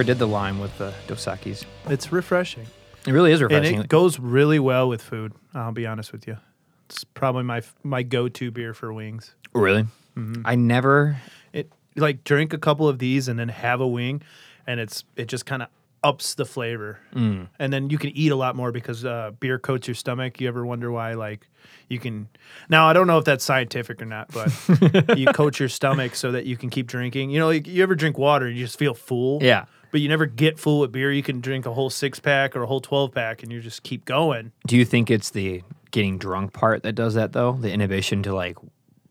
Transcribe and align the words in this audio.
never 0.00 0.14
did 0.14 0.18
the 0.18 0.26
lime 0.26 0.58
with 0.58 0.78
the 0.78 0.94
Dos 1.06 1.26
Equis. 1.26 1.66
It's 1.86 2.10
refreshing. 2.10 2.66
It 3.06 3.12
really 3.12 3.32
is 3.32 3.42
refreshing. 3.42 3.74
And 3.74 3.84
it 3.84 3.88
goes 3.88 4.18
really 4.18 4.58
well 4.58 4.88
with 4.88 5.02
food. 5.02 5.34
I'll 5.52 5.72
be 5.72 5.86
honest 5.86 6.10
with 6.10 6.26
you. 6.26 6.38
It's 6.86 7.04
probably 7.04 7.42
my 7.42 7.60
my 7.82 8.02
go-to 8.02 8.50
beer 8.50 8.72
for 8.72 8.94
wings. 8.94 9.34
really? 9.52 9.82
Mm-hmm. 10.16 10.42
I 10.46 10.54
never. 10.54 11.18
It 11.52 11.70
like 11.96 12.24
drink 12.24 12.54
a 12.54 12.58
couple 12.58 12.88
of 12.88 12.98
these 12.98 13.28
and 13.28 13.38
then 13.38 13.50
have 13.50 13.82
a 13.82 13.86
wing, 13.86 14.22
and 14.66 14.80
it's 14.80 15.04
it 15.16 15.26
just 15.26 15.44
kind 15.44 15.62
of 15.62 15.68
ups 16.02 16.34
the 16.34 16.46
flavor. 16.46 16.98
Mm. 17.14 17.48
And 17.58 17.70
then 17.70 17.90
you 17.90 17.98
can 17.98 18.10
eat 18.16 18.32
a 18.32 18.36
lot 18.36 18.56
more 18.56 18.72
because 18.72 19.04
uh, 19.04 19.32
beer 19.38 19.58
coats 19.58 19.86
your 19.86 19.94
stomach. 19.94 20.40
You 20.40 20.48
ever 20.48 20.64
wonder 20.64 20.90
why? 20.90 21.12
Like 21.12 21.46
you 21.88 21.98
can. 21.98 22.28
Now 22.70 22.88
I 22.88 22.94
don't 22.94 23.06
know 23.06 23.18
if 23.18 23.26
that's 23.26 23.44
scientific 23.44 24.00
or 24.00 24.06
not, 24.06 24.30
but 24.32 25.18
you 25.18 25.26
coat 25.26 25.60
your 25.60 25.68
stomach 25.68 26.14
so 26.14 26.32
that 26.32 26.46
you 26.46 26.56
can 26.56 26.70
keep 26.70 26.86
drinking. 26.86 27.28
You 27.28 27.40
know, 27.40 27.48
like, 27.48 27.66
you 27.66 27.82
ever 27.82 27.94
drink 27.94 28.16
water 28.16 28.46
and 28.46 28.56
you 28.56 28.64
just 28.64 28.78
feel 28.78 28.94
full. 28.94 29.42
Yeah. 29.42 29.66
But 29.90 30.00
you 30.00 30.08
never 30.08 30.26
get 30.26 30.58
full 30.58 30.80
with 30.80 30.92
beer. 30.92 31.12
You 31.12 31.22
can 31.22 31.40
drink 31.40 31.66
a 31.66 31.74
whole 31.74 31.90
six 31.90 32.20
pack 32.20 32.54
or 32.54 32.62
a 32.62 32.66
whole 32.66 32.80
twelve 32.80 33.12
pack, 33.12 33.42
and 33.42 33.50
you 33.50 33.60
just 33.60 33.82
keep 33.82 34.04
going. 34.04 34.52
Do 34.66 34.76
you 34.76 34.84
think 34.84 35.10
it's 35.10 35.30
the 35.30 35.62
getting 35.90 36.18
drunk 36.18 36.52
part 36.52 36.82
that 36.84 36.92
does 36.94 37.14
that 37.14 37.32
though? 37.32 37.52
The 37.52 37.72
inhibition 37.72 38.22
to 38.24 38.34
like, 38.34 38.56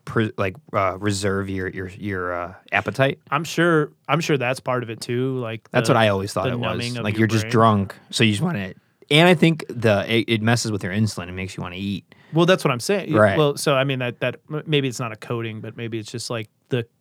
pre- 0.05 0.31
like 0.37 0.55
uh, 0.73 0.97
reserve 0.99 1.49
your 1.49 1.67
your 1.67 1.89
your 1.89 2.33
uh, 2.33 2.53
appetite. 2.71 3.19
I'm 3.29 3.43
sure. 3.43 3.91
I'm 4.07 4.21
sure 4.21 4.37
that's 4.37 4.59
part 4.59 4.83
of 4.83 4.89
it 4.89 5.01
too. 5.01 5.37
Like 5.39 5.69
That's 5.71 5.89
what 5.89 5.97
I 5.97 6.09
always 6.09 6.33
thought 6.33 6.47
it 6.47 6.59
was. 6.59 6.97
Like 6.97 7.13
your 7.13 7.19
you're 7.19 7.27
just 7.27 7.49
drunk, 7.49 7.95
so 8.09 8.23
you 8.23 8.31
just 8.31 8.43
want 8.43 8.57
to. 8.57 8.73
And 9.11 9.27
I 9.27 9.33
think 9.33 9.65
the 9.69 10.05
it, 10.07 10.25
it 10.27 10.41
messes 10.41 10.71
with 10.71 10.83
your 10.83 10.93
insulin. 10.93 11.29
It 11.29 11.33
makes 11.33 11.57
you 11.57 11.61
want 11.63 11.73
to 11.73 11.79
eat. 11.79 12.05
Well, 12.31 12.45
that's 12.45 12.63
what 12.63 12.71
I'm 12.71 12.79
saying. 12.79 13.11
Right. 13.13 13.37
Well, 13.37 13.57
so 13.57 13.75
I 13.75 13.83
mean 13.83 13.99
that 13.99 14.19
that 14.19 14.39
maybe 14.67 14.87
it's 14.87 14.99
not 14.99 15.11
a 15.11 15.15
coating, 15.15 15.61
but 15.61 15.75
maybe 15.75 15.97
it's 15.97 16.11
just 16.11 16.29
like 16.29 16.47
the 16.47 16.58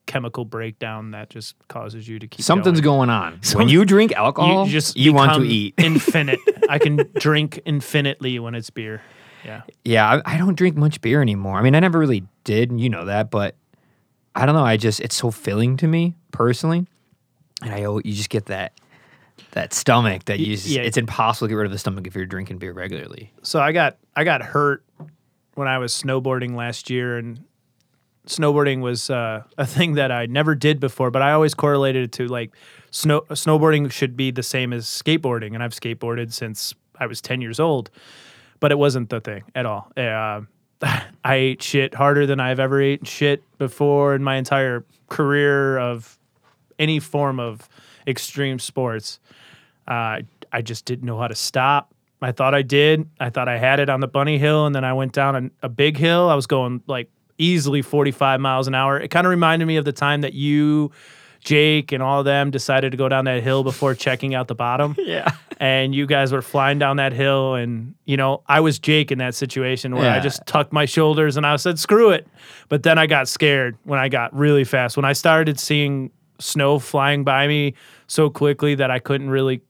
chemical 0.08 0.44
breakdown 0.44 1.12
that 1.12 1.30
just 1.30 1.54
causes 1.68 2.08
you 2.08 2.18
to 2.18 2.26
keep. 2.26 2.44
Something's 2.44 2.80
going. 2.80 3.08
going 3.08 3.10
on. 3.10 3.40
when 3.54 3.68
you 3.68 3.84
drink 3.84 4.12
alcohol, 4.12 4.66
You 4.66 4.72
just 4.72 4.96
you 4.96 5.12
want 5.12 5.34
to 5.34 5.42
eat. 5.42 5.74
infinite. 5.78 6.40
I 6.68 6.78
can 6.78 7.08
drink 7.18 7.60
infinitely 7.64 8.40
when 8.40 8.56
it's 8.56 8.70
beer. 8.70 9.02
Yeah. 9.44 9.62
Yeah, 9.84 10.20
I, 10.26 10.34
I 10.34 10.36
don't 10.38 10.56
drink 10.56 10.76
much 10.76 11.00
beer 11.00 11.22
anymore. 11.22 11.58
I 11.58 11.62
mean, 11.62 11.76
I 11.76 11.80
never 11.80 11.98
really 11.98 12.24
did. 12.42 12.72
You 12.80 12.88
know 12.88 13.04
that, 13.04 13.30
but 13.30 13.54
I 14.34 14.46
don't 14.46 14.56
know. 14.56 14.64
I 14.64 14.76
just 14.76 14.98
it's 15.00 15.14
so 15.14 15.30
filling 15.30 15.76
to 15.76 15.86
me 15.86 16.14
personally, 16.32 16.86
and 17.62 17.72
I 17.72 17.80
you 17.80 18.02
just 18.02 18.30
get 18.30 18.46
that 18.46 18.72
that 19.52 19.72
stomach 19.72 20.24
that 20.24 20.40
you. 20.40 20.56
Yeah. 20.60 20.82
It's 20.82 20.96
impossible 20.96 21.46
to 21.46 21.50
get 21.50 21.56
rid 21.56 21.66
of 21.66 21.72
the 21.72 21.78
stomach 21.78 22.06
if 22.06 22.16
you're 22.16 22.26
drinking 22.26 22.58
beer 22.58 22.72
regularly. 22.72 23.32
So 23.42 23.60
I 23.60 23.72
got 23.72 23.98
I 24.16 24.24
got 24.24 24.42
hurt 24.42 24.84
when 25.54 25.68
I 25.68 25.78
was 25.78 25.92
snowboarding 25.92 26.54
last 26.56 26.88
year, 26.88 27.18
and 27.18 27.44
snowboarding 28.28 28.80
was 28.80 29.10
uh, 29.10 29.42
a 29.56 29.66
thing 29.66 29.94
that 29.94 30.12
I 30.12 30.26
never 30.26 30.54
did 30.54 30.80
before, 30.80 31.10
but 31.10 31.22
I 31.22 31.32
always 31.32 31.54
correlated 31.54 32.04
it 32.04 32.12
to 32.12 32.26
like 32.26 32.54
snow 32.90 33.22
snowboarding 33.30 33.90
should 33.90 34.16
be 34.16 34.30
the 34.30 34.42
same 34.42 34.72
as 34.72 34.86
skateboarding, 34.86 35.54
and 35.54 35.62
I've 35.62 35.72
skateboarded 35.72 36.32
since 36.32 36.74
I 36.98 37.06
was 37.06 37.20
ten 37.20 37.40
years 37.40 37.58
old, 37.58 37.90
but 38.60 38.70
it 38.70 38.78
wasn't 38.78 39.10
the 39.10 39.20
thing 39.20 39.44
at 39.54 39.66
all. 39.66 39.90
Uh, 39.96 40.42
I 41.24 41.34
ate 41.34 41.62
shit 41.62 41.94
harder 41.94 42.26
than 42.26 42.40
I've 42.40 42.60
ever 42.60 42.80
eaten 42.80 43.06
shit 43.06 43.42
before 43.58 44.14
in 44.14 44.22
my 44.22 44.36
entire 44.36 44.84
career 45.08 45.78
of 45.78 46.18
any 46.78 47.00
form 47.00 47.40
of 47.40 47.68
extreme 48.06 48.58
sports. 48.58 49.18
Uh, 49.86 50.20
I 50.52 50.62
just 50.62 50.84
didn't 50.84 51.04
know 51.04 51.18
how 51.18 51.28
to 51.28 51.34
stop. 51.34 51.92
I 52.20 52.32
thought 52.32 52.54
I 52.54 52.62
did. 52.62 53.08
I 53.20 53.30
thought 53.30 53.48
I 53.48 53.58
had 53.58 53.80
it 53.80 53.88
on 53.88 54.00
the 54.00 54.08
bunny 54.08 54.38
hill, 54.38 54.66
and 54.66 54.74
then 54.74 54.84
I 54.84 54.92
went 54.92 55.12
down 55.12 55.50
a, 55.62 55.66
a 55.66 55.68
big 55.68 55.96
hill. 55.96 56.28
I 56.28 56.34
was 56.34 56.46
going 56.46 56.82
like 56.86 57.08
easily 57.38 57.82
45 57.82 58.40
miles 58.40 58.66
an 58.68 58.74
hour. 58.74 58.98
It 58.98 59.08
kind 59.08 59.26
of 59.26 59.30
reminded 59.30 59.66
me 59.66 59.76
of 59.76 59.84
the 59.84 59.92
time 59.92 60.20
that 60.22 60.34
you, 60.34 60.90
Jake, 61.42 61.92
and 61.92 62.02
all 62.02 62.18
of 62.18 62.24
them 62.24 62.50
decided 62.50 62.90
to 62.90 62.96
go 62.98 63.08
down 63.08 63.24
that 63.26 63.42
hill 63.42 63.62
before 63.64 63.94
checking 63.94 64.34
out 64.34 64.48
the 64.48 64.54
bottom. 64.54 64.96
Yeah. 65.06 65.30
And 65.60 65.92
you 65.92 66.06
guys 66.06 66.30
were 66.30 66.42
flying 66.42 66.78
down 66.78 66.98
that 66.98 67.12
hill, 67.12 67.54
and 67.56 67.94
you 68.04 68.16
know 68.16 68.42
I 68.46 68.60
was 68.60 68.78
Jake 68.78 69.10
in 69.10 69.18
that 69.18 69.34
situation 69.34 69.96
where 69.96 70.08
I 70.12 70.20
just 70.20 70.46
tucked 70.46 70.72
my 70.72 70.84
shoulders 70.84 71.36
and 71.36 71.44
I 71.44 71.56
said, 71.56 71.80
"Screw 71.80 72.10
it." 72.10 72.28
But 72.68 72.84
then 72.84 72.96
I 72.96 73.08
got 73.08 73.26
scared 73.26 73.76
when 73.82 73.98
I 73.98 74.08
got 74.08 74.32
really 74.32 74.62
fast. 74.62 74.96
When 74.96 75.04
I 75.04 75.14
started 75.14 75.58
seeing 75.58 76.12
snow 76.38 76.78
flying 76.78 77.24
by 77.24 77.48
me 77.48 77.74
so 78.06 78.30
quickly 78.30 78.76
that 78.76 78.88
I 78.92 79.00
couldn't 79.00 79.30
really 79.30 79.60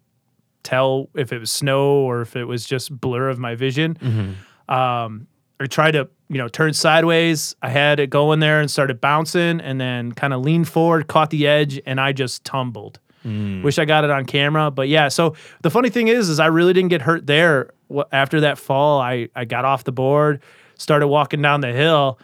tell 0.63 1.09
if 1.15 1.33
it 1.33 1.39
was 1.39 1.51
snow 1.51 2.03
or 2.03 2.21
if 2.21 2.37
it 2.37 2.45
was 2.45 2.67
just 2.67 2.95
blur 3.01 3.31
of 3.31 3.39
my 3.39 3.55
vision. 3.55 3.97
Um, 4.69 5.27
I 5.59 5.65
tried 5.67 5.93
to, 5.93 6.11
you 6.29 6.39
know, 6.39 6.49
turned 6.49 6.77
sideways. 6.77 7.57
I 7.63 7.71
had 7.71 8.01
it 8.01 8.11
going 8.11 8.41
there 8.41 8.61
and 8.61 8.71
started 8.71 9.01
bouncing 9.01 9.61
and 9.61 9.81
then 9.81 10.13
kind 10.13 10.35
of 10.35 10.43
leaned 10.43 10.69
forward, 10.69 11.07
caught 11.07 11.31
the 11.31 11.47
edge, 11.47 11.81
and 11.87 12.01
I 12.01 12.13
just 12.13 12.45
tumbled. 12.45 13.01
Mm. 13.25 13.63
Wish 13.63 13.79
I 13.79 13.85
got 13.85 14.05
it 14.05 14.11
on 14.11 14.25
camera, 14.25 14.71
but 14.71 14.89
yeah. 14.89 15.09
So 15.09 15.35
the 15.63 15.71
funny 15.71 15.91
thing 15.91 16.09
is, 16.09 16.29
is 16.29 16.39
I 16.39 16.47
really 16.47 16.73
didn't 16.73 16.91
get 16.91 17.03
hurt 17.03 17.27
there. 17.27 17.71
After 18.13 18.41
that 18.41 18.59
fall, 18.59 19.01
I 19.01 19.29
I 19.35 19.45
got 19.45 19.65
off 19.65 19.85
the 19.85 19.93
board, 19.93 20.43
started 20.77 21.09
walking 21.09 21.43
down 21.43 21.63
the 21.63 21.73
hill, 21.73 22.19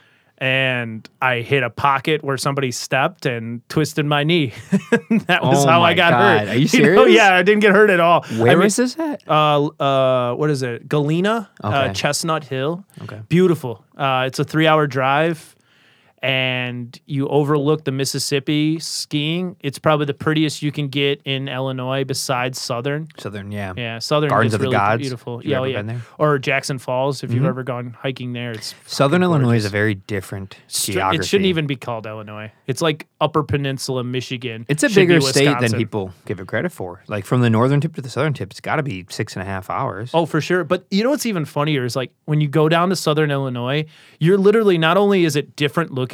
and 0.44 1.08
I 1.22 1.40
hit 1.40 1.62
a 1.62 1.70
pocket 1.70 2.22
where 2.22 2.36
somebody 2.36 2.70
stepped 2.70 3.24
and 3.24 3.66
twisted 3.70 4.04
my 4.04 4.24
knee. 4.24 4.52
that 5.26 5.42
was 5.42 5.64
Oh 5.64 5.68
how 5.68 5.80
I 5.82 5.94
got 5.94 6.10
God. 6.10 6.40
hurt. 6.40 6.48
Are 6.48 6.54
you 6.58 6.60
know? 6.64 6.66
serious? 6.66 7.14
Yeah, 7.14 7.34
I 7.34 7.42
didn't 7.42 7.60
get 7.62 7.72
hurt 7.72 7.88
at 7.88 7.98
all. 7.98 8.24
Where 8.36 8.52
I 8.52 8.54
mean, 8.54 8.66
is 8.66 8.76
this 8.76 8.98
at? 8.98 9.26
uh, 9.26 9.64
uh, 9.64 10.34
what 10.34 10.50
is 10.50 10.62
it? 10.62 10.86
Galena, 10.86 11.48
uh, 11.62 11.94
Chestnut 11.94 12.44
Hill. 12.44 12.84
Okay. 13.04 13.20
Beautiful. 13.30 13.82
Uh, 13.96 14.24
it's 14.26 14.38
a 14.38 14.44
three 14.44 14.66
hour 14.66 14.86
drive 14.86 15.56
and 16.24 16.98
you 17.04 17.28
overlook 17.28 17.84
the 17.84 17.92
Mississippi 17.92 18.80
skiing. 18.80 19.56
It's 19.60 19.78
probably 19.78 20.06
the 20.06 20.14
prettiest 20.14 20.62
you 20.62 20.72
can 20.72 20.88
get 20.88 21.20
in 21.26 21.48
Illinois 21.48 22.04
besides 22.04 22.58
Southern. 22.58 23.08
Southern, 23.18 23.52
yeah. 23.52 23.74
Yeah, 23.76 23.98
Southern 23.98 24.30
Gardens 24.30 24.54
of 24.54 24.60
the 24.60 24.64
really 24.64 24.72
Gods. 24.72 25.00
beautiful. 25.02 25.44
Yeah, 25.44 25.58
oh, 25.58 25.64
ever 25.64 25.68
yeah. 25.68 25.76
been 25.80 25.86
there? 25.88 26.00
Or 26.18 26.38
Jackson 26.38 26.78
Falls 26.78 27.22
if 27.22 27.30
you've 27.30 27.40
mm-hmm. 27.40 27.48
ever 27.48 27.62
gone 27.62 27.94
hiking 28.00 28.32
there. 28.32 28.52
It's 28.52 28.74
Southern 28.86 29.22
Illinois 29.22 29.56
is 29.56 29.66
a 29.66 29.68
very 29.68 29.96
different 29.96 30.56
Str- 30.66 30.92
geography. 30.92 31.20
It 31.20 31.26
shouldn't 31.26 31.46
even 31.46 31.66
be 31.66 31.76
called 31.76 32.06
Illinois. 32.06 32.50
It's 32.66 32.80
like 32.80 33.06
Upper 33.20 33.42
Peninsula, 33.42 34.02
Michigan. 34.02 34.64
It's 34.66 34.82
a 34.82 34.88
Should 34.88 34.94
bigger 34.94 35.20
state 35.20 35.60
than 35.60 35.72
people 35.72 36.12
give 36.24 36.40
it 36.40 36.46
credit 36.46 36.72
for. 36.72 37.02
Like 37.06 37.26
from 37.26 37.42
the 37.42 37.50
northern 37.50 37.82
tip 37.82 37.94
to 37.96 38.00
the 38.00 38.08
southern 38.08 38.32
tip, 38.32 38.50
it's 38.50 38.60
got 38.60 38.76
to 38.76 38.82
be 38.82 39.04
six 39.10 39.34
and 39.34 39.42
a 39.42 39.46
half 39.46 39.68
hours. 39.68 40.10
Oh, 40.14 40.24
for 40.24 40.40
sure. 40.40 40.64
But 40.64 40.86
you 40.90 41.04
know 41.04 41.10
what's 41.10 41.26
even 41.26 41.44
funnier 41.44 41.84
is 41.84 41.94
like 41.94 42.12
when 42.24 42.40
you 42.40 42.48
go 42.48 42.70
down 42.70 42.88
to 42.88 42.96
Southern 42.96 43.30
Illinois, 43.30 43.84
you're 44.18 44.38
literally 44.38 44.78
not 44.78 44.96
only 44.96 45.26
is 45.26 45.36
it 45.36 45.54
different 45.54 45.92
looking, 45.92 46.13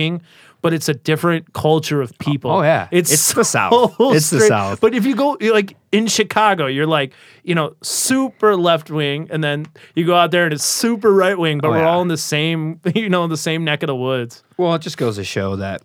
but 0.63 0.73
it's 0.75 0.89
a 0.89 0.95
different 0.95 1.53
culture 1.55 2.03
of 2.03 2.17
people. 2.19 2.51
Oh, 2.51 2.63
yeah. 2.63 2.89
it's 2.91 3.11
It's 3.13 3.33
the 3.33 3.45
South. 3.45 3.97
It's 3.99 4.31
the 4.31 4.41
South. 4.41 4.81
But 4.81 4.95
if 4.95 5.05
you 5.07 5.15
go 5.15 5.37
like 5.41 5.77
in 5.93 6.07
Chicago, 6.07 6.67
you're 6.67 6.87
like 6.87 7.13
you 7.45 7.55
know 7.55 7.75
super 7.83 8.57
left 8.57 8.91
wing, 8.91 9.29
and 9.31 9.43
then 9.43 9.67
you 9.95 10.05
go 10.05 10.15
out 10.15 10.31
there 10.31 10.45
and 10.45 10.53
it's 10.53 10.65
super 10.65 11.13
right 11.13 11.39
wing. 11.39 11.59
But 11.59 11.69
Oh, 11.69 11.71
we're 11.73 11.79
yeah. 11.79 11.89
all 11.89 12.03
in 12.03 12.09
the 12.09 12.17
same 12.19 12.81
you 12.95 13.09
know 13.09 13.27
the 13.27 13.37
same 13.37 13.65
neck 13.65 13.83
of 13.83 13.87
the 13.89 13.97
woods. 13.97 14.43
Well, 14.57 14.75
it 14.75 14.83
just 14.83 14.97
goes 14.99 15.17
to 15.17 15.25
show 15.25 15.57
that 15.57 15.83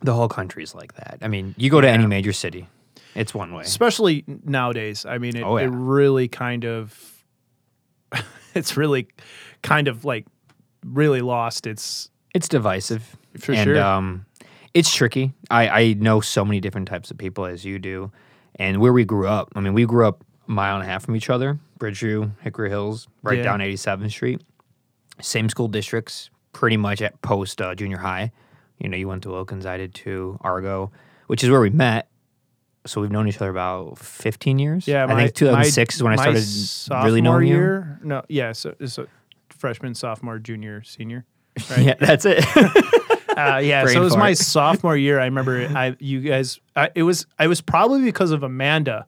the 0.00 0.14
whole 0.14 0.28
country's 0.28 0.74
like 0.74 0.94
that. 0.94 1.18
I 1.22 1.28
mean, 1.28 1.54
you 1.58 1.70
go 1.70 1.80
to 1.80 1.88
any 1.88 2.06
major 2.06 2.32
city, 2.32 2.66
it's 3.14 3.34
one 3.34 3.52
way. 3.54 3.62
especially 3.62 4.24
nowadays. 4.44 5.04
I 5.06 5.18
mean, 5.18 5.36
it, 5.36 5.42
Oh, 5.44 5.58
yeah. 5.58 5.64
it 5.64 5.70
really 5.70 6.26
kind 6.28 6.64
of, 6.64 7.24
it's 8.54 8.76
really 8.76 9.06
kind 9.62 9.86
of 9.86 10.04
like 10.04 10.26
really 10.84 11.20
lost 11.20 11.66
its 11.66 12.10
It's 12.34 12.48
divisive. 12.48 13.16
For 13.38 13.52
and, 13.52 13.64
sure. 13.64 13.82
Um, 13.82 14.26
it's 14.74 14.92
tricky. 14.92 15.32
I, 15.50 15.68
I 15.68 15.92
know 15.94 16.20
so 16.20 16.44
many 16.44 16.60
different 16.60 16.88
types 16.88 17.10
of 17.10 17.18
people 17.18 17.44
as 17.44 17.64
you 17.64 17.78
do. 17.78 18.10
And 18.56 18.80
where 18.80 18.92
we 18.92 19.04
grew 19.04 19.28
up, 19.28 19.50
I 19.54 19.60
mean, 19.60 19.74
we 19.74 19.86
grew 19.86 20.06
up 20.06 20.24
a 20.48 20.50
mile 20.50 20.74
and 20.76 20.84
a 20.84 20.86
half 20.86 21.04
from 21.04 21.16
each 21.16 21.30
other, 21.30 21.58
Bridgeview, 21.78 22.32
Hickory 22.40 22.68
Hills, 22.68 23.08
right 23.22 23.38
Yeah. 23.38 23.44
down 23.44 23.60
87th 23.60 24.10
Street. 24.10 24.42
Same 25.20 25.48
school 25.48 25.68
districts, 25.68 26.30
pretty 26.52 26.76
much 26.76 27.00
at 27.02 27.20
post 27.22 27.60
uh, 27.60 27.74
junior 27.74 27.98
high. 27.98 28.32
You 28.78 28.88
know, 28.88 28.96
you 28.96 29.08
went 29.08 29.22
to 29.22 29.30
Wilkins, 29.30 29.64
I 29.66 29.76
did 29.76 29.94
too, 29.94 30.38
Argo, 30.42 30.90
which 31.28 31.44
is 31.44 31.50
where 31.50 31.60
we 31.60 31.70
met. 31.70 32.08
So 32.84 33.00
we've 33.00 33.12
known 33.12 33.28
each 33.28 33.36
other 33.36 33.50
about 33.50 33.98
15 33.98 34.58
years. 34.58 34.88
Yeah, 34.88 35.06
I 35.08 35.14
think 35.14 35.34
2006 35.34 35.94
is 35.94 36.02
when 36.02 36.18
I 36.18 36.34
started 36.34 37.06
really 37.06 37.20
knowing 37.20 37.46
you. 37.46 37.54
year. 37.54 38.00
No, 38.02 38.24
yeah, 38.28 38.52
so 38.52 38.74
a 38.80 39.06
freshman, 39.50 39.94
sophomore, 39.94 40.38
junior, 40.38 40.82
senior. 40.82 41.24
Right? 41.70 41.86
Yeah, 41.86 41.94
that's 42.00 42.24
it. 42.26 42.44
uh, 43.36 43.58
yeah. 43.62 43.86
So 43.86 44.00
it 44.00 44.04
was 44.04 44.16
my 44.16 44.32
sophomore 44.54 44.96
year. 44.96 45.20
I 45.20 45.24
remember 45.24 45.68
I, 45.74 45.96
you 45.98 46.20
guys. 46.20 46.60
I, 46.76 46.90
it 46.94 47.02
was. 47.02 47.26
I 47.38 47.46
was 47.46 47.60
probably 47.60 48.02
because 48.02 48.30
of 48.30 48.42
Amanda 48.42 49.06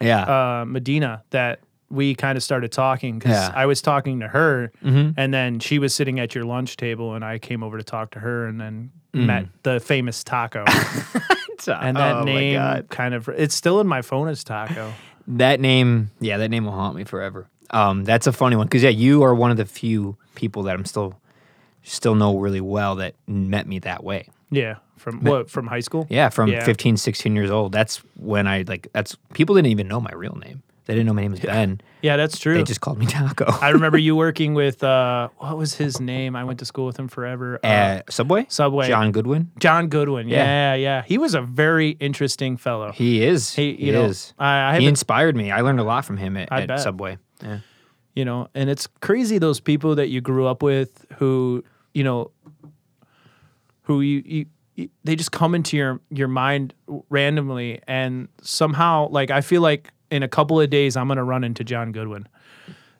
yeah. 0.00 0.22
uh, 0.60 0.64
Medina 0.64 1.22
that 1.30 1.60
we 1.90 2.14
kind 2.14 2.36
of 2.36 2.42
started 2.42 2.72
talking 2.72 3.18
because 3.18 3.32
Yeah. 3.32 3.52
I 3.54 3.66
was 3.66 3.80
talking 3.82 4.20
to 4.20 4.28
her, 4.28 4.72
Mhm. 4.82 5.14
and 5.16 5.32
then 5.32 5.60
she 5.60 5.78
was 5.78 5.94
sitting 5.94 6.18
at 6.18 6.34
your 6.34 6.44
lunch 6.44 6.76
table, 6.76 7.14
and 7.14 7.24
I 7.24 7.38
came 7.38 7.62
over 7.62 7.78
to 7.78 7.84
talk 7.84 8.10
to 8.12 8.18
her, 8.20 8.46
and 8.46 8.60
then 8.60 8.90
Mm. 9.14 9.26
met 9.26 9.46
the 9.62 9.78
famous 9.78 10.24
Taco, 10.24 10.64
and 11.68 11.96
that 11.96 12.16
Oh 12.16 12.24
name 12.24 12.82
kind 12.88 13.14
of. 13.14 13.28
It's 13.28 13.54
still 13.54 13.80
in 13.80 13.86
my 13.86 14.02
phone 14.02 14.28
as 14.28 14.42
Taco. 14.44 14.92
That 15.26 15.58
name, 15.58 16.10
yeah, 16.20 16.36
that 16.36 16.50
name 16.50 16.66
will 16.66 16.72
haunt 16.72 16.96
me 16.96 17.04
forever. 17.04 17.46
Um, 17.70 18.04
that's 18.04 18.26
a 18.26 18.32
funny 18.32 18.56
one 18.56 18.66
because 18.66 18.82
yeah, 18.82 18.90
you 18.90 19.22
are 19.22 19.34
one 19.34 19.50
of 19.50 19.56
the 19.56 19.64
few 19.64 20.18
people 20.34 20.64
that 20.64 20.74
I'm 20.74 20.84
still 20.84 21.14
still 21.84 22.14
know 22.14 22.36
really 22.38 22.60
well 22.60 22.96
that 22.96 23.14
met 23.26 23.66
me 23.68 23.78
that 23.80 24.02
way. 24.02 24.28
Yeah, 24.50 24.76
from 24.96 25.22
what 25.22 25.48
from 25.50 25.66
high 25.68 25.80
school. 25.80 26.06
Yeah, 26.10 26.28
from 26.28 26.50
Yeah. 26.50 26.64
15, 26.64 26.96
16 26.96 27.34
years 27.36 27.50
old. 27.50 27.72
That's 27.72 27.98
when 28.16 28.46
I 28.46 28.64
like. 28.66 28.88
That's 28.92 29.16
people 29.32 29.54
didn't 29.54 29.68
even 29.70 29.88
know 29.88 30.00
my 30.00 30.12
real 30.12 30.34
name. 30.36 30.62
They 30.86 30.92
didn't 30.92 31.06
know 31.06 31.14
my 31.14 31.22
name 31.22 31.30
was 31.30 31.40
Ben. 31.40 31.80
Yeah, 32.02 32.18
that's 32.18 32.38
true. 32.38 32.52
They 32.54 32.62
just 32.62 32.82
called 32.82 32.98
me 32.98 33.06
Taco. 33.06 33.46
I 33.46 33.70
remember 33.70 33.96
you 34.08 34.14
working 34.14 34.52
with 34.52 34.84
uh, 34.84 35.30
what 35.38 35.56
was 35.56 35.74
his 35.74 35.98
name? 35.98 36.36
I 36.36 36.44
went 36.44 36.58
to 36.58 36.66
school 36.66 36.84
with 36.84 36.98
him 36.98 37.08
forever. 37.08 37.58
Uh, 37.64 37.66
At 37.66 38.12
Subway. 38.12 38.44
Subway. 38.50 38.86
John 38.86 39.10
Goodwin. 39.10 39.50
John 39.58 39.88
Goodwin. 39.88 40.28
Yeah. 40.28 40.44
Yeah, 40.44 40.74
yeah. 40.74 41.02
He 41.06 41.16
was 41.16 41.34
a 41.34 41.40
very 41.40 41.90
interesting 42.00 42.58
fellow. 42.58 42.92
He 42.92 43.24
is. 43.24 43.54
He, 43.54 43.76
He, 43.76 43.92
know, 43.92 44.04
is. 44.04 44.34
I, 44.38 44.74
I 44.76 44.80
he 44.80 44.86
inspired 44.86 45.36
me. 45.36 45.50
I 45.50 45.62
learned 45.62 45.80
a 45.80 45.84
lot 45.84 46.04
from 46.04 46.18
him 46.18 46.36
at, 46.36 46.52
at. 46.52 46.80
Subway. 46.80 47.16
Yeah. 47.42 47.60
you 48.14 48.26
know, 48.26 48.48
and 48.54 48.68
it's 48.68 48.86
crazy 49.00 49.38
those 49.38 49.60
people 49.60 49.94
that 49.94 50.08
you 50.08 50.20
grew 50.20 50.46
up 50.46 50.62
with 50.62 51.06
who, 51.16 51.64
you 51.94 52.04
know, 52.04 52.30
who 53.82 54.00
you, 54.00 54.46
you, 54.76 54.88
they 55.04 55.14
just 55.16 55.32
come 55.32 55.54
into 55.54 55.76
your 55.76 56.00
your 56.10 56.28
mind 56.28 56.74
randomly 57.08 57.80
and 57.86 58.28
somehow 58.42 59.08
like 59.08 59.30
I 59.30 59.40
feel 59.40 59.62
like 59.62 59.92
in 60.10 60.22
a 60.22 60.28
couple 60.28 60.60
of 60.60 60.68
days 60.68 60.96
I'm 60.96 61.06
going 61.06 61.16
to 61.16 61.24
run 61.24 61.44
into 61.44 61.64
John 61.64 61.92
Goodwin. 61.92 62.28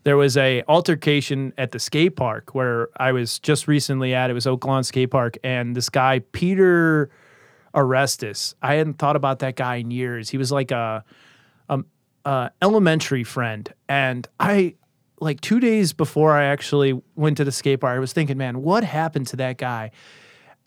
There 0.05 0.17
was 0.17 0.37
a 0.37 0.63
altercation 0.69 1.53
at 1.57 1.73
the 1.73 1.79
skate 1.79 2.15
park 2.17 2.55
where 2.55 2.89
I 2.99 3.13
was 3.13 3.39
just 3.39 3.67
recently 3.67 4.15
at. 4.15 4.31
It 4.31 4.35
was 4.35 4.47
Oak 4.47 4.67
Lawn 4.67 4.85
Skate 4.85 5.11
Park, 5.11 5.39
and 5.43 5.75
this 5.75 5.89
guy 5.89 6.21
Peter 6.33 7.11
Orestes. 7.75 8.55
I 8.61 8.75
hadn't 8.75 8.99
thought 8.99 9.17
about 9.17 9.39
that 9.39 9.57
guy 9.57 9.77
in 9.77 9.91
years. 9.91 10.29
He 10.29 10.37
was 10.37 10.53
like 10.53 10.71
a, 10.71 11.03
a 12.27 12.51
elementary 12.61 13.25
friend, 13.25 13.73
and 13.89 14.29
I 14.39 14.75
like 15.25 15.41
two 15.41 15.59
days 15.59 15.93
before 15.93 16.33
I 16.33 16.45
actually 16.45 17.01
went 17.17 17.39
to 17.39 17.45
the 17.45 17.53
skate 17.53 17.81
park, 17.81 17.97
I 17.97 17.99
was 17.99 18.13
thinking, 18.13 18.37
man, 18.37 18.63
what 18.63 18.85
happened 18.85 19.27
to 19.29 19.37
that 19.37 19.57
guy? 19.57 19.91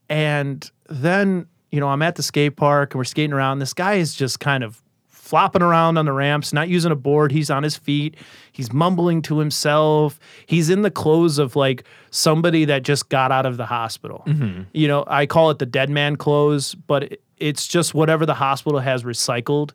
And 0.10 0.70
then 0.90 1.48
you 1.72 1.80
know 1.80 1.88
I'm 1.88 2.02
at 2.02 2.16
the 2.16 2.24
skate 2.24 2.56
park 2.58 2.94
and 2.94 3.00
we're 3.00 3.06
skating 3.06 3.34
around. 3.34 3.60
This 3.60 3.74
guy 3.74 3.96
is 3.96 4.16
just 4.16 4.40
kind 4.40 4.64
of 4.64 4.82
flopping 5.08 5.62
around 5.62 5.98
on 5.98 6.06
the 6.06 6.14
ramps, 6.14 6.54
not 6.54 6.70
using 6.70 6.92
a 6.92 6.96
board. 6.96 7.32
He's 7.34 7.50
on 7.50 7.62
his 7.62 7.76
feet. 7.76 8.16
He's 8.54 8.72
mumbling 8.72 9.22
to 9.24 9.40
himself. 9.40 10.20
He's 10.46 10.70
in 10.70 10.82
the 10.82 10.92
clothes 10.92 11.38
of 11.38 11.56
like 11.56 11.84
somebody 12.12 12.66
that 12.66 12.84
just 12.84 13.10
got 13.10 13.32
out 13.32 13.46
of 13.46 13.58
the 13.58 13.66
hospital. 13.66 14.24
Mm-hmm. 14.26 14.64
You 14.72 14.88
know, 14.88 15.04
I 15.06 15.26
call 15.26 15.52
it 15.52 15.60
the 15.60 15.66
dead 15.66 15.90
man 15.90 16.16
clothes, 16.16 16.74
but 16.76 17.20
it's 17.38 17.68
just 17.68 17.94
whatever 17.94 18.26
the 18.26 18.34
hospital 18.34 18.80
has 18.80 19.04
recycled. 19.04 19.72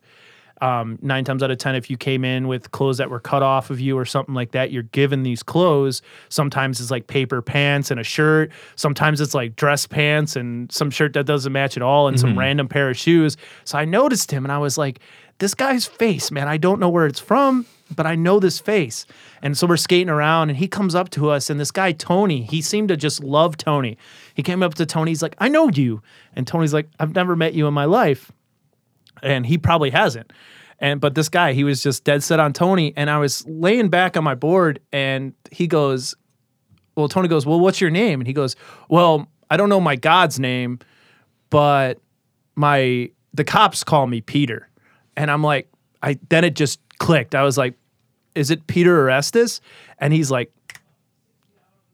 Um, 0.63 0.97
nine 1.01 1.25
times 1.25 1.43
out 1.43 1.51
of 1.51 1.57
ten, 1.57 1.75
if 1.75 1.89
you 1.89 1.97
came 1.97 2.23
in 2.23 2.47
with 2.47 2.71
clothes 2.71 2.97
that 2.99 3.09
were 3.09 3.19
cut 3.19 3.43
off 3.43 3.69
of 3.69 3.81
you 3.81 3.97
or 3.97 4.05
something 4.05 4.33
like 4.33 4.51
that, 4.51 4.71
you're 4.71 4.83
given 4.83 5.23
these 5.23 5.43
clothes. 5.43 6.01
Sometimes 6.29 6.79
it's 6.79 6.89
like 6.89 7.07
paper 7.07 7.41
pants 7.41 7.91
and 7.91 7.99
a 7.99 8.03
shirt. 8.03 8.49
Sometimes 8.77 9.19
it's 9.19 9.33
like 9.33 9.57
dress 9.57 9.85
pants 9.85 10.37
and 10.37 10.71
some 10.71 10.89
shirt 10.89 11.11
that 11.13 11.25
doesn't 11.25 11.51
match 11.51 11.75
at 11.75 11.83
all 11.83 12.07
and 12.07 12.17
some 12.17 12.39
random 12.39 12.69
pair 12.69 12.89
of 12.89 12.95
shoes. 12.95 13.35
So 13.65 13.77
I 13.77 13.83
noticed 13.83 14.31
him 14.31 14.45
and 14.45 14.53
I 14.53 14.57
was 14.57 14.77
like, 14.77 14.99
this 15.39 15.53
guy's 15.53 15.85
face, 15.85 16.31
man, 16.31 16.47
I 16.47 16.55
don't 16.55 16.79
know 16.79 16.87
where 16.87 17.07
it's 17.07 17.19
from, 17.19 17.65
but 17.93 18.05
I 18.05 18.15
know 18.15 18.39
this 18.39 18.59
face. 18.59 19.05
And 19.41 19.57
so 19.57 19.67
we're 19.67 19.75
skating 19.75 20.07
around 20.07 20.49
and 20.49 20.57
he 20.57 20.69
comes 20.69 20.95
up 20.95 21.09
to 21.09 21.29
us 21.29 21.49
and 21.49 21.59
this 21.59 21.71
guy, 21.71 21.91
Tony, 21.91 22.43
he 22.43 22.61
seemed 22.61 22.87
to 22.87 22.95
just 22.95 23.21
love 23.21 23.57
Tony. 23.57 23.97
He 24.33 24.43
came 24.43 24.63
up 24.63 24.75
to 24.75 24.85
Tony, 24.85 25.11
he's 25.11 25.21
like, 25.21 25.35
I 25.39 25.49
know 25.49 25.67
you. 25.67 26.01
And 26.37 26.47
Tony's 26.47 26.73
like, 26.73 26.87
I've 27.01 27.15
never 27.15 27.35
met 27.35 27.53
you 27.53 27.67
in 27.67 27.73
my 27.73 27.83
life 27.83 28.31
and 29.23 29.45
he 29.45 29.57
probably 29.57 29.89
hasn't. 29.89 30.31
And 30.79 30.99
but 30.99 31.15
this 31.15 31.29
guy, 31.29 31.53
he 31.53 31.63
was 31.63 31.81
just 31.81 32.03
dead 32.03 32.23
set 32.23 32.39
on 32.39 32.53
Tony, 32.53 32.93
and 32.95 33.09
I 33.09 33.17
was 33.17 33.45
laying 33.47 33.89
back 33.89 34.17
on 34.17 34.23
my 34.23 34.35
board, 34.35 34.79
and 34.91 35.33
he 35.51 35.65
goes, 35.67 36.15
"Well, 36.95 37.07
Tony 37.07 37.27
goes, 37.27 37.45
well, 37.45 37.59
what's 37.59 37.79
your 37.79 37.89
name?" 37.89 38.19
And 38.19 38.27
he 38.27 38.33
goes, 38.33 38.55
"Well, 38.89 39.27
I 39.49 39.57
don't 39.57 39.69
know 39.69 39.79
my 39.79 39.95
God's 39.95 40.39
name, 40.39 40.79
but 41.49 41.99
my 42.55 43.09
the 43.33 43.43
cops 43.43 43.83
call 43.83 44.07
me 44.07 44.21
Peter." 44.21 44.69
And 45.15 45.31
I'm 45.31 45.43
like, 45.43 45.69
I 46.01 46.19
then 46.29 46.43
it 46.43 46.55
just 46.55 46.79
clicked. 46.97 47.33
I 47.33 47.43
was 47.43 47.57
like, 47.57 47.75
"Is 48.35 48.51
it 48.51 48.67
Peter 48.67 48.99
Orestes?" 48.99 49.61
And 49.99 50.11
he's 50.11 50.31
like, 50.31 50.51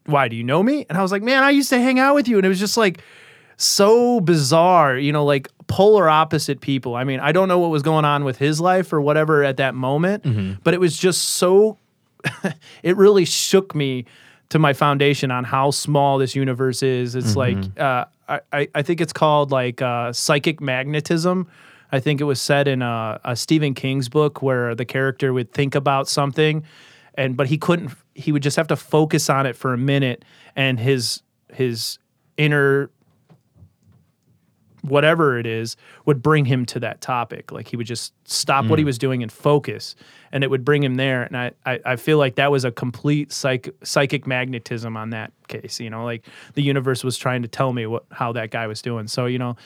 "Why 0.06 0.28
do 0.28 0.36
you 0.36 0.42
know 0.42 0.62
me?" 0.62 0.86
And 0.88 0.98
I 0.98 1.02
was 1.02 1.12
like, 1.12 1.22
"Man, 1.22 1.44
I 1.44 1.50
used 1.50 1.70
to 1.70 1.80
hang 1.80 1.98
out 2.00 2.14
with 2.14 2.26
you," 2.26 2.38
and 2.38 2.46
it 2.46 2.48
was 2.48 2.58
just 2.58 2.76
like 2.76 3.02
so 3.56 4.20
bizarre, 4.20 4.96
you 4.96 5.12
know, 5.12 5.24
like 5.24 5.48
polar 5.70 6.08
opposite 6.08 6.60
people. 6.60 6.94
I 6.94 7.04
mean, 7.04 7.20
I 7.20 7.32
don't 7.32 7.48
know 7.48 7.58
what 7.58 7.70
was 7.70 7.82
going 7.82 8.04
on 8.04 8.24
with 8.24 8.38
his 8.38 8.60
life 8.60 8.92
or 8.92 9.00
whatever 9.00 9.42
at 9.44 9.56
that 9.58 9.74
moment, 9.74 10.24
but 10.64 10.74
it 10.74 10.80
was 10.80 10.96
just 10.96 11.22
so, 11.22 11.78
it 12.82 12.96
really 12.96 13.24
shook 13.24 13.74
me 13.74 14.04
to 14.50 14.58
my 14.58 14.72
foundation 14.72 15.30
on 15.30 15.44
how 15.44 15.70
small 15.70 16.18
this 16.18 16.34
universe 16.34 16.82
is. 16.82 17.14
It's 17.14 17.36
like, 17.36 17.56
uh, 17.78 18.04
I, 18.28 18.40
I- 18.52 18.68
I 18.74 18.82
think 18.82 19.00
it's 19.00 19.12
called 19.12 19.50
like 19.50 19.80
uh, 19.80 20.12
psychic 20.12 20.60
magnetism. 20.60 21.46
I 21.92 21.98
think 22.00 22.20
it 22.20 22.24
was 22.24 22.40
said 22.40 22.68
in 22.68 22.82
a, 22.82 23.20
a 23.24 23.34
Stephen 23.36 23.74
King's 23.74 24.08
book 24.08 24.42
where 24.42 24.74
the 24.74 24.84
character 24.84 25.32
would 25.32 25.52
think 25.52 25.74
about 25.74 26.08
something 26.08 26.62
and 27.14 27.36
but 27.36 27.48
he 27.48 27.58
couldn't 27.58 27.90
he 28.14 28.30
would 28.30 28.42
just 28.44 28.56
have 28.56 28.68
to 28.68 28.76
focus 28.76 29.28
on 29.28 29.44
it 29.46 29.56
for 29.56 29.72
a 29.72 29.78
minute 29.78 30.24
and 30.54 30.78
his 30.78 31.22
his 31.52 31.98
inner 32.36 32.90
whatever 34.82 35.38
it 35.38 35.46
is 35.46 35.76
would 36.04 36.22
bring 36.22 36.44
him 36.44 36.64
to 36.66 36.80
that 36.80 37.00
topic. 37.00 37.52
Like 37.52 37.68
he 37.68 37.76
would 37.76 37.86
just 37.86 38.12
stop 38.28 38.66
what 38.66 38.78
he 38.78 38.84
was 38.84 38.98
doing 38.98 39.22
and 39.22 39.30
focus 39.30 39.94
and 40.32 40.44
it 40.44 40.50
would 40.50 40.64
bring 40.64 40.82
him 40.82 40.94
there. 40.96 41.22
And 41.22 41.36
i 41.36 41.52
i, 41.66 41.80
I 41.84 41.96
feel 41.96 42.18
like 42.18 42.36
that 42.36 42.50
was 42.50 42.64
a 42.64 42.70
complete 42.70 43.32
psych, 43.32 43.68
psychic 43.82 44.26
magnetism 44.26 44.96
on 44.96 45.10
that 45.10 45.32
case 45.48 45.80
you 45.80 45.90
know? 45.90 46.04
Like 46.04 46.26
the 46.54 46.62
universe 46.62 47.04
was 47.04 47.16
trying 47.16 47.42
to 47.42 47.48
tell 47.48 47.72
me 47.72 47.86
what 47.86 48.04
how 48.10 48.32
that 48.32 48.50
guy 48.50 48.66
was 48.66 48.82
doing. 48.82 49.06
So 49.06 49.26
you 49.26 49.38
know 49.38 49.56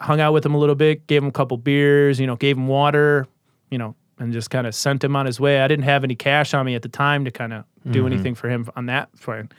hung 0.00 0.20
out 0.20 0.32
with 0.32 0.44
him 0.44 0.54
a 0.54 0.58
little 0.58 0.74
bit 0.74 1.06
gave 1.06 1.22
him 1.22 1.28
a 1.28 1.32
couple 1.32 1.56
beers 1.56 2.18
you 2.18 2.26
know 2.26 2.36
gave 2.36 2.56
him 2.56 2.66
water 2.66 3.26
you 3.70 3.78
know 3.78 3.94
and 4.18 4.32
just 4.32 4.50
kind 4.50 4.66
of 4.66 4.74
sent 4.74 5.02
him 5.02 5.16
on 5.16 5.26
his 5.26 5.40
way. 5.40 5.60
I 5.60 5.68
didn't 5.68 5.84
have 5.84 6.04
any 6.04 6.14
cash 6.14 6.54
on 6.54 6.66
me 6.66 6.74
at 6.74 6.82
the 6.82 6.88
time 6.88 7.24
to 7.24 7.30
kind 7.30 7.52
of 7.52 7.64
do 7.90 8.06
anything 8.06 8.34
for 8.34 8.48
him 8.48 8.70
on 8.76 8.86
that 8.86 9.10
point 9.20 9.52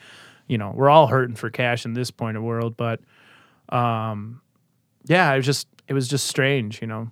you 0.48 0.58
know 0.58 0.72
we're 0.76 0.90
all 0.90 1.08
hurting 1.08 1.36
for 1.36 1.50
cash 1.50 1.86
in 1.86 1.94
this 1.94 2.12
point 2.12 2.38
of 2.38 2.44
world 2.44 2.76
but 2.78 3.00
um 3.70 4.42
yeah 5.06 5.32
it 5.34 5.38
was 5.38 5.46
just 5.46 5.68
it 5.88 5.94
was 5.94 6.08
just 6.08 6.28
strange 6.28 6.82
you 6.82 6.88
know? 6.88 7.10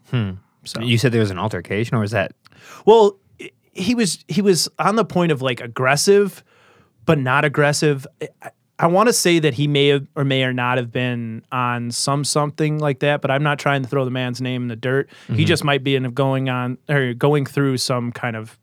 So. 0.66 0.80
You 0.82 0.98
said 0.98 1.12
there 1.12 1.20
was 1.20 1.32
an 1.32 1.40
altercation, 1.40 1.96
or 1.98 2.00
was 2.00 2.12
that? 2.12 2.34
well 2.86 3.18
he 3.74 3.96
was 3.96 4.24
he 4.28 4.42
was 4.42 4.70
on 4.80 4.96
the 4.96 5.04
point 5.06 5.32
of 5.32 5.42
like 5.42 5.60
aggressive 5.62 6.44
but 7.06 7.18
not 7.20 7.44
aggressive. 7.44 8.08
I, 8.22 8.52
I 8.80 8.88
want 8.88 9.08
to 9.08 9.14
say 9.14 9.40
that 9.40 9.54
he 9.56 9.68
may 9.68 9.88
have 9.90 10.08
or 10.16 10.24
may 10.24 10.44
or 10.44 10.54
not 10.54 10.78
have 10.78 10.92
been 10.92 11.44
on 11.52 11.92
some 11.92 12.24
something 12.24 12.80
like 12.80 13.00
that 13.00 13.22
but 13.22 13.30
i'm 13.32 13.44
not 13.44 13.60
trying 13.60 13.84
to 13.84 13.90
throw 13.90 14.06
the 14.06 14.12
man's 14.12 14.42
name 14.42 14.62
in 14.64 14.68
the 14.70 14.76
dirt. 14.76 15.10
He 15.34 15.44
just 15.46 15.64
might 15.64 15.84
be 15.84 15.96
in 15.96 16.04
going 16.14 16.50
on 16.50 16.78
or 16.90 17.14
going 17.14 17.46
through 17.46 17.78
some 17.78 18.12
kind 18.12 18.36
of 18.36 18.58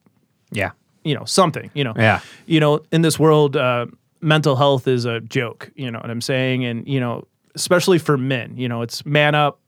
Yeah. 0.53 0.71
you 1.05 1.15
know 1.15 1.25
something 1.27 1.71
you 1.75 1.85
know? 1.85 1.93
Yeah. 1.97 2.21
you 2.47 2.61
know 2.61 2.81
in 2.93 3.03
this 3.03 3.19
world 3.19 3.57
uh, 3.57 3.87
mental 4.23 4.57
health 4.57 4.87
is 4.89 5.05
a 5.05 5.21
joke 5.21 5.71
you 5.75 5.91
know 5.91 5.99
what 6.01 6.11
i'm 6.11 6.21
saying? 6.23 6.65
And 6.65 6.87
you 6.89 7.01
know 7.01 7.27
especially 7.55 7.99
for 7.99 8.17
men 8.19 8.57
you 8.57 8.69
know 8.69 8.83
it's 8.83 9.05
man 9.05 9.35
up 9.35 9.59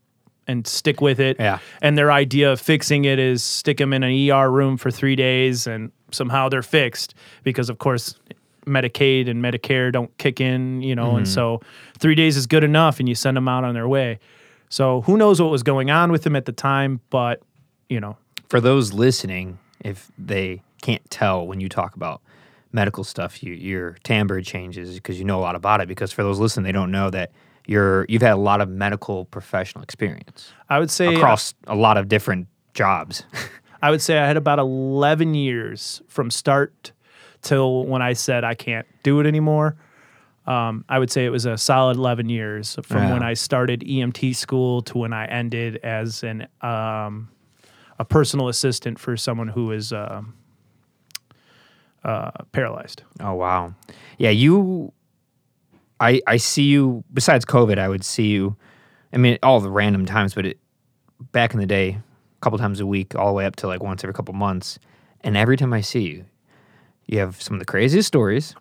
and 0.47 0.67
stick 0.67 1.01
with 1.01 1.21
it 1.21 1.37
Yeah. 1.39 1.59
and 1.81 1.97
their 1.97 2.11
idea 2.13 2.53
of 2.53 2.61
fixing 2.61 3.05
it 3.05 3.19
is 3.19 3.43
stick 3.43 3.79
them 3.79 3.93
in 3.93 4.03
an 4.03 4.31
er 4.31 4.51
room 4.51 4.77
for 4.77 4.91
three 4.91 5.17
days 5.17 5.67
and 5.67 5.93
somehow 6.11 6.49
they're 6.49 6.63
fixed 6.63 7.15
because 7.45 7.69
of 7.71 7.79
course 7.79 8.17
medicaid 8.67 9.29
and 9.29 9.43
medicare 9.43 9.91
don't 9.93 10.17
kick 10.19 10.41
in 10.41 10.83
you 10.83 10.95
know 10.95 11.17
and 11.17 11.27
so 11.29 11.61
three 11.99 12.15
days 12.15 12.37
is 12.37 12.47
good 12.47 12.63
enough 12.63 13.01
and 13.01 13.09
you 13.09 13.15
send 13.15 13.37
them 13.37 13.49
out 13.49 13.65
on 13.65 13.75
their 13.75 13.89
way 13.89 14.19
so 14.69 15.01
who 15.03 15.17
knows 15.17 15.41
what 15.43 15.51
was 15.51 15.63
going 15.63 15.91
on 15.91 16.13
with 16.13 16.23
them 16.23 16.37
at 16.37 16.45
the 16.45 16.53
time 16.53 17.01
but 17.11 17.41
you 17.89 17.99
know 18.01 18.17
For 18.49 18.61
those 18.61 18.93
listening, 18.93 19.59
if 19.81 20.11
they 20.19 20.63
can't 20.83 21.03
tell 21.11 21.47
when 21.47 21.61
you 21.61 21.69
talk 21.69 21.97
about 21.97 22.21
medical 22.71 23.03
stuff, 23.05 23.43
you, 23.43 23.53
your 23.55 23.97
timbre 24.05 24.41
changes 24.43 24.95
because 24.95 25.19
you 25.19 25.25
know 25.25 25.39
a 25.39 25.43
lot 25.43 25.55
about 25.57 25.81
it. 25.81 25.89
Because 25.89 26.13
for 26.13 26.23
those 26.23 26.39
listening, 26.39 26.65
they 26.65 26.73
don't 26.73 26.91
know 26.91 27.11
that 27.11 27.31
you're 27.67 28.05
you've 28.09 28.23
had 28.23 28.33
a 28.33 28.37
lot 28.37 28.61
of 28.61 28.69
medical 28.69 29.25
professional 29.27 29.83
experience 29.85 30.53
i 30.69 30.79
would 30.79 30.91
say 30.91 31.15
across 31.15 31.55
a 31.67 31.75
lot 31.77 31.97
of 31.97 32.09
different 32.09 32.47
jobs. 32.75 33.25
I 33.85 33.91
would 33.91 34.01
say 34.01 34.17
I 34.19 34.27
had 34.29 34.37
about 34.37 34.61
11 34.61 35.35
years 35.35 36.01
from 36.07 36.31
start 36.31 36.93
till 37.43 37.85
when 37.85 38.01
I 38.01 38.13
said 38.13 38.45
I 38.45 38.55
can't 38.55 38.87
do 39.03 39.19
it 39.19 39.27
anymore. 39.27 39.77
Um, 40.47 40.85
I 40.89 41.01
would 41.01 41.11
say 41.11 41.25
it 41.25 41.31
was 41.31 41.47
a 41.47 41.59
solid 41.59 41.97
11 41.97 42.29
years 42.29 42.79
from 42.85 42.99
Yeah. 43.03 43.13
when 43.13 43.23
I 43.25 43.35
started 43.35 43.81
EMT 43.81 44.37
school 44.37 44.83
to 44.83 44.99
when 44.99 45.13
I 45.13 45.27
ended 45.27 45.79
as 45.83 46.23
an 46.23 46.47
um, 46.61 47.29
a 47.99 48.05
personal 48.05 48.47
assistant 48.49 49.01
for 49.01 49.17
someone 49.17 49.49
who 49.49 49.73
is 49.73 49.93
um 49.93 50.35
uh, 52.05 52.31
paralyzed. 52.53 53.03
Oh 53.21 53.35
wow. 53.35 53.75
Yeah, 54.19 54.31
you 54.31 54.93
I 56.03 56.21
I 56.27 56.37
see 56.37 56.65
you 56.65 57.05
besides 57.13 57.45
COVID, 57.45 57.79
I 57.79 57.89
would 57.89 58.05
see 58.05 58.27
you 58.27 58.57
I 59.13 59.17
mean 59.17 59.39
all 59.43 59.61
the 59.61 59.71
random 59.71 60.05
times, 60.05 60.35
but 60.35 60.45
it 60.47 60.59
back 61.31 61.55
in 61.55 61.61
the 61.61 61.67
day, 61.67 61.91
a 61.91 62.41
couple 62.41 62.59
times 62.59 62.81
a 62.81 62.87
week, 62.87 63.15
all 63.15 63.29
the 63.29 63.33
way 63.33 63.47
up 63.47 63.57
to 63.57 63.67
like 63.69 63.83
once 63.83 64.03
every 64.03 64.15
couple 64.15 64.35
months. 64.35 64.79
And 65.21 65.37
every 65.37 65.57
time 65.57 65.73
I 65.73 65.81
see 65.81 66.03
you, 66.03 66.25
you 67.07 67.21
have 67.21 67.41
some 67.41 67.55
of 67.55 67.61
the 67.61 67.67
craziest 67.67 68.09
stories, 68.09 68.55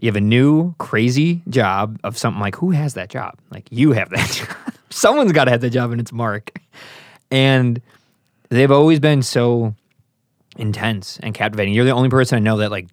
You 0.00 0.08
have 0.08 0.16
a 0.16 0.20
new 0.20 0.74
crazy 0.78 1.42
job 1.48 1.98
of 2.02 2.18
something 2.18 2.40
like 2.40 2.56
who 2.56 2.70
has 2.72 2.94
that 2.94 3.08
job? 3.08 3.38
Like 3.50 3.68
you 3.70 3.92
have 3.92 4.10
that 4.10 4.30
job. 4.32 4.74
Someone's 4.90 5.32
got 5.32 5.44
to 5.44 5.50
have 5.50 5.60
that 5.60 5.70
job, 5.70 5.92
and 5.92 6.00
it's 6.00 6.12
Mark. 6.12 6.60
And 7.30 7.80
they've 8.48 8.70
always 8.70 9.00
been 9.00 9.22
so 9.22 9.74
intense 10.56 11.20
and 11.22 11.34
captivating. 11.34 11.74
You're 11.74 11.84
the 11.84 11.92
only 11.92 12.08
person 12.08 12.36
I 12.36 12.40
know 12.40 12.56
that 12.58 12.70
like 12.70 12.88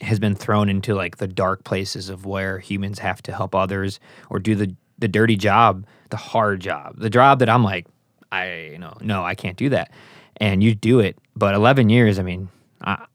has 0.00 0.18
been 0.18 0.34
thrown 0.34 0.68
into 0.68 0.94
like 0.94 1.16
the 1.16 1.26
dark 1.26 1.64
places 1.64 2.08
of 2.08 2.26
where 2.26 2.58
humans 2.58 2.98
have 2.98 3.22
to 3.22 3.32
help 3.32 3.54
others 3.54 3.98
or 4.30 4.38
do 4.38 4.54
the 4.54 4.74
the 4.98 5.08
dirty 5.08 5.36
job, 5.36 5.86
the 6.08 6.16
hard 6.16 6.60
job, 6.60 6.96
the 6.96 7.10
job 7.10 7.40
that 7.40 7.50
I'm 7.50 7.62
like, 7.62 7.86
I 8.32 8.70
you 8.72 8.78
know, 8.78 8.96
no, 9.00 9.24
I 9.24 9.34
can't 9.34 9.56
do 9.56 9.68
that. 9.70 9.90
And 10.38 10.62
you 10.62 10.74
do 10.74 11.00
it, 11.00 11.18
but 11.34 11.54
11 11.54 11.88
years, 11.88 12.18
I 12.18 12.22
mean, 12.22 12.48
I, 12.82 13.06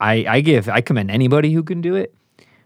I, 0.00 0.24
I 0.28 0.40
give, 0.40 0.68
I 0.68 0.80
commend 0.80 1.10
anybody 1.10 1.52
who 1.52 1.62
can 1.62 1.80
do 1.80 1.94
it. 1.94 2.14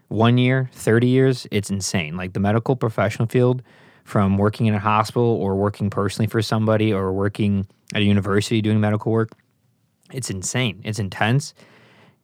One 0.07 0.37
year, 0.37 0.69
30 0.73 1.07
years, 1.07 1.47
it's 1.51 1.69
insane. 1.69 2.15
Like 2.15 2.33
the 2.33 2.39
medical 2.39 2.75
professional 2.75 3.27
field, 3.27 3.61
from 4.03 4.37
working 4.37 4.65
in 4.65 4.73
a 4.73 4.79
hospital 4.79 5.23
or 5.23 5.55
working 5.55 5.89
personally 5.89 6.27
for 6.27 6.41
somebody 6.41 6.93
or 6.93 7.13
working 7.13 7.65
at 7.93 8.01
a 8.01 8.05
university 8.05 8.61
doing 8.61 8.79
medical 8.79 9.11
work, 9.11 9.31
it's 10.11 10.29
insane. 10.29 10.81
It's 10.83 10.99
intense. 10.99 11.53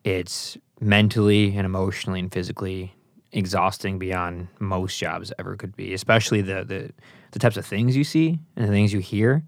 It's 0.03 0.57
mentally 0.79 1.55
and 1.55 1.65
emotionally 1.65 2.19
and 2.19 2.31
physically 2.31 2.93
exhausting 3.31 4.00
beyond 4.00 4.48
most 4.59 4.98
jobs 4.98 5.31
ever 5.38 5.55
could 5.55 5.75
be, 5.75 5.93
especially 5.93 6.41
the 6.41 6.63
the, 6.63 6.91
the 7.31 7.39
types 7.39 7.57
of 7.57 7.65
things 7.65 7.95
you 7.95 8.03
see 8.03 8.39
and 8.55 8.67
the 8.67 8.71
things 8.71 8.93
you 8.93 9.00
hear. 9.00 9.43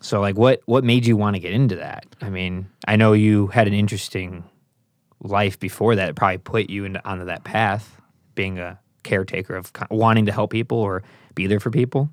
So 0.00 0.20
like 0.20 0.36
what 0.36 0.60
what 0.66 0.84
made 0.84 1.06
you 1.06 1.16
want 1.16 1.36
to 1.36 1.40
get 1.40 1.52
into 1.52 1.76
that? 1.76 2.06
I 2.20 2.30
mean, 2.30 2.68
I 2.86 2.96
know 2.96 3.12
you 3.12 3.48
had 3.48 3.66
an 3.66 3.74
interesting 3.74 4.44
life 5.22 5.58
before 5.58 5.96
that. 5.96 6.10
It 6.10 6.16
probably 6.16 6.38
put 6.38 6.70
you 6.70 6.84
into, 6.84 7.06
onto 7.08 7.24
that 7.24 7.44
path, 7.44 8.00
being 8.34 8.58
a 8.58 8.78
caretaker 9.02 9.56
of 9.56 9.72
wanting 9.90 10.26
to 10.26 10.32
help 10.32 10.50
people 10.50 10.78
or 10.78 11.02
be 11.34 11.46
there 11.46 11.60
for 11.60 11.70
people. 11.70 12.10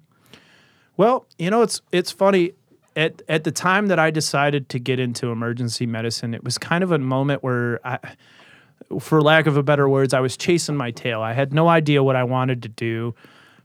Well, 0.96 1.26
you 1.38 1.50
know, 1.50 1.62
it's 1.62 1.82
it's 1.92 2.12
funny. 2.12 2.54
At 2.96 3.24
at 3.28 3.44
the 3.44 3.52
time 3.52 3.88
that 3.88 3.98
I 3.98 4.12
decided 4.12 4.70
to 4.70 4.80
get 4.80 5.00
into 5.00 5.32
emergency 5.32 5.88
medicine, 5.88 6.36
it 6.36 6.44
was 6.44 6.60
kind 6.60 6.84
of 6.84 6.92
a 6.92 7.00
moment 7.00 7.44
where 7.44 7.80
I 7.86 7.98
for 9.00 9.22
lack 9.22 9.48
of 9.48 9.58
a 9.58 9.64
better 9.64 9.88
words, 9.88 10.14
I 10.14 10.20
was 10.20 10.38
chasing 10.38 10.76
my 10.76 10.92
tail. 10.92 11.22
I 11.22 11.34
had 11.34 11.54
no 11.54 11.68
idea 11.68 12.04
what 12.04 12.16
I 12.16 12.24
wanted 12.24 12.64
to 12.64 12.70
do, 12.70 13.16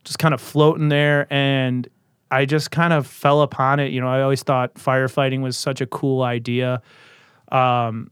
just 0.05 0.19
kind 0.19 0.35
of 0.35 0.41
floating 0.41 0.89
there. 0.89 1.27
And 1.33 1.89
I 2.31 2.45
just 2.45 2.71
kind 2.71 2.93
of 2.93 3.07
fell 3.07 3.43
upon 3.43 3.81
it. 3.81 3.93
You 3.93 4.01
know, 4.01 4.09
I 4.09 4.23
always 4.23 4.43
thought 4.43 4.75
firefighting 4.75 5.41
was 5.41 5.57
such 5.57 5.81
a 5.81 5.87
cool 5.87 6.23
idea. 6.23 6.83
Um, 7.51 8.11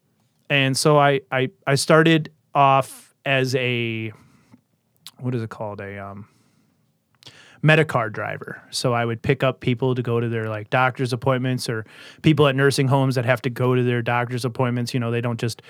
and 0.48 0.76
so 0.76 0.98
I, 0.98 1.20
I, 1.30 1.50
I 1.66 1.74
started 1.74 2.32
off 2.54 3.14
as 3.24 3.54
a, 3.56 4.12
what 5.18 5.34
is 5.34 5.42
it 5.42 5.50
called? 5.50 5.80
A, 5.80 5.98
um, 5.98 6.28
Medicar 7.62 8.12
driver. 8.12 8.62
So 8.70 8.92
I 8.92 9.04
would 9.04 9.22
pick 9.22 9.42
up 9.42 9.60
people 9.60 9.94
to 9.94 10.02
go 10.02 10.20
to 10.20 10.28
their 10.28 10.48
like 10.48 10.70
doctor's 10.70 11.12
appointments 11.12 11.68
or 11.68 11.84
people 12.22 12.46
at 12.46 12.54
nursing 12.54 12.88
homes 12.88 13.16
that 13.16 13.24
have 13.24 13.42
to 13.42 13.50
go 13.50 13.74
to 13.74 13.82
their 13.82 14.02
doctor's 14.02 14.44
appointments. 14.44 14.94
You 14.94 15.00
know, 15.00 15.10
they 15.10 15.20
don't 15.20 15.40
just 15.40 15.62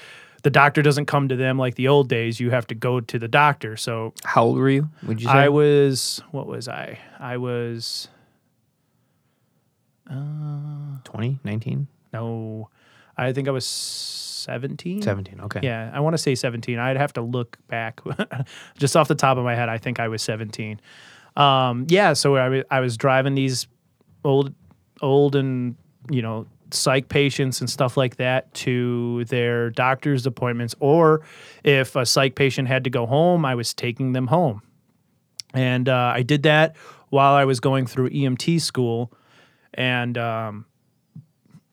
the 0.47 0.51
doctor 0.51 0.81
doesn't 0.81 1.07
come 1.07 1.29
to 1.29 1.35
them 1.35 1.59
like 1.59 1.75
the 1.75 1.89
old 1.89 2.09
days. 2.09 2.39
You 2.39 2.51
have 2.51 2.69
to 2.69 2.75
go 2.77 3.01
to 3.01 3.19
the 3.19 3.27
doctor. 3.27 3.77
So 3.77 4.15
how 4.23 4.45
old 4.45 4.59
were 4.59 4.71
you? 4.71 4.89
Would 5.03 5.21
you 5.21 5.27
say? 5.27 5.33
I 5.33 5.49
was 5.49 6.23
what 6.31 6.47
was 6.47 6.69
I? 6.69 7.01
I 7.19 7.37
was 7.37 8.07
uh 10.09 10.99
20, 11.03 11.41
19? 11.43 11.89
No. 12.13 12.71
I 13.17 13.33
think 13.33 13.49
I 13.49 13.51
was 13.51 13.67
17. 13.67 15.03
17, 15.03 15.41
okay. 15.41 15.61
Yeah, 15.65 15.91
I 15.93 15.99
want 15.99 16.15
to 16.15 16.19
say 16.19 16.37
17. 16.37 16.79
I'd 16.79 16.97
have 16.97 17.13
to 17.15 17.23
look 17.23 17.59
back. 17.67 18.01
Just 18.79 18.97
off 18.97 19.09
the 19.09 19.17
top 19.17 19.39
of 19.39 19.43
my 19.45 19.57
head, 19.57 19.69
I 19.69 19.79
think 19.79 19.99
I 19.99 20.07
was 20.07 20.23
17. 20.23 20.81
Um, 21.35 21.87
yeah, 21.89 22.13
so 22.13 22.37
I, 22.37 22.63
I 22.71 22.79
was 22.79 22.97
driving 22.97 23.35
these 23.35 23.67
old 24.25 24.55
old 25.01 25.35
and, 25.35 25.75
you 26.09 26.23
know, 26.23 26.47
psych 26.71 27.09
patients 27.09 27.61
and 27.61 27.71
stuff 27.71 27.97
like 27.97 28.17
that 28.17 28.53
to 28.55 29.25
their 29.27 29.71
doctor's 29.71 30.27
appointments. 30.27 30.75
Or 30.81 31.23
if 31.65 31.97
a 31.97 32.07
psych 32.07 32.35
patient 32.35 32.69
had 32.69 32.85
to 32.85 32.91
go 32.91 33.07
home, 33.07 33.45
I 33.45 33.55
was 33.55 33.75
taking 33.75 34.13
them 34.13 34.27
home. 34.27 34.63
And 35.55 35.89
uh, 35.89 36.13
I 36.15 36.23
did 36.23 36.43
that 36.43 36.77
while 37.09 37.35
I 37.35 37.45
was 37.45 37.61
going 37.61 37.87
through 37.87 38.11
EMT 38.11 38.61
school. 38.61 39.13
And 39.75 40.19
um, 40.19 40.67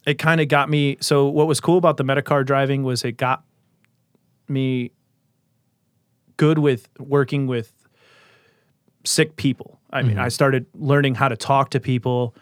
it 0.06 0.20
kind 0.20 0.42
of 0.42 0.48
got 0.48 0.70
me. 0.70 0.98
So, 1.00 1.28
what 1.28 1.48
was 1.48 1.60
cool 1.60 1.78
about 1.78 1.98
the 1.98 2.04
Medicar 2.04 2.46
driving 2.46 2.84
was 2.84 3.04
it 3.04 3.14
got 3.14 3.44
me 4.48 4.92
good 6.38 6.60
with 6.60 6.88
working 7.00 7.48
with 7.48 7.74
sick 9.06 9.36
people. 9.36 9.80
I 9.92 10.02
mean, 10.02 10.14
mm-hmm. 10.14 10.22
I 10.22 10.30
started 10.30 10.66
learning 10.74 11.16
how 11.16 11.30
to 11.30 11.38
talk 11.38 11.70
to 11.72 11.80
people 11.80 12.36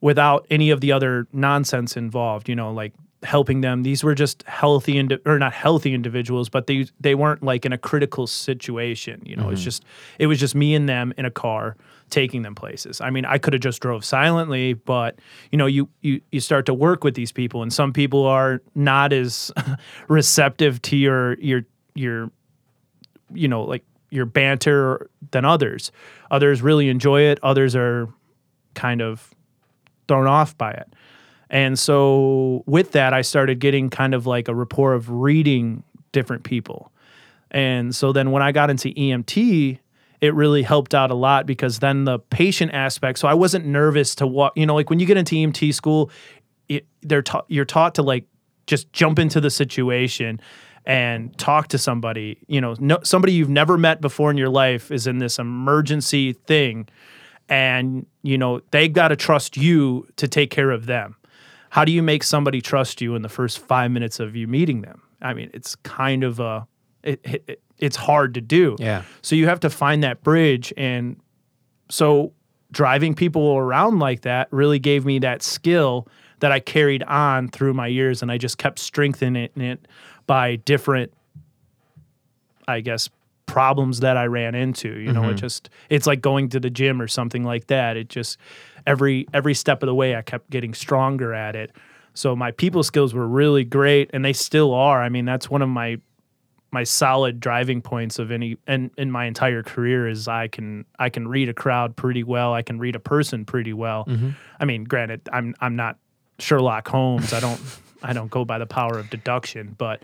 without 0.00 0.46
any 0.50 0.70
of 0.70 0.80
the 0.80 0.92
other 0.92 1.26
nonsense 1.32 1.96
involved, 1.96 2.48
you 2.48 2.54
know, 2.54 2.72
like 2.72 2.92
helping 3.22 3.60
them. 3.60 3.82
These 3.82 4.04
were 4.04 4.14
just 4.14 4.42
healthy 4.44 4.98
indi- 4.98 5.18
or 5.26 5.38
not 5.38 5.52
healthy 5.52 5.94
individuals, 5.94 6.48
but 6.48 6.66
they 6.66 6.86
they 7.00 7.14
weren't 7.14 7.42
like 7.42 7.64
in 7.64 7.72
a 7.72 7.78
critical 7.78 8.26
situation, 8.26 9.22
you 9.24 9.36
know. 9.36 9.44
Mm-hmm. 9.44 9.52
It's 9.52 9.62
just 9.62 9.84
it 10.18 10.26
was 10.26 10.38
just 10.38 10.54
me 10.54 10.74
and 10.74 10.88
them 10.88 11.12
in 11.16 11.24
a 11.24 11.30
car 11.30 11.76
taking 12.08 12.42
them 12.42 12.54
places. 12.54 13.00
I 13.00 13.10
mean, 13.10 13.24
I 13.24 13.38
could 13.38 13.52
have 13.52 13.62
just 13.62 13.80
drove 13.80 14.04
silently, 14.04 14.74
but 14.74 15.18
you 15.50 15.58
know, 15.58 15.66
you 15.66 15.88
you 16.02 16.20
you 16.30 16.40
start 16.40 16.66
to 16.66 16.74
work 16.74 17.04
with 17.04 17.14
these 17.14 17.32
people 17.32 17.62
and 17.62 17.72
some 17.72 17.92
people 17.92 18.24
are 18.24 18.62
not 18.74 19.12
as 19.12 19.52
receptive 20.08 20.80
to 20.82 20.96
your 20.96 21.34
your 21.40 21.62
your 21.94 22.30
you 23.34 23.48
know, 23.48 23.62
like 23.62 23.84
your 24.10 24.24
banter 24.26 25.10
than 25.32 25.44
others. 25.44 25.90
Others 26.30 26.62
really 26.62 26.88
enjoy 26.88 27.22
it, 27.22 27.38
others 27.42 27.74
are 27.74 28.08
kind 28.74 29.02
of 29.02 29.34
thrown 30.08 30.26
off 30.26 30.56
by 30.56 30.72
it. 30.72 30.92
And 31.48 31.78
so 31.78 32.64
with 32.66 32.92
that, 32.92 33.12
I 33.12 33.22
started 33.22 33.60
getting 33.60 33.88
kind 33.88 34.14
of 34.14 34.26
like 34.26 34.48
a 34.48 34.54
rapport 34.54 34.94
of 34.94 35.10
reading 35.10 35.82
different 36.12 36.44
people. 36.44 36.92
And 37.50 37.94
so 37.94 38.12
then 38.12 38.32
when 38.32 38.42
I 38.42 38.52
got 38.52 38.70
into 38.70 38.88
EMT, 38.88 39.78
it 40.20 40.34
really 40.34 40.62
helped 40.62 40.94
out 40.94 41.10
a 41.10 41.14
lot 41.14 41.46
because 41.46 41.78
then 41.78 42.04
the 42.04 42.18
patient 42.18 42.72
aspect. 42.72 43.18
So 43.18 43.28
I 43.28 43.34
wasn't 43.34 43.66
nervous 43.66 44.14
to 44.16 44.26
walk. 44.26 44.52
You 44.56 44.66
know, 44.66 44.74
like 44.74 44.90
when 44.90 44.98
you 44.98 45.06
get 45.06 45.16
into 45.16 45.36
EMT 45.36 45.74
school, 45.74 46.10
it, 46.68 46.86
they're 47.02 47.22
ta- 47.22 47.44
you're 47.48 47.64
taught 47.64 47.94
to 47.96 48.02
like 48.02 48.24
just 48.66 48.92
jump 48.92 49.18
into 49.18 49.40
the 49.40 49.50
situation 49.50 50.40
and 50.84 51.36
talk 51.38 51.68
to 51.68 51.78
somebody. 51.78 52.38
You 52.48 52.60
know, 52.60 52.74
no, 52.78 52.98
somebody 53.02 53.34
you've 53.34 53.48
never 53.48 53.76
met 53.76 54.00
before 54.00 54.30
in 54.30 54.36
your 54.36 54.48
life 54.48 54.90
is 54.90 55.06
in 55.06 55.18
this 55.18 55.38
emergency 55.38 56.32
thing 56.32 56.88
and 57.48 58.06
you 58.22 58.38
know 58.38 58.60
they 58.70 58.88
got 58.88 59.08
to 59.08 59.16
trust 59.16 59.56
you 59.56 60.06
to 60.16 60.28
take 60.28 60.50
care 60.50 60.70
of 60.70 60.86
them. 60.86 61.16
How 61.70 61.84
do 61.84 61.92
you 61.92 62.02
make 62.02 62.22
somebody 62.22 62.60
trust 62.60 63.00
you 63.00 63.14
in 63.14 63.22
the 63.22 63.28
first 63.28 63.58
five 63.58 63.90
minutes 63.90 64.20
of 64.20 64.34
you 64.36 64.46
meeting 64.46 64.82
them? 64.82 65.02
I 65.22 65.34
mean 65.34 65.50
it's 65.54 65.76
kind 65.76 66.24
of 66.24 66.40
a 66.40 66.66
it, 67.02 67.20
it, 67.24 67.62
it's 67.78 67.96
hard 67.96 68.34
to 68.34 68.40
do. 68.40 68.76
Yeah. 68.78 69.02
So 69.22 69.36
you 69.36 69.46
have 69.46 69.60
to 69.60 69.70
find 69.70 70.02
that 70.02 70.22
bridge 70.22 70.72
and 70.76 71.20
so 71.88 72.32
driving 72.72 73.14
people 73.14 73.56
around 73.56 73.98
like 73.98 74.22
that 74.22 74.48
really 74.50 74.78
gave 74.78 75.04
me 75.06 75.18
that 75.20 75.42
skill 75.42 76.08
that 76.40 76.52
i 76.52 76.60
carried 76.60 77.02
on 77.04 77.48
through 77.48 77.72
my 77.72 77.86
years 77.86 78.22
and 78.22 78.32
i 78.32 78.36
just 78.38 78.58
kept 78.58 78.78
strengthening 78.78 79.48
it 79.56 79.86
by 80.26 80.56
different 80.56 81.12
i 82.66 82.80
guess 82.80 83.08
problems 83.56 84.00
that 84.00 84.18
I 84.18 84.26
ran 84.26 84.54
into. 84.54 85.00
You 85.00 85.14
know, 85.14 85.22
mm-hmm. 85.22 85.30
it 85.30 85.36
just 85.36 85.70
it's 85.88 86.06
like 86.06 86.20
going 86.20 86.50
to 86.50 86.60
the 86.60 86.68
gym 86.68 87.00
or 87.00 87.08
something 87.08 87.42
like 87.42 87.68
that. 87.68 87.96
It 87.96 88.10
just 88.10 88.36
every 88.86 89.26
every 89.32 89.54
step 89.54 89.82
of 89.82 89.86
the 89.86 89.94
way 89.94 90.14
I 90.14 90.20
kept 90.20 90.50
getting 90.50 90.74
stronger 90.74 91.32
at 91.32 91.56
it. 91.56 91.74
So 92.12 92.36
my 92.36 92.50
people 92.50 92.82
skills 92.82 93.14
were 93.14 93.26
really 93.26 93.64
great 93.64 94.10
and 94.12 94.22
they 94.22 94.34
still 94.34 94.74
are. 94.74 95.02
I 95.02 95.08
mean, 95.08 95.24
that's 95.24 95.48
one 95.48 95.62
of 95.62 95.70
my 95.70 95.96
my 96.70 96.84
solid 96.84 97.40
driving 97.40 97.80
points 97.80 98.18
of 98.18 98.30
any 98.30 98.58
and 98.66 98.90
in 98.98 99.10
my 99.10 99.24
entire 99.24 99.62
career 99.62 100.06
is 100.06 100.28
I 100.28 100.48
can 100.48 100.84
I 100.98 101.08
can 101.08 101.26
read 101.26 101.48
a 101.48 101.54
crowd 101.54 101.96
pretty 101.96 102.24
well. 102.24 102.52
I 102.52 102.60
can 102.60 102.78
read 102.78 102.94
a 102.94 103.00
person 103.00 103.46
pretty 103.46 103.72
well. 103.72 104.04
Mm-hmm. 104.04 104.30
I 104.60 104.66
mean, 104.66 104.84
granted, 104.84 105.30
I'm 105.32 105.54
I'm 105.62 105.76
not 105.76 105.96
Sherlock 106.40 106.86
Holmes. 106.88 107.32
I 107.32 107.40
don't 107.40 107.60
I 108.02 108.12
don't 108.12 108.30
go 108.30 108.44
by 108.44 108.58
the 108.58 108.66
power 108.66 108.98
of 108.98 109.08
deduction, 109.08 109.74
but 109.78 110.02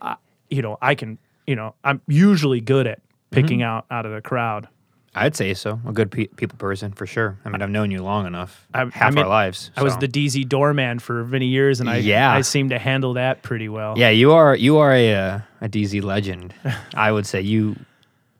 uh, 0.00 0.14
you 0.48 0.62
know, 0.62 0.78
I 0.80 0.94
can 0.94 1.18
you 1.46 1.56
know, 1.56 1.74
I'm 1.84 2.00
usually 2.06 2.60
good 2.60 2.86
at 2.86 3.00
picking 3.30 3.60
mm-hmm. 3.60 3.68
out 3.68 3.86
out 3.90 4.06
of 4.06 4.12
the 4.12 4.20
crowd. 4.20 4.68
I'd 5.14 5.34
say 5.34 5.54
so. 5.54 5.80
A 5.86 5.92
good 5.92 6.10
pe- 6.10 6.26
people 6.26 6.58
person 6.58 6.92
for 6.92 7.06
sure. 7.06 7.38
I 7.44 7.48
mean, 7.48 7.62
I've 7.62 7.70
known 7.70 7.90
you 7.90 8.02
long 8.02 8.26
enough, 8.26 8.66
I, 8.74 8.80
half 8.80 8.94
I 9.00 9.10
mean, 9.10 9.24
our 9.24 9.28
lives. 9.30 9.70
So. 9.74 9.80
I 9.80 9.82
was 9.82 9.96
the 9.96 10.08
DZ 10.08 10.46
doorman 10.46 10.98
for 10.98 11.24
many 11.24 11.46
years, 11.46 11.80
and 11.80 11.88
I 11.88 11.96
yeah. 11.98 12.30
I 12.30 12.42
seem 12.42 12.68
to 12.68 12.78
handle 12.78 13.14
that 13.14 13.42
pretty 13.42 13.70
well. 13.70 13.94
Yeah, 13.96 14.10
you 14.10 14.32
are 14.32 14.54
you 14.54 14.76
are 14.76 14.92
a 14.92 15.14
uh, 15.14 15.40
a 15.62 15.68
DZ 15.68 16.02
legend. 16.02 16.54
I 16.94 17.12
would 17.12 17.26
say 17.26 17.40
you 17.40 17.76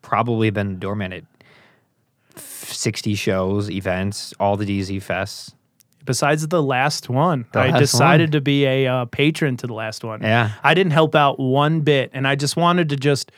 probably 0.03 0.51
been 0.51 0.75
the 0.75 0.79
doorman 0.79 1.15
at 1.15 1.25
sixty 2.37 3.15
shows, 3.15 3.71
events, 3.71 4.35
all 4.39 4.59
the 4.59 4.67
DZ 4.67 4.97
fests 4.97 5.55
besides 6.07 6.47
the 6.49 6.63
last 6.63 7.09
one. 7.11 7.45
The 7.53 7.59
I 7.61 7.69
last 7.71 7.81
decided 7.81 8.29
one. 8.29 8.33
to 8.33 8.41
be 8.41 8.65
a 8.65 8.87
uh, 8.87 9.05
patron 9.07 9.57
to 9.59 9.67
the 9.67 9.75
last 9.75 10.03
one. 10.05 10.23
Yeah. 10.23 10.53
I 10.65 10.73
didn't 10.75 10.93
help 10.93 11.15
out 11.15 11.39
one 11.39 11.81
bit, 11.81 12.11
and 12.15 12.27
I 12.27 12.35
just 12.37 12.57
wanted 12.57 12.89
to 12.91 12.97
just 12.97 13.31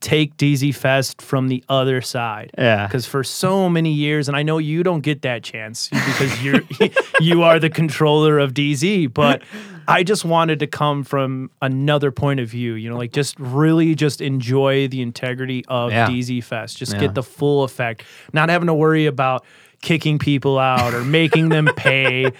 take 0.00 0.36
DZ 0.36 0.74
Fest 0.74 1.22
from 1.22 1.48
the 1.48 1.64
other 1.70 2.02
side. 2.02 2.50
Yeah. 2.58 2.86
Because 2.86 3.06
for 3.06 3.24
so 3.24 3.70
many 3.70 3.92
years, 3.92 4.28
and 4.28 4.36
I 4.36 4.42
know 4.42 4.58
you 4.58 4.82
don't 4.82 5.00
get 5.00 5.22
that 5.22 5.42
chance 5.42 5.88
because 5.88 6.44
you're 6.44 6.60
you 7.20 7.42
are 7.42 7.58
the 7.58 7.70
controller 7.70 8.38
of 8.38 8.52
DZ, 8.52 9.14
but 9.14 9.42
I 9.88 10.02
just 10.02 10.24
wanted 10.24 10.58
to 10.58 10.66
come 10.66 11.02
from 11.02 11.50
another 11.62 12.10
point 12.10 12.40
of 12.40 12.48
view, 12.50 12.74
you 12.74 12.90
know, 12.90 12.96
like 12.98 13.12
just 13.12 13.38
really 13.40 13.94
just 13.94 14.20
enjoy 14.20 14.86
the 14.88 15.00
integrity 15.00 15.64
of 15.66 15.92
Yeah. 15.92 16.08
DZ 16.08 16.44
Fest. 16.44 16.76
Just 16.76 16.92
Yeah. 16.92 17.00
get 17.00 17.14
the 17.14 17.22
full 17.22 17.64
effect, 17.64 18.02
not 18.34 18.50
having 18.50 18.66
to 18.66 18.74
worry 18.74 19.06
about 19.06 19.46
kicking 19.86 20.18
people 20.18 20.58
out 20.58 20.92
or 20.94 21.04
making 21.04 21.48
them 21.48 21.68
pay. 21.76 22.30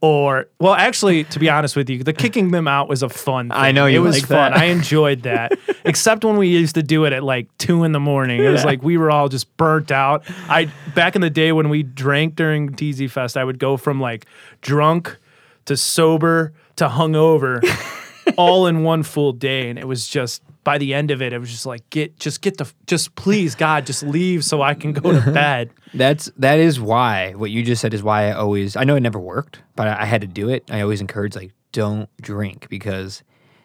Or 0.00 0.48
well, 0.58 0.74
actually, 0.74 1.24
to 1.24 1.38
be 1.38 1.48
honest 1.48 1.76
with 1.76 1.88
you, 1.88 2.02
the 2.02 2.12
kicking 2.12 2.50
them 2.50 2.66
out 2.68 2.88
was 2.88 3.02
a 3.02 3.08
fun. 3.08 3.48
Thing. 3.48 3.56
I 3.58 3.72
know 3.72 3.86
you 3.86 4.00
it 4.00 4.02
was 4.02 4.16
like 4.16 4.26
fun. 4.26 4.52
that. 4.52 4.58
I 4.60 4.64
enjoyed 4.66 5.22
that, 5.22 5.52
except 5.84 6.24
when 6.26 6.36
we 6.36 6.48
used 6.48 6.74
to 6.74 6.82
do 6.82 7.04
it 7.06 7.12
at 7.14 7.22
like 7.22 7.46
two 7.58 7.84
in 7.84 7.92
the 7.92 8.00
morning. 8.00 8.42
It 8.44 8.48
was 8.50 8.62
Yeah. 8.62 8.66
like 8.66 8.82
we 8.82 8.98
were 8.98 9.10
all 9.10 9.28
just 9.30 9.54
burnt 9.56 9.90
out. 9.90 10.24
I 10.48 10.68
back 10.94 11.14
in 11.14 11.22
the 11.22 11.30
day 11.30 11.52
when 11.52 11.68
we 11.70 11.82
drank 11.84 12.36
during 12.36 12.68
DZ 12.70 13.10
Fest, 13.10 13.36
I 13.38 13.44
would 13.44 13.58
go 13.58 13.76
from 13.78 13.98
like 14.00 14.26
drunk 14.60 15.16
to 15.66 15.76
sober 15.76 16.52
to 16.76 16.88
hungover, 16.88 17.62
all 18.36 18.66
in 18.66 18.82
one 18.82 19.02
full 19.04 19.32
day, 19.32 19.70
and 19.70 19.78
it 19.78 19.86
was 19.88 20.06
just 20.06 20.42
by 20.64 20.78
the 20.78 20.94
end 20.94 21.10
of 21.10 21.22
it, 21.22 21.32
it 21.32 21.38
was 21.38 21.50
just 21.50 21.66
like 21.66 21.88
get 21.90 22.18
just 22.18 22.40
get 22.40 22.56
the 22.56 22.70
just 22.86 23.14
please 23.14 23.54
God 23.54 23.86
just 23.86 24.02
leave 24.02 24.44
so 24.44 24.62
I 24.62 24.74
can 24.74 24.92
go 24.92 25.12
to 25.12 25.30
bed. 25.32 25.70
That's 25.92 26.30
that 26.38 26.58
is 26.58 26.80
why 26.80 27.32
what 27.34 27.50
you 27.50 27.62
just 27.62 27.80
said 27.80 27.94
is 27.94 28.02
why 28.02 28.28
I 28.28 28.32
always 28.32 28.74
I 28.74 28.84
know 28.84 28.96
it 28.96 29.00
never 29.00 29.20
worked, 29.20 29.60
but 29.76 29.86
I, 29.86 30.02
I 30.02 30.04
had 30.06 30.22
to 30.22 30.26
do 30.26 30.48
it. 30.48 30.64
I 30.70 30.80
always 30.80 31.00
encourage 31.00 31.36
like 31.36 31.52
don't 31.72 32.08
drink 32.20 32.68
because 32.68 33.22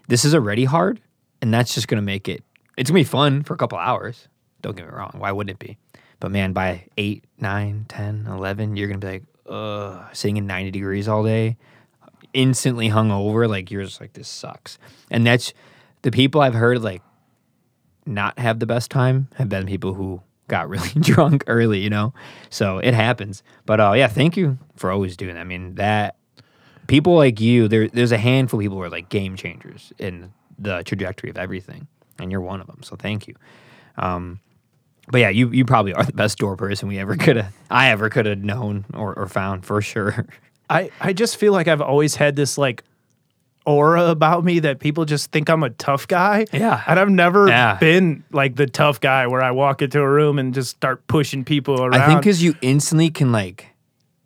this 0.08 0.26
is 0.26 0.36
already 0.36 0.66
hard, 0.66 1.00
and 1.42 1.54
that's 1.54 1.74
just 1.74 1.88
gonna 1.88 2.02
make 2.02 2.28
it. 2.28 2.44
It's 2.78 2.90
gonna 2.90 3.00
be 3.00 3.06
fun 3.06 3.44
for 3.44 3.54
a 3.54 3.58
couple 3.58 3.78
hours. 3.78 4.28
Don't 4.62 4.76
get 4.76 4.86
me 4.86 4.92
wrong. 4.94 5.16
Why 5.18 5.32
wouldn't 5.32 5.52
it 5.52 5.66
be? 5.66 5.78
But 6.20 6.32
man, 6.32 6.52
by 6.52 6.86
8, 6.98 7.24
9, 7.40 7.86
10, 7.88 8.28
11, 8.28 8.76
you're 8.76 8.90
gonna 8.90 9.00
be 9.00 9.08
like, 9.08 9.24
ugh, 9.48 10.04
sitting 10.12 10.36
in 10.36 10.48
90 10.48 10.72
degrees 10.72 11.08
all 11.08 11.24
day, 11.24 11.56
instantly 12.34 12.90
hungover. 12.90 13.48
Like 13.48 13.72
you're 13.72 13.84
just 13.86 14.02
like 14.02 14.14
this 14.14 14.28
sucks, 14.28 14.78
and 15.10 15.26
that's 15.26 15.54
the 16.02 16.12
people 16.12 16.42
I've 16.42 16.54
heard 16.54 16.82
like 16.82 17.02
not 18.06 18.40
have 18.40 18.60
the 18.60 18.66
best 18.66 18.90
time 18.92 19.28
have 19.36 19.50
been 19.50 19.66
people 19.66 19.94
who 19.94 20.22
got 20.48 20.68
really 20.70 20.90
drunk 21.00 21.44
early, 21.48 21.80
you 21.80 21.90
know? 21.90 22.14
So 22.50 22.80
it 22.80 22.94
happens. 22.94 23.44
But 23.66 23.80
uh, 23.80 23.94
yeah, 23.94 24.08
thank 24.08 24.36
you 24.36 24.58
for 24.76 24.92
always 24.92 25.16
doing 25.16 25.36
that. 25.36 25.42
I 25.42 25.46
mean, 25.46 25.76
that 25.76 26.16
people 26.88 27.16
like 27.16 27.40
you, 27.40 27.68
there, 27.68 27.88
there's 27.88 28.12
a 28.12 28.18
handful 28.18 28.60
of 28.60 28.64
people 28.64 28.78
who 28.78 28.84
are 28.84 28.90
like 28.90 29.10
game 29.10 29.36
changers 29.36 29.94
in 29.98 30.34
the 30.58 30.84
trajectory 30.84 31.30
of 31.30 31.38
everything. 31.38 31.88
And 32.20 32.32
you're 32.32 32.42
one 32.42 32.60
of 32.60 32.68
them. 32.68 32.84
So 32.84 32.96
thank 32.98 33.28
you. 33.28 33.36
Um, 33.98 34.40
but 35.12 35.20
yeah, 35.20 35.30
you, 35.30 35.50
you 35.50 35.66
probably 35.66 35.94
are 35.94 36.04
the 36.04 36.14
best 36.14 36.38
door 36.38 36.56
person 36.58 36.88
we 36.90 37.00
ever 37.00 37.16
could 37.18 37.38
have, 37.38 37.54
I 37.70 37.90
ever 37.92 38.10
could 38.10 38.26
have 38.26 38.40
known 38.40 38.86
or, 38.94 39.14
or 39.18 39.28
found 39.28 39.66
for 39.66 39.82
sure. 39.82 40.26
I 40.70 40.92
I 41.02 41.14
just 41.14 41.38
feel 41.38 41.52
like 41.52 41.68
I've 41.68 41.82
always 41.82 42.16
had 42.16 42.36
this 42.36 42.58
like 42.58 42.84
aura 43.66 44.06
about 44.10 44.44
me 44.44 44.60
that 44.60 44.80
people 44.80 45.06
just 45.06 45.32
think 45.32 45.50
I'm 45.50 45.64
a 45.64 45.70
tough 45.70 46.08
guy. 46.08 46.46
Yeah. 46.52 46.82
And 46.88 47.00
I've 47.00 47.10
never 47.10 47.48
Yeah. 47.48 47.78
been 47.80 48.24
like 48.32 48.56
the 48.56 48.66
tough 48.66 49.00
guy 49.00 49.28
where 49.28 49.42
I 49.44 49.52
walk 49.52 49.82
into 49.82 50.00
a 50.00 50.10
room 50.10 50.40
and 50.40 50.54
just 50.54 50.72
start 50.72 51.06
pushing 51.08 51.44
people 51.44 51.82
around. 51.84 52.02
I 52.02 52.08
think 52.08 52.22
because 52.22 52.42
you 52.42 52.56
instantly 52.62 53.10
can 53.10 53.32
like 53.32 53.68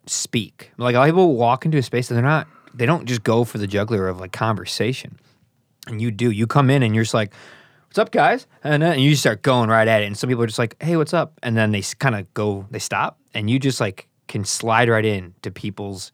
speak. 0.06 0.70
Like 0.78 0.94
a 0.94 0.98
lot 0.98 1.08
of 1.08 1.14
people 1.14 1.34
walk 1.36 1.64
into 1.64 1.78
a 1.78 1.82
space 1.82 2.10
and 2.10 2.16
they're 2.16 2.24
not. 2.24 2.46
They 2.72 2.86
don't 2.86 3.06
just 3.06 3.22
go 3.22 3.44
for 3.44 3.58
the 3.58 3.66
juggler 3.66 4.08
of 4.08 4.18
like 4.20 4.32
conversation, 4.32 5.18
and 5.86 6.00
you 6.00 6.10
do. 6.10 6.30
You 6.30 6.46
come 6.46 6.70
in 6.70 6.82
and 6.82 6.92
you're 6.94 7.04
just 7.04 7.14
like, 7.14 7.32
"What's 7.86 7.98
up, 8.00 8.10
guys?" 8.10 8.46
And 8.64 8.82
uh, 8.82 8.90
then 8.90 8.98
you 8.98 9.10
just 9.10 9.22
start 9.22 9.42
going 9.42 9.68
right 9.70 9.86
at 9.86 10.02
it. 10.02 10.06
And 10.06 10.18
some 10.18 10.28
people 10.28 10.42
are 10.42 10.46
just 10.48 10.58
like, 10.58 10.74
"Hey, 10.82 10.96
what's 10.96 11.14
up?" 11.14 11.34
And 11.42 11.56
then 11.56 11.70
they 11.70 11.82
kind 11.98 12.16
of 12.16 12.32
go, 12.34 12.66
they 12.72 12.80
stop, 12.80 13.18
and 13.32 13.48
you 13.48 13.58
just 13.60 13.80
like 13.80 14.08
can 14.26 14.44
slide 14.44 14.88
right 14.88 15.04
in 15.04 15.34
to 15.42 15.50
people's 15.52 16.10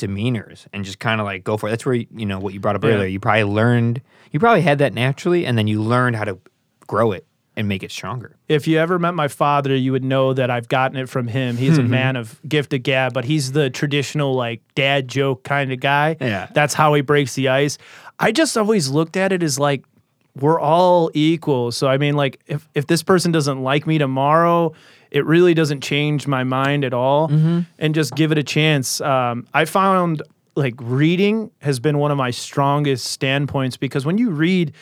demeanors 0.00 0.66
and 0.72 0.84
just 0.84 0.98
kind 0.98 1.20
of 1.20 1.24
like 1.26 1.44
go 1.44 1.56
for 1.56 1.68
it. 1.68 1.70
That's 1.70 1.86
where 1.86 1.94
you 1.94 2.26
know 2.26 2.38
what 2.38 2.54
you 2.54 2.60
brought 2.60 2.76
up 2.76 2.84
Yeah. 2.84 2.90
earlier. 2.90 3.06
You 3.08 3.20
probably 3.20 3.44
learned. 3.44 4.00
You 4.32 4.40
probably 4.40 4.62
had 4.62 4.78
that 4.78 4.94
naturally, 4.94 5.44
and 5.46 5.56
then 5.58 5.66
you 5.66 5.82
learned 5.82 6.16
how 6.16 6.24
to 6.24 6.38
grow 6.86 7.12
it 7.12 7.26
and 7.56 7.68
make 7.68 7.82
it 7.82 7.90
stronger. 7.90 8.36
if 8.48 8.66
you 8.68 8.78
ever 8.78 8.98
met 8.98 9.12
my 9.14 9.28
father, 9.28 9.74
you 9.74 9.92
would 9.92 10.04
know 10.04 10.32
that 10.32 10.50
I've 10.50 10.68
gotten 10.68 10.96
it 10.96 11.08
from 11.08 11.26
him. 11.28 11.56
He's 11.56 11.72
Mm-hmm. 11.78 11.86
a 11.86 11.88
man 12.00 12.16
of 12.16 12.40
gift 12.48 12.72
of 12.72 12.82
gab, 12.82 13.12
but 13.12 13.24
he's 13.24 13.52
the 13.52 13.68
traditional 13.70 14.34
like 14.34 14.62
dad 14.74 15.08
joke 15.08 15.42
kind 15.44 15.72
of 15.72 15.80
guy. 15.80 16.16
Yeah. 16.20 16.48
That's 16.54 16.74
how 16.74 16.94
he 16.94 17.02
breaks 17.02 17.34
the 17.34 17.48
ice. 17.48 17.76
I 18.18 18.32
just 18.32 18.56
always 18.56 18.88
looked 18.88 19.16
at 19.16 19.32
it 19.32 19.42
as 19.42 19.58
like 19.58 19.84
we're 20.36 20.60
all 20.60 21.10
equal. 21.12 21.72
So 21.72 21.88
I 21.88 21.98
mean 21.98 22.14
like 22.14 22.40
if 22.46 22.68
if 22.74 22.86
this 22.86 23.02
person 23.02 23.32
doesn't 23.32 23.62
like 23.62 23.86
me 23.86 23.98
tomorrow, 23.98 24.72
it 25.10 25.24
really 25.26 25.54
doesn't 25.54 25.82
change 25.82 26.26
my 26.26 26.44
mind 26.44 26.84
at 26.84 26.94
all 26.94 27.28
Mm-hmm. 27.28 27.60
and 27.78 27.94
just 27.94 28.14
give 28.14 28.32
it 28.32 28.38
a 28.38 28.42
chance. 28.42 29.00
Um, 29.00 29.46
I 29.54 29.64
found 29.64 30.22
like 30.56 30.74
reading 30.78 31.50
has 31.60 31.80
been 31.80 31.98
one 31.98 32.10
of 32.10 32.16
my 32.16 32.30
strongest 32.30 33.06
standpoints 33.06 33.76
because 33.76 34.04
when 34.04 34.18
you 34.18 34.30
read 34.30 34.72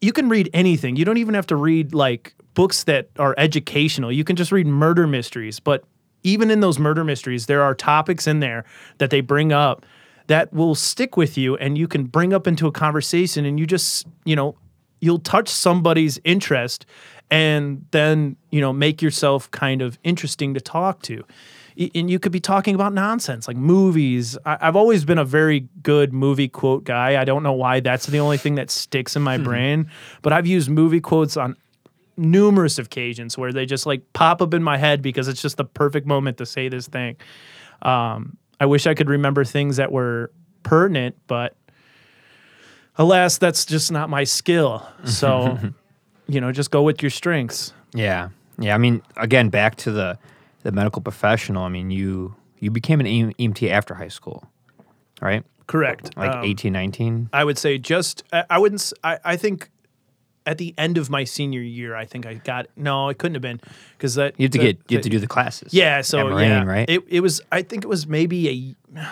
you 0.00 0.12
can 0.12 0.28
read 0.28 0.50
anything. 0.52 0.96
You 0.96 1.04
don't 1.04 1.18
even 1.18 1.34
have 1.34 1.46
to 1.46 1.56
read 1.56 1.94
like 1.94 2.34
books 2.54 2.84
that 2.84 3.08
are 3.18 3.34
educational. 3.38 4.10
You 4.10 4.24
can 4.24 4.34
just 4.34 4.50
read 4.50 4.66
murder 4.66 5.06
mysteries. 5.06 5.60
But 5.60 5.84
even 6.24 6.50
in 6.50 6.58
those 6.60 6.78
murder 6.78 7.04
mysteries, 7.04 7.46
there 7.46 7.62
are 7.62 7.72
topics 7.74 8.26
in 8.26 8.40
there 8.40 8.64
that 8.98 9.10
they 9.10 9.20
bring 9.20 9.52
up 9.52 9.86
that 10.26 10.52
will 10.52 10.74
stick 10.74 11.16
with 11.16 11.38
you 11.38 11.56
and 11.56 11.78
you 11.78 11.86
can 11.86 12.04
bring 12.04 12.32
up 12.32 12.46
into 12.48 12.66
a 12.66 12.72
conversation 12.72 13.44
and 13.44 13.60
you 13.60 13.66
just, 13.66 14.06
you 14.24 14.34
know, 14.34 14.56
you'll 15.00 15.18
touch 15.20 15.48
somebody's 15.48 16.18
interest 16.24 16.84
and 17.32 17.86
then, 17.92 18.36
you 18.50 18.60
know, 18.60 18.72
make 18.74 19.00
yourself 19.00 19.50
kind 19.50 19.80
of 19.80 19.98
interesting 20.04 20.52
to 20.54 20.60
talk 20.60 21.00
to. 21.02 21.24
And 21.94 22.10
you 22.10 22.18
could 22.18 22.30
be 22.32 22.40
talking 22.40 22.74
about 22.74 22.92
nonsense 22.92 23.48
like 23.48 23.56
movies. 23.56 24.36
I- 24.44 24.58
I've 24.60 24.76
always 24.76 25.06
been 25.06 25.16
a 25.16 25.24
very 25.24 25.60
good 25.82 26.12
movie 26.12 26.48
quote 26.48 26.84
guy. 26.84 27.18
I 27.18 27.24
don't 27.24 27.42
know 27.42 27.54
why 27.54 27.80
that's 27.80 28.04
the 28.06 28.18
only 28.20 28.36
thing 28.36 28.56
that 28.56 28.70
sticks 28.70 29.16
in 29.16 29.22
my 29.22 29.38
brain, 29.38 29.86
but 30.20 30.34
I've 30.34 30.46
used 30.46 30.68
movie 30.68 31.00
quotes 31.00 31.38
on 31.38 31.56
numerous 32.18 32.78
occasions 32.78 33.38
where 33.38 33.50
they 33.54 33.64
just 33.64 33.86
like 33.86 34.02
pop 34.12 34.42
up 34.42 34.52
in 34.52 34.62
my 34.62 34.76
head 34.76 35.00
because 35.00 35.28
it's 35.28 35.40
just 35.40 35.56
the 35.56 35.64
perfect 35.64 36.06
moment 36.06 36.36
to 36.36 36.44
say 36.44 36.68
this 36.68 36.86
thing. 36.86 37.16
Um, 37.80 38.36
I 38.60 38.66
wish 38.66 38.86
I 38.86 38.92
could 38.92 39.08
remember 39.08 39.42
things 39.44 39.76
that 39.78 39.90
were 39.90 40.30
pertinent, 40.62 41.16
but 41.26 41.56
alas, 42.98 43.38
that's 43.38 43.64
just 43.64 43.90
not 43.90 44.10
my 44.10 44.24
skill. 44.24 44.86
So, 45.04 45.58
you 46.28 46.40
know, 46.40 46.52
just 46.52 46.70
go 46.70 46.82
with 46.82 47.02
your 47.02 47.10
strengths. 47.10 47.72
Yeah, 47.94 48.30
yeah. 48.58 48.74
I 48.74 48.78
mean, 48.78 49.02
again, 49.16 49.48
back 49.48 49.76
to 49.76 49.90
the 49.92 50.18
the 50.62 50.72
medical 50.72 51.02
professional. 51.02 51.64
I 51.64 51.68
mean, 51.68 51.90
you 51.90 52.34
you 52.58 52.70
became 52.70 53.00
an 53.00 53.06
EMT 53.06 53.68
after 53.70 53.94
high 53.94 54.08
school, 54.08 54.44
right? 55.20 55.44
Correct. 55.66 56.16
Like 56.16 56.30
Um, 56.36 56.44
18, 56.44 56.72
19? 56.72 57.30
I 57.32 57.44
would 57.44 57.56
say 57.58 57.78
just 57.78 58.22
I, 58.32 58.44
I 58.50 58.58
wouldn't. 58.58 58.92
I, 59.02 59.18
I 59.24 59.36
think 59.36 59.70
at 60.44 60.58
the 60.58 60.74
end 60.76 60.98
of 60.98 61.08
my 61.08 61.24
senior 61.24 61.60
year, 61.60 61.94
I 61.94 62.04
think 62.04 62.26
I 62.26 62.34
got 62.34 62.66
no. 62.76 63.08
It 63.08 63.18
couldn't 63.18 63.34
have 63.36 63.42
been 63.42 63.60
because 63.96 64.14
that 64.16 64.34
You 64.38 64.44
have 64.44 64.50
to 64.52 64.58
the- 64.58 64.64
get 64.64 64.76
you 64.88 64.96
have 64.96 65.02
the- 65.04 65.10
to 65.10 65.16
do 65.16 65.18
the 65.20 65.26
classes. 65.28 65.72
Yeah, 65.72 66.00
so 66.02 66.18
at 66.18 66.26
Moraine, 66.26 66.50
yeah, 66.50 66.64
right? 66.64 66.88
It, 66.90 67.02
it 67.08 67.20
was. 67.20 67.40
I 67.52 67.62
think 67.62 67.84
it 67.84 67.88
was 67.88 68.06
maybe 68.06 68.48
a. 68.96 69.02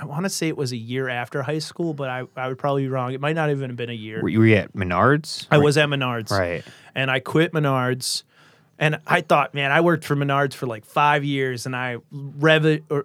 I 0.00 0.06
want 0.06 0.24
to 0.24 0.30
say 0.30 0.48
it 0.48 0.56
was 0.56 0.72
a 0.72 0.76
year 0.76 1.08
after 1.08 1.42
high 1.42 1.58
school, 1.58 1.92
but 1.92 2.08
I, 2.08 2.24
I 2.36 2.48
would 2.48 2.58
probably 2.58 2.82
be 2.84 2.88
wrong. 2.88 3.12
It 3.12 3.20
might 3.20 3.36
not 3.36 3.50
even 3.50 3.68
have 3.70 3.76
been 3.76 3.90
a 3.90 3.92
year. 3.92 4.22
were, 4.22 4.28
you, 4.30 4.38
were 4.38 4.46
you 4.46 4.56
at 4.56 4.72
Menards? 4.72 5.46
I 5.50 5.58
was 5.58 5.76
at 5.76 5.88
Menards, 5.88 6.30
right. 6.30 6.64
and 6.94 7.10
I 7.10 7.20
quit 7.20 7.52
Menards, 7.52 8.22
and 8.78 8.98
I 9.06 9.20
thought, 9.20 9.52
man, 9.52 9.72
I 9.72 9.82
worked 9.82 10.04
for 10.04 10.16
Menards 10.16 10.54
for 10.54 10.66
like 10.66 10.86
five 10.86 11.22
years, 11.24 11.66
and 11.66 11.76
I 11.76 11.98
rev 12.12 12.80
or. 12.88 13.04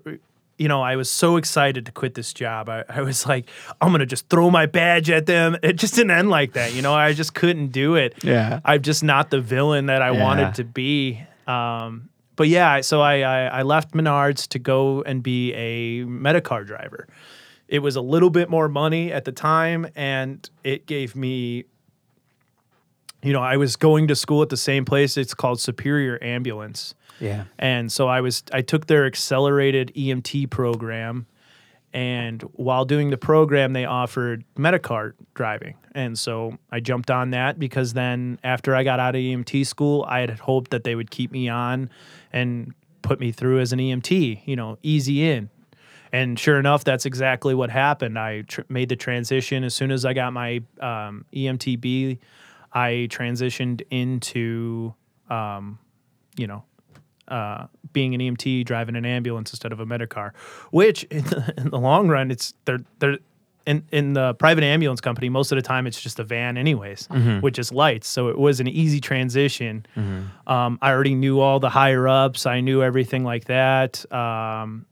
You 0.58 0.70
know, 0.70 0.82
I 0.82 0.96
was 0.96 1.12
so 1.12 1.36
excited 1.36 1.86
to 1.88 1.92
quit 1.92 2.14
this 2.14 2.32
job. 2.32 2.70
I, 2.70 2.86
I 2.88 3.02
was 3.02 3.26
like, 3.26 3.50
I'm 3.82 3.92
gonna 3.92 4.06
just 4.06 4.30
throw 4.30 4.50
my 4.50 4.68
badge 4.68 5.10
at 5.10 5.26
them. 5.26 5.58
It 5.64 5.74
just 5.74 5.96
didn't 5.96 6.12
end 6.12 6.30
like 6.30 6.54
that. 6.54 6.74
You 6.74 6.82
know, 6.82 6.94
I 6.94 7.12
just 7.12 7.34
couldn't 7.36 7.74
do 7.74 7.96
it. 7.96 8.24
Yeah. 8.24 8.62
I'm 8.64 8.82
just 8.82 9.04
not 9.04 9.32
the 9.32 9.42
villain 9.42 9.88
that 9.88 10.02
I 10.02 10.12
Yeah. 10.12 10.24
wanted 10.24 10.56
to 10.56 10.64
be. 10.64 11.22
Um, 11.46 12.08
but 12.36 12.48
yeah, 12.48 12.82
so 12.82 13.02
I, 13.02 13.22
I 13.22 13.60
I 13.60 13.62
left 13.62 13.94
Menards 13.94 14.48
to 14.50 14.60
go 14.60 15.02
and 15.04 15.24
be 15.24 15.54
a 15.54 16.06
Medicar 16.06 16.66
driver. 16.66 17.08
It 17.68 17.80
was 17.80 17.96
a 17.96 18.02
little 18.02 18.30
bit 18.30 18.50
more 18.50 18.70
money 18.70 19.12
at 19.12 19.26
the 19.26 19.32
time, 19.32 19.88
and 19.96 20.48
it 20.64 20.86
gave 20.86 21.16
me. 21.16 21.66
You 23.24 23.34
know, 23.34 23.42
I 23.42 23.58
was 23.58 23.76
going 23.76 24.08
to 24.10 24.16
school 24.16 24.44
at 24.44 24.50
the 24.50 24.58
same 24.58 24.86
place. 24.86 25.18
It's 25.18 25.34
called 25.34 25.60
Superior 25.60 26.20
Ambulance. 26.22 26.94
Yeah. 27.20 27.46
And 27.58 27.92
so 27.92 28.08
I 28.08 28.22
was 28.22 28.44
I 28.52 28.62
took 28.62 28.88
their 28.88 29.06
accelerated 29.06 29.92
EMT 29.96 30.50
program 30.52 31.26
and 31.96 32.42
while 32.54 32.84
doing 32.84 33.10
the 33.10 33.18
program 33.18 33.72
they 33.72 33.86
offered 33.86 34.44
Medicar 34.58 35.14
driving. 35.34 35.76
And 35.94 36.20
so 36.20 36.58
I 36.70 36.82
jumped 36.82 37.10
on 37.10 37.30
that 37.32 37.58
because 37.58 37.94
then 37.94 38.38
after 38.44 38.76
I 38.76 38.84
got 38.84 39.00
out 39.00 39.16
of 39.16 39.20
EMT 39.20 39.66
school, 39.66 40.06
I 40.08 40.20
had 40.20 40.32
hoped 40.32 40.72
that 40.72 40.84
they 40.84 40.94
would 40.94 41.10
keep 41.10 41.32
me 41.32 41.48
on 41.48 41.90
and 42.36 42.76
put 43.02 43.20
me 43.20 43.32
through 43.32 43.62
as 43.62 43.74
an 43.74 43.80
EMT, 43.80 44.42
you 44.46 44.56
know, 44.56 44.78
easy 44.84 45.28
in. 45.28 45.50
And 46.12 46.38
sure 46.38 46.60
enough, 46.60 46.84
that's 46.84 47.06
exactly 47.06 47.56
what 47.56 47.72
happened. 47.72 48.20
I 48.20 48.42
tr- 48.42 48.62
made 48.70 48.90
the 48.90 48.96
transition 48.96 49.64
as 49.64 49.74
soon 49.74 49.92
as 49.92 50.06
I 50.06 50.14
got 50.14 50.34
my 50.34 50.62
um, 50.80 51.26
EMTB 51.34 52.20
I 52.76 53.08
transitioned 53.10 53.84
into, 53.90 54.94
um, 55.30 55.80
you 56.36 56.46
know, 56.46 56.64
uh, 57.30 57.68
being 57.94 58.14
an 58.14 58.20
EMT, 58.20 58.66
driving 58.66 58.98
an 58.98 59.06
ambulance 59.06 59.52
instead 59.52 59.72
of 59.72 59.80
a 59.80 59.86
Medicar, 59.86 60.36
which 60.72 61.04
in 61.12 61.24
the, 61.24 61.54
in 61.58 61.70
the 61.70 61.80
long 61.80 62.10
run, 62.10 62.30
it's 62.30 62.54
they're 62.66 62.82
they're 63.00 63.18
in 63.66 63.84
in 63.92 64.14
the 64.14 64.34
private 64.36 64.64
ambulance 64.64 65.02
company. 65.02 65.30
Most 65.30 65.52
of 65.52 65.56
the 65.56 65.62
time, 65.62 65.88
it's 65.88 66.02
just 66.02 66.20
a 66.20 66.24
van, 66.24 66.58
anyways, 66.58 67.08
with 67.42 67.54
just 67.54 67.74
lights. 67.74 68.08
So 68.08 68.28
it 68.30 68.38
was 68.38 68.60
an 68.60 68.68
easy 68.68 69.00
transition. 69.00 69.86
Um, 70.48 70.78
I 70.82 70.92
already 70.92 71.16
knew 71.16 71.40
all 71.40 71.60
the 71.60 71.70
higher 71.70 72.08
ups. 72.08 72.46
I 72.46 72.62
knew 72.62 72.82
everything 72.84 73.24
like 73.24 73.46
that. 73.46 74.06
Um, 74.12 74.86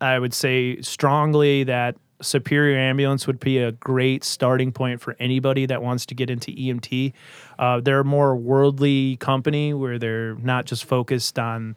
I 0.00 0.18
would 0.18 0.34
say 0.34 0.80
strongly 0.80 1.64
that 1.64 1.96
Superior 2.20 2.76
Ambulance 2.78 3.26
would 3.28 3.38
be 3.40 3.58
a 3.58 3.72
great 3.72 4.24
starting 4.24 4.72
point 4.72 5.00
for 5.00 5.14
anybody 5.20 5.66
that 5.66 5.82
wants 5.82 6.04
to 6.06 6.14
get 6.14 6.30
into 6.30 6.50
EMT. 6.50 7.12
Uh, 7.58 7.80
they're 7.80 8.00
a 8.00 8.04
more 8.04 8.34
worldly 8.36 9.16
company 9.18 9.72
where 9.72 9.98
they're 9.98 10.34
not 10.36 10.64
just 10.66 10.84
focused 10.84 11.38
on, 11.38 11.76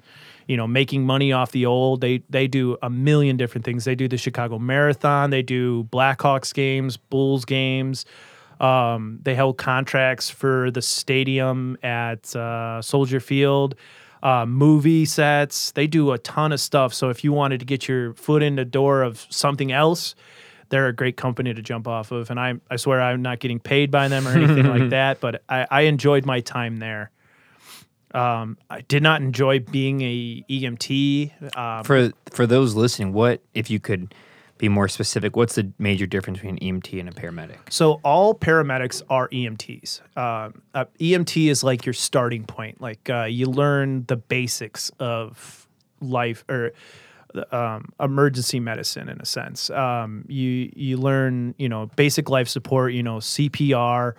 you 0.51 0.57
know, 0.57 0.67
making 0.67 1.05
money 1.05 1.31
off 1.31 1.53
the 1.53 1.65
old. 1.65 2.01
They 2.01 2.23
they 2.29 2.45
do 2.45 2.77
a 2.81 2.89
million 2.89 3.37
different 3.37 3.63
things. 3.63 3.85
They 3.85 3.95
do 3.95 4.09
the 4.09 4.17
Chicago 4.17 4.59
Marathon. 4.59 5.29
They 5.29 5.41
do 5.41 5.85
Blackhawks 5.85 6.53
games, 6.53 6.97
Bulls 6.97 7.45
games. 7.45 8.05
Um, 8.59 9.19
they 9.21 9.33
held 9.33 9.57
contracts 9.57 10.29
for 10.29 10.69
the 10.69 10.81
stadium 10.81 11.77
at 11.81 12.35
uh, 12.35 12.81
Soldier 12.81 13.21
Field 13.21 13.75
uh, 14.23 14.45
movie 14.45 15.05
sets. 15.05 15.71
They 15.71 15.87
do 15.87 16.11
a 16.11 16.17
ton 16.17 16.51
of 16.51 16.59
stuff. 16.59 16.93
So 16.93 17.09
if 17.09 17.23
you 17.23 17.31
wanted 17.31 17.61
to 17.61 17.65
get 17.65 17.87
your 17.87 18.13
foot 18.15 18.43
in 18.43 18.57
the 18.57 18.65
door 18.65 19.03
of 19.03 19.25
something 19.29 19.71
else, 19.71 20.15
they're 20.67 20.87
a 20.87 20.93
great 20.93 21.15
company 21.15 21.53
to 21.53 21.61
jump 21.61 21.87
off 21.87 22.11
of. 22.11 22.29
And 22.29 22.37
I, 22.37 22.55
I 22.69 22.75
swear 22.75 23.01
I'm 23.01 23.21
not 23.21 23.39
getting 23.39 23.61
paid 23.61 23.89
by 23.89 24.09
them 24.09 24.27
or 24.27 24.31
anything 24.31 24.67
like 24.67 24.89
that, 24.89 25.21
but 25.21 25.43
I, 25.47 25.65
I 25.71 25.81
enjoyed 25.83 26.25
my 26.25 26.41
time 26.41 26.77
there. 26.77 27.09
Um, 28.13 28.57
I 28.69 28.81
did 28.81 29.03
not 29.03 29.21
enjoy 29.21 29.59
being 29.59 30.01
a 30.01 30.45
EMT. 30.49 31.55
Um, 31.57 31.83
For 31.83 32.11
for 32.31 32.45
those 32.45 32.75
listening, 32.75 33.13
what 33.13 33.41
if 33.53 33.69
you 33.69 33.79
could 33.79 34.13
be 34.57 34.69
more 34.69 34.87
specific? 34.87 35.35
What's 35.35 35.55
the 35.55 35.71
major 35.79 36.05
difference 36.05 36.39
between 36.39 36.57
an 36.61 36.81
EMT 36.81 36.99
and 36.99 37.09
a 37.09 37.11
paramedic? 37.11 37.57
So 37.69 37.99
all 38.03 38.35
paramedics 38.35 39.01
are 39.09 39.27
EMTs. 39.29 40.01
Um, 40.17 40.61
uh, 40.73 40.85
EMT 40.99 41.49
is 41.49 41.63
like 41.63 41.85
your 41.85 41.93
starting 41.93 42.45
point. 42.45 42.79
Like 42.79 43.09
uh, 43.09 43.23
you 43.23 43.47
learn 43.47 44.05
the 44.05 44.17
basics 44.17 44.91
of 44.99 45.67
life 45.99 46.45
or 46.47 46.73
um, 47.51 47.91
emergency 47.99 48.59
medicine 48.59 49.09
in 49.09 49.19
a 49.19 49.25
sense. 49.25 49.69
Um, 49.69 50.25
you 50.27 50.71
you 50.75 50.97
learn 50.97 51.55
you 51.57 51.69
know 51.69 51.87
basic 51.95 52.29
life 52.29 52.47
support. 52.47 52.93
You 52.93 53.03
know 53.03 53.17
CPR. 53.17 54.13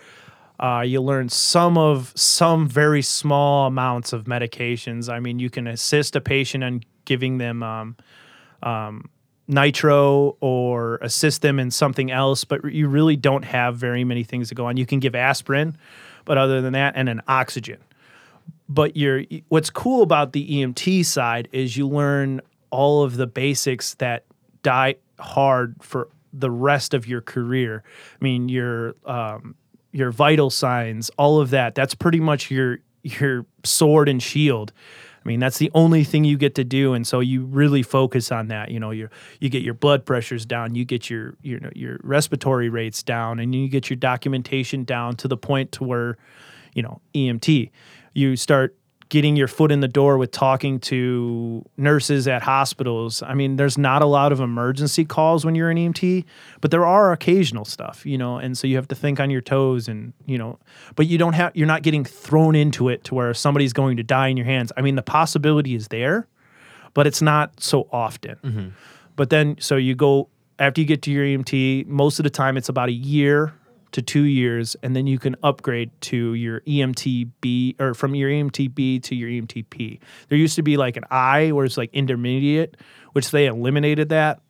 Uh, 0.62 0.82
you 0.82 1.02
learn 1.02 1.28
some 1.28 1.76
of 1.76 2.12
some 2.14 2.68
very 2.68 3.02
small 3.02 3.66
amounts 3.66 4.12
of 4.12 4.24
medications. 4.24 5.12
I 5.12 5.18
mean, 5.18 5.40
you 5.40 5.50
can 5.50 5.66
assist 5.66 6.14
a 6.14 6.20
patient 6.20 6.62
in 6.62 6.84
giving 7.04 7.38
them 7.38 7.64
um, 7.64 7.96
um, 8.62 9.10
nitro 9.48 10.36
or 10.38 10.98
assist 11.02 11.42
them 11.42 11.58
in 11.58 11.72
something 11.72 12.12
else, 12.12 12.44
but 12.44 12.64
you 12.72 12.86
really 12.86 13.16
don't 13.16 13.44
have 13.44 13.76
very 13.76 14.04
many 14.04 14.22
things 14.22 14.50
to 14.50 14.54
go 14.54 14.66
on. 14.66 14.76
You 14.76 14.86
can 14.86 15.00
give 15.00 15.16
aspirin, 15.16 15.76
but 16.24 16.38
other 16.38 16.60
than 16.60 16.74
that, 16.74 16.94
and 16.94 17.08
an 17.08 17.22
oxygen. 17.26 17.78
But 18.68 18.96
you're 18.96 19.24
what's 19.48 19.68
cool 19.68 20.02
about 20.02 20.32
the 20.32 20.48
EMT 20.48 21.04
side 21.06 21.48
is 21.50 21.76
you 21.76 21.88
learn 21.88 22.40
all 22.70 23.02
of 23.02 23.16
the 23.16 23.26
basics 23.26 23.94
that 23.94 24.26
die 24.62 24.94
hard 25.18 25.74
for 25.82 26.08
the 26.32 26.50
rest 26.50 26.94
of 26.94 27.08
your 27.08 27.20
career. 27.20 27.82
I 28.14 28.24
mean, 28.24 28.48
your 28.48 28.94
um, 29.04 29.56
your 29.92 30.10
vital 30.10 30.50
signs, 30.50 31.10
all 31.16 31.40
of 31.40 31.50
that. 31.50 31.74
That's 31.74 31.94
pretty 31.94 32.20
much 32.20 32.50
your 32.50 32.78
your 33.02 33.46
sword 33.64 34.08
and 34.08 34.22
shield. 34.22 34.72
I 35.24 35.28
mean, 35.28 35.38
that's 35.38 35.58
the 35.58 35.70
only 35.74 36.02
thing 36.02 36.24
you 36.24 36.36
get 36.36 36.56
to 36.56 36.64
do, 36.64 36.94
and 36.94 37.06
so 37.06 37.20
you 37.20 37.44
really 37.44 37.82
focus 37.82 38.32
on 38.32 38.48
that. 38.48 38.70
You 38.70 38.80
know, 38.80 38.90
you 38.90 39.08
you 39.40 39.48
get 39.48 39.62
your 39.62 39.74
blood 39.74 40.04
pressures 40.04 40.44
down, 40.44 40.74
you 40.74 40.84
get 40.84 41.08
your 41.08 41.36
you 41.42 41.60
know 41.60 41.70
your 41.74 42.00
respiratory 42.02 42.68
rates 42.68 43.02
down, 43.02 43.38
and 43.38 43.54
you 43.54 43.68
get 43.68 43.88
your 43.88 43.96
documentation 43.96 44.84
down 44.84 45.16
to 45.16 45.28
the 45.28 45.36
point 45.36 45.70
to 45.72 45.84
where, 45.84 46.16
you 46.74 46.82
know, 46.82 47.00
EMT, 47.14 47.70
you 48.14 48.36
start 48.36 48.76
getting 49.12 49.36
your 49.36 49.46
foot 49.46 49.70
in 49.70 49.80
the 49.80 49.88
door 49.88 50.16
with 50.16 50.30
talking 50.30 50.80
to 50.80 51.62
nurses 51.76 52.26
at 52.26 52.40
hospitals. 52.40 53.22
I 53.22 53.34
mean, 53.34 53.56
there's 53.56 53.76
not 53.76 54.00
a 54.00 54.06
lot 54.06 54.32
of 54.32 54.40
emergency 54.40 55.04
calls 55.04 55.44
when 55.44 55.54
you're 55.54 55.68
an 55.68 55.76
EMT, 55.76 56.24
but 56.62 56.70
there 56.70 56.86
are 56.86 57.12
occasional 57.12 57.66
stuff, 57.66 58.06
you 58.06 58.16
know, 58.16 58.38
and 58.38 58.56
so 58.56 58.66
you 58.66 58.76
have 58.76 58.88
to 58.88 58.94
think 58.94 59.20
on 59.20 59.28
your 59.28 59.42
toes 59.42 59.86
and, 59.86 60.14
you 60.24 60.38
know, 60.38 60.58
but 60.96 61.08
you 61.08 61.18
don't 61.18 61.34
have 61.34 61.54
you're 61.54 61.66
not 61.66 61.82
getting 61.82 62.06
thrown 62.06 62.54
into 62.54 62.88
it 62.88 63.04
to 63.04 63.14
where 63.14 63.34
somebody's 63.34 63.74
going 63.74 63.98
to 63.98 64.02
die 64.02 64.28
in 64.28 64.38
your 64.38 64.46
hands. 64.46 64.72
I 64.78 64.80
mean, 64.80 64.96
the 64.96 65.02
possibility 65.02 65.74
is 65.74 65.88
there, 65.88 66.26
but 66.94 67.06
it's 67.06 67.20
not 67.20 67.60
so 67.60 67.90
often. 67.92 68.36
Mm-hmm. 68.42 68.68
But 69.16 69.28
then 69.28 69.56
so 69.60 69.76
you 69.76 69.94
go 69.94 70.30
after 70.58 70.80
you 70.80 70.86
get 70.86 71.02
to 71.02 71.10
your 71.10 71.26
EMT, 71.26 71.86
most 71.86 72.18
of 72.18 72.22
the 72.22 72.30
time 72.30 72.56
it's 72.56 72.70
about 72.70 72.88
a 72.88 72.92
year 72.92 73.52
to 73.92 74.02
two 74.02 74.22
years, 74.22 74.76
and 74.82 74.96
then 74.96 75.06
you 75.06 75.18
can 75.18 75.36
upgrade 75.42 75.90
to 76.02 76.34
your 76.34 76.60
EMTB 76.60 77.80
or 77.80 77.94
from 77.94 78.14
your 78.14 78.30
EMTB 78.30 79.02
to 79.04 79.14
your 79.14 79.28
EMTP. 79.28 80.00
There 80.28 80.38
used 80.38 80.56
to 80.56 80.62
be 80.62 80.76
like 80.76 80.96
an 80.96 81.04
I 81.10 81.52
where 81.52 81.64
it's 81.64 81.76
like 81.76 81.90
intermediate, 81.92 82.76
which 83.12 83.30
they 83.30 83.46
eliminated 83.46 84.08
that. 84.08 84.40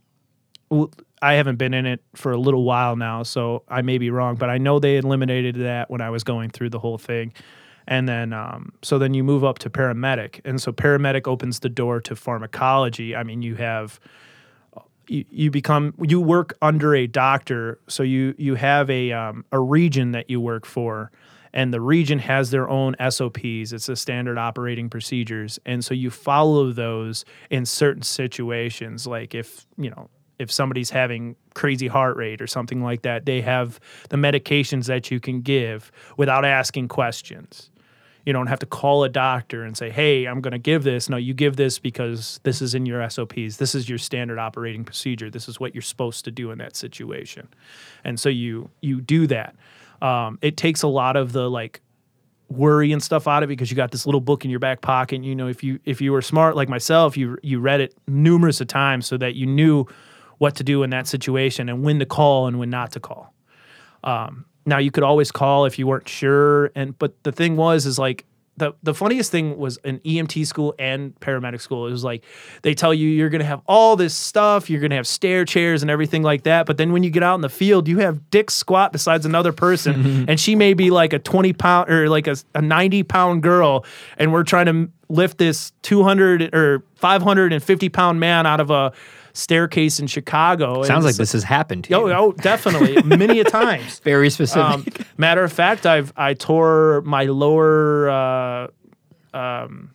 I 1.21 1.35
haven't 1.35 1.57
been 1.57 1.75
in 1.75 1.87
it 1.87 2.03
for 2.15 2.33
a 2.33 2.37
little 2.37 2.65
while 2.65 2.97
now, 2.97 3.23
so 3.23 3.63
I 3.69 3.83
may 3.83 3.99
be 3.99 4.11
wrong, 4.11 4.37
but 4.37 4.51
I 4.51 4.59
know 4.59 4.79
they 4.79 4.97
eliminated 4.97 5.57
that 5.57 5.91
when 5.91 6.01
I 6.01 6.11
was 6.11 6.25
going 6.25 6.51
through 6.51 6.71
the 6.71 6.79
whole 6.79 6.99
thing. 6.99 7.33
And 7.87 8.09
then, 8.09 8.33
um, 8.33 8.73
so 8.83 8.99
then 8.99 9.13
you 9.13 9.25
move 9.25 9.45
up 9.45 9.59
to 9.61 9.71
paramedic. 9.71 10.41
And 10.45 10.61
so 10.61 10.73
paramedic 10.73 11.27
opens 11.27 11.61
the 11.61 11.69
door 11.69 12.01
to 12.03 12.17
pharmacology. 12.17 13.15
I 13.15 13.23
mean, 13.23 13.43
you 13.43 13.57
have 13.57 14.01
you, 15.09 15.25
you 15.31 15.51
become 15.51 15.95
you 16.03 16.21
work 16.21 16.57
under 16.63 16.95
a 16.95 17.07
doctor 17.07 17.79
so 17.89 18.03
you 18.03 18.35
you 18.39 18.55
have 18.55 18.89
a 18.91 19.13
um, 19.13 19.45
a 19.53 19.61
region 19.61 20.13
that 20.13 20.31
you 20.31 20.41
work 20.41 20.67
for 20.67 21.11
and 21.55 21.73
the 21.73 21.81
region 21.81 22.19
has 22.19 22.51
their 22.51 22.69
own 22.69 22.95
SOPs 23.09 23.73
it's 23.73 23.89
a 23.89 23.97
standard 23.97 24.39
operating 24.39 24.89
procedures 24.89 25.59
and 25.67 25.85
so 25.85 25.95
you 25.95 26.11
follow 26.11 26.73
those 26.73 27.25
in 27.51 27.67
certain 27.67 28.03
situations 28.03 29.07
like 29.07 29.35
if 29.35 29.67
you 29.77 29.91
know 29.91 30.09
if 30.39 30.51
somebody's 30.51 30.91
having 30.91 31.37
crazy 31.55 31.87
heart 31.87 32.17
rate 32.17 32.41
or 32.41 32.47
something 32.47 32.83
like 32.83 33.03
that 33.03 33.27
they 33.27 33.41
have 33.41 33.79
the 34.09 34.17
medications 34.17 34.87
that 34.87 35.11
you 35.11 35.21
can 35.21 35.41
give 35.41 35.93
without 36.17 36.45
asking 36.45 36.89
questions 36.89 37.71
you 38.25 38.33
don't 38.33 38.47
have 38.47 38.61
to 38.61 38.67
call 38.67 39.05
a 39.05 39.09
doctor 39.09 39.65
and 39.65 39.77
say, 39.77 39.91
"Hey, 39.91 40.27
I'm 40.27 40.41
going 40.41 40.53
to 40.53 40.59
give 40.59 40.85
this." 40.85 41.09
No, 41.09 41.17
you 41.17 41.35
give 41.35 41.57
this 41.57 41.79
because 41.79 42.41
this 42.43 42.63
is 42.63 42.75
in 42.75 42.87
your 42.87 43.09
SOPs. 43.09 43.57
This 43.57 43.75
is 43.75 43.89
your 43.89 43.99
standard 43.99 44.39
operating 44.39 44.85
procedure. 44.85 45.31
This 45.31 45.49
is 45.49 45.59
what 45.59 45.75
you're 45.75 45.83
supposed 45.83 46.25
to 46.25 46.31
do 46.31 46.51
in 46.51 46.59
that 46.59 46.77
situation, 46.77 47.49
and 48.05 48.19
so 48.19 48.29
you 48.29 48.71
you 48.81 49.01
do 49.01 49.27
that. 49.29 49.57
Um, 50.01 50.39
it 50.43 50.57
takes 50.57 50.83
a 50.83 50.89
lot 50.89 51.17
of 51.17 51.33
the 51.33 51.49
like 51.49 51.81
worry 52.53 52.93
and 52.93 53.03
stuff 53.03 53.27
out 53.27 53.43
of 53.43 53.49
it 53.49 53.53
because 53.53 53.71
you 53.71 53.77
got 53.77 53.91
this 53.91 54.07
little 54.07 54.21
book 54.21 54.45
in 54.45 54.51
your 54.51 54.61
back 54.61 54.81
pocket. 54.81 55.17
And, 55.17 55.25
you 55.25 55.35
know, 55.35 55.49
if 55.49 55.65
you 55.65 55.81
if 55.85 56.01
you 56.01 56.13
were 56.13 56.23
smart 56.23 56.57
like 56.57 56.69
myself, 56.69 57.17
you 57.17 57.39
you 57.43 57.61
read 57.61 57.81
it 57.81 57.95
numerous 58.07 58.61
of 58.61 58.69
times 58.69 59.07
so 59.07 59.17
that 59.19 59.35
you 59.35 59.47
knew 59.47 59.87
what 60.39 60.57
to 60.57 60.65
do 60.65 60.83
in 60.83 60.91
that 60.91 61.07
situation 61.07 61.69
and 61.69 61.83
when 61.83 61.99
to 61.99 62.07
call 62.07 62.47
and 62.47 62.59
when 62.59 62.71
not 62.71 62.93
to 62.93 63.01
call. 63.01 63.33
Um, 64.05 64.45
now 64.67 64.79
you 64.79 64.91
could 64.91 65.05
always 65.05 65.33
call 65.33 65.65
if 65.65 65.79
you 65.79 65.87
weren't 65.87 66.09
sure, 66.09 66.71
and 66.75 66.99
but 66.99 67.23
the 67.23 67.33
thing 67.33 67.57
was 67.57 67.87
is 67.87 67.99
like 67.99 68.25
the 68.57 68.73
the 68.83 68.93
funniest 68.93 69.31
thing 69.31 69.57
was 69.57 69.79
in 69.79 69.99
EMT 70.01 70.47
school 70.47 70.75
and 70.79 71.19
paramedic 71.21 71.61
school. 71.61 71.87
It 71.87 71.91
was 71.91 72.05
like 72.05 72.23
they 72.63 72.75
tell 72.75 72.93
you 72.93 73.09
you're 73.09 73.31
gonna 73.31 73.45
have 73.45 73.63
all 73.67 73.97
this 73.97 74.15
stuff, 74.15 74.69
you're 74.69 74.81
gonna 74.81 74.97
have 74.97 75.07
stair 75.07 75.45
chairs 75.45 75.83
and 75.83 75.91
everything 75.91 76.23
like 76.23 76.43
that. 76.43 76.67
But 76.67 76.77
then 76.77 76.93
when 76.93 77.03
you 77.03 77.11
get 77.11 77.23
out 77.23 77.35
in 77.37 77.41
the 77.41 77.49
field, 77.49 77.89
you 77.89 77.99
have 77.99 78.31
Dick 78.31 78.51
squat 78.51 78.93
besides 78.93 79.25
another 79.25 79.53
person, 79.53 80.27
and 80.29 80.39
she 80.39 80.55
may 80.55 80.75
be 80.75 80.91
like 80.91 81.13
a 81.13 81.19
20 81.19 81.53
pound 81.55 81.91
or 81.91 82.09
like 82.09 82.27
a, 82.27 82.37
a 82.55 82.61
90 82.61 83.03
pound 83.05 83.43
girl, 83.43 83.85
and 84.19 84.33
we're 84.33 84.45
trying 84.45 84.67
to 84.67 84.91
lift 85.09 85.39
this 85.39 85.73
200 85.83 86.55
or 86.55 86.85
550 86.97 87.89
pound 87.89 88.21
man 88.21 88.47
out 88.47 88.61
of 88.61 88.71
a 88.71 88.93
staircase 89.33 89.99
in 90.01 90.07
Chicago. 90.07 90.83
Sounds 90.83 91.05
like 91.05 91.17
this 91.17 91.33
has 91.33 91.45
happened 91.45 91.85
to 91.85 91.95
Oh, 91.95 92.07
you. 92.07 92.13
oh, 92.13 92.33
definitely, 92.33 93.03
many 93.03 93.41
a 93.41 93.45
times. 93.45 93.99
Very 94.05 94.31
specific. 94.31 94.63
Um, 94.63 94.85
matter 95.17 95.43
of 95.45 95.53
fact, 95.53 95.87
I've 95.87 96.13
I 96.17 96.35
tore 96.35 97.03
my 97.05 97.25
lower. 97.25 98.11
Uh, 98.11 98.67
um, 99.35 99.91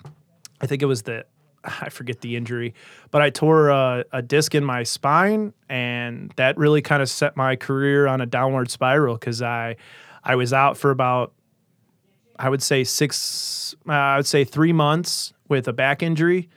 I 0.62 0.66
think 0.68 0.82
it 0.82 0.86
was 0.88 1.04
the. 1.04 1.26
I 1.64 1.90
forget 1.90 2.22
the 2.22 2.36
injury, 2.36 2.74
but 3.12 3.22
I 3.22 3.30
tore 3.30 3.70
a, 3.70 4.06
a 4.14 4.22
disc 4.22 4.56
in 4.56 4.64
my 4.64 4.84
spine, 4.84 5.54
and 5.70 6.32
that 6.38 6.58
really 6.58 6.82
kind 6.82 7.02
of 7.02 7.10
set 7.10 7.36
my 7.36 7.56
career 7.56 8.08
on 8.08 8.22
a 8.22 8.26
downward 8.26 8.72
spiral 8.72 9.16
because 9.16 9.42
I, 9.42 9.76
I 10.24 10.36
was 10.36 10.54
out 10.54 10.78
for 10.78 10.92
about, 10.92 11.34
I 12.40 12.48
would 12.50 12.64
say 12.64 12.84
six, 12.86 13.76
uh, 13.88 13.92
I 13.92 14.16
would 14.18 14.26
say 14.28 14.46
three 14.46 14.72
months 14.72 15.34
with 15.50 15.68
a 15.68 15.74
back 15.74 16.02
injury, 16.02 16.48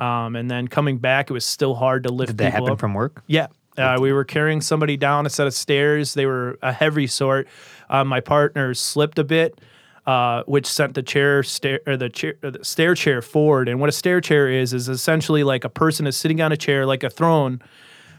um, 0.00 0.34
and 0.34 0.50
then 0.50 0.66
coming 0.66 0.98
back, 0.98 1.30
it 1.30 1.32
was 1.32 1.44
still 1.44 1.74
hard 1.74 2.02
to 2.04 2.08
lift 2.12 2.30
Did 2.30 2.38
that 2.38 2.52
happen 2.52 2.70
up. 2.70 2.80
from 2.80 2.94
work? 2.94 3.22
Yeah, 3.26 3.46
Uh, 3.76 3.98
we 4.00 4.12
were 4.12 4.24
carrying 4.24 4.60
somebody 4.60 4.96
down 4.96 5.26
a 5.26 5.30
set 5.30 5.46
of 5.46 5.54
stairs. 5.54 6.14
They 6.14 6.26
were 6.26 6.58
a 6.62 6.72
heavy 6.72 7.06
sort. 7.06 7.46
Uh, 7.88 8.04
my 8.04 8.20
partner 8.20 8.74
slipped 8.74 9.18
a 9.18 9.24
bit, 9.24 9.60
uh, 10.06 10.42
which 10.46 10.66
sent 10.66 10.94
the 10.94 11.02
chair 11.02 11.42
stair 11.42 11.80
or 11.86 11.96
the 11.96 12.08
chair 12.08 12.34
or 12.42 12.50
the 12.50 12.64
stair 12.64 12.94
chair 12.94 13.22
forward. 13.22 13.68
And 13.68 13.78
what 13.80 13.88
a 13.88 13.92
stair 13.92 14.20
chair 14.20 14.48
is 14.48 14.72
is 14.72 14.88
essentially 14.88 15.44
like 15.44 15.64
a 15.64 15.68
person 15.68 16.06
is 16.06 16.16
sitting 16.16 16.40
on 16.40 16.50
a 16.52 16.56
chair 16.56 16.84
like 16.86 17.04
a 17.04 17.10
throne. 17.10 17.60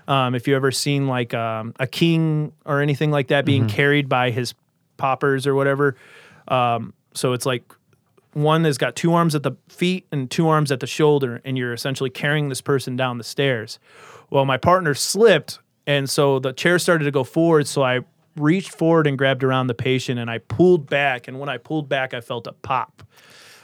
Um, 0.07 0.35
if 0.35 0.47
you 0.47 0.55
ever 0.55 0.71
seen 0.71 1.07
like 1.07 1.33
um, 1.33 1.73
a 1.79 1.87
king 1.87 2.53
or 2.65 2.81
anything 2.81 3.11
like 3.11 3.27
that 3.27 3.45
being 3.45 3.67
carried 3.67 4.07
by 4.09 4.31
his 4.31 4.53
poppers 4.97 5.45
or 5.47 5.53
whatever, 5.55 5.95
um, 6.47 6.93
so 7.13 7.33
it's 7.33 7.45
like 7.45 7.63
one 8.33 8.63
that's 8.63 8.77
got 8.77 8.95
two 8.95 9.13
arms 9.13 9.35
at 9.35 9.43
the 9.43 9.53
feet 9.67 10.07
and 10.11 10.29
two 10.29 10.47
arms 10.47 10.71
at 10.71 10.79
the 10.79 10.87
shoulder, 10.87 11.41
and 11.43 11.57
you're 11.57 11.73
essentially 11.73 12.09
carrying 12.09 12.49
this 12.49 12.61
person 12.61 12.95
down 12.95 13.17
the 13.17 13.23
stairs. 13.23 13.79
Well, 14.29 14.45
my 14.45 14.57
partner 14.57 14.93
slipped, 14.93 15.59
and 15.85 16.09
so 16.09 16.39
the 16.39 16.53
chair 16.53 16.79
started 16.79 17.05
to 17.05 17.11
go 17.11 17.23
forward. 17.23 17.67
So 17.67 17.83
I 17.83 18.01
reached 18.37 18.71
forward 18.71 19.07
and 19.07 19.17
grabbed 19.17 19.43
around 19.43 19.67
the 19.67 19.73
patient, 19.73 20.19
and 20.19 20.29
I 20.29 20.37
pulled 20.37 20.89
back. 20.89 21.27
And 21.27 21.39
when 21.39 21.49
I 21.49 21.57
pulled 21.57 21.89
back, 21.89 22.13
I 22.13 22.21
felt 22.21 22.47
a 22.47 22.53
pop. 22.53 23.03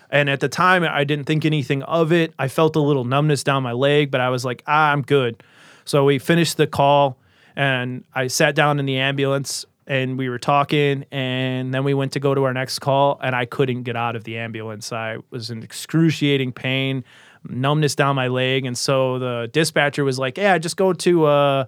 And 0.09 0.29
at 0.29 0.39
the 0.39 0.49
time, 0.49 0.83
I 0.83 1.03
didn't 1.03 1.25
think 1.25 1.45
anything 1.45 1.83
of 1.83 2.11
it. 2.11 2.33
I 2.39 2.47
felt 2.47 2.75
a 2.75 2.79
little 2.79 3.03
numbness 3.03 3.43
down 3.43 3.63
my 3.63 3.73
leg, 3.73 4.11
but 4.11 4.21
I 4.21 4.29
was 4.29 4.45
like, 4.45 4.63
ah, 4.67 4.91
I'm 4.91 5.01
good. 5.01 5.43
So 5.85 6.05
we 6.05 6.19
finished 6.19 6.57
the 6.57 6.67
call, 6.67 7.17
and 7.55 8.03
I 8.13 8.27
sat 8.27 8.55
down 8.55 8.79
in 8.79 8.85
the 8.85 8.97
ambulance 8.97 9.65
and 9.87 10.17
we 10.17 10.29
were 10.29 10.37
talking 10.37 11.05
and 11.11 11.73
then 11.73 11.83
we 11.83 11.93
went 11.93 12.11
to 12.11 12.19
go 12.19 12.35
to 12.35 12.43
our 12.43 12.53
next 12.53 12.79
call 12.79 13.19
and 13.23 13.35
i 13.35 13.45
couldn't 13.45 13.83
get 13.83 13.95
out 13.95 14.15
of 14.15 14.23
the 14.25 14.37
ambulance. 14.37 14.91
I 14.91 15.17
was 15.29 15.49
in 15.49 15.63
excruciating 15.63 16.51
pain 16.53 17.03
numbness 17.47 17.95
down 17.95 18.15
my 18.15 18.27
leg 18.27 18.65
and 18.65 18.77
so 18.77 19.19
the 19.19 19.49
dispatcher 19.51 20.03
was 20.03 20.19
like 20.19 20.37
yeah 20.37 20.57
just 20.57 20.77
go 20.77 20.93
to 20.93 21.25
uh, 21.25 21.65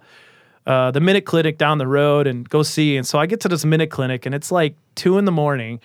uh, 0.66 0.90
the 0.90 1.00
minute 1.00 1.24
clinic 1.24 1.56
down 1.56 1.78
the 1.78 1.86
road 1.86 2.26
and 2.26 2.48
go 2.48 2.62
see. 2.62 2.96
And 2.96 3.06
so 3.06 3.18
i 3.18 3.26
get 3.26 3.40
to 3.40 3.48
this 3.48 3.64
minute 3.64 3.90
clinic 3.90 4.26
and 4.26 4.34
it's 4.34 4.52
like 4.52 4.76
two 4.94 5.18
in 5.18 5.24
the 5.24 5.32
morning 5.32 5.80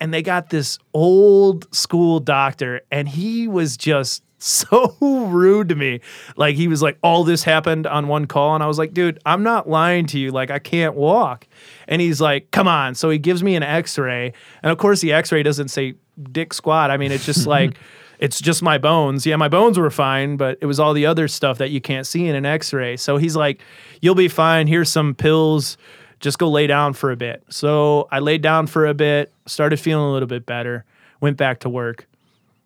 and 0.00 0.12
they 0.14 0.22
got 0.22 0.50
this 0.50 0.78
old 0.94 1.72
school 1.74 2.20
doctor 2.20 2.82
and 2.90 3.08
he 3.08 3.48
was 3.48 3.76
just 3.76 4.22
so 4.38 4.96
rude 5.00 5.68
to 5.68 5.74
me. 5.74 6.00
Like 6.36 6.56
he 6.56 6.68
was 6.68 6.82
like, 6.82 6.98
all 7.02 7.24
this 7.24 7.42
happened 7.42 7.86
on 7.86 8.08
one 8.08 8.26
call. 8.26 8.54
And 8.54 8.62
I 8.62 8.66
was 8.66 8.78
like, 8.78 8.94
dude, 8.94 9.18
I'm 9.26 9.42
not 9.42 9.68
lying 9.68 10.06
to 10.06 10.18
you. 10.18 10.30
Like 10.30 10.50
I 10.50 10.58
can't 10.58 10.94
walk. 10.94 11.46
And 11.86 12.00
he's 12.00 12.20
like, 12.20 12.50
come 12.50 12.68
on. 12.68 12.94
So 12.94 13.10
he 13.10 13.18
gives 13.18 13.42
me 13.42 13.56
an 13.56 13.62
x-ray. 13.62 14.32
And 14.62 14.72
of 14.72 14.78
course 14.78 15.00
the 15.00 15.12
x-ray 15.12 15.42
doesn't 15.42 15.68
say 15.68 15.94
dick 16.30 16.54
squat. 16.54 16.90
I 16.90 16.96
mean, 16.96 17.12
it's 17.12 17.26
just 17.26 17.46
like, 17.48 17.76
it's 18.18 18.40
just 18.40 18.62
my 18.62 18.78
bones. 18.78 19.26
Yeah, 19.26 19.36
my 19.36 19.48
bones 19.48 19.78
were 19.78 19.90
fine, 19.90 20.36
but 20.36 20.58
it 20.60 20.66
was 20.66 20.80
all 20.80 20.92
the 20.92 21.06
other 21.06 21.28
stuff 21.28 21.58
that 21.58 21.70
you 21.70 21.80
can't 21.80 22.06
see 22.06 22.26
in 22.26 22.34
an 22.34 22.46
x-ray. 22.46 22.96
So 22.96 23.16
he's 23.16 23.36
like, 23.36 23.60
you'll 24.00 24.14
be 24.14 24.28
fine. 24.28 24.66
Here's 24.66 24.88
some 24.88 25.14
pills. 25.14 25.76
Just 26.20 26.38
go 26.38 26.48
lay 26.48 26.66
down 26.66 26.94
for 26.94 27.12
a 27.12 27.16
bit. 27.16 27.44
So 27.48 28.08
I 28.10 28.18
laid 28.18 28.42
down 28.42 28.66
for 28.66 28.86
a 28.86 28.94
bit, 28.94 29.32
started 29.46 29.78
feeling 29.78 30.04
a 30.04 30.12
little 30.12 30.26
bit 30.26 30.46
better, 30.46 30.84
went 31.20 31.36
back 31.36 31.60
to 31.60 31.68
work. 31.68 32.08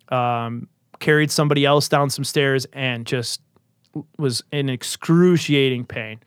Um, 0.09 0.69
carried 1.03 1.31
somebody 1.31 1.67
else 1.67 1.89
down 1.89 2.09
some 2.09 2.25
stairs 2.25 2.65
and 2.73 3.05
just 3.05 3.43
was 4.19 4.43
in 4.53 4.71
excruciating 4.71 5.85
pain. 5.85 6.21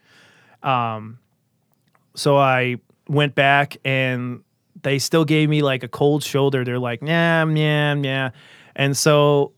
Um, 0.61 1.17
so 2.13 2.37
I 2.37 2.75
went 3.07 3.35
back 3.35 3.77
and 3.85 4.43
they 4.83 4.99
still 4.99 5.25
gave 5.25 5.49
me 5.49 5.61
like 5.61 5.83
a 5.83 5.87
cold 5.87 6.23
shoulder. 6.23 6.63
They're 6.63 6.77
like, 6.77 7.01
yeah, 7.01 7.45
yeah, 7.47 7.95
yeah. 7.95 8.29
And 8.75 8.95
so 8.95 9.53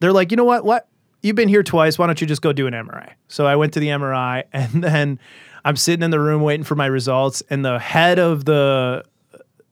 they're 0.00 0.12
like, 0.12 0.30
you 0.32 0.36
know 0.36 0.44
what? 0.44 0.64
What? 0.64 0.88
You've 1.22 1.36
been 1.36 1.48
here 1.48 1.62
twice. 1.62 1.96
Why 1.96 2.06
don't 2.06 2.20
you 2.20 2.26
just 2.26 2.42
go 2.42 2.52
do 2.52 2.66
an 2.66 2.74
MRI? 2.74 3.12
So 3.28 3.46
I 3.46 3.56
went 3.56 3.72
to 3.74 3.80
the 3.80 3.88
MRI 3.88 4.42
and 4.52 4.82
then 4.82 5.20
I'm 5.64 5.76
sitting 5.76 6.02
in 6.02 6.10
the 6.10 6.20
room 6.20 6.42
waiting 6.42 6.64
for 6.64 6.74
my 6.74 6.86
results. 6.86 7.44
And 7.48 7.64
the 7.64 7.78
head 7.78 8.18
of 8.18 8.44
the, 8.44 9.04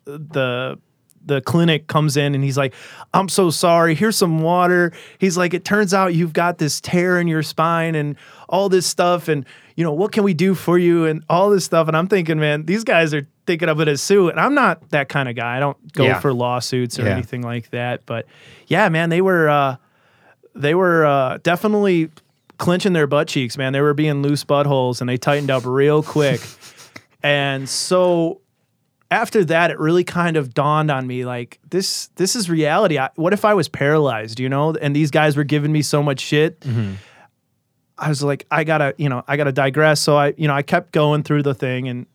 the, 0.05 0.79
the 1.26 1.40
clinic 1.40 1.86
comes 1.88 2.16
in 2.16 2.34
and 2.34 2.42
he's 2.42 2.56
like, 2.56 2.72
I'm 3.12 3.28
so 3.28 3.50
sorry. 3.50 3.94
Here's 3.94 4.16
some 4.16 4.40
water. 4.40 4.92
He's 5.18 5.36
like, 5.36 5.52
it 5.54 5.64
turns 5.64 5.92
out 5.92 6.14
you've 6.14 6.32
got 6.32 6.58
this 6.58 6.80
tear 6.80 7.18
in 7.20 7.28
your 7.28 7.42
spine 7.42 7.94
and 7.94 8.16
all 8.48 8.68
this 8.68 8.86
stuff. 8.86 9.28
And, 9.28 9.44
you 9.74 9.84
know, 9.84 9.92
what 9.92 10.12
can 10.12 10.22
we 10.24 10.34
do 10.34 10.54
for 10.54 10.78
you? 10.78 11.04
And 11.06 11.24
all 11.28 11.50
this 11.50 11.64
stuff. 11.64 11.88
And 11.88 11.96
I'm 11.96 12.06
thinking, 12.06 12.38
man, 12.38 12.64
these 12.64 12.84
guys 12.84 13.12
are 13.12 13.26
thinking 13.46 13.68
of 13.68 13.80
it 13.80 13.88
as 13.88 14.00
sue. 14.00 14.28
And 14.28 14.38
I'm 14.40 14.54
not 14.54 14.88
that 14.90 15.08
kind 15.08 15.28
of 15.28 15.34
guy. 15.36 15.56
I 15.56 15.60
don't 15.60 15.92
go 15.92 16.04
Yeah. 16.04 16.20
for 16.20 16.32
lawsuits 16.32 16.98
or 16.98 17.02
Yeah. 17.04 17.10
anything 17.14 17.42
like 17.42 17.70
that. 17.70 18.06
But 18.06 18.26
yeah, 18.68 18.88
man, 18.88 19.10
they 19.10 19.20
were, 19.20 19.48
uh, 19.48 19.76
they 20.54 20.74
were 20.74 21.04
uh, 21.04 21.38
definitely 21.42 22.08
clenching 22.58 22.92
their 22.94 23.06
butt 23.06 23.28
cheeks, 23.28 23.58
man. 23.58 23.72
They 23.72 23.80
were 23.82 23.94
being 23.94 24.22
loose 24.22 24.44
buttholes 24.44 25.00
and 25.00 25.08
they 25.10 25.16
tightened 25.18 25.50
up 25.50 25.66
real 25.66 26.02
quick. 26.02 26.40
and 27.22 27.68
so 27.68 28.40
after 29.10 29.44
that, 29.44 29.70
it 29.70 29.78
really 29.78 30.04
kind 30.04 30.36
of 30.36 30.52
dawned 30.52 30.90
on 30.90 31.06
me 31.06 31.24
like 31.24 31.60
this 31.70 32.08
this 32.16 32.34
is 32.34 32.50
reality. 32.50 32.98
I, 32.98 33.10
what 33.14 33.32
if 33.32 33.44
I 33.44 33.54
was 33.54 33.68
paralyzed, 33.68 34.40
you 34.40 34.48
know? 34.48 34.74
And 34.74 34.94
these 34.96 35.10
guys 35.10 35.36
were 35.36 35.44
giving 35.44 35.70
me 35.72 35.82
so 35.82 36.02
much 36.02 36.20
shit. 36.20 36.64
I 37.98 38.08
was 38.08 38.22
like, 38.22 38.46
I 38.50 38.64
gotta, 38.64 38.94
you 38.98 39.08
know, 39.08 39.22
I 39.26 39.36
gotta 39.36 39.52
digress. 39.52 40.00
So 40.00 40.16
I, 40.16 40.34
you 40.36 40.48
know, 40.48 40.54
I 40.54 40.62
kept 40.62 40.92
going 40.92 41.22
through 41.22 41.44
the 41.44 41.54
thing, 41.54 41.88
and 41.88 42.06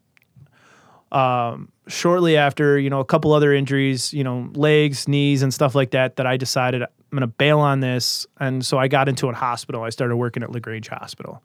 um, 1.12 1.72
shortly 1.88 2.38
after, 2.38 2.78
you 2.78 2.90
know, 2.90 3.00
a 3.00 3.06
couple 3.06 3.34
other 3.34 3.54
injuries, 3.54 4.14
you 4.14 4.24
know, 4.24 4.50
legs, 4.54 5.08
knees, 5.08 5.42
and 5.42 5.54
stuff 5.54 5.74
like 5.76 5.92
that, 5.92 6.18
that 6.18 6.28
I 6.28 6.38
decided 6.38 6.84
I'm 6.84 6.90
gonna 7.12 7.28
bail 7.28 7.60
on 7.60 7.80
this, 7.80 8.28
and 8.40 8.66
so 8.66 8.78
I 8.78 8.88
got 8.88 9.10
into 9.10 9.28
a 9.28 9.34
hospital. 9.34 9.84
I 9.84 9.90
started 9.90 10.16
working 10.18 10.44
at 10.44 10.52
Lagrange 10.52 10.88
Hospital. 10.88 11.42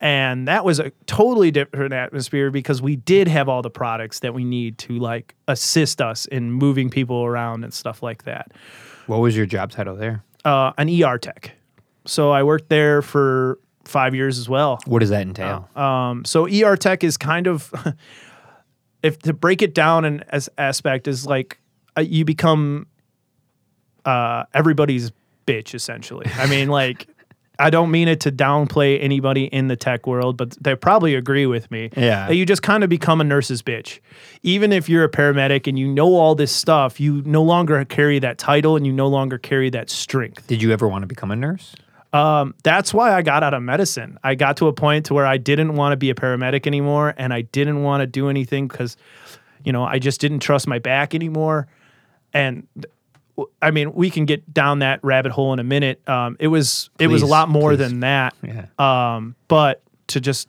And 0.00 0.46
that 0.46 0.64
was 0.64 0.78
a 0.78 0.90
totally 1.06 1.50
different 1.50 1.92
atmosphere 1.92 2.50
because 2.52 2.80
we 2.80 2.94
did 2.96 3.26
have 3.28 3.48
all 3.48 3.62
the 3.62 3.70
products 3.70 4.20
that 4.20 4.32
we 4.32 4.44
need 4.44 4.78
to 4.78 4.98
like 4.98 5.34
assist 5.48 6.00
us 6.00 6.26
in 6.26 6.52
moving 6.52 6.88
people 6.88 7.24
around 7.24 7.64
and 7.64 7.74
stuff 7.74 8.00
like 8.02 8.22
that 8.22 8.52
What 9.08 9.18
was 9.18 9.36
your 9.36 9.46
job 9.46 9.70
title 9.72 9.96
there? 9.96 10.22
uh, 10.44 10.72
an 10.78 10.88
ER 10.88 11.18
tech. 11.18 11.52
So 12.06 12.30
I 12.30 12.44
worked 12.44 12.68
there 12.68 13.02
for 13.02 13.58
five 13.84 14.14
years 14.14 14.38
as 14.38 14.48
well. 14.48 14.78
What 14.86 15.00
does 15.00 15.10
that 15.10 15.22
entail? 15.22 15.68
Um, 15.74 16.24
so 16.24 16.46
ER 16.46 16.76
tech 16.76 17.02
is 17.02 17.16
kind 17.16 17.46
of, 17.48 17.72
if 19.02 19.18
to 19.22 19.32
break 19.32 19.62
it 19.62 19.74
down 19.74 20.04
in 20.04 20.22
as 20.28 20.48
aspect 20.58 21.08
is 21.08 21.26
like 21.26 21.58
uh, 21.96 22.02
you 22.02 22.24
become 22.24 22.86
uh, 24.04 24.44
everybody's 24.54 25.10
bitch 25.46 25.74
essentially. 25.74 26.26
I 26.36 26.46
mean, 26.46 26.68
like 26.68 27.08
I 27.58 27.70
don't 27.70 27.90
mean 27.90 28.06
it 28.06 28.20
to 28.20 28.32
downplay 28.32 29.02
anybody 29.02 29.46
in 29.46 29.66
the 29.66 29.76
tech 29.76 30.06
world, 30.06 30.36
but 30.36 30.56
they 30.60 30.76
probably 30.76 31.16
agree 31.16 31.46
with 31.46 31.70
me. 31.70 31.90
Yeah. 31.96 32.28
that 32.28 32.36
you 32.36 32.46
just 32.46 32.62
kind 32.62 32.84
of 32.84 32.90
become 32.90 33.20
a 33.20 33.24
nurse's 33.24 33.62
bitch. 33.62 33.98
Even 34.42 34.72
if 34.72 34.88
you're 34.88 35.04
a 35.04 35.10
paramedic 35.10 35.66
and 35.66 35.78
you 35.78 35.88
know 35.88 36.14
all 36.14 36.34
this 36.36 36.52
stuff, 36.52 37.00
you 37.00 37.22
no 37.26 37.42
longer 37.42 37.84
carry 37.84 38.20
that 38.20 38.38
title 38.38 38.76
and 38.76 38.86
you 38.86 38.92
no 38.92 39.08
longer 39.08 39.38
carry 39.38 39.70
that 39.70 39.90
strength. 39.90 40.46
Did 40.46 40.62
you 40.62 40.72
ever 40.72 40.86
want 40.86 41.02
to 41.02 41.06
become 41.06 41.32
a 41.32 41.36
nurse? 41.36 41.74
Um, 42.12 42.54
that's 42.62 42.94
why 42.94 43.12
I 43.12 43.22
got 43.22 43.42
out 43.42 43.54
of 43.54 43.62
medicine. 43.62 44.18
I 44.22 44.34
got 44.34 44.56
to 44.58 44.68
a 44.68 44.72
point 44.72 45.06
to 45.06 45.14
where 45.14 45.26
I 45.26 45.36
didn't 45.36 45.74
want 45.74 45.92
to 45.92 45.96
be 45.96 46.10
a 46.10 46.14
paramedic 46.14 46.66
anymore, 46.66 47.14
and 47.18 47.34
I 47.34 47.42
didn't 47.42 47.82
want 47.82 48.00
to 48.02 48.06
do 48.06 48.28
anything 48.28 48.68
because, 48.68 48.96
you 49.64 49.72
know, 49.72 49.84
I 49.84 49.98
just 49.98 50.20
didn't 50.20 50.40
trust 50.40 50.66
my 50.66 50.78
back 50.78 51.14
anymore. 51.14 51.66
And 52.32 52.66
I 53.62 53.70
mean, 53.70 53.92
we 53.94 54.10
can 54.10 54.24
get 54.24 54.52
down 54.52 54.80
that 54.80 55.00
rabbit 55.02 55.32
hole 55.32 55.52
in 55.52 55.58
a 55.58 55.64
minute. 55.64 56.06
Um, 56.08 56.36
it 56.40 56.48
was 56.48 56.90
it 56.98 57.08
was 57.08 57.22
a 57.22 57.26
lot 57.26 57.48
more 57.48 57.72
please. 57.72 57.78
than 57.78 58.00
that. 58.00 58.34
Yeah. 58.42 58.66
Um, 58.78 59.36
but 59.48 59.82
to 60.08 60.20
just 60.20 60.48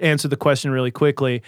answer 0.00 0.28
the 0.28 0.36
question 0.36 0.70
really 0.70 0.90
quickly, 0.90 1.42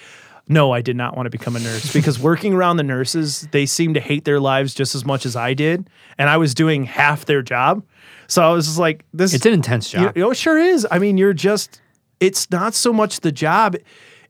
no, 0.49 0.73
I 0.73 0.81
did 0.81 0.97
not 0.97 1.16
want 1.16 1.27
to 1.27 1.31
become 1.31 1.57
a 1.57 1.61
nurse 1.61 1.92
because 1.92 2.18
working 2.18 2.55
around 2.55 2.79
the 2.79 2.83
nurses, 2.83 3.47
they 3.53 3.66
seem 3.66 3.94
to 3.94 4.01
hate 4.01 4.25
their 4.25 4.40
lives 4.40 4.75
just 4.75 4.94
as 4.94 5.05
much 5.05 5.27
as 5.27 5.37
I 5.37 5.55
did, 5.55 5.88
and 6.16 6.29
I 6.29 6.37
was 6.38 6.55
doing 6.55 6.85
half 6.85 7.27
their 7.27 7.42
job. 7.42 7.85
So 8.27 8.42
I 8.42 8.53
was 8.53 8.66
just 8.66 8.79
like, 8.79 9.05
this 9.14 9.33
It's 9.33 9.47
an 9.47 9.55
intense 9.55 9.90
job. 9.90 10.14
you 10.16 10.23
know, 10.23 10.31
it 10.31 10.37
sure 10.37 10.59
is. 10.59 10.87
I 10.90 10.99
mean, 10.99 11.16
you're 11.16 11.33
just, 11.33 11.81
it's 12.21 12.51
not 12.51 12.75
so 12.75 12.92
much 12.92 13.21
the 13.21 13.33
job, 13.33 13.77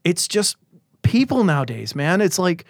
it's 0.04 0.28
just 0.28 0.56
people 1.02 1.42
nowadays, 1.42 1.94
man. 1.94 2.20
It's 2.20 2.38
like 2.38 2.64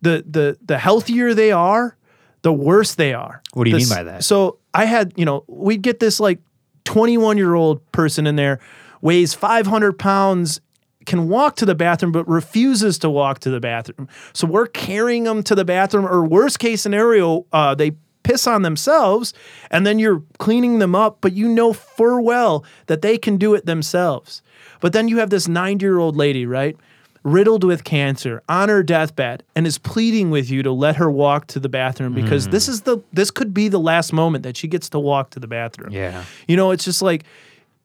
the 0.00 0.24
the 0.28 0.58
the 0.64 0.78
healthier 0.78 1.34
they 1.34 1.52
are, 1.52 1.96
the 2.42 2.52
worse 2.52 2.94
they 2.94 3.14
are. 3.14 3.42
What 3.54 3.64
do 3.64 3.70
you 3.70 3.76
mean 3.76 3.88
by 3.88 4.02
that? 4.04 4.24
So 4.24 4.58
I 4.74 4.84
had, 4.84 5.12
you 5.16 5.24
know, 5.24 5.44
we'd 5.46 5.82
get 5.82 6.00
this 6.00 6.20
like 6.20 6.40
21 6.84 7.36
year 7.38 7.54
old 7.54 7.90
person 7.92 8.26
in 8.26 8.36
there, 8.36 8.60
weighs 9.00 9.34
500 9.34 9.98
pounds, 9.98 10.60
can 11.06 11.28
walk 11.28 11.56
to 11.56 11.66
the 11.66 11.74
bathroom, 11.74 12.12
but 12.12 12.26
refuses 12.28 12.98
to 12.98 13.10
walk 13.10 13.40
to 13.40 13.50
the 13.50 13.60
bathroom. 13.60 14.08
So 14.32 14.46
we're 14.46 14.66
carrying 14.66 15.24
them 15.24 15.42
to 15.44 15.54
the 15.54 15.64
bathroom, 15.64 16.06
or 16.06 16.24
worst 16.24 16.58
case 16.58 16.82
scenario, 16.82 17.46
uh, 17.52 17.74
they 17.74 17.92
piss 18.22 18.46
on 18.46 18.62
themselves, 18.62 19.34
and 19.70 19.86
then 19.86 19.98
you're 19.98 20.22
cleaning 20.38 20.78
them 20.78 20.94
up, 20.94 21.18
but 21.20 21.32
you 21.32 21.48
know 21.48 21.72
full 21.72 22.22
well 22.24 22.64
that 22.86 23.02
they 23.02 23.18
can 23.18 23.36
do 23.36 23.54
it 23.54 23.66
themselves. 23.66 24.42
But 24.80 24.92
then 24.92 25.08
you 25.08 25.18
have 25.18 25.30
this 25.30 25.48
90 25.48 25.84
year 25.84 25.98
old 25.98 26.16
lady, 26.16 26.46
right? 26.46 26.76
Riddled 27.24 27.62
with 27.62 27.84
cancer 27.84 28.42
on 28.48 28.68
her 28.68 28.82
deathbed 28.82 29.44
and 29.54 29.64
is 29.66 29.78
pleading 29.78 30.30
with 30.30 30.50
you 30.50 30.62
to 30.64 30.72
let 30.72 30.96
her 30.96 31.08
walk 31.10 31.46
to 31.48 31.60
the 31.60 31.68
bathroom 31.68 32.14
because 32.14 32.48
this 32.48 32.68
is 32.68 32.82
the 32.82 32.98
this 33.12 33.30
could 33.30 33.54
be 33.54 33.68
the 33.68 33.78
last 33.78 34.12
moment 34.12 34.42
that 34.42 34.56
she 34.56 34.66
gets 34.66 34.88
to 34.90 34.98
walk 34.98 35.30
to 35.30 35.38
the 35.40 35.46
bathroom. 35.46 35.92
Yeah. 35.92 36.24
You 36.48 36.56
know, 36.56 36.72
it's 36.72 36.84
just 36.84 37.00
like 37.00 37.22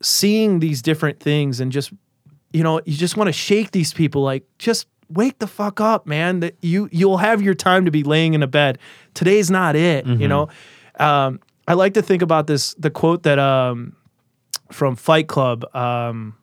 seeing 0.02 0.60
these 0.60 0.82
different 0.82 1.20
things 1.20 1.60
and 1.60 1.72
just 1.72 1.94
you 2.52 2.64
know, 2.64 2.82
you 2.86 2.98
just 2.98 3.16
want 3.18 3.28
to 3.28 3.32
shake 3.32 3.72
these 3.72 3.94
people 3.94 4.24
like 4.24 4.44
just 4.58 4.88
wake 5.10 5.38
the 5.38 5.48
fuck 5.48 5.80
up, 5.80 6.08
man. 6.08 6.40
That 6.40 6.56
you 6.62 6.90
you'll 6.92 7.18
have 7.18 7.42
your 7.42 7.54
time 7.54 7.86
to 7.86 7.92
be 7.92 8.02
laying 8.04 8.34
in 8.34 8.42
a 8.42 8.48
bed. 8.48 8.80
Today's 9.14 9.52
not 9.52 9.76
it, 9.76 10.06
you 10.08 10.28
know. 10.28 10.50
Um, 11.00 11.40
I 11.68 11.74
like 11.74 11.94
to 11.94 12.02
think 12.02 12.22
about 12.24 12.48
this 12.48 12.74
the 12.76 12.90
quote 12.90 13.24
that 13.24 13.38
um 13.38 13.96
from 14.72 14.96
Fight 14.96 15.28
Club 15.28 15.64
um 15.76 16.36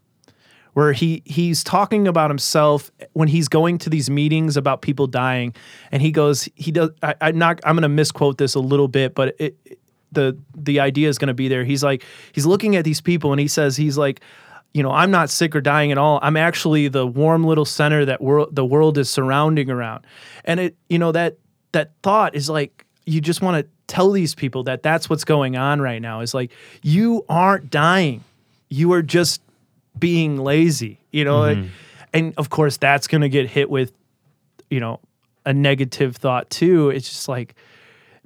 where 0.75 0.93
he 0.93 1.23
he's 1.25 1.65
talking 1.65 2.07
about 2.07 2.31
himself 2.31 2.91
when 3.15 3.27
he's 3.29 3.49
going 3.49 3.79
to 3.79 3.91
these 3.91 4.11
meetings 4.11 4.57
about 4.57 4.83
people 4.83 5.07
dying. 5.07 5.55
And 5.91 6.03
he 6.03 6.13
goes 6.13 6.49
he 6.55 6.71
does 6.71 6.91
I, 7.03 7.15
I'm 7.21 7.39
not 7.39 7.61
I'm 7.65 7.75
gonna 7.77 7.89
misquote 7.89 8.39
this 8.39 8.55
a 8.55 8.61
little 8.61 8.89
bit 8.89 9.15
but 9.15 9.35
it, 9.39 9.57
it- 9.65 9.79
the 10.13 10.37
the 10.57 10.79
idea 10.79 11.09
is 11.09 11.19
gonna 11.19 11.35
be 11.35 11.49
there. 11.49 11.65
He's 11.65 11.83
like 11.83 12.05
he's 12.31 12.47
looking 12.47 12.77
at 12.77 12.85
these 12.85 13.01
people 13.01 13.33
and 13.33 13.41
he 13.41 13.49
says 13.49 13.77
he's 13.77 13.99
like 13.99 14.21
you 14.73 14.81
know 14.83 14.93
I'm 14.93 15.11
not 15.11 15.29
sick 15.29 15.57
or 15.57 15.61
dying 15.61 15.91
at 15.91 15.99
all. 15.99 16.21
I'm 16.23 16.37
actually 16.37 16.87
the 16.87 17.05
warm 17.05 17.43
little 17.43 17.65
center 17.65 18.05
that 18.05 18.21
world 18.21 18.55
the 18.55 18.65
world 18.65 18.97
is 18.97 19.11
surrounding 19.11 19.71
around. 19.71 20.07
And 20.45 20.61
it 20.61 20.77
you 20.89 21.01
know 21.01 21.11
that 21.11 21.39
that 21.73 21.91
thought 22.05 22.37
is 22.37 22.49
like 22.49 22.85
you 23.07 23.21
just 23.21 23.43
want 23.43 23.65
to 23.65 23.69
tell 23.89 24.13
these 24.13 24.37
people 24.37 24.63
that 24.65 24.83
that's 24.85 25.11
what's 25.11 25.25
going 25.25 25.57
on 25.57 25.81
right 25.81 26.01
now. 26.01 26.21
Is 26.21 26.33
like 26.33 26.53
you 26.83 27.25
aren't 27.29 27.71
dying. 27.71 28.23
You 28.69 28.93
are 28.93 29.03
just 29.03 29.41
being 29.99 30.39
lazy 30.39 31.01
you 31.13 31.25
know 31.25 31.43
Mm-hmm. 31.43 31.69
and 32.13 32.35
of 32.37 32.51
course 32.51 32.77
that's 32.77 33.07
going 33.07 33.21
to 33.23 33.29
get 33.29 33.49
hit 33.49 33.71
with 33.71 33.93
you 34.71 34.81
know 34.81 35.01
a 35.47 35.53
negative 35.53 36.17
thought 36.17 36.49
too 36.51 36.91
it's 36.91 37.09
just 37.09 37.29
like 37.29 37.55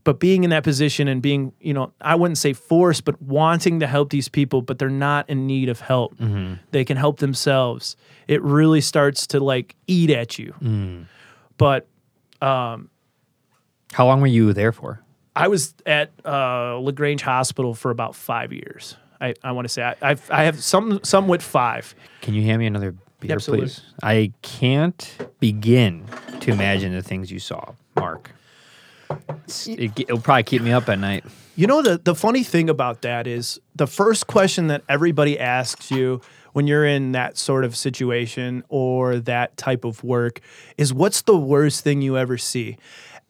but 0.05 0.19
being 0.21 0.45
in 0.45 0.51
that 0.51 0.65
position 0.65 1.09
and 1.09 1.21
being 1.21 1.53
you 1.61 1.75
know 1.75 1.93
i 2.01 2.15
wouldn't 2.15 2.39
say 2.39 2.53
forced 2.53 3.05
but 3.05 3.21
wanting 3.21 3.81
to 3.81 3.87
help 3.87 4.11
these 4.11 4.29
people 4.29 4.63
but 4.63 4.79
they're 4.79 4.89
not 4.89 5.29
in 5.29 5.47
need 5.47 5.69
of 5.69 5.81
help 5.81 6.17
Mm-hmm. 6.17 6.55
they 6.71 6.85
can 6.85 6.97
help 6.97 7.19
themselves 7.19 7.97
it 8.29 8.41
really 8.43 8.81
starts 8.81 9.27
to 9.29 9.41
like 9.41 9.75
eat 9.87 10.11
at 10.11 10.39
you 10.39 10.55
Mm. 10.63 11.05
but 11.59 11.87
How 12.41 14.07
long 14.07 14.21
were 14.21 14.27
you 14.27 14.53
there 14.53 14.73
for? 14.73 15.01
I 15.35 15.49
was 15.49 15.75
at 15.87 16.11
uh, 16.25 16.79
Lagrange 16.79 17.23
Hospital 17.23 17.75
for 17.75 17.91
about 17.91 18.15
five 18.15 18.53
years. 18.53 18.97
I, 19.21 19.35
I 19.43 19.53
want 19.53 19.67
to 19.67 19.69
say 19.69 19.83
I 19.83 19.95
I've, 20.03 20.31
I 20.31 20.45
have 20.45 20.63
some 20.63 21.01
some 21.03 21.29
with 21.29 21.43
five. 21.43 21.95
Can 22.23 22.35
you 22.35 22.43
hand 22.43 22.61
me 22.61 22.67
another 22.67 22.95
beer, 23.21 23.33
Absolutely. 23.33 23.67
please? 23.67 23.83
I 24.03 24.33
can't 24.43 25.29
begin 25.41 26.07
to 26.41 26.51
imagine 26.51 26.93
the 26.93 27.03
things 27.03 27.31
you 27.31 27.39
saw, 27.39 27.75
Mark. 27.97 28.33
It, 29.67 29.99
it'll 29.99 30.21
probably 30.21 30.43
keep 30.43 30.63
me 30.63 30.73
up 30.73 30.89
at 30.89 30.99
night. 30.99 31.25
You 31.57 31.67
know 31.67 31.83
the 31.83 31.99
the 31.99 32.15
funny 32.15 32.45
thing 32.45 32.71
about 32.71 33.03
that 33.03 33.27
is 33.27 33.59
the 33.75 33.87
first 33.87 34.27
question 34.27 34.69
that 34.69 34.83
everybody 34.89 35.39
asks 35.39 35.91
you 35.91 36.21
when 36.53 36.67
you're 36.67 36.87
in 36.87 37.13
that 37.13 37.37
sort 37.37 37.65
of 37.65 37.77
situation 37.77 38.65
or 38.69 39.19
that 39.21 39.57
type 39.57 39.85
of 39.85 40.03
work 40.03 40.41
is 40.77 40.93
what's 40.93 41.23
the 41.23 41.37
worst 41.37 41.85
thing 41.85 42.03
you 42.03 42.17
ever 42.17 42.39
see? 42.39 42.77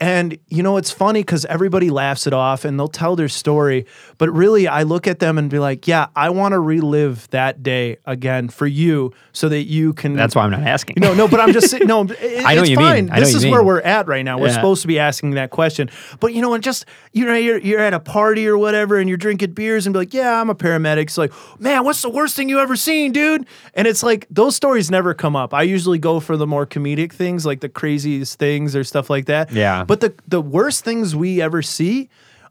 And 0.00 0.38
you 0.46 0.62
know 0.62 0.76
it's 0.76 0.92
funny 0.92 1.24
cuz 1.24 1.44
everybody 1.46 1.90
laughs 1.90 2.28
it 2.28 2.32
off 2.32 2.64
and 2.64 2.78
they'll 2.78 2.86
tell 2.86 3.16
their 3.16 3.28
story, 3.28 3.84
but 4.16 4.30
really 4.30 4.68
I 4.68 4.84
look 4.84 5.08
at 5.08 5.18
them 5.18 5.38
and 5.38 5.50
be 5.50 5.58
like, 5.58 5.88
"Yeah, 5.88 6.06
I 6.14 6.30
want 6.30 6.52
to 6.52 6.60
relive 6.60 7.26
that 7.30 7.64
day 7.64 7.96
again 8.06 8.48
for 8.48 8.68
you 8.68 9.12
so 9.32 9.48
that 9.48 9.64
you 9.64 9.92
can 9.94 10.14
That's 10.14 10.36
why 10.36 10.44
I'm 10.44 10.52
not 10.52 10.62
asking. 10.62 10.98
No, 11.00 11.14
no, 11.14 11.26
but 11.26 11.40
I'm 11.40 11.52
just 11.52 11.68
saying. 11.70 11.86
No, 11.88 12.02
it, 12.20 12.44
I 12.46 12.54
know 12.54 12.60
it's 12.60 12.70
you 12.70 12.76
mean. 12.76 12.86
fine. 12.86 13.10
I 13.10 13.14
know 13.18 13.24
this 13.24 13.34
is 13.34 13.44
where 13.44 13.58
mean. 13.58 13.66
we're 13.66 13.80
at 13.80 14.06
right 14.06 14.24
now. 14.24 14.38
We're 14.38 14.46
Yeah. 14.46 14.52
supposed 14.52 14.82
to 14.82 14.88
be 14.88 15.00
asking 15.00 15.32
that 15.32 15.50
question, 15.50 15.90
but 16.20 16.32
you 16.32 16.42
know, 16.42 16.54
and 16.54 16.62
just 16.62 16.84
you 17.12 17.24
know, 17.24 17.34
you're 17.34 17.58
you're 17.58 17.80
at 17.80 17.92
a 17.92 17.98
party 18.00 18.46
or 18.46 18.56
whatever, 18.56 18.98
and 18.98 19.08
you're 19.08 19.18
drinking 19.18 19.50
beers 19.54 19.84
and 19.84 19.92
be 19.94 19.98
like, 19.98 20.14
"Yeah, 20.14 20.40
I'm 20.40 20.48
a 20.48 20.54
paramedic." 20.54 21.02
It's 21.02 21.18
like, 21.18 21.32
man, 21.58 21.82
what's 21.82 22.02
the 22.02 22.10
worst 22.10 22.36
thing 22.36 22.48
you 22.48 22.60
ever 22.60 22.76
seen, 22.76 23.10
dude? 23.10 23.46
And 23.74 23.88
it's 23.88 24.04
like 24.04 24.28
those 24.30 24.54
stories 24.54 24.92
never 24.92 25.12
come 25.12 25.34
up. 25.34 25.52
I 25.52 25.62
usually 25.62 25.98
go 25.98 26.20
for 26.20 26.36
the 26.36 26.46
more 26.46 26.66
comedic 26.66 27.12
things, 27.12 27.44
like 27.44 27.58
the 27.62 27.68
craziest 27.68 28.38
things 28.38 28.76
or 28.76 28.84
stuff 28.84 29.10
like 29.10 29.26
that. 29.26 29.50
Yeah. 29.50 29.86
But 29.88 30.00
the 30.00 30.14
the 30.28 30.40
worst 30.40 30.84
things 30.84 31.16
we 31.16 31.42
ever 31.42 31.62
see 31.62 32.08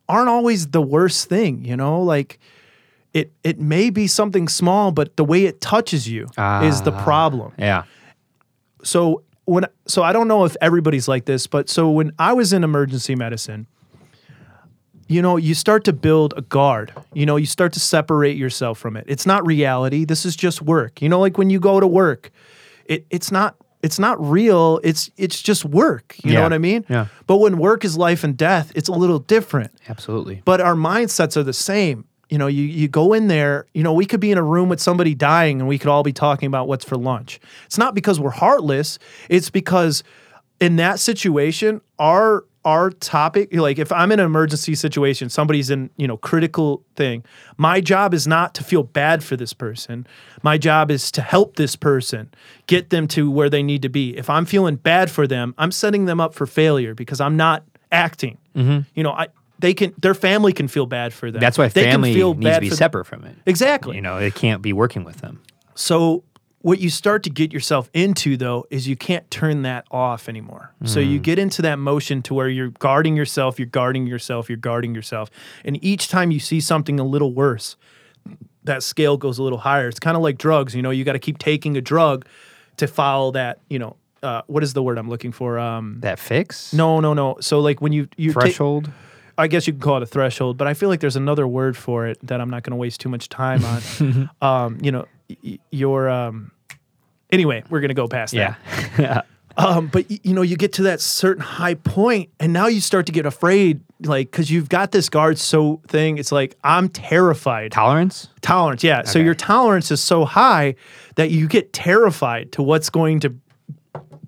aren't 0.10 0.28
always 0.30 0.68
the 0.68 0.82
worst 0.82 1.30
thing. 1.30 1.64
You 1.64 1.78
know, 1.78 2.02
like. 2.02 2.40
It, 3.14 3.32
it 3.44 3.60
may 3.60 3.90
be 3.90 4.06
something 4.06 4.48
small, 4.48 4.92
but 4.92 5.16
the 5.18 5.24
way 5.24 5.46
it 5.46 5.60
touches 5.60 6.08
you 6.08 6.26
is 6.70 6.82
the 6.84 6.92
Ah. 6.92 7.04
problem 7.04 7.52
Yeah. 7.58 7.84
so 8.84 9.24
when 9.46 9.66
so 9.88 10.04
I 10.04 10.12
don't 10.14 10.28
know 10.28 10.46
if 10.46 10.56
everybody's 10.62 11.08
like 11.08 11.26
this, 11.26 11.48
but 11.48 11.68
so 11.70 11.90
when 11.90 12.12
I 12.20 12.34
was 12.34 12.54
in 12.54 12.64
emergency 12.64 13.16
medicine, 13.16 13.66
you 15.08 15.22
know, 15.22 15.38
you 15.38 15.56
start 15.56 15.84
to 15.86 15.94
build 15.94 16.34
a 16.38 16.42
guard. 16.42 16.92
You 17.14 17.26
know, 17.26 17.38
you 17.38 17.48
start 17.48 17.74
to 17.74 17.80
separate 17.80 18.38
yourself 18.38 18.78
from 18.78 18.96
it. 18.98 19.06
It's 19.08 19.26
not 19.26 19.48
reality. 19.48 20.06
This 20.06 20.24
is 20.26 20.36
just 20.36 20.62
work. 20.62 21.02
You 21.02 21.10
know, 21.10 21.20
like 21.20 21.38
when 21.40 21.50
you 21.50 21.60
go 21.60 21.80
to 21.80 21.88
work, 21.88 22.30
it 22.86 23.06
it's 23.10 23.32
not 23.32 23.56
it's 23.84 24.00
not 24.00 24.20
real. 24.20 24.80
It's 24.84 25.12
it's 25.18 25.42
just 25.42 25.64
work. 25.66 26.16
You 26.24 26.34
know 26.34 26.44
what 26.44 26.54
I 26.54 26.58
mean? 26.58 26.86
Yeah. 26.90 27.08
But 27.28 27.38
when 27.38 27.58
work 27.58 27.86
is 27.86 27.98
life 27.98 28.24
and 28.24 28.36
death, 28.36 28.72
it's 28.76 28.90
a 28.90 28.94
little 28.94 29.20
different 29.20 29.72
Absolutely. 29.88 30.42
but 30.46 30.62
our 30.62 30.76
mindsets 30.76 31.38
are 31.38 31.44
the 31.44 31.54
same. 31.54 32.06
You 32.30 32.38
know, 32.38 32.48
you 32.48 32.64
you 32.64 32.88
go 32.88 33.14
in 33.14 33.28
there, 33.28 33.68
you 33.74 33.84
know, 33.84 33.94
we 33.94 34.06
could 34.06 34.20
be 34.20 34.32
in 34.32 34.38
a 34.38 34.44
room 34.44 34.68
with 34.68 34.82
somebody 34.82 35.16
dying 35.16 35.60
and 35.60 35.68
we 35.70 35.78
could 35.78 35.90
all 35.90 36.04
be 36.04 36.12
talking 36.12 36.48
about 36.48 36.68
what's 36.68 36.84
for 36.84 36.98
lunch. 36.98 37.40
It's 37.66 37.78
not 37.78 37.96
because 37.96 38.20
we're 38.20 38.32
heartless, 38.32 39.00
it's 39.30 39.50
because 39.50 40.04
in 40.60 40.76
that 40.78 41.00
situation, 41.00 41.82
our 42.00 42.44
our 42.68 42.90
topic, 42.90 43.48
like 43.54 43.80
if 43.80 43.94
I'm 43.94 44.12
in 44.12 44.20
an 44.20 44.26
emergency 44.26 44.76
situation, 44.76 45.30
somebody's 45.30 45.70
in, 45.70 45.90
you 45.96 46.06
know, 46.06 46.18
critical 46.18 46.84
thing, 46.98 47.24
my 47.56 47.80
job 47.80 48.14
is 48.14 48.28
not 48.28 48.54
to 48.56 48.64
feel 48.64 48.84
bad 48.84 49.24
for 49.24 49.38
this 49.38 49.54
person. 49.54 50.06
My 50.44 50.58
job 50.58 50.92
is 50.92 51.10
to 51.14 51.22
help 51.22 51.56
this 51.56 51.78
person 51.78 52.30
get 52.66 52.90
them 52.90 53.08
to 53.08 53.32
where 53.32 53.50
they 53.50 53.64
need 53.64 53.84
to 53.84 53.90
be. 53.90 54.18
If 54.18 54.30
I'm 54.30 54.46
feeling 54.46 54.76
bad 54.76 55.10
for 55.10 55.26
them, 55.28 55.56
I'm 55.58 55.72
setting 55.72 56.06
them 56.06 56.20
up 56.20 56.34
for 56.34 56.46
failure 56.46 56.94
because 56.94 57.22
I'm 57.22 57.38
not 57.38 57.64
acting. 57.90 58.38
Mm-hmm. 58.54 58.80
You 58.96 59.04
know, 59.04 59.12
I 59.14 59.28
they 59.60 59.74
can 59.74 59.94
their 59.98 60.14
family 60.14 60.52
can 60.52 60.68
feel 60.68 60.88
bad 60.88 61.14
for 61.14 61.32
them. 61.32 61.40
That's 61.40 61.58
why 61.58 61.70
they 61.70 61.86
family 61.86 62.12
can 62.12 62.20
feel 62.20 62.34
needs 62.34 62.44
bad 62.44 62.56
to 62.56 62.70
be 62.70 62.70
separate 62.72 63.06
from 63.06 63.24
it. 63.24 63.38
Exactly. 63.46 63.96
You 63.96 64.02
know, 64.02 64.18
it 64.18 64.36
can't 64.36 64.62
be 64.62 64.74
working 64.74 65.06
with 65.06 65.22
them. 65.22 65.42
So 65.74 66.26
what 66.68 66.80
you 66.80 66.90
start 66.90 67.24
to 67.24 67.30
get 67.30 67.54
yourself 67.54 67.90
into 67.94 68.36
though 68.36 68.66
is 68.70 68.90
you 68.90 68.98
can't 68.98 69.30
turn 69.32 69.62
that 69.62 69.86
off 69.90 70.28
anymore. 70.28 70.74
So 70.84 71.00
Mm. 71.00 71.12
you 71.12 71.20
get 71.20 71.40
into 71.40 71.62
that 71.62 71.80
motion 71.80 72.22
to 72.24 72.34
where 72.34 72.50
you're 72.50 72.72
guarding 72.88 73.16
yourself, 73.16 73.58
you're 73.58 73.68
guarding 73.82 74.06
yourself, 74.06 74.50
you're 74.50 74.58
guarding 74.58 74.94
yourself. 74.94 75.30
And 75.64 75.82
each 75.82 76.10
time 76.10 76.30
you 76.30 76.42
see 76.42 76.60
something 76.60 77.00
a 77.00 77.06
little 77.06 77.32
worse, 77.34 77.78
that 78.66 78.84
scale 78.84 79.16
goes 79.16 79.38
a 79.40 79.44
little 79.44 79.60
higher. 79.60 79.88
It's 79.88 80.00
kind 80.08 80.18
of 80.18 80.24
like 80.24 80.38
drugs, 80.38 80.76
you 80.76 80.82
know, 80.82 80.90
you 80.92 81.06
got 81.06 81.14
to 81.14 81.20
keep 81.20 81.38
taking 81.38 81.78
a 81.78 81.82
drug 81.82 82.26
to 82.76 82.86
follow 82.88 83.32
that, 83.32 83.60
you 83.70 83.80
know, 83.80 83.96
uh, 84.22 84.42
what 84.48 84.62
is 84.62 84.74
the 84.74 84.84
word 84.84 84.98
I'm 84.98 85.08
looking 85.10 85.32
for? 85.32 85.58
Um, 85.58 85.98
That 86.02 86.20
fix? 86.20 86.74
no, 86.74 87.00
no, 87.00 87.14
no. 87.14 87.38
So 87.40 87.62
like 87.62 87.82
when 87.82 87.94
you 87.94 88.10
you 88.18 88.34
Threshold? 88.34 88.92
I 89.38 89.48
guess 89.48 89.68
you 89.68 89.74
can 89.74 89.80
call 89.82 89.98
it 89.98 90.04
a 90.04 90.08
threshold, 90.08 90.58
but 90.58 90.68
I 90.68 90.74
feel 90.74 90.90
like 90.90 91.00
there's 91.00 91.16
another 91.16 91.48
word 91.48 91.78
for 91.78 92.08
it 92.08 92.18
that 92.24 92.42
I'm 92.42 92.50
not 92.50 92.64
going 92.64 92.72
to 92.72 92.78
waste 92.78 93.00
too 93.00 93.10
much 93.10 93.30
time 93.30 93.64
on. 93.64 94.30
um, 94.42 94.78
you 94.82 94.92
know, 94.92 95.06
y- 95.44 95.60
your 95.72 96.10
um, 96.10 96.52
anyway, 97.32 97.64
we're 97.70 97.80
going 97.80 97.90
to 97.90 97.96
go 97.96 98.08
past 98.08 98.34
that. 98.34 98.58
yeah. 99.00 99.22
Um, 99.58 99.88
but 99.88 100.08
y- 100.10 100.20
you 100.24 100.34
know, 100.34 100.44
you 100.44 100.56
get 100.56 100.74
to 100.74 100.84
that 100.84 101.02
certain 101.02 101.42
high 101.44 101.74
point, 101.74 102.30
and 102.40 102.54
now 102.54 102.68
you 102.68 102.80
start 102.80 103.08
to 103.08 103.12
get 103.12 103.26
afraid, 103.26 103.82
like 104.02 104.30
because 104.30 104.52
you've 104.52 104.70
got 104.70 104.92
this 104.92 105.10
guard 105.10 105.40
so 105.40 105.82
thing. 105.88 106.20
It's 106.20 106.32
like 106.32 106.56
I'm 106.64 106.90
terrified. 106.90 107.72
Tolerance? 107.72 108.30
tolerance, 108.42 108.84
yeah. 108.84 109.02
So 109.04 109.18
your 109.20 109.34
tolerance 109.34 109.90
is 109.90 110.02
so 110.02 110.26
high 110.26 110.76
that 111.16 111.32
you 111.32 111.48
get 111.48 111.74
terrified 111.74 112.52
to 112.52 112.62
what's 112.62 112.90
going 112.92 113.20
to 113.22 113.34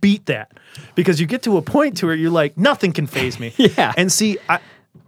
beat 0.01 0.25
that 0.27 0.51
because 0.95 1.19
you 1.19 1.27
get 1.27 1.43
to 1.43 1.57
a 1.57 1.61
point 1.61 1.97
to 1.97 2.07
where 2.07 2.15
you're 2.15 2.31
like 2.31 2.57
nothing 2.57 2.91
can 2.91 3.05
faze 3.05 3.39
me. 3.39 3.53
Yeah. 3.57 3.93
And 3.97 4.11
see, 4.11 4.37
I, 4.47 4.59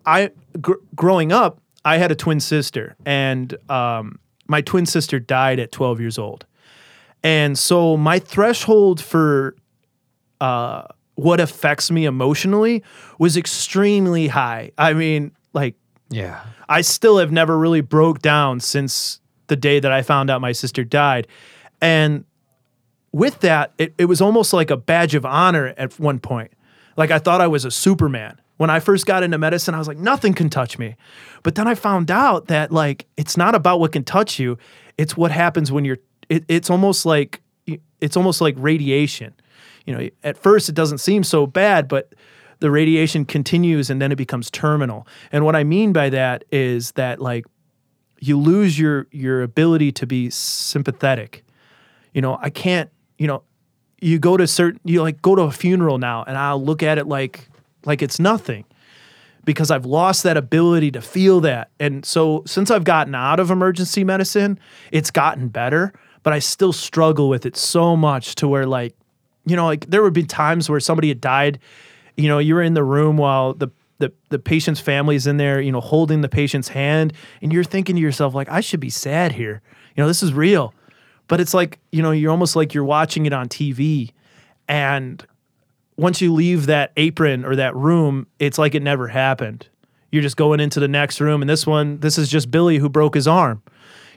I 0.05 0.31
gr- 0.59 0.73
growing 0.95 1.31
up, 1.31 1.59
I 1.83 1.97
had 1.97 2.11
a 2.11 2.15
twin 2.15 2.39
sister, 2.39 2.95
and 3.05 3.55
um, 3.69 4.19
my 4.47 4.61
twin 4.61 4.85
sister 4.85 5.19
died 5.19 5.59
at 5.59 5.71
12 5.71 5.99
years 5.99 6.19
old, 6.19 6.45
and 7.23 7.57
so 7.57 7.97
my 7.97 8.19
threshold 8.19 9.01
for 9.01 9.55
uh, 10.39 10.83
what 11.15 11.39
affects 11.39 11.91
me 11.91 12.05
emotionally 12.05 12.83
was 13.19 13.37
extremely 13.37 14.27
high. 14.27 14.71
I 14.77 14.93
mean, 14.93 15.31
like 15.53 15.75
Yeah. 16.09 16.41
I 16.67 16.81
still 16.81 17.17
have 17.17 17.31
never 17.31 17.57
really 17.57 17.81
broke 17.81 18.19
down 18.19 18.59
since 18.59 19.19
the 19.47 19.55
day 19.55 19.79
that 19.79 19.91
I 19.91 20.01
found 20.01 20.29
out 20.29 20.41
my 20.41 20.51
sister 20.53 20.83
died. 20.83 21.27
And 21.81 22.25
with 23.11 23.41
that, 23.41 23.73
it, 23.77 23.93
it 23.97 24.05
was 24.05 24.21
almost 24.21 24.53
like 24.53 24.71
a 24.71 24.77
badge 24.77 25.15
of 25.15 25.25
honor 25.25 25.73
at 25.77 25.99
one 25.99 26.19
point. 26.19 26.51
Like 26.95 27.11
I 27.11 27.19
thought 27.19 27.41
I 27.41 27.47
was 27.47 27.65
a 27.65 27.71
Superman. 27.71 28.39
When 28.57 28.69
I 28.69 28.79
first 28.79 29.05
got 29.05 29.23
into 29.23 29.37
medicine, 29.37 29.73
I 29.73 29.79
was 29.79 29.87
like, 29.87 29.97
nothing 29.97 30.33
can 30.33 30.49
touch 30.49 30.77
me. 30.77 30.95
But 31.43 31.55
then 31.55 31.67
I 31.67 31.75
found 31.75 32.09
out 32.11 32.47
that 32.47 32.71
like 32.71 33.07
it's 33.17 33.35
not 33.35 33.53
about 33.55 33.79
what 33.79 33.91
can 33.91 34.03
touch 34.03 34.39
you, 34.39 34.57
it's 34.97 35.17
what 35.17 35.31
happens 35.31 35.71
when 35.71 35.83
you're 35.83 35.97
it, 36.31 36.45
it's 36.47 36.69
almost 36.69 37.05
like 37.05 37.41
it's 37.99 38.15
almost 38.15 38.39
like 38.39 38.55
radiation. 38.57 39.33
You 39.85 39.97
know, 39.97 40.09
at 40.23 40.37
first 40.37 40.69
it 40.69 40.75
doesn't 40.75 40.99
seem 40.99 41.23
so 41.23 41.45
bad, 41.45 41.89
but 41.89 42.13
the 42.59 42.71
radiation 42.71 43.25
continues 43.25 43.89
and 43.89 44.01
then 44.01 44.13
it 44.13 44.15
becomes 44.15 44.49
terminal. 44.49 45.05
And 45.31 45.43
what 45.43 45.55
I 45.57 45.65
mean 45.65 45.91
by 45.91 46.09
that 46.09 46.45
is 46.51 46.93
that 46.93 47.19
like 47.21 47.45
you 48.19 48.39
lose 48.39 48.79
your 48.79 49.07
your 49.11 49.43
ability 49.43 49.91
to 49.93 50.07
be 50.07 50.29
sympathetic. 50.29 51.43
You 52.13 52.21
know, 52.21 52.39
I 52.41 52.49
can't, 52.49 52.89
you 53.17 53.27
know, 53.27 53.43
you 53.99 54.17
go 54.17 54.37
to 54.37 54.47
certain 54.47 54.79
you 54.85 55.01
like 55.01 55.21
go 55.21 55.35
to 55.35 55.41
a 55.41 55.51
funeral 55.51 55.97
now 55.97 56.23
and 56.25 56.37
I'll 56.37 56.63
look 56.63 56.81
at 56.81 56.97
it 56.97 57.07
like 57.07 57.49
like 57.83 58.01
it's 58.01 58.21
nothing 58.21 58.63
because 59.43 59.69
I've 59.69 59.85
lost 59.85 60.23
that 60.23 60.37
ability 60.37 60.91
to 60.91 61.01
feel 61.01 61.41
that. 61.41 61.71
And 61.79 62.05
so 62.05 62.43
since 62.45 62.71
I've 62.71 62.83
gotten 62.85 63.15
out 63.15 63.39
of 63.39 63.51
emergency 63.51 64.03
medicine, 64.03 64.59
it's 64.91 65.11
gotten 65.11 65.49
better, 65.49 65.93
but 66.23 66.33
I 66.33 66.39
still 66.39 66.73
struggle 66.73 67.29
with 67.29 67.45
it 67.45 67.57
so 67.57 67.95
much 67.95 68.35
to 68.35 68.47
where 68.47 68.65
like, 68.65 68.95
you 69.45 69.55
know, 69.55 69.65
like 69.65 69.89
there 69.89 70.03
would 70.03 70.13
be 70.13 70.23
times 70.23 70.69
where 70.69 70.79
somebody 70.79 71.09
had 71.09 71.21
died, 71.21 71.59
you 72.15 72.27
know, 72.27 72.39
you 72.39 72.55
were 72.55 72.61
in 72.61 72.73
the 72.73 72.83
room 72.83 73.17
while 73.17 73.53
the 73.53 73.69
the, 74.01 74.11
the 74.29 74.39
patient's 74.39 74.81
family 74.81 75.15
is 75.15 75.27
in 75.27 75.37
there, 75.37 75.61
you 75.61 75.71
know, 75.71 75.79
holding 75.79 76.21
the 76.21 76.27
patient's 76.27 76.67
hand, 76.67 77.13
and 77.41 77.53
you're 77.53 77.63
thinking 77.63 77.95
to 77.95 78.01
yourself, 78.01 78.33
like, 78.33 78.49
I 78.49 78.59
should 78.59 78.79
be 78.79 78.89
sad 78.89 79.31
here. 79.31 79.61
You 79.95 80.01
know, 80.03 80.07
this 80.07 80.23
is 80.23 80.33
real. 80.33 80.73
But 81.27 81.39
it's 81.39 81.53
like, 81.53 81.79
you 81.91 82.01
know, 82.01 82.11
you're 82.11 82.31
almost 82.31 82.55
like 82.55 82.73
you're 82.73 82.83
watching 82.83 83.25
it 83.25 83.31
on 83.31 83.47
TV. 83.47 84.11
And 84.67 85.25
once 85.95 86.19
you 86.19 86.33
leave 86.33 86.65
that 86.65 86.91
apron 86.97 87.45
or 87.45 87.55
that 87.55 87.75
room, 87.75 88.27
it's 88.39 88.57
like 88.57 88.75
it 88.75 88.81
never 88.81 89.07
happened. 89.07 89.67
You're 90.11 90.23
just 90.23 90.35
going 90.35 90.59
into 90.59 90.79
the 90.79 90.87
next 90.87 91.21
room. 91.21 91.41
And 91.41 91.49
this 91.49 91.65
one, 91.65 91.99
this 91.99 92.17
is 92.17 92.27
just 92.27 92.51
Billy 92.51 92.79
who 92.79 92.89
broke 92.89 93.15
his 93.15 93.27
arm. 93.27 93.61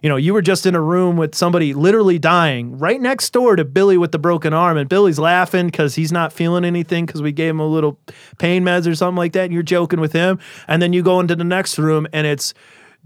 You 0.05 0.11
know, 0.11 0.17
you 0.17 0.35
were 0.35 0.43
just 0.43 0.67
in 0.67 0.75
a 0.75 0.83
room 0.83 1.17
with 1.17 1.35
somebody 1.35 1.73
literally 1.73 2.19
dying 2.19 2.77
right 2.77 3.01
next 3.01 3.33
door 3.33 3.57
to 3.57 3.65
Billy 3.65 3.97
with 3.97 4.13
the 4.13 4.19
broken 4.19 4.53
arm. 4.53 4.77
And 4.77 4.87
Billy's 4.87 5.19
laughing 5.19 5.69
because 5.69 5.95
he's 5.95 6.13
not 6.13 6.31
feeling 6.31 6.63
anything 6.63 7.07
because 7.07 7.23
we 7.23 7.33
gave 7.33 7.53
him 7.53 7.61
a 7.61 7.67
little 7.67 7.99
pain 8.37 8.65
meds 8.65 8.87
or 8.87 8.95
something 8.95 9.17
like 9.17 9.33
that. 9.33 9.45
And 9.45 9.55
you're 9.55 9.63
joking 9.63 10.01
with 10.01 10.13
him. 10.13 10.39
And 10.69 10.83
then 10.83 10.93
you 10.93 11.03
go 11.03 11.21
into 11.21 11.35
the 11.35 11.43
next 11.43 11.79
room 11.79 12.07
and 12.13 12.27
it's 12.27 12.53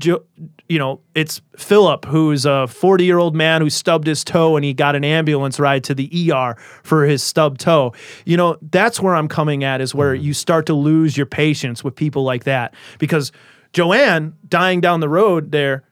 Jo- 0.00 0.24
you 0.68 0.80
know, 0.80 1.00
it's 1.14 1.40
Philip, 1.56 2.04
who's 2.04 2.44
a 2.44 2.66
40 2.66 3.04
year 3.04 3.18
old 3.18 3.36
man 3.36 3.62
who 3.62 3.70
stubbed 3.70 4.08
his 4.08 4.24
toe 4.24 4.56
and 4.56 4.64
he 4.64 4.74
got 4.74 4.96
an 4.96 5.04
ambulance 5.04 5.60
ride 5.60 5.84
to 5.84 5.94
the 5.94 6.32
ER 6.32 6.56
for 6.82 7.04
his 7.04 7.22
stubbed 7.22 7.60
toe. 7.60 7.92
You 8.24 8.36
know, 8.36 8.58
that's 8.72 9.00
where 9.00 9.14
I'm 9.14 9.28
coming 9.28 9.62
at 9.62 9.80
is 9.80 9.94
where 9.94 10.16
you 10.16 10.34
start 10.34 10.66
to 10.66 10.74
lose 10.74 11.16
your 11.16 11.26
patience 11.26 11.84
with 11.84 11.94
people 11.94 12.24
like 12.24 12.42
that. 12.42 12.74
Because 12.98 13.30
Joanne 13.72 14.34
dying 14.48 14.80
down 14.80 14.98
the 14.98 15.08
road 15.08 15.52
there, 15.52 15.84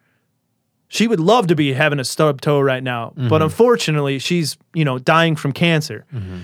she 0.88 1.08
would 1.08 1.20
love 1.20 1.46
to 1.48 1.54
be 1.54 1.72
having 1.72 1.98
a 1.98 2.04
stub 2.04 2.40
toe 2.40 2.60
right 2.60 2.82
now. 2.82 3.12
But 3.16 3.22
mm-hmm. 3.22 3.42
unfortunately, 3.42 4.18
she's, 4.18 4.56
you 4.74 4.84
know, 4.84 4.98
dying 4.98 5.36
from 5.36 5.52
cancer. 5.52 6.04
Mm-hmm. 6.14 6.38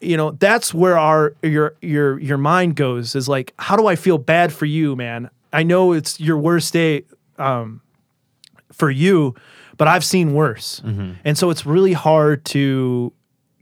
You 0.00 0.16
know, 0.16 0.32
that's 0.32 0.74
where 0.74 0.98
our 0.98 1.34
your 1.42 1.74
your 1.80 2.18
your 2.18 2.38
mind 2.38 2.76
goes 2.76 3.14
is 3.14 3.28
like, 3.28 3.54
how 3.58 3.76
do 3.76 3.86
I 3.86 3.96
feel 3.96 4.18
bad 4.18 4.52
for 4.52 4.66
you, 4.66 4.96
man? 4.96 5.30
I 5.52 5.62
know 5.62 5.92
it's 5.92 6.20
your 6.20 6.36
worst 6.36 6.72
day 6.72 7.04
um, 7.38 7.80
for 8.72 8.90
you, 8.90 9.34
but 9.76 9.88
I've 9.88 10.04
seen 10.04 10.34
worse. 10.34 10.80
Mm-hmm. 10.84 11.12
And 11.24 11.38
so 11.38 11.50
it's 11.50 11.64
really 11.64 11.92
hard 11.92 12.44
to 12.46 13.12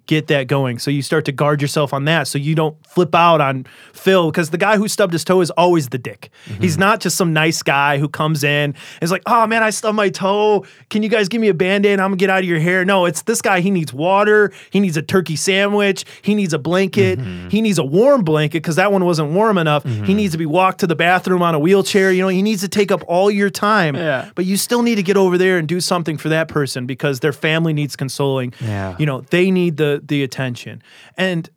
get 0.07 0.27
that 0.27 0.49
going. 0.49 0.79
So 0.79 0.91
you 0.91 1.03
start 1.03 1.25
to 1.27 1.33
guard 1.33 1.63
yourself 1.63 1.93
on 1.93 2.05
that 2.07 2.27
so 2.27 2.39
you 2.39 2.55
don't 2.55 2.77
flip 2.87 3.15
out 3.15 3.41
on 3.41 3.67
Phil 3.93 4.31
because 4.31 4.51
the 4.51 4.59
guy 4.59 4.77
who 4.77 4.89
stubbed 4.89 5.13
his 5.13 5.25
toe 5.25 5.41
is 5.41 5.51
always 5.53 5.89
the 5.89 5.99
dick. 5.99 6.31
Mm-hmm. 6.47 6.63
He's 6.63 6.77
not 6.77 7.01
just 7.01 7.17
some 7.17 7.33
nice 7.33 7.63
guy 7.63 7.99
who 7.99 8.09
comes 8.09 8.43
in 8.43 8.75
and 8.75 8.77
is 9.01 9.11
like, 9.11 9.23
oh 9.27 9.47
man, 9.47 9.63
I 9.63 9.71
stubbed 9.71 9.97
my 9.97 10.09
toe. 10.09 10.65
Can 10.91 11.03
you 11.03 11.09
guys 11.09 11.29
give 11.29 11.41
me 11.41 11.49
a 11.49 11.55
band 11.55 11.87
aid? 11.87 12.01
I'm 12.01 12.11
gonna 12.11 12.17
get 12.17 12.31
out 12.31 12.41
of 12.41 12.49
your 12.49 12.59
hair. 12.59 12.85
No, 12.85 13.05
it's 13.05 13.23
this 13.23 13.41
guy. 13.41 13.61
He 13.61 13.71
needs 13.71 13.93
water. 13.93 14.53
He 14.71 14.81
needs 14.81 14.97
a 14.97 15.03
turkey 15.03 15.37
sandwich. 15.37 16.05
He 16.23 16.35
needs 16.35 16.53
a 16.53 16.59
blanket. 16.59 17.19
Mm-hmm. 17.19 17.49
He 17.49 17.61
needs 17.61 17.79
a 17.79 17.85
warm 17.85 18.25
blanket 18.25 18.63
because 18.63 18.77
that 18.77 18.93
one 18.93 19.05
wasn't 19.05 19.31
warm 19.31 19.57
enough. 19.57 19.85
He 19.85 19.91
mm-hmm. 19.91 20.13
needs 20.13 20.33
to 20.33 20.39
be 20.39 20.47
walked 20.47 20.81
to 20.81 20.87
the 20.87 20.97
bathroom 20.97 21.43
on 21.43 21.55
a 21.55 21.59
wheelchair. 21.59 22.11
You 22.13 22.23
know, 22.23 22.29
he 22.29 22.43
needs 22.43 22.63
to 22.63 22.69
take 22.69 22.91
up 22.91 23.05
all 23.07 23.31
your 23.31 23.51
time. 23.51 23.95
Yeah. 23.95 24.31
But 24.35 24.47
you 24.47 24.57
still 24.57 24.83
need 24.83 24.97
to 24.97 25.03
get 25.03 25.17
over 25.17 25.39
there 25.39 25.59
and 25.59 25.69
do 25.69 25.81
something 25.81 26.19
for 26.19 26.29
that 26.31 26.49
person 26.49 26.87
because 26.87 27.21
their 27.21 27.33
family 27.33 27.73
needs 27.73 27.95
consoling. 27.95 28.53
Yeah. 28.61 28.97
You 28.99 29.07
know, 29.07 29.21
they 29.21 29.51
need 29.51 29.77
the 29.77 29.92
the 29.99 30.23
attention. 30.23 30.83
And 31.17 31.49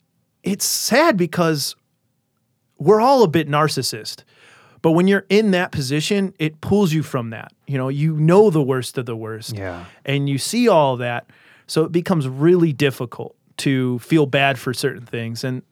it's 0.44 0.66
sad 0.66 1.18
because 1.18 1.76
we're 2.78 3.02
all 3.02 3.24
a 3.24 3.28
bit 3.28 3.48
narcissist. 3.50 4.24
But 4.82 4.92
when 4.92 5.08
you're 5.08 5.26
in 5.30 5.52
that 5.52 5.72
position, 5.72 6.34
it 6.38 6.62
pulls 6.62 6.94
you 6.94 7.02
from 7.02 7.32
that. 7.32 7.52
You 7.66 7.78
know, 7.78 7.90
you 7.90 8.16
know 8.16 8.52
the 8.52 8.62
worst 8.62 8.98
of 8.98 9.08
the 9.08 9.16
worst. 9.16 9.56
Yeah. 9.56 9.86
And 10.06 10.30
you 10.30 10.38
see 10.38 10.68
all 10.68 10.98
that. 10.98 11.28
So 11.66 11.84
it 11.84 11.92
becomes 11.92 12.28
really 12.28 12.72
difficult 12.72 13.36
to 13.58 13.98
feel 14.00 14.28
bad 14.28 14.60
for 14.60 14.74
certain 14.74 15.06
things. 15.06 15.44
And 15.44 15.64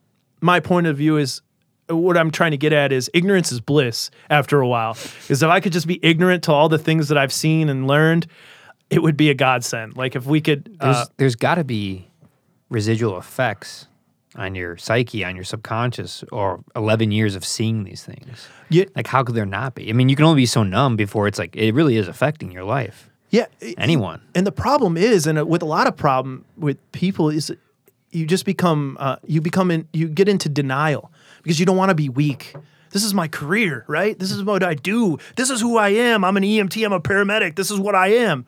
my 0.41 0.59
point 0.59 0.87
of 0.87 0.97
view 0.97 1.17
is 1.17 1.41
what 1.89 2.17
I'm 2.17 2.31
trying 2.31 2.51
to 2.51 2.57
get 2.57 2.73
at 2.73 2.91
is 2.91 3.09
ignorance 3.13 3.51
is 3.51 3.59
bliss 3.59 4.09
after 4.29 4.61
a 4.61 4.67
while. 4.67 4.93
Because 4.93 5.43
if 5.43 5.49
I 5.49 5.59
could 5.59 5.73
just 5.73 5.85
be 5.85 5.99
ignorant 6.01 6.43
to 6.45 6.51
all 6.51 6.69
the 6.69 6.79
things 6.79 7.09
that 7.09 7.17
I've 7.17 7.33
seen 7.33 7.69
and 7.69 7.87
learned, 7.87 8.25
it 8.89 9.03
would 9.03 9.17
be 9.17 9.29
a 9.29 9.33
godsend. 9.33 9.95
Like 9.95 10.15
if 10.15 10.25
we 10.25 10.41
could, 10.41 10.77
There's 10.79 10.95
uh, 10.95 11.05
there's 11.17 11.35
got 11.35 11.55
to 11.55 11.63
be 11.63 12.09
residual 12.73 13.17
effects 13.17 13.87
on 14.35 14.55
your 14.55 14.75
psyche, 14.77 15.23
on 15.23 15.35
your 15.35 15.45
subconscious, 15.45 16.23
or 16.31 16.59
11 16.75 17.11
years 17.11 17.35
of 17.35 17.45
seeing 17.45 17.83
these 17.83 18.03
things. 18.03 18.47
yeah, 18.69 18.85
Like, 18.95 19.05
how 19.07 19.23
could 19.23 19.35
there 19.35 19.45
not 19.45 19.75
be? 19.75 19.89
I 19.89 19.93
mean, 19.93 20.09
you 20.09 20.15
can 20.15 20.25
only 20.25 20.41
be 20.41 20.47
so 20.47 20.63
numb 20.63 20.95
before 20.95 21.27
it's 21.27 21.37
like 21.37 21.55
it 21.55 21.73
really 21.73 21.97
is 21.97 22.07
affecting 22.07 22.51
your 22.51 22.63
life. 22.63 23.09
yeah. 23.29 23.45
Anyone. 23.77 24.21
And 24.33 24.45
the 24.47 24.51
problem 24.51 24.97
is, 24.97 25.27
and 25.27 25.47
with 25.47 25.61
a 25.61 25.65
lot 25.65 25.85
of 25.87 25.95
problem 25.95 26.45
with 26.57 26.77
people 26.91 27.29
is, 27.29 27.51
you 28.11 28.25
just 28.25 28.45
become 28.45 28.97
uh, 28.99 29.15
you 29.25 29.39
become 29.41 29.71
in 29.71 29.87
you 29.93 30.07
get 30.07 30.27
into 30.27 30.49
denial 30.49 31.11
because 31.41 31.59
you 31.59 31.65
don't 31.65 31.77
want 31.77 31.89
to 31.89 31.95
be 31.95 32.09
weak. 32.09 32.55
This 32.91 33.03
is 33.03 33.13
my 33.13 33.27
career, 33.27 33.85
right? 33.87 34.17
This 34.19 34.29
is 34.31 34.43
what 34.43 34.61
I 34.61 34.75
do. 34.75 35.17
This 35.35 35.49
is 35.49 35.61
who 35.61 35.77
I 35.77 35.89
am. 35.89 36.23
I'm 36.23 36.37
an 36.37 36.43
EMT. 36.43 36.85
I'm 36.85 36.93
a 36.93 36.99
paramedic. 37.01 37.55
This 37.55 37.71
is 37.71 37.79
what 37.79 37.95
I 37.95 38.09
am, 38.09 38.45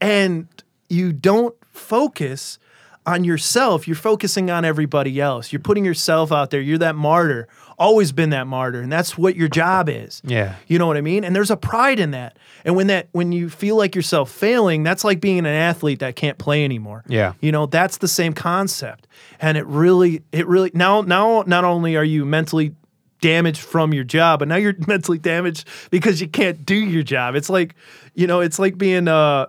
and 0.00 0.48
you 0.88 1.12
don't 1.12 1.54
focus 1.72 2.58
on 3.06 3.24
yourself. 3.24 3.86
You're 3.86 3.96
focusing 3.96 4.50
on 4.50 4.64
everybody 4.64 5.20
else. 5.20 5.52
You're 5.52 5.60
putting 5.60 5.84
yourself 5.84 6.32
out 6.32 6.50
there. 6.50 6.60
You're 6.60 6.78
that 6.78 6.96
martyr. 6.96 7.48
Always 7.76 8.12
been 8.12 8.30
that 8.30 8.46
martyr, 8.46 8.80
and 8.80 8.92
that's 8.92 9.18
what 9.18 9.34
your 9.34 9.48
job 9.48 9.88
is. 9.88 10.22
Yeah. 10.24 10.54
You 10.68 10.78
know 10.78 10.86
what 10.86 10.96
I 10.96 11.00
mean? 11.00 11.24
And 11.24 11.34
there's 11.34 11.50
a 11.50 11.56
pride 11.56 11.98
in 11.98 12.12
that. 12.12 12.38
And 12.64 12.76
when 12.76 12.86
that 12.86 13.08
when 13.10 13.32
you 13.32 13.50
feel 13.50 13.76
like 13.76 13.96
yourself 13.96 14.30
failing, 14.30 14.84
that's 14.84 15.02
like 15.02 15.20
being 15.20 15.40
an 15.40 15.46
athlete 15.46 15.98
that 15.98 16.14
can't 16.14 16.38
play 16.38 16.64
anymore. 16.64 17.02
Yeah. 17.08 17.32
You 17.40 17.50
know, 17.50 17.66
that's 17.66 17.98
the 17.98 18.06
same 18.06 18.32
concept. 18.32 19.08
And 19.40 19.58
it 19.58 19.66
really 19.66 20.22
it 20.30 20.46
really 20.46 20.70
now 20.72 21.00
now 21.00 21.42
not 21.48 21.64
only 21.64 21.96
are 21.96 22.04
you 22.04 22.24
mentally 22.24 22.76
damaged 23.20 23.62
from 23.62 23.92
your 23.92 24.04
job, 24.04 24.38
but 24.38 24.48
now 24.48 24.56
you're 24.56 24.74
mentally 24.86 25.18
damaged 25.18 25.66
because 25.90 26.20
you 26.20 26.28
can't 26.28 26.64
do 26.64 26.76
your 26.76 27.02
job. 27.02 27.34
It's 27.34 27.50
like, 27.50 27.74
you 28.14 28.26
know, 28.28 28.40
it's 28.40 28.60
like 28.60 28.78
being 28.78 29.08
uh 29.08 29.46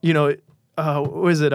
you 0.00 0.14
know, 0.14 0.36
uh 0.76 1.00
what 1.00 1.12
was 1.12 1.40
it 1.40 1.52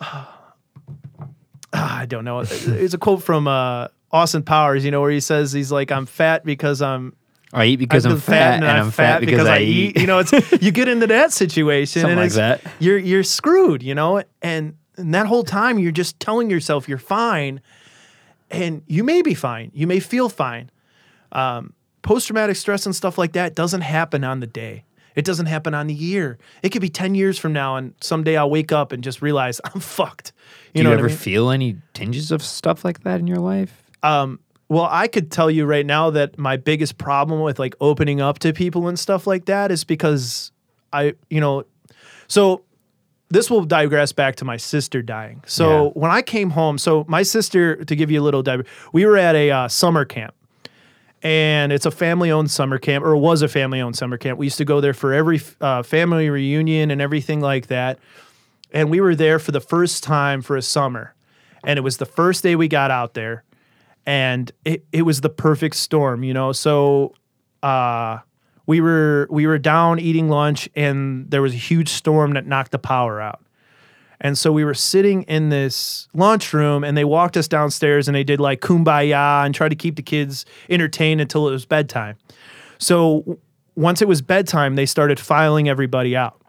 uh 0.00 0.24
I 1.72 2.06
don't 2.06 2.24
know. 2.24 2.40
It's 2.40 2.94
a 2.94 2.98
quote 2.98 3.22
from 3.22 3.46
uh 3.46 3.88
Austin 4.10 4.42
Powers, 4.42 4.84
you 4.84 4.90
know, 4.90 5.00
where 5.00 5.10
he 5.10 5.20
says 5.20 5.52
he's 5.52 5.70
like, 5.70 5.92
I'm 5.92 6.06
fat 6.06 6.44
because 6.44 6.80
I'm 6.80 7.14
I 7.52 7.64
eat 7.66 7.76
because 7.76 8.04
I'm, 8.04 8.12
been 8.12 8.20
fat, 8.20 8.54
and, 8.56 8.64
I'm 8.66 8.90
fat 8.90 9.20
because, 9.20 9.46
I 9.46 9.60
eat. 9.60 9.98
You 9.98 10.06
know, 10.06 10.18
it's 10.18 10.32
you 10.62 10.70
get 10.70 10.88
into 10.88 11.06
that 11.06 11.32
situation 11.32 12.02
Something 12.02 12.18
and 12.18 12.20
like 12.20 12.32
that. 12.32 12.60
you're 12.78 12.98
you're 12.98 13.22
screwed, 13.22 13.82
you 13.82 13.94
know, 13.94 14.22
and 14.42 14.76
and 14.96 15.14
that 15.14 15.26
whole 15.26 15.44
time 15.44 15.78
you're 15.78 15.92
just 15.92 16.20
telling 16.20 16.50
yourself 16.50 16.88
you're 16.88 16.98
fine, 16.98 17.60
and 18.50 18.82
you 18.86 19.02
may 19.02 19.22
be 19.22 19.34
fine, 19.34 19.70
you 19.74 19.86
may 19.86 20.00
feel 20.00 20.28
fine. 20.28 20.70
Um, 21.32 21.72
Post 22.02 22.28
traumatic 22.28 22.56
stress 22.56 22.86
and 22.86 22.94
stuff 22.94 23.18
like 23.18 23.32
that 23.32 23.54
doesn't 23.54 23.80
happen 23.80 24.24
on 24.24 24.40
the 24.40 24.46
day. 24.46 24.84
It 25.18 25.24
doesn't 25.24 25.46
happen 25.46 25.74
on 25.74 25.88
the 25.88 25.94
year. 25.94 26.38
It 26.62 26.68
could 26.68 26.80
be 26.80 26.88
ten 26.88 27.16
years 27.16 27.38
from 27.38 27.52
now, 27.52 27.74
and 27.76 27.92
someday 28.00 28.36
I'll 28.36 28.48
wake 28.50 28.70
up 28.70 28.92
and 28.92 29.02
just 29.02 29.20
realize 29.20 29.60
I'm 29.64 29.80
fucked. 29.96 30.32
Do 30.72 30.78
you, 30.78 30.84
know 30.84 30.90
what 30.90 30.96
I 30.96 30.98
ever 31.00 31.08
mean? 31.08 31.16
feel 31.16 31.50
any 31.50 31.76
tinges 31.92 32.30
of 32.30 32.40
stuff 32.42 32.84
like 32.84 33.02
that 33.02 33.18
in 33.18 33.26
your 33.26 33.38
life? 33.38 33.82
Um, 34.04 34.38
well, 34.68 34.86
I 34.88 35.08
could 35.08 35.32
tell 35.32 35.50
you 35.50 35.64
right 35.66 35.84
now 35.84 36.10
that 36.10 36.38
my 36.38 36.56
biggest 36.56 36.98
problem 36.98 37.40
with 37.40 37.58
like 37.58 37.74
opening 37.80 38.20
up 38.20 38.38
to 38.40 38.52
people 38.52 38.86
and 38.86 38.96
stuff 38.98 39.26
like 39.26 39.46
that 39.46 39.72
is 39.72 39.82
because 39.82 40.52
I, 40.92 41.14
you 41.30 41.40
know, 41.40 41.64
so 42.28 42.62
this 43.30 43.50
will 43.50 43.64
digress 43.64 44.12
back 44.12 44.36
to 44.36 44.44
my 44.44 44.56
sister 44.56 45.02
dying. 45.02 45.42
So 45.46 45.68
Yeah. 45.86 45.90
when 45.94 46.10
I 46.10 46.22
came 46.22 46.50
home, 46.50 46.78
so 46.78 47.04
my 47.08 47.22
sister, 47.24 47.82
to 47.84 47.96
give 47.96 48.10
you 48.10 48.20
a 48.20 48.24
little 48.24 48.42
dig, 48.42 48.66
we 48.92 49.04
were 49.04 49.16
at 49.16 49.34
a 49.34 49.50
uh, 49.50 49.68
summer 49.68 50.04
camp. 50.04 50.34
And 51.22 51.72
it's 51.72 51.86
a 51.86 51.90
family 51.90 52.30
owned 52.30 52.50
summer 52.50 52.78
camp, 52.78 53.04
or 53.04 53.14
it 53.14 53.18
was 53.18 53.42
a 53.42 53.48
family 53.48 53.80
owned 53.80 53.96
summer 53.96 54.16
camp. 54.16 54.38
We 54.38 54.46
used 54.46 54.58
to 54.58 54.64
go 54.64 54.80
there 54.80 54.94
for 54.94 55.12
every 55.12 55.40
uh, 55.60 55.82
family 55.82 56.30
reunion 56.30 56.90
and 56.90 57.00
everything 57.00 57.40
like 57.40 57.66
that. 57.68 57.98
And 58.72 58.88
we 58.88 59.00
were 59.00 59.14
there 59.14 59.38
for 59.38 59.50
the 59.50 59.60
first 59.60 60.04
time 60.04 60.42
for 60.42 60.56
a 60.56 60.62
summer. 60.62 61.14
And 61.64 61.76
it 61.76 61.82
was 61.82 61.96
the 61.96 62.06
first 62.06 62.42
day 62.42 62.54
we 62.54 62.68
got 62.68 62.90
out 62.90 63.14
there 63.14 63.44
and 64.08 64.50
it, 64.64 64.86
it 64.90 65.02
was 65.02 65.20
the 65.20 65.28
perfect 65.28 65.76
storm, 65.76 66.24
you 66.24 66.32
know. 66.32 66.52
So 66.52 67.12
uh, 67.62 68.18
we 68.64 68.80
were 68.80 69.28
we 69.30 69.46
were 69.46 69.58
down 69.58 70.00
eating 70.00 70.30
lunch, 70.30 70.66
and 70.74 71.30
there 71.30 71.42
was 71.42 71.52
a 71.52 71.58
huge 71.58 71.90
storm 71.90 72.32
that 72.32 72.46
knocked 72.46 72.72
the 72.72 72.78
power 72.78 73.20
out. 73.20 73.42
And 74.20 74.36
so 74.36 74.50
we 74.50 74.64
were 74.64 74.74
sitting 74.74 75.22
in 75.24 75.48
this 75.48 76.08
lunchroom, 76.12 76.82
and 76.82 76.96
they 76.96 77.04
walked 77.04 77.36
us 77.36 77.46
downstairs, 77.46 78.08
and 78.08 78.14
they 78.14 78.24
did 78.24 78.40
like 78.40 78.60
kumbaya 78.60 79.44
and 79.44 79.54
tried 79.54 79.68
to 79.68 79.76
keep 79.76 79.96
the 79.96 80.02
kids 80.02 80.44
entertained 80.68 81.20
until 81.20 81.48
it 81.48 81.52
was 81.52 81.64
bedtime. 81.64 82.16
So 82.78 83.38
once 83.78 84.02
it 84.02 84.08
was 84.08 84.22
bedtime, 84.22 84.74
they 84.74 84.86
started 84.86 85.20
filing 85.20 85.68
everybody 85.68 86.16
out. 86.16 86.40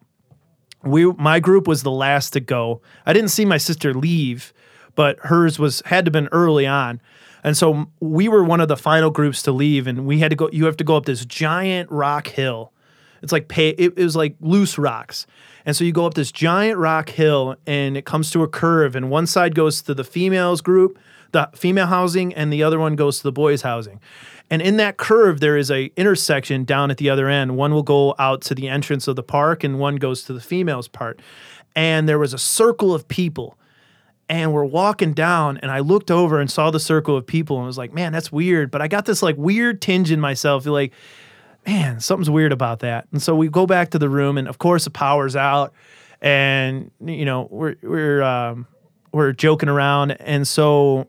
we 0.84 1.06
my 1.14 1.40
group 1.40 1.68
was 1.68 1.84
the 1.84 1.92
last 1.92 2.32
to 2.32 2.40
go. 2.40 2.82
I 3.06 3.14
didn't 3.14 3.30
see 3.30 3.46
my 3.46 3.58
sister 3.58 3.94
leave, 3.94 4.52
but 4.96 5.20
hers 5.20 5.60
was 5.60 5.84
had 5.86 6.06
to 6.06 6.12
been 6.12 6.28
early 6.32 6.66
on. 6.66 7.02
And 7.44 7.56
so 7.56 7.86
we 8.00 8.28
were 8.28 8.44
one 8.44 8.62
of 8.62 8.68
the 8.68 8.76
final 8.76 9.12
groups 9.12 9.44
to 9.44 9.52
leave 9.52 9.88
and 9.88 10.06
we 10.06 10.20
had 10.20 10.32
to 10.32 10.36
go 10.36 10.50
you 10.52 10.66
have 10.66 10.78
to 10.78 10.84
go 10.84 10.98
up 10.98 11.06
this 11.06 11.26
giant 11.26 11.92
rock 11.92 12.28
hill. 12.28 12.74
It's 13.22 13.32
like 13.32 13.48
pay, 13.48 13.70
it, 13.70 13.94
it 13.96 14.04
was 14.04 14.16
like 14.16 14.36
loose 14.40 14.78
rocks. 14.78 15.28
And 15.66 15.76
so 15.76 15.84
you 15.84 15.92
go 15.92 16.06
up 16.06 16.14
this 16.14 16.32
giant 16.32 16.78
rock 16.78 17.10
hill 17.10 17.56
and 17.68 17.98
it 17.98 18.06
comes 18.06 18.32
to 18.32 18.44
a 18.44 18.48
curve 18.48 18.96
and 18.96 19.10
one 19.10 19.28
side 19.28 19.56
goes 19.56 19.82
to 19.84 19.94
the 19.94 20.04
females 20.04 20.62
group, 20.62 20.98
the 21.32 21.50
female 21.54 21.88
housing 21.88 22.34
and 22.34 22.52
the 22.52 22.64
other 22.64 22.80
one 22.80 22.96
goes 22.96 23.18
to 23.18 23.24
the 23.24 23.32
boys 23.32 23.62
housing. 23.62 24.00
And 24.50 24.62
in 24.62 24.78
that 24.78 24.98
curve, 24.98 25.40
there 25.40 25.58
is 25.58 25.70
a 25.70 25.92
intersection 25.96 26.64
down 26.64 26.90
at 26.90 26.98
the 26.98 27.10
other 27.10 27.30
end. 27.30 27.56
One 27.56 27.74
will 27.74 27.84
go 27.84 28.16
out 28.18 28.42
to 28.44 28.56
the 28.56 28.68
entrance 28.68 29.08
of 29.08 29.16
the 29.16 29.24
park, 29.24 29.64
and 29.64 29.80
one 29.80 29.98
goes 29.98 30.24
to 30.24 30.34
the 30.34 30.42
females' 30.42 30.88
part. 30.88 31.22
And 31.76 32.10
there 32.10 32.18
was 32.18 32.34
a 32.34 32.40
circle 32.40 32.94
of 32.94 33.08
people, 33.08 33.58
and 34.28 34.52
we're 34.52 34.66
walking 34.66 35.14
down, 35.14 35.58
and 35.60 35.70
I 35.70 35.80
looked 35.80 36.10
over 36.10 36.40
and 36.40 36.50
saw 36.50 36.72
the 36.72 36.80
circle 36.80 37.16
of 37.16 37.28
people, 37.28 37.58
and 37.58 37.66
was 37.68 37.78
like, 37.78 37.94
"Man, 37.94 38.12
that's 38.12 38.32
weird." 38.32 38.72
But 38.72 38.82
I 38.82 38.88
got 38.88 39.06
this 39.06 39.22
like 39.22 39.36
weird 39.38 39.82
tinge 39.82 40.12
in 40.12 40.20
myself, 40.20 40.66
like, 40.66 40.94
"Man, 41.70 42.00
something's 42.00 42.30
weird 42.30 42.52
about 42.52 42.80
that." 42.80 43.08
And 43.12 43.22
so 43.22 43.36
we 43.36 43.48
go 43.48 43.68
back 43.68 43.92
to 43.92 44.00
the 44.00 44.10
room, 44.10 44.38
and 44.38 44.48
of 44.48 44.58
course, 44.58 44.86
the 44.86 44.90
power's 44.90 45.36
out, 45.36 45.72
and 46.20 46.90
you 47.06 47.26
know 47.26 47.48
we're 47.52 47.76
we're 47.84 48.24
um, 48.24 48.66
we're 49.14 49.34
joking 49.34 49.70
around, 49.70 50.12
and 50.20 50.48
so 50.48 51.08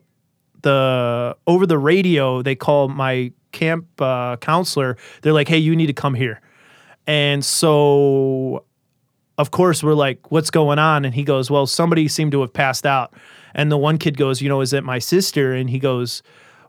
the 0.61 1.35
over 1.47 1.65
the 1.65 1.79
radio 1.79 2.43
they 2.43 2.53
call 2.53 2.87
my 2.89 3.31
camp 3.51 3.87
uh, 3.99 4.37
counselor. 4.37 4.97
They're 5.23 5.33
like, 5.33 5.47
"Hey, 5.47 5.57
you 5.57 5.75
need 5.75 5.87
to 5.87 5.93
come 5.93 6.13
here," 6.13 6.41
and 7.07 7.43
so 7.43 8.63
of 9.39 9.49
course 9.49 9.83
we're 9.83 9.95
like, 9.95 10.31
"What's 10.31 10.51
going 10.51 10.77
on?" 10.77 11.05
And 11.05 11.15
he 11.15 11.23
goes, 11.23 11.49
"Well, 11.49 11.65
somebody 11.65 12.07
seemed 12.07 12.33
to 12.33 12.41
have 12.41 12.53
passed 12.53 12.85
out." 12.85 13.13
And 13.55 13.71
the 13.71 13.77
one 13.77 13.97
kid 13.97 14.15
goes, 14.15 14.41
"You 14.41 14.49
know, 14.49 14.61
is 14.61 14.73
it 14.73 14.83
my 14.83 14.99
sister?" 14.99 15.53
And 15.53 15.71
he 15.71 15.79
goes, 15.79 16.21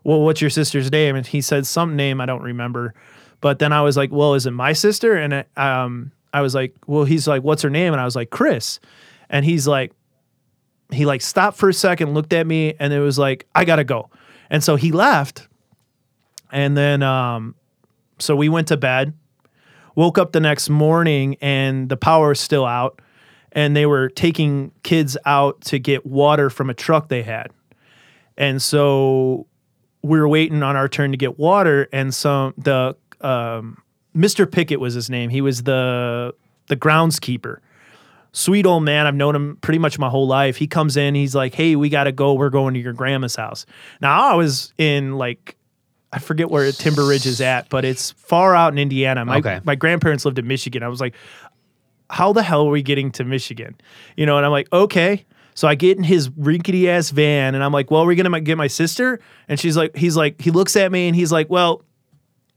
"Well, 0.03 0.21
what's 0.21 0.41
your 0.41 0.49
sister's 0.49 0.91
name?" 0.91 1.15
And 1.15 1.27
he 1.27 1.41
said 1.41 1.67
some 1.67 1.95
name 1.95 2.19
I 2.19 2.25
don't 2.25 2.41
remember. 2.41 2.95
But 3.43 3.59
then 3.59 3.73
I 3.73 3.81
was 3.81 3.97
like, 3.97 4.09
"Well, 4.09 4.35
is 4.35 4.45
it 4.45 4.51
my 4.51 4.71
sister?" 4.71 5.17
And 5.17 5.43
um, 5.57 6.13
I 6.33 6.39
was 6.39 6.55
like, 6.55 6.73
"Well," 6.87 7.03
he's 7.03 7.27
like, 7.27 7.43
"What's 7.43 7.61
her 7.61 7.69
name?" 7.69 7.91
And 7.91 8.01
I 8.01 8.05
was 8.05 8.15
like, 8.15 8.29
"Chris," 8.29 8.79
and 9.29 9.43
he's 9.43 9.67
like 9.67 9.91
he 10.93 11.05
like 11.05 11.21
stopped 11.21 11.57
for 11.57 11.69
a 11.69 11.73
second, 11.73 12.13
looked 12.13 12.31
at 12.31 12.47
me, 12.47 12.75
and 12.79 12.93
it 12.93 12.99
was 12.99 13.19
like, 13.19 13.47
I 13.53 13.65
gotta 13.65 13.83
go. 13.83 14.09
And 14.49 14.63
so 14.63 14.75
he 14.75 14.91
left. 14.91 15.47
And 16.51 16.77
then 16.77 17.03
um, 17.03 17.55
so 18.19 18.35
we 18.35 18.47
went 18.47 18.67
to 18.69 18.77
bed, 18.77 19.13
woke 19.95 20.17
up 20.17 20.31
the 20.31 20.39
next 20.39 20.69
morning, 20.69 21.35
and 21.41 21.89
the 21.89 21.97
power 21.97 22.29
was 22.29 22.39
still 22.39 22.65
out. 22.65 23.01
And 23.51 23.75
they 23.75 23.85
were 23.85 24.09
taking 24.09 24.71
kids 24.81 25.15
out 25.25 25.61
to 25.65 25.77
get 25.77 26.05
water 26.05 26.49
from 26.49 26.69
a 26.69 26.73
truck 26.73 27.09
they 27.09 27.21
had. 27.21 27.51
And 28.35 28.59
so 28.59 29.45
we 30.01 30.19
were 30.19 30.27
waiting 30.27 30.63
on 30.63 30.75
our 30.75 30.87
turn 30.87 31.11
to 31.11 31.17
get 31.17 31.37
water, 31.37 31.87
and 31.93 32.13
some 32.13 32.53
the 32.57 32.95
um, 33.23 33.77
Mr. 34.15 34.49
Pickett 34.49 34.79
was 34.79 34.93
his 34.93 35.09
name. 35.09 35.29
He 35.29 35.41
was 35.41 35.63
the 35.63 36.33
the 36.67 36.75
groundskeeper 36.75 37.57
sweet 38.33 38.65
old 38.65 38.83
man. 38.83 39.05
I've 39.05 39.15
known 39.15 39.35
him 39.35 39.57
pretty 39.61 39.77
much 39.79 39.97
my 39.99 40.09
whole 40.09 40.27
life. 40.27 40.57
He 40.57 40.67
comes 40.67 40.97
in, 40.97 41.15
he's 41.15 41.35
like, 41.35 41.53
"Hey, 41.53 41.75
we 41.75 41.89
got 41.89 42.05
to 42.05 42.11
go. 42.11 42.33
We're 42.33 42.49
going 42.49 42.73
to 42.73 42.79
your 42.79 42.93
grandma's 42.93 43.35
house." 43.35 43.65
Now 44.01 44.31
I 44.31 44.35
was 44.35 44.73
in 44.77 45.17
like 45.17 45.55
I 46.11 46.19
forget 46.19 46.49
where 46.51 46.71
Timber 46.71 47.05
Ridge 47.05 47.25
is 47.25 47.41
at, 47.41 47.69
but 47.69 47.85
it's 47.85 48.11
far 48.11 48.55
out 48.55 48.71
in 48.73 48.77
Indiana. 48.79 49.25
My 49.25 49.37
Okay. 49.37 49.61
my 49.63 49.75
grandparents 49.75 50.25
lived 50.25 50.37
in 50.39 50.47
Michigan. 50.47 50.83
I 50.83 50.87
was 50.87 50.99
like, 51.01 51.15
"How 52.09 52.33
the 52.33 52.43
hell 52.43 52.67
are 52.67 52.71
we 52.71 52.81
getting 52.83 53.11
to 53.13 53.23
Michigan?" 53.23 53.75
You 54.17 54.25
know, 54.25 54.37
and 54.37 54.45
I'm 54.45 54.51
like, 54.51 54.71
"Okay." 54.73 55.25
So 55.55 55.67
I 55.67 55.75
get 55.75 55.97
in 55.97 56.03
his 56.03 56.31
rinkety 56.35 56.89
ass 56.89 57.11
van, 57.11 57.53
and 57.55 57.63
I'm 57.63 57.71
like, 57.71 57.91
"Well, 57.91 58.01
we're 58.03 58.09
we 58.09 58.15
gonna 58.15 58.41
get 58.41 58.57
my 58.57 58.67
sister?" 58.67 59.19
And 59.47 59.59
she's 59.59 59.77
like, 59.77 59.95
"He's 59.95 60.17
like, 60.17 60.41
he 60.41 60.49
looks 60.51 60.75
at 60.75 60.91
me, 60.91 61.07
and 61.07 61.15
he's 61.15 61.31
like, 61.31 61.49
well, 61.49 61.83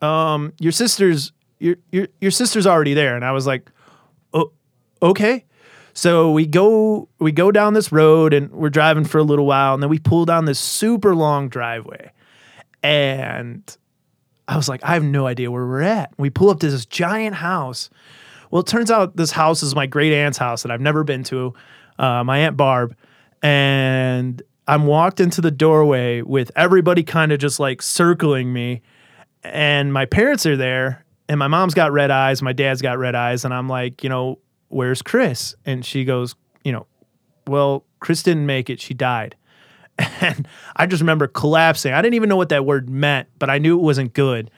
um, 0.03 0.53
your 0.59 0.73
sister's 0.73 1.33
your 1.59 1.77
your 1.91 2.09
your 2.21 2.31
sister's 2.31 2.67
already 2.67 2.95
there." 2.95 3.17
And 3.17 3.25
I 3.25 3.33
was 3.33 3.47
like, 3.47 3.71
"Oh, 4.33 4.53
okay." 5.03 5.45
So 5.97 6.31
we 6.31 6.47
go 6.47 7.09
we 7.19 7.33
go 7.33 7.51
down 7.51 7.73
this 7.73 7.91
road 7.91 8.35
and 8.35 8.51
we're 8.51 8.69
driving 8.69 9.05
for 9.05 9.17
a 9.17 9.23
little 9.23 9.47
while 9.47 9.73
and 9.73 9.83
then 9.83 9.89
we 9.89 9.99
pull 9.99 10.27
down 10.27 10.45
this 10.45 10.59
super 10.59 11.15
long 11.15 11.49
driveway. 11.49 12.13
And 12.83 13.77
I 14.47 14.57
was 14.57 14.69
like, 14.69 14.85
I 14.85 14.93
have 14.93 15.03
no 15.03 15.27
idea 15.27 15.51
where 15.51 15.67
we're 15.67 15.81
at. 15.81 16.13
We 16.19 16.29
pull 16.31 16.51
up 16.51 16.61
to 16.61 16.71
this 16.71 16.85
giant 16.87 17.37
house. 17.37 17.91
Well, 18.51 18.61
it 18.61 18.67
turns 18.67 18.91
out 18.91 19.17
this 19.17 19.33
house 19.33 19.63
is 19.63 19.75
my 19.75 19.87
great 19.87 20.13
aunt's 20.13 20.39
house 20.39 20.63
that 20.63 20.71
I've 20.71 20.81
never 20.83 21.03
been 21.03 21.25
to, 21.25 21.55
uh, 21.99 22.23
my 22.23 22.41
aunt 22.41 22.57
Barb. 22.57 22.95
And 23.43 24.43
I'm 24.69 24.87
walked 24.87 25.19
into 25.19 25.41
the 25.41 25.51
doorway 25.51 26.21
with 26.23 26.51
everybody 26.57 27.03
kind 27.03 27.33
of 27.33 27.39
just 27.39 27.59
like 27.59 27.83
circling 27.83 28.53
me. 28.53 28.83
And 29.53 29.93
my 29.93 30.07
parents 30.07 30.47
are 30.47 30.57
there, 30.57 31.05
and 31.29 31.39
my 31.39 31.49
mom's 31.49 31.75
got 31.75 31.93
red 31.93 32.11
eyes, 32.11 32.43
my 32.43 32.53
dad's 32.53 32.83
got 32.83 32.99
red 32.99 33.15
eyes. 33.15 33.45
And 33.45 33.53
I'm 33.53 33.69
like, 33.69 34.03
you 34.03 34.09
know, 34.09 34.39
where's 34.69 35.03
Chris? 35.03 35.55
And 35.65 35.85
she 35.85 36.05
goes, 36.05 36.35
you 36.65 36.73
know, 36.73 36.87
well, 37.47 37.85
Chris 38.01 38.23
didn't 38.23 38.47
make 38.47 38.71
it. 38.71 38.81
She 38.81 38.95
died. 38.95 39.37
And 40.21 40.47
I 40.75 40.87
just 40.87 41.01
remember 41.01 41.27
collapsing. 41.27 41.93
I 41.93 42.03
didn't 42.03 42.15
even 42.15 42.29
know 42.29 42.37
what 42.37 42.51
that 42.51 42.67
word 42.67 42.91
meant, 42.91 43.29
but 43.39 43.49
I 43.49 43.59
knew 43.59 43.79
it 43.79 43.83
wasn't 43.83 44.13
good. 44.13 44.51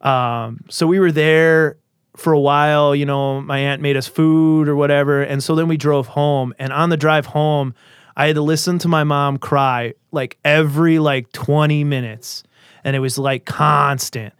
Um, 0.00 0.60
so 0.68 0.86
we 0.86 0.98
were 0.98 1.12
there 1.12 1.78
for 2.16 2.32
a 2.32 2.40
while. 2.40 2.94
You 2.94 3.06
know, 3.06 3.40
my 3.40 3.58
aunt 3.58 3.80
made 3.80 3.96
us 3.96 4.08
food 4.08 4.68
or 4.68 4.74
whatever. 4.74 5.22
And 5.22 5.42
so 5.42 5.54
then 5.54 5.68
we 5.68 5.76
drove 5.76 6.08
home. 6.08 6.52
And 6.58 6.72
on 6.72 6.90
the 6.90 6.96
drive 6.96 7.26
home, 7.26 7.74
I 8.16 8.26
had 8.26 8.36
to 8.36 8.42
listen 8.42 8.78
to 8.80 8.88
my 8.88 9.04
mom 9.04 9.38
cry 9.38 9.94
like 10.10 10.38
every 10.44 10.98
like 10.98 11.30
20 11.32 11.84
minutes. 11.84 12.42
And 12.86 12.96
it 12.96 13.00
was 13.00 13.18
like 13.18 13.44
constant. 13.44 14.32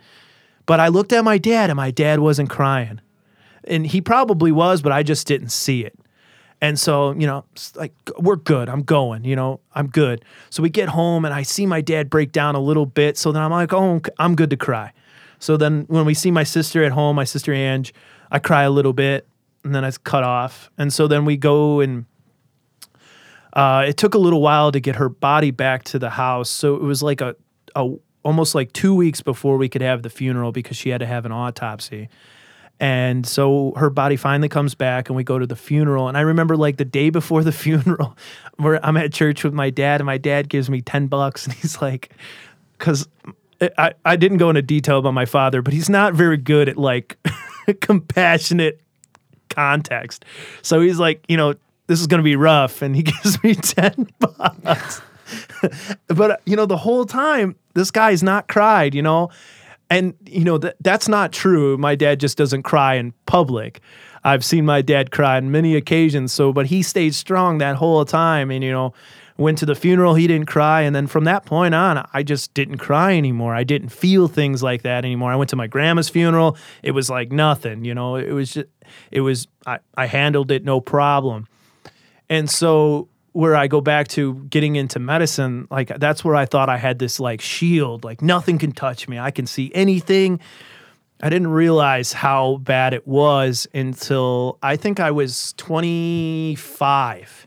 But 0.65 0.81
I 0.81 0.89
looked 0.89 1.13
at 1.13 1.23
my 1.23 1.37
dad 1.37 1.69
and 1.69 1.77
my 1.77 1.91
dad 1.91 2.21
wasn't 2.21 2.49
crying 2.49 3.01
and 3.67 3.87
he 3.87 4.01
probably 4.01 4.53
was, 4.53 4.81
but 4.83 4.93
I 4.93 5.03
just 5.03 5.27
didn't 5.27 5.51
see 5.51 5.85
it. 5.85 5.99
And 6.61 6.79
so, 6.79 7.13
you 7.13 7.27
know, 7.27 7.45
like 7.75 7.93
we're 8.19 8.37
good. 8.37 8.69
I'm 8.69 8.83
going, 8.83 9.25
you 9.25 9.37
know, 9.37 9.61
I'm 9.75 9.89
good. 9.89 10.25
So 10.49 10.63
we 10.63 10.71
get 10.71 10.89
home 10.89 11.25
and 11.25 11.35
I 11.35 11.43
see 11.43 11.67
my 11.67 11.83
dad 11.83 12.09
break 12.09 12.33
down 12.33 12.55
a 12.55 12.61
little 12.61 12.87
bit. 12.87 13.19
So 13.19 13.31
then 13.31 13.43
I'm 13.43 13.51
like, 13.51 13.75
oh, 13.75 14.01
I'm 14.19 14.35
good 14.35 14.51
to 14.51 14.57
cry. 14.57 14.93
So 15.39 15.59
then 15.59 15.85
when 15.89 16.07
we 16.07 16.15
see 16.15 16.31
my 16.31 16.45
sister 16.45 16.83
at 16.83 16.93
home, 16.93 17.17
my 17.17 17.25
sister 17.25 17.53
Ange, 17.53 17.93
I 18.31 18.39
cry 18.39 18.63
a 18.63 18.71
little 18.71 18.95
bit 18.95 19.29
and 19.65 19.75
then 19.75 19.85
I 19.85 19.91
cut 19.91 20.25
off. 20.25 20.71
And 20.79 20.93
so 20.93 21.07
then 21.07 21.27
we 21.27 21.37
go 21.37 21.81
and 21.81 22.07
uh, 23.53 23.85
it 23.87 23.99
took 23.99 24.15
a 24.15 24.19
little 24.19 24.41
while 24.41 24.73
to 24.73 24.81
get 24.81 24.97
her 24.97 25.11
body 25.11 25.51
back 25.51 25.85
to 25.85 25.99
the 25.99 26.11
house. 26.11 26.49
So 26.49 26.75
it 26.77 26.83
was 26.83 27.03
like 27.03 27.21
a, 27.21 27.37
a 27.75 27.97
almost 28.27 28.55
like 28.55 28.73
two 28.73 28.95
weeks 28.95 29.23
before 29.23 29.57
we 29.57 29.69
could 29.69 29.83
have 29.83 30.03
the 30.03 30.11
funeral 30.11 30.51
because 30.51 30.77
she 30.77 30.89
had 30.89 30.99
to 30.99 31.07
have 31.07 31.25
an 31.25 31.33
autopsy. 31.33 32.09
And 32.79 33.25
so 33.27 33.73
her 33.77 33.89
body 33.89 34.17
finally 34.17 34.51
comes 34.51 34.75
back, 34.75 35.09
and 35.09 35.17
we 35.17 35.25
go 35.25 35.39
to 35.39 35.47
the 35.47 35.57
funeral. 35.57 36.09
And 36.09 36.19
I 36.19 36.21
remember 36.21 36.57
like 36.57 36.77
the 36.77 36.85
day 36.85 37.09
before 37.09 37.43
the 37.43 37.53
funeral, 37.65 38.17
where 38.57 38.85
I'm 38.85 38.97
at 38.97 39.13
church 39.13 39.45
with 39.45 39.55
my 39.55 39.71
dad, 39.71 40.01
and 40.01 40.07
my 40.07 40.19
dad 40.19 40.49
gives 40.49 40.69
me 40.69 40.83
10 40.83 41.07
bucks, 41.07 41.47
and 41.47 41.55
he's 41.55 41.81
like, 41.81 42.11
because 42.77 43.09
I, 43.79 43.95
I 44.05 44.17
didn't 44.17 44.39
go 44.39 44.51
into 44.51 44.61
detail 44.61 44.99
about 44.99 45.15
my 45.15 45.25
father, 45.25 45.63
but 45.63 45.73
he's 45.73 45.89
not 45.89 46.13
very 46.13 46.37
good 46.37 46.69
at 46.69 46.77
like 46.77 47.17
compassionate 47.81 48.81
context. 49.49 50.25
So 50.63 50.81
he's 50.81 50.99
like, 50.99 51.25
you 51.29 51.37
know, 51.37 51.55
this 51.87 52.01
is 52.01 52.07
going 52.07 52.19
to 52.19 52.25
be 52.25 52.37
rough. 52.37 52.83
And 52.83 52.95
he 52.95 53.03
gives 53.05 53.43
me 53.43 53.55
10 53.55 54.09
bucks. 54.19 55.01
but, 56.09 56.31
uh, 56.31 56.37
you 56.45 56.57
know, 56.57 56.67
the 56.67 56.77
whole 56.77 57.05
time, 57.05 57.57
this 57.75 57.91
guy's 57.91 58.23
not 58.23 58.49
cried, 58.49 58.95
you 58.95 59.03
know? 59.03 59.31
And, 59.91 60.15
you 60.27 60.45
know, 60.45 60.59
that 60.59 60.77
that's 60.81 61.09
not 61.09 61.33
true. 61.33 61.77
My 61.77 61.95
dad 61.95 62.19
just 62.19 62.37
doesn't 62.37 62.65
cry 62.65 62.95
in 62.95 63.13
public. 63.27 63.81
I've 64.25 64.45
seen 64.45 64.65
my 64.65 64.83
dad 64.83 65.13
cry 65.13 65.37
on 65.37 65.53
many 65.53 65.77
occasions. 65.77 66.33
So, 66.33 66.53
but 66.53 66.67
he 66.67 66.83
stayed 66.83 67.15
strong 67.15 67.59
that 67.59 67.77
whole 67.77 68.05
time. 68.05 68.51
And, 68.51 68.65
you 68.65 68.73
know, 68.73 68.93
went 69.39 69.59
to 69.59 69.67
the 69.67 69.75
funeral, 69.75 70.15
he 70.15 70.27
didn't 70.27 70.47
cry. 70.47 70.83
And 70.83 70.95
then 70.95 71.07
from 71.07 71.25
that 71.25 71.45
point 71.45 71.75
on, 71.75 72.09
I 72.13 72.23
just 72.23 72.55
didn't 72.55 72.79
cry 72.79 73.17
anymore. 73.17 73.55
I 73.55 73.65
didn't 73.65 73.91
feel 73.91 74.29
things 74.29 74.63
like 74.63 74.83
that 74.83 75.05
anymore. 75.05 75.31
I 75.31 75.37
went 75.37 75.51
to 75.51 75.57
my 75.57 75.67
grandma's 75.67 76.09
funeral. 76.09 76.57
It 76.83 76.93
was 76.93 77.11
like 77.11 77.33
nothing, 77.33 77.85
you 77.85 77.95
know, 77.95 78.17
it 78.17 78.33
was 78.33 78.53
just, 78.55 78.69
it 79.11 79.21
was, 79.21 79.47
I, 79.67 79.79
I 79.97 80.07
handled 80.07 80.51
it 80.51 80.65
no 80.65 80.81
problem. 80.81 81.47
And 82.29 82.49
so 82.49 83.09
where 83.37 83.55
I 83.55 83.67
go 83.67 83.83
back 83.83 84.09
to 84.09 84.33
getting 84.49 84.77
into 84.77 84.99
medicine, 84.99 85.69
like 85.71 85.89
that's 85.99 86.25
where 86.25 86.35
I 86.35 86.47
thought 86.47 86.71
I 86.71 86.79
had 86.79 86.99
this 86.99 87.21
like 87.21 87.43
shield, 87.43 88.03
like 88.03 88.23
nothing 88.23 88.57
can 88.57 88.73
touch 88.73 89.09
me. 89.09 89.19
I 89.19 89.31
can 89.31 89.47
see 89.47 89.71
anything. 89.75 90.41
I 91.23 91.29
didn't 91.29 91.49
realize 91.49 92.15
how 92.15 92.57
bad 92.57 92.95
it 92.95 93.07
was 93.07 93.67
until 93.75 94.59
I 94.63 94.77
think 94.77 95.01
I 95.01 95.11
was 95.11 95.53
25. 95.59 97.47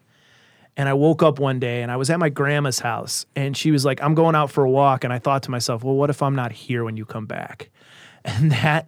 And 0.78 0.88
I 0.88 0.94
woke 0.94 1.24
up 1.24 1.40
one 1.40 1.60
day 1.60 1.82
and 1.82 1.92
I 1.92 1.96
was 1.96 2.12
at 2.12 2.20
my 2.20 2.30
grandma's 2.30 2.78
house 2.78 3.26
and 3.36 3.58
she 3.58 3.72
was 3.72 3.84
like, 3.84 4.00
I'm 4.04 4.14
going 4.14 4.36
out 4.36 4.52
for 4.52 4.64
a 4.64 4.70
walk. 4.70 5.04
And 5.04 5.12
I 5.12 5.18
thought 5.18 5.42
to 5.44 5.52
myself, 5.52 5.84
well, 5.84 5.96
what 5.96 6.12
if 6.12 6.22
I'm 6.22 6.36
not 6.36 6.52
here 6.52 6.84
when 6.84 6.98
you 6.98 7.06
come 7.06 7.26
back? 7.26 7.72
And 8.26 8.52
that 8.52 8.86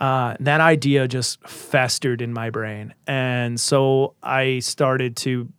uh, 0.00 0.36
that 0.40 0.60
idea 0.60 1.06
just 1.06 1.46
festered 1.46 2.22
in 2.22 2.32
my 2.32 2.48
brain. 2.48 2.94
And 3.06 3.60
so 3.60 4.14
I 4.22 4.60
started 4.60 5.16
to 5.18 5.52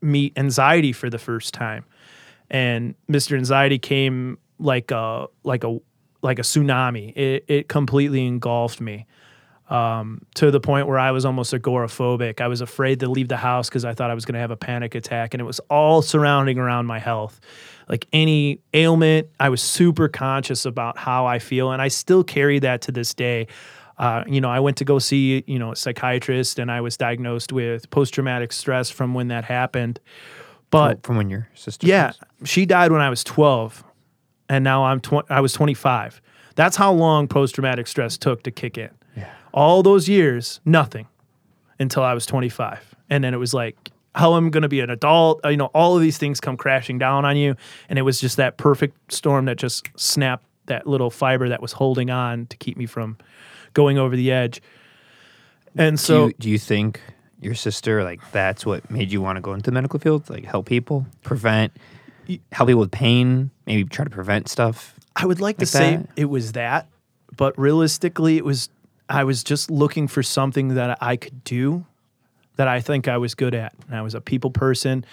meet 0.00 0.36
anxiety 0.36 0.92
for 0.92 1.10
the 1.10 1.18
first 1.18 1.54
time. 1.54 1.84
And 2.50 2.94
Mr. 3.10 3.36
Anxiety 3.36 3.78
came 3.78 4.38
like 4.58 4.90
a 4.90 5.26
like 5.42 5.64
a 5.64 5.78
like 6.22 6.38
a 6.38 6.42
tsunami. 6.42 7.16
It 7.16 7.44
it 7.48 7.68
completely 7.68 8.26
engulfed 8.26 8.80
me. 8.80 9.06
Um, 9.68 10.22
to 10.36 10.52
the 10.52 10.60
point 10.60 10.86
where 10.86 10.98
I 10.98 11.10
was 11.10 11.24
almost 11.24 11.52
agoraphobic. 11.52 12.40
I 12.40 12.46
was 12.46 12.60
afraid 12.60 13.00
to 13.00 13.10
leave 13.10 13.26
the 13.26 13.36
house 13.36 13.68
because 13.68 13.84
I 13.84 13.94
thought 13.94 14.12
I 14.12 14.14
was 14.14 14.24
going 14.24 14.34
to 14.34 14.40
have 14.40 14.52
a 14.52 14.56
panic 14.56 14.94
attack, 14.94 15.34
and 15.34 15.40
it 15.40 15.44
was 15.44 15.58
all 15.68 16.02
surrounding 16.02 16.56
around 16.56 16.86
my 16.86 17.00
health. 17.00 17.40
Like 17.88 18.06
any 18.12 18.60
ailment, 18.74 19.28
I 19.40 19.48
was 19.48 19.60
super 19.60 20.06
conscious 20.06 20.66
about 20.66 20.96
how 20.96 21.26
I 21.26 21.40
feel, 21.40 21.72
and 21.72 21.82
I 21.82 21.88
still 21.88 22.22
carry 22.22 22.60
that 22.60 22.82
to 22.82 22.92
this 22.92 23.12
day. 23.12 23.48
Uh, 23.98 24.22
you 24.26 24.40
know, 24.40 24.50
I 24.50 24.60
went 24.60 24.76
to 24.78 24.84
go 24.84 24.98
see 24.98 25.42
you 25.46 25.58
know 25.58 25.72
a 25.72 25.76
psychiatrist, 25.76 26.58
and 26.58 26.70
I 26.70 26.80
was 26.80 26.96
diagnosed 26.96 27.52
with 27.52 27.88
post 27.90 28.14
traumatic 28.14 28.52
stress 28.52 28.90
from 28.90 29.14
when 29.14 29.28
that 29.28 29.44
happened. 29.44 30.00
But 30.70 31.02
from 31.04 31.16
when 31.16 31.30
your 31.30 31.48
sister? 31.54 31.86
yeah, 31.86 32.08
passed? 32.08 32.22
she 32.44 32.66
died 32.66 32.92
when 32.92 33.00
I 33.00 33.08
was 33.08 33.22
12, 33.24 33.84
and 34.48 34.64
now 34.64 34.84
I'm 34.84 35.00
tw- 35.00 35.24
I 35.30 35.40
was 35.40 35.52
25. 35.52 36.20
That's 36.56 36.76
how 36.76 36.92
long 36.92 37.28
post 37.28 37.54
traumatic 37.54 37.86
stress 37.86 38.18
took 38.18 38.42
to 38.42 38.50
kick 38.50 38.76
in. 38.76 38.90
Yeah. 39.16 39.30
All 39.54 39.82
those 39.82 40.08
years, 40.08 40.60
nothing 40.64 41.06
until 41.78 42.02
I 42.02 42.14
was 42.14 42.26
25, 42.26 42.94
and 43.10 43.22
then 43.24 43.32
it 43.32 43.38
was 43.38 43.54
like 43.54 43.90
how 44.14 44.32
I'm 44.34 44.50
going 44.50 44.62
to 44.62 44.68
be 44.68 44.80
an 44.80 44.88
adult. 44.90 45.42
uh, 45.44 45.48
You 45.50 45.56
know, 45.58 45.66
all 45.74 45.94
of 45.94 46.00
these 46.02 46.16
things 46.18 46.40
come 46.40 46.56
crashing 46.56 46.98
down 46.98 47.24
on 47.24 47.36
you, 47.36 47.54
and 47.88 47.98
it 47.98 48.02
was 48.02 48.20
just 48.20 48.36
that 48.38 48.56
perfect 48.58 49.12
storm 49.12 49.44
that 49.46 49.56
just 49.56 49.88
snapped 49.96 50.44
that 50.66 50.86
little 50.86 51.10
fiber 51.10 51.48
that 51.48 51.62
was 51.62 51.72
holding 51.72 52.10
on 52.10 52.46
to 52.46 52.56
keep 52.56 52.76
me 52.76 52.86
from 52.86 53.16
going 53.76 53.98
over 53.98 54.16
the 54.16 54.32
edge. 54.32 54.62
And 55.76 55.98
Do 55.98 56.02
so 56.02 56.26
you, 56.28 56.34
do 56.38 56.50
you 56.50 56.58
think 56.58 57.02
your 57.40 57.54
sister 57.54 58.02
like 58.02 58.20
that's 58.32 58.64
what 58.64 58.90
made 58.90 59.12
you 59.12 59.20
want 59.20 59.36
to 59.36 59.42
go 59.42 59.52
into 59.52 59.64
the 59.64 59.72
medical 59.72 60.00
field, 60.00 60.28
like 60.30 60.46
help 60.46 60.66
people, 60.66 61.06
prevent, 61.22 61.76
help 62.50 62.68
people 62.68 62.80
with 62.80 62.90
pain, 62.90 63.50
maybe 63.66 63.84
try 63.84 64.04
to 64.04 64.10
prevent 64.10 64.48
stuff? 64.48 64.94
I 65.14 65.26
would 65.26 65.40
like, 65.40 65.58
to 65.58 65.64
like 65.64 65.68
say 65.68 66.04
it 66.16 66.24
was 66.24 66.52
that, 66.52 66.88
but 67.36 67.56
realistically, 67.58 68.38
it 68.38 68.44
was 68.44 68.70
I 69.08 69.24
was 69.24 69.44
just 69.44 69.70
looking 69.70 70.08
for 70.08 70.22
something 70.22 70.74
that 70.74 70.96
I 71.02 71.16
could 71.16 71.44
do 71.44 71.84
that 72.56 72.68
I 72.68 72.80
think 72.80 73.08
I 73.08 73.18
was 73.18 73.34
good 73.34 73.54
at. 73.54 73.74
And 73.86 73.96
I 73.96 74.00
was 74.00 74.14
a 74.14 74.20
people 74.22 74.50
person. 74.50 75.04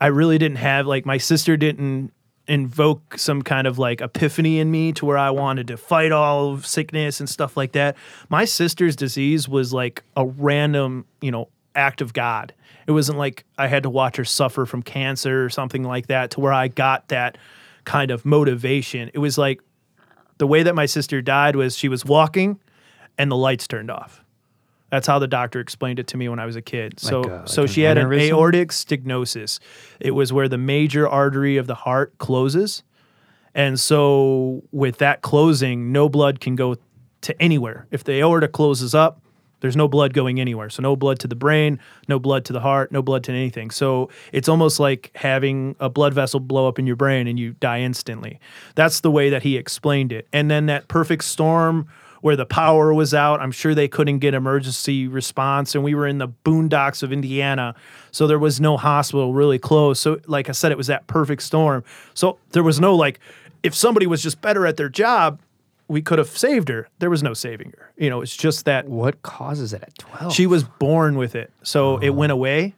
I 0.00 0.06
really 0.06 0.38
didn't 0.38 0.58
have 0.58 0.86
like 0.86 1.04
my 1.04 1.18
sister 1.18 1.56
didn't 1.56 2.12
invoke 2.52 3.18
some 3.18 3.40
kind 3.40 3.66
of 3.66 3.78
like 3.78 4.02
epiphany 4.02 4.58
in 4.58 4.70
me 4.70 4.92
to 4.92 5.06
where 5.06 5.16
I 5.16 5.30
wanted 5.30 5.68
to 5.68 5.78
fight 5.78 6.12
all 6.12 6.58
sickness 6.58 7.18
and 7.18 7.26
stuff 7.26 7.56
like 7.56 7.72
that. 7.72 7.96
My 8.28 8.44
sister's 8.44 8.94
disease 8.94 9.48
was 9.48 9.72
like 9.72 10.04
a 10.16 10.26
random, 10.26 11.06
you 11.22 11.30
know, 11.30 11.48
act 11.74 12.02
of 12.02 12.12
God. 12.12 12.52
It 12.86 12.92
wasn't 12.92 13.16
like 13.16 13.46
I 13.56 13.68
had 13.68 13.84
to 13.84 13.90
watch 13.90 14.16
her 14.16 14.24
suffer 14.26 14.66
from 14.66 14.82
cancer 14.82 15.42
or 15.42 15.48
something 15.48 15.82
like 15.82 16.08
that 16.08 16.32
to 16.32 16.40
where 16.40 16.52
I 16.52 16.68
got 16.68 17.08
that 17.08 17.38
kind 17.84 18.10
of 18.10 18.26
motivation. 18.26 19.10
It 19.14 19.18
was 19.18 19.38
like 19.38 19.62
the 20.36 20.46
way 20.46 20.62
that 20.62 20.74
my 20.74 20.84
sister 20.84 21.22
died 21.22 21.56
was 21.56 21.74
she 21.74 21.88
was 21.88 22.04
walking 22.04 22.60
and 23.16 23.30
the 23.30 23.36
lights 23.36 23.66
turned 23.66 23.90
off. 23.90 24.21
That's 24.92 25.06
how 25.06 25.18
the 25.18 25.26
doctor 25.26 25.58
explained 25.58 25.98
it 25.98 26.06
to 26.08 26.18
me 26.18 26.28
when 26.28 26.38
I 26.38 26.44
was 26.44 26.54
a 26.54 26.60
kid. 26.60 27.00
So, 27.00 27.22
Like, 27.22 27.30
uh, 27.30 27.46
so 27.46 27.62
like 27.62 27.70
an 27.70 27.74
she 27.74 27.80
had 27.80 27.96
an 27.96 28.06
aneurysm? 28.08 28.28
aortic 28.28 28.68
stenosis. 28.68 29.58
It 29.98 30.10
was 30.10 30.34
where 30.34 30.48
the 30.48 30.58
major 30.58 31.08
artery 31.08 31.56
of 31.56 31.66
the 31.66 31.74
heart 31.74 32.18
closes, 32.18 32.82
and 33.54 33.80
so 33.80 34.62
with 34.70 34.98
that 34.98 35.22
closing, 35.22 35.92
no 35.92 36.10
blood 36.10 36.40
can 36.40 36.56
go 36.56 36.76
to 37.22 37.42
anywhere. 37.42 37.86
If 37.90 38.04
the 38.04 38.20
aorta 38.20 38.48
closes 38.48 38.94
up, 38.94 39.22
there's 39.60 39.76
no 39.76 39.88
blood 39.88 40.12
going 40.12 40.40
anywhere. 40.40 40.68
So 40.68 40.82
no 40.82 40.94
blood 40.94 41.18
to 41.20 41.28
the 41.28 41.36
brain, 41.36 41.78
no 42.06 42.18
blood 42.18 42.44
to 42.46 42.52
the 42.52 42.60
heart, 42.60 42.92
no 42.92 43.00
blood 43.00 43.24
to 43.24 43.32
anything. 43.32 43.70
So 43.70 44.10
it's 44.32 44.48
almost 44.48 44.78
like 44.78 45.10
having 45.14 45.74
a 45.80 45.88
blood 45.88 46.12
vessel 46.12 46.38
blow 46.40 46.68
up 46.68 46.78
in 46.78 46.86
your 46.86 46.96
brain 46.96 47.26
and 47.28 47.38
you 47.38 47.52
die 47.60 47.80
instantly. 47.80 48.40
That's 48.74 49.00
the 49.00 49.10
way 49.10 49.30
that 49.30 49.42
he 49.42 49.56
explained 49.56 50.12
it. 50.12 50.26
And 50.34 50.50
then 50.50 50.66
that 50.66 50.88
perfect 50.88 51.24
storm 51.24 51.86
where 52.22 52.36
the 52.36 52.46
power 52.46 52.94
was 52.94 53.12
out, 53.12 53.40
I'm 53.40 53.50
sure 53.50 53.74
they 53.74 53.88
couldn't 53.88 54.20
get 54.20 54.32
emergency 54.32 55.08
response 55.08 55.74
and 55.74 55.84
we 55.84 55.94
were 55.94 56.06
in 56.06 56.18
the 56.18 56.28
boondocks 56.28 57.02
of 57.02 57.12
Indiana. 57.12 57.74
So 58.12 58.26
there 58.26 58.38
was 58.38 58.60
no 58.60 58.76
hospital 58.76 59.34
really 59.34 59.58
close. 59.58 60.00
So 60.00 60.20
like 60.26 60.48
I 60.48 60.52
said 60.52 60.72
it 60.72 60.78
was 60.78 60.86
that 60.86 61.06
perfect 61.08 61.42
storm. 61.42 61.84
So 62.14 62.38
there 62.52 62.62
was 62.62 62.80
no 62.80 62.94
like 62.94 63.18
if 63.64 63.74
somebody 63.74 64.06
was 64.06 64.22
just 64.22 64.40
better 64.40 64.66
at 64.66 64.76
their 64.76 64.88
job, 64.88 65.40
we 65.88 66.00
could 66.00 66.18
have 66.18 66.28
saved 66.28 66.68
her. 66.68 66.88
There 67.00 67.10
was 67.10 67.24
no 67.24 67.34
saving 67.34 67.74
her. 67.76 67.92
You 67.96 68.08
know, 68.08 68.22
it's 68.22 68.36
just 68.36 68.64
that 68.66 68.88
What 68.88 69.22
causes 69.22 69.72
it 69.72 69.82
at 69.82 69.98
twelve? 69.98 70.32
she 70.32 70.46
was 70.46 70.62
born 70.62 71.16
with 71.16 71.34
it. 71.34 71.52
So 71.64 71.98
it 71.98 72.10
oh. 72.10 72.12
went 72.12 72.32
away. 72.32 72.74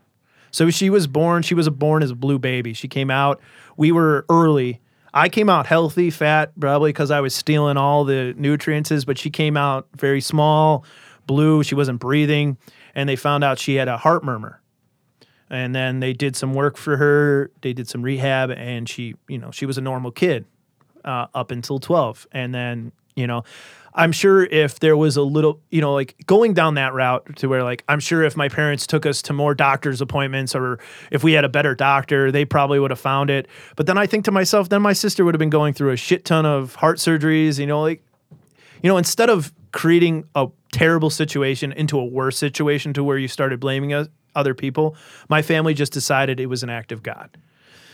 So 0.52 0.70
she 0.70 0.88
was 0.88 1.06
born, 1.06 1.42
she 1.42 1.54
was 1.54 1.68
born 1.68 2.02
as 2.02 2.10
a 2.10 2.14
blue 2.14 2.38
baby. 2.38 2.72
She 2.72 2.88
came 2.88 3.10
out, 3.10 3.40
we 3.76 3.92
were 3.92 4.24
early. 4.30 4.80
I 5.16 5.28
came 5.28 5.48
out 5.48 5.66
healthy, 5.66 6.10
fat, 6.10 6.50
probably 6.58 6.88
because 6.88 7.12
I 7.12 7.20
was 7.20 7.34
stealing 7.36 7.76
all 7.76 8.04
the 8.04 8.34
nutrients, 8.36 9.04
but 9.04 9.16
she 9.16 9.30
came 9.30 9.56
out 9.56 9.86
very 9.96 10.20
small, 10.20 10.84
blue. 11.28 11.62
She 11.62 11.76
wasn't 11.76 12.00
breathing. 12.00 12.58
And 12.96 13.08
they 13.08 13.14
found 13.14 13.44
out 13.44 13.60
she 13.60 13.76
had 13.76 13.86
a 13.86 13.96
heart 13.96 14.24
murmur. 14.24 14.60
And 15.48 15.72
then 15.72 16.00
they 16.00 16.12
did 16.12 16.34
some 16.34 16.52
work 16.52 16.76
for 16.76 16.96
her. 16.96 17.52
They 17.60 17.72
did 17.72 17.88
some 17.88 18.02
rehab, 18.02 18.50
and 18.50 18.88
she, 18.88 19.14
you 19.28 19.38
know, 19.38 19.52
she 19.52 19.66
was 19.66 19.78
a 19.78 19.80
normal 19.80 20.10
kid 20.10 20.46
uh, 21.04 21.28
up 21.32 21.52
until 21.52 21.78
12. 21.78 22.26
And 22.32 22.52
then, 22.52 22.90
you 23.14 23.28
know, 23.28 23.44
I'm 23.96 24.10
sure 24.10 24.44
if 24.44 24.80
there 24.80 24.96
was 24.96 25.16
a 25.16 25.22
little, 25.22 25.60
you 25.70 25.80
know, 25.80 25.94
like 25.94 26.16
going 26.26 26.52
down 26.52 26.74
that 26.74 26.94
route 26.94 27.36
to 27.36 27.46
where, 27.46 27.62
like, 27.62 27.84
I'm 27.88 28.00
sure 28.00 28.24
if 28.24 28.36
my 28.36 28.48
parents 28.48 28.88
took 28.88 29.06
us 29.06 29.22
to 29.22 29.32
more 29.32 29.54
doctor's 29.54 30.00
appointments 30.00 30.54
or 30.54 30.80
if 31.12 31.22
we 31.22 31.32
had 31.32 31.44
a 31.44 31.48
better 31.48 31.76
doctor, 31.76 32.32
they 32.32 32.44
probably 32.44 32.80
would 32.80 32.90
have 32.90 32.98
found 32.98 33.30
it. 33.30 33.46
But 33.76 33.86
then 33.86 33.96
I 33.96 34.06
think 34.06 34.24
to 34.24 34.32
myself, 34.32 34.68
then 34.68 34.82
my 34.82 34.94
sister 34.94 35.24
would 35.24 35.34
have 35.34 35.38
been 35.38 35.50
going 35.50 35.74
through 35.74 35.92
a 35.92 35.96
shit 35.96 36.24
ton 36.24 36.44
of 36.44 36.74
heart 36.74 36.98
surgeries, 36.98 37.60
you 37.60 37.66
know, 37.66 37.82
like, 37.82 38.02
you 38.82 38.88
know, 38.88 38.96
instead 38.96 39.30
of 39.30 39.52
creating 39.70 40.24
a 40.34 40.48
terrible 40.72 41.10
situation 41.10 41.72
into 41.72 41.98
a 41.98 42.04
worse 42.04 42.36
situation 42.36 42.92
to 42.94 43.04
where 43.04 43.16
you 43.16 43.28
started 43.28 43.60
blaming 43.60 43.92
us, 43.92 44.08
other 44.34 44.54
people, 44.54 44.96
my 45.28 45.40
family 45.40 45.72
just 45.72 45.92
decided 45.92 46.40
it 46.40 46.46
was 46.46 46.64
an 46.64 46.70
act 46.70 46.90
of 46.90 47.04
God 47.04 47.36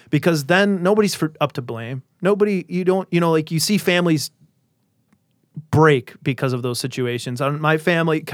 because 0.08 0.46
then 0.46 0.82
nobody's 0.82 1.14
for, 1.14 1.32
up 1.42 1.52
to 1.52 1.62
blame. 1.62 2.02
Nobody, 2.22 2.64
you 2.68 2.84
don't, 2.84 3.06
you 3.12 3.20
know, 3.20 3.30
like 3.30 3.50
you 3.50 3.60
see 3.60 3.76
families 3.78 4.30
break 5.70 6.14
because 6.22 6.52
of 6.52 6.62
those 6.62 6.78
situations. 6.78 7.40
On 7.40 7.60
my 7.60 7.76
family, 7.78 8.24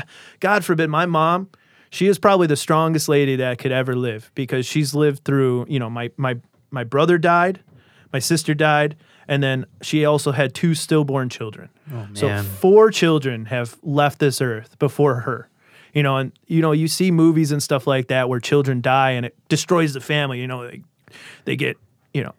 God 0.41 0.65
forbid, 0.65 0.91
my 0.91 1.07
mom, 1.07 1.49
she 1.91 2.07
is 2.07 2.19
probably 2.19 2.47
the 2.47 2.57
strongest 2.57 3.09
lady 3.09 3.37
that 3.37 3.59
could 3.59 3.73
ever 3.73 3.95
live 3.95 4.31
because 4.35 4.67
she's 4.67 4.95
lived 4.95 5.25
through, 5.25 5.67
you 5.69 5.79
know, 5.79 5.89
my 5.91 6.11
my 6.17 6.37
my 6.71 6.85
brother 6.85 7.19
died, 7.19 7.61
my 8.13 8.19
sister 8.19 8.55
died, 8.55 8.97
and 9.29 9.43
then 9.43 9.67
she 9.83 10.05
also 10.05 10.33
had 10.33 10.55
two 10.55 10.75
stillborn 10.75 11.29
children. 11.29 11.69
Oh, 11.93 12.09
so 12.15 12.29
man. 12.29 12.45
four 12.45 12.91
children 12.91 13.47
have 13.47 13.77
left 13.83 14.19
this 14.19 14.41
earth 14.41 14.79
before 14.79 15.21
her. 15.21 15.49
You 15.95 16.03
know, 16.03 16.19
and 16.19 16.33
you 16.47 16.61
know, 16.61 16.73
you 16.73 16.89
see 16.89 17.11
movies 17.11 17.53
and 17.53 17.63
stuff 17.63 17.87
like 17.87 18.09
that 18.09 18.29
where 18.29 18.41
children 18.41 18.83
die 18.83 19.13
and 19.13 19.25
it 19.25 19.37
destroys 19.49 19.95
the 19.95 20.01
family, 20.01 20.41
you 20.41 20.47
know, 20.47 20.69
they, 20.69 20.83
they 21.47 21.57
get, 21.57 21.79
you 22.13 22.23
know. 22.23 22.35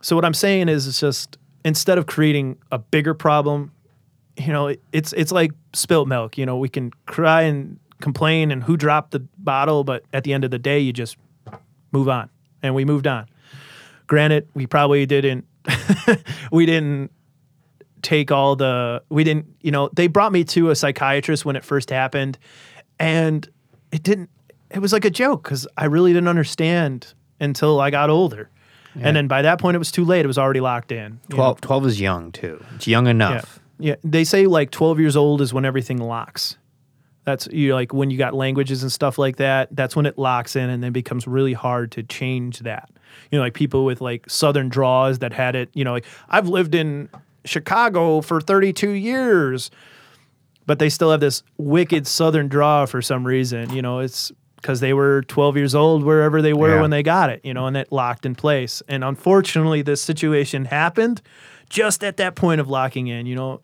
So 0.00 0.16
what 0.16 0.24
I'm 0.24 0.34
saying 0.34 0.68
is 0.68 0.88
it's 0.88 0.98
just 0.98 1.38
instead 1.64 1.98
of 1.98 2.06
creating 2.06 2.58
a 2.72 2.78
bigger 2.78 3.14
problem, 3.14 3.70
you 4.36 4.52
know, 4.52 4.74
it's 4.92 5.12
it's 5.12 5.32
like 5.32 5.52
spilt 5.72 6.08
milk, 6.08 6.36
you 6.38 6.46
know, 6.46 6.56
we 6.56 6.68
can 6.68 6.90
cry 7.06 7.42
and 7.42 7.78
complain 8.00 8.50
and 8.50 8.62
who 8.62 8.76
dropped 8.76 9.12
the 9.12 9.20
bottle, 9.38 9.84
but 9.84 10.04
at 10.12 10.24
the 10.24 10.32
end 10.32 10.44
of 10.44 10.50
the 10.50 10.58
day 10.58 10.78
you 10.78 10.92
just 10.92 11.16
move 11.92 12.08
on. 12.08 12.28
And 12.62 12.74
we 12.74 12.84
moved 12.84 13.06
on. 13.06 13.26
Granted, 14.06 14.48
we 14.54 14.66
probably 14.66 15.06
didn't 15.06 15.46
we 16.52 16.66
didn't 16.66 17.10
take 18.02 18.30
all 18.30 18.54
the 18.54 19.02
we 19.08 19.24
didn't 19.24 19.46
you 19.62 19.70
know 19.70 19.88
they 19.94 20.06
brought 20.06 20.30
me 20.30 20.44
to 20.44 20.68
a 20.70 20.76
psychiatrist 20.76 21.44
when 21.46 21.56
it 21.56 21.64
first 21.64 21.88
happened 21.88 22.38
and 23.00 23.48
it 23.92 24.02
didn't 24.02 24.28
it 24.70 24.80
was 24.80 24.92
like 24.92 25.06
a 25.06 25.10
joke 25.10 25.42
because 25.42 25.66
i 25.78 25.86
really 25.86 26.12
didn't 26.12 26.28
understand 26.28 27.14
until 27.40 27.80
i 27.80 27.88
got 27.88 28.10
older 28.10 28.50
and 29.00 29.16
then 29.16 29.26
by 29.26 29.40
that 29.40 29.58
point 29.58 29.74
it 29.74 29.78
was 29.78 29.90
too 29.90 30.04
late 30.04 30.22
it 30.22 30.26
was 30.26 30.36
already 30.36 30.60
locked 30.60 30.92
in 30.92 31.18
you 31.30 31.36
12, 31.36 31.62
12 31.62 31.86
is 31.86 32.00
young 32.00 32.30
too. 32.30 32.62
It's 32.74 32.86
young 32.86 33.06
enough. 33.06 33.58
yeah 33.58 33.62
they 34.02 34.24
say 34.24 34.46
like 34.46 34.70
12 34.70 35.00
years 35.00 35.16
old 35.16 35.40
is 35.40 35.52
when 35.52 35.64
everything 35.64 35.98
locks. 35.98 36.56
That's 37.24 37.46
you 37.48 37.74
like 37.74 37.92
when 37.94 38.10
you 38.10 38.18
got 38.18 38.34
languages 38.34 38.82
and 38.82 38.92
stuff 38.92 39.16
like 39.18 39.36
that 39.36 39.68
that's 39.74 39.96
when 39.96 40.04
it 40.04 40.18
locks 40.18 40.56
in 40.56 40.68
and 40.68 40.82
then 40.84 40.92
becomes 40.92 41.26
really 41.26 41.54
hard 41.54 41.90
to 41.92 42.02
change 42.02 42.58
that. 42.60 42.90
You 43.30 43.38
know 43.38 43.44
like 43.44 43.54
people 43.54 43.84
with 43.86 44.00
like 44.02 44.28
southern 44.28 44.68
draws 44.68 45.20
that 45.20 45.32
had 45.32 45.54
it 45.56 45.70
you 45.72 45.84
know 45.84 45.92
like 45.92 46.04
i've 46.28 46.48
lived 46.48 46.74
in 46.74 47.08
chicago 47.44 48.20
for 48.20 48.40
32 48.40 48.90
years 48.90 49.70
but 50.66 50.78
they 50.80 50.88
still 50.88 51.10
have 51.12 51.20
this 51.20 51.42
wicked 51.56 52.06
southern 52.08 52.48
draw 52.48 52.86
for 52.86 53.00
some 53.00 53.24
reason 53.24 53.72
you 53.72 53.80
know 53.82 54.00
it's 54.00 54.32
because 54.56 54.80
they 54.80 54.92
were 54.92 55.22
12 55.28 55.56
years 55.56 55.74
old 55.74 56.02
wherever 56.02 56.42
they 56.42 56.52
were 56.54 56.74
Yeah. 56.74 56.80
when 56.80 56.90
they 56.90 57.02
got 57.04 57.30
it 57.30 57.40
you 57.44 57.54
know 57.54 57.66
and 57.66 57.76
it 57.76 57.92
locked 57.92 58.26
in 58.26 58.34
place. 58.34 58.82
And 58.88 59.04
unfortunately 59.04 59.82
this 59.82 60.02
situation 60.02 60.64
happened 60.64 61.22
just 61.68 62.04
at 62.04 62.16
that 62.18 62.34
point 62.34 62.60
of 62.60 62.68
locking 62.68 63.06
in 63.06 63.26
you 63.26 63.34
know 63.34 63.60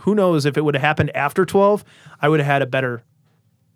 who 0.00 0.14
knows 0.14 0.44
if 0.44 0.56
it 0.56 0.64
would 0.64 0.74
have 0.74 0.82
happened 0.82 1.14
after 1.16 1.44
12, 1.44 1.84
I 2.20 2.28
would 2.28 2.40
have 2.40 2.46
had 2.46 2.62
a 2.62 2.66
better 2.66 3.02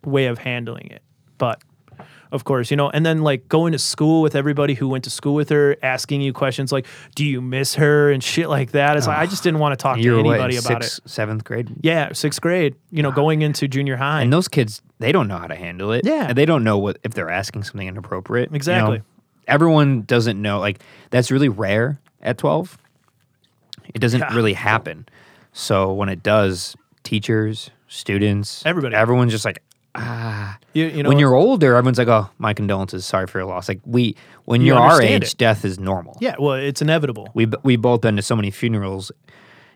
way 0.05 0.27
of 0.27 0.39
handling 0.39 0.89
it. 0.89 1.03
But 1.39 1.63
of 2.31 2.45
course, 2.45 2.71
you 2.71 2.77
know, 2.77 2.91
and 2.91 3.07
then 3.07 3.23
like 3.23 3.49
going 3.49 3.73
to 3.73 3.79
school 3.79 4.21
with 4.21 4.35
everybody 4.35 4.75
who 4.75 4.89
went 4.89 5.05
to 5.05 5.11
school 5.11 5.35
with 5.35 5.49
her, 5.49 5.77
asking 5.83 6.21
you 6.21 6.33
questions 6.33 6.71
like, 6.73 6.87
"Do 7.15 7.25
you 7.25 7.41
miss 7.41 7.77
her?" 7.77 8.11
and 8.11 8.23
shit 8.23 8.49
like 8.49 8.73
that. 8.73 8.97
It's 8.97 9.07
like 9.07 9.19
I 9.19 9.27
just 9.27 9.43
didn't 9.43 9.61
want 9.61 9.79
to 9.79 9.83
talk 9.83 9.99
to 9.99 10.23
what, 10.23 10.31
anybody 10.31 10.57
in 10.57 10.65
about 10.65 10.83
sixth, 10.83 10.99
it. 11.05 11.11
seventh 11.11 11.45
grade, 11.45 11.71
Yeah, 11.81 12.13
sixth 12.13 12.41
grade. 12.41 12.75
You 12.91 13.03
know, 13.03 13.11
going 13.11 13.43
into 13.43 13.67
junior 13.67 13.97
high. 13.97 14.23
and 14.23 14.33
those 14.33 14.49
kids 14.49 14.83
they 14.99 15.13
don't 15.13 15.29
know 15.29 15.39
how 15.39 15.47
to 15.47 15.55
handle 15.55 15.93
it. 15.93 16.05
Yeah. 16.05 16.27
and 16.29 16.37
they 16.37 16.45
don't 16.45 16.65
know 16.65 16.77
what 16.77 16.99
if 17.05 17.15
they're 17.15 17.31
asking 17.31 17.63
something 17.63 17.87
inappropriate. 17.87 18.49
you 18.49 18.53
know? 18.53 18.57
Exactly. 18.57 19.03
everyone 19.47 20.03
doesn't 20.03 20.41
know. 20.41 20.59
Like 20.61 20.81
that's 21.11 21.31
really 21.31 21.49
rare 21.49 21.99
at 22.21 22.37
twelve. 22.37 22.77
It 23.95 23.99
doesn't 24.01 24.21
Yeah. 24.21 24.35
really 24.35 24.53
happen. 24.55 25.07
So 25.53 25.93
when 25.93 26.09
it 26.09 26.23
does, 26.23 26.77
teachers, 27.05 27.71
students, 27.89 28.65
Everybody. 28.67 28.95
everyone's 28.95 29.33
just 29.33 29.45
like, 29.45 29.63
ah. 29.95 30.59
you, 30.75 30.87
you 30.87 31.03
know, 31.03 31.09
when 31.09 31.19
you're 31.19 31.35
older, 31.35 31.75
everyone's 31.75 31.99
like, 31.99 32.09
"Oh, 32.09 32.29
my 32.39 32.53
condolences. 32.55 33.05
Sorry 33.07 33.27
for 33.27 33.39
your 33.39 33.47
loss." 33.49 33.69
Like 33.69 33.81
we, 33.85 34.15
when 34.45 34.61
You 34.61 34.69
you're 34.75 34.79
our 34.79 35.01
age, 35.03 35.23
it. 35.33 35.39
death 35.39 35.65
is 35.65 35.79
normal. 35.81 36.17
yeah, 36.21 36.37
well, 36.39 36.53
it's 36.55 36.83
inevitable. 36.83 37.29
we 37.35 37.47
we 37.63 37.77
both 37.77 38.03
been 38.03 38.17
to 38.17 38.23
so 38.23 38.37
many 38.37 38.51
funerals. 38.51 39.11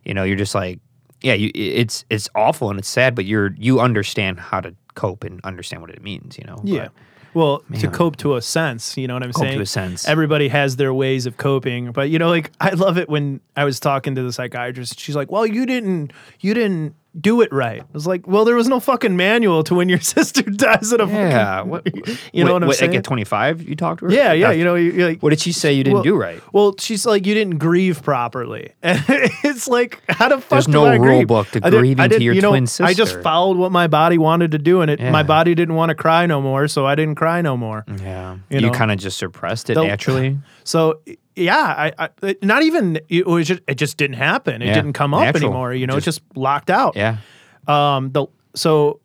You 0.05 0.15
know, 0.15 0.23
you're 0.25 0.37
just 0.37 0.55
like, 0.55 0.79
yeah, 1.23 1.35
you, 1.35 1.51
it's 1.55 2.05
it's 2.11 2.29
awful 2.35 2.71
and 2.71 2.79
it's 2.79 2.89
sad, 2.89 3.15
but 3.15 3.25
you're 3.25 3.55
you 3.57 3.81
understand 3.81 4.39
how 4.41 4.61
to 4.61 4.75
cope 4.95 5.25
and 5.25 5.41
understand 5.45 5.81
what 5.83 5.91
it 5.91 6.03
means. 6.03 6.37
You 6.39 6.45
know. 6.45 6.59
Yeah. 6.63 6.83
But 6.85 6.93
Well, 7.35 7.63
to 7.81 7.89
cope 7.89 8.17
to 8.19 8.37
a 8.37 8.43
sense, 8.43 8.97
you 8.97 9.09
know 9.09 9.15
what 9.15 9.23
I'm 9.23 9.33
Cope 9.33 9.45
to 9.45 9.49
saying? 9.51 9.61
a 9.61 9.67
sense. 9.67 10.07
Everybody 10.09 10.49
has 10.49 10.77
their 10.77 10.93
ways 10.93 11.27
of 11.27 11.37
coping, 11.37 11.93
but 11.93 12.11
you 12.11 12.19
know, 12.19 12.29
like 12.29 12.51
I 12.61 12.71
love 12.71 12.99
it 12.99 13.09
when 13.09 13.41
I 13.57 13.65
was 13.65 13.81
talking 13.81 14.15
to 14.15 14.23
the 14.23 14.33
psychiatrist. 14.33 15.01
She's 15.01 15.17
like, 15.17 15.31
"Well, 15.31 15.47
you 15.47 15.65
didn't, 15.65 16.13
you 16.41 16.53
didn't 16.55 16.95
do 17.21 17.41
it 17.43 17.53
right." 17.53 17.81
I 17.83 17.85
was 17.93 18.07
like, 18.07 18.27
"Well, 18.27 18.45
there 18.45 18.55
was 18.57 18.69
no 18.69 18.81
fucking 18.81 19.17
manual 19.17 19.63
to 19.65 19.75
when 19.75 19.89
your 19.89 20.01
sister 20.15 20.43
dies 20.43 20.93
at 20.93 21.01
a 21.01 21.07
yeah. 21.07 21.59
fucking, 21.59 21.71
What, 21.71 21.87
you 22.33 22.45
know 22.45 22.53
what 22.55 22.63
I'm 22.63 22.69
Like 22.69 22.79
saying? 22.79 22.97
at 22.97 23.05
25, 23.05 23.63
you 23.69 23.77
talked 23.77 24.01
to 24.01 24.07
her. 24.07 24.13
yeah, 24.13 24.33
yeah, 24.33 24.51
you 24.53 24.65
know, 24.65 24.75
you- 24.75 24.93
like, 25.07 25.23
What 25.23 25.31
did 25.31 25.41
she 25.41 25.53
say 25.53 25.73
you 25.73 25.85
didn't 25.85 25.95
Well, 25.95 26.03
do 26.05 26.17
right? 26.17 26.41
Well, 26.53 26.75
she's 26.79 27.05
like, 27.07 27.27
you 27.27 27.35
didn't 27.35 27.59
grieve 27.59 28.03
properly. 28.03 28.73
And 28.83 29.03
it's 29.45 29.69
like, 29.69 30.01
how 30.09 30.29
the 30.29 30.39
fuck 30.39 30.49
There's 30.51 30.69
no 30.69 30.85
I 30.87 30.97
rule 30.97 31.05
grieve? 31.19 31.29
book 31.29 31.49
to 31.53 31.61
I 31.63 31.71
grieving 31.71 32.01
I 32.01 32.09
didn't- 32.09 32.23
your 32.23 32.35
you 32.35 32.41
know, 32.41 32.51
twin 32.51 32.67
sister. 32.67 32.85
I 32.85 32.95
just 32.95 33.21
followed 33.23 33.57
what 33.57 33.73
my 33.73 33.87
body 33.89 34.19
wanted 34.19 34.53
to 34.53 34.59
do, 34.59 34.81
and 34.81 34.91
it 34.91 35.01
my 35.01 35.23
body 35.23 35.55
didn't 35.55 35.75
want 35.75 35.91
to 35.91 35.95
cry 35.95 36.27
no 36.27 36.41
more, 36.41 36.69
so 36.69 36.87
I 36.87 36.95
didn't 36.95 37.17
cry 37.17 37.43
no 37.43 37.57
more. 37.57 37.85
Yeah. 38.01 38.37
You 38.51 38.61
You, 38.61 38.71
kind 38.71 38.91
of 38.91 38.99
just 38.99 39.19
suppressed 39.19 39.71
it 39.71 39.75
The- 39.75 39.85
naturally. 39.85 40.39
So 40.65 41.01
yeah, 41.37 41.93
I, 41.99 42.09
I 42.23 42.37
not 42.43 42.63
even 42.63 43.01
it 43.09 43.27
was 43.27 43.49
just 43.49 43.61
it 43.67 43.75
just 43.77 43.97
didn't 43.97 44.17
happen. 44.17 44.63
It 44.63 44.67
Yeah, 44.67 44.75
didn't 44.75 44.93
come 44.93 45.15
up 45.15 45.21
natural. 45.23 45.45
anymore. 45.51 45.73
You 45.75 45.87
know, 45.87 45.95
Just- 45.95 46.07
it 46.19 46.21
just 46.23 46.37
locked 46.37 46.71
out. 46.71 46.97
Yeah. 46.97 47.19
Um. 47.67 48.11
The 48.13 48.27
so 48.55 49.01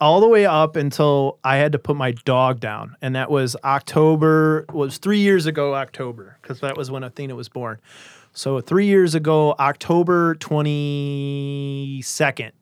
all 0.00 0.20
the 0.20 0.28
way 0.28 0.44
up 0.46 0.74
until 0.76 1.38
I 1.44 1.56
had 1.56 1.72
to 1.72 1.78
put 1.78 1.96
my 1.96 2.10
dog 2.24 2.58
down, 2.60 2.96
and 3.00 3.14
that 3.16 3.30
was 3.30 3.56
October. 3.64 4.64
Was 4.72 4.98
three 4.98 5.20
years 5.20 5.46
ago 5.46 5.74
October 5.74 6.38
because 6.42 6.60
that 6.60 6.76
was 6.76 6.90
when 6.90 7.02
Athena 7.04 7.34
was 7.34 7.48
born. 7.48 7.80
So 8.34 8.60
three 8.60 8.86
years 8.86 9.14
ago, 9.14 9.54
October 9.58 10.34
twenty 10.36 12.00
second. 12.04 12.52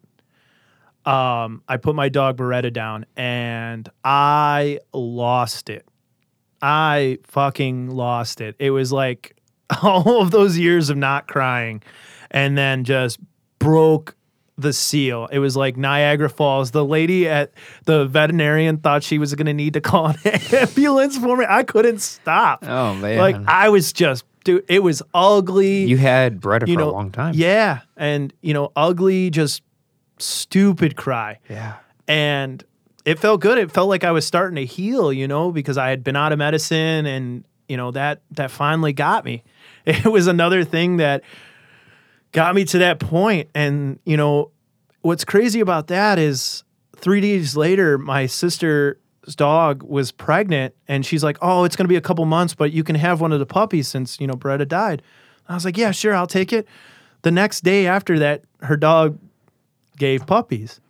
Um, 1.07 1.63
I 1.67 1.79
put 1.79 1.95
my 1.95 2.11
dog 2.11 2.37
Beretta 2.37 2.71
down 2.73 3.07
and 3.17 3.89
I 4.05 4.81
lost 4.93 5.71
it. 5.71 5.87
I 6.63 7.19
fucking 7.25 7.91
lost 7.91 8.41
it. 8.41 8.57
It 8.59 8.71
was 8.71 8.93
like 8.93 9.37
all 9.83 10.21
of 10.23 10.31
those 10.31 10.59
years 10.59 10.91
of 10.91 10.97
not 10.97 11.27
crying 11.29 11.83
and 12.31 12.57
then 12.57 12.85
just 12.85 13.19
broke 13.59 14.15
the 14.59 14.73
seal. 14.75 15.27
It 15.33 15.39
was 15.39 15.57
like 15.57 15.77
Niagara 15.79 16.29
Falls. 16.29 16.71
The 16.73 16.85
lady 16.85 17.27
at 17.29 17.53
the 17.87 18.05
veterinarian 18.05 18.77
thought 18.79 19.03
she 19.03 19.19
was 19.19 19.35
going 19.35 19.47
to 19.47 19.55
need 19.55 19.73
to 19.75 19.81
call 19.81 20.09
an 20.09 20.17
ambulance 20.53 21.17
for 21.17 21.37
me. 21.37 21.47
I 21.49 21.63
couldn't 21.63 22.01
stop. 22.01 22.65
Oh 22.67 22.95
man. 22.95 23.19
Like 23.19 23.37
I 23.47 23.71
was 23.71 23.93
just 23.93 24.25
dude, 24.45 24.65
it 24.69 24.83
was 24.83 25.03
ugly. 25.15 25.85
you 25.85 25.97
had 25.97 26.41
Beretta 26.41 26.69
you 26.69 26.75
for 26.75 26.81
know, 26.81 26.91
a 26.91 26.93
long 26.93 27.11
time. 27.11 27.33
Yeah, 27.35 27.81
and 27.97 28.33
you 28.43 28.53
know, 28.53 28.71
ugly 28.77 29.31
just 29.31 29.63
stupid 30.19 30.97
cry 30.97 31.39
Yeah. 31.49 31.77
and 32.07 32.63
it 33.05 33.19
felt 33.19 33.41
good. 33.41 33.59
It 33.59 33.71
felt 33.71 33.89
like 33.89 34.05
I 34.05 34.11
was 34.11 34.27
starting 34.27 34.57
to 34.57 34.65
heal, 34.65 35.13
you 35.13 35.27
know, 35.27 35.53
because 35.53 35.79
I 35.79 35.89
had 35.89 36.05
been 36.05 36.17
out 36.17 36.33
of 36.33 36.39
medicine 36.39 37.07
and 37.07 37.45
you 37.69 37.77
know 37.77 37.91
that 37.93 38.23
that 38.33 38.51
finally 38.51 38.93
got 38.93 39.25
me. 39.25 39.43
It 39.87 40.05
was 40.05 40.27
another 40.27 40.63
thing 40.63 40.99
that 40.99 41.23
got 42.33 42.55
me 42.55 42.65
to 42.67 42.79
that 42.79 43.01
point 43.01 43.49
and 43.55 43.99
you 44.05 44.17
know 44.17 44.51
what's 45.01 45.25
crazy 45.25 45.61
about 45.61 45.87
that 45.87 46.19
is 46.19 46.63
3 46.97 47.21
days 47.23 47.57
later 47.57 47.97
my 47.97 48.27
sister's 48.27 48.99
dog 49.37 49.83
was 49.83 50.13
pregnant 50.13 50.75
and 50.87 51.07
she's 51.07 51.25
like, 51.25 51.39
"Oh, 51.41 51.65
it's 51.65 51.77
going 51.77 51.85
to 51.85 51.89
be 51.89 51.97
a 51.97 52.01
couple 52.03 52.25
months, 52.27 52.55
but 52.55 52.73
you 52.73 52.85
can 52.85 52.97
have 52.97 53.21
one 53.21 53.33
of 53.33 53.39
the 53.39 53.47
puppies 53.47 53.89
since, 53.89 54.21
you 54.21 54.27
know, 54.27 54.35
Beretta 54.35 54.69
died." 54.69 55.03
I 55.49 55.55
was 55.55 55.65
like, 55.65 55.79
"Yeah, 55.79 55.93
sure, 55.93 56.15
I'll 56.15 56.27
take 56.27 56.53
it." 56.53 56.69
The 57.23 57.31
next 57.31 57.63
day 57.63 57.87
after 57.87 58.19
that, 58.19 58.43
her 58.61 58.77
dog 58.77 59.19
gave 59.97 60.27
puppies. 60.27 60.81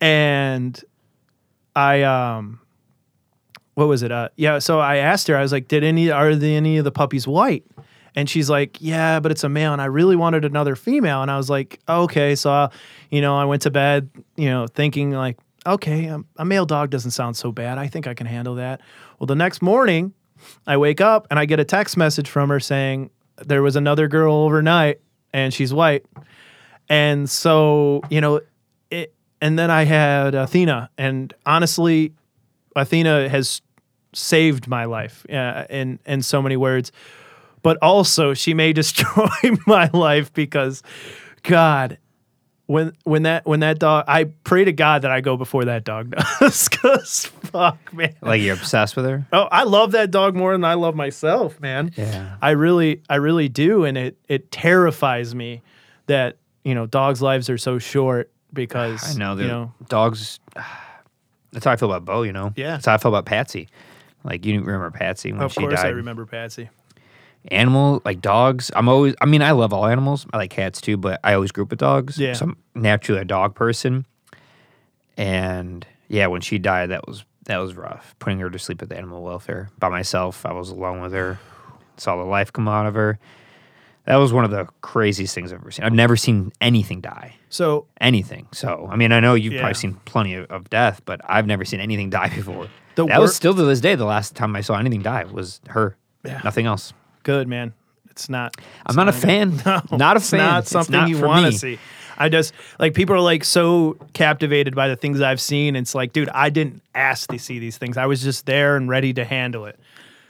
And 0.00 0.82
I 1.74 2.02
um 2.02 2.60
what 3.74 3.88
was 3.88 4.02
it? 4.02 4.12
Uh 4.12 4.28
yeah, 4.36 4.58
so 4.58 4.80
I 4.80 4.96
asked 4.96 5.28
her, 5.28 5.36
I 5.36 5.42
was 5.42 5.52
like, 5.52 5.68
Did 5.68 5.84
any 5.84 6.10
are 6.10 6.34
the 6.34 6.54
any 6.54 6.78
of 6.78 6.84
the 6.84 6.92
puppies 6.92 7.26
white? 7.26 7.64
And 8.14 8.28
she's 8.28 8.50
like, 8.50 8.76
Yeah, 8.80 9.20
but 9.20 9.32
it's 9.32 9.44
a 9.44 9.48
male, 9.48 9.72
and 9.72 9.80
I 9.80 9.86
really 9.86 10.16
wanted 10.16 10.44
another 10.44 10.76
female. 10.76 11.22
And 11.22 11.30
I 11.30 11.36
was 11.36 11.48
like, 11.48 11.80
Okay, 11.88 12.34
so 12.34 12.50
I, 12.50 12.70
you 13.10 13.20
know, 13.20 13.36
I 13.36 13.44
went 13.44 13.62
to 13.62 13.70
bed, 13.70 14.10
you 14.36 14.50
know, 14.50 14.66
thinking 14.66 15.12
like, 15.12 15.38
okay, 15.66 16.08
um, 16.08 16.26
a 16.36 16.44
male 16.44 16.66
dog 16.66 16.90
doesn't 16.90 17.12
sound 17.12 17.36
so 17.36 17.52
bad. 17.52 17.78
I 17.78 17.86
think 17.86 18.06
I 18.06 18.14
can 18.14 18.26
handle 18.26 18.56
that. 18.56 18.80
Well, 19.18 19.26
the 19.26 19.34
next 19.34 19.62
morning, 19.62 20.12
I 20.66 20.76
wake 20.76 21.00
up 21.00 21.26
and 21.30 21.38
I 21.38 21.44
get 21.44 21.60
a 21.60 21.64
text 21.64 21.96
message 21.96 22.28
from 22.28 22.48
her 22.48 22.60
saying 22.60 23.10
there 23.36 23.62
was 23.62 23.76
another 23.76 24.08
girl 24.08 24.34
overnight 24.34 25.00
and 25.32 25.52
she's 25.54 25.72
white. 25.72 26.04
And 26.88 27.30
so, 27.30 28.02
you 28.10 28.20
know, 28.20 28.40
it, 28.90 29.14
and 29.42 29.58
then 29.58 29.72
I 29.72 29.84
had 29.84 30.36
Athena, 30.36 30.88
and 30.96 31.34
honestly, 31.44 32.14
Athena 32.76 33.28
has 33.28 33.60
saved 34.14 34.68
my 34.68 34.84
life 34.84 35.26
uh, 35.28 35.64
in 35.68 35.98
in 36.06 36.22
so 36.22 36.40
many 36.40 36.56
words. 36.56 36.92
But 37.62 37.76
also, 37.82 38.34
she 38.34 38.54
may 38.54 38.72
destroy 38.82 39.28
my 39.66 39.90
life 39.92 40.32
because, 40.32 40.84
God, 41.42 41.98
when 42.66 42.92
when 43.02 43.24
that 43.24 43.44
when 43.44 43.60
that 43.60 43.80
dog, 43.80 44.04
I 44.06 44.24
pray 44.44 44.64
to 44.64 44.72
God 44.72 45.02
that 45.02 45.10
I 45.10 45.20
go 45.20 45.36
before 45.36 45.64
that 45.64 45.82
dog 45.82 46.14
does. 46.40 46.68
Cause 46.68 47.26
fuck, 47.26 47.92
man. 47.92 48.14
Like 48.22 48.42
you're 48.42 48.54
obsessed 48.54 48.94
with 48.94 49.06
her. 49.06 49.26
Oh, 49.32 49.48
I 49.50 49.64
love 49.64 49.90
that 49.92 50.12
dog 50.12 50.36
more 50.36 50.52
than 50.52 50.64
I 50.64 50.74
love 50.74 50.94
myself, 50.94 51.60
man. 51.60 51.92
Yeah. 51.96 52.36
I 52.40 52.50
really, 52.50 53.02
I 53.10 53.16
really 53.16 53.48
do, 53.48 53.84
and 53.84 53.98
it 53.98 54.16
it 54.28 54.52
terrifies 54.52 55.34
me 55.34 55.62
that 56.06 56.36
you 56.64 56.76
know 56.76 56.86
dogs' 56.86 57.20
lives 57.20 57.50
are 57.50 57.58
so 57.58 57.78
short 57.78 58.31
because 58.52 59.14
I 59.16 59.18
know 59.18 59.34
that 59.34 59.42
you 59.42 59.48
know 59.48 59.72
dogs. 59.88 60.40
That's 61.52 61.64
how 61.64 61.72
I 61.72 61.76
feel 61.76 61.92
about 61.92 62.04
Bo. 62.04 62.22
You 62.22 62.32
know. 62.32 62.52
Yeah. 62.56 62.72
That's 62.72 62.86
how 62.86 62.94
I 62.94 62.98
feel 62.98 63.10
about 63.10 63.26
Patsy. 63.26 63.68
Like 64.24 64.44
you 64.46 64.60
remember 64.60 64.90
Patsy 64.90 65.32
when 65.32 65.42
of 65.42 65.52
she 65.52 65.60
course 65.60 65.74
died. 65.74 65.86
I 65.86 65.90
remember 65.90 66.26
Patsy. 66.26 66.70
Animal 67.50 68.00
like 68.04 68.20
dogs. 68.20 68.70
I'm 68.76 68.88
always. 68.88 69.14
I 69.20 69.26
mean, 69.26 69.42
I 69.42 69.50
love 69.50 69.72
all 69.72 69.86
animals. 69.86 70.26
I 70.32 70.36
like 70.36 70.50
cats 70.50 70.80
too, 70.80 70.96
but 70.96 71.18
I 71.24 71.34
always 71.34 71.50
group 71.50 71.70
with 71.70 71.80
dogs. 71.80 72.16
Yeah. 72.16 72.34
So 72.34 72.46
I'm 72.46 72.56
naturally 72.74 73.20
a 73.20 73.24
dog 73.24 73.54
person. 73.54 74.06
And 75.16 75.84
yeah, 76.08 76.28
when 76.28 76.40
she 76.40 76.58
died, 76.58 76.90
that 76.90 77.06
was 77.08 77.24
that 77.46 77.58
was 77.58 77.74
rough. 77.74 78.14
Putting 78.20 78.38
her 78.38 78.48
to 78.48 78.58
sleep 78.58 78.80
at 78.80 78.88
the 78.88 78.96
animal 78.96 79.22
welfare 79.22 79.70
by 79.78 79.88
myself. 79.88 80.46
I 80.46 80.52
was 80.52 80.70
alone 80.70 81.00
with 81.00 81.12
her. 81.12 81.40
Saw 81.96 82.16
the 82.16 82.22
life 82.22 82.52
come 82.52 82.68
out 82.68 82.86
of 82.86 82.94
her. 82.94 83.18
That 84.04 84.16
was 84.16 84.32
one 84.32 84.44
of 84.44 84.50
the 84.50 84.66
craziest 84.80 85.34
things 85.34 85.52
I've 85.52 85.60
ever 85.60 85.70
seen. 85.70 85.84
I've 85.84 85.92
never 85.92 86.16
seen 86.16 86.52
anything 86.60 87.00
die. 87.00 87.34
So 87.52 87.86
anything. 88.00 88.46
So, 88.52 88.88
I 88.90 88.96
mean, 88.96 89.12
I 89.12 89.20
know 89.20 89.34
you've 89.34 89.52
Yeah. 89.52 89.60
probably 89.60 89.74
seen 89.74 89.94
plenty 90.06 90.34
of, 90.34 90.50
of 90.50 90.70
death, 90.70 91.02
but 91.04 91.20
I've 91.28 91.46
never 91.46 91.64
seen 91.66 91.80
anything 91.80 92.08
die 92.18 92.30
before. 92.34 92.66
The 92.94 93.06
that 93.06 93.20
was 93.20 93.36
still 93.36 93.54
to 93.54 93.62
this 93.64 93.80
day 93.80 93.94
the 93.94 94.06
last 94.06 94.34
time 94.34 94.56
I 94.56 94.62
saw 94.62 94.78
anything 94.78 95.02
die 95.02 95.24
was 95.24 95.60
her. 95.68 95.96
Yeah. 96.24 96.40
Nothing 96.44 96.66
else. 96.66 96.92
good, 97.24 97.46
man. 97.48 97.74
It's 98.10 98.28
not. 98.28 98.56
I'm 98.86 98.96
not 98.96 99.08
a 99.08 99.12
fan. 99.12 99.56
not 99.90 100.16
a 100.16 100.16
it's 100.16 100.30
fan. 100.30 100.38
not 100.38 100.62
It's 100.62 100.70
something 100.70 100.92
not 100.92 101.08
you 101.08 101.20
want 101.20 101.46
to 101.46 101.52
see. 101.58 101.78
I 102.18 102.28
just 102.30 102.52
like 102.78 102.94
people 102.94 103.14
are 103.16 103.20
like 103.20 103.44
so 103.44 103.96
captivated 104.14 104.74
by 104.74 104.88
the 104.88 104.96
things 104.96 105.20
I've 105.20 105.40
seen. 105.40 105.76
It's 105.76 105.94
like, 105.94 106.12
dude, 106.12 106.28
I 106.30 106.48
didn't 106.50 106.82
ask 106.94 107.30
to 107.30 107.38
see 107.38 107.58
these 107.58 107.76
things. 107.78 107.96
I 107.96 108.06
was 108.06 108.22
just 108.22 108.44
there 108.46 108.76
and 108.76 108.88
ready 108.88 109.12
to 109.14 109.24
handle 109.24 109.64
it 109.66 109.78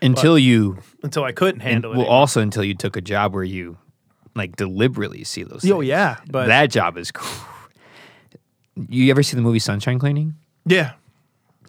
Until 0.01 0.39
you, 0.39 0.79
until 1.03 1.25
I 1.25 1.33
couldn't 1.33 1.63
and, 1.63 1.85
it. 1.85 1.89
well, 1.89 2.03
it. 2.03 2.09
also 2.09 2.41
until 2.41 2.63
you 2.65 2.75
took 2.75 2.97
a 2.97 3.01
job 3.01 3.35
where 3.35 3.43
you 3.45 3.77
like 4.35 4.57
deliberately 4.57 5.25
see 5.25 5.43
those. 5.43 5.65
Oh 5.65 5.79
things. 5.79 5.87
yeah, 5.87 6.17
but 6.31 6.47
that 6.47 6.71
job 6.71 6.97
is. 6.99 7.13
You 8.89 9.11
ever 9.11 9.23
see 9.23 9.37
the 9.37 9.43
movie 9.43 9.59
Sunshine 9.59 9.99
Cleaning? 9.99 10.35
yeah. 10.65 10.93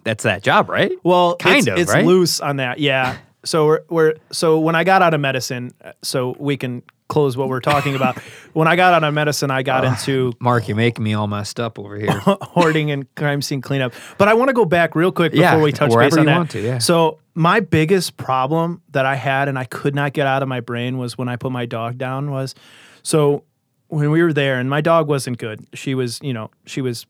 That's 0.06 0.24
that 0.24 0.44
job, 0.44 0.68
right? 0.68 0.92
Well, 1.04 1.38
Kind 1.38 1.60
it's, 1.60 1.68
of, 1.68 1.78
it's 1.78 1.94
right? 1.94 2.06
loose 2.06 2.42
on 2.42 2.58
that. 2.58 2.78
Yeah. 2.80 3.20
So 3.46 3.66
we're, 3.66 3.84
we're 3.90 4.14
so 4.34 4.60
when 4.60 4.76
I 4.76 4.84
got 4.84 5.02
out 5.02 5.14
of 5.14 5.22
medicine, 5.22 5.72
uh, 5.82 5.94
so 6.02 6.36
we 6.40 6.58
can 6.58 6.84
disclose 7.14 7.38
what 7.38 7.50
we're 7.50 7.60
talking 7.60 7.96
about. 7.96 8.18
when 8.54 8.68
I 8.68 8.76
got 8.76 8.94
out 8.94 9.04
of 9.04 9.14
medicine, 9.14 9.52
I 9.52 9.64
got 9.64 9.86
into 9.86 10.34
Mark, 10.40 10.68
you're 10.68 10.78
making 10.78 11.04
me 11.04 11.14
all 11.14 11.28
messed 11.28 11.60
up 11.60 11.78
over 11.78 11.98
here. 11.98 12.12
hoarding 12.42 12.92
and 12.92 13.14
crime 13.16 13.42
scene 13.42 13.62
cleanup. 13.62 13.94
But 14.18 14.28
I 14.28 14.34
want 14.34 14.50
to 14.50 14.54
go 14.54 14.66
back 14.66 14.96
real 14.96 15.12
quick 15.12 15.32
before 15.32 15.44
Yeah, 15.44 15.62
we 15.62 15.72
touch 15.72 15.92
base 15.92 16.18
on 16.18 16.26
that. 16.26 16.50
to, 16.52 16.60
yeah. 16.62 16.78
So 16.80 17.20
my 17.36 17.60
biggest 17.60 18.18
problem 18.18 18.82
that 18.92 19.06
I 19.06 19.16
had 19.16 19.48
and 19.48 19.58
I 19.58 19.66
could 19.66 19.96
not 19.96 20.14
get 20.14 20.28
out 20.28 20.42
of 20.42 20.50
my 20.50 20.60
brain 20.60 20.98
was 20.98 21.18
when 21.18 21.30
I 21.30 21.36
put 21.36 21.52
my 21.52 21.66
dog 21.66 21.98
down 21.98 22.32
was 22.32 22.56
so 23.04 23.44
when 23.88 24.10
we 24.12 24.24
were 24.24 24.34
there 24.34 24.60
and 24.60 24.70
my 24.70 24.82
dog 24.82 25.08
wasn't 25.08 25.38
good. 25.38 25.66
She 25.74 25.94
was, 25.94 26.20
you 26.24 26.34
know, 26.34 26.50
she 26.66 26.82
was 26.82 27.06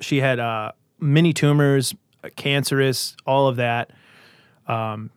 she 0.00 0.20
had 0.20 0.38
uh 0.38 0.72
mini 1.00 1.32
tumors, 1.32 1.94
uh, 2.22 2.28
cancerous, 2.36 3.16
all 3.26 3.48
of 3.48 3.56
that. 3.56 3.90
Um 4.66 5.10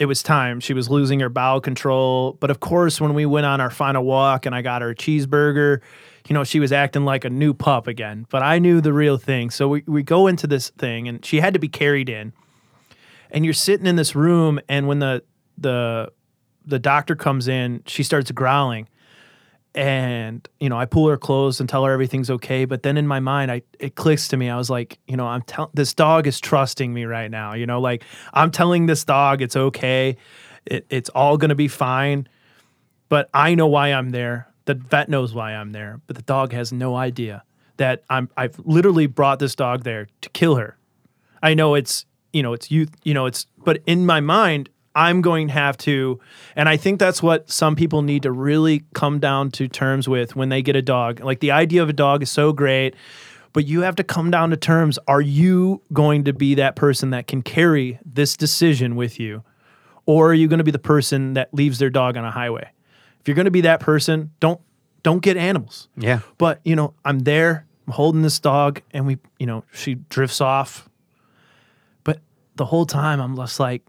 it 0.00 0.06
was 0.06 0.22
time. 0.22 0.60
She 0.60 0.72
was 0.72 0.88
losing 0.88 1.20
her 1.20 1.28
bowel 1.28 1.60
control. 1.60 2.38
But 2.40 2.50
of 2.50 2.58
course, 2.60 3.02
when 3.02 3.12
we 3.12 3.26
went 3.26 3.44
on 3.44 3.60
our 3.60 3.70
final 3.70 4.02
walk 4.02 4.46
and 4.46 4.54
I 4.54 4.62
got 4.62 4.80
her 4.80 4.90
a 4.90 4.94
cheeseburger, 4.94 5.80
you 6.26 6.34
know, 6.34 6.42
she 6.42 6.58
was 6.58 6.72
acting 6.72 7.04
like 7.04 7.26
a 7.26 7.30
new 7.30 7.52
pup 7.52 7.86
again. 7.86 8.26
But 8.30 8.42
I 8.42 8.58
knew 8.58 8.80
the 8.80 8.94
real 8.94 9.18
thing. 9.18 9.50
So 9.50 9.68
we, 9.68 9.84
we 9.86 10.02
go 10.02 10.26
into 10.26 10.46
this 10.46 10.70
thing 10.70 11.06
and 11.06 11.22
she 11.22 11.38
had 11.38 11.52
to 11.52 11.60
be 11.60 11.68
carried 11.68 12.08
in. 12.08 12.32
And 13.30 13.44
you're 13.44 13.52
sitting 13.52 13.86
in 13.86 13.96
this 13.96 14.16
room 14.16 14.58
and 14.68 14.88
when 14.88 14.98
the 14.98 15.22
the 15.58 16.10
the 16.64 16.78
doctor 16.78 17.14
comes 17.14 17.46
in, 17.46 17.82
she 17.86 18.02
starts 18.02 18.30
growling. 18.30 18.88
And, 19.74 20.48
you 20.58 20.68
know, 20.68 20.76
I 20.76 20.84
pull 20.84 21.08
her 21.08 21.16
clothes 21.16 21.60
and 21.60 21.68
tell 21.68 21.84
her 21.84 21.92
everything's 21.92 22.28
okay. 22.28 22.64
But 22.64 22.82
then 22.82 22.96
in 22.96 23.06
my 23.06 23.20
mind, 23.20 23.52
I 23.52 23.62
it 23.78 23.94
clicks 23.94 24.26
to 24.28 24.36
me. 24.36 24.50
I 24.50 24.56
was 24.56 24.68
like, 24.68 24.98
you 25.06 25.16
know, 25.16 25.26
I'm 25.26 25.42
telling 25.42 25.70
this 25.74 25.94
dog 25.94 26.26
is 26.26 26.40
trusting 26.40 26.92
me 26.92 27.04
right 27.04 27.30
now. 27.30 27.54
You 27.54 27.66
know, 27.66 27.80
like 27.80 28.02
I'm 28.34 28.50
telling 28.50 28.86
this 28.86 29.04
dog 29.04 29.42
it's 29.42 29.56
okay. 29.56 30.16
It, 30.66 30.86
it's 30.90 31.08
all 31.10 31.36
gonna 31.36 31.54
be 31.54 31.68
fine. 31.68 32.28
But 33.08 33.30
I 33.32 33.54
know 33.54 33.66
why 33.66 33.88
I'm 33.88 34.10
there. 34.10 34.48
The 34.64 34.74
vet 34.74 35.08
knows 35.08 35.34
why 35.34 35.54
I'm 35.54 35.72
there, 35.72 36.00
but 36.06 36.16
the 36.16 36.22
dog 36.22 36.52
has 36.52 36.72
no 36.72 36.96
idea 36.96 37.44
that 37.76 38.04
I'm 38.10 38.28
I've 38.36 38.58
literally 38.58 39.06
brought 39.06 39.38
this 39.38 39.54
dog 39.54 39.84
there 39.84 40.06
to 40.20 40.28
kill 40.30 40.56
her. 40.56 40.76
I 41.42 41.54
know 41.54 41.74
it's 41.74 42.06
you 42.32 42.42
know 42.42 42.52
it's 42.52 42.70
youth 42.70 42.90
you 43.02 43.14
know 43.14 43.26
it's 43.26 43.46
but 43.64 43.80
in 43.86 44.04
my 44.06 44.20
mind 44.20 44.68
I'm 44.94 45.20
going 45.22 45.48
to 45.48 45.52
have 45.52 45.76
to 45.78 46.20
and 46.56 46.68
I 46.68 46.76
think 46.76 46.98
that's 46.98 47.22
what 47.22 47.50
some 47.50 47.76
people 47.76 48.02
need 48.02 48.22
to 48.24 48.32
really 48.32 48.84
come 48.94 49.18
down 49.18 49.50
to 49.52 49.68
terms 49.68 50.08
with 50.08 50.36
when 50.36 50.48
they 50.48 50.62
get 50.62 50.76
a 50.76 50.82
dog. 50.82 51.20
Like 51.20 51.40
the 51.40 51.52
idea 51.52 51.82
of 51.82 51.88
a 51.88 51.94
dog 51.94 52.22
is 52.22 52.30
so 52.30 52.52
great, 52.52 52.94
but 53.52 53.66
you 53.66 53.82
have 53.82 53.96
to 53.96 54.04
come 54.04 54.30
down 54.30 54.50
to 54.50 54.56
terms 54.56 54.98
are 55.06 55.20
you 55.20 55.82
going 55.92 56.24
to 56.24 56.32
be 56.32 56.54
that 56.56 56.76
person 56.76 57.10
that 57.10 57.26
can 57.26 57.42
carry 57.42 57.98
this 58.04 58.36
decision 58.36 58.96
with 58.96 59.20
you 59.20 59.42
or 60.06 60.30
are 60.30 60.34
you 60.34 60.48
going 60.48 60.58
to 60.58 60.64
be 60.64 60.70
the 60.70 60.78
person 60.78 61.34
that 61.34 61.52
leaves 61.54 61.78
their 61.78 61.90
dog 61.90 62.16
on 62.16 62.24
a 62.24 62.30
highway? 62.30 62.68
If 63.20 63.28
you're 63.28 63.34
going 63.34 63.44
to 63.44 63.50
be 63.50 63.60
that 63.62 63.80
person, 63.80 64.32
don't 64.40 64.60
don't 65.02 65.22
get 65.22 65.36
animals. 65.36 65.88
yeah. 65.96 66.20
But 66.38 66.60
you 66.64 66.76
know, 66.76 66.94
I'm 67.04 67.20
there. 67.20 67.66
I'm 67.86 67.92
holding 67.92 68.22
this 68.22 68.38
dog, 68.38 68.82
and 68.92 69.06
we, 69.06 69.18
you 69.38 69.46
know, 69.46 69.64
she 69.72 69.94
drifts 69.94 70.40
off. 70.40 70.88
But 72.04 72.20
the 72.56 72.64
whole 72.64 72.86
time, 72.86 73.20
I'm 73.20 73.36
just 73.36 73.58
like, 73.58 73.82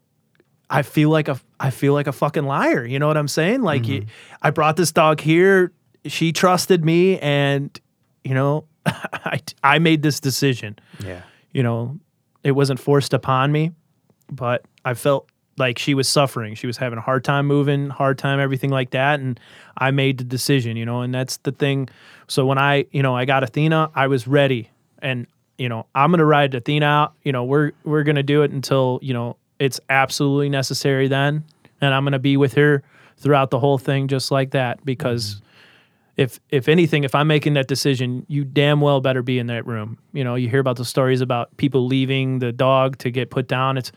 I 0.72 0.84
feel 0.84 1.10
like 1.10 1.28
a, 1.28 1.40
I 1.60 1.70
feel 1.70 1.94
like 1.94 2.08
a 2.08 2.14
fucking 2.14 2.46
liar. 2.46 2.86
You 2.86 2.98
know 2.98 3.08
what 3.08 3.18
I'm 3.18 3.28
saying? 3.28 3.62
Like, 3.62 3.88
you, 3.88 4.02
mm-hmm. 4.02 4.10
I 4.42 4.52
brought 4.52 4.78
this 4.78 4.92
dog 4.92 5.20
here. 5.20 5.74
She 6.06 6.32
trusted 6.32 6.84
me, 6.84 7.20
and 7.20 7.80
you 8.24 8.34
know, 8.34 8.66
I, 8.86 9.42
I 9.62 9.80
made 9.80 10.02
this 10.02 10.20
decision. 10.20 10.80
Yeah. 11.04 11.22
You 11.52 11.64
know, 11.64 12.00
it 12.44 12.52
wasn't 12.52 12.80
forced 12.80 13.14
upon 13.14 13.52
me, 13.52 13.72
but 14.32 14.64
I 14.86 14.94
felt 14.94 15.30
like 15.58 15.78
she 15.78 15.94
was 15.94 16.08
suffering. 16.08 16.56
She 16.56 16.66
was 16.66 16.78
having 16.78 16.98
a 16.98 17.02
hard 17.02 17.24
time 17.24 17.46
moving, 17.46 17.90
hard 17.90 18.18
time, 18.18 18.40
everything 18.40 18.70
like 18.70 18.92
that. 18.92 19.20
And 19.20 19.40
I 19.78 19.92
made 19.92 20.18
the 20.18 20.24
decision, 20.24 20.78
you 20.78 20.86
know, 20.86 21.02
and 21.02 21.14
that's 21.14 21.38
the 21.38 21.52
thing. 21.52 21.90
So 22.28 22.46
when 22.46 22.58
I, 22.58 22.86
you 22.92 23.04
know, 23.04 23.16
I 23.16 23.26
got 23.26 23.44
Athena, 23.44 23.92
I 23.94 24.08
was 24.08 24.28
ready. 24.28 24.70
And, 25.00 25.28
you 25.58 25.70
know, 25.70 25.86
I'm 25.94 26.12
gonna 26.12 26.26
ride 26.26 26.56
Athena 26.56 26.86
out. 26.86 27.14
You 27.24 27.32
know, 27.32 27.44
we're 27.44 27.74
we're 27.84 28.04
gonna 28.04 28.24
do 28.24 28.42
it 28.44 28.52
until, 28.52 29.00
you 29.02 29.14
know, 29.14 29.38
it's 29.62 29.80
absolutely 29.89 30.49
necessary 30.49 31.07
then. 31.07 31.43
And 31.82 31.93
I'm 31.93 32.03
gonna 32.03 32.18
be 32.20 32.36
with 32.36 32.55
her 32.55 32.82
throughout 33.18 33.51
the 33.51 33.59
whole 33.59 33.78
thing 33.78 34.07
just 34.07 34.32
like 34.32 34.51
that. 34.51 34.84
Because 34.84 35.39
if 36.18 36.39
if 36.49 36.68
anything, 36.68 37.03
if 37.03 37.14
I'm 37.14 37.28
making 37.28 37.53
that 37.53 37.68
decision, 37.68 38.26
you 38.28 38.43
damn 38.43 38.82
well 38.82 39.01
better 39.01 39.22
be 39.22 39.38
in 39.38 39.47
that 39.47 39.68
room. 39.68 39.99
You 40.14 40.24
know, 40.24 40.34
you 40.34 40.49
hear 40.49 40.59
about 40.59 40.78
the 40.78 40.86
stories 40.86 41.22
about 41.22 41.55
people 41.57 41.86
leaving 41.86 42.39
the 42.39 42.51
dog 42.51 42.97
to 42.99 43.12
get 43.12 43.30
put 43.30 43.47
down. 43.47 43.78
It's 43.78 43.91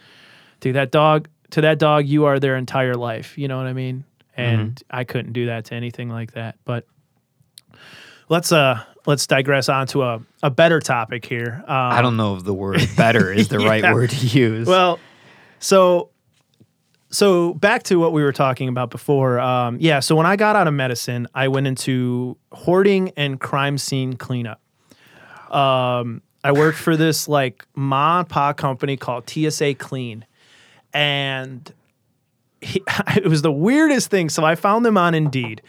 to 0.60 0.74
that 0.74 0.90
dog 0.90 1.28
to 1.50 1.62
that 1.62 1.78
dog, 1.78 2.06
you 2.06 2.26
are 2.26 2.38
their 2.38 2.56
entire 2.56 2.94
life. 2.94 3.38
You 3.38 3.48
know 3.48 3.56
what 3.56 3.66
I 3.66 3.72
mean? 3.72 4.04
And 4.36 4.82
I 4.90 5.04
couldn't 5.04 5.32
do 5.32 5.46
that 5.46 5.66
to 5.66 5.74
anything 5.74 6.10
like 6.10 6.32
that. 6.32 6.56
But 6.66 6.86
let's 8.28 8.52
uh 8.52 8.82
let's 9.06 9.26
digress 9.26 9.70
onto 9.70 10.02
a, 10.02 10.20
a 10.42 10.50
better 10.50 10.80
topic 10.80 11.24
here. 11.24 11.62
Um, 11.66 11.76
I 11.76 12.02
don't 12.02 12.18
know 12.18 12.36
if 12.36 12.44
the 12.44 12.54
word 12.54 12.86
better 12.96 13.32
is 13.32 13.48
the 13.48 13.60
right 13.60 13.94
word 13.94 14.10
to 14.10 14.26
use. 14.26 14.66
well, 14.66 14.98
so 15.58 16.10
so 17.10 17.54
back 17.54 17.84
to 17.84 17.98
what 17.98 18.12
we 18.12 18.22
were 18.22 18.32
talking 18.32 18.68
about 18.68 18.90
before. 18.90 19.38
Um, 19.38 19.78
yeah, 19.80 20.00
so 20.00 20.16
when 20.16 20.26
I 20.26 20.36
got 20.36 20.56
out 20.56 20.66
of 20.66 20.74
medicine, 20.74 21.28
I 21.34 21.48
went 21.48 21.66
into 21.66 22.36
hoarding 22.52 23.12
and 23.16 23.38
crime 23.38 23.78
scene 23.78 24.14
cleanup. 24.14 24.60
Um, 25.50 26.22
I 26.42 26.52
worked 26.52 26.78
for 26.78 26.96
this 26.96 27.28
like 27.28 27.64
ma 27.76 28.20
and 28.20 28.28
pa 28.28 28.52
company 28.52 28.96
called 28.96 29.30
TSA 29.30 29.74
Clean, 29.74 30.24
and 30.92 31.72
he, 32.60 32.82
it 33.16 33.26
was 33.26 33.42
the 33.42 33.52
weirdest 33.52 34.10
thing. 34.10 34.28
So 34.28 34.44
I 34.44 34.54
found 34.56 34.84
them 34.84 34.98
on 34.98 35.14
Indeed. 35.14 35.62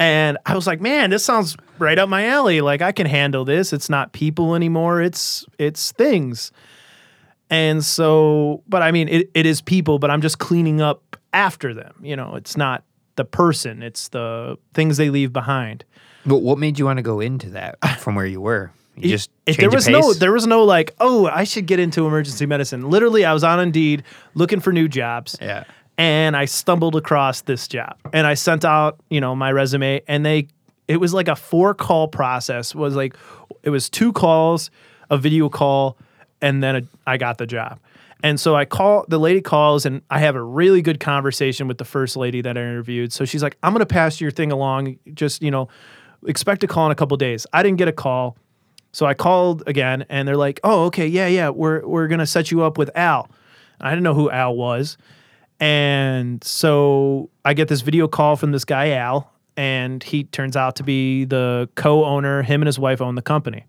And 0.00 0.38
I 0.44 0.56
was 0.56 0.66
like, 0.66 0.80
man, 0.80 1.10
this 1.10 1.24
sounds 1.24 1.56
right 1.78 1.98
up 1.98 2.08
my 2.08 2.26
alley. 2.26 2.60
Like 2.60 2.82
I 2.82 2.92
can 2.92 3.06
handle 3.06 3.44
this. 3.44 3.72
It's 3.72 3.88
not 3.88 4.12
people 4.12 4.54
anymore. 4.54 5.00
It's 5.00 5.46
it's 5.58 5.92
things. 5.92 6.50
And 7.50 7.84
so, 7.84 8.62
but 8.68 8.82
I 8.82 8.90
mean, 8.90 9.08
it, 9.08 9.30
it 9.34 9.46
is 9.46 9.60
people, 9.60 9.98
but 9.98 10.10
I'm 10.10 10.20
just 10.22 10.38
cleaning 10.38 10.80
up 10.80 11.16
after 11.32 11.74
them. 11.74 11.94
You 12.02 12.16
know, 12.16 12.34
it's 12.36 12.56
not 12.56 12.84
the 13.16 13.24
person, 13.24 13.82
it's 13.82 14.08
the 14.08 14.56
things 14.72 14.96
they 14.96 15.10
leave 15.10 15.32
behind. 15.32 15.84
but 16.26 16.38
what 16.38 16.58
made 16.58 16.78
you 16.78 16.84
want 16.84 16.96
to 16.96 17.02
go 17.02 17.20
into 17.20 17.50
that 17.50 17.76
from 18.00 18.14
where 18.14 18.26
you 18.26 18.40
were? 18.40 18.72
You 18.96 19.10
just 19.10 19.30
If 19.46 19.56
there 19.56 19.70
was 19.70 19.88
no, 19.88 20.14
there 20.14 20.32
was 20.32 20.46
no 20.46 20.62
like, 20.64 20.94
oh, 21.00 21.26
I 21.26 21.44
should 21.44 21.66
get 21.66 21.80
into 21.80 22.06
emergency 22.06 22.46
medicine. 22.46 22.88
Literally, 22.90 23.24
I 23.24 23.32
was 23.32 23.42
on 23.44 23.58
Indeed 23.60 24.04
looking 24.34 24.60
for 24.60 24.72
new 24.72 24.88
jobs. 24.88 25.36
Yeah. 25.40 25.64
and 25.98 26.36
I 26.36 26.44
stumbled 26.44 26.96
across 26.96 27.42
this 27.42 27.68
job 27.68 27.96
and 28.12 28.26
I 28.26 28.34
sent 28.34 28.64
out, 28.64 28.98
you 29.10 29.20
know, 29.20 29.34
my 29.36 29.50
resume 29.52 30.00
and 30.08 30.24
they 30.24 30.48
it 30.88 30.98
was 30.98 31.12
like 31.14 31.28
a 31.28 31.36
four 31.36 31.74
call 31.74 32.08
process. 32.08 32.70
It 32.70 32.78
was 32.78 32.94
like 32.96 33.16
it 33.62 33.70
was 33.70 33.88
two 33.90 34.12
calls, 34.12 34.70
a 35.10 35.18
video 35.18 35.48
call, 35.48 35.96
and 36.44 36.62
then 36.62 36.76
a, 36.76 36.82
I 37.06 37.16
got 37.16 37.38
the 37.38 37.46
job. 37.46 37.80
And 38.22 38.38
so 38.38 38.54
I 38.54 38.66
call 38.66 39.06
the 39.08 39.18
lady 39.18 39.40
calls 39.40 39.86
and 39.86 40.02
I 40.10 40.18
have 40.20 40.36
a 40.36 40.42
really 40.42 40.82
good 40.82 41.00
conversation 41.00 41.68
with 41.68 41.78
the 41.78 41.84
first 41.84 42.16
lady 42.16 42.42
that 42.42 42.56
I 42.56 42.60
interviewed. 42.60 43.12
So 43.12 43.24
she's 43.24 43.42
like, 43.42 43.56
"I'm 43.62 43.72
going 43.72 43.80
to 43.80 43.86
pass 43.86 44.20
your 44.20 44.30
thing 44.30 44.52
along. 44.52 44.98
Just, 45.14 45.42
you 45.42 45.50
know, 45.50 45.68
expect 46.26 46.62
a 46.62 46.66
call 46.66 46.86
in 46.86 46.92
a 46.92 46.94
couple 46.94 47.16
days." 47.16 47.46
I 47.52 47.62
didn't 47.62 47.78
get 47.78 47.88
a 47.88 47.92
call. 47.92 48.36
So 48.92 49.06
I 49.06 49.14
called 49.14 49.62
again 49.66 50.04
and 50.08 50.28
they're 50.28 50.36
like, 50.36 50.60
"Oh, 50.62 50.84
okay. 50.84 51.06
Yeah, 51.06 51.26
yeah. 51.26 51.48
We're 51.48 51.86
we're 51.86 52.08
going 52.08 52.20
to 52.20 52.26
set 52.26 52.50
you 52.50 52.62
up 52.62 52.78
with 52.78 52.90
Al." 52.94 53.28
I 53.80 53.90
didn't 53.90 54.04
know 54.04 54.14
who 54.14 54.30
Al 54.30 54.54
was. 54.54 54.96
And 55.60 56.42
so 56.44 57.30
I 57.44 57.54
get 57.54 57.68
this 57.68 57.80
video 57.80 58.06
call 58.06 58.36
from 58.36 58.52
this 58.52 58.64
guy, 58.64 58.90
Al, 58.90 59.30
and 59.56 60.02
he 60.02 60.24
turns 60.24 60.56
out 60.56 60.76
to 60.76 60.82
be 60.82 61.24
the 61.24 61.68
co 61.74 62.04
owner. 62.04 62.42
Him 62.42 62.60
and 62.62 62.66
his 62.66 62.78
wife 62.78 63.00
own 63.00 63.14
the 63.14 63.22
company. 63.22 63.64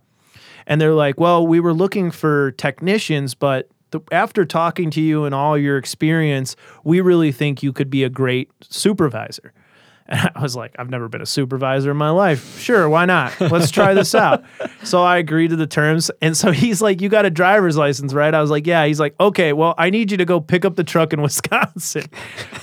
And 0.68 0.82
they're 0.82 0.94
like, 0.94 1.20
well, 1.20 1.46
we 1.46 1.60
were 1.60 1.74
looking 1.74 2.12
for 2.12 2.52
technicians, 2.54 3.34
but 3.34 3.70
the, 3.92 4.02
after 4.12 4.46
talking 4.46 4.90
to 4.92 5.02
you 5.02 5.26
and 5.26 5.36
all 5.36 5.58
your 5.58 5.78
experience, 5.78 6.56
we 6.84 7.02
really 7.02 7.32
think 7.32 7.62
you 7.64 7.72
could 7.72 7.90
be 7.90 8.04
a 8.04 8.10
great 8.10 8.50
supervisor. 8.62 9.54
And 10.08 10.30
I 10.36 10.42
was 10.42 10.56
like, 10.56 10.76
I've 10.78 10.92
never 10.92 11.10
been 11.10 11.22
a 11.24 11.26
supervisor 11.26 11.90
in 11.90 11.98
my 11.98 12.12
life. 12.12 12.60
Sure, 12.60 12.88
why 12.88 13.06
not? 13.06 13.40
Let's 13.42 13.72
try 13.72 13.94
this 13.96 14.14
out. 14.14 14.44
So 14.84 15.02
I 15.02 15.18
agreed 15.18 15.48
to 15.50 15.56
the 15.56 15.66
terms. 15.66 16.12
And 16.22 16.38
so 16.38 16.52
he's 16.52 16.80
like, 16.80 17.02
You 17.02 17.10
got 17.10 17.26
a 17.26 17.32
driver's 17.32 17.76
license, 17.76 18.14
right? 18.14 18.32
I 18.36 18.40
was 18.40 18.52
like, 18.52 18.68
Yeah. 18.68 18.86
He's 18.86 19.00
like, 19.00 19.16
Okay, 19.20 19.52
well, 19.52 19.74
I 19.80 19.90
need 19.90 20.12
you 20.12 20.18
to 20.18 20.26
go 20.26 20.40
pick 20.40 20.64
up 20.64 20.76
the 20.76 20.84
truck 20.84 21.12
in 21.12 21.22
Wisconsin. 21.24 22.04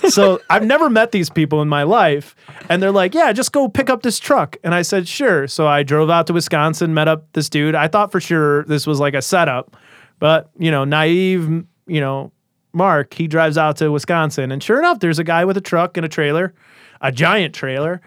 so 0.08 0.40
I've 0.48 0.64
never 0.64 0.88
met 0.88 1.10
these 1.10 1.28
people 1.30 1.60
in 1.62 1.68
my 1.68 1.82
life. 1.82 2.36
And 2.68 2.80
they're 2.80 2.92
like, 2.92 3.12
Yeah, 3.12 3.32
just 3.32 3.50
go 3.50 3.68
pick 3.68 3.90
up 3.90 4.02
this 4.04 4.20
truck. 4.20 4.56
And 4.62 4.72
I 4.72 4.82
said, 4.82 5.08
Sure. 5.08 5.48
So 5.48 5.66
I 5.66 5.82
drove 5.82 6.10
out 6.10 6.28
to 6.28 6.32
Wisconsin, 6.32 6.94
met 6.94 7.08
up 7.08 7.26
this 7.32 7.48
dude. 7.50 7.74
I 7.74 7.88
thought 7.88 8.12
for 8.12 8.20
sure 8.20 8.62
this 8.66 8.86
was 8.86 9.00
like 9.00 9.14
a 9.14 9.22
setup, 9.22 9.76
but, 10.20 10.48
you 10.56 10.70
know, 10.70 10.84
naive, 10.84 11.64
you 11.88 12.00
know, 12.00 12.30
Mark, 12.72 13.14
he 13.14 13.26
drives 13.26 13.58
out 13.58 13.78
to 13.78 13.90
Wisconsin. 13.90 14.52
And 14.52 14.62
sure 14.62 14.78
enough, 14.78 15.00
there's 15.00 15.18
a 15.18 15.24
guy 15.24 15.44
with 15.44 15.56
a 15.56 15.60
truck 15.60 15.96
and 15.96 16.06
a 16.06 16.08
trailer, 16.08 16.54
a 17.02 17.12
giant 17.12 17.54
trailer. 17.54 18.00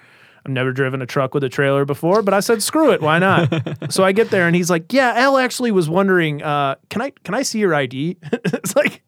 I've 0.45 0.51
never 0.51 0.71
driven 0.71 1.01
a 1.01 1.05
truck 1.07 1.33
with 1.33 1.43
a 1.43 1.49
trailer 1.49 1.85
before, 1.85 2.21
but 2.21 2.33
I 2.33 2.39
said, 2.39 2.61
screw 2.61 2.91
it, 2.91 3.01
why 3.01 3.17
not? 3.17 3.51
so 3.91 4.03
I 4.03 4.11
get 4.11 4.29
there 4.29 4.47
and 4.47 4.55
he's 4.55 4.69
like, 4.69 4.93
Yeah, 4.93 5.13
Al 5.15 5.37
actually 5.37 5.71
was 5.71 5.89
wondering, 5.89 6.43
uh, 6.43 6.75
can 6.89 7.01
I 7.01 7.11
can 7.23 7.33
I 7.33 7.41
see 7.41 7.59
your 7.59 7.73
ID? 7.73 8.17
it's 8.31 8.75
like 8.75 9.01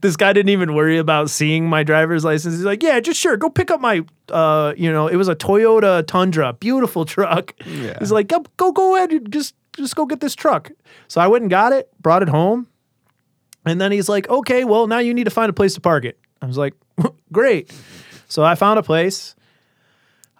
this 0.00 0.16
guy 0.16 0.32
didn't 0.32 0.50
even 0.50 0.74
worry 0.74 0.98
about 0.98 1.30
seeing 1.30 1.68
my 1.68 1.82
driver's 1.82 2.24
license. 2.24 2.54
He's 2.54 2.64
like, 2.64 2.82
"Yeah, 2.82 3.00
just 3.00 3.20
sure, 3.20 3.36
go 3.36 3.50
pick 3.50 3.70
up 3.70 3.80
my, 3.80 4.04
uh, 4.30 4.74
you 4.76 4.90
know, 4.90 5.06
it 5.08 5.16
was 5.16 5.28
a 5.28 5.36
Toyota 5.36 6.06
Tundra, 6.06 6.52
beautiful 6.54 7.04
truck." 7.04 7.54
Yeah. 7.66 7.98
He's 7.98 8.12
like, 8.12 8.28
"Go, 8.28 8.44
go, 8.56 8.72
go 8.72 8.96
ahead, 8.96 9.30
just, 9.30 9.54
just 9.76 9.96
go 9.96 10.06
get 10.06 10.20
this 10.20 10.34
truck." 10.34 10.70
So 11.06 11.20
I 11.20 11.26
went 11.26 11.42
and 11.42 11.50
got 11.50 11.72
it, 11.72 11.90
brought 12.00 12.22
it 12.22 12.28
home, 12.28 12.66
and 13.64 13.80
then 13.80 13.92
he's 13.92 14.08
like, 14.08 14.28
"Okay, 14.28 14.64
well, 14.64 14.86
now 14.86 14.98
you 14.98 15.12
need 15.12 15.24
to 15.24 15.30
find 15.30 15.50
a 15.50 15.54
place 15.54 15.74
to 15.74 15.80
park 15.80 16.04
it." 16.04 16.18
I 16.40 16.46
was 16.46 16.56
like, 16.56 16.74
"Great." 17.32 17.72
So 18.28 18.44
I 18.44 18.54
found 18.54 18.78
a 18.78 18.82
place. 18.82 19.34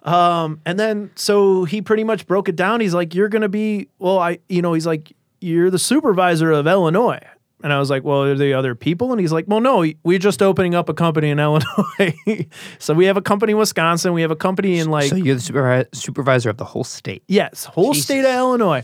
Um, 0.03 0.61
and 0.65 0.79
then 0.79 1.11
so 1.15 1.65
he 1.65 1.81
pretty 1.81 2.03
much 2.03 2.25
broke 2.25 2.47
it 2.47 2.55
down. 2.55 2.79
He's 2.79 2.93
like, 2.93 3.13
"You're 3.13 3.27
gonna 3.29 3.49
be 3.49 3.89
well, 3.99 4.17
I, 4.19 4.39
you 4.47 4.61
know, 4.61 4.73
he's 4.73 4.87
like, 4.87 5.13
you're 5.41 5.69
the 5.69 5.79
supervisor 5.79 6.51
of 6.51 6.67
Illinois." 6.67 7.19
And 7.61 7.73
I 7.73 7.79
was 7.79 7.89
like, 7.89 8.05
"Well, 8.05 8.23
are 8.23 8.35
the 8.35 8.53
other 8.53 8.75
people?" 8.75 9.11
And 9.11 9.19
he's 9.19 9.33
like, 9.33 9.43
"Well, 9.47 9.59
no, 9.59 9.85
we're 10.03 10.19
just 10.19 10.41
opening 10.41 10.73
up 10.73 10.87
a 10.87 10.93
company 10.93 11.29
in 11.29 11.39
Illinois. 11.39 12.47
so 12.77 12.93
we 12.93 13.05
have 13.05 13.17
a 13.17 13.21
company 13.21 13.51
in 13.51 13.57
Wisconsin. 13.57 14.13
We 14.13 14.21
have 14.21 14.31
a 14.31 14.37
company 14.37 14.79
in 14.79 14.89
like 14.89 15.09
so 15.09 15.17
you're 15.17 15.35
the 15.35 15.41
supervi- 15.41 15.93
supervisor 15.93 16.49
of 16.49 16.55
the 16.57 16.65
whole 16.65 16.85
state. 16.85 17.23
Yes, 17.27 17.65
whole 17.65 17.93
state 17.93 18.23
of 18.23 18.33
Illinois. 18.33 18.83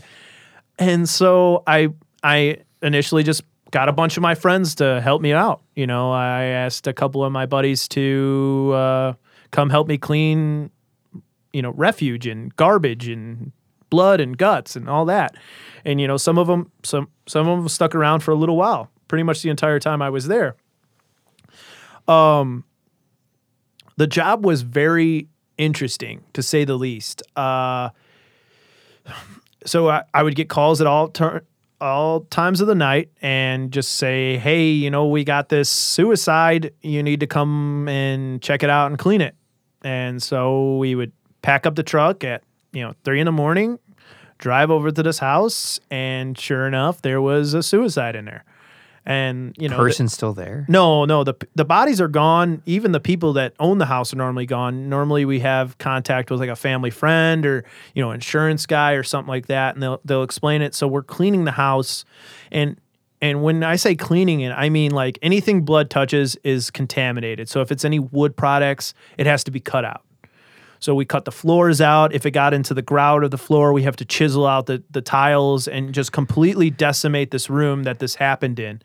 And 0.78 1.08
so 1.08 1.62
I 1.66 1.88
I 2.22 2.58
initially 2.82 3.22
just 3.22 3.42
got 3.70 3.88
a 3.88 3.92
bunch 3.92 4.16
of 4.16 4.22
my 4.22 4.34
friends 4.34 4.76
to 4.76 5.00
help 5.00 5.20
me 5.22 5.32
out. 5.32 5.62
You 5.74 5.86
know, 5.86 6.12
I 6.12 6.44
asked 6.44 6.86
a 6.86 6.92
couple 6.92 7.24
of 7.24 7.32
my 7.32 7.46
buddies 7.46 7.88
to 7.88 8.72
uh, 8.74 9.12
come 9.50 9.70
help 9.70 9.88
me 9.88 9.98
clean, 9.98 10.70
you 11.52 11.62
know, 11.62 11.70
refuge 11.70 12.26
and 12.26 12.54
garbage 12.56 13.08
and 13.08 13.52
blood 13.90 14.20
and 14.20 14.36
guts 14.36 14.76
and 14.76 14.88
all 14.88 15.04
that. 15.06 15.34
And 15.84 16.00
you 16.00 16.06
know, 16.06 16.16
some 16.16 16.38
of 16.38 16.46
them 16.46 16.70
some 16.82 17.08
some 17.26 17.48
of 17.48 17.58
them 17.58 17.68
stuck 17.68 17.94
around 17.94 18.20
for 18.20 18.30
a 18.30 18.34
little 18.34 18.56
while, 18.56 18.90
pretty 19.08 19.22
much 19.22 19.42
the 19.42 19.50
entire 19.50 19.80
time 19.80 20.02
I 20.02 20.10
was 20.10 20.28
there. 20.28 20.56
Um 22.08 22.64
the 23.96 24.06
job 24.06 24.44
was 24.44 24.62
very 24.62 25.28
interesting 25.56 26.22
to 26.34 26.42
say 26.42 26.64
the 26.64 26.76
least. 26.76 27.22
Uh 27.34 27.90
so 29.64 29.88
I, 29.88 30.04
I 30.14 30.22
would 30.22 30.36
get 30.36 30.48
calls 30.48 30.80
at 30.80 30.86
all 30.86 31.08
tur 31.08 31.42
all 31.80 32.20
times 32.22 32.60
of 32.60 32.66
the 32.66 32.74
night 32.74 33.10
and 33.22 33.70
just 33.70 33.94
say, 33.94 34.38
"Hey, 34.38 34.70
you 34.70 34.90
know, 34.90 35.06
we 35.06 35.24
got 35.24 35.48
this 35.48 35.68
suicide. 35.68 36.72
You 36.82 37.02
need 37.02 37.20
to 37.20 37.26
come 37.26 37.88
and 37.88 38.40
check 38.40 38.62
it 38.62 38.70
out 38.70 38.86
and 38.86 38.98
clean 38.98 39.20
it." 39.20 39.34
And 39.82 40.22
so 40.22 40.76
we 40.78 40.94
would 40.94 41.12
pack 41.42 41.66
up 41.66 41.74
the 41.74 41.82
truck 41.82 42.24
at 42.24 42.42
you 42.72 42.82
know 42.82 42.94
three 43.04 43.20
in 43.20 43.26
the 43.26 43.32
morning, 43.32 43.78
drive 44.38 44.70
over 44.70 44.90
to 44.90 45.02
this 45.02 45.18
house, 45.18 45.80
and 45.90 46.38
sure 46.38 46.66
enough, 46.66 47.02
there 47.02 47.20
was 47.20 47.54
a 47.54 47.62
suicide 47.62 48.16
in 48.16 48.24
there. 48.24 48.44
And 49.08 49.54
you 49.56 49.68
know, 49.68 49.76
the- 49.76 49.82
Person 49.84 50.08
still 50.08 50.32
there? 50.32 50.66
no, 50.68 51.04
no. 51.04 51.22
The 51.22 51.34
the 51.54 51.64
bodies 51.64 52.00
are 52.00 52.08
gone. 52.08 52.60
Even 52.66 52.90
the 52.90 52.98
people 52.98 53.32
that 53.34 53.54
own 53.60 53.78
the 53.78 53.86
house 53.86 54.12
are 54.12 54.16
normally 54.16 54.46
gone. 54.46 54.88
Normally, 54.88 55.24
we 55.24 55.38
have 55.40 55.78
contact 55.78 56.28
with 56.28 56.40
like 56.40 56.48
a 56.48 56.56
family 56.56 56.90
friend 56.90 57.46
or 57.46 57.64
you 57.94 58.02
know 58.02 58.10
insurance 58.10 58.66
guy 58.66 58.92
or 58.92 59.04
something 59.04 59.28
like 59.28 59.46
that, 59.46 59.74
and 59.76 59.82
they'll 59.82 60.00
they'll 60.04 60.24
explain 60.24 60.60
it. 60.60 60.74
So 60.74 60.88
we're 60.88 61.04
cleaning 61.04 61.44
the 61.44 61.52
house, 61.52 62.04
and 62.50 62.80
and 63.22 63.44
when 63.44 63.62
I 63.62 63.76
say 63.76 63.94
cleaning 63.94 64.40
it, 64.40 64.50
I 64.50 64.70
mean 64.70 64.90
like 64.90 65.20
anything 65.22 65.62
blood 65.64 65.88
touches 65.88 66.34
is 66.42 66.72
contaminated. 66.72 67.48
So 67.48 67.60
if 67.60 67.70
it's 67.70 67.84
any 67.84 68.00
wood 68.00 68.36
products, 68.36 68.92
it 69.18 69.26
has 69.26 69.44
to 69.44 69.52
be 69.52 69.60
cut 69.60 69.84
out. 69.84 70.02
So 70.80 70.94
we 70.94 71.04
cut 71.04 71.24
the 71.24 71.32
floors 71.32 71.80
out. 71.80 72.12
If 72.12 72.26
it 72.26 72.32
got 72.32 72.52
into 72.52 72.74
the 72.74 72.82
grout 72.82 73.24
of 73.24 73.30
the 73.30 73.38
floor, 73.38 73.72
we 73.72 73.84
have 73.84 73.96
to 73.96 74.04
chisel 74.04 74.46
out 74.46 74.66
the, 74.66 74.82
the 74.90 75.00
tiles 75.00 75.66
and 75.66 75.94
just 75.94 76.12
completely 76.12 76.68
decimate 76.70 77.30
this 77.30 77.48
room 77.48 77.84
that 77.84 77.98
this 77.98 78.16
happened 78.16 78.58
in. 78.58 78.82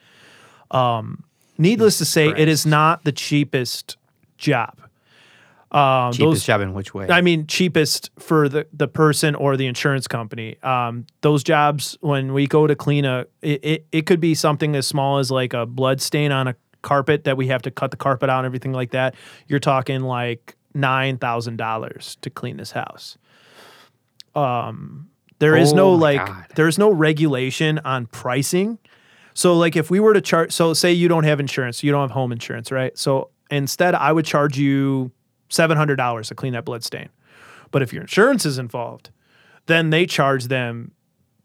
Um, 0.71 1.23
needless 1.57 1.97
to 1.99 2.05
say, 2.05 2.29
it 2.29 2.47
is 2.47 2.65
not 2.65 3.03
the 3.03 3.11
cheapest 3.11 3.97
job. 4.37 4.77
Um, 5.71 6.11
Cheapest 6.11 6.19
those, 6.19 6.43
job 6.43 6.59
in 6.61 6.73
which 6.73 6.93
way? 6.93 7.07
I 7.09 7.21
mean, 7.21 7.47
cheapest 7.47 8.09
for 8.19 8.49
the, 8.49 8.67
the 8.73 8.89
person 8.89 9.35
or 9.35 9.55
the 9.55 9.67
insurance 9.67 10.05
company. 10.05 10.57
Um, 10.63 11.05
those 11.21 11.43
jobs, 11.43 11.97
when 12.01 12.33
we 12.33 12.45
go 12.45 12.67
to 12.67 12.75
clean 12.75 13.05
a, 13.05 13.25
it, 13.41 13.63
it, 13.63 13.85
it 13.93 14.05
could 14.05 14.19
be 14.19 14.35
something 14.35 14.75
as 14.75 14.85
small 14.85 15.19
as 15.19 15.31
like 15.31 15.53
a 15.53 15.65
blood 15.65 16.01
stain 16.01 16.33
on 16.33 16.49
a 16.49 16.55
carpet 16.81 17.23
that 17.23 17.37
we 17.37 17.47
have 17.47 17.61
to 17.61 17.71
cut 17.71 17.91
the 17.91 17.95
carpet 17.97 18.29
out 18.29 18.39
and 18.39 18.45
everything 18.47 18.73
like 18.73 18.91
that. 18.91 19.15
You're 19.47 19.59
talking 19.59 20.01
like 20.01 20.55
$9,000 20.75 22.17
to 22.21 22.29
clean 22.29 22.57
this 22.57 22.71
house. 22.71 23.17
Um, 24.35 25.09
there 25.39 25.55
is 25.55 25.73
no 25.73 25.91
Oh 25.93 25.97
my 25.97 26.01
like, 26.15 26.25
God. 26.25 26.45
there's 26.55 26.77
no 26.77 26.91
regulation 26.91 27.79
on 27.79 28.07
pricing. 28.07 28.77
So 29.33 29.55
like 29.57 29.75
if 29.75 29.89
we 29.89 29.99
were 29.99 30.13
to 30.13 30.21
charge, 30.21 30.51
so 30.51 30.73
say 30.73 30.91
you 30.91 31.07
don't 31.07 31.23
have 31.23 31.39
insurance, 31.39 31.83
you 31.83 31.91
don't 31.91 32.01
have 32.01 32.11
home 32.11 32.31
insurance, 32.31 32.71
right? 32.71 32.97
So 32.97 33.29
instead, 33.49 33.95
I 33.95 34.11
would 34.11 34.25
charge 34.25 34.57
you 34.57 35.11
seven 35.49 35.77
hundred 35.77 35.95
dollars 35.97 36.27
to 36.29 36.35
clean 36.35 36.53
that 36.53 36.65
blood 36.65 36.83
stain. 36.83 37.09
But 37.71 37.81
if 37.81 37.93
your 37.93 38.01
insurance 38.01 38.45
is 38.45 38.57
involved, 38.57 39.09
then 39.67 39.89
they 39.89 40.05
charge 40.05 40.45
them 40.47 40.91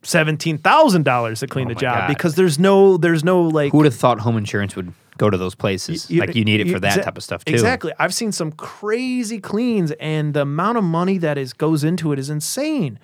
seventeen 0.02 0.58
thousand 0.58 1.04
dollars 1.04 1.40
to 1.40 1.46
clean 1.46 1.66
Oh 1.66 1.70
the 1.70 1.74
job 1.74 1.98
God. 2.00 2.08
because 2.08 2.34
there's 2.34 2.58
no 2.58 2.96
there's 2.96 3.24
no 3.24 3.42
like 3.42 3.72
Who 3.72 3.78
would 3.78 3.86
have 3.86 3.94
thought 3.94 4.20
home 4.20 4.36
insurance 4.36 4.76
would 4.76 4.92
go 5.18 5.30
to 5.30 5.36
those 5.36 5.54
places? 5.54 6.10
you- 6.10 6.20
like 6.20 6.34
you 6.34 6.44
need 6.44 6.60
it 6.60 6.70
for 6.70 6.78
that 6.80 6.98
exa- 6.98 7.04
type 7.04 7.16
of 7.16 7.24
stuff 7.24 7.44
too. 7.44 7.52
Exactly. 7.54 7.92
I've 7.98 8.14
seen 8.14 8.32
some 8.32 8.52
crazy 8.52 9.40
cleans, 9.40 9.92
and 9.92 10.34
the 10.34 10.42
amount 10.42 10.78
of 10.78 10.84
money 10.84 11.18
that 11.18 11.38
is 11.38 11.52
goes 11.52 11.84
into 11.84 12.12
it 12.12 12.18
is 12.18 12.30
insane. 12.30 12.98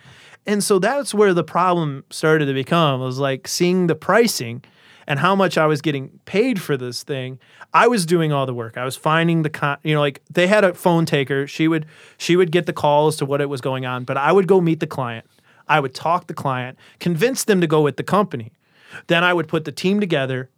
And 0.44 0.62
so 0.62 0.78
that's 0.80 1.14
where 1.14 1.32
the 1.34 1.44
problem 1.44 2.04
started 2.10 2.46
to 2.46 2.52
become 2.54 3.00
was 3.00 3.18
like 3.18 3.46
seeing 3.46 3.86
the 3.86 3.94
pricing 3.94 4.64
and 5.06 5.18
how 5.18 5.34
much 5.34 5.58
I 5.58 5.66
was 5.66 5.80
getting 5.80 6.20
paid 6.24 6.60
for 6.60 6.76
this 6.76 7.02
thing. 7.02 7.38
I 7.74 7.88
was 7.88 8.06
doing 8.06 8.32
all 8.32 8.46
the 8.46 8.54
work. 8.54 8.76
I 8.76 8.84
was 8.84 8.96
finding 8.96 9.42
the 9.42 9.50
con- 9.50 9.78
you 9.82 9.94
know 9.94 10.00
like 10.00 10.22
they 10.30 10.46
had 10.46 10.64
a 10.64 10.74
phone 10.74 11.06
taker. 11.06 11.46
She 11.46 11.68
would 11.68 11.86
she 12.18 12.36
would 12.36 12.50
get 12.50 12.66
the 12.66 12.72
calls 12.72 13.16
to 13.16 13.24
what 13.26 13.40
it 13.40 13.48
was 13.48 13.60
going 13.60 13.86
on, 13.86 14.04
but 14.04 14.16
I 14.16 14.32
would 14.32 14.46
go 14.46 14.60
meet 14.60 14.80
the 14.80 14.86
client. 14.86 15.26
I 15.68 15.80
would 15.80 15.94
talk 15.94 16.26
the 16.26 16.34
client, 16.34 16.78
convince 16.98 17.44
them 17.44 17.60
to 17.60 17.66
go 17.66 17.80
with 17.80 17.96
the 17.96 18.02
company. 18.02 18.52
Then 19.06 19.24
I 19.24 19.32
would 19.32 19.48
put 19.48 19.64
the 19.64 19.72
team 19.72 20.00
together 20.00 20.50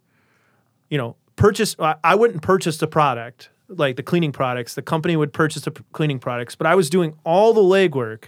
you 0.89 0.97
know, 0.97 1.15
purchase. 1.35 1.75
I 1.79 2.15
wouldn't 2.15 2.41
purchase 2.41 2.77
the 2.77 2.87
product 2.87 3.49
like 3.67 3.95
the 3.95 4.03
cleaning 4.03 4.31
products. 4.31 4.75
The 4.75 4.81
company 4.81 5.15
would 5.15 5.33
purchase 5.33 5.63
the 5.63 5.71
p- 5.71 5.83
cleaning 5.91 6.19
products, 6.19 6.55
but 6.55 6.67
I 6.67 6.75
was 6.75 6.89
doing 6.89 7.17
all 7.23 7.53
the 7.53 7.61
legwork. 7.61 8.25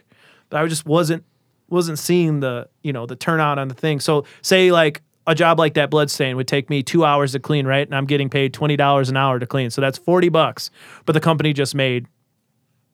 But 0.49 0.61
I 0.61 0.68
just 0.68 0.86
wasn't 0.86 1.24
wasn't 1.70 1.99
seeing 1.99 2.39
the 2.39 2.70
you 2.84 2.93
know 2.93 3.05
the 3.05 3.15
turnout 3.15 3.59
on 3.59 3.68
the 3.68 3.74
thing. 3.74 3.99
So 3.99 4.26
say 4.41 4.72
like 4.72 5.01
a 5.28 5.36
job 5.36 5.59
like 5.59 5.75
that 5.75 5.89
blood 5.89 6.09
stain 6.09 6.38
would 6.38 6.47
take 6.47 6.69
me 6.69 6.82
two 6.82 7.05
hours 7.05 7.34
to 7.34 7.39
clean, 7.39 7.67
right? 7.67 7.86
And 7.86 7.95
I'm 7.95 8.05
getting 8.05 8.30
paid 8.30 8.53
twenty 8.53 8.78
dollars 8.78 9.09
an 9.09 9.17
hour 9.17 9.38
to 9.38 9.45
clean, 9.45 9.69
so 9.69 9.82
that's 9.82 9.97
forty 9.97 10.30
bucks. 10.30 10.71
But 11.05 11.13
the 11.13 11.19
company 11.19 11.53
just 11.53 11.75
made 11.75 12.07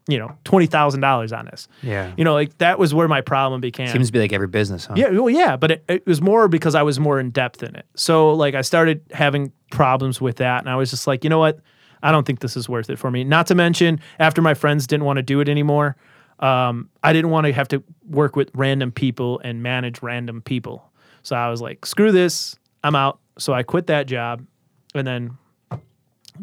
you 0.07 0.17
know 0.17 0.35
twenty 0.43 0.65
thousand 0.65 1.01
dollars 1.01 1.31
on 1.31 1.45
this. 1.45 1.67
Yeah. 1.81 2.11
You 2.17 2.23
know, 2.23 2.33
like 2.33 2.57
that 2.57 2.79
was 2.79 2.93
where 2.93 3.07
my 3.07 3.21
problem 3.21 3.61
began. 3.61 3.87
Seems 3.87 4.07
to 4.07 4.13
be 4.13 4.19
like 4.19 4.33
every 4.33 4.47
business, 4.47 4.85
huh? 4.85 4.95
Yeah, 4.97 5.11
well, 5.11 5.29
yeah, 5.29 5.55
but 5.55 5.71
it, 5.71 5.83
it 5.87 6.05
was 6.07 6.21
more 6.21 6.47
because 6.47 6.75
I 6.75 6.81
was 6.83 6.99
more 6.99 7.19
in 7.19 7.29
depth 7.29 7.63
in 7.63 7.75
it. 7.75 7.85
So 7.95 8.33
like 8.33 8.55
I 8.55 8.61
started 8.61 9.01
having 9.11 9.51
problems 9.71 10.19
with 10.19 10.37
that, 10.37 10.61
and 10.61 10.69
I 10.69 10.75
was 10.75 10.89
just 10.89 11.07
like, 11.07 11.23
you 11.23 11.29
know 11.29 11.39
what, 11.39 11.59
I 12.01 12.11
don't 12.11 12.25
think 12.25 12.39
this 12.39 12.57
is 12.57 12.67
worth 12.67 12.89
it 12.89 12.97
for 12.97 13.11
me. 13.11 13.23
Not 13.23 13.47
to 13.47 13.55
mention, 13.55 13.99
after 14.19 14.41
my 14.41 14.55
friends 14.55 14.87
didn't 14.87 15.05
want 15.05 15.17
to 15.17 15.23
do 15.23 15.39
it 15.39 15.47
anymore, 15.47 15.95
um, 16.39 16.89
I 17.03 17.13
didn't 17.13 17.29
want 17.29 17.47
to 17.47 17.53
have 17.53 17.67
to 17.69 17.83
work 18.09 18.35
with 18.35 18.49
random 18.53 18.91
people 18.91 19.39
and 19.43 19.63
manage 19.63 20.01
random 20.01 20.41
people. 20.41 20.91
So 21.23 21.35
I 21.35 21.49
was 21.49 21.61
like, 21.61 21.85
screw 21.85 22.11
this, 22.11 22.55
I'm 22.83 22.95
out. 22.95 23.19
So 23.37 23.53
I 23.53 23.63
quit 23.63 23.87
that 23.87 24.07
job, 24.07 24.45
and 24.93 25.07
then 25.07 25.37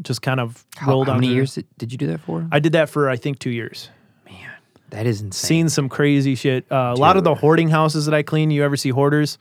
just 0.03 0.23
kind 0.23 0.41
of 0.41 0.65
How, 0.77 0.91
rolled 0.91 1.07
how 1.07 1.15
on. 1.15 1.19
many 1.21 1.29
to- 1.29 1.35
years 1.35 1.55
did, 1.55 1.67
did 1.79 1.93
you 1.93 1.99
do 1.99 2.07
that 2.09 2.21
for? 2.21 2.47
I 2.51 2.59
did 2.61 2.73
that 2.73 2.89
for 2.89 3.09
I 3.09 3.17
think 3.17 3.39
two 3.39 3.51
years. 3.51 3.89
Man, 4.27 4.51
that 4.91 5.07
is 5.07 5.21
insane. 5.21 5.47
seen 5.49 5.69
some 5.69 5.89
crazy 5.89 6.35
shit. 6.35 6.65
Uh, 6.71 6.95
a 6.97 7.01
lot 7.01 7.17
of 7.17 7.25
the 7.25 7.35
hoarding 7.35 7.69
houses 7.69 8.07
that 8.07 8.15
I 8.15 8.23
clean, 8.23 8.51
you 8.51 8.65
ever 8.65 8.77
see 8.77 8.91
hoarders? 8.91 9.39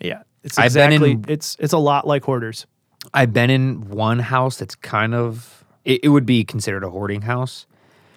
Yeah, 0.00 0.22
it's 0.42 0.58
exactly. 0.58 1.12
in- 1.12 1.24
it's 1.28 1.56
it's 1.60 1.72
a 1.72 1.78
lot 1.78 2.06
like 2.06 2.24
hoarders. 2.24 2.66
I've 3.14 3.32
been 3.32 3.50
in 3.50 3.88
one 3.90 4.18
house 4.18 4.56
that's 4.58 4.74
kind 4.74 5.14
of 5.14 5.64
it, 5.84 6.00
it 6.04 6.08
would 6.08 6.26
be 6.26 6.44
considered 6.44 6.82
a 6.84 6.90
hoarding 6.90 7.22
house, 7.22 7.66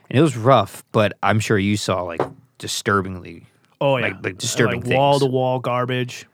and 0.09 0.17
it 0.17 0.21
was 0.21 0.37
rough. 0.37 0.83
But 0.91 1.13
I'm 1.23 1.39
sure 1.39 1.57
you 1.57 1.77
saw 1.77 2.01
like 2.03 2.21
disturbingly. 2.57 3.45
Oh 3.79 3.97
yeah, 3.97 4.07
Like- 4.07 4.23
like 4.23 4.37
disturbing 4.37 4.81
like 4.81 4.97
wall 4.97 5.19
to 5.19 5.25
wall 5.25 5.59
garbage. 5.59 6.25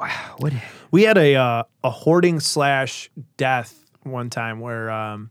Wow, 0.00 0.34
what? 0.38 0.52
We 0.90 1.02
had 1.02 1.18
a 1.18 1.36
uh, 1.36 1.62
a 1.84 1.90
hoarding 1.90 2.40
slash 2.40 3.10
death 3.36 3.84
one 4.02 4.30
time 4.30 4.60
where 4.60 4.90
um, 4.90 5.30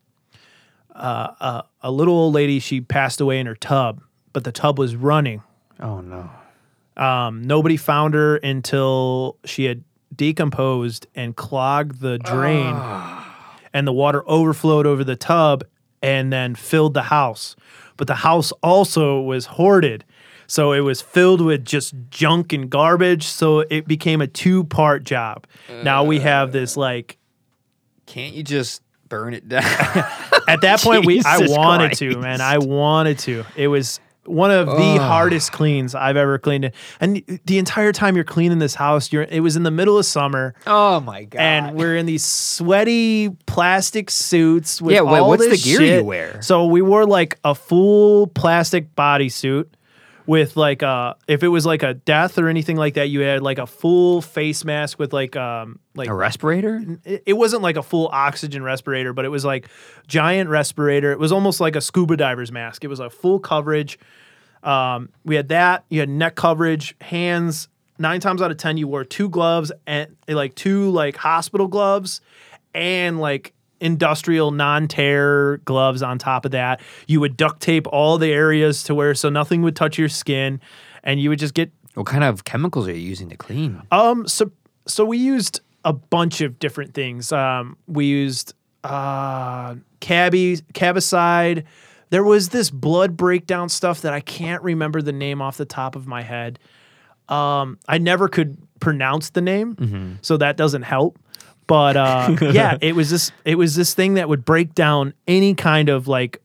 uh, 0.95 1.33
uh, 1.39 1.61
a 1.81 1.91
little 1.91 2.13
old 2.13 2.33
lady 2.33 2.59
she 2.59 2.79
passed 2.79 3.19
away 3.19 3.39
in 3.39 3.47
her 3.47 3.55
tub, 3.55 4.01
but 4.31 4.43
the 4.43 4.51
tub 4.51 4.77
was 4.79 4.95
running. 4.95 5.41
Oh 5.79 6.01
no. 6.01 6.29
Um, 6.95 7.43
nobody 7.43 7.77
found 7.77 8.13
her 8.13 8.37
until 8.37 9.37
she 9.45 9.65
had 9.65 9.83
decomposed 10.15 11.07
and 11.15 11.35
clogged 11.35 12.01
the 12.01 12.19
drain, 12.19 12.75
and 13.73 13.87
the 13.87 13.93
water 13.93 14.23
overflowed 14.27 14.85
over 14.85 15.03
the 15.03 15.15
tub 15.15 15.63
and 16.01 16.31
then 16.31 16.55
filled 16.55 16.93
the 16.93 17.03
house. 17.03 17.55
But 17.97 18.07
the 18.07 18.15
house 18.15 18.51
also 18.63 19.21
was 19.21 19.45
hoarded. 19.45 20.05
So 20.49 20.71
it 20.71 20.79
was 20.79 20.99
filled 20.99 21.41
with 21.41 21.63
just 21.63 21.93
junk 22.09 22.53
and 22.53 22.69
garbage. 22.69 23.25
So 23.25 23.59
it 23.59 23.87
became 23.87 24.19
a 24.19 24.27
two 24.27 24.63
part 24.63 25.03
job. 25.03 25.45
Now 25.83 26.03
we 26.03 26.19
have 26.19 26.51
this 26.51 26.75
uh. 26.75 26.81
like 26.81 27.17
Can't 28.07 28.33
you 28.33 28.43
just 28.43 28.81
burn 29.07 29.33
it 29.35 29.47
down? 29.47 29.63
At 30.47 30.61
that 30.61 30.81
point, 30.81 31.05
we 31.05 31.21
I 31.23 31.37
wanted 31.41 31.93
to, 31.99 32.17
man. 32.17 32.41
I 32.41 32.57
wanted 32.57 33.19
to. 33.19 33.45
It 33.55 33.67
was 33.67 33.99
one 34.25 34.49
of 34.49 34.65
the 34.67 34.97
hardest 34.97 35.51
cleans 35.51 35.93
I've 35.93 36.17
ever 36.17 36.39
cleaned. 36.39 36.65
it. 36.65 36.75
And 36.99 37.23
the 37.45 37.59
entire 37.59 37.91
time 37.91 38.15
you're 38.15 38.23
cleaning 38.23 38.57
this 38.57 38.73
house, 38.73 39.11
you're 39.11 39.23
it 39.23 39.41
was 39.41 39.55
in 39.55 39.61
the 39.61 39.71
middle 39.71 39.99
of 39.99 40.05
summer. 40.07 40.55
oh 40.65 40.99
my 40.99 41.25
god! 41.25 41.39
And 41.39 41.75
we're 41.75 41.95
in 41.95 42.07
these 42.07 42.25
sweaty 42.25 43.29
plastic 43.45 44.09
suits 44.09 44.81
with 44.81 44.95
Yeah, 44.95 45.01
wait, 45.01 45.21
what's 45.21 45.47
the 45.47 45.57
gear 45.57 45.81
you 45.81 46.03
wear? 46.03 46.41
So 46.41 46.65
we 46.65 46.81
wore 46.81 47.05
like 47.05 47.37
a 47.43 47.53
full 47.53 48.25
plastic 48.25 48.95
bodysuit 48.95 49.67
with 50.29 50.55
like 50.55 50.83
a 50.83 51.15
if 51.27 51.41
it 51.41 51.47
was 51.47 51.65
like 51.65 51.81
a 51.81 51.95
death 51.95 52.37
or 52.37 52.49
anything 52.49 52.77
like 52.77 52.93
that, 52.93 53.09
you 53.09 53.21
had 53.21 53.41
like 53.41 53.57
a 53.57 53.65
full 53.65 54.21
face 54.21 54.63
mask 54.63 54.99
with 54.99 55.11
like 55.11 55.35
um 55.35 55.79
like 55.95 56.07
a 56.07 56.13
respirator. 56.13 56.99
it, 57.03 57.23
it 57.25 57.33
wasn't 57.33 57.63
like 57.63 57.77
a 57.77 57.81
full 57.81 58.07
oxygen 58.13 58.61
respirator, 58.61 59.11
but 59.11 59.25
it 59.25 59.29
was 59.29 59.43
like 59.43 59.67
giant 60.05 60.47
respirator. 60.47 61.11
It 61.11 61.17
was 61.17 61.31
almost 61.31 61.59
like 61.59 61.75
a 61.75 61.81
scuba 61.81 62.15
diver's 62.15 62.51
mask. 62.51 62.83
It 62.83 62.89
was 62.89 62.99
a 62.99 63.09
full 63.09 63.39
coverage. 63.39 63.97
Um, 64.61 65.09
we 65.25 65.33
had 65.33 65.47
that. 65.47 65.85
You 65.89 66.01
had 66.01 66.09
neck 66.09 66.35
coverage, 66.35 66.95
hands. 67.01 67.67
Nine 67.97 68.19
times 68.19 68.39
out 68.43 68.51
of 68.51 68.57
ten, 68.57 68.77
you 68.77 68.87
wore 68.87 69.03
two 69.03 69.29
gloves 69.29 69.71
and 69.87 70.15
like 70.27 70.53
two 70.53 70.91
like 70.91 71.17
hospital 71.17 71.67
gloves, 71.67 72.21
and 72.75 73.19
like 73.19 73.55
industrial 73.81 74.51
non-tear 74.51 75.57
gloves 75.65 76.01
on 76.01 76.17
top 76.17 76.45
of 76.45 76.51
that. 76.51 76.81
You 77.07 77.19
would 77.19 77.37
duct 77.37 77.61
tape 77.61 77.87
all 77.87 78.17
the 78.17 78.31
areas 78.31 78.83
to 78.83 78.95
where 78.95 79.13
so 79.15 79.29
nothing 79.29 79.61
would 79.61 79.75
touch 79.75 79.97
your 79.97 80.09
skin, 80.09 80.59
and 81.03 81.19
you 81.19 81.29
would 81.29 81.39
just 81.39 81.53
get 81.53 81.71
What 81.95 82.05
kind 82.05 82.23
of 82.23 82.43
chemicals 82.43 82.87
are 82.87 82.93
you 82.93 82.97
using 83.07 83.29
to 83.29 83.37
clean? 83.37 83.81
um, 83.91 84.27
so 84.27 84.51
so 84.85 85.05
we 85.05 85.17
used 85.17 85.61
a 85.85 85.93
bunch 85.93 86.41
of 86.41 86.59
different 86.59 86.93
things. 86.93 87.31
Um, 87.31 87.77
we 87.87 88.05
used 88.05 88.53
uh, 88.83 89.75
cabby, 89.99 90.57
CaviCide. 90.73 91.63
There 92.09 92.23
was 92.23 92.49
this 92.49 92.69
blood 92.71 93.15
breakdown 93.15 93.69
stuff 93.69 94.01
that 94.01 94.13
I 94.13 94.19
can't 94.19 94.63
remember 94.63 95.01
the 95.01 95.11
name 95.11 95.41
off 95.41 95.57
the 95.57 95.65
top 95.65 95.95
of 95.95 96.07
my 96.07 96.21
head. 96.23 96.57
Um, 97.29 97.77
I 97.87 97.99
never 97.99 98.27
could 98.27 98.57
pronounce 98.79 99.29
the 99.29 99.41
name, 99.41 100.17
so 100.23 100.37
that 100.37 100.57
doesn't 100.57 100.81
help. 100.81 101.19
But 101.69 101.95
uh, 101.97 102.35
yeah, 102.51 102.79
it 102.81 102.95
was 102.95 103.11
this. 103.11 103.31
It 103.45 103.55
was 103.55 103.75
this 103.75 103.93
thing 103.93 104.15
that 104.15 104.27
would 104.27 104.43
break 104.43 104.73
down 104.73 105.13
any 105.27 105.53
kind 105.53 105.87
of 105.87 106.07
like 106.07 106.41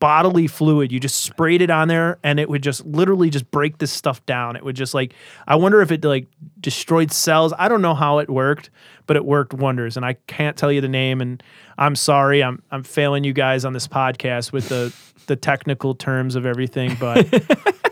bodily 0.00 0.46
fluid. 0.46 0.90
You 0.90 0.98
just 1.00 1.22
sprayed 1.22 1.60
it 1.60 1.68
on 1.68 1.88
there 1.88 2.18
and 2.22 2.40
it 2.40 2.48
would 2.48 2.62
just 2.62 2.86
literally 2.86 3.28
just 3.28 3.50
break 3.50 3.76
this 3.76 3.92
stuff 3.92 4.24
down. 4.24 4.56
It 4.56 4.64
would 4.64 4.74
just 4.74 4.94
like 4.94 5.12
I 5.46 5.56
wonder 5.56 5.82
if 5.82 5.92
it 5.92 6.02
like 6.02 6.28
destroyed 6.60 7.12
cells. 7.12 7.52
I 7.58 7.68
don't 7.68 7.82
know 7.82 7.94
how 7.94 8.18
it 8.18 8.30
worked, 8.30 8.70
but 9.06 9.16
it 9.16 9.24
worked 9.26 9.52
wonders. 9.52 9.98
And 9.98 10.06
I 10.06 10.14
can't 10.26 10.56
tell 10.56 10.72
you 10.72 10.80
the 10.80 10.88
name 10.88 11.20
and 11.20 11.42
I'm 11.76 11.94
sorry. 11.94 12.42
I'm 12.42 12.62
I'm 12.70 12.84
failing 12.84 13.24
you 13.24 13.34
guys 13.34 13.66
on 13.66 13.74
this 13.74 13.86
podcast 13.86 14.50
with 14.50 14.70
the 14.70 14.94
the 15.26 15.36
technical 15.36 15.94
terms 15.94 16.36
of 16.36 16.46
everything, 16.46 16.96
but 16.98 17.26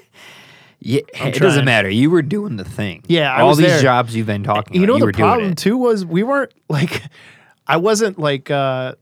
Yeah, 0.87 1.01
it 1.01 1.15
trying. 1.15 1.33
doesn't 1.33 1.65
matter. 1.65 1.91
You 1.91 2.11
were 2.11 2.23
doing 2.23 2.57
the 2.57 2.65
thing. 2.65 3.03
Yeah, 3.09 3.33
I 3.33 3.41
all 3.41 3.49
was 3.49 3.59
these 3.59 3.67
there. 3.67 3.83
jobs 3.83 4.15
you've 4.15 4.29
been 4.29 4.45
talking. 4.45 4.77
you 4.77 4.85
about, 4.85 4.93
know 5.01 5.07
you 5.07 5.13
the 5.13 5.19
problem 5.19 5.55
too 5.57 5.77
was 5.77 6.07
we 6.07 6.23
weren't 6.23 6.53
like 6.69 7.03
I 7.67 7.77
wasn't 7.79 8.21
like 8.21 8.53
uh 8.53 8.95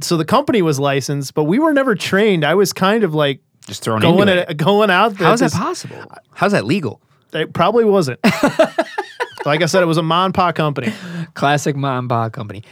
so 0.00 0.16
the 0.16 0.24
company 0.24 0.62
was 0.62 0.80
licensed, 0.80 1.34
but 1.34 1.44
we 1.44 1.58
were 1.58 1.74
never 1.74 1.94
trained. 1.94 2.42
I 2.42 2.54
was 2.54 2.72
kind 2.72 3.04
of 3.04 3.14
like 3.14 3.40
Just 3.66 3.82
throwing 3.82 4.00
going 4.00 4.30
at, 4.30 4.56
going 4.56 4.88
out 4.88 5.18
there. 5.18 5.28
How's 5.28 5.40
that 5.40 5.52
possible? 5.52 6.02
How's 6.32 6.52
that 6.52 6.64
legal? 6.64 7.02
It 7.34 7.52
probably 7.52 7.84
wasn't. 7.84 8.18
like 9.44 9.60
I 9.62 9.66
said, 9.66 9.82
it 9.82 9.86
was 9.86 9.98
a 9.98 10.02
mom 10.02 10.26
and 10.26 10.34
pop 10.34 10.54
company. 10.54 10.90
Classic 11.34 11.76
mom 11.76 12.08
bar 12.08 12.30
company. 12.30 12.62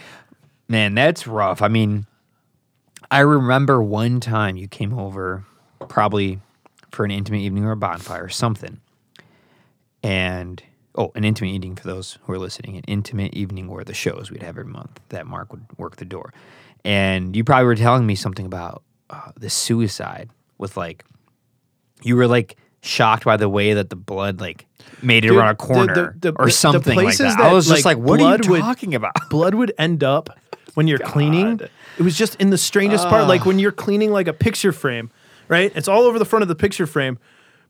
Man, 0.68 0.94
that's 0.94 1.26
rough. 1.26 1.60
I 1.60 1.68
mean, 1.68 2.06
I 3.10 3.20
remember 3.20 3.82
one 3.82 4.20
time 4.20 4.56
you 4.56 4.68
came 4.68 4.98
over, 4.98 5.44
probably 5.88 6.40
for 6.90 7.04
an 7.04 7.10
intimate 7.10 7.40
evening 7.40 7.64
or 7.64 7.72
a 7.72 7.76
bonfire 7.76 8.24
or 8.24 8.28
something. 8.28 8.80
And 10.02 10.62
oh, 10.94 11.10
an 11.14 11.24
intimate 11.24 11.50
evening 11.50 11.76
for 11.76 11.86
those 11.86 12.18
who 12.22 12.32
are 12.32 12.38
listening, 12.38 12.76
an 12.76 12.84
intimate 12.86 13.34
evening 13.34 13.68
where 13.68 13.84
the 13.84 13.94
shows 13.94 14.30
we'd 14.30 14.42
have 14.42 14.58
every 14.58 14.64
month 14.72 15.00
that 15.08 15.26
Mark 15.26 15.52
would 15.52 15.66
work 15.76 15.96
the 15.96 16.04
door. 16.04 16.32
And 16.84 17.34
you 17.34 17.44
probably 17.44 17.64
were 17.66 17.74
telling 17.74 18.06
me 18.06 18.14
something 18.14 18.46
about 18.46 18.82
uh, 19.10 19.32
the 19.36 19.50
suicide 19.50 20.30
with 20.58 20.76
like, 20.76 21.04
you 22.02 22.14
were 22.16 22.28
like 22.28 22.56
shocked 22.80 23.24
by 23.24 23.36
the 23.36 23.48
way 23.48 23.74
that 23.74 23.90
the 23.90 23.96
blood 23.96 24.40
like 24.40 24.66
made 25.02 25.24
it 25.24 25.28
Dude, 25.28 25.36
around 25.38 25.48
a 25.48 25.54
corner 25.56 26.14
the- 26.20 26.30
the- 26.32 26.38
or 26.38 26.46
the 26.46 26.52
something 26.52 26.96
like 26.96 27.04
places 27.04 27.34
that. 27.34 27.40
I 27.40 27.48
that, 27.48 27.54
was 27.54 27.66
just 27.66 27.84
like, 27.84 27.96
like, 27.96 28.06
what 28.06 28.20
are 28.20 28.32
you 28.32 28.38
blood 28.38 28.48
would- 28.48 28.60
talking 28.60 28.94
about? 28.94 29.14
Blood 29.30 29.54
would 29.54 29.72
end 29.78 30.04
up 30.04 30.30
when 30.74 30.86
you're 30.86 30.98
cleaning. 30.98 31.60
It 31.98 32.02
was 32.02 32.16
just 32.16 32.36
in 32.36 32.50
the 32.50 32.58
strangest 32.58 33.08
part, 33.08 33.26
like 33.26 33.44
when 33.44 33.58
you're 33.58 33.72
cleaning 33.72 34.12
like 34.12 34.28
a 34.28 34.32
picture 34.32 34.70
frame, 34.70 35.10
right? 35.48 35.72
It's 35.74 35.88
all 35.88 36.02
over 36.02 36.18
the 36.18 36.24
front 36.24 36.42
of 36.42 36.48
the 36.48 36.54
picture 36.54 36.86
frame. 36.86 37.18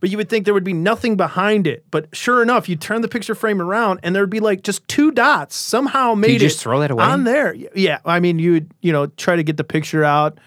But 0.01 0.11
you 0.11 0.17
would 0.17 0.29
think 0.29 0.45
there 0.45 0.55
would 0.55 0.63
be 0.63 0.73
nothing 0.73 1.17
behind 1.17 1.67
it. 1.67 1.85
But 1.91 2.15
sure 2.15 2.41
enough, 2.41 2.69
you 2.69 2.77
turn 2.77 3.03
the 3.03 3.09
picture 3.09 3.35
frame 3.35 3.61
around 3.61 3.99
and 4.05 4.15
there'd 4.15 4.31
be 4.31 4.39
like 4.39 4.63
just 4.63 4.87
two 4.87 5.11
dots 5.11 5.57
somehow 5.57 6.15
made 6.15 6.33
you 6.35 6.39
just 6.39 6.59
it 6.59 6.63
throw 6.63 6.79
that 6.81 6.93
away? 6.93 7.05
on 7.05 7.25
there. 7.25 7.55
Yeah, 7.75 7.99
I 8.05 8.21
mean, 8.21 8.39
you 8.39 8.53
would 8.53 8.71
you 8.81 8.93
know 8.93 9.07
try 9.07 9.35
to 9.35 9.43
get 9.43 9.57
the 9.57 9.65
picture 9.65 10.05
out. 10.05 10.39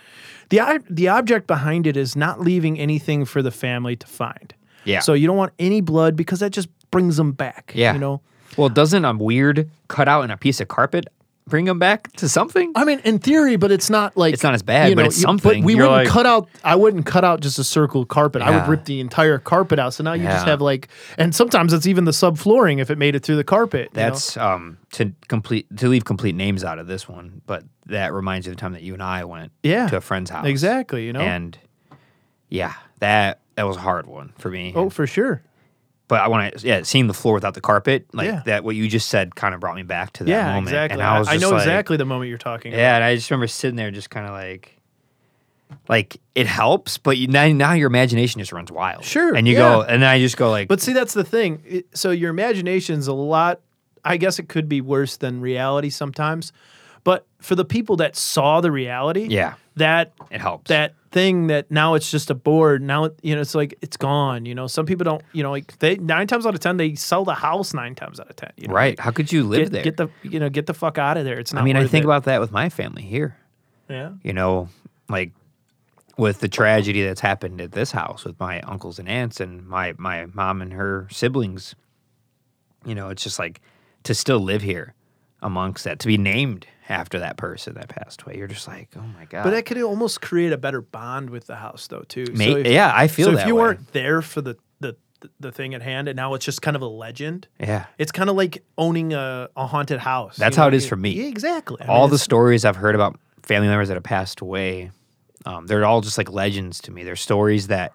The 0.50 0.82
the 0.90 1.10
object 1.10 1.48
behind 1.48 1.86
it 1.86 1.98
is 1.98 2.16
not 2.16 2.40
leaving 2.40 2.80
anything 2.80 3.26
for 3.26 3.42
the 3.42 3.52
family 3.52 3.98
to 3.98 4.08
find. 4.08 4.54
Yeah. 4.86 5.00
So 5.00 5.14
you 5.14 5.28
don't 5.28 5.38
want 5.38 5.54
any 5.60 5.82
blood 5.82 6.16
because 6.16 6.40
that 6.40 6.52
just 6.52 6.70
brings 6.90 7.18
them 7.18 7.34
back. 7.34 7.74
Yeah. 7.76 7.94
You 7.94 8.00
know. 8.00 8.22
Well, 8.58 8.70
doesn't 8.70 9.06
a 9.06 9.14
weird 9.14 9.70
cutout 9.88 10.24
in 10.24 10.32
a 10.32 10.38
piece 10.38 10.60
of 10.62 10.68
carpet 10.68 11.08
bring 11.48 11.66
them 11.66 11.80
back 11.80 12.12
to 12.14 12.30
something? 12.30 12.72
I 12.76 12.86
mean, 12.86 13.00
in 13.04 13.20
theory, 13.20 13.56
but 13.56 13.72
it's 13.72 13.90
not 13.90 14.16
like 14.16 14.34
It's 14.34 14.44
not 14.44 14.54
as 14.54 14.62
bad, 14.64 14.90
you 14.90 14.96
but 14.96 15.02
know, 15.02 15.06
it's 15.08 15.18
you- 15.18 15.22
something. 15.24 15.62
But 15.62 15.66
we 15.66 15.76
You're 15.76 15.84
wouldn't 15.90 16.06
like- 16.06 16.08
cut 16.14 16.26
out. 16.26 16.48
I 16.64 16.76
wouldn't 16.76 17.06
cut 17.06 17.24
out 17.24 17.42
just 17.42 17.60
a 17.60 17.64
circle 17.64 18.06
carpet. 18.06 18.42
I 18.42 18.52
would 18.58 18.70
rip 18.70 18.86
the 18.86 19.00
entire 19.00 19.38
carpet 19.38 19.80
out. 19.80 19.94
So 19.94 20.04
now 20.04 20.14
you 20.14 20.24
just 20.24 20.46
have 20.46 20.62
like, 20.62 20.88
and 21.18 21.34
sometimes 21.36 21.74
it's 21.74 21.88
even 21.88 22.06
the 22.06 22.12
subflooring 22.12 22.80
if 22.80 22.90
it 22.90 22.98
made 22.98 23.16
it 23.16 23.24
through 23.24 23.38
the 23.38 23.44
carpet. 23.44 23.90
you 23.94 24.00
know? 24.02 24.10
That's 24.10 24.38
um 24.38 24.78
to 24.94 25.12
complete 25.28 25.66
to 25.78 25.88
leave 25.90 26.06
complete 26.06 26.36
names 26.36 26.64
out 26.64 26.80
of 26.80 26.88
this 26.88 27.08
one, 27.10 27.42
but 27.46 27.64
that 27.88 28.14
reminds 28.14 28.46
you 28.46 28.52
of 28.52 28.58
the 28.58 28.62
time 28.62 28.74
that 28.74 28.84
you 28.84 28.94
and 28.94 29.04
I 29.04 29.24
went 29.26 29.52
Yeah. 29.64 29.88
to 29.90 29.98
a 29.98 30.02
friend's 30.02 30.30
house. 30.30 30.46
exactly. 30.46 31.06
You 31.06 31.14
know. 31.14 31.22
And 31.22 31.58
yeah, 32.50 32.74
that 33.00 33.40
that 33.56 33.64
was 33.64 33.78
a 33.78 33.82
hard 33.82 34.08
one 34.08 34.34
for 34.38 34.50
me. 34.50 34.74
oh, 34.76 34.90
for 34.90 35.06
sure. 35.08 35.42
But 36.12 36.20
I 36.20 36.28
want 36.28 36.58
to 36.58 36.68
yeah, 36.68 36.82
seeing 36.84 37.08
the 37.08 37.14
floor 37.14 37.34
without 37.36 37.54
the 37.54 37.62
carpet, 37.62 38.06
like 38.12 38.26
Yeah. 38.28 38.42
that 38.46 38.66
what 38.66 38.76
you 38.76 38.90
just 38.90 39.08
said 39.08 39.34
kind 39.34 39.54
of 39.56 39.62
brought 39.62 39.78
me 39.78 39.84
back 39.84 40.12
to 40.14 40.26
that 40.26 40.30
Yeah, 40.30 40.48
moment. 40.48 40.68
exactly. 40.68 40.96
And 41.00 41.02
I 41.02 41.18
was 41.20 41.30
I 41.30 41.36
just 41.36 41.42
know 41.44 41.52
like- 41.52 41.62
exactly 41.62 41.96
the 41.96 42.04
moment 42.04 42.28
you're 42.28 42.38
talking. 42.38 42.74
Yeah, 42.74 42.96
and 42.96 43.04
I 43.06 43.16
just 43.16 43.32
remember 43.32 43.48
sitting 43.48 43.78
there 43.78 43.92
just 43.92 44.10
kind 44.10 44.26
of 44.28 44.34
like 44.34 44.78
like 45.88 46.18
it 46.36 46.48
helps, 46.48 46.98
but 46.98 47.18
you, 47.18 47.28
now 47.28 47.48
now 47.48 47.72
your 47.72 47.88
imagination 47.88 48.40
just 48.40 48.52
runs 48.52 48.70
wild. 48.70 49.06
Sure, 49.06 49.34
And 49.34 49.48
you 49.48 49.54
yeah. 49.54 49.60
go 49.60 49.82
and 49.84 50.04
then 50.04 50.10
I 50.10 50.20
just 50.20 50.36
go 50.36 50.52
like 50.52 50.68
But 50.68 50.82
see, 50.82 50.92
that's 50.92 51.14
the 51.14 51.24
thing. 51.24 51.64
It- 51.66 51.86
so 51.98 52.12
your 52.12 52.30
imagination's 52.30 53.08
a 53.08 53.14
lot. 53.14 53.62
I 54.04 54.18
guess 54.18 54.38
it 54.38 54.50
could 54.50 54.68
be 54.68 54.82
worse 54.82 55.16
than 55.16 55.40
reality 55.40 55.90
sometimes. 55.92 56.52
But 57.06 57.26
for 57.40 57.56
the 57.56 57.64
people 57.64 57.96
that 57.96 58.18
saw 58.18 58.60
the 58.60 58.70
reality, 58.70 59.28
Yeah. 59.30 59.54
that 59.78 60.12
it 60.30 60.42
helps. 60.42 60.68
that 60.68 60.94
thing 61.12 61.48
that 61.48 61.70
now 61.70 61.94
it's 61.94 62.10
just 62.10 62.30
a 62.30 62.34
board. 62.34 62.82
Now 62.82 63.06
it, 63.06 63.20
you 63.22 63.36
know 63.36 63.42
it's 63.42 63.54
like 63.54 63.78
it's 63.82 63.98
gone. 63.98 64.46
You 64.46 64.56
know, 64.56 64.68
some 64.68 64.86
people 64.86 65.04
don't. 65.04 65.22
You 65.34 65.44
know, 65.44 65.52
like 65.52 65.78
they 65.80 65.98
nine 65.98 66.28
times 66.28 66.46
out 66.46 66.54
of 66.54 66.60
ten 66.60 66.78
they 66.78 66.96
sell 66.96 67.26
the 67.26 67.34
house 67.34 67.74
nine 67.74 67.96
times 67.96 68.20
out 68.20 68.30
of 68.30 68.36
ten. 68.36 68.52
You 68.58 68.68
know, 68.68 68.74
right. 68.74 69.00
How 69.00 69.12
could 69.12 69.32
you 69.32 69.44
live 69.44 69.66
Get, 69.66 69.72
there? 69.72 69.84
get 69.84 69.98
the 69.98 70.10
you 70.24 70.40
know 70.40 70.50
get 70.50 70.66
the 70.66 70.74
fuck 70.74 70.98
out 70.98 71.18
of 71.18 71.26
there. 71.26 71.40
It's 71.40 71.54
not. 71.54 71.62
I 71.62 71.66
mean, 71.66 71.76
I 71.78 71.86
think 71.88 72.04
it. 72.04 72.08
about 72.08 72.24
that 72.24 72.40
with 72.40 72.52
my 72.52 72.70
family 72.70 73.04
here. 73.04 73.36
yeah. 73.90 74.12
You 74.24 74.34
know, 74.34 74.70
like 75.10 75.32
with 76.18 76.40
the 76.40 76.48
tragedy 76.48 77.04
that's 77.04 77.22
happened 77.22 77.62
at 77.62 77.72
this 77.72 77.92
house 77.92 78.26
with 78.26 78.40
my 78.40 78.62
uncles 78.62 79.00
and 79.00 79.08
aunts 79.08 79.40
and 79.40 79.68
my 79.68 79.94
my 79.98 80.26
mom 80.28 80.62
and 80.62 80.74
her 80.74 81.08
siblings. 81.12 81.76
You 82.86 82.96
know, 82.96 83.10
it's 83.10 83.24
just 83.24 83.38
like 83.38 83.62
to 84.04 84.16
still 84.16 84.40
live 84.40 84.64
here 84.64 84.96
amongst 85.42 85.84
that, 85.86 86.00
to 86.00 86.08
be 86.08 86.18
named 86.18 86.66
after 86.90 87.20
that 87.20 87.38
person 87.38 87.74
that 87.76 87.90
passed 87.90 88.22
away. 88.24 88.38
You're 88.38 88.48
just 88.48 88.68
like, 88.68 88.90
oh 88.98 89.02
my 89.18 89.26
god. 89.26 89.44
But 89.44 89.52
that 89.52 89.66
could 89.66 89.82
almost 89.82 90.22
create 90.22 90.52
a 90.52 90.58
better 90.58 90.82
bond 90.82 91.30
with 91.30 91.48
the 91.48 91.56
house 91.56 91.88
though 91.88 92.04
too. 92.08 92.26
So 92.36 92.58
if- 92.58 92.68
yeah, 92.68 92.92
I 92.94 93.08
feel 93.08 93.26
so 93.28 93.32
that 93.32 93.42
if 93.42 93.48
you 93.48 93.56
way. 93.56 93.62
weren't 93.64 93.94
there 93.94 94.22
for 94.22 94.42
the, 94.42 94.58
the 94.80 94.96
the 95.40 95.52
thing 95.52 95.76
at 95.76 95.84
hand 95.84 96.08
and 96.08 96.16
now 96.16 96.34
it's 96.34 96.44
just 96.44 96.64
kind 96.64 96.76
of 96.76 96.82
a 96.82 96.88
legend. 96.88 97.48
yeah. 97.60 97.86
It's 98.00 98.12
kind 98.12 98.28
of 98.28 98.36
like 98.36 98.64
owning 98.78 99.14
a, 99.14 99.50
a 99.56 99.68
haunted 99.68 100.00
house. 100.00 100.36
That's 100.36 100.58
you 100.58 100.62
how 100.64 100.68
it 100.68 100.74
is 100.74 100.88
for 100.88 100.96
me. 100.96 101.12
Yeah, 101.12 101.26
exactly. 101.26 101.78
I 101.82 101.86
all 101.86 102.06
mean, 102.06 102.10
the 102.12 102.18
stories 102.18 102.66
I've 102.66 102.76
heard 102.76 102.96
about 102.96 103.20
family 103.44 103.68
members 103.68 103.88
that 103.90 103.94
have 103.94 104.04
passed 104.04 104.42
away, 104.42 104.90
um, 105.46 105.68
they're 105.68 105.86
all 105.86 106.02
just 106.02 106.18
like 106.18 106.32
legends 106.32 106.82
to 106.82 106.92
me. 106.92 107.04
They're 107.04 107.16
stories 107.16 107.68
that 107.68 107.94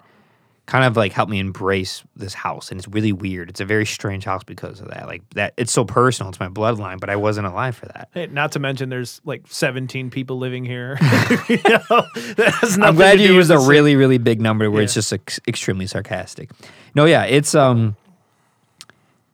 kind 0.67 0.85
of 0.85 0.97
like 0.97 1.13
help 1.13 1.29
me 1.29 1.39
embrace 1.39 2.03
this 2.17 2.35
house, 2.35 2.71
and 2.71 2.81
it's 2.81 2.89
really 2.89 3.13
weird. 3.13 3.49
It's 3.49 3.61
a 3.61 3.65
very 3.65 3.87
strange 3.87 4.25
house 4.25 4.43
because 4.43 4.81
of 4.81 4.89
that. 4.89 5.07
Like 5.07 5.23
that, 5.31 5.55
it's 5.57 5.73
so 5.73 5.85
personal. 5.85 6.29
It's 6.31 6.41
my 6.41 6.49
bloodline, 6.49 6.99
but 6.99 7.09
I 7.09 7.17
wasn't 7.17 7.47
alive 7.47 7.77
for 7.77 7.87
that. 7.87 8.09
Hey, 8.13 8.27
not 8.27 8.53
to 8.53 8.59
mention, 8.59 8.89
there's 8.89 9.21
like 9.25 9.45
17 9.49 10.11
people 10.11 10.39
living 10.39 10.65
here. 10.65 10.99
you 11.49 11.61
know, 11.69 12.07
I'm 12.83 12.97
glad 12.97 13.21
you 13.21 13.33
used 13.33 13.51
a 13.51 13.59
really, 13.59 13.95
really 13.95 14.19
big 14.19 14.41
number 14.41 14.71
where 14.71 14.83
it's 14.83 14.95
just 14.95 15.13
ex- 15.13 15.41
extremely 15.47 15.87
sarcastic. 15.87 16.51
No, 16.95 17.05
yeah, 17.05 17.25
it's 17.25 17.55
um, 17.55 17.97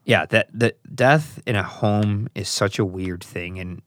yeah, 0.04 0.26
that 0.26 0.48
that 0.52 0.76
death 0.94 1.40
in 1.46 1.56
a 1.56 1.62
home 1.62 2.28
is 2.34 2.48
such 2.48 2.78
a 2.78 2.84
weird 2.84 3.24
thing, 3.24 3.58
and 3.58 3.80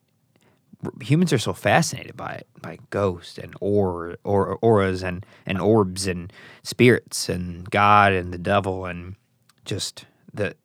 humans 1.01 1.33
are 1.33 1.37
so 1.39 1.53
fascinated 1.53 2.15
by 2.17 2.33
it, 2.33 2.47
by 2.61 2.77
ghosts 2.89 3.37
and 3.37 3.53
or 3.61 4.17
or 4.23 4.55
auras 4.61 5.03
and 5.03 5.25
and 5.45 5.59
orbs 5.59 6.07
and 6.07 6.31
spirits 6.63 7.29
and 7.29 7.69
God 7.69 8.13
and 8.13 8.33
the 8.33 8.37
devil 8.37 8.85
and 8.85 9.15
just 9.65 10.05
the. 10.33 10.55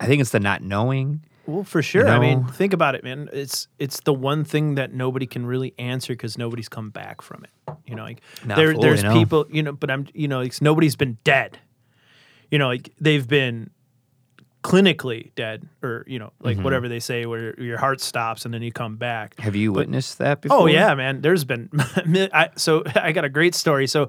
I 0.00 0.06
think 0.06 0.20
it's 0.20 0.30
the 0.30 0.40
not 0.40 0.62
knowing. 0.62 1.24
Well, 1.46 1.64
for 1.64 1.82
sure. 1.82 2.08
I 2.08 2.18
mean, 2.18 2.44
think 2.44 2.72
about 2.72 2.94
it, 2.94 3.04
man. 3.04 3.28
It's 3.32 3.68
it's 3.78 4.00
the 4.00 4.14
one 4.14 4.44
thing 4.44 4.76
that 4.76 4.92
nobody 4.92 5.26
can 5.26 5.44
really 5.44 5.74
answer 5.78 6.14
because 6.14 6.38
nobody's 6.38 6.68
come 6.68 6.90
back 6.90 7.20
from 7.20 7.44
it. 7.44 7.74
You 7.86 7.94
know, 7.94 8.04
like 8.04 8.22
Not 8.44 8.56
there, 8.56 8.72
fully, 8.72 8.86
there's 8.86 9.02
no. 9.02 9.12
people, 9.12 9.46
you 9.50 9.62
know, 9.62 9.72
but 9.72 9.90
I'm, 9.90 10.06
you 10.14 10.26
know, 10.26 10.40
like 10.40 10.60
nobody's 10.62 10.96
been 10.96 11.18
dead. 11.22 11.58
You 12.50 12.58
know, 12.58 12.68
like 12.68 12.90
they've 13.00 13.26
been 13.26 13.70
clinically 14.64 15.30
dead, 15.36 15.68
or 15.82 16.04
you 16.08 16.18
know, 16.18 16.32
like 16.40 16.56
Mm-hmm. 16.56 16.64
whatever 16.64 16.88
they 16.88 16.98
say, 16.98 17.26
where 17.26 17.54
your 17.60 17.78
heart 17.78 18.00
stops 18.00 18.44
and 18.46 18.52
then 18.54 18.62
you 18.62 18.72
come 18.72 18.96
back. 18.96 19.38
Have 19.38 19.54
you 19.54 19.72
witnessed 19.72 20.18
that 20.18 20.40
before? 20.40 20.58
Oh 20.60 20.66
yeah, 20.66 20.94
man. 20.94 21.20
There's 21.20 21.44
been 21.44 21.68
I, 22.32 22.48
so 22.56 22.82
I 22.96 23.12
got 23.12 23.24
a 23.24 23.28
great 23.28 23.54
story. 23.54 23.86
So 23.86 24.08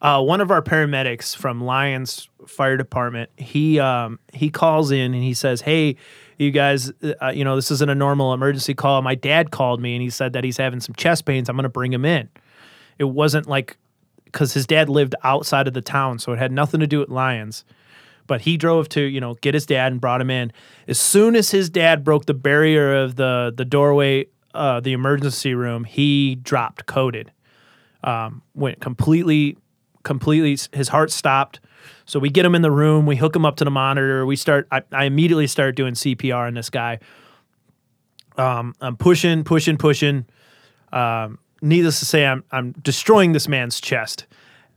uh, 0.00 0.22
one 0.22 0.40
of 0.40 0.50
our 0.50 0.62
paramedics 0.62 1.36
from 1.36 1.60
Lyons 1.60 2.28
Fire 2.46 2.76
Department, 2.76 3.30
he 3.36 3.80
um, 3.80 4.18
he 4.32 4.48
calls 4.48 4.90
in 4.92 5.12
and 5.12 5.22
he 5.22 5.34
says, 5.34 5.60
"Hey, 5.62 5.96
you 6.38 6.50
guys, 6.52 6.92
uh, 7.20 7.28
you 7.28 7.44
know 7.44 7.56
this 7.56 7.70
isn't 7.72 7.90
a 7.90 7.94
normal 7.94 8.32
emergency 8.32 8.74
call. 8.74 9.02
My 9.02 9.16
dad 9.16 9.50
called 9.50 9.80
me 9.80 9.94
and 9.96 10.02
he 10.02 10.10
said 10.10 10.32
that 10.34 10.44
he's 10.44 10.56
having 10.56 10.80
some 10.80 10.94
chest 10.94 11.24
pains. 11.24 11.48
I'm 11.48 11.56
going 11.56 11.64
to 11.64 11.68
bring 11.68 11.92
him 11.92 12.04
in. 12.04 12.28
It 12.98 13.04
wasn't 13.04 13.48
like 13.48 13.76
because 14.26 14.54
his 14.54 14.66
dad 14.66 14.88
lived 14.88 15.14
outside 15.24 15.66
of 15.66 15.74
the 15.74 15.82
town, 15.82 16.18
so 16.20 16.32
it 16.32 16.38
had 16.38 16.52
nothing 16.52 16.78
to 16.80 16.86
do 16.86 17.00
with 17.00 17.08
Lyons." 17.08 17.64
But 18.26 18.42
he 18.42 18.56
drove 18.56 18.88
to, 18.90 19.00
you 19.00 19.20
know, 19.20 19.34
get 19.34 19.54
his 19.54 19.66
dad 19.66 19.92
and 19.92 20.00
brought 20.00 20.20
him 20.20 20.30
in. 20.30 20.52
As 20.88 20.98
soon 20.98 21.36
as 21.36 21.50
his 21.50 21.70
dad 21.70 22.04
broke 22.04 22.26
the 22.26 22.34
barrier 22.34 22.96
of 22.96 23.16
the 23.16 23.52
the 23.56 23.64
doorway, 23.64 24.26
uh, 24.54 24.80
the 24.80 24.92
emergency 24.92 25.54
room, 25.54 25.84
he 25.84 26.36
dropped 26.36 26.86
coded. 26.86 27.30
Um, 28.04 28.42
went 28.54 28.80
completely, 28.80 29.56
completely. 30.02 30.56
His 30.72 30.88
heart 30.88 31.10
stopped. 31.10 31.60
So 32.04 32.18
we 32.18 32.30
get 32.30 32.44
him 32.44 32.54
in 32.54 32.62
the 32.62 32.70
room. 32.70 33.06
We 33.06 33.16
hook 33.16 33.34
him 33.34 33.44
up 33.44 33.56
to 33.56 33.64
the 33.64 33.70
monitor. 33.70 34.24
We 34.24 34.36
start. 34.36 34.66
I, 34.70 34.82
I 34.92 35.04
immediately 35.04 35.46
start 35.46 35.76
doing 35.76 35.94
CPR 35.94 36.46
on 36.46 36.54
this 36.54 36.70
guy. 36.70 37.00
Um, 38.38 38.74
I'm 38.80 38.96
pushing, 38.96 39.44
pushing, 39.44 39.76
pushing. 39.76 40.26
Um, 40.92 41.38
needless 41.62 41.98
to 42.00 42.04
say, 42.04 42.26
I'm 42.26 42.44
I'm 42.50 42.72
destroying 42.72 43.32
this 43.32 43.48
man's 43.48 43.80
chest, 43.80 44.26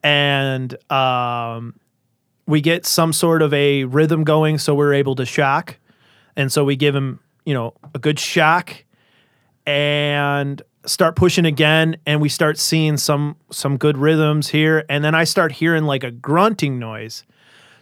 and 0.04 0.74
um, 0.92 1.76
we 2.50 2.62
get 2.62 2.84
some 2.84 3.14
sort 3.14 3.44
of 3.44 3.54
a 3.54 3.84
rhythm 3.84 4.24
going 4.24 4.58
so 4.58 4.74
we're 4.74 4.96
able 4.96 5.14
to 5.16 5.26
shock. 5.26 5.78
And 6.36 6.52
so 6.52 6.66
we 6.66 6.76
give 6.76 6.96
him 6.96 7.20
you 7.46 7.54
know 7.54 7.76
a 7.94 8.00
good 8.00 8.20
shock 8.20 8.84
and 9.68 10.62
start 10.86 11.16
pushing 11.16 11.46
again 11.46 11.98
and 12.08 12.20
we 12.20 12.28
start 12.28 12.58
seeing 12.58 12.98
some 12.98 13.36
some 13.52 13.78
good 13.78 14.00
rhythms 14.00 14.50
here. 14.50 14.84
And 14.90 15.04
then 15.04 15.14
i 15.14 15.26
start 15.26 15.52
hearing 15.52 15.84
like 15.84 16.04
a 16.04 16.10
grunting 16.10 16.80
noise. 16.80 17.24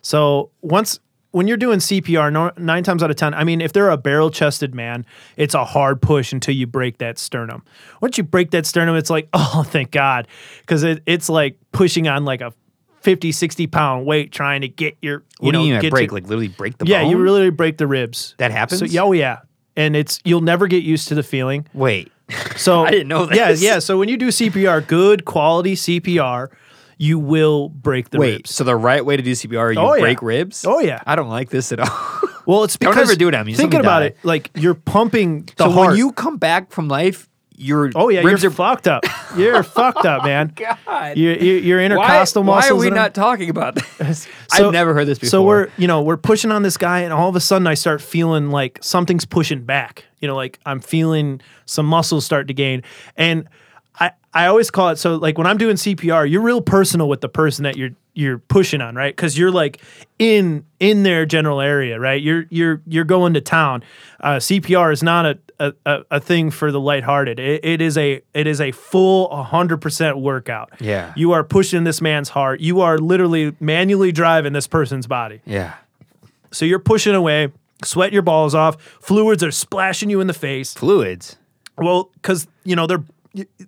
So 0.02 0.52
once 0.62 1.00
when 1.32 1.48
you're 1.48 1.58
doing 1.58 1.80
cpr 1.80 2.58
nine 2.58 2.84
times 2.84 3.04
out 3.04 3.12
of 3.12 3.16
ten 3.16 3.34
i 3.34 3.44
mean 3.44 3.62
if 3.62 3.72
they're 3.72 3.90
a 3.90 3.98
barrel 3.98 4.32
chested 4.32 4.74
man 4.74 5.06
it's 5.36 5.54
a 5.54 5.66
hard 5.66 6.02
push 6.02 6.32
until 6.32 6.56
you 6.56 6.68
break 6.68 6.98
that 6.98 7.18
sternum. 7.18 7.64
Once 8.02 8.18
you 8.18 8.24
break 8.24 8.52
that 8.52 8.66
sternum 8.66 8.98
it's 8.98 9.10
like 9.10 9.30
oh 9.34 9.64
thank 9.66 9.92
god. 9.92 10.28
Because 10.60 10.84
it, 10.84 11.04
it's 11.06 11.30
like 11.30 11.58
pushing 11.72 12.10
on 12.10 12.26
like 12.26 12.42
a 12.42 12.52
50 13.08 13.32
60 13.32 13.68
pound 13.68 14.06
weight 14.06 14.34
trying 14.34 14.60
to 14.60 14.68
get 14.68 14.98
your 15.02 15.20
you 15.40 15.46
What 15.46 15.52
know 15.54 15.62
do 15.62 15.66
you 15.68 15.72
mean 15.76 15.82
get 15.82 15.92
break? 15.92 16.10
to- 16.10 16.16
like 16.16 16.24
literally 16.24 16.50
break 16.50 16.78
the 16.78 16.86
yeah 16.86 17.04
bone? 17.04 17.12
you 17.12 17.18
really 17.18 17.50
break 17.52 17.78
the 17.78 17.88
ribs 17.88 18.36
That 18.38 18.52
happens? 18.52 18.80
so 18.80 18.86
yeah, 18.86 19.02
oh 19.04 19.14
yeah 19.14 19.38
and 19.78 19.96
it's 19.96 20.20
you'll 20.26 20.42
never 20.42 20.68
get 20.68 20.84
used 20.84 21.08
to 21.08 21.16
the 21.16 21.24
feeling 21.24 21.66
Wait. 21.74 22.12
so 22.58 22.84
I 22.86 22.92
didn't 22.92 23.08
know 23.08 23.32
Yeah, 23.32 23.52
yeah. 23.52 23.80
So 23.80 23.98
when 23.98 24.10
you 24.10 24.18
do 24.18 24.28
CPR, 24.28 24.86
good 24.86 25.24
quality 25.24 25.76
CPR, 25.76 26.50
you 26.98 27.18
will 27.18 27.70
break 27.70 28.10
the 28.10 28.18
Wait. 28.20 28.32
ribs. 28.40 28.54
So 28.54 28.66
the 28.66 28.76
right 28.76 29.06
way 29.06 29.16
to 29.16 29.24
do 29.24 29.32
CPR, 29.32 29.74
you 29.74 29.80
Oh, 29.80 29.94
yeah. 29.94 30.02
break 30.02 30.22
ribs? 30.22 30.66
Oh 30.68 30.80
yeah. 30.82 31.00
I 31.08 31.16
don't 31.16 31.30
like 31.30 31.50
this 31.50 31.72
at 31.72 31.80
all. 31.80 32.20
Well, 32.46 32.66
it's 32.66 32.76
Don't 32.78 32.92
because 32.92 33.10
ever 33.10 33.18
do 33.18 33.30
it 33.30 33.46
me. 33.46 33.54
Thinking 33.54 33.80
about 33.80 34.00
die. 34.00 34.06
it, 34.08 34.18
like 34.24 34.50
you're 34.56 34.74
pumping 34.74 35.46
the 35.56 35.64
so 35.66 35.70
heart. 35.70 35.88
when 35.92 35.98
you 35.98 36.12
come 36.12 36.36
back 36.38 36.72
from 36.72 36.90
life, 36.90 37.30
your 37.58 37.92
oh 37.96 38.10
yeah, 38.10 38.22
ribs 38.22 38.44
you're 38.44 38.52
are 38.52 38.56
fucked 38.56 38.88
up. 38.88 39.04
You're 39.36 39.64
fucked 39.64 40.06
up, 40.06 40.22
oh, 40.22 40.26
man. 40.26 40.54
God. 40.56 41.18
Your, 41.18 41.34
your, 41.34 41.58
your 41.58 41.82
intercostal 41.82 42.44
why 42.44 42.58
muscles. 42.58 42.80
Why 42.80 42.88
are 42.88 42.92
we 42.92 42.96
not 42.96 43.14
talking 43.14 43.50
about 43.50 43.76
this? 43.98 44.28
So- 44.50 44.68
I've 44.68 44.74
never 44.74 44.94
heard 44.94 45.06
this 45.08 45.20
before. 45.20 45.30
So 45.30 45.44
we're 45.44 45.68
you 45.78 45.88
know 45.88 46.02
we're 46.02 46.18
pushing 46.18 46.52
on 46.52 46.64
this 46.64 46.78
guy, 46.78 47.00
and 47.00 47.12
all 47.12 47.28
of 47.28 47.36
a 47.36 47.40
sudden 47.40 47.68
I 47.68 47.74
start 47.74 48.02
feeling 48.02 48.50
like 48.50 48.80
something's 48.82 49.26
pushing 49.26 49.64
back. 49.64 50.06
You 50.20 50.28
know, 50.28 50.36
like 50.36 50.60
I'm 50.66 50.80
feeling 50.80 51.42
some 51.66 51.86
muscles 51.86 52.26
start 52.26 52.48
to 52.48 52.54
gain, 52.54 52.84
and 53.18 53.50
I 54.00 54.12
I 54.34 54.46
always 54.48 54.72
call 54.72 54.90
it 54.90 54.98
so 54.98 55.16
like 55.16 55.38
when 55.38 55.48
I'm 55.48 55.58
doing 55.58 55.76
CPR, 55.76 56.30
you're 56.30 56.42
real 56.42 56.62
personal 56.62 57.10
with 57.10 57.22
the 57.22 57.30
person 57.30 57.64
that 57.64 57.76
you're 57.76 57.92
you're 58.18 58.40
pushing 58.40 58.82
on, 58.82 58.96
right? 58.96 59.16
Because 59.16 59.38
you're 59.38 59.52
like 59.52 59.82
in 60.18 60.66
in 60.80 61.04
their 61.04 61.26
general 61.26 61.62
area, 61.62 62.00
right? 62.00 62.22
You're 62.22 62.46
you're 62.50 62.82
you're 62.88 63.06
going 63.06 63.34
to 63.36 63.42
town. 63.42 63.84
Uh, 64.20 64.38
CPR 64.38 64.92
is 64.92 65.04
not 65.04 65.26
a 65.26 65.40
a, 65.60 66.04
a, 66.12 66.20
thing 66.20 66.52
for 66.52 66.72
the 66.72 66.80
lighthearted. 66.80 67.40
It, 67.40 67.66
it 67.66 67.82
is 67.82 67.98
a 67.98 68.22
it 68.34 68.48
is 68.48 68.62
a 68.62 68.72
full 68.72 69.30
100% 69.30 70.22
workout. 70.22 70.74
Yeah. 70.80 71.14
You 71.16 71.32
are 71.32 71.44
pushing 71.44 71.84
this 71.84 72.02
man's 72.02 72.30
heart. 72.30 72.60
You 72.60 72.82
are 72.82 72.98
literally 72.98 73.56
manually 73.60 74.12
driving 74.12 74.54
this 74.54 74.68
person's 74.68 75.08
body. 75.08 75.42
yeah. 75.46 75.76
So 76.52 76.64
you're 76.64 76.80
pushing 76.80 77.14
away, 77.14 77.52
sweat 77.84 78.14
your 78.14 78.22
balls 78.22 78.56
off, 78.56 78.82
fluids 79.02 79.44
are 79.44 79.52
splashing 79.52 80.10
you 80.10 80.22
in 80.22 80.28
the 80.28 80.34
face. 80.34 80.74
Fluids. 80.74 81.36
Well, 81.78 82.10
because 82.16 82.48
you 82.64 82.76
know 82.76 82.88
their 82.88 83.04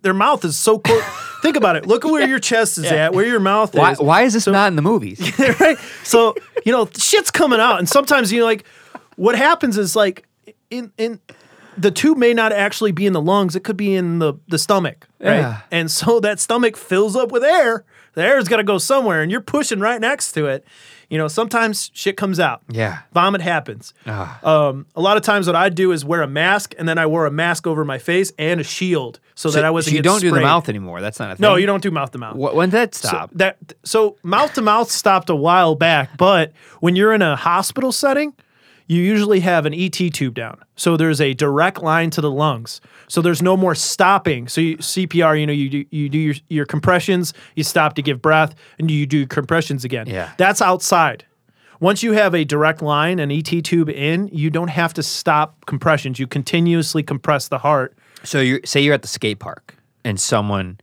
their 0.01 0.13
mouth 0.13 0.43
is 0.45 0.57
so 0.57 0.79
close. 0.79 1.03
Think 1.41 1.55
about 1.55 1.75
it. 1.75 1.85
Look 1.85 2.03
at 2.03 2.11
where 2.11 2.27
your 2.27 2.39
chest 2.39 2.77
is 2.77 2.85
at, 2.85 3.13
where 3.13 3.25
your 3.25 3.39
mouth 3.39 3.73
Why, 3.73 3.93
is. 3.93 3.99
why 3.99 4.23
is 4.23 4.33
this 4.33 4.45
not 4.45 4.67
in 4.67 4.75
the 4.75 4.81
movies? 4.81 5.19
right? 5.59 5.77
So 6.03 6.35
you 6.65 6.71
know 6.71 6.89
shit's 6.97 7.31
coming 7.31 7.59
out, 7.59 7.79
and 7.79 7.87
sometimes 7.87 8.31
you 8.31 8.39
know 8.41 8.45
like 8.45 8.65
what 9.15 9.35
happens 9.35 9.77
is 9.77 9.95
like 9.95 10.27
in 10.69 10.91
in 10.97 11.19
the 11.77 11.91
tube 11.91 12.17
may 12.17 12.33
not 12.33 12.51
actually 12.51 12.91
be 12.91 13.05
in 13.05 13.13
the 13.13 13.21
lungs; 13.21 13.55
it 13.55 13.63
could 13.63 13.77
be 13.77 13.95
in 13.95 14.19
the 14.19 14.33
the 14.47 14.57
stomach, 14.57 15.07
right? 15.19 15.37
Yeah. 15.37 15.61
And 15.71 15.89
so 15.89 16.19
that 16.19 16.39
stomach 16.39 16.75
fills 16.75 17.15
up 17.15 17.31
with 17.31 17.43
air. 17.43 17.85
The 18.15 18.23
air's 18.23 18.47
got 18.47 18.57
to 18.57 18.63
go 18.63 18.77
somewhere, 18.77 19.21
and 19.21 19.31
you're 19.31 19.39
pushing 19.39 19.79
right 19.79 20.01
next 20.01 20.33
to 20.33 20.47
it. 20.47 20.65
You 21.10 21.18
know, 21.18 21.27
sometimes 21.27 21.90
shit 21.94 22.18
comes 22.18 22.40
out. 22.40 22.61
yeah. 22.69 22.99
Vomit 23.14 23.41
happens. 23.41 23.94
Ah. 24.06 24.40
Um, 24.44 24.86
a 24.95 25.02
lot 25.02 25.18
of 25.18 25.23
times, 25.23 25.48
what 25.48 25.56
I 25.56 25.69
do 25.69 25.91
is 25.91 26.06
wear 26.06 26.22
a 26.22 26.27
mask, 26.27 26.76
and 26.77 26.88
then 26.88 26.98
I 26.99 27.07
wore 27.07 27.26
a 27.26 27.31
mask 27.31 27.65
over 27.65 27.84
my 27.84 27.98
face 27.98 28.31
and 28.38 28.60
a 28.61 28.64
shield 28.64 29.19
so, 29.34 29.49
that 29.49 29.65
I 29.65 29.72
wasn't. 29.72 29.94
so 29.94 29.95
you 29.98 30.03
don't 30.03 30.22
do 30.22 30.31
the 30.31 30.41
mouth 30.41 30.69
anymore. 30.69 31.02
That's 31.02 31.19
not 31.19 31.31
a 31.31 31.36
thing. 31.36 31.41
No, 31.41 31.56
you 31.56 31.65
don't 31.65 31.81
do 31.81 31.90
mouth 31.90 32.11
to 32.11 32.18
mouth. 32.19 32.36
When 32.36 32.69
did 32.69 32.77
that 32.77 32.94
So 32.95 33.07
stop? 33.07 33.31
that 33.34 33.57
so 33.84 34.18
mouth 34.23 34.53
to 34.53 34.61
mouth 34.61 34.91
stopped 34.91 35.30
a 35.31 35.36
while 35.36 35.73
back, 35.76 36.15
but 36.18 36.52
when 36.80 36.95
you're 36.95 37.14
in 37.14 37.22
a 37.23 37.36
hospital 37.36 37.91
setting, 37.91 38.34
you 38.90 39.03
usually 39.03 39.40
have 39.40 39.68
an 39.68 39.74
ET 39.74 39.91
tube 39.91 40.34
down. 40.34 40.60
So 40.76 40.98
there's 40.98 41.22
a 41.22 41.36
direct 41.36 41.82
line 41.82 42.10
to 42.10 42.22
the 42.22 42.32
lungs. 42.32 42.82
So 43.07 43.22
there's 43.22 43.41
no 43.41 43.56
more 43.56 43.76
stopping. 43.76 44.48
So 44.48 44.61
you, 44.61 44.78
CPR, 44.78 45.40
you 45.40 45.45
know, 45.45 45.53
you 45.53 45.70
do 45.70 45.86
you 45.91 46.10
do 46.10 46.18
your, 46.18 46.36
your 46.49 46.66
compressions, 46.66 47.34
you 47.56 47.64
stop 47.64 47.94
to 47.94 48.02
give 48.02 48.20
breath, 48.20 48.56
and 48.80 48.90
you 48.90 49.06
do 49.06 49.28
compressions 49.28 49.86
again. 49.86 50.07
Yeah. 50.07 50.32
That's 50.38 50.61
outside. 50.61 51.24
Once 51.80 52.03
you 52.03 52.11
have 52.14 52.34
a 52.34 52.44
direct 52.44 52.82
line, 52.82 53.20
an 53.20 53.32
ET 53.32 53.44
tube 53.44 53.90
in, 53.90 54.28
you 54.34 54.49
don't 54.49 54.70
have 54.70 54.94
to 54.95 55.03
stop 55.03 55.66
compressions. 55.68 56.20
You 56.20 56.28
continuously 56.28 57.03
compress 57.03 57.48
the 57.48 57.60
heart. 57.60 57.95
so 58.24 58.41
you 58.41 58.60
say 58.66 58.82
you're 58.82 58.95
at 58.95 59.03
the 59.03 59.07
skate 59.07 59.40
park 59.40 59.76
and 60.03 60.20
someone 60.20 60.80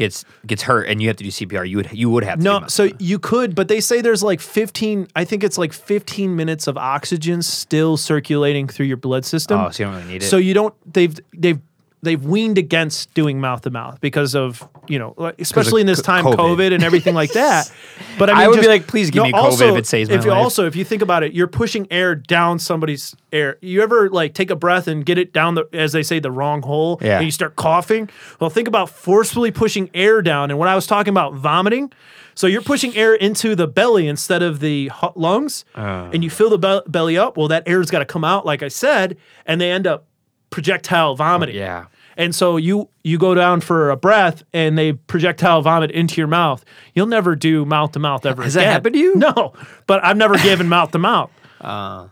gets 0.00 0.24
gets 0.46 0.62
hurt 0.62 0.88
and 0.88 1.00
you 1.00 1.08
have 1.08 1.16
to 1.18 1.24
do 1.24 1.30
CPR. 1.30 1.68
You 1.68 1.76
would 1.76 1.92
you 1.92 2.10
would 2.10 2.24
have 2.24 2.38
to. 2.38 2.44
No, 2.44 2.66
so 2.66 2.88
you 2.98 3.18
could, 3.18 3.54
but 3.54 3.68
they 3.68 3.80
say 3.80 4.00
there's 4.00 4.22
like 4.22 4.40
15, 4.40 5.06
I 5.14 5.24
think 5.24 5.44
it's 5.44 5.58
like 5.58 5.72
15 5.72 6.34
minutes 6.34 6.66
of 6.66 6.76
oxygen 6.76 7.42
still 7.42 7.96
circulating 7.96 8.66
through 8.66 8.86
your 8.86 8.96
blood 8.96 9.24
system. 9.24 9.60
oh, 9.60 9.70
so 9.70 9.82
you 9.82 9.86
don't 9.86 9.94
really 9.96 10.12
need 10.12 10.22
it. 10.22 10.26
So 10.26 10.36
you 10.38 10.54
don't 10.54 10.74
they've 10.92 11.14
they've 11.36 11.60
they've 12.02 12.22
weaned 12.24 12.58
against 12.58 13.12
doing 13.14 13.40
mouth 13.40 13.62
to 13.62 13.70
mouth 13.70 14.00
because 14.00 14.34
of, 14.34 14.66
you 14.88 14.98
know, 14.98 15.14
especially 15.38 15.80
in 15.80 15.86
this 15.86 16.00
time 16.00 16.24
COVID. 16.24 16.36
COVID. 16.36 16.74
and 16.74 16.82
everything 16.82 17.14
like 17.14 17.32
that. 17.32 17.70
But 18.18 18.28
I, 18.28 18.34
mean, 18.34 18.42
I 18.42 18.48
would 18.48 18.60
be 18.60 18.68
like, 18.68 18.86
please 18.86 19.10
give 19.10 19.22
me 19.22 19.32
COVID 19.32 19.34
also, 19.42 19.72
if 19.72 19.78
it 19.78 19.86
saves 19.86 20.10
my 20.10 20.16
if 20.16 20.24
you 20.24 20.30
life. 20.30 20.42
Also, 20.42 20.66
if 20.66 20.76
you 20.76 20.84
think 20.84 21.00
about 21.00 21.22
it, 21.22 21.32
you're 21.32 21.46
pushing 21.46 21.86
air 21.90 22.14
down 22.14 22.58
somebody's 22.58 23.16
air. 23.32 23.56
You 23.62 23.82
ever 23.82 24.10
like 24.10 24.34
take 24.34 24.50
a 24.50 24.56
breath 24.56 24.88
and 24.88 25.06
get 25.06 25.16
it 25.16 25.32
down 25.32 25.54
the, 25.54 25.66
as 25.72 25.92
they 25.92 26.02
say, 26.02 26.18
the 26.18 26.30
wrong 26.30 26.60
hole, 26.60 26.98
Yeah. 27.00 27.16
and 27.16 27.24
you 27.24 27.30
start 27.30 27.56
coughing? 27.56 28.10
Well, 28.38 28.50
think 28.50 28.68
about 28.68 28.90
forcefully 28.90 29.50
pushing 29.50 29.88
air 29.94 30.20
down. 30.20 30.50
And 30.50 30.58
when 30.58 30.68
I 30.68 30.74
was 30.74 30.86
talking 30.86 31.12
about 31.12 31.32
vomiting, 31.34 31.92
so 32.34 32.46
you're 32.46 32.60
pushing 32.62 32.94
air 32.94 33.14
into 33.14 33.54
the 33.54 33.66
belly 33.66 34.06
instead 34.06 34.42
of 34.42 34.60
the 34.60 34.90
lungs, 35.14 35.64
uh. 35.74 36.10
and 36.12 36.22
you 36.22 36.28
fill 36.28 36.50
the 36.50 36.58
be- 36.58 36.90
belly 36.90 37.16
up. 37.16 37.38
Well, 37.38 37.48
that 37.48 37.62
air's 37.66 37.90
got 37.90 38.00
to 38.00 38.04
come 38.04 38.24
out, 38.24 38.44
like 38.44 38.62
I 38.62 38.68
said, 38.68 39.16
and 39.46 39.60
they 39.60 39.70
end 39.70 39.86
up 39.86 40.06
projectile 40.50 41.14
vomiting. 41.16 41.56
yeah. 41.56 41.86
And 42.16 42.34
so 42.34 42.56
you 42.58 42.88
you 43.02 43.18
go 43.18 43.34
down 43.34 43.60
for 43.62 43.90
a 43.90 43.96
breath 43.96 44.42
and 44.52 44.76
they 44.76 44.92
projectile 44.92 45.62
vomit 45.62 45.90
into 45.90 46.20
your 46.20 46.26
mouth. 46.26 46.64
You'll 46.94 47.06
never 47.06 47.34
do 47.34 47.64
mouth 47.64 47.92
to 47.92 47.98
mouth 47.98 48.26
ever 48.26 48.42
Has 48.42 48.54
that 48.54 48.66
happened 48.66 48.94
to 48.94 48.98
you? 48.98 49.14
No, 49.16 49.54
but 49.86 50.04
I've 50.04 50.16
never 50.18 50.36
given 50.36 50.68
mouth 50.68 50.90
to 50.90 50.98
mouth. 50.98 51.30
Uh, 51.60 52.08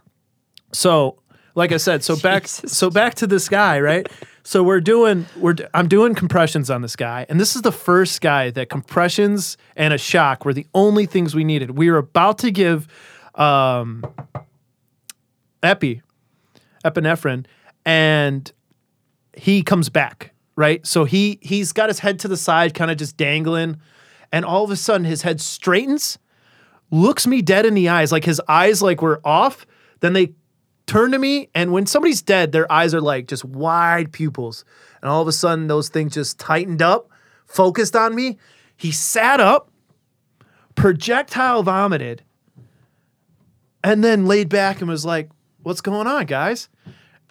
So, 0.73 1.19
like 1.55 1.73
I 1.73 1.77
said, 1.78 2.05
so 2.05 2.16
back 2.16 2.44
Jesus. 2.44 2.73
so 2.73 2.89
back 2.90 3.15
to 3.16 3.27
this 3.27 3.48
guy, 3.48 3.81
right? 3.81 4.06
So 4.44 4.62
we're 4.62 4.81
doing 4.81 5.27
we're 5.36 5.56
I'm 5.74 5.89
doing 5.89 6.15
compressions 6.15 6.70
on 6.70 6.81
this 6.81 6.97
guy, 6.97 7.27
and 7.28 7.39
this 7.39 7.55
is 7.56 7.60
the 7.62 7.73
first 7.73 8.23
guy 8.23 8.51
that 8.51 8.70
compressions 8.70 9.59
and 9.77 9.93
a 9.93 9.98
shock 9.98 10.44
were 10.47 10.55
the 10.55 10.66
only 10.73 11.05
things 11.05 11.35
we 11.35 11.44
needed. 11.44 11.73
We 11.73 11.90
were 11.90 11.98
about 11.98 12.39
to 12.39 12.51
give 12.51 12.86
um, 13.35 14.05
epi, 15.62 16.02
epinephrine, 16.85 17.44
and 17.89 18.52
he 19.35 19.62
comes 19.62 19.89
back 19.89 20.35
right. 20.56 20.86
So 20.86 21.05
he 21.05 21.39
he's 21.40 21.73
got 21.73 21.89
his 21.89 22.01
head 22.01 22.19
to 22.20 22.28
the 22.28 22.36
side, 22.36 22.74
kind 22.74 22.90
of 22.90 22.98
just 22.98 23.16
dangling, 23.16 23.81
and 24.31 24.44
all 24.44 24.62
of 24.62 24.70
a 24.70 24.77
sudden 24.77 25.06
his 25.06 25.23
head 25.23 25.40
straightens, 25.40 26.19
looks 26.90 27.27
me 27.27 27.40
dead 27.40 27.65
in 27.65 27.73
the 27.73 27.89
eyes, 27.89 28.12
like 28.12 28.27
his 28.27 28.43
eyes 28.47 28.82
like 28.82 29.01
were 29.01 29.23
off. 29.24 29.66
Then 30.01 30.12
they 30.12 30.35
turn 30.86 31.12
to 31.12 31.19
me, 31.19 31.48
and 31.55 31.73
when 31.73 31.86
somebody's 31.86 32.20
dead, 32.20 32.52
their 32.52 32.70
eyes 32.70 32.93
are 32.93 33.01
like 33.01 33.27
just 33.27 33.43
wide 33.43 34.12
pupils. 34.12 34.66
And 35.01 35.10
all 35.10 35.23
of 35.23 35.28
a 35.28 35.32
sudden, 35.32 35.69
those 35.69 35.89
things 35.89 36.12
just 36.12 36.39
tightened 36.39 36.82
up, 36.82 37.09
focused 37.47 37.97
on 37.97 38.15
me. 38.15 38.36
He 38.77 38.93
sat 38.93 39.40
up, 39.40 39.70
projectile 40.74 41.62
vomited, 41.62 42.23
and 43.82 44.05
then 44.05 44.27
laid 44.27 44.51
back 44.51 44.82
and 44.82 44.90
was 44.90 45.06
like, 45.06 45.31
What's 45.62 45.81
going 45.81 46.06
on, 46.06 46.27
guys? 46.27 46.69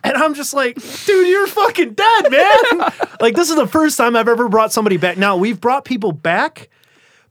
And 0.03 0.15
I'm 0.15 0.33
just 0.33 0.53
like, 0.53 0.75
dude, 1.05 1.27
you're 1.27 1.47
fucking 1.47 1.93
dead, 1.93 2.31
man. 2.31 2.91
like, 3.19 3.35
this 3.35 3.49
is 3.49 3.55
the 3.55 3.67
first 3.67 3.97
time 3.97 4.15
I've 4.15 4.27
ever 4.27 4.47
brought 4.47 4.71
somebody 4.71 4.97
back. 4.97 5.17
Now, 5.17 5.35
we've 5.37 5.59
brought 5.59 5.85
people 5.85 6.11
back, 6.11 6.69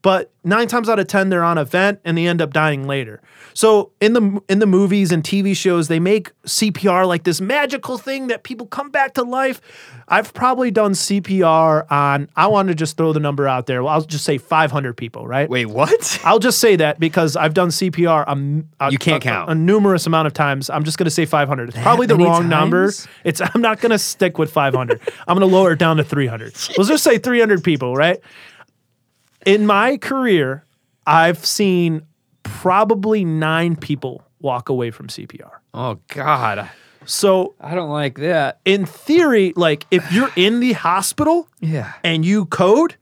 but 0.07 0.31
nine 0.45 0.69
times 0.69 0.89
out 0.89 1.01
of 1.01 1.09
ten, 1.09 1.31
they're 1.31 1.43
on 1.43 1.59
a 1.59 1.65
vent 1.65 1.99
and 2.05 2.17
they 2.17 2.29
end 2.29 2.41
up 2.41 2.53
dying 2.53 2.87
later. 2.87 3.21
So 3.55 3.91
in 4.01 4.13
the 4.13 4.41
in 4.49 4.61
the 4.61 4.67
movies 4.67 5.11
and 5.11 5.25
TV 5.25 5.57
shows, 5.57 5.89
they 5.89 5.99
make 5.99 6.31
CPR 6.45 7.09
like 7.09 7.25
this 7.25 7.41
magical 7.41 7.99
thing 7.99 8.29
that 8.29 8.45
people 8.45 8.69
come 8.69 8.91
back 8.91 9.15
to 9.15 9.25
life. 9.25 9.61
I've 10.07 10.33
probably 10.33 10.71
done 10.71 10.93
CPR 10.93 11.91
on. 11.91 12.31
I 12.37 12.47
want 12.47 12.69
to 12.69 12.75
just 12.77 12.97
throw 12.97 13.13
the 13.13 13.19
number 13.19 13.49
out 13.49 13.67
there. 13.67 13.83
Well, 13.83 13.93
I'll 13.95 14.03
just 14.03 14.23
say 14.25 14.39
500 14.39 14.97
people, 14.97 15.27
right? 15.27 15.51
Wait, 15.51 15.67
what? 15.67 16.21
I'll 16.25 16.39
just 16.39 16.61
say 16.61 16.77
that 16.77 17.01
because 17.01 17.35
I've 17.35 17.55
done 17.55 17.71
CPR 17.71 18.27
a, 18.29 18.85
a, 18.87 18.93
You 18.93 18.99
can't 18.99 19.21
a- 19.25 19.27
count. 19.27 19.51
a, 19.51 19.57
numerous 19.57 20.07
amount 20.07 20.29
of 20.29 20.35
times. 20.35 20.71
I'm 20.71 20.85
just 20.85 20.99
going 20.99 21.07
to 21.07 21.11
say 21.11 21.27
500. 21.27 21.71
It's 21.71 21.79
probably 21.79 22.07
the 22.07 22.15
wrong 22.17 22.49
number. 22.49 22.93
It's 23.25 23.41
I'm 23.41 23.61
not 23.61 23.81
going 23.81 23.91
to 23.91 23.99
stick 23.99 24.39
with 24.39 24.53
500. 24.53 25.01
I'm 25.27 25.37
going 25.37 25.51
to 25.51 25.53
lower 25.53 25.73
it 25.73 25.81
down 25.81 25.97
to 25.97 26.05
300. 26.05 26.53
Let's 26.79 26.89
just 26.89 27.03
say 27.03 27.19
300 27.19 27.65
people, 27.65 27.97
right? 27.97 28.21
In 29.47 29.65
my 29.65 29.97
career, 29.97 30.65
I've 31.07 31.45
seen 31.47 32.03
probably 32.43 33.25
9 33.25 33.77
people 33.77 34.23
walk 34.41 34.69
away 34.69 34.91
from 34.91 35.07
CPR. 35.09 35.51
Oh 35.73 35.99
God, 36.09 36.69
So, 37.05 37.55
I 37.61 37.75
don't 37.77 37.91
like 37.91 38.19
that. 38.19 38.59
in 38.65 38.85
theory, 38.87 39.53
like 39.57 39.87
if 39.91 40.11
you're 40.13 40.31
in 40.37 40.59
the 40.61 40.73
hospital, 40.73 41.49
Yeah. 41.61 41.93
and 42.03 42.25
you 42.25 42.47
code, 42.47 42.97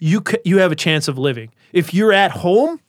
you 0.00 0.22
c- 0.26 0.38
you 0.44 0.58
have 0.58 0.72
a 0.72 0.76
chance 0.76 1.06
of 1.08 1.18
living. 1.18 1.50
If 1.72 1.92
you're 1.92 2.12
at 2.14 2.30
home 2.30 2.80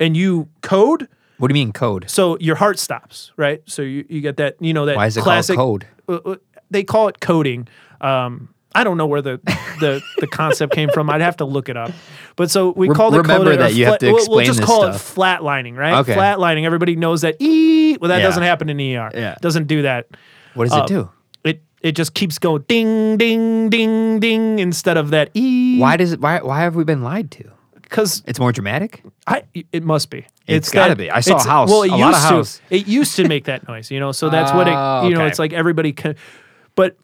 and 0.00 0.16
you 0.16 0.48
code, 0.62 1.08
What 1.38 1.48
do 1.48 1.52
you 1.52 1.64
mean 1.66 1.72
code? 1.72 2.08
so 2.08 2.38
your 2.40 2.56
heart 2.56 2.78
stops, 2.78 3.32
right? 3.36 3.60
So 3.66 3.82
you, 3.82 4.04
you 4.08 4.20
get 4.22 4.38
that, 4.38 4.56
you 4.60 4.72
know, 4.72 4.86
that 4.86 4.96
Why 4.96 5.06
is 5.06 5.16
it 5.18 5.22
classic 5.22 5.56
called 5.56 5.84
uh, 6.08 6.14
uh, 6.24 6.36
They 6.70 6.84
call 6.84 7.08
it 7.08 7.20
coding. 7.20 7.68
Um, 8.00 8.48
I 8.74 8.84
don't 8.84 8.96
know 8.96 9.06
where 9.06 9.22
the, 9.22 9.40
the, 9.80 10.02
the 10.18 10.26
concept 10.26 10.72
came 10.74 10.88
from. 10.90 11.10
I'd 11.10 11.20
have 11.20 11.36
to 11.38 11.44
look 11.44 11.68
it 11.68 11.76
up. 11.76 11.90
But 12.36 12.50
so 12.50 12.70
we 12.72 12.88
call 12.88 13.14
it 13.14 13.18
remember 13.18 13.56
that 13.56 13.74
you 13.74 13.86
have 13.86 13.98
to 13.98 14.12
we'll- 14.12 14.26
We'll 14.30 14.44
just 14.44 14.62
call 14.62 14.82
stuff. 14.92 15.16
it 15.16 15.20
flatlining, 15.20 15.76
right? 15.76 16.00
Okay. 16.00 16.14
Flatlining. 16.14 16.64
Everybody 16.64 16.96
knows 16.96 17.20
that. 17.22 17.36
E. 17.40 17.96
Well, 18.00 18.08
that 18.08 18.18
Yeah. 18.18 18.22
doesn't 18.24 18.42
happen 18.42 18.68
in 18.70 18.78
ER. 18.80 19.10
Yeah. 19.14 19.34
Doesn't 19.40 19.66
do 19.66 19.82
that. 19.82 20.06
What 20.54 20.64
does 20.64 20.72
Uh, 20.72 20.82
it 20.82 20.86
do? 20.88 21.10
It 21.44 21.62
it 21.82 21.92
just 21.92 22.14
keeps 22.14 22.38
going 22.38 22.64
ding 22.68 23.16
ding 23.16 23.68
ding 23.70 24.20
ding 24.20 24.58
instead 24.58 24.96
of 24.96 25.10
that 25.10 25.30
e. 25.34 25.78
Why 25.78 25.96
does 25.96 26.12
it? 26.12 26.20
Why? 26.20 26.38
Why 26.40 26.60
have 26.60 26.74
we 26.76 26.84
been 26.84 27.02
lied 27.02 27.30
to? 27.32 27.44
Because 27.82 28.22
It's 28.26 28.38
more 28.40 28.52
dramatic. 28.52 29.02
I 29.26 29.42
it 29.72 29.82
must 29.84 30.08
be. 30.08 30.24
It's 30.46 30.70
gotta 30.70 30.96
be. 30.96 31.10
I 31.10 31.20
saw 31.20 31.36
a 31.36 31.42
house, 31.42 31.68
Well, 31.70 31.82
it 31.82 31.88
a 31.90 31.92
used 31.92 32.00
lot 32.00 32.14
of 32.14 32.20
to. 32.20 32.26
house. 32.36 32.60
It 32.70 32.86
used 32.88 33.16
to 33.16 33.28
make 33.28 33.44
that 33.44 33.68
noise, 33.68 33.90
you 33.90 34.00
know. 34.00 34.12
So 34.12 34.30
that's 34.30 34.52
what 34.52 34.66
it. 34.66 34.70
You 35.04 35.10
know, 35.14 35.20
okay. 35.20 35.26
it's 35.28 35.38
like 35.38 35.52
everybody 35.52 35.92
can. 35.92 36.16
But 36.74 36.96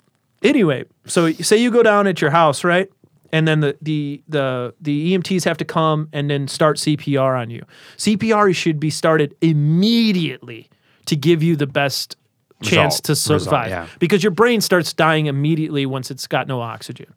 anyway, 0.42 0.84
so 1.06 1.32
say 1.32 1.56
you 1.56 1.70
go 1.70 1.82
down 1.82 2.06
at 2.06 2.20
your 2.20 2.30
house, 2.30 2.64
right? 2.64 2.90
And 3.32 3.46
then 3.46 3.60
the 3.60 3.76
the 3.82 4.22
the 4.28 4.74
the 4.80 5.16
EMTs 5.16 5.44
have 5.44 5.58
to 5.58 5.64
come 5.64 6.08
and 6.12 6.30
then 6.30 6.48
start 6.48 6.78
CPR 6.78 7.38
on 7.38 7.50
you. 7.50 7.64
CPR 7.96 8.54
should 8.54 8.80
be 8.80 8.90
started 8.90 9.34
immediately 9.40 10.68
to 11.06 11.16
give 11.16 11.42
you 11.42 11.56
the 11.56 11.66
best 11.66 12.16
chance 12.62 12.94
Result. 12.94 13.04
to 13.04 13.12
Result, 13.12 13.42
survive 13.42 13.70
yeah. 13.70 13.86
because 13.98 14.22
your 14.22 14.30
brain 14.30 14.60
starts 14.60 14.92
dying 14.92 15.26
immediately 15.26 15.86
once 15.86 16.10
it's 16.10 16.26
got 16.26 16.48
no 16.48 16.60
oxygen. 16.60 17.12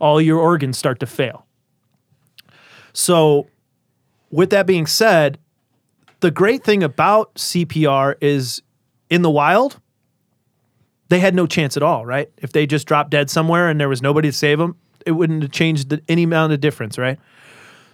All 0.00 0.20
your 0.20 0.38
organs 0.38 0.78
start 0.78 1.00
to 1.00 1.06
fail. 1.06 1.46
So, 2.92 3.48
with 4.30 4.50
that 4.50 4.66
being 4.66 4.86
said, 4.86 5.38
the 6.20 6.30
great 6.30 6.64
thing 6.64 6.82
about 6.82 7.34
CPR 7.34 8.14
is 8.20 8.62
in 9.10 9.22
the 9.22 9.30
wild, 9.30 9.80
they 11.14 11.20
had 11.20 11.34
no 11.34 11.46
chance 11.46 11.76
at 11.76 11.82
all, 11.82 12.04
right? 12.04 12.28
If 12.38 12.50
they 12.50 12.66
just 12.66 12.88
dropped 12.88 13.10
dead 13.10 13.30
somewhere 13.30 13.68
and 13.68 13.80
there 13.80 13.88
was 13.88 14.02
nobody 14.02 14.28
to 14.28 14.32
save 14.36 14.58
them, 14.58 14.76
it 15.06 15.12
wouldn't 15.12 15.42
have 15.42 15.52
changed 15.52 15.90
the, 15.90 16.02
any 16.08 16.24
amount 16.24 16.52
of 16.52 16.60
difference, 16.60 16.98
right? 16.98 17.20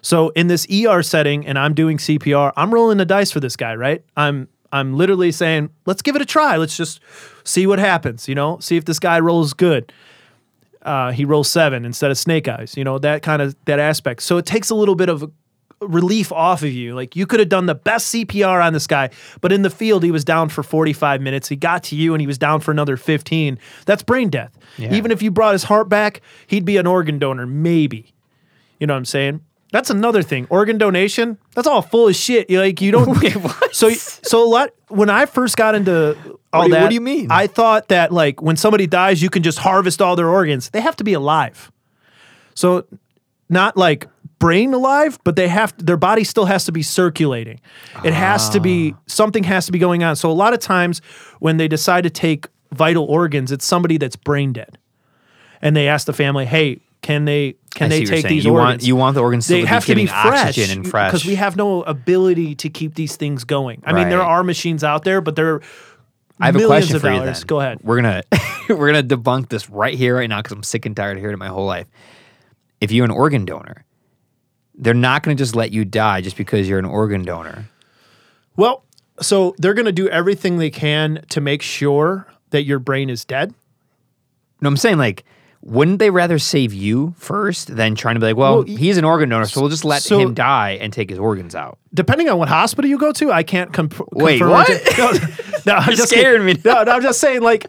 So 0.00 0.30
in 0.30 0.46
this 0.46 0.66
ER 0.70 1.02
setting, 1.02 1.46
and 1.46 1.58
I'm 1.58 1.74
doing 1.74 1.98
CPR, 1.98 2.52
I'm 2.56 2.72
rolling 2.72 2.96
the 2.96 3.04
dice 3.04 3.30
for 3.30 3.38
this 3.38 3.56
guy, 3.56 3.74
right? 3.76 4.02
I'm 4.16 4.48
I'm 4.72 4.96
literally 4.96 5.32
saying, 5.32 5.68
let's 5.84 6.00
give 6.00 6.16
it 6.16 6.22
a 6.22 6.24
try. 6.24 6.56
Let's 6.56 6.76
just 6.76 7.00
see 7.44 7.66
what 7.66 7.78
happens. 7.78 8.26
You 8.28 8.36
know, 8.36 8.58
see 8.60 8.76
if 8.76 8.84
this 8.86 9.00
guy 9.00 9.20
rolls 9.20 9.52
good. 9.52 9.92
Uh, 10.82 11.10
he 11.10 11.24
rolls 11.26 11.50
seven 11.50 11.84
instead 11.84 12.10
of 12.10 12.16
snake 12.16 12.48
eyes. 12.48 12.74
You 12.76 12.84
know 12.84 12.98
that 13.00 13.22
kind 13.22 13.42
of 13.42 13.54
that 13.66 13.78
aspect. 13.78 14.22
So 14.22 14.38
it 14.38 14.46
takes 14.46 14.70
a 14.70 14.74
little 14.74 14.94
bit 14.94 15.10
of 15.10 15.30
relief 15.80 16.30
off 16.32 16.62
of 16.62 16.72
you. 16.72 16.94
Like 16.94 17.16
you 17.16 17.26
could 17.26 17.40
have 17.40 17.48
done 17.48 17.66
the 17.66 17.74
best 17.74 18.14
CPR 18.14 18.64
on 18.64 18.72
this 18.72 18.86
guy, 18.86 19.10
but 19.40 19.52
in 19.52 19.62
the 19.62 19.70
field 19.70 20.02
he 20.02 20.10
was 20.10 20.24
down 20.24 20.48
for 20.48 20.62
45 20.62 21.20
minutes. 21.20 21.48
He 21.48 21.56
got 21.56 21.82
to 21.84 21.96
you 21.96 22.14
and 22.14 22.20
he 22.20 22.26
was 22.26 22.38
down 22.38 22.60
for 22.60 22.70
another 22.70 22.96
15. 22.96 23.58
That's 23.86 24.02
brain 24.02 24.28
death. 24.28 24.56
Yeah. 24.76 24.94
Even 24.94 25.10
if 25.10 25.22
you 25.22 25.30
brought 25.30 25.52
his 25.52 25.64
heart 25.64 25.88
back, 25.88 26.20
he'd 26.46 26.64
be 26.64 26.76
an 26.76 26.86
organ 26.86 27.18
donor, 27.18 27.46
maybe. 27.46 28.14
You 28.78 28.86
know 28.86 28.94
what 28.94 28.98
I'm 28.98 29.04
saying? 29.04 29.40
That's 29.72 29.88
another 29.88 30.22
thing. 30.22 30.46
Organ 30.50 30.78
donation, 30.78 31.38
that's 31.54 31.68
all 31.68 31.80
full 31.80 32.08
of 32.08 32.16
shit. 32.16 32.50
You 32.50 32.60
like 32.60 32.80
you 32.80 32.90
don't 32.90 33.20
Wait? 33.22 33.36
So 33.72 33.90
so 33.90 34.44
a 34.44 34.48
lot 34.48 34.70
when 34.88 35.08
I 35.08 35.26
first 35.26 35.56
got 35.56 35.74
into 35.74 36.16
all 36.52 36.62
What 36.62 36.66
do 36.66 36.72
that 36.72 36.82
what 36.82 36.88
do 36.88 36.94
you 36.94 37.00
mean? 37.00 37.28
I 37.30 37.46
thought 37.46 37.88
that 37.88 38.12
like 38.12 38.42
when 38.42 38.56
somebody 38.56 38.86
dies 38.86 39.22
you 39.22 39.30
can 39.30 39.42
just 39.42 39.58
harvest 39.58 40.02
all 40.02 40.16
their 40.16 40.28
organs. 40.28 40.70
They 40.70 40.80
have 40.80 40.96
to 40.96 41.04
be 41.04 41.12
alive. 41.12 41.70
So 42.54 42.84
not 43.48 43.76
like 43.76 44.06
brain 44.40 44.74
alive, 44.74 45.18
but 45.22 45.36
they 45.36 45.46
have 45.46 45.72
their 45.78 45.96
body 45.96 46.24
still 46.24 46.46
has 46.46 46.64
to 46.64 46.72
be 46.72 46.82
circulating. 46.82 47.60
It 48.02 48.12
has 48.12 48.48
to 48.50 48.58
be 48.60 48.94
Ah. 48.96 49.00
something 49.06 49.44
has 49.44 49.66
to 49.66 49.72
be 49.72 49.78
going 49.78 50.02
on. 50.02 50.16
So 50.16 50.28
a 50.28 50.32
lot 50.34 50.52
of 50.52 50.58
times 50.58 51.00
when 51.38 51.56
they 51.58 51.68
decide 51.68 52.02
to 52.02 52.10
take 52.10 52.48
vital 52.72 53.04
organs, 53.04 53.52
it's 53.52 53.64
somebody 53.64 53.96
that's 53.98 54.16
brain 54.16 54.52
dead. 54.52 54.78
And 55.62 55.76
they 55.76 55.86
ask 55.88 56.06
the 56.06 56.12
family, 56.12 56.46
"Hey, 56.46 56.80
can 57.02 57.24
they 57.26 57.54
can 57.74 57.86
I 57.86 57.88
they 57.90 57.98
what 58.00 58.08
you're 58.08 58.16
take 58.16 58.22
saying. 58.22 58.34
these 58.34 58.44
you 58.46 58.52
organs?" 58.52 58.70
Want, 58.72 58.82
you 58.84 58.96
want 58.96 59.14
the 59.14 59.20
organs 59.22 59.44
still 59.44 59.58
they 59.58 59.62
to 59.62 59.68
have 59.68 59.82
be 59.86 59.92
to 59.92 59.94
be 59.94 60.06
fresh 60.06 60.46
oxygen 60.48 60.70
and 60.78 60.88
fresh 60.90 61.10
because 61.12 61.24
we 61.26 61.34
have 61.36 61.56
no 61.56 61.82
ability 61.82 62.54
to 62.56 62.68
keep 62.70 62.94
these 62.96 63.16
things 63.16 63.44
going. 63.44 63.82
I 63.86 63.92
mean, 63.92 64.08
there 64.08 64.18
Right. 64.18 64.26
are 64.26 64.42
machines 64.42 64.82
out 64.82 65.04
there, 65.04 65.20
but 65.20 65.36
they're 65.36 65.60
I 66.40 66.46
have 66.46 66.54
a 66.56 66.58
millions 66.58 66.68
question 66.86 66.96
of 66.96 67.02
for 67.02 67.10
you. 67.12 67.18
dollars. 67.18 67.40
Then. 67.40 67.46
Go 67.46 67.60
ahead. 67.60 67.78
We're 67.82 67.96
gonna 68.00 68.22
we're 68.70 68.90
gonna 68.90 69.02
debunk 69.02 69.50
this 69.50 69.68
right 69.68 69.94
here, 69.94 70.16
right 70.16 70.28
now, 70.30 70.38
because 70.38 70.52
I'm 70.52 70.62
sick 70.62 70.86
and 70.86 70.96
tired 70.96 71.18
of 71.18 71.20
hearing 71.22 71.34
it 71.34 71.38
my 71.38 71.48
whole 71.48 71.66
life. 71.66 71.86
If 72.80 72.90
you're 72.92 73.04
an 73.04 73.10
organ 73.10 73.44
donor, 73.44 73.84
they're 74.80 74.94
not 74.94 75.22
gonna 75.22 75.36
just 75.36 75.54
let 75.54 75.70
you 75.72 75.84
die 75.84 76.20
just 76.20 76.36
because 76.36 76.68
you're 76.68 76.78
an 76.78 76.84
organ 76.84 77.22
donor. 77.22 77.68
Well, 78.56 78.84
so 79.20 79.54
they're 79.58 79.74
going 79.74 79.86
to 79.86 79.92
do 79.92 80.08
everything 80.08 80.58
they 80.58 80.70
can 80.70 81.24
to 81.30 81.40
make 81.40 81.62
sure 81.62 82.26
that 82.50 82.64
your 82.64 82.78
brain 82.78 83.10
is 83.10 83.24
dead. 83.24 83.54
No, 84.60 84.68
I'm 84.68 84.76
saying 84.76 84.98
like, 84.98 85.24
wouldn't 85.62 85.98
they 85.98 86.08
rather 86.10 86.38
save 86.38 86.72
you 86.72 87.14
first 87.18 87.74
than 87.76 87.94
trying 87.94 88.14
to 88.14 88.20
be 88.20 88.26
like, 88.28 88.36
well, 88.36 88.56
Well, 88.56 88.62
he's 88.64 88.96
an 88.96 89.04
organ 89.04 89.28
donor, 89.28 89.44
so 89.44 89.60
we'll 89.60 89.68
just 89.70 89.84
let 89.84 90.02
so- 90.02 90.18
him 90.18 90.32
die 90.34 90.78
and 90.80 90.92
take 90.92 91.10
his 91.10 91.18
organs 91.18 91.54
out. 91.54 91.78
Depending 91.92 92.28
on 92.30 92.38
what 92.38 92.48
hospital 92.48 92.88
you 92.88 92.98
go 92.98 93.12
to, 93.12 93.30
I 93.32 93.42
can't 93.42 93.72
comp- 93.72 94.00
Wait, 94.12 94.38
confirm. 94.38 94.48
or 94.48 94.52
what? 94.52 94.68
No, 94.98 95.12
no, 95.66 95.74
I'm 95.74 95.88
You're 95.88 95.96
just 95.96 96.08
scaring 96.10 96.46
kidding. 96.46 96.62
me. 96.62 96.62
No, 96.64 96.82
no, 96.84 96.92
I'm 96.92 97.02
just 97.02 97.20
saying 97.20 97.42
like 97.42 97.66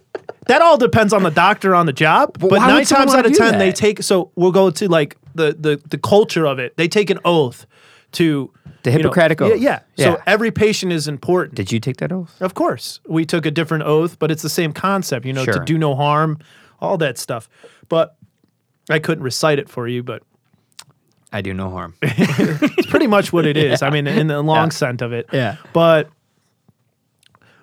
that 0.47 0.61
all 0.61 0.77
depends 0.77 1.11
on 1.11 1.23
the 1.23 1.31
doctor 1.31 1.73
on 1.76 1.85
the 1.85 1.93
job. 1.93 2.38
But, 2.39 2.51
why 2.51 2.59
nine 2.68 2.85
times 2.85 3.13
out 3.13 3.26
of 3.26 3.34
ten, 3.35 3.57
they 3.59 3.72
take. 3.72 4.03
So 4.03 4.31
we'll 4.35 4.51
go 4.51 4.69
to 4.72 4.88
like 4.88 5.18
the 5.35 5.55
the 5.59 5.81
the 5.89 5.97
culture 5.97 6.45
of 6.45 6.59
it. 6.59 6.77
They 6.77 6.88
take 6.88 7.09
an 7.09 7.19
oath 7.26 7.65
to 8.13 8.53
The 8.84 8.91
know- 8.91 8.97
Hippocratic 8.97 9.39
yeah, 9.39 9.45
oath. 9.47 9.59
Yeah, 9.59 9.80
Yeah. 9.95 10.05
So 10.15 10.22
every 10.27 10.51
patient 10.51 10.91
is 10.93 11.07
important. 11.07 11.55
Did 11.55 11.72
you 11.72 11.80
take 11.80 11.97
that 11.97 12.11
oath? 12.11 12.39
Of 12.41 12.53
course, 12.53 12.99
we 13.07 13.26
took 13.26 13.45
a 13.47 13.51
different 13.51 13.84
oath, 13.85 14.18
but 14.19 14.30
it's 14.31 14.43
the 14.43 14.49
same 14.49 14.72
concept, 14.72 15.26
you 15.26 15.34
know, 15.34 15.45
to 15.45 15.63
do 15.65 15.77
no 15.80 15.95
harm, 15.95 16.38
all 16.80 16.97
that 16.99 17.18
stuff. 17.18 17.49
But 17.91 18.15
I 18.89 18.99
couldn't 18.99 19.23
recite 19.26 19.59
it 19.59 19.68
for 19.69 19.85
you, 19.85 20.01
but 20.01 20.23
I 21.34 21.41
do 21.41 21.53
no 21.53 21.69
harm. 21.69 21.93
it's 22.01 22.88
pretty 22.88 23.07
much 23.07 23.34
what 23.34 23.45
it 23.45 23.57
is. 23.57 23.81
I 23.81 23.89
mean, 23.89 24.07
in 24.07 24.27
the 24.27 24.41
long 24.41 24.68
Yeah. 24.68 24.69
sense 24.69 25.01
of 25.01 25.11
it. 25.11 25.27
Yeah. 25.34 25.57
But 25.73 26.09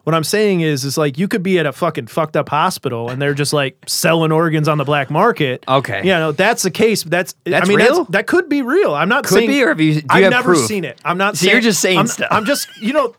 What 0.04 0.14
I'm 0.14 0.24
saying 0.24 0.60
is, 0.62 0.84
is 0.84 0.96
like 0.96 1.18
you 1.18 1.28
could 1.28 1.42
be 1.42 1.58
at 1.58 1.66
a 1.66 1.72
fucking 1.72 2.06
fucked 2.06 2.36
up 2.36 2.48
hospital 2.48 3.10
and 3.10 3.20
they're 3.20 3.34
just 3.34 3.52
like 3.52 3.76
selling 3.86 4.32
organs 4.32 4.66
on 4.68 4.78
the 4.78 4.84
black 4.84 5.10
market. 5.10 5.64
Okay. 5.68 6.00
Yeah, 6.04 6.18
no, 6.18 6.32
that's 6.32 6.62
the 6.62 6.70
case. 6.70 7.02
That's, 7.04 7.34
That's 7.44 7.66
I 7.66 7.68
mean, 7.68 7.78
real? 7.78 8.04
that 8.04 8.26
could 8.26 8.48
be 8.48 8.62
real. 8.62 8.94
I'm 8.94 9.08
not 9.10 9.24
Could 9.24 9.34
saying. 9.34 9.48
be, 9.48 9.62
or 9.62 9.68
have 9.68 9.80
you- 9.80 9.94
do 9.94 9.98
you 10.00 10.04
I've 10.10 10.22
have 10.24 10.30
never 10.30 10.54
proof? 10.54 10.66
seen 10.66 10.84
it. 10.84 10.98
I'm 11.04 11.18
not. 11.18 11.36
So 11.36 11.44
you're 11.46 11.54
saying, 11.54 11.62
just 11.62 11.80
saying 11.80 11.98
I'm, 11.98 12.06
stuff. 12.06 12.28
I'm 12.30 12.44
just, 12.46 12.68
you 12.80 12.92
know, 12.94 13.14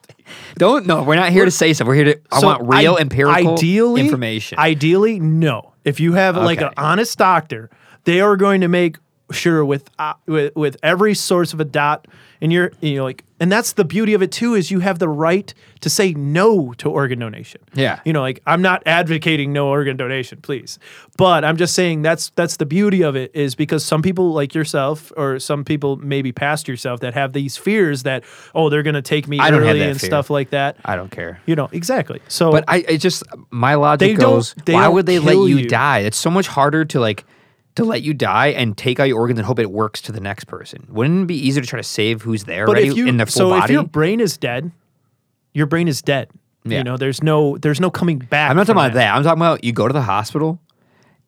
Don't 0.58 0.86
no, 0.88 1.04
we're 1.04 1.16
not 1.16 1.32
here 1.32 1.46
to 1.46 1.52
say 1.52 1.74
stuff. 1.74 1.88
We're 1.88 1.94
here 1.96 2.06
to. 2.06 2.22
I 2.32 2.40
so 2.40 2.48
want 2.48 2.62
real 2.68 2.96
I- 2.96 3.02
empirical 3.02 3.54
ideally, 3.54 4.02
information. 4.02 4.58
Ideally, 4.60 5.20
no. 5.20 5.74
If 5.90 6.00
you 6.00 6.14
have 6.14 6.38
like 6.38 6.62
an 6.62 6.70
honest 6.78 7.18
doctor, 7.18 7.70
they 8.04 8.22
are 8.22 8.38
going 8.38 8.62
to 8.62 8.68
make 8.68 8.98
sure 9.32 9.66
with 9.66 9.90
uh, 9.98 10.14
with, 10.26 10.56
with 10.56 10.78
every 10.84 11.16
source 11.16 11.52
of 11.52 11.60
a 11.60 11.66
dot 11.66 12.08
in 12.42 12.52
you're 12.52 12.72
you 12.82 12.98
know 12.98 13.04
like 13.04 13.24
and 13.40 13.52
that's 13.52 13.74
the 13.74 13.86
beauty 13.86 14.14
of 14.14 14.22
it 14.22 14.32
too 14.32 14.54
is 14.56 14.70
you 14.72 14.80
have 14.80 15.00
the 15.00 15.08
right 15.10 15.54
to 15.82 15.90
say 15.90 16.14
no 16.14 16.74
to 16.74 16.90
organ 16.90 17.20
donation. 17.20 17.62
Yeah. 17.74 18.00
You 18.06 18.14
know 18.14 18.22
like 18.22 18.42
I'm 18.46 18.62
not 18.62 18.84
advocating 18.86 19.54
no 19.54 19.68
organ 19.70 19.98
donation, 19.98 20.40
please. 20.42 20.80
But 21.18 21.44
I'm 21.46 21.58
just 21.58 21.74
saying 21.74 22.02
that's 22.02 22.30
that's 22.32 22.58
the 22.58 22.66
beauty 22.66 23.04
of 23.04 23.16
it 23.16 23.32
is 23.34 23.56
because 23.56 23.84
some 23.86 24.02
people 24.02 24.34
like 24.34 24.54
yourself 24.54 25.12
or 25.18 25.40
some 25.40 25.64
people 25.64 25.98
maybe 25.98 26.32
past 26.32 26.68
yourself 26.68 27.00
that 27.02 27.14
have 27.14 27.34
these 27.34 27.58
fears 27.58 28.04
that 28.04 28.24
oh 28.54 28.70
they're 28.70 28.84
going 28.84 28.94
to 28.96 29.02
take 29.02 29.28
me 29.28 29.40
I 29.40 29.52
don't 29.52 29.62
early 29.62 29.82
and 29.82 30.00
fear. 30.00 30.10
stuff 30.10 30.30
like 30.30 30.50
that. 30.52 30.78
I 30.84 30.96
don't 30.96 31.12
care. 31.12 31.40
You 31.46 31.56
know, 31.56 31.70
exactly. 31.72 32.22
So 32.28 32.52
But 32.52 32.66
I, 32.68 32.78
it 32.88 32.98
just 32.98 33.24
my 33.52 33.76
logic 33.76 34.18
goes. 34.18 34.54
they 34.66 34.74
why 34.74 34.88
would 34.88 35.06
they 35.06 35.20
let 35.20 35.36
you, 35.36 35.46
you. 35.60 35.68
die? 35.68 36.00
It's 36.00 36.18
so 36.18 36.30
much 36.30 36.48
harder 36.48 36.86
to 36.86 37.00
like 37.00 37.26
to 37.80 37.86
let 37.86 38.02
you 38.04 38.14
die 38.14 38.48
and 38.48 38.78
take 38.78 39.00
out 39.00 39.06
your 39.06 39.20
organs 39.20 39.40
and 39.40 39.46
hope 39.46 39.60
it 39.60 39.72
works 39.72 40.02
to 40.02 40.12
the 40.12 40.20
next 40.20 40.46
person. 40.46 40.88
Wouldn't 40.90 41.24
it 41.24 41.28
be 41.28 41.36
easier 41.36 41.62
to 41.62 41.68
try 41.68 41.80
to 41.80 41.84
save 41.84 42.22
who's 42.22 42.44
there 42.46 42.66
But 42.66 42.74
already 42.78 42.88
if 42.90 42.98
you 42.98 43.08
in 43.08 43.18
the 43.18 43.26
full 43.26 43.32
so 43.32 43.54
if 43.56 43.62
body? 43.62 43.74
your 43.74 43.84
brain 43.84 44.20
is 44.20 44.38
dead, 44.38 44.72
your 45.54 45.66
brain 45.66 45.88
is 45.88 46.02
dead. 46.02 46.30
Yeah. 46.66 46.80
You 46.80 46.84
know, 46.84 46.98
there's 46.98 47.24
no 47.24 47.58
there's 47.58 47.80
no 47.80 47.90
coming 47.90 48.20
back. 48.20 48.50
I'm 48.52 48.58
not 48.58 48.68
talking 48.68 48.82
about 48.82 48.94
that. 48.94 49.16
I'm 49.16 49.24
talking 49.24 49.42
about 49.42 49.64
you 49.64 49.72
go 49.72 49.88
to 49.88 49.94
the 49.94 50.02
hospital 50.02 50.60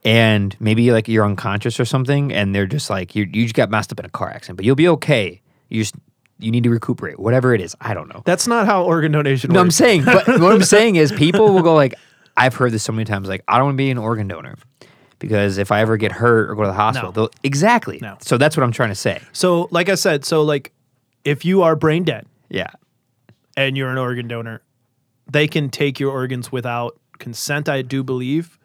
and 0.04 0.56
maybe 0.60 0.92
like 0.92 1.08
you're 1.08 1.26
unconscious 1.26 1.80
or 1.80 1.86
something, 1.86 2.32
and 2.34 2.54
they're 2.54 2.66
just 2.68 2.90
like 2.90 3.16
you 3.16 3.28
you 3.32 3.44
just 3.44 3.56
got 3.56 3.70
messed 3.70 3.92
up 3.92 4.00
in 4.00 4.06
a 4.06 4.10
car 4.10 4.30
accident, 4.30 4.58
but 4.58 4.66
you'll 4.66 4.76
be 4.76 4.88
okay. 4.90 5.42
You 5.70 5.82
just 5.82 5.96
you 6.40 6.52
need 6.52 6.64
to 6.64 6.70
recuperate, 6.70 7.20
whatever 7.20 7.54
it 7.54 7.62
is. 7.62 7.76
I 7.80 7.94
don't 7.94 8.10
know. 8.10 8.24
That's 8.26 8.48
not 8.48 8.66
how 8.66 8.84
organ 8.84 9.12
donation 9.12 9.50
works. 9.50 9.54
No, 9.56 9.62
I'm 9.62 9.72
saying, 9.72 10.04
but 10.06 10.28
what 10.28 10.54
I'm 10.54 10.64
saying 10.76 10.96
is 10.96 11.12
people 11.12 11.54
will 11.54 11.62
go 11.62 11.76
like, 11.76 11.94
I've 12.36 12.56
heard 12.56 12.72
this 12.72 12.82
so 12.84 12.92
many 12.92 13.06
times, 13.06 13.30
like, 13.30 13.44
I 13.48 13.58
don't 13.58 13.68
want 13.68 13.76
to 13.76 13.78
be 13.78 13.92
an 13.92 14.00
organ 14.00 14.28
donor 14.28 14.56
because 15.22 15.58
if 15.58 15.72
I 15.72 15.80
ever 15.80 15.96
get 15.96 16.12
hurt 16.12 16.50
or 16.50 16.56
go 16.56 16.64
to 16.64 16.68
the 16.68 16.74
hospital, 16.74 17.12
No. 17.12 17.14
they'll 17.14 17.30
exactly. 17.44 18.00
No. 18.02 18.18
So 18.22 18.38
that's 18.38 18.58
what 18.58 18.64
I'm 18.64 18.72
trying 18.74 18.90
to 18.90 18.96
say. 18.96 19.22
So, 19.32 19.70
like 19.72 19.88
I 19.88 19.96
said, 19.96 20.26
so 20.26 20.42
like 20.42 20.74
if 21.24 21.46
you 21.46 21.62
are 21.62 21.76
brain 21.78 22.04
dead 22.04 22.26
Yeah. 22.50 22.68
and 23.56 23.78
you're 23.78 23.90
an 23.92 23.98
organ 23.98 24.28
donor, 24.28 24.62
they 25.32 25.48
can 25.48 25.70
take 25.70 26.00
your 26.00 26.12
organs 26.12 26.52
without 26.52 27.00
consent, 27.20 27.70
I 27.70 27.84
do 27.84 28.04
believe. 28.04 28.58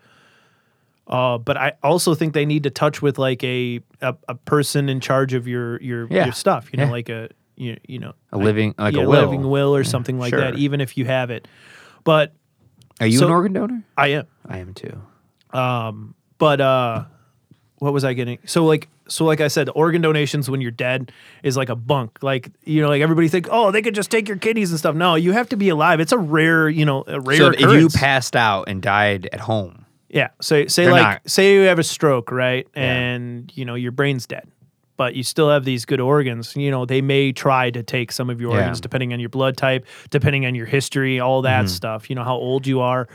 Uh, 1.06 1.38
but 1.38 1.56
I 1.56 1.74
also 1.84 2.14
think 2.16 2.34
they 2.34 2.46
need 2.46 2.64
to 2.64 2.70
touch 2.70 3.00
with 3.00 3.16
like 3.18 3.44
a 3.44 3.80
a, 4.00 4.16
a 4.28 4.34
person 4.34 4.88
in 4.88 4.98
charge 5.00 5.34
of 5.34 5.46
your 5.46 5.80
your, 5.80 6.08
Yeah. 6.10 6.24
your 6.24 6.32
stuff. 6.32 6.68
You 6.72 6.78
know, 6.78 6.86
Yeah. 6.86 6.90
like 6.90 7.08
a 7.08 7.28
you, 7.56 7.76
you 7.86 7.98
know 8.00 8.12
A 8.32 8.38
living, 8.38 8.74
like 8.76 8.94
yeah, 8.96 9.02
a 9.04 9.08
will. 9.08 9.20
living 9.22 9.48
will 9.48 9.74
or 9.76 9.84
something 9.84 10.18
like 10.18 10.32
that, 10.32 10.56
even 10.56 10.80
if 10.80 10.96
you 10.98 11.04
have 11.04 11.30
it. 11.30 11.46
But 12.04 12.34
Are 13.00 13.06
you 13.06 13.18
So- 13.18 13.26
an 13.26 13.32
organ 13.32 13.52
donor? 13.52 13.82
I 13.96 14.08
am. 14.08 14.26
I 14.48 14.58
am 14.58 14.72
too. 14.74 15.00
But 16.38 16.60
uh 16.60 17.04
what 17.78 17.92
was 17.92 18.04
i 18.04 18.14
getting? 18.14 18.38
So 18.46 18.64
like 18.64 18.88
so 19.08 19.24
like 19.24 19.40
i 19.40 19.48
said 19.48 19.68
organ 19.74 20.00
donations 20.02 20.48
when 20.50 20.60
you're 20.60 20.70
dead 20.70 21.12
is 21.42 21.56
like 21.56 21.68
a 21.68 21.76
bunk. 21.76 22.18
Like 22.22 22.50
you 22.64 22.80
know 22.82 22.88
like 22.88 23.02
everybody 23.02 23.28
think 23.28 23.48
oh 23.50 23.70
they 23.70 23.82
could 23.82 23.94
just 23.94 24.10
take 24.10 24.28
your 24.28 24.38
kidneys 24.38 24.70
and 24.70 24.78
stuff. 24.78 24.94
No 24.94 25.14
you 25.14 25.32
have 25.32 25.48
to 25.50 25.56
be 25.56 25.68
alive. 25.68 26.00
It's 26.00 26.12
a 26.12 26.18
rare 26.18 26.68
you 26.68 26.84
know 26.84 27.04
a 27.06 27.20
rare 27.20 27.36
So 27.36 27.48
if 27.50 27.60
you 27.60 27.88
passed 27.90 28.34
out 28.34 28.68
and 28.68 28.80
died 28.82 29.28
at 29.32 29.40
home, 29.40 29.84
yeah 30.08 30.28
say 30.40 30.66
say 30.68 30.84
They're 30.84 30.92
like 30.92 31.02
not- 31.02 31.30
say 31.30 31.54
you 31.54 31.60
have 31.62 31.78
a 31.78 31.84
stroke 31.84 32.30
right? 32.32 32.66
Yeah. 32.74 32.82
and 32.82 33.52
you 33.54 33.64
know 33.64 33.74
your 33.74 33.92
brain's 33.92 34.26
dead 34.26 34.48
but 34.96 35.14
you 35.14 35.22
still 35.22 35.50
have 35.50 35.66
these 35.66 35.84
good 35.84 36.00
organs. 36.00 36.56
You 36.56 36.70
know 36.70 36.86
they 36.86 37.02
may 37.02 37.30
try 37.30 37.70
to 37.70 37.82
take 37.82 38.10
some 38.10 38.30
of 38.30 38.40
your 38.40 38.52
Yeah. 38.52 38.60
organs 38.60 38.80
depending 38.80 39.12
on 39.12 39.20
your 39.20 39.28
blood 39.28 39.58
type 39.58 39.84
depending 40.08 40.46
on 40.46 40.54
your 40.54 40.64
history 40.66 41.20
all 41.20 41.42
that 41.42 41.66
Mm-hmm. 41.66 41.68
stuff. 41.68 42.08
You 42.08 42.16
know 42.16 42.24
how 42.24 42.36
old 42.36 42.66
you 42.66 42.80
are. 42.80 43.06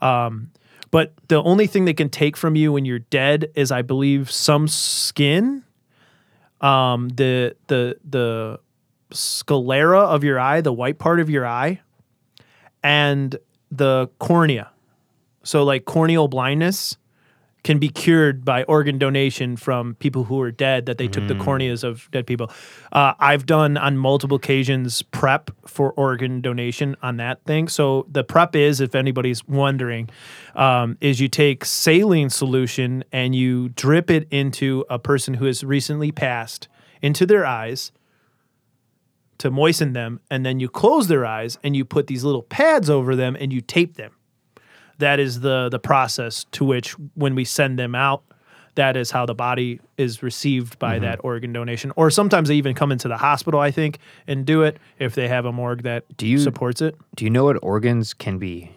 Um, 0.00 0.50
but 0.90 1.12
the 1.28 1.42
only 1.42 1.66
thing 1.66 1.84
they 1.84 1.94
can 1.94 2.08
take 2.08 2.36
from 2.36 2.56
you 2.56 2.72
when 2.72 2.84
you're 2.84 2.98
dead 3.00 3.50
is 3.54 3.70
i 3.70 3.82
believe 3.82 4.30
some 4.30 4.68
skin. 4.68 5.62
Um, 6.60 7.10
the 7.10 7.54
the 7.66 7.98
the 8.08 8.60
sclera 9.12 10.00
of 10.00 10.24
your 10.24 10.40
eye 10.40 10.62
the 10.62 10.72
white 10.72 10.98
part 10.98 11.20
of 11.20 11.30
your 11.30 11.46
eye 11.46 11.80
and 12.82 13.36
the 13.70 14.08
cornea. 14.18 14.70
So 15.42 15.64
like 15.64 15.84
corneal 15.84 16.28
blindness 16.28 16.96
can 17.66 17.80
be 17.80 17.88
cured 17.88 18.44
by 18.44 18.62
organ 18.62 18.96
donation 18.96 19.56
from 19.56 19.96
people 19.96 20.22
who 20.22 20.40
are 20.40 20.52
dead 20.52 20.86
that 20.86 20.98
they 20.98 21.08
took 21.08 21.26
the 21.26 21.34
corneas 21.34 21.82
of 21.82 22.08
dead 22.12 22.24
people. 22.24 22.48
Uh, 22.92 23.12
I've 23.18 23.44
done 23.44 23.76
on 23.76 23.98
multiple 23.98 24.36
occasions 24.36 25.02
prep 25.02 25.50
for 25.66 25.90
organ 25.94 26.40
donation 26.40 26.94
on 27.02 27.16
that 27.16 27.42
thing. 27.42 27.66
So 27.66 28.06
the 28.08 28.22
prep 28.22 28.54
is, 28.54 28.80
if 28.80 28.94
anybody's 28.94 29.44
wondering, 29.48 30.08
um, 30.54 30.96
is 31.00 31.18
you 31.18 31.26
take 31.26 31.64
saline 31.64 32.30
solution 32.30 33.02
and 33.10 33.34
you 33.34 33.70
drip 33.70 34.12
it 34.12 34.28
into 34.30 34.84
a 34.88 35.00
person 35.00 35.34
who 35.34 35.46
has 35.46 35.64
recently 35.64 36.12
passed 36.12 36.68
into 37.02 37.26
their 37.26 37.44
eyes 37.44 37.90
to 39.38 39.50
moisten 39.50 39.92
them, 39.92 40.20
and 40.30 40.46
then 40.46 40.60
you 40.60 40.68
close 40.68 41.08
their 41.08 41.26
eyes 41.26 41.58
and 41.64 41.74
you 41.74 41.84
put 41.84 42.06
these 42.06 42.22
little 42.22 42.42
pads 42.42 42.88
over 42.88 43.16
them 43.16 43.36
and 43.38 43.52
you 43.52 43.60
tape 43.60 43.96
them 43.96 44.15
that 44.98 45.20
is 45.20 45.40
the 45.40 45.68
the 45.70 45.78
process 45.78 46.44
to 46.52 46.64
which 46.64 46.92
when 47.14 47.34
we 47.34 47.44
send 47.44 47.78
them 47.78 47.94
out 47.94 48.22
that 48.76 48.94
is 48.94 49.10
how 49.10 49.24
the 49.24 49.34
body 49.34 49.80
is 49.96 50.22
received 50.22 50.78
by 50.78 50.98
that 50.98 51.18
organ 51.24 51.50
donation. 51.50 51.90
Or 51.96 52.10
sometimes 52.10 52.48
they 52.48 52.56
even 52.56 52.74
come 52.74 52.92
into 52.92 53.08
the 53.08 53.16
hospital 53.16 53.58
i 53.58 53.70
think 53.70 53.98
and 54.26 54.44
do 54.44 54.62
it 54.64 54.76
if 54.98 55.14
they 55.14 55.28
have 55.28 55.46
a 55.46 55.52
morgue 55.52 55.82
that 55.84 56.04
Do 56.18 56.26
you- 56.26 56.38
supports 56.38 56.82
it. 56.82 56.94
do 57.14 57.24
you 57.24 57.30
know 57.30 57.44
what 57.44 57.56
organs 57.62 58.12
can 58.12 58.38
be 58.38 58.70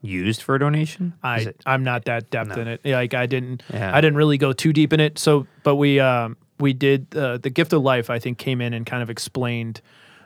used 0.00 0.42
for 0.42 0.54
a 0.54 0.58
donation? 0.58 1.12
I 1.22 1.38
it- 1.40 1.60
i'm 1.66 1.84
not 1.84 2.06
that 2.06 2.30
depth 2.30 2.56
in 2.56 2.66
it. 2.66 2.80
Like 2.84 3.12
i 3.14 3.26
didn't 3.26 3.62
Yeah. 3.72 3.94
i 3.94 4.00
didn't 4.00 4.16
really 4.16 4.38
go 4.38 4.52
too 4.54 4.72
deep 4.72 4.92
in 4.92 5.00
it. 5.00 5.18
So 5.18 5.46
but 5.64 5.76
we 5.76 6.00
um 6.00 6.36
we 6.58 6.72
did 6.72 7.06
uh, 7.16 7.38
the 7.38 7.50
gift 7.50 7.72
of 7.72 7.82
life 7.82 8.08
i 8.08 8.18
think 8.18 8.38
came 8.38 8.60
in 8.60 8.72
and 8.72 8.86
kind 8.86 9.02
of 9.02 9.10
explained 9.10 9.80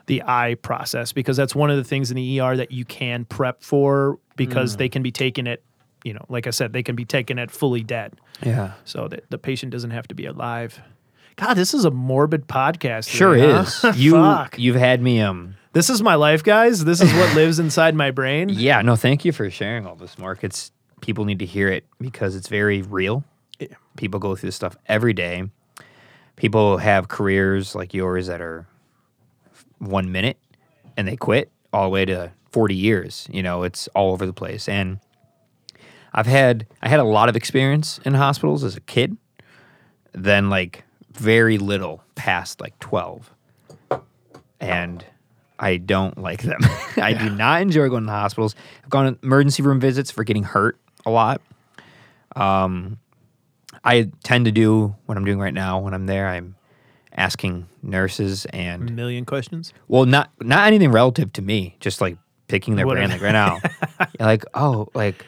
the 0.07 0.23
eye 0.25 0.55
process 0.61 1.11
because 1.13 1.37
that's 1.37 1.53
one 1.55 1.69
of 1.69 1.77
the 1.77 1.83
things 1.83 2.09
in 2.11 2.15
the 2.15 2.41
er 2.41 2.57
that 2.57 2.71
you 2.71 2.83
can 2.85 3.23
prep 3.25 3.61
for 3.63 4.19
because 4.35 4.75
Mm. 4.75 4.79
they 4.79 4.89
can 4.89 5.03
be 5.03 5.11
taken 5.11 5.47
at 5.47 5.61
you 6.03 6.13
know 6.13 6.25
like 6.29 6.47
i 6.47 6.49
said 6.49 6.71
they 6.73 6.83
can 6.83 6.95
be 6.95 7.05
taken 7.05 7.37
at 7.39 7.51
fully 7.51 7.83
dead 7.83 8.13
yeah. 8.43 8.73
so 8.85 9.07
that 9.07 9.29
the 9.29 9.37
patient 9.37 9.71
doesn't 9.71 9.91
have 9.91 10.07
to 10.07 10.15
be 10.15 10.25
alive. 10.25 10.81
God, 11.35 11.53
this 11.53 11.73
is 11.75 11.85
a 11.85 11.91
morbid 11.91 12.47
podcast. 12.47 13.07
Sure 13.09 13.35
today, 13.35 13.59
is. 13.59 13.81
huh? 13.81 13.93
You 13.97 14.13
Fuck. 14.13 14.57
you've 14.57 14.75
had 14.75 15.01
me 15.03 15.21
um 15.21 15.55
This 15.73 15.89
is 15.89 16.01
my 16.01 16.15
life, 16.15 16.43
guys. 16.43 16.83
This 16.83 16.99
is 17.01 17.13
what 17.13 17.35
lives 17.41 17.59
inside 17.59 17.93
my 17.93 18.09
brain. 18.09 18.49
Yeah, 18.49 18.81
no, 18.81 18.95
thank 18.95 19.23
you 19.25 19.31
for 19.31 19.47
sharing 19.51 19.85
all 19.85 19.95
this, 19.95 20.17
Mark. 20.17 20.43
It's 20.43 20.71
people 21.01 21.25
need 21.25 21.37
to 21.39 21.45
hear 21.45 21.67
it 21.69 21.85
because 22.01 22.35
it's 22.35 22.47
very 22.47 22.81
real. 22.81 23.23
Yeah. 23.59 23.67
People 23.97 24.19
go 24.19 24.35
through 24.35 24.47
this 24.47 24.55
stuff 24.55 24.75
every 24.87 25.13
day. 25.13 25.43
People 26.37 26.77
have 26.77 27.07
careers 27.07 27.75
like 27.75 27.93
yours 27.93 28.27
that 28.27 28.41
are 28.41 28.65
one 29.79 30.11
minute 30.11 30.37
and 30.95 31.07
they 31.07 31.15
quit 31.15 31.51
all 31.71 31.83
the 31.83 31.89
way 31.89 32.05
to 32.05 32.31
40 32.51 32.75
years. 32.75 33.27
You 33.31 33.43
know, 33.43 33.63
it's 33.63 33.87
all 33.89 34.11
over 34.11 34.25
the 34.25 34.33
place. 34.33 34.67
And 34.67 34.99
I've 36.13 36.25
had 36.25 36.65
I 36.81 36.89
had 36.89 36.99
a 36.99 37.03
lot 37.03 37.29
of 37.29 37.35
experience 37.35 37.99
in 38.05 38.13
hospitals 38.13 38.63
as 38.63 38.75
a 38.75 38.81
kid, 38.81 39.17
then 40.13 40.49
like 40.49 40.83
very 41.11 41.57
little 41.57 42.03
past 42.15 42.61
like 42.61 42.77
12. 42.79 43.31
And 44.59 45.05
I 45.59 45.77
don't 45.77 46.17
like 46.17 46.41
them. 46.43 46.59
I 46.97 47.13
do 47.13 47.29
not 47.29 47.61
enjoy 47.61 47.89
going 47.89 48.05
to 48.05 48.11
hospitals. 48.11 48.55
I've 48.83 48.89
gone 48.89 49.13
to 49.13 49.19
emergency 49.23 49.63
room 49.63 49.79
visits 49.79 50.11
for 50.11 50.23
getting 50.23 50.43
hurt 50.43 50.77
a 51.05 51.11
lot. 51.11 51.41
Um, 52.35 52.99
I 53.83 54.09
tend 54.23 54.45
to 54.45 54.51
do 54.51 54.95
what 55.05 55.17
I'm 55.17 55.25
doing 55.25 55.39
right 55.39 55.53
now 55.53 55.79
when 55.79 55.93
I'm 55.93 56.05
there. 56.05 56.27
I'm 56.27 56.55
asking 57.17 57.67
nurses 57.83 58.45
and 58.53 58.89
A 58.89 58.93
million 58.93 59.25
questions. 59.25 59.73
well, 59.87 60.05
not 60.05 60.29
not 60.41 60.67
anything 60.67 60.91
relative 60.91 61.33
to 61.33 61.41
me, 61.41 61.75
just 61.79 61.99
like 61.99 62.17
picking 62.47 62.75
their 62.75 62.85
What 62.85 62.93
brain. 62.95 63.09
Like 63.09 63.21
right 63.21 63.31
now, 63.31 63.59
like 64.19 64.45
oh, 64.53 64.87
like 64.93 65.25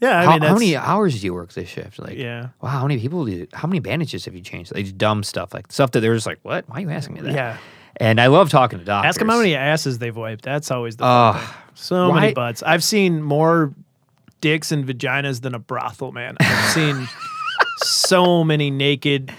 Yeah, 0.00 0.20
I 0.20 0.24
how, 0.24 0.32
mean, 0.34 0.42
how 0.42 0.52
many 0.54 0.76
hours 0.76 1.18
do 1.20 1.24
you 1.26 1.34
work 1.34 1.52
this 1.52 1.68
shift? 1.68 1.98
Like 1.98 2.16
Yeah. 2.18 2.48
wow, 2.60 2.68
how 2.70 2.82
many 2.86 3.00
people 3.00 3.24
do? 3.24 3.32
You, 3.32 3.46
how 3.52 3.66
many 3.66 3.80
bandages 3.80 4.24
have 4.26 4.34
you 4.34 4.42
changed? 4.42 4.74
Like 4.74 4.96
dumb 4.96 5.22
stuff, 5.24 5.52
like 5.54 5.72
stuff 5.72 5.90
that 5.92 6.00
they're 6.00 6.14
just 6.14 6.26
like, 6.26 6.38
what? 6.42 6.68
Why 6.68 6.76
are 6.76 6.80
you 6.82 6.90
asking 6.90 7.14
me 7.16 7.20
that? 7.22 7.32
Yeah. 7.32 7.56
And 7.96 8.20
I 8.20 8.28
love 8.28 8.50
talking 8.50 8.78
to 8.78 8.84
doctors. 8.84 9.08
Ask 9.10 9.18
them 9.18 9.28
how 9.28 9.38
many 9.38 9.54
asses 9.56 9.98
they've 9.98 10.16
wiped. 10.16 10.42
That's 10.44 10.70
always 10.70 10.96
the 10.96 11.04
Oh, 11.04 11.54
so 11.74 12.10
why- 12.10 12.20
many 12.20 12.34
butts. 12.34 12.62
I've 12.62 12.84
seen 12.84 13.20
more 13.22 13.74
dicks 14.40 14.72
and 14.72 14.86
vaginas 14.86 15.42
than 15.42 15.54
a 15.54 15.58
brothel, 15.58 16.12
man. 16.12 16.36
I've 16.40 16.70
seen 16.70 17.08
so 17.78 18.44
many 18.44 18.70
naked, 18.70 19.32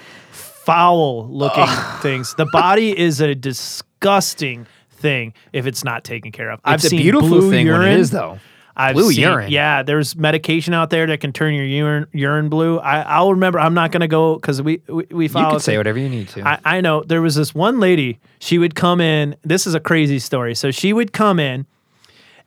foul 0.66 1.28
looking 1.30 1.66
things. 2.02 2.34
The 2.36 2.48
body 2.52 2.98
is 2.98 3.20
a 3.22 3.36
disgusting 3.36 4.68
thing 4.92 5.34
if 5.54 5.66
it's 5.66 5.84
not 5.84 6.04
taken 6.04 6.32
care 6.32 6.52
of. 6.52 6.60
It's 6.60 6.66
I've 6.66 6.84
a 6.84 6.90
seen 6.90 7.02
beautiful 7.02 7.28
blue 7.30 7.50
thing 7.50 7.66
urine. 7.68 7.82
when 7.82 7.92
it 7.92 8.00
is, 8.00 8.12
though. 8.12 8.40
I've 8.74 8.96
Blue 8.96 9.12
seen- 9.12 9.24
urine. 9.24 9.52
Yeah, 9.52 9.84
there's 9.84 10.16
medication 10.16 10.74
out 10.74 10.90
there 10.92 11.06
that 11.08 11.20
can 11.20 11.34
turn 11.34 11.54
your 11.54 11.66
urine 11.66 12.08
urine 12.14 12.48
blue. 12.48 12.80
I, 12.80 13.02
I'll 13.02 13.32
remember. 13.34 13.60
I'm 13.60 13.74
not 13.74 13.92
gonna 13.92 14.08
go 14.08 14.36
because 14.36 14.62
we 14.62 14.82
we, 14.88 15.06
we 15.12 15.26
You 15.26 15.30
follow. 15.30 15.52
can 15.52 15.60
say 15.60 15.78
whatever 15.78 16.00
you 16.00 16.08
need 16.08 16.30
to. 16.30 16.48
I, 16.48 16.60
I 16.64 16.82
know 16.82 17.04
there 17.04 17.22
was 17.22 17.36
this 17.36 17.54
one 17.54 17.80
lady. 17.82 18.20
She 18.40 18.58
would 18.58 18.74
come 18.74 19.02
in. 19.02 19.36
This 19.44 19.68
is 19.68 19.76
a 19.76 19.80
crazy 19.82 20.20
story. 20.20 20.56
So 20.56 20.72
she 20.72 20.94
would 20.94 21.12
come 21.12 21.38
in, 21.38 21.66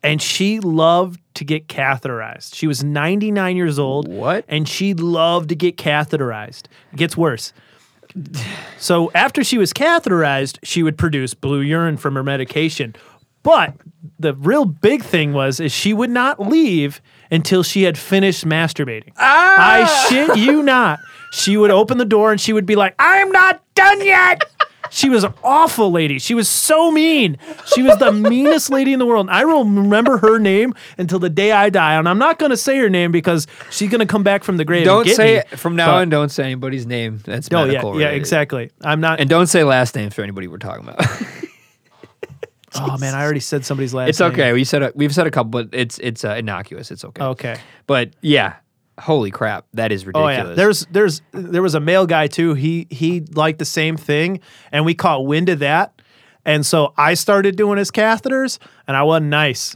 and 0.03 0.20
she 0.23 0.61
loved 0.61 1.20
to 1.35 1.45
get 1.45 1.69
catheterized. 1.69 2.55
She 2.55 2.66
was 2.66 2.82
99 2.82 3.57
years 3.57 3.78
old. 3.78 4.09
What? 4.09 4.47
And 4.49 4.66
she 4.66 4.95
loved 4.95 5.51
to 5.51 5.55
get 5.55 5.77
catheterized. 5.77 6.65
It 6.93 6.97
gets 6.97 7.19
worse. 7.19 7.53
So 8.78 9.11
after 9.15 9.43
she 9.43 9.59
was 9.59 9.73
catheterized, 9.73 10.59
she 10.62 10.82
would 10.82 10.97
produce 10.97 11.35
blue 11.35 11.61
urine 11.61 11.97
from 11.97 12.15
her 12.15 12.23
medication. 12.23 12.95
But 13.43 13.74
the 14.19 14.35
real 14.35 14.65
big 14.65 15.03
thing 15.03 15.32
was 15.32 15.61
is 15.61 15.73
she 15.73 15.93
would 15.93 16.11
not 16.11 16.41
leave 16.41 17.01
until 17.31 17.62
she 17.62 17.82
had 17.82 17.99
finished 17.99 18.45
masturbating. 18.47 19.12
Ah! 19.19 19.82
I 19.82 20.09
shit 20.09 20.36
you 20.36 20.62
not. 20.62 21.01
She 21.32 21.57
would 21.57 21.70
open 21.70 21.99
the 21.99 22.05
door 22.05 22.31
and 22.31 22.41
she 22.41 22.53
would 22.53 22.66
be 22.66 22.77
like, 22.77 22.95
"I'm 22.99 23.31
not 23.32 23.61
done 23.74 24.05
yet." 24.05 24.43
She 24.90 25.09
was 25.09 25.24
an 25.24 25.32
awful 25.43 25.90
lady. 25.90 26.19
She 26.19 26.35
was 26.35 26.48
so 26.48 26.90
mean. 26.90 27.39
She 27.74 27.82
was 27.82 27.97
the 27.98 28.12
meanest 28.12 28.70
lady 28.70 28.93
in 28.93 28.98
the 28.98 29.06
world. 29.06 29.28
I 29.31 29.44
will 29.44 29.65
remember 29.65 30.19
her 30.19 30.39
name 30.39 30.74
until 30.98 31.19
the 31.19 31.31
day 31.31 31.52
I 31.52 31.70
die. 31.70 31.94
And 31.94 32.09
I'm 32.09 32.19
not 32.19 32.39
going 32.39 32.51
to 32.51 32.56
say 32.56 32.78
her 32.78 32.89
name 32.90 33.11
because 33.11 33.47
she's 33.70 33.90
going 33.90 34.01
to 34.01 34.06
come 34.06 34.23
back 34.23 34.44
from 34.44 34.56
the 34.56 34.65
grave. 34.65 34.85
don't 34.85 35.05
get 35.05 35.16
say 35.16 35.35
me. 35.36 35.39
it 35.39 35.59
from 35.59 35.74
now 35.77 35.86
But- 35.86 36.02
on. 36.02 36.09
Don't 36.11 36.28
say 36.28 36.44
anybody's 36.44 36.86
name. 36.86 37.20
That's 37.24 37.48
Oh 37.52 37.61
yeah, 37.61 37.66
medical. 37.66 37.90
yeah, 37.93 38.06
related. 38.06 38.16
exactly. 38.16 38.70
I'm 38.82 39.01
not. 39.01 39.20
And 39.20 39.28
don't 39.31 39.47
say 39.47 39.65
last 39.65 39.97
names 39.97 40.15
for 40.15 40.23
anybody 40.23 40.48
we're 40.48 40.59
talking 40.59 40.86
about. 40.89 41.01
oh 42.77 42.98
man, 42.98 43.15
I 43.15 43.23
already 43.24 43.40
said 43.40 43.65
somebody's 43.65 43.94
last. 43.94 44.05
Name. 44.05 44.11
It's 44.11 44.20
name. 44.20 44.32
okay. 44.32 44.52
We 44.52 44.65
said 44.65 44.82
a, 44.82 44.93
we've 44.94 45.15
said 45.15 45.27
a 45.27 45.31
couple, 45.31 45.51
but 45.51 45.69
it's 45.73 45.98
it's 45.98 46.24
uh, 46.24 46.35
innocuous. 46.35 46.90
It's 46.90 47.05
okay. 47.05 47.23
Okay. 47.23 47.56
But 47.86 48.11
yeah, 48.20 48.55
holy 48.99 49.31
crap, 49.31 49.66
that 49.75 49.93
is 49.93 50.05
oh, 50.05 50.07
ridiculous. 50.07 50.25
Oh 50.25 50.29
ridiculous. 50.29 50.59
yeah, 50.59 50.87
there's 50.91 51.21
there's 51.33 51.51
there 51.51 51.62
was 51.62 51.75
a 51.75 51.81
male 51.81 52.07
guy 52.07 52.27
too. 52.27 52.55
He 52.55 52.87
he 52.91 53.21
liked 53.21 53.59
the 53.59 53.65
same 53.65 53.97
thing, 53.97 54.41
and 54.73 54.85
we 54.85 54.95
caught 54.95 55.27
wind 55.27 55.49
of 55.49 55.61
that, 55.61 56.01
and 56.45 56.65
so 56.65 56.93
I 56.97 57.15
started 57.15 57.57
doing 57.57 57.79
his 57.79 57.91
catheters, 57.91 58.59
and 58.87 58.97
I 58.97 59.03
wasn't 59.03 59.27
nice. 59.27 59.75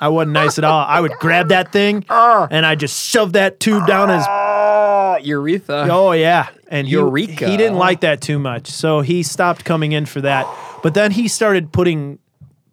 I 0.00 0.08
wasn't 0.08 0.32
nice 0.32 0.58
at 0.58 0.64
all. 0.64 0.84
I 0.86 1.00
would 1.00 1.12
grab 1.20 1.50
that 1.50 1.70
thing 1.70 2.04
ah. 2.08 2.48
and 2.50 2.66
I 2.66 2.74
just 2.74 3.08
shove 3.08 3.34
that 3.34 3.60
tube 3.60 3.86
down 3.86 4.08
his. 4.08 4.24
oh, 4.28 5.16
urethra. 5.22 5.86
Oh 5.88 6.10
yeah, 6.10 6.48
and 6.68 6.88
he, 6.88 6.94
Eureka. 6.94 7.48
he 7.48 7.56
didn't 7.56 7.78
like 7.78 8.00
that 8.00 8.20
too 8.20 8.38
much, 8.38 8.66
so 8.66 9.00
he 9.00 9.22
stopped 9.22 9.64
coming 9.64 9.92
in 9.92 10.06
for 10.06 10.20
that. 10.22 10.46
But 10.82 10.94
then 10.94 11.12
he 11.12 11.28
started 11.28 11.72
putting 11.72 12.18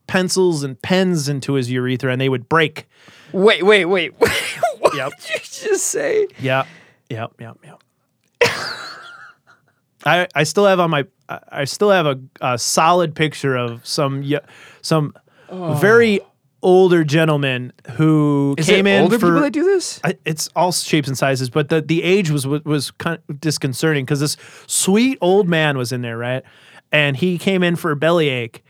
pencils 0.07 0.63
and 0.63 0.81
pens 0.81 1.29
into 1.29 1.53
his 1.53 1.69
urethra, 1.69 2.11
and 2.11 2.19
they 2.19 2.29
would 2.29 2.49
break. 2.49 2.87
Wait, 3.31 3.63
wait, 3.63 3.85
wait. 3.85 4.13
what 4.79 4.95
Yep. 4.95 5.11
did 5.21 5.29
you 5.29 5.69
just 5.69 5.85
say? 5.85 6.27
Yep. 6.39 6.67
Yep. 7.09 7.33
Yep. 7.39 7.57
Yep. 7.63 7.83
I 10.05 10.27
I 10.33 10.43
still 10.43 10.65
have 10.65 10.79
on 10.79 10.89
my 10.89 11.05
I 11.51 11.65
still 11.65 11.91
have 11.91 12.05
a, 12.05 12.19
a 12.41 12.57
solid 12.57 13.15
picture 13.15 13.55
of 13.55 13.85
some 13.85 14.23
some 14.81 15.13
oh. 15.49 15.73
very 15.73 16.21
older 16.61 17.03
gentleman 17.03 17.71
who 17.91 18.55
Is 18.57 18.65
came 18.65 18.85
it 18.87 18.95
in 18.97 19.03
older 19.03 19.19
for 19.19 19.27
people 19.27 19.41
that 19.41 19.53
do 19.53 19.63
this? 19.63 19.99
I- 20.03 20.17
it's 20.25 20.49
all 20.55 20.71
shapes 20.71 21.07
and 21.07 21.17
sizes, 21.17 21.49
but 21.49 21.69
the 21.69 21.81
the 21.81 22.03
age 22.03 22.29
was 22.31 22.47
was, 22.47 22.63
was 22.65 22.91
kind 22.91 23.19
of 23.29 23.39
disconcerting 23.41 24.05
because 24.05 24.19
this 24.19 24.37
sweet 24.67 25.17
old 25.21 25.47
man 25.47 25.77
was 25.77 25.91
in 25.91 26.01
there, 26.01 26.17
right? 26.17 26.43
And 26.91 27.15
he 27.17 27.37
came 27.37 27.61
in 27.61 27.75
for 27.75 27.91
a 27.91 27.95
bellyache, 27.95 28.63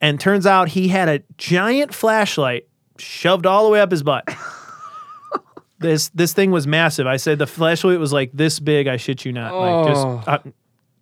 and 0.00 0.18
turns 0.18 0.46
out 0.46 0.68
he 0.70 0.88
had 0.88 1.08
a 1.08 1.22
giant 1.36 1.92
flashlight 1.94 2.66
shoved 3.00 3.46
all 3.46 3.64
the 3.64 3.70
way 3.70 3.80
up 3.80 3.90
his 3.90 4.02
butt. 4.02 4.28
this 5.78 6.08
this 6.10 6.32
thing 6.32 6.50
was 6.50 6.66
massive. 6.66 7.06
I 7.06 7.16
said 7.16 7.38
the 7.38 7.46
flashlight 7.46 7.98
was 7.98 8.12
like 8.12 8.30
this 8.32 8.60
big. 8.60 8.86
I 8.88 8.96
shit 8.96 9.24
you 9.24 9.32
not. 9.32 9.54
Like 9.54 9.70
Oh. 9.72 9.88
just 9.88 10.28
uh, 10.28 10.38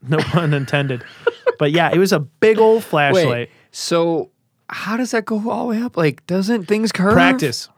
no 0.08 0.18
pun 0.18 0.52
intended. 0.54 1.04
but 1.58 1.70
yeah, 1.72 1.90
it 1.92 1.98
was 1.98 2.12
a 2.12 2.20
big 2.20 2.58
old 2.58 2.82
flashlight. 2.84 3.26
Wait, 3.26 3.50
so 3.70 4.30
how 4.68 4.96
does 4.96 5.12
that 5.12 5.24
go 5.24 5.50
all 5.50 5.68
the 5.68 5.76
way 5.76 5.82
up? 5.82 5.96
Like, 5.96 6.26
doesn't 6.26 6.66
things 6.66 6.90
curve? 6.92 7.12
Practice. 7.12 7.68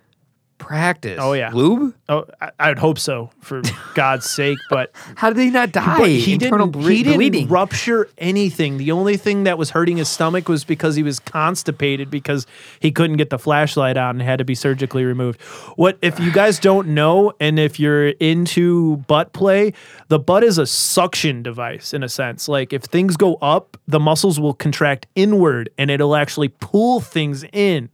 Practice. 0.59 1.19
Oh, 1.21 1.33
yeah. 1.35 1.51
Lube? 1.53 1.95
Oh, 2.09 2.25
I, 2.41 2.51
I'd 2.59 2.79
hope 2.79 2.99
so 2.99 3.31
for 3.41 3.63
God's 3.95 4.29
sake. 4.29 4.59
But 4.71 4.91
How 5.15 5.31
did 5.31 5.39
he 5.41 5.51
not 5.51 5.71
die? 5.71 5.99
But 5.99 6.09
he 6.09 6.33
Internal 6.33 6.67
didn't. 6.67 6.73
ble- 6.83 6.89
he 6.91 7.03
didn't 7.03 7.19
bleeding. 7.19 7.49
rupture 7.49 8.09
anything. 8.19 8.79
The 8.79 8.91
only 8.91 9.17
thing 9.17 9.45
that 9.45 9.59
was 9.59 9.71
hurting 9.71 9.99
his 9.99 10.09
stomach 10.09 10.49
was 10.49 10.65
because 10.65 10.97
he 10.97 11.03
was 11.03 11.19
constipated 11.21 12.11
because 12.11 12.47
he 12.81 12.91
couldn't 12.91 13.17
get 13.19 13.31
the 13.31 13.39
flashlight 13.39 13.97
on 13.97 14.17
and 14.19 14.23
had 14.23 14.39
to 14.39 14.45
be 14.45 14.55
surgically 14.55 15.05
removed. 15.05 15.41
What 15.77 15.99
if 16.03 16.19
you 16.19 16.33
guys 16.33 16.59
don't 16.59 16.89
know, 16.89 17.33
and 17.39 17.59
if 17.59 17.79
you're 17.79 18.09
into 18.09 18.97
butt 19.09 19.33
play, 19.33 19.73
the 20.09 20.19
butt 20.19 20.43
is 20.43 20.59
a 20.59 20.67
suction 20.67 21.43
device 21.43 21.93
in 21.95 22.03
a 22.03 22.09
sense. 22.09 22.49
Like 22.49 22.73
if 22.73 22.83
things 22.83 23.17
go 23.17 23.35
up, 23.37 23.77
the 23.87 24.01
muscles 24.01 24.41
will 24.41 24.55
contract 24.55 25.07
inward, 25.15 25.69
and 25.79 25.91
it'll 25.91 26.17
actually 26.17 26.49
pull 26.49 27.01
things 27.01 27.45
in. 27.53 27.91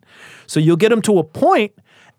So 0.46 0.60
you'll 0.60 0.76
get 0.76 0.90
them 0.90 1.02
to 1.02 1.18
a 1.18 1.24
point, 1.24 1.72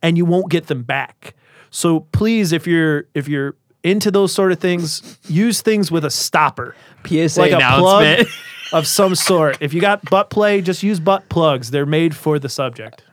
and 0.03 0.17
you 0.17 0.25
won't 0.25 0.51
get 0.51 0.67
them 0.67 0.83
back. 0.83 1.33
So 1.71 2.01
please, 2.01 2.51
if 2.51 2.67
you're 2.67 3.05
if 3.15 3.27
you're 3.27 3.55
into 3.83 4.11
those 4.11 4.31
sort 4.31 4.51
of 4.51 4.59
things, 4.59 5.17
use 5.27 5.61
things 5.61 5.89
with 5.89 6.05
a 6.05 6.11
stopper, 6.11 6.75
PSA 7.05 7.39
like 7.39 7.51
a 7.51 7.57
plug 7.57 8.03
announcement. 8.03 8.29
of 8.73 8.85
some 8.85 9.15
sort. 9.15 9.57
If 9.59 9.73
you 9.73 9.81
got 9.81 10.07
butt 10.09 10.29
play, 10.29 10.61
just 10.61 10.83
use 10.83 10.99
butt 10.99 11.29
plugs. 11.29 11.71
They're 11.71 11.85
made 11.85 12.15
for 12.15 12.37
the 12.37 12.49
subject. 12.49 13.03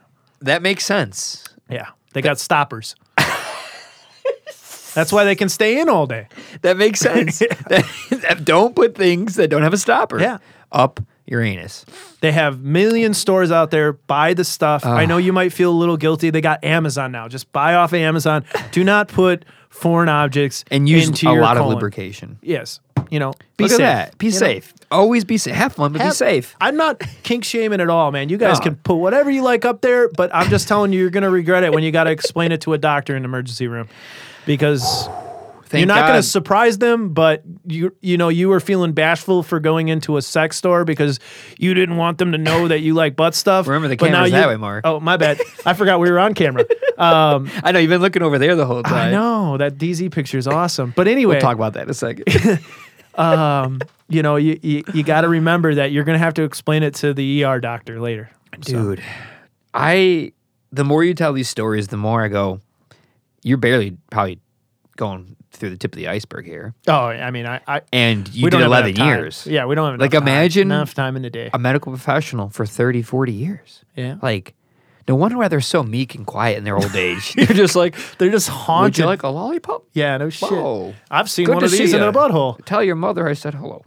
that 0.41 0.61
makes 0.61 0.85
sense. 0.85 1.43
Yeah, 1.69 1.87
they 2.13 2.21
got 2.21 2.39
stoppers. 2.39 2.95
That's 4.93 5.13
why 5.13 5.23
they 5.23 5.35
can 5.35 5.47
stay 5.47 5.79
in 5.79 5.87
all 5.87 6.05
day. 6.05 6.27
That 6.63 6.75
makes 6.75 6.99
sense. 6.99 7.41
don't 8.43 8.75
put 8.75 8.95
things 8.95 9.35
that 9.35 9.49
don't 9.49 9.61
have 9.61 9.73
a 9.73 9.77
stopper. 9.77 10.19
Yeah. 10.19 10.39
Up 10.71 10.99
your 11.31 11.41
anus. 11.41 11.85
They 12.19 12.33
have 12.33 12.61
million 12.61 13.13
stores 13.13 13.51
out 13.51 13.71
there. 13.71 13.93
Buy 13.93 14.33
the 14.33 14.43
stuff. 14.43 14.85
I 14.85 15.05
know 15.05 15.15
ah. 15.15 15.19
you 15.19 15.33
might 15.33 15.53
feel 15.53 15.71
a 15.71 15.73
little 15.73 15.97
guilty. 15.97 16.29
They 16.29 16.41
got 16.41 16.63
Amazon 16.63 17.11
now. 17.11 17.27
Just 17.29 17.51
buy 17.53 17.73
off 17.73 17.93
of 17.93 17.99
Amazon. 17.99 18.43
Do 18.71 18.83
not 18.83 19.07
put 19.07 19.45
foreign 19.69 20.09
objects 20.09 20.65
And 20.69 20.87
use 20.89 21.07
into 21.07 21.29
a 21.29 21.33
your 21.33 21.41
lot 21.41 21.55
of 21.57 21.65
lubrication. 21.67 22.37
Yes, 22.41 22.81
you 23.09 23.19
know, 23.19 23.33
be 23.55 23.63
Look 23.63 23.71
safe. 23.71 23.79
at 23.79 24.09
that. 24.09 24.17
Be 24.17 24.27
You 24.27 24.31
know? 24.33 24.37
safe. 24.37 24.73
Always 24.91 25.23
be 25.23 25.37
safe. 25.37 25.55
Have 25.55 25.73
fun, 25.73 25.93
but 25.93 25.99
be 25.99 26.03
Have- 26.03 26.15
safe. 26.15 26.53
I'm 26.59 26.75
not 26.75 27.01
kink 27.23 27.45
shaming 27.45 27.79
at 27.79 27.89
all, 27.89 28.11
man. 28.11 28.27
You 28.27 28.35
guys 28.37 28.59
No. 28.59 28.65
can 28.65 28.75
put 28.75 28.95
whatever 28.95 29.31
you 29.31 29.41
like 29.41 29.63
up 29.63 29.79
there, 29.79 30.09
but 30.09 30.29
I'm 30.35 30.49
just 30.49 30.67
telling 30.67 30.91
you, 30.91 30.99
you're 30.99 31.09
going 31.09 31.23
to 31.23 31.29
regret 31.29 31.63
it 31.63 31.73
when 31.73 31.83
you 31.83 31.91
got 31.91 32.03
to 32.03 32.11
explain 32.11 32.51
it 32.51 32.59
to 32.61 32.73
a 32.73 32.77
doctor 32.77 33.15
in 33.15 33.23
the 33.23 33.27
emergency 33.29 33.67
room 33.67 33.87
because 34.45 35.07
Thank 35.71 35.79
you're 35.87 35.87
not 35.95 36.07
going 36.07 36.21
to 36.21 36.27
surprise 36.27 36.77
them. 36.79 37.13
But 37.13 37.43
you, 37.65 37.95
you 38.01 38.17
know, 38.17 38.27
you 38.27 38.49
were 38.49 38.59
feeling 38.59 38.91
bashful 38.91 39.41
for 39.41 39.59
going 39.61 39.87
into 39.87 40.17
a 40.17 40.21
sex 40.21 40.57
store 40.57 40.83
because 40.83 41.19
you 41.57 41.73
didn't 41.73 41.95
want 41.95 42.17
them 42.17 42.33
to 42.33 42.37
know 42.37 42.67
that 42.67 42.81
you 42.81 42.93
like 42.93 43.15
butt 43.15 43.33
stuff. 43.35 43.67
Remember, 43.67 43.87
the 43.87 43.95
camera's 43.97 44.31
that 44.31 44.47
way, 44.49 44.57
Mark. 44.57 44.81
Oh, 44.85 44.99
my 44.99 45.15
bad. 45.15 45.39
I 45.65 45.73
forgot 45.73 45.99
we 46.01 46.11
were 46.11 46.19
on 46.19 46.33
camera. 46.33 46.65
Um, 46.97 47.49
I 47.63 47.71
know 47.71 47.79
you've 47.79 47.89
been 47.89 48.01
looking 48.01 48.21
over 48.21 48.37
there 48.37 48.55
the 48.55 48.65
whole 48.67 48.83
time. 48.83 49.07
I 49.07 49.11
know 49.11 49.57
that 49.57 49.79
DZ 49.79 50.11
picture 50.11 50.37
is 50.37 50.45
awesome. 50.45 50.93
But 50.95 51.07
anyway, 51.07 51.35
We'll 51.35 51.41
talk 51.41 51.55
about 51.55 51.73
that 51.73 51.83
in 51.85 51.89
a 51.89 51.93
second. 51.95 52.25
you 53.17 54.21
know, 54.21 54.35
you 54.35 54.59
you, 54.61 54.83
you 54.93 55.01
got 55.03 55.21
to 55.21 55.29
remember 55.29 55.73
that 55.75 55.91
you're 55.91 56.03
going 56.03 56.15
to 56.19 56.23
have 56.23 56.35
to 56.35 56.43
explain 56.43 56.83
it 56.83 56.93
to 56.95 57.13
the 57.13 57.43
ER 57.43 57.59
doctor 57.59 57.99
later. 57.99 58.29
So- 58.61 58.73
Dude, 58.73 59.03
I 59.73 60.33
the 60.71 60.83
more 60.83 61.03
you 61.03 61.13
tell 61.15 61.33
these 61.33 61.49
stories, 61.49 61.87
the 61.87 61.97
more 61.97 62.23
I 62.23 62.27
go, 62.27 62.59
you're 63.41 63.57
barely 63.57 63.97
probably 64.11 64.39
going 64.95 65.35
through 65.51 65.69
the 65.71 65.77
tip 65.77 65.93
of 65.93 65.97
the 65.97 66.07
iceberg 66.07 66.45
here. 66.45 66.73
Oh, 66.87 66.93
I 67.07 67.29
mean, 67.31 67.45
I, 67.45 67.59
I 67.67 67.81
And 67.91 68.27
you 68.33 68.49
did 68.49 68.61
11 68.61 68.95
years. 68.95 69.45
Yeah, 69.45 69.65
we 69.65 69.75
don't 69.75 69.91
have 69.91 69.99
Like, 69.99 70.11
enough 70.13 70.23
time. 70.23 70.27
imagine- 70.33 70.71
enough 70.71 70.93
time 70.93 71.15
in 71.15 71.21
the 71.21 71.29
day. 71.29 71.49
A 71.53 71.59
medical 71.59 71.91
professional 71.91 72.49
for 72.49 72.65
30, 72.65 73.01
40 73.01 73.31
years. 73.33 73.83
yeah, 73.95 74.15
Like, 74.21 74.55
no 75.07 75.15
wonder 75.15 75.37
why 75.37 75.47
they're 75.49 75.59
so 75.61 75.83
meek 75.83 76.15
and 76.15 76.25
quiet 76.25 76.57
in 76.57 76.63
their 76.63 76.77
old 76.77 76.95
age. 76.95 77.33
they're 77.35 77.45
just 77.47 77.75
like, 77.75 77.95
they're 78.17 78.29
just 78.31 78.49
would 78.49 78.55
haunted. 78.55 78.97
you 78.99 79.05
like 79.05 79.23
a 79.23 79.27
lollipop? 79.27 79.83
yeah, 79.93 80.15
no 80.17 80.29
shit. 80.29 80.49
Whoa. 80.49 80.93
I've 81.09 81.29
seen 81.29 81.47
Good 81.47 81.55
one 81.55 81.63
of 81.63 81.71
these 81.71 81.93
in 81.93 82.01
a 82.01 82.13
butthole. 82.13 82.63
Tell 82.65 82.83
your 82.83 82.95
mother 82.95 83.27
I 83.27 83.33
said 83.33 83.53
hello. 83.55 83.83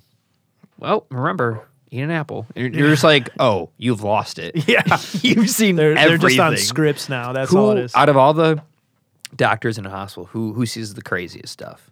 Well, 0.79 1.07
remember, 1.11 1.67
eat 1.91 2.01
an 2.03 2.11
apple. 2.11 2.47
You're, 2.55 2.69
you're 2.69 2.91
just 2.91 3.05
like, 3.05 3.31
oh, 3.39 3.71
you've 3.79 4.03
lost 4.03 4.39
it. 4.39 4.69
Yeah, 4.69 4.83
You've 5.23 5.49
seen 5.49 5.77
they're 5.77 5.95
they're 5.95 6.19
just 6.19 6.39
on 6.39 6.57
scripts 6.57 7.09
now. 7.09 7.33
That's 7.33 7.53
who, 7.53 7.59
all 7.59 7.71
it 7.71 7.79
is. 7.79 7.95
out 7.95 8.09
of 8.09 8.17
all 8.17 8.35
the 8.35 8.61
doctors 9.37 9.79
in 9.79 9.87
a 9.87 9.91
hospital, 9.91 10.27
who 10.27 10.53
who 10.53 10.67
sees 10.67 10.95
the 10.95 11.03
craziest 11.03 11.53
stuff? 11.53 11.91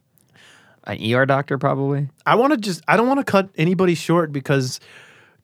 An 0.85 0.98
ER 1.14 1.27
doctor, 1.27 1.59
probably. 1.59 2.09
I 2.27 2.35
want 2.35 2.52
to 2.52 2.56
just 2.59 2.82
I 2.89 2.97
don't 2.97 3.06
want 3.06 3.20
to 3.20 3.24
cut 3.31 3.51
anybody 3.56 3.94
short 3.94 4.32
because 4.32 4.81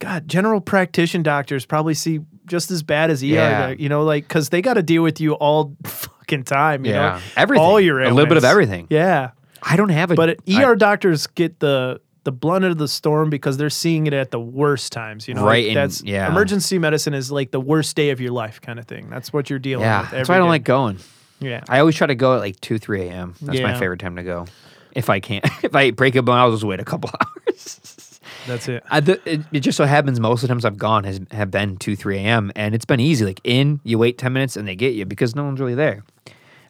God, 0.01 0.27
general 0.29 0.61
practitioner 0.61 1.23
doctors 1.23 1.65
probably 1.66 1.95
see 1.95 2.20
just 2.47 2.70
as 2.70 2.83
bad 2.83 3.11
as 3.11 3.23
ER. 3.23 3.27
Yeah. 3.27 3.69
You 3.70 3.89
know, 3.89 4.03
like 4.05 4.27
because 4.27 4.49
they 4.49 4.62
got 4.62 4.75
to 4.75 4.83
deal 4.83 5.03
with 5.03 5.20
you 5.20 5.35
all 5.35 5.77
fucking 5.85 6.45
time. 6.45 6.85
You 6.85 6.93
Yeah. 6.93 7.03
know, 7.16 7.20
Everything. 7.37 7.65
all 7.65 7.81
your 7.81 8.01
A 8.03 8.11
little 8.11 8.29
bit 8.29 8.37
of 8.37 8.45
everything. 8.45 8.87
Yeah, 8.91 9.31
I 9.62 9.77
don't 9.77 9.89
have 9.91 10.11
a. 10.11 10.15
but 10.15 10.39
I- 10.49 10.62
ER 10.65 10.75
doctors 10.77 11.27
get 11.29 11.61
the 11.61 12.01
the 12.25 12.33
blunt 12.33 12.65
of 12.65 12.77
the 12.77 12.89
storm 12.89 13.31
because 13.31 13.57
they're 13.57 13.70
seeing 13.70 14.07
it 14.07 14.12
at 14.12 14.33
the 14.33 14.41
worst 14.41 14.93
times. 14.93 15.27
You 15.29 15.35
know, 15.35 15.45
Right, 15.47 15.65
Like, 15.69 15.69
and- 15.69 15.77
that's 15.77 16.03
yeah. 16.03 16.29
emergency 16.29 16.79
medicine 16.79 17.15
is 17.15 17.31
like 17.33 17.53
the 17.53 17.61
worst 17.61 17.95
day 17.97 18.11
of 18.11 18.20
your 18.20 18.33
life, 18.33 18.61
kind 18.61 18.79
of 18.79 18.85
thing. 18.87 19.09
That's 19.09 19.33
what 19.33 19.49
you're 19.49 19.59
dealing 19.61 19.85
Yeah, 19.85 20.01
with. 20.03 20.11
that's 20.11 20.29
why 20.29 20.35
I 20.35 20.39
don't 20.39 20.49
day. 20.49 20.51
like 20.51 20.65
going. 20.65 20.99
Yeah, 21.40 21.62
I 21.69 21.78
always 21.81 21.94
try 21.94 22.06
to 22.09 22.15
go 22.15 22.35
at 22.35 22.40
like 22.40 22.60
two, 22.60 22.78
three 22.78 23.02
a.m. 23.09 23.35
That's 23.40 23.60
my 23.60 23.70
Yeah. 23.70 23.78
favorite 23.78 24.01
time 24.01 24.16
to 24.16 24.23
go. 24.23 24.47
If 24.93 25.09
I 25.10 25.20
can't, 25.20 25.44
if 25.62 25.74
I 25.74 25.90
break 25.93 26.15
a 26.16 26.23
bone, 26.23 26.39
I'll 26.39 26.51
just 26.51 26.65
wait 26.65 26.81
a 26.81 26.85
couple 26.85 27.10
hours. 27.20 28.20
that's 28.47 28.69
it. 28.69 28.82
I, 28.90 28.98
it, 28.98 29.43
it 29.52 29.60
just 29.60 29.77
so 29.77 29.85
happens 29.85 30.19
most 30.19 30.43
of 30.43 30.48
the 30.48 30.55
times 30.55 30.65
I've 30.65 30.78
gone 30.78 31.05
has 31.05 31.20
have 31.31 31.51
been 31.51 31.77
two, 31.77 31.94
three 31.97 32.19
a.m. 32.19 32.51
and 32.56 32.74
it's 32.74 32.85
been 32.85 33.01
easy. 33.01 33.24
Like 33.24 33.40
in, 33.44 33.81
you 33.85 33.98
wait 33.98 34.19
ten 34.19 34.32
minutes 34.32 34.56
and 34.56 34.66
they 34.66 34.74
get 34.74 34.94
you 34.94 35.05
because 35.05 35.35
no 35.36 35.44
one's 35.44 35.60
really 35.60 35.74
there. 35.74 36.05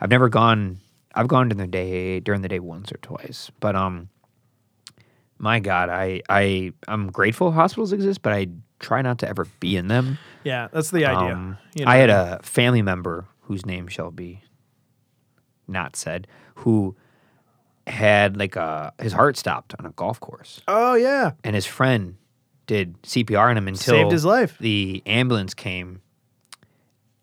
I've 0.00 0.10
never 0.10 0.28
gone. 0.28 0.78
I've 1.14 1.28
gone 1.28 1.48
during 1.48 1.58
the 1.58 1.66
day 1.66 2.20
during 2.20 2.42
the 2.42 2.48
day 2.48 2.60
once 2.60 2.92
or 2.92 2.98
twice, 2.98 3.50
but 3.60 3.74
um, 3.74 4.08
my 5.38 5.60
God, 5.60 5.88
I 5.88 6.20
I 6.28 6.72
I'm 6.86 7.10
grateful 7.10 7.52
hospitals 7.52 7.92
exist, 7.92 8.22
but 8.22 8.32
I 8.32 8.48
try 8.80 9.02
not 9.02 9.18
to 9.20 9.28
ever 9.28 9.46
be 9.60 9.76
in 9.76 9.88
them. 9.88 10.18
Yeah, 10.44 10.68
that's 10.72 10.90
the 10.90 11.06
idea. 11.06 11.32
Um, 11.34 11.58
you 11.74 11.84
know? 11.84 11.90
I 11.90 11.96
had 11.96 12.10
a 12.10 12.40
family 12.42 12.82
member 12.82 13.26
whose 13.42 13.64
name 13.66 13.88
shall 13.88 14.10
be 14.10 14.42
not 15.68 15.96
said, 15.96 16.26
who 16.56 16.96
had 17.86 18.36
like 18.36 18.56
a 18.56 18.92
his 19.00 19.12
heart 19.12 19.36
stopped 19.36 19.74
on 19.78 19.86
a 19.86 19.90
golf 19.90 20.20
course, 20.20 20.60
Oh 20.68 20.94
yeah, 20.94 21.32
and 21.44 21.54
his 21.54 21.66
friend 21.66 22.16
did 22.66 23.00
CPR 23.02 23.48
on 23.50 23.56
him 23.56 23.66
until 23.68 23.94
saved 23.94 24.12
his 24.12 24.24
life. 24.24 24.56
the 24.58 25.02
ambulance 25.06 25.54
came. 25.54 26.02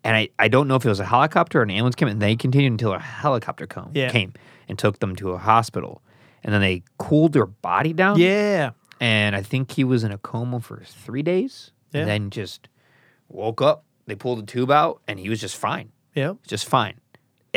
And 0.02 0.14
I, 0.16 0.28
I 0.38 0.46
don't 0.48 0.68
know 0.68 0.76
if 0.76 0.84
it 0.84 0.88
was 0.88 1.00
a 1.00 1.04
helicopter 1.04 1.58
or 1.60 1.62
an 1.62 1.70
ambulance 1.70 1.96
came, 1.96 2.06
and 2.08 2.22
they 2.22 2.36
continued 2.36 2.70
until 2.72 2.92
a 2.92 2.98
helicopter 3.00 3.66
come, 3.66 3.90
Yeah. 3.92 4.08
came 4.10 4.34
and 4.68 4.78
took 4.78 5.00
them 5.00 5.16
to 5.16 5.30
a 5.32 5.38
hospital. 5.38 6.00
And 6.44 6.54
then 6.54 6.60
they 6.60 6.84
cooled 6.98 7.32
their 7.32 7.46
body 7.46 7.92
down. 7.92 8.18
Yeah, 8.20 8.70
And 9.00 9.34
I 9.34 9.42
think 9.42 9.72
he 9.72 9.82
was 9.82 10.04
in 10.04 10.12
a 10.12 10.18
coma 10.18 10.60
for 10.60 10.80
three 10.84 11.22
days. 11.22 11.72
Yeah. 11.92 12.02
And 12.02 12.08
then 12.10 12.30
just 12.30 12.68
woke 13.28 13.60
up. 13.60 13.84
They 14.06 14.14
pulled 14.14 14.38
the 14.38 14.46
tube 14.46 14.70
out, 14.70 15.00
and 15.08 15.18
he 15.18 15.28
was 15.28 15.40
just 15.40 15.56
fine, 15.56 15.90
yeah. 16.14 16.34
just 16.46 16.66
fine. 16.66 17.00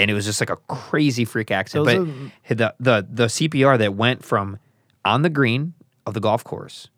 And 0.02 0.12
it 0.12 0.14
was 0.14 0.26
just 0.26 0.40
like 0.40 0.50
a 0.50 0.58
crazy 0.68 1.26
freak 1.26 1.52
accident. 1.52 1.88
Those 1.88 2.32
but 2.48 2.58
the, 2.58 2.76
the 2.80 3.08
the 3.10 3.26
CPR 3.26 3.78
that 3.78 3.96
went 3.96 4.24
from 4.24 4.58
on 5.06 5.22
the 5.22 5.30
green 5.30 5.74
of 6.06 6.14
the 6.14 6.20
golf 6.20 6.44
course 6.44 6.90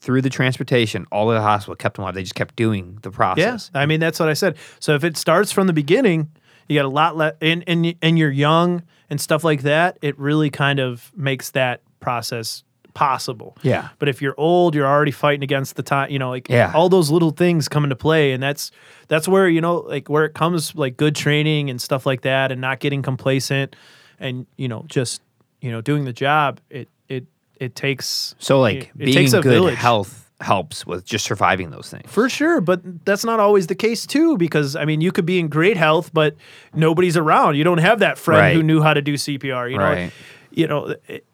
through 0.00 0.22
the 0.22 0.30
transportation 0.30 1.06
all 1.10 1.24
the 1.24 1.30
way 1.30 1.34
to 1.36 1.40
the 1.40 1.42
hospital 1.42 1.74
kept 1.74 1.96
them 1.96 2.02
alive. 2.04 2.14
They 2.14 2.22
just 2.22 2.34
kept 2.34 2.54
doing 2.56 2.98
the 3.02 3.10
process. 3.10 3.70
Yeah, 3.74 3.80
I 3.80 3.86
mean 3.86 4.00
that's 4.00 4.20
what 4.20 4.28
I 4.28 4.34
said. 4.34 4.56
So 4.80 4.94
if 4.94 5.04
it 5.04 5.16
starts 5.16 5.52
from 5.52 5.66
the 5.66 5.72
beginning, 5.72 6.30
you 6.68 6.78
got 6.78 6.84
a 6.84 6.88
lot 6.88 7.16
less, 7.16 7.34
and 7.40 7.64
and 7.66 7.94
and 8.02 8.18
you're 8.18 8.30
young 8.30 8.82
and 9.10 9.20
stuff 9.20 9.44
like 9.44 9.62
that. 9.62 9.98
It 10.02 10.18
really 10.18 10.50
kind 10.50 10.78
of 10.78 11.12
makes 11.16 11.50
that 11.50 11.82
process 12.00 12.62
possible. 12.96 13.56
Yeah. 13.62 13.90
But 14.00 14.08
if 14.08 14.20
you're 14.22 14.34
old, 14.38 14.74
you're 14.74 14.86
already 14.86 15.12
fighting 15.12 15.44
against 15.44 15.76
the 15.76 15.82
time. 15.84 16.10
You 16.10 16.18
know, 16.18 16.30
like 16.30 16.48
Yeah. 16.48 16.72
all 16.74 16.88
those 16.88 17.10
little 17.10 17.30
things 17.30 17.68
come 17.68 17.84
into 17.84 17.94
play, 17.96 18.32
and 18.32 18.42
that's 18.42 18.72
that's 19.08 19.28
where 19.28 19.48
you 19.48 19.60
know, 19.60 19.76
like 19.76 20.08
where 20.08 20.24
it 20.24 20.34
comes, 20.34 20.74
like 20.74 20.96
good 20.96 21.14
training 21.14 21.70
and 21.70 21.80
stuff 21.80 22.06
like 22.06 22.22
that, 22.22 22.50
and 22.50 22.60
not 22.60 22.80
getting 22.80 23.02
complacent, 23.02 23.76
and 24.18 24.46
you 24.56 24.66
know, 24.66 24.84
just 24.88 25.20
you 25.60 25.70
know, 25.70 25.80
doing 25.80 26.04
the 26.04 26.12
job. 26.12 26.58
It 26.70 26.88
it 27.08 27.24
it 27.60 27.74
takes 27.76 28.34
So 28.38 28.58
like 28.60 28.76
it, 28.76 28.82
it 28.88 28.98
being 28.98 29.12
takes 29.16 29.32
a 29.34 29.40
good 29.40 29.52
village. 29.52 29.76
health 29.76 30.22
helps 30.40 30.86
with 30.86 31.02
just 31.04 31.24
surviving 31.24 31.70
those 31.70 31.88
things. 31.90 32.10
For 32.10 32.28
sure, 32.28 32.60
but 32.60 32.80
that's 33.06 33.24
not 33.24 33.40
always 33.40 33.68
the 33.68 33.74
case 33.74 34.06
too. 34.06 34.36
Because 34.36 34.74
I 34.76 34.84
mean, 34.84 35.00
you 35.00 35.12
could 35.12 35.24
be 35.26 35.38
in 35.38 35.48
great 35.48 35.76
health, 35.76 36.10
but 36.12 36.34
nobody's 36.74 37.16
around. 37.16 37.56
You 37.56 37.64
don't 37.64 37.78
have 37.78 38.00
that 38.00 38.18
friend 38.18 38.40
Right. 38.40 38.54
who 38.56 38.62
knew 38.62 38.80
how 38.82 38.92
to 38.94 39.00
do 39.02 39.14
CPR. 39.16 39.68
You 39.70 39.78
know, 39.78 39.84
Right. 39.84 40.12
you 40.50 40.66
know, 40.66 40.86
it- 40.88 41.02
it- 41.08 41.26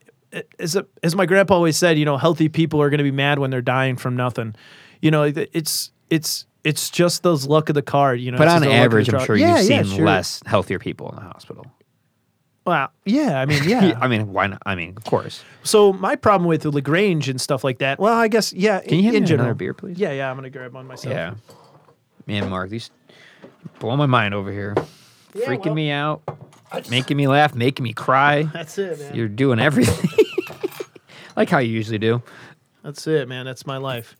as 0.58 0.76
a, 0.76 0.86
as 1.02 1.14
my 1.14 1.26
grandpa 1.26 1.54
always 1.54 1.76
said, 1.76 1.98
you 1.98 2.04
know, 2.04 2.16
healthy 2.16 2.48
people 2.48 2.80
are 2.82 2.90
going 2.90 2.98
to 2.98 3.04
be 3.04 3.10
mad 3.10 3.38
when 3.38 3.50
they're 3.50 3.62
dying 3.62 3.96
from 3.96 4.16
nothing. 4.16 4.54
You 5.00 5.10
know, 5.10 5.22
it's 5.24 5.90
it's 6.10 6.46
it's 6.64 6.90
just 6.90 7.22
those 7.22 7.46
luck 7.46 7.68
of 7.68 7.74
the 7.74 7.82
card. 7.82 8.20
You 8.20 8.30
know, 8.32 8.38
but 8.38 8.48
on 8.48 8.54
just 8.54 8.62
the 8.64 8.68
luck 8.68 8.78
of 8.78 8.84
average, 8.84 9.12
I'm 9.12 9.24
sure 9.24 9.36
Yeah, 9.36 9.58
you've 9.60 9.70
yeah, 9.70 9.82
seen 9.82 9.96
sure. 9.96 10.06
less 10.06 10.42
healthier 10.46 10.78
people 10.78 11.10
in 11.10 11.16
the 11.16 11.22
hospital. 11.22 11.66
Well, 12.64 12.92
yeah, 13.04 13.40
I 13.40 13.46
mean, 13.46 13.62
yeah. 13.66 13.98
I 14.00 14.06
mean, 14.06 14.32
why 14.32 14.46
not? 14.46 14.62
I 14.64 14.74
mean, 14.76 14.94
of 14.96 15.04
course. 15.04 15.42
So 15.64 15.92
my 15.92 16.14
problem 16.14 16.46
with 16.48 16.64
Lagrange 16.64 17.28
and 17.28 17.40
stuff 17.40 17.64
like 17.64 17.78
that. 17.78 17.98
Well, 17.98 18.14
I 18.14 18.28
guess 18.28 18.52
yeah. 18.52 18.80
Can 18.80 18.98
you 18.98 19.04
hand 19.04 19.16
in 19.16 19.22
me 19.24 19.28
general. 19.28 19.46
another 19.46 19.54
beer, 19.56 19.74
please? 19.74 19.98
Yeah, 19.98 20.12
yeah. 20.12 20.30
I'm 20.30 20.36
gonna 20.36 20.50
grab 20.50 20.72
one 20.72 20.86
myself. 20.86 21.14
Yeah. 21.14 21.34
Man, 22.26 22.48
Mark, 22.48 22.70
these 22.70 22.90
blow 23.80 23.96
my 23.96 24.06
mind 24.06 24.32
over 24.34 24.52
here. 24.52 24.74
Yeah, 25.34 25.46
Freaking 25.46 25.66
well, 25.66 25.74
me 25.74 25.90
out, 25.90 26.22
making 26.90 27.16
me 27.16 27.26
laugh, 27.28 27.54
making 27.54 27.84
me 27.84 27.92
cry. 27.92 28.42
That's 28.52 28.78
it, 28.78 28.98
man. 28.98 29.14
You're 29.14 29.28
doing 29.28 29.58
everything. 29.58 30.10
like 31.36 31.48
how 31.50 31.58
you 31.58 31.70
usually 31.72 31.98
do. 31.98 32.22
That's 32.82 33.06
it, 33.06 33.28
man. 33.28 33.46
That's 33.46 33.66
my 33.66 33.76
life. 33.76 34.16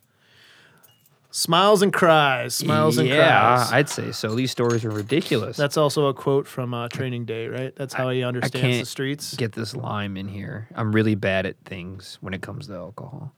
Smiles 1.31 1.81
and 1.81 1.91
cries. 1.91 2.53
Smiles 2.53 2.99
and 2.99 3.09
yeah, 3.09 3.55
cries. 3.55 3.71
I'd 3.71 3.89
say 3.89 4.11
so. 4.11 4.35
These 4.35 4.51
stories 4.51 4.85
are 4.85 4.91
ridiculous. 4.91 5.57
That's 5.57 5.77
also 5.77 6.05
a 6.05 6.13
quote 6.13 6.45
from 6.45 6.75
uh, 6.75 6.89
Training 6.89 7.25
Day, 7.25 7.47
right? 7.47 7.75
That's 7.75 7.93
how 7.95 8.09
he 8.11 8.23
understands 8.23 8.53
the 8.53 8.59
can't 8.59 8.87
streets. 8.87 9.35
Get 9.35 9.53
this 9.53 9.75
lime 9.75 10.15
in 10.15 10.27
here. 10.27 10.67
I'm 10.75 10.91
really 10.91 11.15
bad 11.15 11.47
at 11.47 11.55
things 11.65 12.19
when 12.21 12.35
it 12.35 12.43
comes 12.43 12.67
to 12.67 12.75
alcohol. 12.75 13.33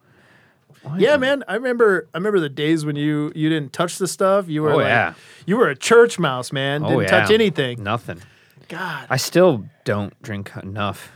Why 0.84 0.98
Yeah, 0.98 1.16
man. 1.16 1.46
I 1.48 1.54
remember. 1.56 2.10
I 2.14 2.18
remember 2.18 2.42
the 2.42 2.50
days 2.50 2.86
when 2.86 2.98
you 2.98 3.32
you 3.34 3.48
didn't 3.48 3.72
touch 3.72 3.98
the 3.98 4.10
stuff. 4.10 4.50
You 4.50 4.64
were 4.64 4.74
Oh, 4.74 4.78
like, 4.78 4.88
yeah. 4.88 5.14
you 5.46 5.56
were 5.56 5.70
a 5.70 5.76
church 5.76 6.20
mouse, 6.20 6.52
man. 6.52 6.84
Oh, 6.84 6.90
Didn't 7.00 7.08
touch 7.08 7.30
yeah. 7.30 7.36
anything. 7.36 7.82
Nothing. 7.82 8.22
God. 8.68 9.08
I 9.10 9.18
still 9.18 9.66
don't 9.84 10.20
drink 10.22 10.52
enough. 10.62 11.12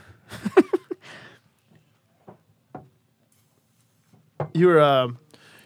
You 4.54 4.68
were 4.68 4.80
um, 4.82 5.18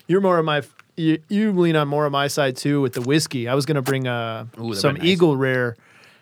you're 0.07 0.22
more 0.22 0.39
of 0.39 0.45
my. 0.45 0.61
You, 0.95 1.19
you 1.27 1.51
lean 1.51 1.76
on 1.76 1.88
more 1.88 2.05
of 2.05 2.11
my 2.11 2.27
side 2.27 2.55
too 2.55 2.81
with 2.81 2.93
the 2.93 3.01
whiskey. 3.01 3.47
I 3.47 3.55
was 3.55 3.65
gonna 3.65 3.81
bring 3.81 4.07
uh 4.07 4.45
Ooh, 4.60 4.61
that'd 4.69 4.77
some 4.77 4.95
nice. 4.95 5.05
Eagle 5.05 5.38
Rare, 5.38 5.76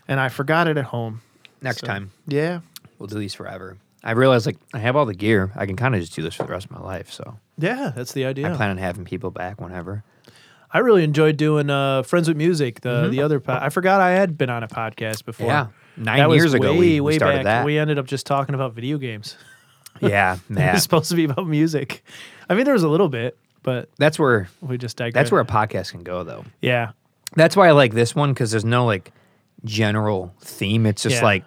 and 0.07 0.19
I 0.19 0.29
forgot 0.29 0.67
it 0.67 0.77
at 0.77 0.85
home. 0.85 1.21
Next 1.61 1.81
So- 1.81 1.87
time, 1.87 2.11
Yeah. 2.27 2.59
we'll 2.99 3.07
do 3.07 3.19
these 3.19 3.33
forever. 3.33 3.77
I 4.03 4.11
realized 4.11 4.45
like 4.45 4.57
I 4.73 4.79
have 4.79 4.95
all 4.95 5.05
the 5.05 5.13
gear. 5.13 5.51
I 5.55 5.65
can 5.65 5.75
kind 5.75 5.93
of 5.95 6.01
just 6.01 6.15
do 6.15 6.21
this 6.23 6.33
for 6.35 6.43
the 6.43 6.51
rest 6.51 6.65
of 6.65 6.71
my 6.71 6.79
life. 6.81 7.11
So 7.11 7.37
Yeah, 7.57 7.91
that's 7.95 8.13
the 8.13 8.25
idea. 8.25 8.51
I 8.51 8.55
plan 8.55 8.69
on 8.71 8.77
having 8.77 9.05
people 9.05 9.29
back 9.31 9.61
whenever. 9.61 10.03
I 10.73 10.79
really 10.79 11.03
enjoyed 11.03 11.37
doing 11.37 11.69
uh, 11.69 12.03
Friends 12.03 12.27
with 12.27 12.37
Music. 12.37 12.81
The 12.81 13.09
the 13.09 13.21
other 13.21 13.39
po- 13.39 13.59
I 13.61 13.69
forgot 13.69 13.99
I 14.01 14.11
had 14.11 14.37
been 14.37 14.49
on 14.49 14.63
a 14.63 14.67
podcast 14.67 15.25
before. 15.25 15.47
Mm-hmm. 15.49 15.71
Yeah, 15.99 16.03
nine 16.03 16.17
That 16.19 16.29
was 16.29 16.37
years 16.37 16.53
ago 16.53 16.71
way, 16.71 16.77
we, 16.79 17.01
way 17.01 17.15
started 17.17 17.39
back. 17.39 17.43
that. 17.43 17.65
We 17.65 17.77
ended 17.77 17.99
up 17.99 18.05
just 18.05 18.25
talking 18.25 18.55
about 18.55 18.73
video 18.73 18.97
games. 18.97 19.35
yeah, 19.99 20.37
It 20.49 20.73
was 20.73 20.83
supposed 20.83 21.09
to 21.09 21.15
be 21.15 21.25
about 21.25 21.47
music. 21.47 22.03
I 22.49 22.55
mean, 22.55 22.63
there 22.65 22.73
was 22.73 22.83
a 22.83 22.89
little 22.89 23.09
bit, 23.09 23.37
but 23.63 23.89
That's 23.97 24.17
where 24.17 24.47
we 24.61 24.77
just 24.77 24.95
digressed. 24.97 25.15
that's 25.15 25.31
where 25.31 25.41
a 25.41 25.45
podcast 25.45 25.91
can 25.91 26.03
go 26.03 26.23
though. 26.23 26.45
yeah, 26.61 26.91
That's 27.35 27.55
why 27.57 27.67
I 27.67 27.71
like 27.71 27.93
this 27.93 28.15
one 28.15 28.33
because 28.33 28.51
there's 28.51 28.65
no 28.65 28.85
like 28.85 29.11
general 29.65 30.33
theme. 30.41 30.85
It's 30.85 31.03
just 31.03 31.17
Yeah. 31.17 31.23
like 31.23 31.43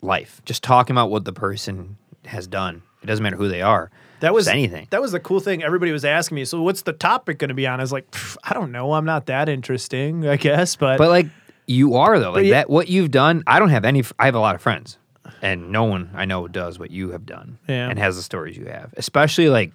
life, 0.00 0.40
just 0.44 0.62
talking 0.62 0.94
about 0.94 1.10
what 1.10 1.24
the 1.24 1.32
person 1.32 1.96
has 2.24 2.46
done. 2.46 2.82
It 3.02 3.06
doesn't 3.06 3.22
matter 3.22 3.36
who 3.36 3.48
they 3.48 3.62
are. 3.62 3.90
That 4.20 4.32
was 4.32 4.46
Just 4.46 4.54
anything. 4.54 4.86
That 4.90 5.00
was 5.02 5.12
the 5.12 5.20
cool 5.20 5.40
thing. 5.40 5.62
Everybody 5.62 5.92
was 5.92 6.04
asking 6.04 6.36
me, 6.36 6.44
so 6.44 6.62
what's 6.62 6.82
the 6.82 6.92
topic 6.92 7.38
going 7.38 7.48
to 7.48 7.54
be 7.54 7.66
on? 7.66 7.80
I 7.80 7.82
was 7.82 7.92
like, 7.92 8.06
I 8.44 8.54
don't 8.54 8.72
know. 8.72 8.92
I'm 8.94 9.04
not 9.04 9.26
that 9.26 9.48
interesting, 9.48 10.26
I 10.26 10.36
guess. 10.36 10.76
But, 10.76 10.98
But 10.98 11.08
like 11.10 11.26
you 11.66 11.96
are 11.96 12.18
though, 12.18 12.32
like 12.32 12.44
yeah- 12.46 12.52
that. 12.52 12.70
What 12.70 12.88
you've 12.88 13.10
done, 13.10 13.42
I 13.46 13.58
don't 13.58 13.70
have 13.70 13.84
any. 13.84 14.02
I 14.18 14.26
have 14.26 14.34
a 14.34 14.40
lot 14.40 14.54
of 14.54 14.62
friends, 14.62 14.98
and 15.42 15.70
no 15.70 15.84
one 15.84 16.10
I 16.14 16.24
know 16.24 16.46
does 16.48 16.78
what 16.78 16.90
you 16.90 17.10
have 17.10 17.26
done, 17.26 17.58
Yeah. 17.68 17.88
and 17.90 17.98
has 17.98 18.16
the 18.16 18.22
stories 18.22 18.56
you 18.56 18.66
have. 18.66 18.92
Especially 18.96 19.48
like 19.48 19.72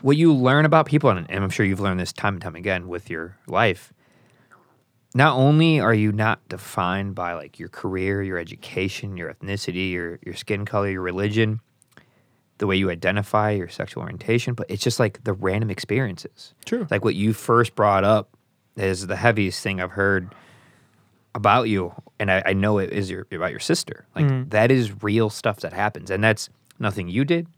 what 0.00 0.16
you 0.16 0.32
learn 0.34 0.64
about 0.64 0.86
people, 0.86 1.10
and, 1.10 1.28
and 1.30 1.42
I'm 1.44 1.50
sure 1.50 1.64
you've 1.64 1.80
learned 1.80 2.00
this 2.00 2.12
time 2.12 2.34
and 2.34 2.42
time 2.42 2.56
again 2.56 2.88
with 2.88 3.08
your 3.10 3.36
life. 3.46 3.92
Not 5.16 5.36
only 5.36 5.78
are 5.80 5.94
you 5.94 6.10
not 6.10 6.46
defined 6.48 7.14
by 7.14 7.34
like 7.34 7.60
your 7.60 7.68
career, 7.68 8.20
your 8.22 8.36
education, 8.38 9.16
your 9.16 9.32
ethnicity, 9.32 9.92
your 9.92 10.18
your 10.24 10.34
skin 10.34 10.64
color, 10.64 10.90
your 10.90 11.02
religion, 11.02 11.60
the 12.58 12.66
way 12.66 12.76
you 12.76 12.90
identify, 12.90 13.50
your 13.50 13.68
sexual 13.68 14.02
orientation, 14.02 14.54
but 14.54 14.66
it's 14.70 14.82
just 14.82 15.00
like 15.00 15.24
the 15.24 15.32
random 15.32 15.70
experiences. 15.70 16.54
True. 16.64 16.86
Like 16.90 17.04
what 17.04 17.14
you 17.14 17.32
first 17.32 17.74
brought 17.74 18.04
up 18.04 18.36
is 18.76 19.06
the 19.06 19.16
heaviest 19.16 19.62
thing 19.62 19.80
I've 19.80 19.92
heard 19.92 20.34
about 21.34 21.68
you, 21.68 21.92
and 22.18 22.30
I, 22.30 22.42
I 22.46 22.52
know 22.52 22.78
it 22.78 22.92
is 22.92 23.10
your 23.10 23.26
about 23.32 23.50
your 23.50 23.60
sister. 23.60 24.06
Like 24.14 24.26
mm. 24.26 24.50
that 24.50 24.70
is 24.70 25.02
real 25.02 25.30
stuff 25.30 25.60
that 25.60 25.72
happens, 25.72 26.10
and 26.10 26.22
that's 26.22 26.48
nothing 26.78 27.08
you 27.08 27.24
did, 27.24 27.48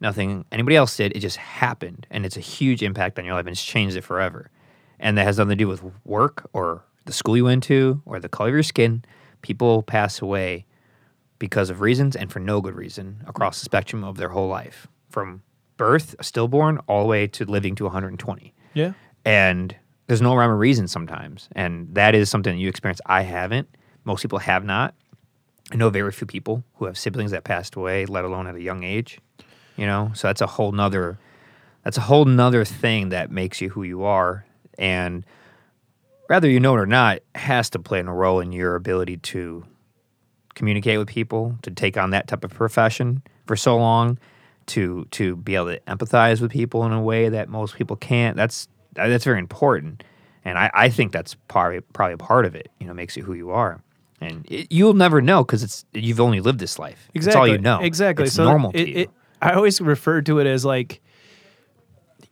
nothing 0.00 0.44
anybody 0.50 0.76
else 0.76 0.96
did. 0.96 1.16
It 1.16 1.20
just 1.20 1.36
happened, 1.36 2.06
and 2.10 2.26
it's 2.26 2.36
a 2.36 2.40
huge 2.40 2.82
impact 2.82 3.18
on 3.18 3.24
your 3.24 3.34
life, 3.34 3.46
and 3.46 3.52
it's 3.52 3.64
changed 3.64 3.96
it 3.96 4.02
forever. 4.02 4.50
And 4.98 5.16
that 5.16 5.24
has 5.24 5.38
nothing 5.38 5.50
to 5.50 5.56
do 5.56 5.68
with 5.68 5.82
work 6.04 6.48
or 6.52 6.84
the 7.06 7.12
school 7.12 7.36
you 7.36 7.44
went 7.44 7.62
to 7.64 8.02
or 8.04 8.20
the 8.20 8.28
color 8.28 8.50
of 8.50 8.54
your 8.54 8.62
skin. 8.62 9.04
People 9.42 9.82
pass 9.82 10.20
away 10.20 10.66
because 11.40 11.70
of 11.70 11.80
reasons 11.80 12.14
and 12.14 12.30
for 12.30 12.38
no 12.38 12.60
good 12.60 12.76
reason 12.76 13.24
across 13.26 13.58
the 13.58 13.64
spectrum 13.64 14.04
of 14.04 14.16
their 14.16 14.28
whole 14.28 14.46
life, 14.46 14.86
from 15.08 15.42
birth, 15.76 16.14
stillborn, 16.20 16.78
all 16.86 17.02
the 17.02 17.08
way 17.08 17.26
to 17.26 17.44
living 17.44 17.74
to 17.74 17.84
120 17.84 18.54
yeah, 18.74 18.92
and 19.24 19.74
there's 20.06 20.22
no 20.22 20.34
rhyme 20.36 20.50
or 20.50 20.56
reason 20.56 20.86
sometimes. 20.86 21.48
And 21.52 21.92
that 21.94 22.14
is 22.14 22.30
something 22.30 22.54
that 22.54 22.60
you 22.60 22.68
experience. 22.68 23.00
I 23.06 23.22
haven't. 23.22 23.68
Most 24.04 24.22
people 24.22 24.38
have 24.38 24.64
not. 24.64 24.94
I 25.72 25.76
know 25.76 25.90
very 25.90 26.12
few 26.12 26.26
people 26.26 26.64
who 26.74 26.86
have 26.86 26.98
siblings 26.98 27.30
that 27.30 27.44
passed 27.44 27.76
away, 27.76 28.06
let 28.06 28.24
alone 28.24 28.46
at 28.46 28.54
a 28.54 28.62
young 28.62 28.82
age. 28.82 29.20
You 29.76 29.86
know, 29.86 30.10
so 30.14 30.28
that's 30.28 30.40
a 30.40 30.46
whole 30.46 30.72
nother 30.72 31.18
that's 31.84 31.96
a 31.96 32.02
whole 32.02 32.24
nother 32.24 32.64
thing 32.64 33.08
that 33.08 33.30
makes 33.30 33.60
you 33.60 33.70
who 33.70 33.82
you 33.82 34.04
are. 34.04 34.44
And 34.78 35.24
whether 36.26 36.48
you 36.48 36.60
know 36.60 36.74
it 36.74 36.80
or 36.80 36.86
not, 36.86 37.20
has 37.34 37.70
to 37.70 37.78
play 37.78 38.00
a 38.00 38.04
role 38.04 38.40
in 38.40 38.52
your 38.52 38.76
ability 38.76 39.16
to 39.18 39.64
communicate 40.60 40.98
with 40.98 41.08
people, 41.08 41.56
to 41.62 41.70
take 41.70 41.96
on 41.96 42.10
that 42.10 42.28
type 42.28 42.44
of 42.44 42.50
profession 42.50 43.22
for 43.46 43.56
so 43.56 43.76
long, 43.78 44.18
to 44.66 45.06
to 45.12 45.36
be 45.36 45.54
able 45.54 45.66
to 45.66 45.80
empathize 45.88 46.40
with 46.40 46.50
people 46.50 46.84
in 46.84 46.92
a 46.92 47.00
way 47.02 47.30
that 47.30 47.48
most 47.48 47.74
people 47.76 47.96
can't. 47.96 48.36
That's 48.36 48.68
that's 48.92 49.24
very 49.24 49.38
important, 49.38 50.04
and 50.44 50.58
I, 50.58 50.70
I 50.74 50.88
think 50.90 51.12
that's 51.12 51.34
probably 51.48 51.80
probably 51.80 52.14
a 52.14 52.18
part 52.18 52.44
of 52.44 52.54
it. 52.54 52.70
You 52.78 52.86
know, 52.86 52.94
makes 52.94 53.16
you 53.16 53.24
who 53.24 53.32
you 53.32 53.50
are, 53.50 53.80
and 54.20 54.46
it, 54.50 54.70
you'll 54.70 54.94
never 54.94 55.22
know 55.22 55.42
because 55.42 55.62
it's 55.62 55.86
you've 55.94 56.20
only 56.20 56.40
lived 56.40 56.58
this 56.58 56.78
life. 56.78 57.08
Exactly. 57.14 57.20
That's 57.24 57.36
all 57.36 57.48
you 57.48 57.58
know. 57.58 57.80
Exactly. 57.80 58.26
It's 58.26 58.34
so 58.34 58.44
normal 58.44 58.70
it, 58.74 58.84
to 58.84 58.90
you. 58.90 58.96
it- 58.98 59.10
I 59.42 59.54
always 59.54 59.80
refer 59.80 60.20
to 60.20 60.38
it 60.38 60.46
as 60.46 60.66
like, 60.66 61.00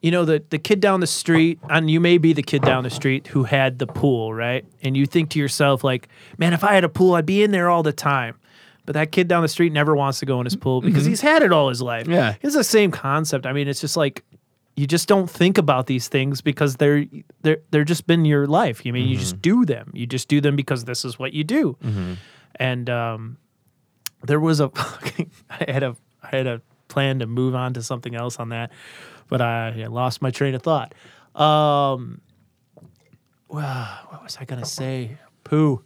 you 0.00 0.10
know, 0.10 0.24
the 0.24 0.42
the 0.50 0.58
kid 0.58 0.80
down 0.80 1.00
the 1.00 1.06
street, 1.06 1.58
and 1.68 1.90
you 1.90 1.98
may 2.00 2.18
be 2.18 2.32
the 2.32 2.42
kid 2.42 2.62
down 2.62 2.84
the 2.84 2.90
street 2.90 3.26
who 3.28 3.44
had 3.44 3.78
the 3.78 3.86
pool, 3.86 4.32
right? 4.32 4.64
And 4.82 4.96
you 4.96 5.06
think 5.06 5.30
to 5.30 5.38
yourself, 5.38 5.82
like, 5.82 6.08
man, 6.38 6.52
if 6.52 6.62
I 6.62 6.74
had 6.74 6.84
a 6.84 6.88
pool, 6.88 7.14
I'd 7.14 7.26
be 7.26 7.42
in 7.42 7.50
there 7.50 7.68
all 7.68 7.82
the 7.82 7.92
time. 7.92 8.36
But 8.86 8.94
that 8.94 9.12
kid 9.12 9.28
down 9.28 9.42
the 9.42 9.48
street 9.48 9.72
never 9.72 9.94
wants 9.96 10.18
to 10.20 10.26
go 10.26 10.40
in 10.40 10.46
his 10.46 10.56
pool 10.56 10.80
because 10.80 11.04
he's 11.04 11.20
had 11.20 11.42
it 11.42 11.52
all 11.52 11.68
his 11.68 11.82
life. 11.82 12.04
Mm-hmm. 12.04 12.12
Yeah. 12.12 12.34
It's 12.40 12.54
the 12.54 12.64
same 12.64 12.90
concept. 12.90 13.44
I 13.44 13.52
mean, 13.52 13.68
it's 13.68 13.80
just 13.82 13.96
like 13.98 14.24
you 14.76 14.86
just 14.86 15.08
don't 15.08 15.28
think 15.28 15.58
about 15.58 15.86
these 15.88 16.08
things 16.08 16.40
because 16.40 16.76
they're 16.76 17.04
they're 17.42 17.58
they're 17.70 17.84
just 17.84 18.06
been 18.06 18.24
your 18.24 18.46
life. 18.46 18.86
You 18.86 18.92
mean 18.92 19.08
you 19.08 19.16
Mm-hmm. 19.16 19.20
just 19.20 19.42
do 19.42 19.64
them. 19.66 19.90
You 19.94 20.06
just 20.06 20.28
do 20.28 20.40
them 20.40 20.54
because 20.56 20.84
this 20.84 21.04
is 21.04 21.18
what 21.18 21.32
you 21.34 21.44
do. 21.44 21.76
And 22.54 22.88
um, 22.88 23.36
there 24.22 24.40
was 24.40 24.60
a 24.60 24.70
I 25.50 25.64
had 25.70 25.82
a 25.82 25.96
I 26.22 26.28
had 26.36 26.46
a 26.46 26.62
plan 26.88 27.18
to 27.18 27.26
move 27.26 27.54
on 27.54 27.74
to 27.74 27.82
something 27.82 28.14
else 28.14 28.38
on 28.38 28.48
that, 28.48 28.70
but 29.28 29.40
I, 29.40 29.82
I 29.82 29.86
lost 29.86 30.22
my 30.22 30.30
train 30.30 30.54
of 30.54 30.62
thought. 30.62 30.94
Um, 31.34 32.20
well, 33.48 33.88
what 34.10 34.22
was 34.22 34.36
I 34.40 34.44
gonna 34.44 34.64
say? 34.64 35.18
Pooh. 35.44 35.82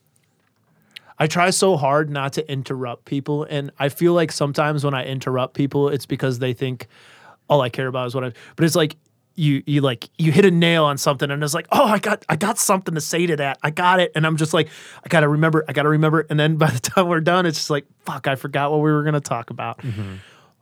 I 1.19 1.27
try 1.29 1.51
so 1.51 1.77
hard 1.77 2.11
not 2.11 2.33
to 2.35 2.51
interrupt 2.51 3.05
people, 3.05 3.45
and 3.45 3.71
I 3.79 3.89
feel 3.91 4.13
like 4.13 4.33
sometimes 4.33 4.85
when 4.85 4.95
I 4.95 5.05
interrupt 5.05 5.55
people, 5.55 5.89
it's 5.89 6.07
because 6.07 6.41
they 6.41 6.53
think 6.53 6.89
all 7.49 7.61
I 7.61 7.69
care 7.69 7.87
about 7.87 8.09
is 8.09 8.15
what 8.15 8.25
I. 8.25 8.33
But 8.57 8.65
it's 8.65 8.75
like 8.75 8.97
you 9.35 9.63
you 9.67 9.81
like 9.83 10.09
you 10.19 10.33
hit 10.33 10.45
a 10.45 10.51
nail 10.51 10.85
on 10.85 10.99
something, 10.99 11.31
and 11.31 11.43
it's 11.45 11.55
like, 11.55 11.69
oh, 11.71 11.85
I 11.85 11.99
got 11.99 12.25
I 12.29 12.37
got 12.37 12.59
something 12.59 12.95
to 12.95 13.01
say 13.01 13.27
to 13.27 13.37
that. 13.37 13.59
I 13.63 13.71
got 13.71 14.01
it, 14.01 14.11
and 14.17 14.27
I'm 14.27 14.37
just 14.37 14.53
like, 14.53 14.69
I 15.05 15.09
gotta 15.09 15.29
remember, 15.29 15.65
I 15.69 15.73
gotta 15.73 15.91
remember, 15.91 16.27
and 16.29 16.41
then 16.41 16.57
by 16.65 16.71
the 16.71 16.81
time 16.81 17.07
we're 17.09 17.21
done, 17.21 17.47
it's 17.47 17.59
just 17.59 17.71
like, 17.71 17.87
fuck, 18.05 18.27
I 18.27 18.35
forgot 18.35 18.73
what 18.73 18.79
we 18.81 18.91
were 18.91 19.05
gonna 19.05 19.21
talk 19.21 19.51
about. 19.51 19.81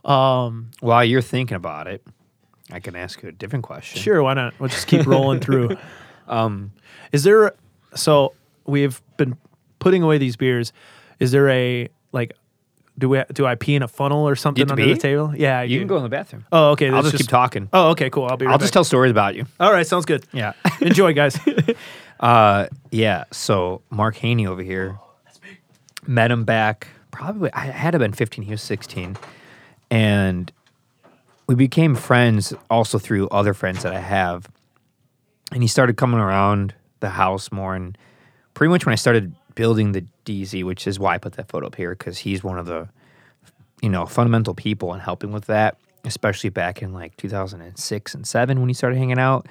Um, 0.05 0.70
While 0.81 1.05
you're 1.05 1.23
thinking 1.23 1.57
about 1.57 1.86
it, 1.86 2.07
I 2.72 2.80
can 2.80 2.97
ask 2.97 3.22
you 3.22 3.28
a 3.28 3.32
different 3.32 3.64
question. 3.64 4.01
Sure, 4.01 4.22
why 4.22 4.34
not? 4.34 4.59
We'll 4.59 4.68
just 4.68 4.86
keep 4.86 5.06
rolling 5.06 5.40
through. 5.47 5.76
Um, 6.28 6.72
is 7.12 7.24
there 7.24 7.52
so 7.94 8.34
we've 8.66 9.01
been 9.16 9.36
putting 9.78 10.02
away 10.02 10.18
these 10.18 10.36
beers? 10.36 10.72
Is 11.18 11.32
there 11.32 11.48
a 11.48 11.88
like 12.12 12.34
do 12.98 13.09
we 13.09 13.22
do 13.32 13.47
I 13.47 13.55
pee 13.55 13.74
in 13.74 13.82
a 13.82 13.88
funnel 13.88 14.28
or 14.28 14.36
something 14.36 14.70
under 14.70 14.84
pee? 14.84 14.92
the 14.92 14.98
table? 14.98 15.34
Yeah, 15.34 15.60
I 15.60 15.62
You 15.64 15.76
do. 15.76 15.80
can 15.80 15.88
go 15.88 15.97
in 15.97 16.02
the 16.02 16.09
bathroom. 16.09 16.44
Oh, 16.52 16.70
okay. 16.72 16.88
I'll 16.88 16.97
that's 17.02 17.12
just, 17.12 17.24
keep 17.24 17.28
talking. 17.30 17.68
Oh, 17.72 17.90
okay, 17.90 18.10
cool. 18.10 18.26
I'll 18.26 18.36
be. 18.36 18.47
Right 18.47 18.52
I'll 18.52 18.59
just 18.59 18.72
tell 18.72 18.84
stories 18.84 19.10
about 19.10 19.34
you. 19.34 19.47
All 19.59 19.72
right, 19.72 19.86
sounds 19.86 20.05
good. 20.05 20.24
Yeah. 20.32 20.52
Enjoy, 20.80 21.12
guys. 21.12 21.38
Uh, 22.20 22.66
yeah. 22.90 23.24
So 23.30 23.80
Mark 23.88 24.14
Haney 24.16 24.47
over 24.47 24.62
here 24.62 24.98
met 26.06 26.30
him 26.30 26.44
back. 26.44 26.88
Probably 27.10 27.51
I 27.55 27.60
had 27.60 27.92
to 27.92 27.97
have 27.97 28.01
been 28.01 28.12
15. 28.12 28.44
He 28.44 28.51
was 28.51 28.60
16, 28.60 29.16
and 29.90 30.52
we 31.51 31.56
became 31.56 31.94
friends 31.94 32.55
also 32.70 32.98
through 32.98 33.28
other 33.28 33.55
friends 33.55 33.82
that 33.82 33.93
I 33.93 34.01
have. 34.01 34.48
And 35.52 35.62
he 35.62 35.68
started 35.68 35.97
coming 35.97 36.20
around 36.20 36.74
the 37.01 37.10
house 37.10 37.51
more, 37.51 37.74
and 37.74 37.98
pretty 38.55 38.70
much 38.70 38.86
when 38.86 38.93
I 38.93 38.97
started 38.97 39.35
building 39.55 39.93
the 39.93 40.05
DZ, 40.24 40.64
which 40.64 40.86
is 40.86 40.98
why 40.98 41.14
I 41.14 41.18
put 41.18 41.32
that 41.35 41.48
photo 41.48 41.66
up 41.66 41.74
here 41.74 41.90
because 41.90 42.18
he's 42.18 42.44
one 42.44 42.59
of 42.59 42.66
the 42.66 42.89
you 43.82 43.89
know 43.89 44.06
fundamental 44.06 44.55
people 44.55 44.94
in 44.94 45.01
helping 45.01 45.32
with 45.32 45.47
that, 45.47 45.77
especially 46.05 46.51
back 46.51 46.82
in 46.82 46.93
like 46.93 47.16
2006 47.16 48.14
and 48.14 48.27
seven 48.27 48.60
when 48.60 48.68
he 48.68 48.74
started 48.74 48.97
hanging 48.97 49.18
out 49.18 49.47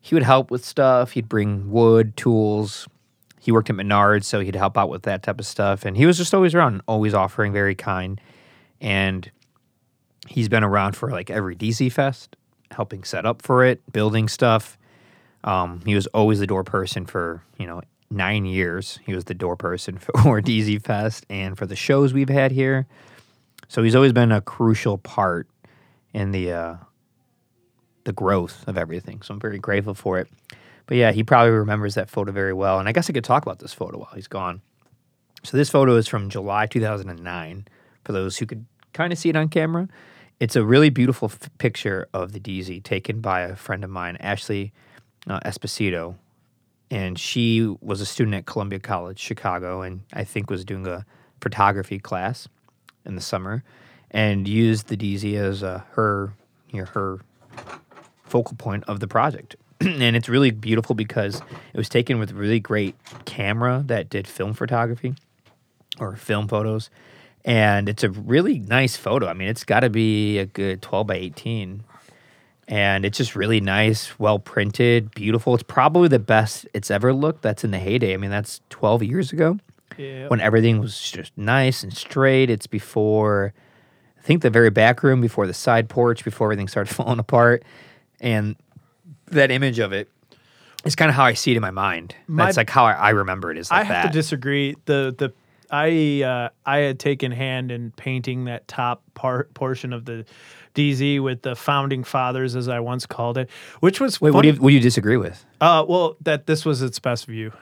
he 0.00 0.14
would 0.14 0.22
help 0.22 0.50
with 0.50 0.64
stuff. 0.64 1.12
He'd 1.12 1.28
bring 1.28 1.70
wood, 1.70 2.16
tools. 2.16 2.88
He 3.38 3.52
worked 3.52 3.70
at 3.70 3.76
Menards, 3.76 4.24
so 4.24 4.40
he'd 4.40 4.54
help 4.54 4.76
out 4.76 4.88
with 4.88 5.02
that 5.02 5.22
type 5.22 5.38
of 5.38 5.46
stuff. 5.46 5.84
And 5.84 5.96
he 5.96 6.06
was 6.06 6.18
just 6.18 6.34
always 6.34 6.54
around, 6.54 6.82
always 6.86 7.14
offering, 7.14 7.52
very 7.52 7.74
kind. 7.74 8.20
And 8.80 9.30
he's 10.28 10.48
been 10.48 10.64
around 10.64 10.96
for 10.96 11.10
like 11.10 11.30
every 11.30 11.56
DZ 11.56 11.92
Fest, 11.92 12.36
helping 12.70 13.04
set 13.04 13.26
up 13.26 13.42
for 13.42 13.64
it, 13.64 13.80
building 13.92 14.28
stuff. 14.28 14.78
Um, 15.44 15.80
he 15.84 15.94
was 15.94 16.06
always 16.08 16.38
the 16.38 16.46
door 16.46 16.64
person 16.64 17.06
for, 17.06 17.42
you 17.58 17.66
know, 17.66 17.82
nine 18.10 18.44
years. 18.44 18.98
He 19.06 19.14
was 19.14 19.24
the 19.24 19.34
door 19.34 19.56
person 19.56 19.98
for 19.98 20.40
DZ 20.40 20.82
Fest 20.82 21.24
and 21.30 21.56
for 21.56 21.66
the 21.66 21.76
shows 21.76 22.12
we've 22.12 22.28
had 22.28 22.52
here. 22.52 22.86
So 23.68 23.82
he's 23.82 23.94
always 23.94 24.12
been 24.12 24.32
a 24.32 24.40
crucial 24.40 24.98
part 24.98 25.48
in 26.12 26.32
the 26.32 26.52
uh, 26.52 26.74
the 28.04 28.12
growth 28.12 28.66
of 28.66 28.76
everything. 28.76 29.22
So 29.22 29.34
I'm 29.34 29.40
very 29.40 29.58
grateful 29.58 29.94
for 29.94 30.18
it. 30.18 30.28
But 30.86 30.96
yeah, 30.96 31.12
he 31.12 31.22
probably 31.22 31.52
remembers 31.52 31.94
that 31.94 32.10
photo 32.10 32.32
very 32.32 32.52
well. 32.52 32.80
And 32.80 32.88
I 32.88 32.92
guess 32.92 33.08
I 33.08 33.12
could 33.12 33.24
talk 33.24 33.44
about 33.44 33.60
this 33.60 33.72
photo 33.72 33.98
while 33.98 34.10
he's 34.14 34.26
gone. 34.26 34.60
So 35.44 35.56
this 35.56 35.70
photo 35.70 35.94
is 35.94 36.08
from 36.08 36.28
July 36.28 36.66
2009. 36.66 37.68
For 38.04 38.12
those 38.12 38.38
who 38.38 38.46
could 38.46 38.64
kind 38.92 39.12
of 39.12 39.18
see 39.18 39.28
it 39.28 39.36
on 39.36 39.48
camera, 39.48 39.88
it's 40.40 40.56
a 40.56 40.64
really 40.64 40.88
beautiful 40.88 41.30
f- 41.30 41.50
picture 41.58 42.08
of 42.14 42.32
the 42.32 42.40
DZ 42.40 42.82
taken 42.82 43.20
by 43.20 43.42
a 43.42 43.54
friend 43.54 43.84
of 43.84 43.90
mine, 43.90 44.16
Ashley 44.20 44.72
uh, 45.28 45.38
Esposito. 45.40 46.16
And 46.90 47.18
she 47.18 47.76
was 47.80 48.00
a 48.00 48.06
student 48.06 48.34
at 48.34 48.46
Columbia 48.46 48.80
College, 48.80 49.18
Chicago, 49.18 49.82
and 49.82 50.00
I 50.12 50.24
think 50.24 50.50
was 50.50 50.64
doing 50.64 50.86
a 50.86 51.04
photography 51.40 51.98
class 51.98 52.48
in 53.04 53.14
the 53.14 53.20
summer, 53.20 53.62
and 54.10 54.48
used 54.48 54.88
the 54.88 54.96
DZ 54.96 55.34
as 55.34 55.62
uh, 55.62 55.82
her, 55.92 56.32
you 56.70 56.80
know, 56.80 56.86
her 56.86 57.20
focal 58.24 58.56
point 58.56 58.82
of 58.88 58.98
the 58.98 59.06
project. 59.06 59.56
and 59.80 60.16
it's 60.16 60.28
really 60.28 60.50
beautiful 60.50 60.94
because 60.94 61.36
it 61.72 61.76
was 61.76 61.88
taken 61.88 62.18
with 62.18 62.32
a 62.32 62.34
really 62.34 62.60
great 62.60 62.96
camera 63.24 63.82
that 63.86 64.10
did 64.10 64.26
film 64.26 64.52
photography 64.52 65.14
or 65.98 66.16
film 66.16 66.48
photos. 66.48 66.90
And 67.44 67.88
it's 67.88 68.04
a 68.04 68.10
really 68.10 68.58
nice 68.58 68.96
photo. 68.96 69.26
I 69.26 69.32
mean, 69.32 69.48
it's 69.48 69.64
got 69.64 69.80
to 69.80 69.90
be 69.90 70.38
a 70.38 70.46
good 70.46 70.82
12 70.82 71.06
by 71.06 71.14
18. 71.16 71.84
And 72.68 73.04
it's 73.04 73.18
just 73.18 73.34
really 73.34 73.60
nice, 73.60 74.18
well 74.18 74.38
printed, 74.38 75.10
beautiful. 75.12 75.54
It's 75.54 75.62
probably 75.62 76.08
the 76.08 76.18
best 76.18 76.68
it's 76.72 76.90
ever 76.90 77.12
looked. 77.12 77.42
That's 77.42 77.64
in 77.64 77.72
the 77.72 77.78
heyday. 77.78 78.14
I 78.14 78.16
mean, 78.16 78.30
that's 78.30 78.60
12 78.70 79.02
years 79.02 79.32
ago 79.32 79.58
yeah. 79.96 80.28
when 80.28 80.40
everything 80.40 80.78
was 80.80 81.10
just 81.10 81.36
nice 81.36 81.82
and 81.82 81.96
straight. 81.96 82.48
It's 82.50 82.66
before, 82.66 83.52
I 84.18 84.22
think, 84.22 84.42
the 84.42 84.50
very 84.50 84.70
back 84.70 85.02
room, 85.02 85.20
before 85.20 85.46
the 85.46 85.54
side 85.54 85.88
porch, 85.88 86.24
before 86.24 86.46
everything 86.46 86.68
started 86.68 86.94
falling 86.94 87.18
apart. 87.18 87.64
And 88.20 88.54
that 89.26 89.50
image 89.50 89.78
of 89.78 89.92
it 89.92 90.08
is 90.84 90.94
kind 90.94 91.08
of 91.08 91.14
how 91.14 91.24
I 91.24 91.34
see 91.34 91.52
it 91.52 91.56
in 91.56 91.62
my 91.62 91.70
mind. 91.70 92.14
My- 92.26 92.44
That's 92.44 92.56
like 92.56 92.70
how 92.70 92.84
I, 92.84 92.92
I 92.92 93.10
remember 93.10 93.50
it. 93.50 93.58
Is 93.58 93.70
like 93.70 93.80
I 93.80 93.84
have 93.84 94.04
that. 94.04 94.12
to 94.12 94.18
disagree. 94.18 94.76
The 94.84 95.14
the 95.16 95.32
I 95.70 96.22
uh, 96.22 96.48
I 96.66 96.78
had 96.78 96.98
taken 96.98 97.32
hand 97.32 97.70
in 97.70 97.92
painting 97.92 98.44
that 98.46 98.66
top 98.68 99.02
part 99.14 99.52
portion 99.54 99.92
of 99.92 100.04
the 100.04 100.24
DZ 100.74 101.22
with 101.22 101.42
the 101.42 101.54
founding 101.56 102.04
fathers, 102.04 102.56
as 102.56 102.68
I 102.68 102.80
once 102.80 103.06
called 103.06 103.38
it, 103.38 103.48
which 103.80 104.00
was 104.00 104.20
Wait, 104.20 104.32
what 104.32 104.42
do, 104.42 104.48
you, 104.48 104.54
what 104.54 104.68
do 104.70 104.74
you 104.74 104.80
disagree 104.80 105.16
with? 105.16 105.44
uh, 105.60 105.84
well, 105.88 106.16
that 106.22 106.46
this 106.46 106.64
was 106.64 106.82
its 106.82 106.98
best 106.98 107.26
view. 107.26 107.52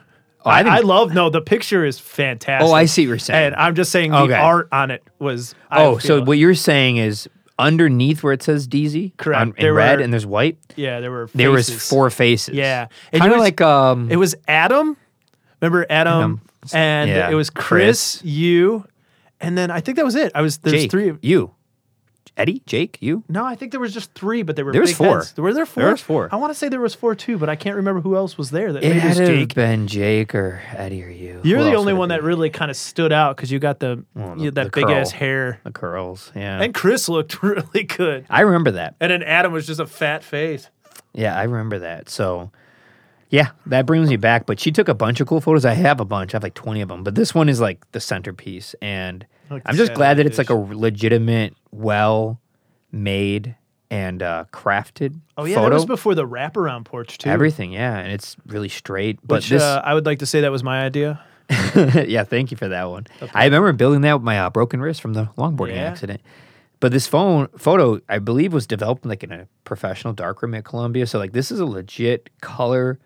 Oh, 0.45 0.49
I 0.49 0.61
I, 0.61 0.79
love 0.79 1.13
no. 1.13 1.29
The 1.29 1.41
picture 1.41 1.83
is 1.83 1.99
fantastic. 1.99 2.67
Oh, 2.69 2.73
I 2.73 2.85
see 2.85 3.03
what 3.03 3.09
you're 3.09 3.19
saying. 3.19 3.47
And 3.47 3.55
I'm 3.55 3.75
just 3.75 3.91
saying 3.91 4.11
the 4.11 4.17
Okay. 4.19 4.33
art 4.35 4.69
on 4.71 4.89
it 4.89 5.03
was. 5.19 5.53
I 5.69 5.83
oh, 5.83 5.97
so 5.97 6.23
what 6.23 6.37
you're 6.37 6.55
saying 6.55 6.95
is 6.97 7.27
underneath 7.57 8.23
where 8.23 8.31
it 8.31 8.41
says 8.41 8.65
DZ, 8.67 9.17
Correct. 9.17 9.41
on- 9.41 9.47
in 9.49 9.55
There 9.59 9.73
red, 9.73 9.97
were- 9.99 10.03
and 10.05 10.13
there's 10.13 10.25
white. 10.25 10.57
yeah, 10.77 11.01
there 11.01 11.11
were 11.11 11.29
There 11.35 11.51
was 11.51 11.69
four 11.89 12.09
faces. 12.09 12.55
Yeah. 12.55 12.87
And 13.11 13.21
kind 13.21 13.33
of 13.33 13.39
like 13.39 13.59
um. 13.59 14.09
It 14.09 14.15
was 14.15 14.33
Adam. 14.47 14.95
Remember 15.61 15.85
Adam, 15.89 16.13
Adam. 16.13 16.41
And 16.73 17.09
Yeah. 17.09 17.29
it 17.29 17.35
was 17.35 17.49
Chris, 17.49 18.21
you, 18.23 18.85
and 19.39 19.57
then 19.57 19.71
I 19.71 19.81
think 19.81 19.97
that 19.97 20.05
was 20.05 20.15
it. 20.15 20.31
I 20.35 20.41
was 20.41 20.57
there's 20.59 20.83
Jake, 20.83 20.91
three. 20.91 21.13
You, 21.21 21.51
Eddie, 22.37 22.61
Jake, 22.65 22.97
you. 23.01 23.23
No, 23.27 23.43
I 23.43 23.55
think 23.55 23.71
there 23.71 23.81
was 23.81 23.93
just 23.93 24.13
three, 24.13 24.43
but 24.43 24.55
they 24.55 24.63
were 24.63 24.71
There 24.71 24.79
was 24.79 24.93
four. 24.95 25.17
heads. 25.17 25.35
Were 25.35 25.53
there 25.53 25.65
four? 25.65 25.83
There 25.83 25.91
was 25.91 25.99
four. 26.01 26.29
I 26.31 26.37
want 26.37 26.51
to 26.51 26.57
say 26.57 26.69
there 26.69 26.79
was 26.79 26.95
four 26.95 27.13
too, 27.13 27.37
but 27.37 27.49
I 27.49 27.57
can't 27.57 27.75
remember 27.75 27.99
who 27.99 28.15
else 28.15 28.37
was 28.37 28.49
there. 28.51 28.71
That 28.71 28.81
It 28.83 28.95
had 28.95 29.17
Jake. 29.17 29.53
been 29.55 29.87
Jake 29.87 30.33
or 30.33 30.61
Eddie 30.73 31.03
or 31.03 31.09
you. 31.09 31.41
You're 31.43 31.57
Who 31.59 31.65
the 31.65 31.75
only 31.75 31.91
one 31.93 32.09
that 32.09 32.23
really 32.23 32.49
kind 32.49 32.71
of 32.71 32.77
stood 32.77 33.11
out 33.11 33.35
because 33.35 33.51
you 33.51 33.59
got 33.59 33.79
the, 33.79 34.05
Well, 34.15 34.37
you 34.39 34.51
that 34.51 34.65
the 34.65 34.69
big 34.71 34.89
ass 34.89 35.11
hair, 35.11 35.59
the 35.65 35.71
curls. 35.71 36.31
Yeah, 36.33 36.61
and 36.61 36.73
Chris 36.73 37.09
looked 37.09 37.43
really 37.43 37.83
good. 37.83 38.25
I 38.29 38.41
remember 38.41 38.71
that. 38.71 38.95
And 39.01 39.11
then 39.11 39.23
Adam 39.23 39.51
was 39.51 39.67
just 39.67 39.81
a 39.81 39.85
fat 39.87 40.23
face. 40.23 40.69
Yeah, 41.13 41.35
I 41.37 41.43
remember 41.43 41.79
that. 41.79 42.09
So, 42.09 42.51
Yeah, 43.29 43.49
that 43.67 43.85
brings 43.85 44.09
me 44.09 44.17
back. 44.17 44.45
But 44.45 44.59
she 44.59 44.71
took 44.71 44.87
a 44.87 44.93
bunch 44.95 45.19
of 45.19 45.27
cool 45.27 45.39
photos. 45.41 45.63
I 45.65 45.73
have 45.73 45.99
a 45.99 46.05
bunch. 46.05 46.33
I 46.33 46.37
have 46.37 46.43
like 46.43 46.55
20 46.55 46.81
of 46.81 46.89
them. 46.89 47.03
But 47.03 47.15
this 47.15 47.33
one 47.35 47.47
is 47.49 47.59
like 47.61 47.89
the 47.91 47.99
centerpiece. 47.99 48.73
And 48.81 49.25
like 49.49 49.61
I'm 49.65 49.75
just 49.75 49.93
glad 49.93 50.17
that 50.17 50.25
it's 50.25 50.37
like 50.37 50.49
a 50.49 50.55
legitimate, 50.55 51.55
well 51.71 52.39
made 52.91 53.55
and 53.91 54.21
uh, 54.21 54.45
crafted 54.51 55.19
Oh 55.37 55.45
yeah, 55.45 55.55
photo. 55.55 55.69
that 55.69 55.75
was 55.75 55.85
before 55.85 56.15
the 56.15 56.27
wraparound 56.27 56.85
porch 56.85 57.17
too. 57.17 57.29
Everything, 57.29 57.71
yeah. 57.71 57.97
And 57.97 58.11
it's 58.11 58.35
really 58.45 58.69
straight. 58.69 59.19
But 59.23 59.37
Which 59.37 59.49
this, 59.49 59.61
uh, 59.61 59.81
I 59.83 59.93
would 59.93 60.05
like 60.05 60.19
to 60.19 60.25
say 60.25 60.41
that 60.41 60.51
was 60.51 60.63
my 60.63 60.83
idea. 60.83 61.21
yeah, 62.07 62.23
thank 62.23 62.51
you 62.51 62.57
for 62.57 62.67
that 62.67 62.89
one. 62.89 63.07
I 63.33 63.45
remember 63.45 63.71
building 63.73 64.01
that 64.01 64.13
with 64.13 64.23
my 64.23 64.39
uh, 64.39 64.49
broken 64.51 64.81
wrist 64.81 65.01
from 65.01 65.13
the 65.13 65.25
longboarding 65.37 65.75
Yeah. 65.75 65.83
accident. 65.85 66.21
But 66.79 66.91
this 66.91 67.07
phone 67.07 67.47
photo, 67.57 67.99
I 68.07 68.19
believe, 68.19 68.53
was 68.53 68.65
developed 68.67 69.05
like 69.05 69.23
in 69.23 69.31
a 69.31 69.47
professional 69.65 70.13
darkroom 70.13 70.53
at 70.53 70.63
Columbia. 70.63 71.07
So 71.07 71.17
like, 71.19 71.33
this 71.33 71.51
is 71.51 71.59
a 71.59 71.65
legit 71.65 72.29
color 72.41 72.99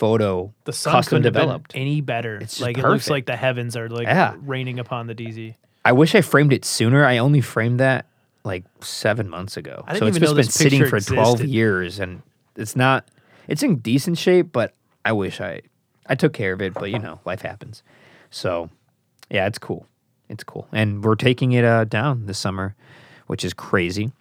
photo, 0.00 0.52
The 0.64 0.72
sun 0.72 0.92
custom 0.94 1.10
couldn't 1.18 1.24
have 1.26 1.32
been 1.34 1.42
developed. 1.42 1.72
any 1.76 2.00
better. 2.00 2.36
It's 2.38 2.54
just 2.54 2.60
like 2.62 2.76
it 2.78 2.82
looks 2.82 3.04
perfect. 3.04 3.10
like 3.10 3.26
the 3.26 3.36
heavens 3.36 3.76
are 3.76 3.88
like 3.88 4.06
Yeah. 4.08 4.34
raining 4.40 4.78
upon 4.80 5.06
the 5.06 5.14
DZ. 5.14 5.54
I 5.84 5.92
wish 5.92 6.14
I 6.14 6.22
framed 6.22 6.52
it 6.52 6.64
sooner. 6.64 7.04
I 7.04 7.18
only 7.18 7.40
framed 7.40 7.78
that 7.80 8.06
like 8.42 8.64
seven 8.80 9.28
months 9.28 9.56
ago. 9.56 9.84
I 9.86 9.92
didn't 9.92 10.00
so 10.00 10.06
it's 10.06 10.16
even 10.16 10.20
just 10.22 10.30
know 10.32 10.36
been 10.36 10.46
this 10.46 10.54
sitting 10.54 10.80
picture 10.80 11.00
for 11.00 11.14
twelve 11.14 11.34
existed. 11.40 11.54
years, 11.54 11.98
and 12.00 12.22
it's 12.56 12.74
not. 12.74 13.06
It's 13.46 13.62
in 13.62 13.76
decent 13.76 14.16
shape, 14.18 14.50
but 14.52 14.74
I 15.04 15.12
wish 15.12 15.40
I 15.40 15.60
I 16.06 16.14
took 16.14 16.32
care 16.32 16.52
of 16.54 16.60
it. 16.62 16.72
But 16.74 16.90
you 16.90 16.98
know, 16.98 17.20
life 17.24 17.42
happens. 17.42 17.82
So 18.30 18.70
yeah, 19.30 19.46
it's 19.46 19.58
cool. 19.58 19.86
It's 20.30 20.44
cool, 20.44 20.66
and 20.72 21.04
we're 21.04 21.14
taking 21.16 21.52
it 21.52 21.64
uh, 21.64 21.84
down 21.84 22.26
this 22.26 22.38
summer, 22.38 22.74
which 23.26 23.44
is 23.44 23.52
crazy. 23.52 24.12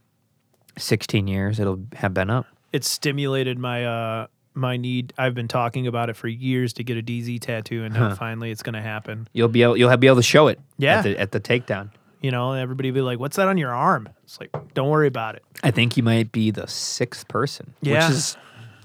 Sixteen 0.78 1.28
years 1.28 1.60
it'll 1.60 1.80
have 1.96 2.14
been 2.14 2.30
up. 2.30 2.46
It 2.72 2.84
stimulated 2.86 3.58
my 3.60 3.86
uh 3.86 4.28
my 4.60 4.78
need. 4.78 5.14
I've 5.18 5.34
been 5.34 5.48
talking 5.48 5.88
about 5.88 6.10
it 6.10 6.16
for 6.16 6.28
years 6.28 6.74
to 6.74 6.84
get 6.84 6.98
a 6.98 7.02
DZ 7.02 7.40
tattoo, 7.42 7.84
and 7.84 7.94
now 7.94 8.14
finally 8.16 8.52
it's 8.52 8.62
going 8.64 8.74
to 8.76 8.82
happen. 8.82 9.28
You'll 9.34 9.48
be 9.48 9.64
able 9.64 9.78
you'll 9.78 9.90
have, 9.90 10.00
be 10.00 10.08
able 10.08 10.18
to 10.18 10.24
show 10.24 10.48
it. 10.48 10.60
Yeah. 10.78 11.00
at 11.00 11.04
the, 11.04 11.20
at 11.20 11.32
the 11.32 11.40
takedown. 11.40 11.90
You 12.22 12.32
know, 12.32 12.52
everybody 12.54 12.92
be 12.92 13.00
like, 13.02 13.18
"What's 13.18 13.38
that 13.38 13.48
on 13.48 13.58
your 13.58 13.74
arm?" 13.74 14.10
It's 14.24 14.40
like, 14.42 14.50
don't 14.74 14.90
worry 14.90 15.08
about 15.08 15.36
it. 15.36 15.44
I 15.64 15.72
think 15.72 15.96
you 15.96 16.04
might 16.04 16.32
be 16.34 16.52
the 16.52 16.68
sixth 16.68 17.28
person, 17.30 17.74
Yeah. 17.82 18.06
which 18.08 18.16
is 18.18 18.38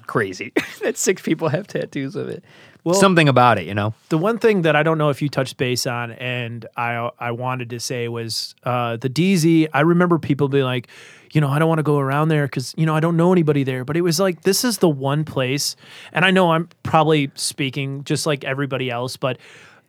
crazy 0.07 0.53
that 0.83 0.97
six 0.97 1.21
people 1.23 1.49
have 1.49 1.67
tattoos 1.67 2.15
of 2.17 2.29
it. 2.29 2.45
Well- 2.85 2.95
Something 2.95 3.29
about 3.29 3.59
it, 3.59 3.67
you 3.67 3.73
know. 3.75 3.95
The 4.11 4.19
one 4.19 4.39
thing 4.39 4.63
that 4.63 4.77
I 4.77 4.83
don't 4.83 4.99
know 4.99 5.09
if 5.09 5.23
you 5.23 5.29
touched 5.31 5.57
base 5.57 5.87
on, 5.87 6.13
and 6.13 6.67
I 6.77 7.11
I 7.19 7.31
wanted 7.33 7.71
to 7.71 7.81
say 7.81 8.09
was 8.09 8.55
uh, 8.63 8.99
the 8.99 9.09
DZ. 9.11 9.69
I 9.73 9.81
remember 9.81 10.19
people 10.19 10.49
being 10.49 10.65
like, 10.65 10.89
you 11.35 11.41
know, 11.41 11.49
I 11.49 11.59
don't 11.59 11.69
want 11.69 11.81
to 11.81 11.85
go 11.85 11.99
around 11.99 12.29
there 12.29 12.47
because 12.47 12.73
you 12.77 12.87
know 12.87 12.95
I 12.95 13.01
don't 13.01 13.17
know 13.17 13.33
anybody 13.33 13.65
there. 13.65 13.85
But 13.85 13.97
it 13.97 14.03
was 14.03 14.21
like 14.21 14.43
this 14.43 14.65
is 14.65 14.79
the 14.79 14.89
one 14.89 15.25
place, 15.25 15.75
and 16.13 16.25
I 16.25 16.31
know 16.31 16.53
I'm 16.53 16.69
probably 16.85 17.31
speaking 17.35 18.05
just 18.05 18.25
like 18.25 18.45
everybody 18.45 18.89
else, 18.89 19.17
but 19.17 19.39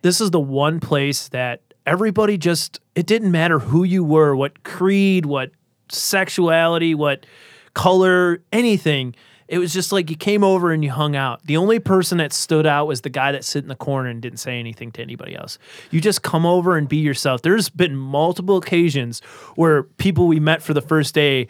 this 0.02 0.20
is 0.20 0.32
the 0.32 0.40
one 0.40 0.80
place 0.80 1.30
that 1.30 1.62
everybody 1.86 2.38
just. 2.38 2.82
It 2.96 3.06
didn't 3.06 3.32
matter 3.32 3.60
who 3.60 3.84
you 3.84 4.04
were, 4.04 4.36
what 4.36 4.64
creed, 4.64 5.28
what 5.28 5.52
sexuality, 5.90 6.96
what 6.96 7.28
color, 7.76 8.42
anything. 8.52 9.16
It 9.48 9.60
was 9.60 9.72
just 9.74 9.92
like 9.92 10.10
you 10.10 10.16
came 10.16 10.44
over 10.44 10.72
and 10.72 10.84
you 10.84 10.90
hung 10.92 11.16
out. 11.16 11.44
The 11.46 11.58
only 11.58 11.78
person 11.80 12.18
that 12.18 12.34
stood 12.34 12.66
out 12.66 12.88
was 12.88 13.02
the 13.02 13.10
guy 13.10 13.32
that 13.32 13.44
sit 13.44 13.64
in 13.64 13.68
the 13.70 13.76
corner 13.76 14.10
and 14.10 14.22
didn't 14.22 14.40
say 14.40 14.60
anything 14.60 14.92
to 14.94 15.02
anybody 15.02 15.36
else. 15.36 15.60
You 15.92 16.02
just 16.02 16.24
come 16.24 16.46
over 16.48 16.78
and 16.78 16.90
be 16.90 16.98
yourself. 16.98 17.44
There's 17.44 17.70
been 17.70 17.96
multiple 17.96 18.58
occasions 18.58 19.20
where 19.56 19.84
people 19.84 20.26
we 20.28 20.40
met 20.40 20.64
for 20.64 20.74
the 20.74 20.82
first 20.82 21.14
day 21.14 21.48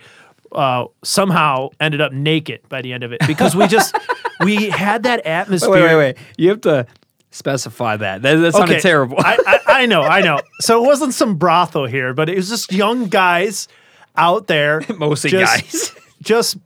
uh, 0.52 0.86
somehow 1.04 1.70
ended 1.80 2.02
up 2.02 2.12
naked 2.12 2.68
by 2.70 2.82
the 2.82 2.92
end 2.94 3.04
of 3.04 3.12
it 3.14 3.22
because 3.28 3.56
we 3.56 3.66
just 3.68 3.96
we 4.42 4.70
had 4.70 5.04
that 5.04 5.26
atmosphere. 5.26 5.72
Wait, 5.72 5.84
wait, 5.84 5.96
wait. 5.96 6.18
You 6.38 6.50
have 6.50 6.62
to 6.62 6.86
specify 7.32 7.98
that. 7.98 8.22
That, 8.22 8.36
that 8.36 8.54
sounded 8.54 8.82
terrible. 8.82 9.18
I, 9.20 9.38
I, 9.46 9.60
I 9.82 9.86
know, 9.86 10.02
I 10.02 10.22
know. 10.22 10.40
So 10.62 10.84
it 10.84 10.88
wasn't 10.88 11.14
some 11.14 11.36
brothel 11.36 11.86
here, 11.86 12.14
but 12.14 12.30
it 12.30 12.36
was 12.36 12.48
just 12.50 12.72
young 12.72 13.08
guys 13.08 13.68
out 14.16 14.48
there, 14.48 14.82
Mostly 14.98 15.30
just- 15.32 15.62
guys. 15.62 15.96
just 16.22 16.58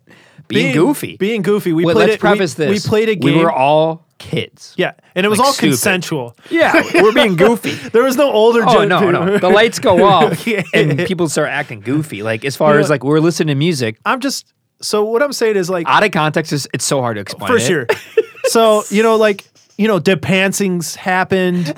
Being 0.56 0.74
goofy. 0.74 1.16
being 1.18 1.42
goofy. 1.42 1.74
We 1.74 1.84
played 1.84 1.96
let's 1.96 2.14
it. 2.16 2.20
preface 2.20 2.58
we, 2.58 2.66
this. 2.66 2.84
We 2.84 2.90
played 2.90 3.10
a 3.10 3.16
game. 3.16 3.36
We 3.38 3.44
were 3.44 3.52
all 3.52 4.06
kids. 4.18 4.74
yeah, 4.78 4.94
and 5.16 5.26
it 5.26 5.30
was 5.30 5.40
like 5.40 5.46
all 5.48 5.54
stupid. 5.54 5.72
consensual. 5.74 6.36
Yeah, 6.50 6.74
we're 6.96 7.14
being 7.14 7.36
goofy. 7.36 7.72
There 7.92 8.04
was 8.04 8.18
no 8.18 8.32
older. 8.32 8.64
Oh 8.68 8.84
no, 8.86 9.12
no! 9.12 9.38
The 9.40 9.50
lights 9.50 9.80
go 9.80 10.04
off 10.04 10.46
Yeah. 10.48 10.64
and 10.74 11.00
people 11.08 11.30
start 11.30 11.50
acting 11.50 11.82
goofy. 11.82 12.24
Like 12.24 12.44
as 12.46 12.56
far 12.56 12.74
You 12.74 12.80
as 12.80 12.90
like 12.90 13.04
we're 13.04 13.20
listening 13.20 13.48
to 13.48 13.56
music 13.56 13.98
I'm 14.06 14.20
just. 14.20 14.54
So 14.82 15.04
what 15.04 15.22
I'm 15.22 15.34
saying 15.34 15.56
is 15.58 15.70
like 15.70 15.88
out 15.88 16.04
of 16.04 16.12
context 16.12 16.52
is 16.54 16.68
it's 16.74 16.86
so 16.86 17.02
hard 17.02 17.16
to 17.18 17.22
explain. 17.22 17.48
for 17.50 17.58
it. 17.58 17.62
sure. 17.62 17.86
so 18.46 18.84
you 18.90 19.04
know, 19.04 19.18
like 19.18 19.46
you 19.78 19.88
know, 19.88 20.00
depancings 20.00 20.96
happened. 20.96 21.74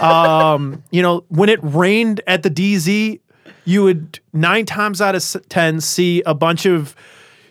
Um, 0.00 0.82
you 0.90 1.02
know, 1.02 1.24
when 1.28 1.48
it 1.48 1.60
rained 1.62 2.20
at 2.26 2.42
the 2.42 2.50
DZ, 2.50 3.20
you 3.64 3.82
would 3.84 4.20
nine 4.32 4.64
times 4.66 5.00
out 5.00 5.14
of 5.14 5.48
ten 5.48 5.80
see 5.80 6.22
a 6.24 6.34
bunch 6.34 6.66
of, 6.66 6.94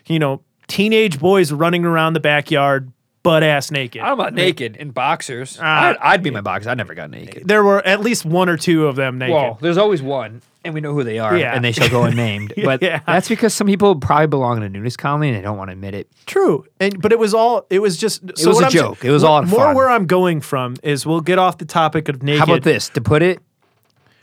you 0.06 0.18
know, 0.18 0.40
teenage 0.68 1.18
boys 1.18 1.50
running 1.52 1.84
around 1.84 2.12
the 2.12 2.20
backyard, 2.20 2.92
butt 3.22 3.42
ass 3.42 3.70
naked. 3.70 4.00
I'm 4.02 4.16
not 4.18 4.32
naked 4.34 4.76
in 4.76 4.90
boxers. 4.90 5.58
Uh, 5.58 5.62
I'd, 5.64 5.96
I'd 6.00 6.22
be 6.22 6.30
my 6.30 6.40
boxer. 6.40 6.70
I 6.70 6.74
never 6.74 6.94
got 6.94 7.10
naked. 7.10 7.48
there 7.48 7.64
were 7.64 7.84
at 7.86 8.00
least 8.00 8.24
one 8.24 8.48
or 8.48 8.56
two 8.56 8.86
of 8.86 8.96
them 8.96 9.18
naked. 9.18 9.34
Well, 9.34 9.58
there's 9.60 9.76
always 9.78 10.00
one, 10.02 10.40
and 10.64 10.74
we 10.74 10.80
know 10.80 10.92
who 10.94 11.02
they 11.04 11.18
are, 11.18 11.36
Yeah. 11.36 11.54
and 11.54 11.64
they 11.64 11.72
shall 11.72 11.88
go 11.88 12.04
unnamed. 12.04 12.52
But 12.64 12.82
Yeah. 12.82 13.00
that's 13.06 13.28
because 13.28 13.54
some 13.54 13.66
people 13.66 13.96
probably 13.96 14.26
belong 14.28 14.58
in 14.58 14.62
a 14.62 14.68
nudist 14.68 14.98
colony 14.98 15.28
and 15.28 15.36
they 15.38 15.42
don't 15.42 15.56
want 15.58 15.68
to 15.68 15.72
admit 15.72 15.94
it. 15.94 16.08
True, 16.26 16.64
and 16.80 17.00
but 17.02 17.12
it 17.12 17.18
was 17.18 17.34
all 17.34 17.66
it 17.70 17.80
was 17.80 17.96
just 17.96 18.20
so 18.38 18.48
was 18.50 18.56
what 18.56 18.62
a 18.64 18.66
I'm 18.66 18.72
sa- 18.72 18.78
joke. 18.78 19.04
It 19.04 19.10
was 19.10 19.24
all 19.24 19.42
more 19.42 19.58
fun. 19.66 19.74
where 19.76 19.90
I'm 19.90 20.06
going 20.06 20.40
from 20.40 20.76
is 20.82 21.04
we'll 21.06 21.20
get 21.22 21.38
off 21.38 21.58
the 21.58 21.64
topic 21.64 22.08
of 22.08 22.22
naked. 22.22 22.38
How 22.40 22.44
about 22.44 22.62
this? 22.62 22.88
To 22.90 23.00
put 23.00 23.22
it 23.22 23.40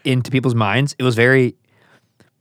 into 0.04 0.30
people's 0.32 0.56
minds, 0.56 0.96
it 1.00 1.04
was 1.04 1.16
very 1.16 1.56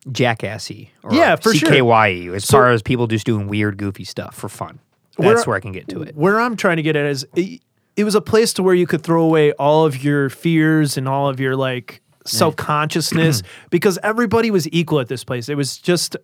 jackassy. 0.08 0.88
Or 1.02 1.14
Yeah, 1.14 1.36
for 1.36 1.54
sure. 1.54 1.68
CKYE, 1.70 2.34
as 2.34 2.44
far 2.46 2.70
as 2.70 2.82
people 2.82 3.06
just 3.06 3.26
doing 3.26 3.48
weird, 3.48 3.76
goofy 3.76 4.04
stuff 4.04 4.34
for 4.34 4.48
fun. 4.48 4.78
Where- 5.16 5.34
That's 5.34 5.46
where 5.46 5.56
I 5.56 5.60
can 5.60 5.72
get 5.72 5.88
to 5.88 6.02
it. 6.02 6.16
Where 6.16 6.40
I'm 6.40 6.56
trying 6.56 6.76
to 6.76 6.82
get 6.82 6.96
at 6.96 7.06
is 7.06 7.26
it, 7.36 7.60
it 7.96 8.04
was 8.04 8.14
a 8.14 8.20
place 8.20 8.52
to 8.54 8.62
where 8.62 8.74
you 8.74 8.86
could 8.86 9.02
throw 9.02 9.22
away 9.22 9.52
all 9.52 9.84
of 9.86 10.02
your 10.02 10.28
fears 10.28 10.96
and 10.96 11.08
all 11.08 11.28
of 11.28 11.38
your 11.40 11.54
like 11.56 12.00
self 12.26 12.56
consciousness 12.56 13.42
because 13.70 13.98
everybody 14.02 14.50
was 14.50 14.68
equal 14.72 14.98
at 15.00 15.08
this 15.08 15.22
place. 15.24 15.48
It 15.48 15.56
was 15.56 15.78
just 15.78 16.16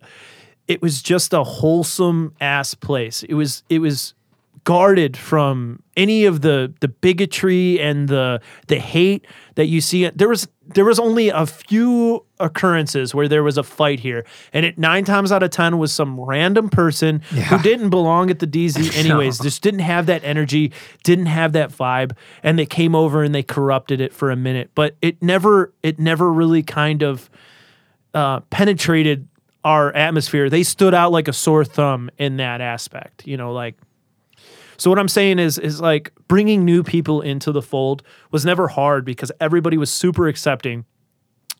it 0.67 0.81
was 0.81 1.01
just 1.01 1.33
a 1.33 1.43
wholesome 1.43 2.35
ass 2.41 2.73
place. 2.75 3.23
It 3.23 3.33
was 3.35 3.63
it 3.69 3.79
was 3.79 4.13
guarded 4.63 5.17
from 5.17 5.81
any 5.97 6.25
of 6.25 6.41
the 6.41 6.73
the 6.79 6.87
bigotry 6.87 7.79
and 7.79 8.07
the 8.07 8.41
the 8.67 8.79
hate 8.79 9.25
that 9.55 9.65
you 9.65 9.81
see. 9.81 10.09
There 10.09 10.29
was 10.29 10.47
there 10.67 10.85
was 10.85 10.99
only 10.99 11.29
a 11.29 11.45
few 11.45 12.25
occurrences 12.39 13.13
where 13.13 13.27
there 13.27 13.43
was 13.43 13.57
a 13.57 13.63
fight 13.63 13.99
here, 13.99 14.25
and 14.53 14.65
it 14.65 14.77
nine 14.77 15.03
times 15.03 15.31
out 15.31 15.43
of 15.43 15.49
ten 15.49 15.77
was 15.77 15.91
some 15.91 16.19
random 16.19 16.69
person 16.69 17.21
who 17.21 17.57
didn't 17.59 17.89
belong 17.89 18.29
at 18.29 18.39
the 18.39 18.47
DZ 18.47 18.95
anyways. 19.05 19.39
Just 19.39 19.61
didn't 19.61 19.81
have 19.81 20.05
that 20.05 20.23
energy, 20.23 20.71
didn't 21.03 21.27
have 21.27 21.53
that 21.53 21.71
vibe, 21.71 22.13
and 22.43 22.57
they 22.57 22.65
came 22.65 22.95
over 22.95 23.23
and 23.23 23.33
they 23.33 23.43
corrupted 23.43 23.99
it 24.01 24.13
for 24.13 24.31
a 24.31 24.35
minute. 24.35 24.71
But 24.75 24.95
it 25.01 25.21
never 25.21 25.73
it 25.83 25.99
never 25.99 26.31
really 26.31 26.63
kind 26.63 27.01
of 27.01 27.29
uh, 28.13 28.41
penetrated 28.41 29.27
our 29.63 29.93
atmosphere. 29.93 30.49
They 30.49 30.63
stood 30.63 30.93
out 30.93 31.11
like 31.11 31.27
a 31.27 31.33
sore 31.33 31.65
thumb 31.65 32.09
in 32.17 32.37
that 32.37 32.61
aspect. 32.61 33.27
You 33.27 33.37
know, 33.37 33.53
like 33.53 33.75
so 34.81 34.89
what 34.89 34.97
I'm 34.97 35.07
saying 35.07 35.37
is 35.37 35.59
is 35.59 35.79
like 35.79 36.11
bringing 36.27 36.65
new 36.65 36.81
people 36.81 37.21
into 37.21 37.51
the 37.51 37.61
fold 37.61 38.01
was 38.31 38.43
never 38.43 38.67
hard 38.67 39.05
because 39.05 39.31
everybody 39.39 39.77
was 39.77 39.91
super 39.91 40.27
accepting. 40.27 40.85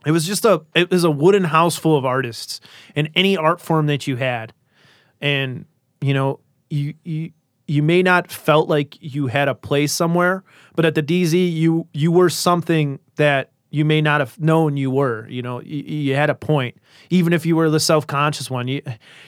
It 0.07 0.11
was 0.11 0.26
just 0.26 0.43
a 0.43 0.64
it 0.73 0.89
was 0.89 1.03
a 1.03 1.11
wooden 1.11 1.43
house 1.43 1.76
full 1.76 1.95
of 1.95 2.03
artists 2.03 2.61
in 2.95 3.10
any 3.14 3.38
art 3.38 3.61
form 3.61 3.85
that 3.85 4.07
you 4.07 4.15
had. 4.15 4.53
And 5.22 5.65
you 6.02 6.15
know, 6.15 6.39
you 6.72 6.95
you 7.03 7.31
you 7.68 7.84
may 7.84 8.02
not 8.02 8.31
felt 8.31 8.68
like 8.69 8.98
you 8.99 9.27
had 9.27 9.48
a 9.48 9.53
place 9.53 9.93
somewhere, 9.93 10.43
but 10.76 10.84
at 10.84 10.95
the 10.95 11.03
DZ 11.03 11.53
you 11.53 11.88
you 11.93 12.11
were 12.11 12.27
something 12.27 12.98
that 13.18 13.51
you 13.72 13.85
may 13.85 14.02
not 14.02 14.22
have 14.22 14.39
known 14.39 14.77
you 14.77 14.91
were. 14.91 15.27
You 15.27 15.41
know, 15.41 15.61
you, 15.61 15.84
you 15.84 16.15
had 16.15 16.30
a 16.30 16.35
point, 16.35 16.77
even 17.10 17.34
if 17.34 17.45
you 17.45 17.56
were 17.56 17.69
the 17.69 17.80
self 17.80 18.06
conscious 18.06 18.52
one. 18.52 18.68
You, 18.68 18.81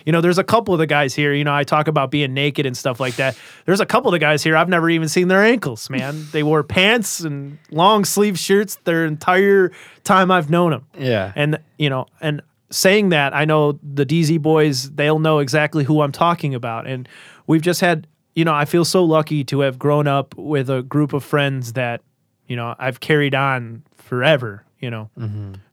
you 0.06 0.12
know, 0.12 0.22
there's 0.22 0.38
a 0.38 0.44
couple 0.44 0.74
of 0.74 0.80
the 0.80 0.86
guys 0.86 1.16
here. 1.16 1.34
You 1.34 1.44
know, 1.44 1.56
I 1.56 1.64
talk 1.64 1.88
about 1.88 2.12
being 2.12 2.34
naked 2.34 2.66
and 2.66 2.78
stuff 2.78 3.00
like 3.00 3.16
that. 3.16 3.38
There's 3.66 3.80
a 3.80 3.86
couple 3.86 4.10
of 4.10 4.12
the 4.12 4.20
guys 4.20 4.44
here 4.44 4.56
I've 4.56 4.70
never 4.70 4.90
even 4.90 5.08
seen 5.08 5.30
their 5.30 5.44
ankles. 5.44 5.90
Man, 5.90 6.28
they 6.32 6.44
wore 6.44 6.62
pants 6.62 7.22
and 7.22 7.58
long 7.72 8.06
sleeve 8.06 8.38
shirts 8.38 8.76
their 8.84 9.06
entire 9.06 9.72
time 10.04 10.30
I've 10.30 10.50
known 10.50 10.72
them. 10.72 10.88
Yeah. 10.98 11.32
And 11.36 11.60
you 11.78 11.90
know, 11.90 12.06
and 12.22 12.42
saying 12.74 13.10
that, 13.10 13.34
I 13.36 13.46
know 13.46 13.74
the 13.84 14.06
DZ 14.06 14.42
boys, 14.42 14.92
they'll 14.92 15.20
know 15.20 15.40
exactly 15.40 15.84
who 15.84 16.02
I'm 16.02 16.12
talking 16.12 16.56
about. 16.56 16.88
And 16.88 17.08
we've 17.48 17.62
just 17.62 17.82
had, 17.82 18.08
you 18.36 18.44
know, 18.44 18.54
I 18.54 18.66
feel 18.66 18.84
so 18.84 19.04
lucky 19.04 19.44
to 19.46 19.62
have 19.62 19.78
grown 19.78 20.08
up 20.08 20.36
with 20.36 20.70
a 20.70 20.82
group 20.82 21.14
of 21.14 21.24
friends 21.24 21.74
that, 21.74 22.02
you 22.48 22.56
know, 22.56 22.76
I've 22.80 23.00
carried 23.00 23.34
on 23.36 23.84
forever, 23.96 24.64
you 24.80 24.90
know. 24.90 25.10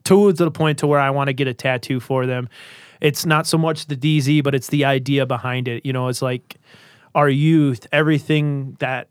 To 0.05 0.33
to 0.33 0.45
the 0.45 0.51
point 0.51 0.79
to 0.79 0.87
where 0.87 0.99
I 1.01 1.11
want 1.11 1.29
to 1.29 1.33
get 1.33 1.47
a 1.49 1.55
tattoo 1.55 2.01
for 2.01 2.27
them. 2.27 2.49
It's 3.01 3.25
not 3.25 3.47
so 3.47 3.57
much 3.59 3.87
the 3.87 3.97
DZ, 3.97 4.43
but 4.43 4.55
it's 4.55 4.69
the 4.69 4.85
idea 4.85 5.25
behind 5.27 5.69
it. 5.69 5.87
You 5.87 5.93
know, 5.93 6.09
it's 6.09 6.21
like 6.23 6.57
our 7.15 7.29
youth, 7.29 7.87
everything 7.93 8.77
that 8.81 9.09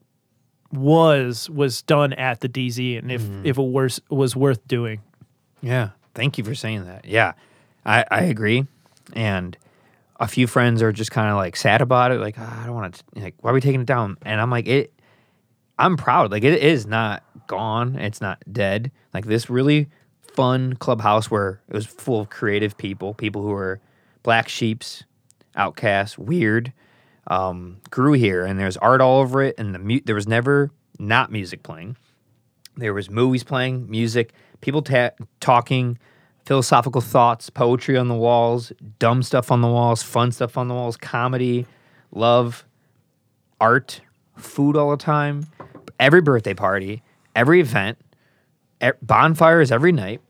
was 0.71 1.49
was 1.49 1.81
done 1.81 2.13
at 2.13 2.41
the 2.41 2.49
DZ, 2.49 2.99
and 2.99 3.11
if 3.11 3.21
Mm-hmm. 3.21 3.45
if 3.45 3.57
it 3.57 3.61
was 3.63 4.01
was 4.09 4.35
worth 4.35 4.65
doing. 4.67 5.01
Yeah. 5.61 5.89
Thank 6.15 6.37
you 6.37 6.43
for 6.43 6.55
saying 6.55 6.85
that. 6.85 7.05
Yeah. 7.05 7.33
I, 7.85 8.05
I 8.11 8.21
agree. 8.23 8.65
And 9.13 9.57
a 10.19 10.27
few 10.27 10.47
friends 10.47 10.81
are 10.81 10.91
just 10.91 11.11
kind 11.11 11.29
of 11.29 11.37
like 11.37 11.55
sad 11.55 11.81
about 11.81 12.11
it. 12.11 12.19
Like, 12.19 12.35
"Ah, 12.37 12.63
I 12.63 12.65
don't 12.65 12.75
want 12.75 12.93
to, 13.15 13.21
like, 13.21 13.35
why 13.41 13.51
are 13.51 13.53
we 13.53 13.61
taking 13.61 13.81
it 13.81 13.87
down? 13.87 14.17
And 14.23 14.39
I'm 14.41 14.49
like, 14.51 14.67
it, 14.67 14.93
I'm 15.77 15.95
proud. 15.97 16.31
Like, 16.31 16.43
it 16.43 16.61
is 16.61 16.85
not 16.85 17.23
gone. 17.49 17.97
It's 17.97 18.21
not 18.21 18.41
dead. 18.49 18.91
Like, 19.13 19.25
this 19.25 19.49
really 19.49 19.89
fun 20.21 20.75
clubhouse 20.77 21.29
where 21.29 21.59
it 21.67 21.73
was 21.73 21.85
full 21.85 22.21
of 22.21 22.29
creative 22.29 22.77
people, 22.77 23.13
people 23.13 23.41
who 23.41 23.49
were 23.49 23.81
black 24.23 24.47
sheeps, 24.47 25.03
outcasts, 25.57 26.17
weird, 26.17 26.71
um, 27.27 27.77
grew 27.89 28.13
here. 28.13 28.45
And 28.45 28.57
there's 28.57 28.77
art 28.77 29.01
all 29.01 29.19
over 29.19 29.43
it. 29.43 29.55
And 29.57 29.75
the 29.75 29.79
mu- 29.79 29.99
there 30.05 30.15
was 30.15 30.27
never 30.27 30.71
not 30.97 31.29
music 31.31 31.63
playing. 31.63 31.97
There 32.77 32.93
was 32.93 33.09
movies 33.09 33.43
playing, 33.43 33.89
music, 33.89 34.31
people 34.61 34.81
ta- 34.81 35.11
talking, 35.41 35.99
philosophical 36.45 37.01
thoughts, 37.01 37.49
poetry 37.49 37.97
on 37.97 38.07
the 38.07 38.15
walls, 38.15 38.71
dumb 38.99 39.21
stuff 39.23 39.51
on 39.51 39.61
the 39.61 39.67
walls, 39.67 40.01
fun 40.01 40.31
stuff 40.31 40.57
on 40.57 40.69
the 40.69 40.73
walls, 40.73 40.95
comedy, 40.95 41.65
love, 42.11 42.65
art, 43.59 44.01
food 44.37 44.77
all 44.77 44.91
the 44.91 44.97
time, 44.97 45.45
every 45.99 46.21
birthday 46.21 46.53
party, 46.53 47.03
every 47.39 47.61
event, 47.61 47.97
bonfires 49.01 49.71
every 49.71 49.91
night. 49.91 50.21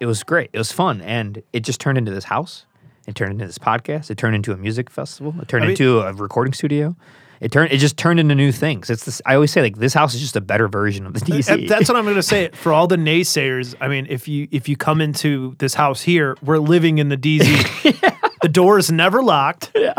It 0.00 0.06
was 0.06 0.22
great. 0.22 0.50
It 0.52 0.58
was 0.58 0.72
fun, 0.72 1.00
and 1.02 1.42
it 1.52 1.60
just 1.60 1.80
turned 1.80 1.98
into 1.98 2.12
this 2.12 2.24
house. 2.24 2.66
It 3.06 3.14
turned 3.14 3.32
into 3.32 3.46
this 3.46 3.58
podcast. 3.58 4.10
It 4.10 4.16
turned 4.18 4.34
into 4.34 4.52
a 4.52 4.56
music 4.56 4.90
festival. 4.90 5.34
It 5.40 5.48
turned 5.48 5.64
I 5.64 5.66
mean- 5.68 5.72
into 5.72 6.00
a 6.00 6.12
recording 6.12 6.52
studio. 6.54 6.96
It 7.40 7.50
turned. 7.52 7.72
It 7.72 7.78
just 7.78 7.96
turned 7.98 8.20
into 8.20 8.34
new 8.34 8.52
things. 8.52 8.88
It's 8.88 9.04
this. 9.04 9.20
I 9.26 9.34
always 9.34 9.50
say 9.50 9.60
like 9.60 9.76
this 9.76 9.92
house 9.92 10.14
is 10.14 10.20
just 10.20 10.36
a 10.36 10.40
better 10.40 10.68
version 10.68 11.04
of 11.04 11.12
the 11.14 11.20
DZ. 11.32 11.68
That's 11.68 11.88
what 11.88 11.96
I'm 11.98 12.04
going 12.04 12.14
to 12.16 12.22
say 12.22 12.48
for 12.54 12.72
all 12.72 12.86
the 12.86 12.96
naysayers. 12.96 13.74
I 13.80 13.88
mean, 13.88 14.06
if 14.08 14.28
you 14.28 14.48
if 14.50 14.68
you 14.68 14.76
come 14.76 15.00
into 15.02 15.54
this 15.58 15.74
house 15.74 16.00
here, 16.00 16.36
we're 16.42 16.58
living 16.58 16.98
in 16.98 17.08
the 17.08 17.16
DZ. 17.18 18.00
The 18.42 18.48
door 18.50 18.78
is 18.78 18.92
never 18.92 19.22
locked. 19.22 19.72
Yeah. 19.74 19.94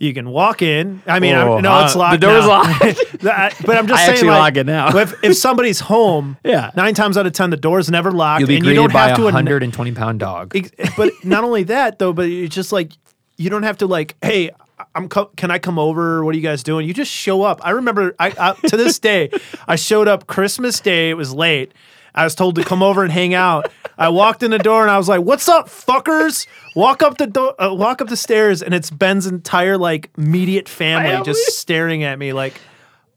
You 0.00 0.12
can 0.14 0.30
walk 0.30 0.62
in. 0.62 1.02
I 1.06 1.20
mean, 1.20 1.34
Oh, 1.34 1.58
I'm, 1.58 1.62
no, 1.62 1.84
it's 1.84 1.94
locked. 1.94 2.20
The 2.20 2.26
door's 2.26 2.44
now. 2.46 2.62
locked. 2.62 3.22
But 3.66 3.76
I'm 3.76 3.86
just 3.86 4.02
I 4.02 4.14
saying, 4.14 4.26
like, 4.26 4.38
lock 4.38 4.56
it 4.56 4.64
now. 4.66 4.96
if, 4.96 5.22
if 5.22 5.36
somebody's 5.46 5.78
home, 5.80 6.38
Yeah. 6.42 6.70
nine 6.74 6.94
times 6.94 7.18
out 7.18 7.26
of 7.26 7.32
ten, 7.34 7.50
the 7.50 7.56
door's 7.58 7.90
never 7.90 8.10
locked, 8.10 8.40
You'll 8.40 8.48
be 8.48 8.56
and 8.56 8.64
you 8.64 8.70
greeted 8.70 8.80
don't 8.80 8.92
by 8.94 9.08
have 9.08 9.18
a 9.18 9.20
to. 9.20 9.28
anno- 9.28 9.34
120 9.34 9.92
pound 9.92 10.18
dog. 10.18 10.56
But 10.96 11.12
not 11.22 11.44
only 11.44 11.64
that 11.64 11.98
though, 11.98 12.14
but 12.14 12.28
it's 12.30 12.54
just 12.54 12.72
like 12.72 12.92
you 13.36 13.50
don't 13.50 13.62
have 13.62 13.76
to 13.78 13.86
like, 13.86 14.16
hey, 14.22 14.50
I'm 14.94 15.08
co- 15.10 15.30
can 15.36 15.50
I 15.50 15.58
come 15.58 15.78
over? 15.78 16.24
What 16.24 16.34
are 16.34 16.38
you 16.38 16.42
guys 16.42 16.62
doing? 16.62 16.88
You 16.88 16.94
just 16.94 17.10
show 17.12 17.42
up. 17.42 17.60
I 17.62 17.70
remember 17.72 18.14
I, 18.18 18.32
I 18.38 18.68
to 18.68 18.78
this 18.78 18.98
day, 18.98 19.30
I 19.68 19.76
showed 19.76 20.08
up 20.08 20.26
Christmas 20.26 20.80
Day. 20.80 21.10
It 21.10 21.14
was 21.18 21.34
late. 21.34 21.72
I 22.14 22.24
was 22.24 22.34
told 22.34 22.56
to 22.56 22.64
come 22.64 22.82
over 22.82 23.02
and 23.02 23.12
hang 23.12 23.34
out. 23.34 23.70
I 23.98 24.08
walked 24.08 24.42
in 24.42 24.50
the 24.50 24.58
door 24.58 24.82
and 24.82 24.90
I 24.90 24.98
was 24.98 25.08
like, 25.08 25.20
"What's 25.22 25.48
up, 25.48 25.68
fuckers?" 25.68 26.46
Walk 26.74 27.02
up 27.02 27.18
the 27.18 27.26
door, 27.26 27.54
uh, 27.62 27.74
walk 27.74 28.00
up 28.00 28.08
the 28.08 28.16
stairs, 28.16 28.62
and 28.62 28.72
it's 28.74 28.90
Ben's 28.90 29.26
entire 29.26 29.76
like 29.76 30.10
immediate 30.16 30.68
family, 30.68 31.10
Family? 31.10 31.24
just 31.24 31.58
staring 31.58 32.02
at 32.04 32.18
me 32.18 32.32
like, 32.32 32.60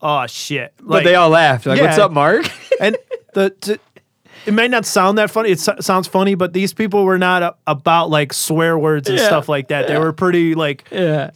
"Oh 0.01 0.27
shit!" 0.27 0.73
But 0.81 1.03
they 1.03 1.15
all 1.15 1.29
laughed. 1.29 1.65
Like, 1.65 1.79
what's 1.81 1.97
up, 1.97 2.11
Mark? 2.11 2.45
and 2.81 2.97
the 3.33 3.49
to, 3.61 3.79
it 4.45 4.53
may 4.53 4.67
not 4.67 4.85
sound 4.85 5.17
that 5.19 5.31
funny. 5.31 5.51
It 5.51 5.59
so- 5.59 5.77
sounds 5.79 6.07
funny, 6.07 6.35
but 6.35 6.51
these 6.53 6.73
people 6.73 7.05
were 7.05 7.17
not 7.17 7.43
a, 7.43 7.55
about 7.65 8.09
like 8.09 8.33
swear 8.33 8.77
words 8.77 9.07
and 9.09 9.17
Yeah. 9.17 9.25
stuff 9.27 9.47
like 9.47 9.69
that. 9.69 9.87
They 9.87 9.97
were 9.97 10.11
pretty 10.13 10.53
like 10.55 10.85
yeah. 10.91 11.31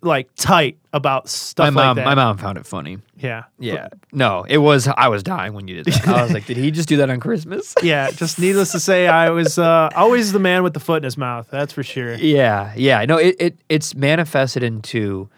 like 0.00 0.28
tight 0.36 0.78
about 0.92 1.28
stuff 1.28 1.64
My 1.66 1.70
mom, 1.70 1.96
like 1.96 2.04
that. 2.04 2.04
my 2.04 2.14
mom 2.16 2.36
found 2.36 2.58
it 2.58 2.66
funny. 2.66 2.98
Yeah. 3.16 3.44
Yeah. 3.58 3.88
No, 4.12 4.44
it 4.48 4.58
was. 4.58 4.88
I 4.88 5.06
was 5.08 5.22
dying 5.22 5.52
when 5.52 5.68
you 5.68 5.82
did 5.82 5.92
that. 5.94 6.08
I 6.08 6.22
was 6.22 6.32
like, 6.32 6.46
did 6.46 6.56
he 6.56 6.70
just 6.72 6.88
do 6.88 6.96
that 6.98 7.10
on 7.10 7.20
Christmas? 7.20 7.74
Yeah, 7.82 8.10
just 8.10 8.38
needless 8.38 8.72
to 8.72 8.80
say, 8.80 9.06
I 9.06 9.30
was 9.30 9.58
uh, 9.58 9.90
always 9.94 10.32
the 10.32 10.38
man 10.40 10.62
with 10.64 10.74
the 10.74 10.80
foot 10.80 10.98
in 10.98 11.04
his 11.04 11.16
mouth. 11.16 11.48
That's 11.50 11.72
for 11.72 11.82
sure. 11.84 12.14
Yeah, 12.14 12.72
yeah. 12.76 13.04
No, 13.04 13.16
it, 13.18 13.36
it 13.38 13.58
it's 13.68 13.94
manifested 13.94 14.62
into 14.64 15.28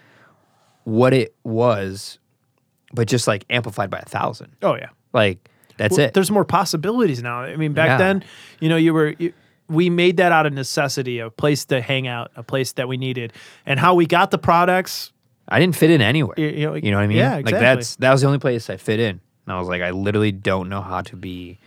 what 0.84 1.12
it 1.12 1.34
was, 1.44 2.18
but 2.92 3.06
just 3.08 3.26
like 3.26 3.44
amplified 3.50 3.90
by 3.90 3.98
a 3.98 4.04
thousand. 4.04 4.52
Oh 4.62 4.74
yeah. 4.76 4.88
Like 5.12 5.48
that's 5.76 5.96
Well, 5.96 6.06
it. 6.06 6.14
There's 6.14 6.30
more 6.30 6.44
possibilities 6.44 7.22
now. 7.22 7.40
I 7.42 7.56
mean, 7.56 7.72
back 7.74 7.88
Yeah. 7.88 7.96
then, 7.98 8.24
you 8.60 8.68
know, 8.68 8.76
you 8.76 8.92
were. 8.94 9.14
You, 9.18 9.32
we 9.68 9.88
made 9.88 10.18
that 10.18 10.32
out 10.32 10.44
of 10.44 10.52
necessity, 10.52 11.18
a 11.20 11.30
place 11.30 11.64
to 11.66 11.80
hang 11.80 12.06
out, 12.06 12.30
a 12.36 12.42
place 12.42 12.72
that 12.72 12.88
we 12.88 12.98
needed, 12.98 13.32
and 13.64 13.80
how 13.80 13.94
we 13.94 14.04
got 14.06 14.30
the 14.30 14.36
products. 14.36 15.12
I 15.48 15.58
didn't 15.58 15.76
fit 15.76 15.90
in 15.90 16.00
anywhere. 16.00 16.34
You, 16.38 16.46
you 16.48 16.66
know, 16.66 16.74
You 16.74 16.90
know 16.90 16.96
what 16.98 17.02
I 17.04 17.06
mean? 17.08 17.18
Yeah, 17.18 17.36
exactly. 17.36 17.52
Like 17.52 17.60
that's 17.60 17.96
that 17.96 18.10
was 18.12 18.20
the 18.20 18.26
only 18.26 18.38
place 18.38 18.70
I 18.70 18.76
fit 18.76 19.00
in. 19.00 19.20
And 19.46 19.52
I 19.54 19.58
was 19.58 19.68
like, 19.68 19.82
I 19.82 19.90
literally 19.90 20.32
don't 20.32 20.68
know 20.68 20.80
how 20.80 21.00
to 21.02 21.16
be. 21.16 21.58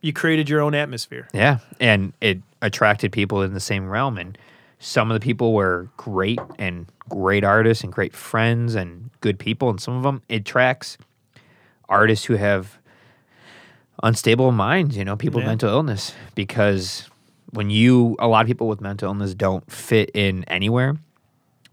you 0.00 0.12
created 0.12 0.48
your 0.48 0.60
own 0.60 0.74
atmosphere. 0.74 1.28
Yeah, 1.34 1.58
and 1.80 2.12
it 2.20 2.38
attracted 2.62 3.12
people 3.12 3.42
in 3.42 3.52
the 3.54 3.60
same 3.60 3.88
realm, 3.88 4.16
and 4.18 4.38
some 4.78 5.10
of 5.10 5.14
the 5.14 5.24
people 5.24 5.52
were 5.52 5.88
great 5.96 6.38
and 6.58 6.86
great 7.08 7.42
artists 7.44 7.82
and 7.82 7.92
great 7.92 8.14
friends 8.14 8.74
and 8.74 9.10
good 9.20 9.38
people, 9.38 9.68
and 9.70 9.80
some 9.80 9.96
of 9.96 10.02
them 10.02 10.22
it 10.28 10.42
attracts 10.42 10.96
artists 11.88 12.26
who 12.26 12.34
have 12.36 12.78
unstable 14.02 14.52
minds. 14.52 14.96
You 14.96 15.04
know, 15.04 15.16
people 15.16 15.40
with 15.40 15.46
mental 15.46 15.68
illness 15.70 16.14
because 16.34 17.08
when 17.50 17.70
you 17.70 18.16
a 18.18 18.28
lot 18.28 18.42
of 18.42 18.46
people 18.46 18.68
with 18.68 18.80
mental 18.80 19.08
illness 19.08 19.34
don't 19.34 19.70
fit 19.70 20.10
in 20.14 20.44
anywhere. 20.44 20.96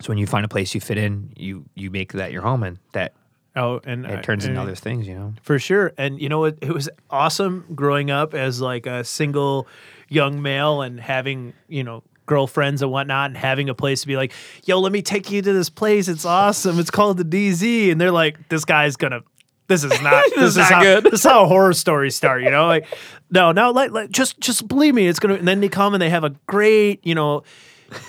So 0.04 0.10
when 0.10 0.18
you 0.18 0.28
find 0.28 0.44
a 0.46 0.50
place 0.50 0.76
you 0.76 0.82
fit 0.82 0.98
in, 0.98 1.32
you 1.36 1.66
you 1.76 1.90
make 1.90 2.14
that 2.14 2.32
your 2.32 2.42
home, 2.42 2.64
and 2.64 2.78
that 2.94 3.14
Oh, 3.56 3.80
and 3.86 4.06
it 4.06 4.20
I- 4.20 4.22
turns 4.22 4.46
into 4.46 4.60
and- 4.60 4.68
other 4.70 4.76
things. 4.76 5.08
You 5.08 5.16
know. 5.16 5.34
For 5.44 5.60
sure. 5.60 5.94
And 5.98 6.20
you 6.22 6.28
know 6.30 6.40
what? 6.40 6.58
It 6.62 6.74
was 6.74 6.90
awesome 7.10 7.66
growing 7.76 8.10
up 8.12 8.34
as 8.34 8.60
like 8.60 8.86
a 8.88 9.04
single 9.04 9.68
young 10.10 10.42
male 10.42 10.82
and 10.82 11.00
having, 11.00 11.54
you 11.68 11.84
know, 11.84 12.04
girlfriends 12.26 12.82
and 12.82 12.90
whatnot 12.92 13.30
and 13.32 13.38
having 13.38 13.70
a 13.70 13.76
place 13.76 14.02
to 14.02 14.08
be 14.08 14.16
like, 14.16 14.32
yo, 14.66 14.80
let 14.80 14.92
me 14.92 15.02
take 15.02 15.30
you 15.30 15.42
to 15.42 15.54
this 15.54 15.70
place. 15.70 16.08
It's 16.08 16.26
awesome. 16.26 16.80
It's 16.80 16.90
called 16.92 17.18
the 17.18 17.24
DZ. 17.26 17.92
And 17.92 18.00
they're 18.02 18.12
like, 18.12 18.50
this 18.50 18.66
guy's 18.66 18.96
gonna 18.96 19.22
this 19.68 19.84
is 19.84 20.02
not 20.02 20.24
this, 20.36 20.52
is 20.52 20.58
not 20.58 20.72
how, 20.72 20.82
good. 20.82 21.04
This 21.06 21.14
is 21.14 21.24
how 21.24 21.46
horror 21.46 21.74
stories 21.74 22.16
start, 22.16 22.42
you 22.44 22.50
know? 22.52 22.66
Like, 22.68 22.86
no, 23.30 23.52
no, 23.52 23.72
like, 23.72 23.92
like 23.92 24.10
just 24.12 24.40
just 24.40 24.68
believe 24.68 24.94
me, 24.96 25.08
it's 25.08 25.20
gonna 25.20 25.36
and 25.36 25.48
then 25.48 25.62
they 25.62 25.70
come 25.70 25.94
and 25.94 26.02
they 26.02 26.10
have 26.10 26.24
a 26.24 26.32
great, 26.48 27.06
you 27.06 27.14
know, 27.16 27.44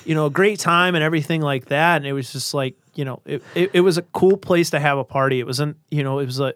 you 0.05 0.15
know, 0.15 0.27
a 0.27 0.31
great 0.31 0.59
time 0.59 0.95
and 0.95 1.03
everything 1.05 1.41
like 1.41 1.67
that. 1.67 1.97
And 1.97 2.07
it 2.07 2.13
was 2.13 2.33
just 2.33 2.55
like, 2.55 2.75
you 2.95 3.05
know, 3.05 3.21
it, 3.27 3.43
it, 3.55 3.71
it 3.75 3.81
was 3.81 3.99
a 3.99 4.03
cool 4.03 4.37
place 4.37 4.71
to 4.71 4.81
have 4.81 4.99
a 4.99 5.05
party. 5.05 5.41
It 5.41 5.47
wasn't, 5.47 5.77
you 5.91 6.03
know, 6.03 6.19
it 6.19 6.27
was 6.27 6.41
a, 6.41 6.53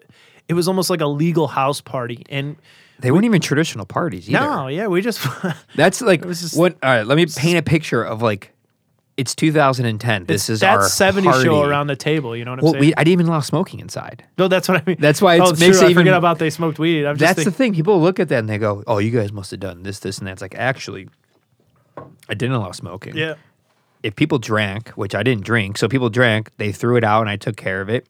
it 0.47 0.53
was 0.53 0.67
almost 0.67 0.89
like 0.89 1.01
a 1.01 1.07
legal 1.07 1.47
house 1.47 1.81
party. 1.81 2.25
And 2.29 2.55
They 2.99 3.11
weren't 3.11 3.25
even 3.25 3.41
traditional 3.41 3.85
parties 3.85 4.29
either. 4.29 4.39
no, 4.39 4.67
yeah, 4.67 4.87
we 4.87 5.01
just, 5.01 5.25
That's 5.75 6.01
like 6.01 6.23
just- 6.25 6.57
what. 6.57 6.77
All 6.83 6.89
right, 6.89 7.05
let 7.05 7.15
me 7.15 7.25
paint 7.25 7.57
a 7.57 7.61
picture 7.61 8.03
of 8.03 8.21
like 8.21 8.51
it's 9.17 9.35
2010. 9.35 10.27
This 10.27 10.49
is 10.49 10.61
that 10.61 10.69
our 10.77 10.83
70s 10.85 11.23
party. 11.25 11.43
show 11.43 11.61
around 11.63 11.87
the 11.87 11.95
table. 11.97 12.37
You 12.37 12.45
know 12.45 12.51
what 12.51 12.59
I'm 12.59 12.63
Well, 12.63 12.71
saying? 12.75 12.85
we, 12.85 12.93
I 12.95 13.03
didn't 13.03 13.11
even 13.19 13.25
allow 13.27 13.41
smoking 13.41 13.81
inside. 13.81 14.23
no, 14.37 14.47
that's 14.47 14.69
what 14.69 14.77
I 14.81 14.83
mean. 14.87 14.95
That's 14.97 15.21
why 15.21 15.35
it's- 15.35 15.49
oh, 15.49 15.59
makes 15.59 15.79
true, 15.79 15.87
it 15.87 15.91
I 15.91 15.93
forget 15.93 16.13
about 16.13 16.39
they 16.39 16.49
smoked 16.49 16.79
weed. 16.79 17.05
I'm 17.05 17.17
just 17.17 17.35
That's 17.35 17.45
the 17.45 17.51
thing. 17.51 17.73
People 17.73 17.99
look 17.99 18.17
at 18.21 18.29
that 18.29 18.39
and 18.39 18.47
they 18.49 18.57
go, 18.57 18.81
"Oh, 18.87 18.97
you 18.99 19.11
guys 19.11 19.33
must 19.33 19.51
have 19.51 19.59
done 19.59 19.83
this, 19.83 19.99
this, 19.99 20.19
and 20.19 20.27
that." 20.27 20.31
It's 20.31 20.41
like 20.41 20.55
actually, 20.55 21.09
I 22.29 22.33
didn't 22.33 22.55
allow 22.55 22.71
smoking. 22.71 23.15
yeah. 23.17 23.35
If 24.01 24.15
people 24.15 24.37
drank, 24.39 24.89
which 24.91 25.13
I 25.13 25.23
didn't 25.23 25.43
drink, 25.43 25.77
so 25.77 25.89
people 25.89 26.09
drank, 26.09 26.51
they 26.57 26.71
threw 26.71 26.95
it 26.95 27.03
out, 27.03 27.21
and 27.21 27.29
I 27.29 27.35
took 27.35 27.57
care 27.57 27.81
of 27.81 27.89
it. 27.89 28.07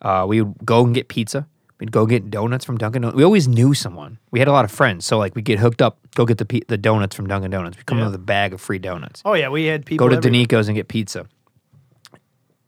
Uh, 0.00 0.24
we 0.26 0.40
would 0.40 0.54
go 0.64 0.84
and 0.84 0.94
get 0.94 1.08
pizza. 1.08 1.46
We'd 1.78 1.92
go 1.92 2.06
get 2.06 2.30
donuts 2.30 2.64
from 2.64 2.78
Dunkin' 2.78 3.02
Donuts. 3.02 3.16
We 3.16 3.24
always 3.24 3.46
knew 3.48 3.74
someone. 3.74 4.18
We 4.30 4.38
had 4.38 4.48
a 4.48 4.52
lot 4.52 4.64
of 4.64 4.70
friends, 4.70 5.04
so 5.04 5.18
like 5.18 5.34
we 5.34 5.42
get 5.42 5.58
hooked 5.58 5.82
up, 5.82 5.98
go 6.14 6.24
get 6.24 6.38
the 6.38 6.44
pe- 6.46 6.60
the 6.68 6.78
donuts 6.78 7.14
from 7.16 7.26
Dunkin' 7.26 7.50
Donuts. 7.50 7.76
We 7.76 7.82
come 7.82 7.98
Yeah. 7.98 8.06
with 8.06 8.14
a 8.14 8.18
bag 8.18 8.54
of 8.54 8.60
free 8.62 8.78
donuts. 8.78 9.20
Oh 9.26 9.34
yeah, 9.34 9.48
we 9.50 9.64
had 9.66 9.84
people. 9.84 10.06
go 10.06 10.08
to 10.08 10.16
everywhere. 10.16 10.32
Danico's 10.32 10.68
and 10.68 10.76
get 10.76 10.88
pizza. 10.88 11.26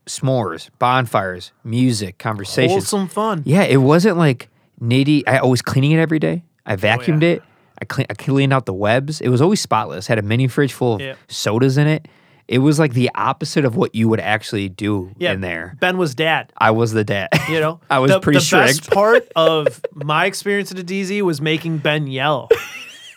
S'mores, 0.07 0.71
bonfires, 0.79 1.53
music, 1.65 2.19
conversations. 2.19 2.73
Wholesome 2.73 3.09
fun. 3.09 3.43
Yeah, 3.45 3.63
it 3.63 3.79
wasn't 3.79 4.19
like 4.19 4.49
nitty. 4.81 5.23
I 5.27 5.45
was 5.45 5.63
cleaning 5.63 5.93
it 5.93 5.99
every 5.99 6.19
day. 6.21 6.45
I 6.65 6.77
vacuumed 6.77 7.23
Oh, 7.23 7.27
yeah. 7.27 7.33
it. 7.35 7.43
I, 7.81 7.85
clean, 7.85 8.07
I 8.11 8.15
cleaned 8.15 8.53
out 8.53 8.67
the 8.67 8.73
webs. 8.75 9.21
It 9.21 9.29
was 9.29 9.41
always 9.41 9.61
spotless. 9.61 10.07
Had 10.07 10.19
a 10.19 10.23
mini 10.23 10.49
fridge 10.49 10.73
full 10.73 10.97
of 11.01 11.19
sodas 11.29 11.77
in 11.79 11.87
it. 11.87 12.09
It 12.49 12.59
was 12.59 12.79
like 12.79 12.93
the 12.95 13.11
opposite 13.15 13.65
of 13.65 13.75
what 13.75 13.95
you 13.97 14.09
would 14.09 14.21
actually 14.21 14.69
do 14.69 15.11
Yeah, 15.19 15.33
in 15.33 15.41
there. 15.41 15.77
Ben 15.81 15.99
was 15.99 16.15
dad. 16.15 16.53
I 16.57 16.71
was 16.71 16.93
the 16.93 17.03
dad. 17.03 17.29
You 17.51 17.61
know, 17.61 17.81
I 17.91 17.99
was 18.01 18.11
the, 18.13 18.21
pretty 18.21 18.39
the 18.39 18.45
strict. 18.45 18.67
best 18.67 18.91
part 18.91 19.29
of 19.37 19.81
my 19.95 20.27
experience 20.27 20.71
at 20.73 20.79
a 20.79 20.85
DZ 20.85 21.23
was 21.23 21.41
making 21.41 21.79
Ben 21.79 22.07
yell. 22.07 22.49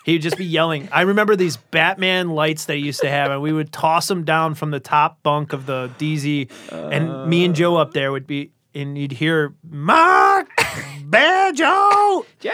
He'd 0.04 0.22
just 0.22 0.36
be 0.36 0.44
yelling. 0.46 0.88
I 0.90 1.02
remember 1.02 1.36
these 1.36 1.56
Batman 1.58 2.30
lights 2.30 2.64
they 2.64 2.76
used 2.78 3.00
to 3.02 3.08
have, 3.10 3.30
and 3.30 3.42
we 3.42 3.52
would 3.52 3.70
toss 3.72 4.08
them 4.08 4.24
down 4.24 4.54
from 4.54 4.70
the 4.70 4.80
top 4.80 5.22
bunk 5.22 5.52
of 5.52 5.66
the 5.66 5.90
DZ, 5.98 6.50
and 6.72 7.28
me 7.28 7.44
and 7.44 7.54
Joe 7.54 7.76
up 7.76 7.92
there 7.92 8.10
would 8.10 8.26
be, 8.26 8.50
and 8.74 8.96
you'd 8.96 9.12
hear 9.12 9.54
Mark, 9.68 10.48
Bear 11.04 11.52
Joe, 11.52 12.24
Jay, 12.38 12.52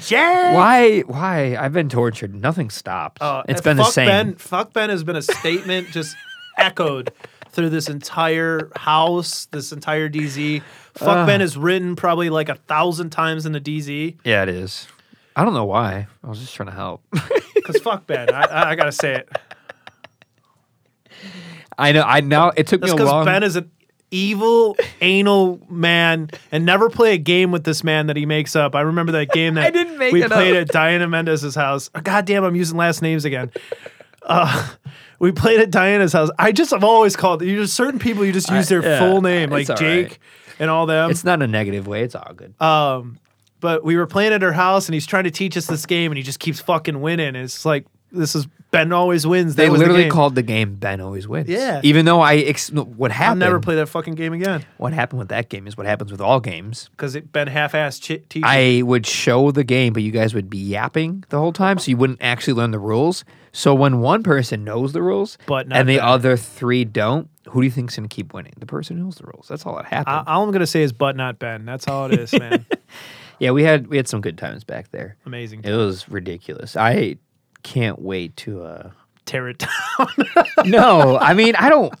Jay. 0.00 0.52
why? 0.54 1.00
Why? 1.06 1.56
I've 1.56 1.72
been 1.72 1.88
tortured. 1.88 2.34
Nothing 2.34 2.70
stops. 2.70 3.20
Uh, 3.20 3.42
it's 3.48 3.60
been 3.60 3.76
the 3.76 3.84
fuck 3.84 3.92
same. 3.92 4.06
Ben, 4.08 4.34
fuck 4.36 4.72
Ben 4.72 4.90
has 4.90 5.04
been 5.04 5.16
a 5.16 5.22
statement 5.22 5.88
just 5.88 6.16
echoed 6.58 7.12
through 7.50 7.70
this 7.70 7.88
entire 7.88 8.70
house, 8.76 9.46
this 9.46 9.72
entire 9.72 10.08
DZ. 10.08 10.62
Fuck 10.94 11.26
Ben 11.26 11.40
is 11.40 11.56
written 11.56 11.94
probably 11.96 12.30
like 12.30 12.48
a 12.48 12.54
thousand 12.56 13.10
times 13.10 13.46
in 13.46 13.52
the 13.52 13.60
DZ. 13.60 14.16
Yeah, 14.24 14.42
it 14.42 14.48
is. 14.48 14.86
I 15.36 15.44
don't 15.44 15.54
know 15.54 15.64
why. 15.66 16.08
I 16.24 16.28
was 16.28 16.40
just 16.40 16.54
trying 16.54 16.68
to 16.68 16.74
help. 16.74 17.02
Because 17.68 17.82
fuck 17.82 18.06
Ben. 18.06 18.32
I, 18.32 18.40
I, 18.44 18.70
I 18.70 18.74
gotta 18.76 18.92
say 18.92 19.16
it. 19.16 19.28
I 21.76 21.92
know. 21.92 22.00
I 22.02 22.20
know. 22.20 22.50
It 22.56 22.66
took 22.66 22.80
That's 22.80 22.92
me 22.92 22.94
a 22.94 22.96
because 22.96 23.12
long. 23.12 23.24
Ben 23.26 23.42
is 23.42 23.56
an 23.56 23.70
evil 24.10 24.76
anal 25.00 25.60
man 25.68 26.30
and 26.50 26.64
never 26.64 26.88
play 26.88 27.14
a 27.14 27.18
game 27.18 27.50
with 27.50 27.64
this 27.64 27.84
man 27.84 28.06
that 28.06 28.16
he 28.16 28.26
makes 28.26 28.56
up. 28.56 28.74
I 28.74 28.80
remember 28.82 29.12
that 29.12 29.30
game 29.30 29.54
that 29.56 29.64
I 29.64 29.70
didn't 29.70 29.98
make 29.98 30.12
we 30.12 30.22
it 30.22 30.30
played 30.30 30.56
up. 30.56 30.62
at 30.62 30.68
Diana 30.68 31.06
Mendez's 31.06 31.54
house. 31.54 31.90
Oh, 31.94 32.00
God 32.00 32.24
damn, 32.24 32.44
I'm 32.44 32.56
using 32.56 32.76
last 32.76 33.02
names 33.02 33.24
again. 33.24 33.50
Uh, 34.22 34.68
we 35.18 35.32
played 35.32 35.60
at 35.60 35.70
Diana's 35.70 36.12
house. 36.12 36.30
I 36.38 36.52
just 36.52 36.70
have 36.70 36.84
always 36.84 37.16
called 37.16 37.42
you 37.42 37.56
just 37.56 37.74
certain 37.74 37.98
people 37.98 38.24
you 38.24 38.32
just 38.32 38.50
use 38.50 38.68
their 38.68 38.82
full 38.98 39.20
name 39.22 39.50
like 39.50 39.66
Jake 39.66 40.08
right. 40.08 40.18
and 40.58 40.70
all 40.70 40.86
them. 40.86 41.10
it's 41.10 41.24
not 41.24 41.42
a 41.42 41.46
negative 41.46 41.86
way. 41.86 42.02
It's 42.02 42.14
all 42.14 42.32
good. 42.34 42.60
Um, 42.60 43.18
but 43.60 43.84
we 43.84 43.96
were 43.96 44.06
playing 44.06 44.32
at 44.32 44.42
her 44.42 44.52
house, 44.52 44.86
and 44.86 44.94
he's 44.94 45.06
trying 45.06 45.24
to 45.24 45.32
teach 45.32 45.56
us 45.56 45.66
this 45.66 45.84
game, 45.84 46.12
and 46.12 46.16
he 46.16 46.22
just 46.22 46.38
keeps 46.38 46.60
fucking 46.60 47.00
winning. 47.00 47.28
And 47.28 47.36
it's 47.38 47.64
like 47.64 47.86
this 48.12 48.34
is 48.36 48.46
Ben 48.70 48.92
always 48.92 49.26
wins. 49.26 49.54
That 49.54 49.62
they 49.64 49.70
was 49.70 49.78
the 49.80 49.86
literally 49.86 50.04
game. 50.04 50.12
called 50.12 50.34
the 50.34 50.42
game 50.42 50.74
"Ben 50.74 51.00
Always 51.00 51.26
Wins." 51.26 51.48
Yeah. 51.48 51.80
Even 51.82 52.04
though 52.04 52.20
I 52.20 52.36
ex- 52.36 52.70
what 52.70 53.10
I'll 53.12 53.34
never 53.34 53.60
play 53.60 53.76
that 53.76 53.86
fucking 53.88 54.14
game 54.14 54.32
again 54.34 54.64
What 54.76 54.92
happened 54.92 55.20
with 55.20 55.28
that 55.28 55.48
game 55.48 55.66
is 55.66 55.76
what 55.76 55.86
happens 55.86 56.10
with 56.12 56.20
all 56.20 56.38
games. 56.40 56.90
because 56.90 57.14
it 57.14 57.32
Ben 57.32 57.46
half-assed 57.46 58.02
ch- 58.02 58.22
teaching. 58.28 58.44
I 58.44 58.82
would 58.82 59.06
show 59.06 59.50
the 59.50 59.64
game, 59.64 59.92
but 59.94 60.02
you 60.02 60.10
guys 60.10 60.34
would 60.34 60.50
be 60.50 60.58
yapping 60.58 61.24
the 61.30 61.38
whole 61.38 61.52
time, 61.52 61.78
so 61.78 61.90
you 61.90 61.96
wouldn't 61.96 62.18
actually 62.20 62.52
learn 62.54 62.70
the 62.72 62.78
rules. 62.78 63.24
So 63.52 63.74
when 63.74 64.00
one 64.00 64.22
person 64.22 64.64
knows 64.64 64.92
the 64.92 65.02
rules, 65.02 65.38
But 65.46 65.66
and 65.72 65.88
the 65.88 65.96
Ben. 65.96 66.04
other 66.06 66.36
three 66.36 66.84
don't, 66.84 67.28
who 67.48 67.62
do 67.62 67.64
you 67.64 67.70
think's 67.70 67.96
gonna 67.96 68.06
keep 68.08 68.34
winning? 68.34 68.52
The 68.58 68.66
person 68.66 68.98
who 68.98 69.04
knows 69.04 69.14
the 69.16 69.24
rules. 69.24 69.46
That's 69.48 69.64
all 69.64 69.76
that 69.76 69.86
happened. 69.86 70.24
I, 70.28 70.32
all 70.34 70.44
I'm 70.44 70.50
gonna 70.52 70.66
say 70.66 70.82
is, 70.82 70.92
but 70.92 71.16
not 71.16 71.38
Ben. 71.38 71.64
That's 71.64 71.88
all 71.88 72.12
it 72.12 72.20
is, 72.20 72.32
man. 72.38 72.66
yeah, 73.38 73.50
we 73.52 73.62
had 73.62 73.86
we 73.86 73.96
had 73.96 74.06
some 74.06 74.20
good 74.20 74.36
times 74.36 74.62
back 74.64 74.90
there. 74.90 75.16
Amazing. 75.24 75.62
It 75.64 75.72
was 75.74 76.06
ridiculous. 76.10 76.76
I 76.76 77.16
can't 77.62 78.00
wait 78.00 78.36
to. 78.38 78.62
uh 78.62 78.90
Tear 79.26 79.48
it 79.50 79.58
down. 79.58 80.08
No, 80.64 81.18
I 81.18 81.34
mean 81.34 81.54
I 81.56 81.68
don't. 81.68 81.92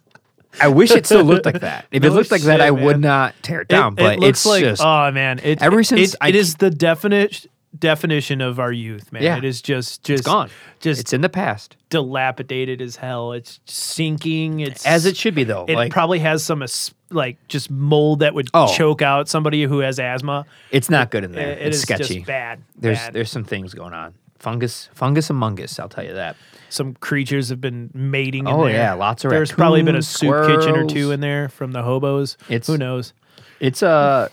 I 0.60 0.68
wish 0.68 0.90
it 0.90 1.04
still 1.06 1.22
looked 1.24 1.44
like 1.46 1.60
that. 1.60 1.86
If 1.92 2.02
it 2.02 2.10
looked 2.10 2.30
like 2.30 2.40
that, 2.42 2.60
I 2.62 2.70
man. 2.70 2.84
would 2.84 3.00
not 3.00 3.34
tear 3.42 3.60
it 3.60 3.68
down. 3.68 3.92
it, 3.92 3.96
but 3.96 4.12
it 4.14 4.20
looks 4.20 4.30
it's 4.40 4.46
like 4.46 4.62
just 4.62 4.82
oh 4.82 5.10
man, 5.12 5.38
it, 5.42 5.62
Ever 5.62 5.80
it- 5.80 5.84
since 5.84 6.14
it, 6.14 6.16
I 6.20 6.28
it 6.30 6.34
is 6.36 6.54
the 6.56 6.70
definite 6.70 7.46
definition 7.78 8.40
of 8.40 8.58
our 8.58 8.72
youth, 8.72 9.12
man. 9.12 9.22
Yeah. 9.22 9.36
It 9.36 9.44
is 9.44 9.60
just 9.60 10.02
just 10.02 10.20
it's 10.20 10.26
gone. 10.26 10.48
just 10.80 11.00
it's 11.00 11.12
in 11.12 11.20
the 11.20 11.28
past, 11.28 11.76
dilapidated 11.90 12.80
as 12.80 12.96
hell. 12.96 13.32
It's 13.32 13.60
sinking. 13.66 14.60
It's 14.60 14.86
as 14.86 15.04
it 15.04 15.16
should 15.16 15.34
be 15.34 15.44
though. 15.44 15.66
It 15.68 15.76
like 15.76 15.92
probably 15.92 16.18
has 16.20 16.42
some 16.42 16.64
like 17.10 17.36
just 17.48 17.70
mold 17.70 18.20
that 18.20 18.32
would 18.34 18.48
Oh. 18.54 18.72
choke 18.74 19.02
out 19.02 19.28
somebody 19.28 19.62
who 19.64 19.80
has 19.80 20.00
asthma. 20.00 20.46
it's 20.70 20.88
not 20.90 21.10
good 21.10 21.24
in 21.24 21.32
there. 21.32 21.50
it 21.50 21.66
it's 21.68 21.80
sketchy. 21.80 22.14
just 22.16 22.26
bad. 22.26 22.62
There's 22.76 22.98
bad. 22.98 23.12
there's 23.12 23.30
some 23.30 23.44
things 23.44 23.74
going 23.74 23.92
on. 23.92 24.14
Fungus, 24.38 24.88
fungus, 24.94 25.30
among 25.30 25.60
us. 25.60 25.78
I'll 25.78 25.88
tell 25.88 26.04
you 26.04 26.14
that. 26.14 26.36
some 26.70 26.94
creatures 26.94 27.48
have 27.48 27.60
been 27.60 27.90
mating. 27.94 28.46
In 28.46 28.52
Oh, 28.54 28.64
there. 28.64 28.74
yeah, 28.74 28.92
lots 28.92 29.24
of 29.24 29.30
There's 29.30 29.50
probably 29.50 29.82
been 29.82 29.96
a 29.96 30.02
soup 30.02 30.46
kitchen 30.46 30.76
or 30.76 30.86
two 30.86 31.10
in 31.12 31.20
there 31.20 31.48
from 31.48 31.72
the 31.72 31.82
hobos. 31.82 32.36
It's- 32.48 32.66
who 32.66 32.76
knows. 32.76 33.14
It's 33.58 33.82
uh 33.82 34.28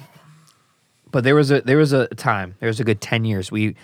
but 1.11 1.23
there 1.23 1.34
was 1.36 1.49
a 1.52 1.61
there 1.61 1.77
was 1.77 1.94
a 1.94 2.07
time. 2.07 2.56
There 2.60 2.68
was 2.68 2.80
a 2.80 2.84
good 2.84 2.99
ten 3.02 3.23
years. 3.26 3.52
We 3.52 3.76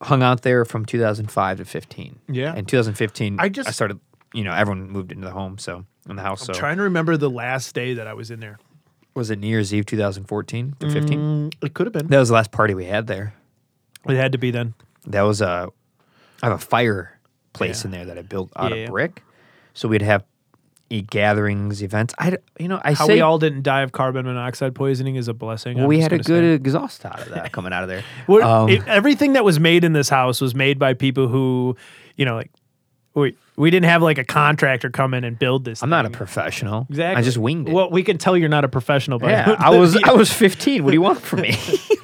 hung 0.00 0.22
out 0.22 0.42
there 0.42 0.64
from 0.64 0.84
2005 0.84 1.58
to 1.58 1.64
15. 1.64 2.18
Yeah. 2.28 2.54
In 2.54 2.64
2015, 2.66 3.38
I 3.40 3.44
I 3.44 3.48
just- 3.48 3.68
I 3.68 3.72
started. 3.72 3.98
You 4.34 4.44
know, 4.44 4.52
everyone 4.54 4.88
moved 4.90 5.12
into 5.12 5.26
the 5.26 5.32
home, 5.32 5.58
so 5.58 5.84
in 6.08 6.16
the 6.16 6.22
house. 6.22 6.42
so 6.46 6.52
Trying 6.54 6.78
to 6.78 6.84
remember 6.84 7.16
the 7.18 7.28
last 7.28 7.74
day 7.74 7.92
that 7.94 8.06
I 8.06 8.14
was 8.14 8.30
in 8.30 8.40
there. 8.40 8.58
was 9.14 9.28
it 9.30 9.38
New 9.38 9.46
Year's 9.48 9.74
Eve 9.74 9.84
2014 9.84 10.74
to 10.80 10.88
15? 10.90 11.18
Mm, 11.50 11.54
it 11.62 11.74
could 11.74 11.86
have 11.86 11.92
been. 11.92 12.06
That 12.06 12.18
was 12.18 12.28
the 12.28 12.34
last 12.34 12.50
party 12.50 12.72
we 12.74 12.86
had 12.86 13.06
there. 13.08 13.34
It 14.08 14.16
had 14.16 14.32
to 14.32 14.38
be 14.38 14.50
then. 14.50 14.72
That 15.06 15.22
was 15.22 15.40
a 15.40 15.68
I 16.42 16.46
have 16.46 16.56
a 16.56 16.58
fireplace 16.64 17.82
Yeah. 17.82 17.86
in 17.86 17.90
there 17.92 18.04
that 18.06 18.18
I 18.18 18.22
built 18.22 18.50
out 18.56 18.70
Yeah, 18.70 18.84
of 18.84 18.90
brick. 18.90 19.22
So 19.74 19.88
we'd 19.88 20.02
have 20.02 20.24
gatherings, 21.10 21.82
events. 21.82 22.14
I 22.18 22.36
you 22.58 22.68
know 22.68 22.80
I 22.84 22.92
How 22.92 23.06
say 23.06 23.14
we 23.14 23.20
all 23.22 23.38
didn't 23.38 23.62
die 23.62 23.80
of 23.80 23.92
carbon 23.92 24.26
monoxide 24.26 24.74
poisoning 24.74 25.16
is 25.16 25.26
a 25.28 25.32
blessing. 25.34 25.78
well, 25.78 25.86
we 25.86 26.00
had 26.00 26.12
a 26.12 26.18
good 26.18 26.42
say. 26.44 26.52
exhaust 26.52 27.06
out 27.06 27.20
of 27.20 27.30
that 27.30 27.50
coming 27.52 27.72
out 27.72 27.82
of 27.82 27.88
there. 27.88 28.04
Um, 28.42 28.68
it- 28.68 28.86
everything 28.86 29.32
that 29.32 29.44
was 29.44 29.58
made 29.58 29.84
in 29.84 29.92
this 29.94 30.08
house 30.10 30.40
was 30.40 30.54
made 30.54 30.78
by 30.78 30.92
people 30.94 31.28
who, 31.28 31.76
you 32.16 32.24
know, 32.26 32.34
like 32.34 32.50
we 33.14 33.34
we 33.56 33.70
didn't 33.70 33.86
have 33.86 34.02
like 34.02 34.18
a 34.18 34.24
contractor 34.24 34.88
come 34.90 35.14
in 35.14 35.24
and 35.24 35.38
build 35.38 35.64
this. 35.64 35.82
I'm 35.82 35.90
not 35.90 36.04
a 36.04 36.08
thing. 36.08 36.16
professional. 36.16 36.86
Exactly. 36.88 37.20
I 37.20 37.22
just 37.22 37.36
winged 37.38 37.68
it. 37.68 37.74
Well, 37.74 37.90
we 37.90 38.02
can 38.02 38.18
tell 38.18 38.36
you're 38.36 38.48
not 38.48 38.64
a 38.64 38.68
professional, 38.68 39.18
but 39.18 39.30
yeah, 39.30 39.56
I 39.58 39.76
was 39.76 39.96
I 40.04 40.12
was 40.12 40.32
15. 40.32 40.84
What 40.84 40.90
do 40.90 40.94
you 40.94 41.02
want 41.02 41.20
from 41.20 41.42
me? 41.42 41.56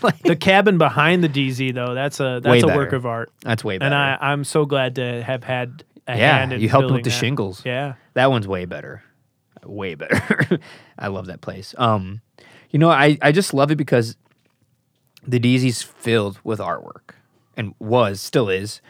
like, 0.03 0.19
the 0.23 0.37
cabin 0.37 0.79
behind 0.79 1.25
the 1.25 1.29
DZ 1.29 1.75
though. 1.75 1.95
That's 1.95 2.21
a 2.21 2.41
Way 2.45 2.61
that's 2.61 2.65
a 2.65 2.77
work 2.77 2.93
of 2.93 3.07
art, 3.07 3.31
that's 3.43 3.65
way 3.65 3.79
better. 3.79 3.87
and 3.87 3.95
I 3.95 4.19
I'm 4.21 4.45
so 4.45 4.67
glad 4.67 4.97
to 4.97 5.23
have 5.23 5.45
had 5.45 5.85
a 6.07 6.17
yeah, 6.17 6.39
hand 6.39 6.53
in 6.53 6.61
you 6.61 6.69
helped 6.69 6.91
with 6.91 7.05
the 7.05 7.11
that. 7.11 7.17
shingles. 7.17 7.63
Yeah, 7.65 7.95
That 8.15 8.31
one's 8.31 8.49
way 8.49 8.65
better. 8.65 9.03
Way 9.65 9.95
better. 9.95 10.59
I 10.99 11.09
love 11.09 11.27
that 11.27 11.41
place. 11.41 11.75
Um, 11.79 12.21
you 12.71 12.79
know, 12.79 12.91
I, 12.91 13.19
I 13.21 13.33
just 13.33 13.53
love 13.53 13.71
it 13.71 13.77
because 13.77 14.17
the 15.27 15.39
DZ's 15.41 15.83
filled 15.83 16.39
with 16.45 16.61
artwork 16.61 17.15
and 17.57 17.75
was, 17.79 18.21
still 18.21 18.49
is. 18.49 18.81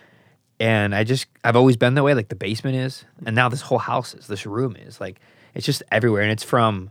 And 0.60 0.94
I 0.94 1.05
just, 1.05 1.26
I've 1.44 1.56
always 1.56 1.76
been 1.76 1.94
that 1.94 2.02
way. 2.02 2.14
Like 2.14 2.28
the 2.28 2.35
basement 2.35 2.76
is, 2.76 3.05
and 3.24 3.36
now 3.36 3.48
this 3.48 3.62
whole 3.62 3.78
house 3.78 4.14
is, 4.14 4.26
this 4.26 4.44
room 4.47 4.76
is. 4.76 5.01
Like, 5.01 5.20
it's 5.55 5.66
just 5.66 5.82
everywhere. 5.90 6.22
And 6.22 6.32
it's 6.32 6.43
from 6.43 6.90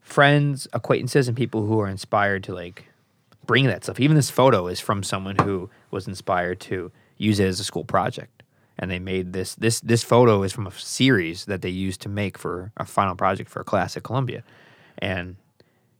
friends, 0.00 0.68
acquaintances, 0.72 1.28
and 1.28 1.36
people 1.36 1.66
who 1.66 1.80
are 1.80 1.88
inspired 1.88 2.44
to 2.44 2.54
like 2.54 2.86
bring 3.46 3.66
that 3.66 3.84
stuff. 3.84 4.00
Even 4.00 4.16
this 4.16 4.30
photo 4.30 4.66
is 4.68 4.80
from 4.80 5.02
someone 5.02 5.36
who 5.36 5.70
was 5.90 6.06
inspired 6.06 6.60
to 6.60 6.92
use 7.16 7.40
it 7.40 7.46
as 7.46 7.60
a 7.60 7.64
school 7.64 7.84
project. 7.84 8.42
And 8.78 8.90
they 8.90 8.98
made 8.98 9.32
this 9.32 9.54
this 9.54 9.80
this 9.80 10.02
photo 10.02 10.42
is 10.42 10.52
from 10.52 10.66
a 10.66 10.72
series 10.72 11.44
that 11.44 11.62
they 11.62 11.68
used 11.68 12.00
to 12.02 12.08
make 12.08 12.36
for 12.36 12.72
a 12.76 12.84
final 12.84 13.14
project 13.14 13.48
for 13.48 13.60
a 13.60 13.64
class 13.64 13.96
at 13.96 14.02
Columbia. 14.02 14.42
And 14.98 15.36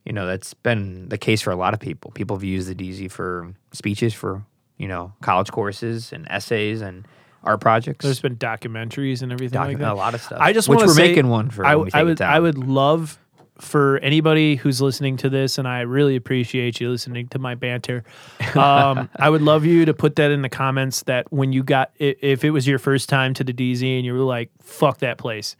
you 0.04 0.12
know, 0.12 0.26
that's 0.26 0.54
been 0.54 1.08
the 1.08 1.18
case 1.18 1.40
for 1.40 1.50
a 1.50 1.56
lot 1.56 1.72
of 1.72 1.80
people. 1.80 2.10
People 2.10 2.36
have 2.36 2.44
used 2.44 2.68
the 2.68 2.74
DZ 2.74 3.10
for 3.10 3.54
speeches 3.72 4.12
for, 4.12 4.44
you 4.78 4.88
know, 4.88 5.12
college 5.22 5.50
courses 5.50 6.12
and 6.12 6.26
essays 6.30 6.80
and 6.80 7.06
art 7.42 7.60
projects. 7.60 8.02
there's 8.04 8.20
been 8.20 8.36
documentaries 8.36 9.20
and 9.22 9.30
everything 9.30 9.60
like 9.60 9.78
that. 9.78 9.92
a 9.92 9.94
lot 9.94 10.14
of 10.14 10.22
stuff. 10.22 10.38
I 10.40 10.52
just 10.52 10.68
which 10.68 10.76
wanna 10.78 10.88
we're 10.88 10.94
say- 10.94 11.08
making 11.08 11.28
one 11.28 11.50
for 11.50 11.64
I, 11.66 11.74
when 11.76 11.84
we 11.86 11.90
I 11.90 11.98
take 11.98 12.00
it 12.00 12.04
would 12.06 12.18
down. 12.18 12.32
I 12.32 12.40
would 12.40 12.58
love 12.58 13.18
for 13.58 13.98
anybody 13.98 14.56
who's 14.56 14.80
listening 14.80 15.16
to 15.18 15.28
this, 15.30 15.58
and 15.58 15.68
I 15.68 15.82
really 15.82 16.16
appreciate 16.16 16.80
you 16.80 16.90
listening 16.90 17.28
to 17.28 17.38
my 17.38 17.54
banter. 17.54 18.02
Um, 18.56 19.10
I 19.16 19.30
would 19.30 19.42
love 19.42 19.64
you 19.64 19.84
to 19.84 19.92
put 19.94 20.14
that 20.16 20.30
in 20.30 20.42
the 20.42 20.48
comments 20.48 21.02
that 21.04 21.32
when 21.32 21.52
you 21.52 21.62
got 21.64 21.90
if 21.98 22.44
it 22.44 22.50
was 22.50 22.66
your 22.68 22.78
first 22.78 23.08
time 23.08 23.34
to 23.34 23.42
the 23.44 23.52
DZ 23.52 23.96
and 23.96 24.04
you 24.06 24.12
were 24.12 24.20
like, 24.20 24.50
"Fuck 24.62 24.98
that 24.98 25.18
place," 25.18 25.56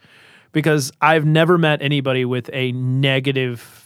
because 0.53 0.93
I've 1.01 1.25
never 1.25 1.59
met 1.59 1.83
anybody 1.83 2.25
with 2.25 2.49
a 2.53 2.71
negative, 2.73 3.85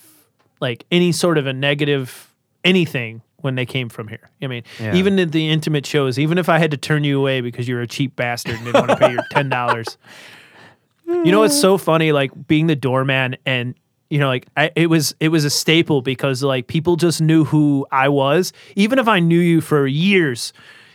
like 0.60 0.84
any 0.90 1.12
sort 1.12 1.38
of 1.38 1.46
a 1.46 1.52
negative 1.52 2.34
anything 2.64 3.22
when 3.40 3.54
they 3.54 3.66
came 3.66 3.88
from 3.88 4.08
here. 4.08 4.30
I 4.42 4.46
mean, 4.48 4.64
Yeah. 4.80 4.94
even 4.94 5.18
at 5.18 5.32
the 5.32 5.48
intimate 5.48 5.86
shows, 5.86 6.18
even 6.18 6.38
if 6.38 6.48
I 6.48 6.58
had 6.58 6.70
to 6.72 6.76
turn 6.76 7.04
you 7.04 7.18
away 7.18 7.40
because 7.40 7.68
you're 7.68 7.80
a 7.80 7.86
cheap 7.86 8.16
bastard 8.16 8.56
and 8.56 8.64
didn't 8.64 8.86
want 8.88 8.90
to 8.90 8.96
pay 9.06 9.12
your 9.12 9.22
ten 9.30 9.48
dollars. 9.48 9.96
You 11.06 11.32
know, 11.32 11.42
it's 11.42 11.58
so 11.58 11.78
funny, 11.78 12.12
like 12.12 12.30
being 12.48 12.66
the 12.66 12.76
doorman 12.76 13.36
and 13.46 13.74
you 14.10 14.18
know, 14.18 14.28
like 14.28 14.46
I, 14.56 14.70
it 14.76 14.88
was 14.88 15.14
it 15.20 15.28
was 15.28 15.44
a 15.44 15.50
staple 15.50 16.02
because 16.02 16.42
like 16.42 16.66
people 16.66 16.96
just 16.96 17.20
knew 17.20 17.44
who 17.44 17.86
I 17.92 18.08
was, 18.08 18.52
even 18.76 18.98
if 18.98 19.06
I 19.08 19.18
knew 19.20 19.38
you 19.40 19.60
for 19.60 19.86
years. 19.86 20.52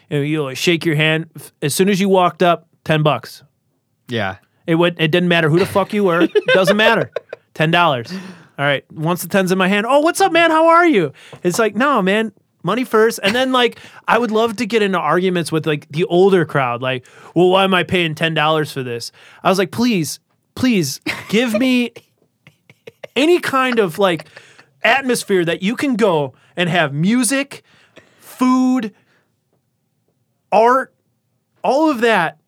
You, 0.10 0.18
know, 0.18 0.24
you 0.24 0.44
like, 0.44 0.58
shake 0.58 0.86
your 0.86 0.96
hand 0.96 1.30
as 1.62 1.74
soon 1.74 1.90
as 1.90 2.00
you 2.00 2.10
walked 2.10 2.44
up, 2.44 2.68
ten 2.84 3.02
bucks. 3.04 3.44
Yeah. 4.08 4.38
It 4.68 4.76
would 4.76 5.00
it 5.00 5.10
didn't 5.12 5.30
matter 5.30 5.50
who 5.50 5.60
the 5.60 5.66
fuck 5.66 5.94
you 5.94 6.04
were, 6.04 6.22
it 6.22 6.32
doesn't 6.48 6.78
matter. 6.78 7.10
Ten 7.54 7.70
dollars. 7.70 8.12
All 8.58 8.66
right. 8.66 8.90
Once 8.92 9.24
the 9.24 9.30
ten's 9.30 9.52
in 9.52 9.58
my 9.58 9.68
hand, 9.68 9.86
oh, 9.90 10.00
what's 10.02 10.22
up, 10.22 10.32
man? 10.32 10.52
How 10.52 10.68
are 10.68 10.86
you? 10.86 11.12
It's 11.42 11.58
like, 11.58 11.76
no, 11.76 12.02
man, 12.02 12.32
money 12.64 12.84
first. 12.84 13.20
And 13.24 13.36
then 13.36 13.52
like 13.52 13.80
I 14.08 14.18
would 14.18 14.32
love 14.32 14.56
to 14.58 14.66
get 14.66 14.82
into 14.82 15.00
arguments 15.00 15.52
with 15.52 15.66
like 15.66 15.88
the 15.90 16.06
older 16.06 16.46
crowd, 16.46 16.82
like, 16.82 17.06
well, 17.36 17.50
why 17.50 17.64
am 17.64 17.74
I 17.74 17.84
paying 17.84 18.16
ten 18.16 18.34
dollars 18.34 18.72
for 18.72 18.84
this? 18.84 19.12
I 19.44 19.50
was 19.50 19.58
like, 19.58 19.72
please, 19.72 20.20
please 20.56 21.02
give 21.30 21.54
me 21.54 21.92
any 23.16 23.40
kind 23.40 23.80
of 23.80 24.00
like 24.00 24.28
atmosphere 24.84 25.46
that 25.46 25.62
you 25.62 25.76
can 25.76 25.96
go 25.96 26.34
and 26.56 26.70
have 26.70 26.94
music, 26.94 27.64
food, 28.20 28.94
art, 30.52 30.94
all 31.64 31.90
of 31.90 32.02
that, 32.02 32.40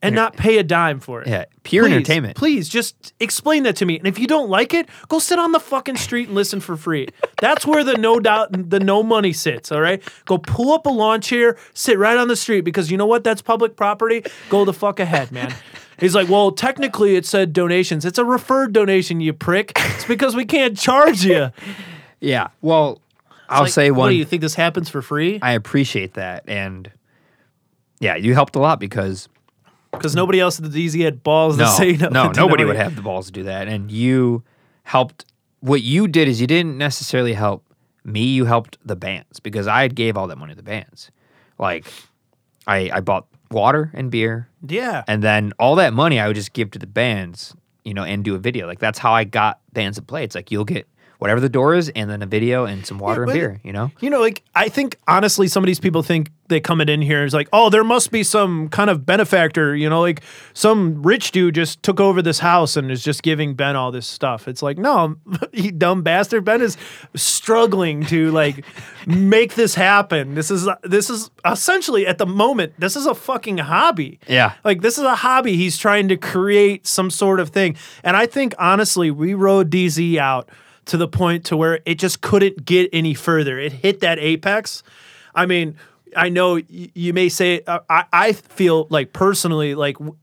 and 0.00 0.14
not 0.14 0.36
pay 0.36 0.58
a 0.58 0.62
dime 0.62 1.00
for 1.00 1.22
it. 1.22 1.28
Yeah. 1.28 1.44
Pure 1.64 1.84
Please, 1.86 1.92
entertainment. 1.92 2.36
Please 2.36 2.68
just 2.68 3.12
explain 3.20 3.64
that 3.64 3.76
to 3.76 3.84
me. 3.86 3.98
And 3.98 4.06
if 4.06 4.18
you 4.18 4.26
don't 4.26 4.48
like 4.48 4.72
it, 4.72 4.88
go 5.08 5.18
sit 5.18 5.38
on 5.38 5.52
the 5.52 5.58
fucking 5.60 5.96
street 5.96 6.28
and 6.28 6.34
listen 6.36 6.60
for 6.60 6.76
free. 6.76 7.08
That's 7.40 7.66
where 7.66 7.82
the 7.82 7.94
no 7.96 8.20
doubt 8.20 8.70
the 8.70 8.78
no 8.80 9.02
money 9.02 9.32
sits, 9.32 9.72
all 9.72 9.80
right? 9.80 10.02
Go 10.24 10.38
pull 10.38 10.72
up 10.72 10.86
a 10.86 10.90
lawn 10.90 11.20
chair, 11.20 11.56
sit 11.74 11.98
right 11.98 12.16
on 12.16 12.28
the 12.28 12.36
street 12.36 12.60
because 12.60 12.90
you 12.90 12.96
know 12.96 13.06
what? 13.06 13.24
That's 13.24 13.42
public 13.42 13.76
property. 13.76 14.22
Go 14.50 14.64
the 14.64 14.72
fuck 14.72 15.00
ahead, 15.00 15.32
man. 15.32 15.52
He's 15.98 16.14
like, 16.14 16.28
well, 16.28 16.52
technically 16.52 17.16
it 17.16 17.26
said 17.26 17.52
donations. 17.52 18.04
It's 18.04 18.18
a 18.18 18.24
referred 18.24 18.72
donation, 18.72 19.20
you 19.20 19.32
prick. 19.32 19.72
It's 19.74 20.04
because 20.04 20.36
we 20.36 20.44
can't 20.44 20.78
charge 20.78 21.24
you. 21.24 21.50
Yeah. 22.20 22.48
Well, 22.62 23.00
I'll 23.48 23.62
Like, 23.62 23.72
say 23.72 23.90
What 23.90 23.98
one. 23.98 24.10
do 24.10 24.16
you 24.16 24.24
think 24.24 24.42
this 24.42 24.54
happens 24.54 24.88
for 24.88 25.02
free? 25.02 25.40
I 25.42 25.52
appreciate 25.54 26.14
that, 26.14 26.44
and 26.46 26.88
yeah, 27.98 28.14
you 28.14 28.34
helped 28.34 28.54
a 28.54 28.60
lot 28.60 28.78
because 28.78 29.28
Because 29.92 30.14
nobody 30.14 30.38
else 30.40 30.60
at 30.60 30.70
the 30.70 30.86
DZ 30.86 31.02
had 31.04 31.22
balls 31.22 31.56
no, 31.56 31.64
to 31.64 31.70
say 31.70 31.92
no. 31.92 32.08
no, 32.08 32.32
to 32.32 32.40
nobody 32.40 32.64
would 32.64 32.76
have 32.76 32.94
the 32.96 33.02
balls 33.02 33.26
to 33.26 33.32
do 33.32 33.42
that, 33.44 33.68
and 33.68 33.90
you 33.90 34.42
helped. 34.84 35.24
What 35.60 35.82
you 35.82 36.06
did 36.06 36.28
is 36.28 36.40
you 36.40 36.46
didn't 36.46 36.78
necessarily 36.78 37.32
help 37.32 37.64
me. 38.04 38.24
You 38.26 38.44
helped 38.44 38.78
the 38.84 38.94
bands 38.96 39.40
because 39.40 39.66
I 39.66 39.88
gave 39.88 40.16
all 40.16 40.28
that 40.28 40.36
money 40.38 40.52
to 40.52 40.56
the 40.56 40.62
bands. 40.62 41.10
Like, 41.58 41.86
I 42.66 42.90
I 42.92 43.00
bought 43.00 43.26
water 43.50 43.90
and 43.94 44.10
beer, 44.10 44.48
Yeah. 44.66 45.02
and 45.08 45.22
then 45.22 45.52
all 45.58 45.74
that 45.76 45.92
money 45.94 46.20
I 46.20 46.26
would 46.28 46.36
just 46.36 46.52
give 46.52 46.70
to 46.72 46.78
the 46.78 46.86
bands, 46.86 47.54
you 47.84 47.94
know, 47.94 48.04
and 48.04 48.22
do 48.22 48.34
a 48.34 48.38
video. 48.38 48.66
Like 48.66 48.78
that's 48.78 48.98
how 48.98 49.12
I 49.12 49.24
got 49.24 49.58
bands 49.72 49.96
to 49.96 50.02
play. 50.02 50.22
It's 50.22 50.34
like 50.34 50.50
you'll 50.52 50.64
get 50.66 50.86
whatever 51.18 51.40
the 51.40 51.48
door 51.48 51.74
is, 51.74 51.88
and 51.90 52.08
then 52.08 52.22
a 52.22 52.26
video 52.26 52.64
and 52.64 52.86
some 52.86 52.98
water 52.98 53.24
but- 53.24 53.32
and 53.32 53.40
beer. 53.40 53.60
You 53.64 53.72
know. 53.72 53.90
You 54.00 54.10
know, 54.10 54.20
like 54.20 54.42
I 54.54 54.68
think 54.68 54.96
honestly, 55.06 55.48
some 55.48 55.62
of 55.62 55.66
these 55.66 55.80
people 55.80 56.02
think 56.02 56.30
they 56.48 56.60
coming 56.60 56.88
in 56.88 57.02
here 57.02 57.24
is 57.24 57.34
like, 57.34 57.48
oh, 57.52 57.68
there 57.68 57.84
must 57.84 58.10
be 58.10 58.22
some 58.22 58.68
kind 58.70 58.88
of 58.88 59.04
benefactor. 59.04 59.76
You 59.76 59.90
know, 59.90 60.00
like 60.00 60.22
some 60.54 61.02
rich 61.02 61.30
dude 61.30 61.54
just 61.54 61.82
took 61.82 62.00
over 62.00 62.22
this 62.22 62.38
house 62.38 62.76
and 62.76 62.90
is 62.90 63.02
just 63.02 63.22
giving 63.22 63.54
Ben 63.54 63.76
all 63.76 63.90
this 63.92 64.06
stuff. 64.06 64.48
It's 64.48 64.62
like, 64.62 64.78
no, 64.78 65.16
you 65.52 65.70
dumb 65.72 66.02
bastard. 66.02 66.44
Ben 66.44 66.62
is 66.62 66.76
struggling 67.14 68.04
to 68.06 68.30
like 68.30 68.64
make 69.06 69.54
this 69.54 69.74
happen. 69.74 70.34
This 70.34 70.50
is 70.50 70.68
this 70.82 71.10
is 71.10 71.30
essentially 71.44 72.06
at 72.06 72.18
the 72.18 72.26
moment, 72.26 72.74
this 72.78 72.96
is 72.96 73.06
a 73.06 73.14
fucking 73.14 73.58
hobby. 73.58 74.18
Yeah. 74.26 74.54
Like 74.64 74.80
this 74.80 74.98
is 74.98 75.04
a 75.04 75.16
hobby. 75.16 75.56
He's 75.56 75.76
trying 75.76 76.08
to 76.08 76.16
create 76.16 76.86
some 76.86 77.10
sort 77.10 77.40
of 77.40 77.50
thing. 77.50 77.76
And 78.02 78.16
I 78.16 78.26
think 78.26 78.54
honestly, 78.58 79.10
we 79.10 79.34
rode 79.34 79.70
DZ 79.70 80.16
out 80.16 80.48
to 80.88 80.96
the 80.96 81.08
point 81.08 81.44
to 81.46 81.56
where 81.56 81.80
it 81.86 81.98
just 81.98 82.20
couldn't 82.20 82.64
get 82.64 82.90
any 82.92 83.14
further. 83.14 83.58
It 83.58 83.72
hit 83.72 84.00
that 84.00 84.18
apex. 84.18 84.82
I 85.34 85.46
mean, 85.46 85.76
I 86.16 86.28
know 86.28 86.54
y- 86.54 86.90
you 86.94 87.12
may 87.12 87.28
say 87.28 87.62
uh, 87.66 87.80
I 87.88 88.04
I 88.12 88.32
feel 88.32 88.86
like 88.90 89.12
personally 89.12 89.74
like 89.74 89.94
w- 89.98 90.16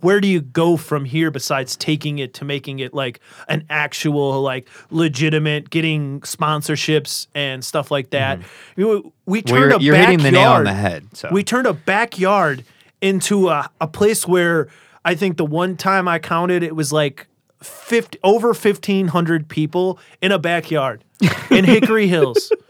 where 0.00 0.20
do 0.20 0.26
you 0.28 0.40
go 0.40 0.76
from 0.76 1.04
here 1.04 1.30
besides 1.30 1.76
taking 1.76 2.18
it 2.18 2.34
to 2.34 2.44
making 2.44 2.80
it 2.80 2.92
like 2.92 3.20
an 3.48 3.64
actual 3.70 4.42
like 4.42 4.68
legitimate 4.90 5.70
getting 5.70 6.20
sponsorships 6.22 7.28
and 7.34 7.64
stuff 7.64 7.90
like 7.90 8.10
that 8.10 8.40
You- 8.76 9.12
we 9.26 9.42
Mm-hmm. 9.42 9.52
Well, 9.54 9.60
turned 9.70 9.70
you're, 9.70 9.78
a 9.78 9.82
you're 9.82 9.96
hitting 9.96 10.18
the 10.22 10.30
nail 10.32 10.50
on 10.52 10.64
backyard- 10.64 10.66
the 10.66 10.74
head. 10.74 11.06
So 11.16 11.28
we 11.32 11.42
turned 11.44 11.66
a 11.66 11.72
backyard 11.72 12.64
into 13.00 13.48
a, 13.48 13.70
a 13.80 13.86
place 13.88 14.26
where 14.28 14.68
I 15.04 15.14
think 15.14 15.36
the 15.36 15.44
one 15.46 15.76
time 15.76 16.06
I 16.08 16.18
counted 16.18 16.62
it 16.62 16.76
was 16.76 16.92
like 16.92 17.26
50 17.62 18.18
over 18.22 18.48
1500 18.48 19.48
people 19.48 19.98
in 20.20 20.32
a 20.32 20.38
backyard 20.38 21.04
in 21.50 21.64
Hickory 21.64 22.06
Hills. 22.08 22.52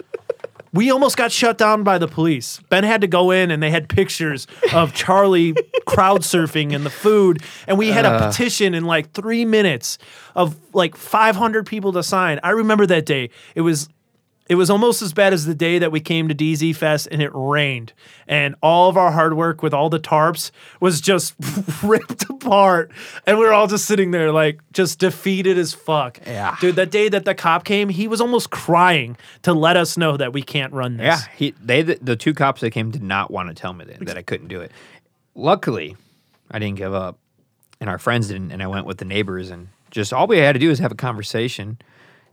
We 0.75 0.91
almost 0.91 1.19
got 1.19 1.31
shut 1.31 1.59
down 1.59 1.83
by 1.83 1.99
the 1.99 2.09
police. 2.09 2.59
Ben 2.71 2.83
had 2.83 3.03
to 3.03 3.07
go 3.07 3.31
in 3.31 3.51
and 3.51 3.63
they 3.63 3.71
had 3.71 3.91
pictures 3.91 4.47
of 4.73 4.95
Charlie 4.95 5.55
crowd 5.85 6.23
surfing 6.23 6.75
and 6.75 6.87
the 6.87 6.91
food. 6.91 7.43
And 7.67 7.77
we 7.77 7.89
had 7.89 8.07
a 8.07 8.09
uh. 8.09 8.27
petition 8.27 8.73
in 8.73 8.85
like 8.85 9.13
three 9.13 9.45
minutes 9.45 9.99
of 10.35 10.57
like 10.75 10.97
500 10.97 11.67
people 11.67 11.93
to 11.93 12.03
sign. 12.03 12.41
I 12.43 12.51
remember 12.51 12.87
that 12.87 13.05
day. 13.05 13.29
It 13.55 13.61
was 13.61 13.91
it 14.53 14.57
was 14.57 14.69
almost 14.69 15.01
as 15.01 15.15
bad 15.15 15.33
as 15.33 15.47
the 15.47 15.55
day 15.55 15.79
that 15.79 15.91
we 15.91 15.99
came 15.99 16.29
to 16.29 16.35
DZ 16.35 16.77
Fest 16.77 17.09
and 17.11 17.23
it 17.23 17.31
rained. 17.33 17.95
And 18.29 18.55
all 18.63 18.91
of 18.91 18.99
our 18.99 19.11
hard 19.11 19.35
work 19.35 19.63
with 19.63 19.73
all 19.73 19.89
the 19.89 19.99
tarps 19.99 20.51
was 20.79 21.01
just 21.01 21.35
ripped 21.83 22.29
apart. 22.29 22.91
And 23.27 23.39
we 23.39 23.47
were 23.47 23.55
all 23.55 23.67
just 23.67 23.87
sitting 23.87 24.11
there, 24.11 24.31
like, 24.31 24.61
just 24.75 24.99
defeated 24.99 25.57
as 25.57 25.73
fuck. 25.73 26.21
Yeah. 26.27 26.55
Dude, 26.61 26.77
that 26.77 26.91
day 26.91 27.09
that 27.09 27.25
the 27.25 27.35
cop 27.35 27.65
came, 27.65 27.89
he 27.89 28.07
was 28.07 28.21
almost 28.21 28.51
crying 28.51 29.17
to 29.41 29.55
let 29.55 29.79
us 29.79 29.97
know 29.97 30.19
that 30.19 30.35
we 30.35 30.43
can't 30.43 30.75
run 30.75 30.99
this. 30.99 31.07
Yeah, 31.07 31.21
he 31.35 31.55
they 31.59 31.81
the, 31.81 31.99
the 32.03 32.15
two 32.15 32.35
cops 32.35 32.61
that 32.61 32.73
came 32.73 32.91
did 32.91 33.03
not 33.03 33.31
want 33.31 33.49
to 33.49 33.55
tell 33.55 33.73
me 33.73 33.87
that, 33.87 34.05
that 34.05 34.19
I 34.19 34.23
couldn't 34.23 34.49
do 34.49 34.61
it. 34.61 34.71
Luckily, 35.35 35.97
I 36.51 36.59
didn't 36.59 36.77
give 36.77 36.93
up, 36.93 37.19
and 37.81 37.89
our 37.89 37.97
friends 37.97 38.29
didn't, 38.29 38.51
and 38.53 38.63
I 38.63 38.67
went 38.67 38.85
with 38.85 38.99
the 38.99 39.07
neighbors, 39.07 39.49
and 39.49 39.69
just 39.91 40.13
all 40.13 40.27
we 40.27 40.37
had 40.37 40.53
to 40.53 40.59
do 40.59 40.71
is 40.71 40.79
have 40.79 40.93
a 40.93 40.95
conversation, 40.95 41.79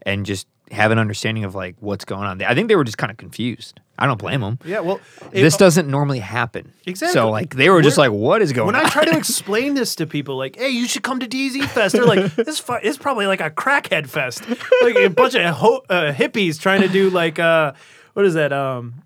and 0.01 0.25
just 0.25 0.47
have 0.71 0.91
an 0.91 0.99
understanding 0.99 1.43
of 1.43 1.55
like 1.55 1.75
what's 1.79 2.05
going 2.05 2.23
on. 2.23 2.41
I 2.41 2.53
think 2.55 2.67
they 2.67 2.75
were 2.75 2.83
just 2.83 2.97
kind 2.97 3.11
of 3.11 3.17
confused. 3.17 3.79
I 3.97 4.05
don't 4.05 4.17
blame 4.19 4.39
them. 4.41 4.59
Yeah, 4.63 4.79
well, 4.79 5.01
it- 5.33 5.41
this 5.41 5.57
doesn't 5.57 5.89
normally 5.89 6.19
happen. 6.19 6.71
Exactly. 6.85 7.13
So 7.13 7.29
like 7.29 7.55
they 7.55 7.69
were 7.69 7.81
just 7.81 7.97
We're- 7.97 8.09
like, 8.09 8.17
"What 8.17 8.41
is 8.41 8.53
going 8.53 8.67
when 8.67 8.75
on?" 8.75 8.81
When 8.83 8.87
I 8.89 8.93
try 8.93 9.03
to 9.05 9.17
explain 9.17 9.73
this 9.73 9.95
to 9.95 10.07
people, 10.07 10.37
like, 10.37 10.55
"Hey, 10.55 10.69
you 10.69 10.87
should 10.87 11.03
come 11.03 11.19
to 11.19 11.27
DZ 11.27 11.65
Fest," 11.69 11.93
they're 11.95 12.05
like, 12.05 12.33
"This 12.35 12.59
fu- 12.59 12.79
it's 12.81 12.97
probably 12.97 13.27
like 13.27 13.41
a 13.41 13.49
crackhead 13.49 14.07
fest, 14.07 14.47
like 14.83 14.95
a 14.95 15.09
bunch 15.09 15.35
of 15.35 15.53
ho- 15.55 15.83
uh, 15.89 16.13
hippies 16.13 16.59
trying 16.59 16.81
to 16.81 16.87
do 16.87 17.09
like 17.09 17.39
uh, 17.39 17.73
what 18.13 18.25
is 18.25 18.35
that? 18.35 18.53
Um, 18.53 19.03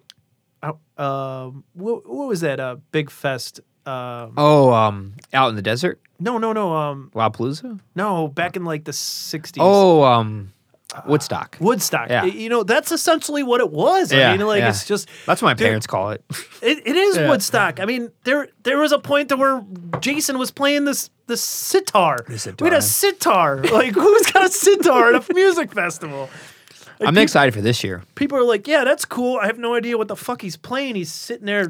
uh, 0.62 0.74
um, 1.02 1.64
what, 1.74 2.08
what 2.08 2.28
was 2.28 2.42
that? 2.42 2.60
Uh, 2.60 2.76
big 2.92 3.10
fest? 3.10 3.62
Um, 3.86 4.34
oh, 4.38 4.72
um, 4.72 5.14
out 5.34 5.50
in 5.50 5.56
the 5.58 5.62
desert, 5.62 6.00
no, 6.20 6.38
no, 6.38 6.54
no, 6.54 6.74
um, 6.74 7.12
Lollapalooza. 7.14 7.80
no, 7.96 8.28
back 8.30 8.56
in 8.56 8.64
like 8.64 8.86
the 8.86 8.92
'60s. 8.94 9.58
Oh, 9.60 10.04
um, 10.04 10.54
Woodstock. 11.08 11.58
Woodstock. 11.60 12.10
Yeah. 12.10 12.26
You 12.26 12.50
know, 12.50 12.64
that's 12.64 12.92
essentially 12.92 13.44
what 13.44 13.60
it 13.62 13.72
was. 13.72 14.12
I 14.12 14.18
Yeah, 14.18 14.36
mean, 14.38 14.48
like 14.48 14.60
yeah. 14.62 14.70
it's 14.70 14.86
just 14.86 15.10
That's 15.26 15.42
what 15.42 15.50
my 15.50 15.54
Dude, 15.54 15.66
parents 15.66 15.88
call 15.88 16.12
it. 16.12 16.24
It, 16.62 16.88
it 16.88 16.96
is 16.96 17.18
Yeah. 17.18 17.30
Woodstock. 17.30 17.80
I 17.82 17.86
mean, 17.86 18.12
there 18.24 18.48
there 18.64 18.78
was 18.80 18.92
a 18.94 19.00
point 19.00 19.30
to 19.30 19.36
where 19.36 19.64
Jason 20.00 20.38
was 20.38 20.50
playing 20.52 20.86
this 20.86 21.10
the 21.28 21.36
sitar. 21.38 22.18
sitar. 22.38 22.56
We 22.62 22.70
had 22.70 22.78
a 22.78 22.82
sitar. 22.82 23.58
Like 23.64 23.94
who's 23.94 24.32
got 24.32 24.46
a 24.46 24.50
sitar 24.50 25.14
at 25.14 25.30
a 25.30 25.34
music 25.34 25.74
festival? 25.74 26.30
Like, 27.00 27.08
I'm 27.10 27.16
peop- 27.16 27.24
excited 27.24 27.54
for 27.54 27.62
this 27.62 27.84
year. 27.84 28.04
People 28.16 28.38
are 28.38 28.44
like, 28.46 28.68
yeah, 28.68 28.84
that's 28.86 29.04
cool. 29.04 29.38
I 29.42 29.48
have 29.48 29.58
no 29.58 29.74
idea 29.76 29.98
what 29.98 30.08
the 30.08 30.16
fuck 30.16 30.42
he's 30.42 30.56
playing. 30.56 30.96
He's 30.96 31.12
sitting 31.12 31.46
there. 31.48 31.70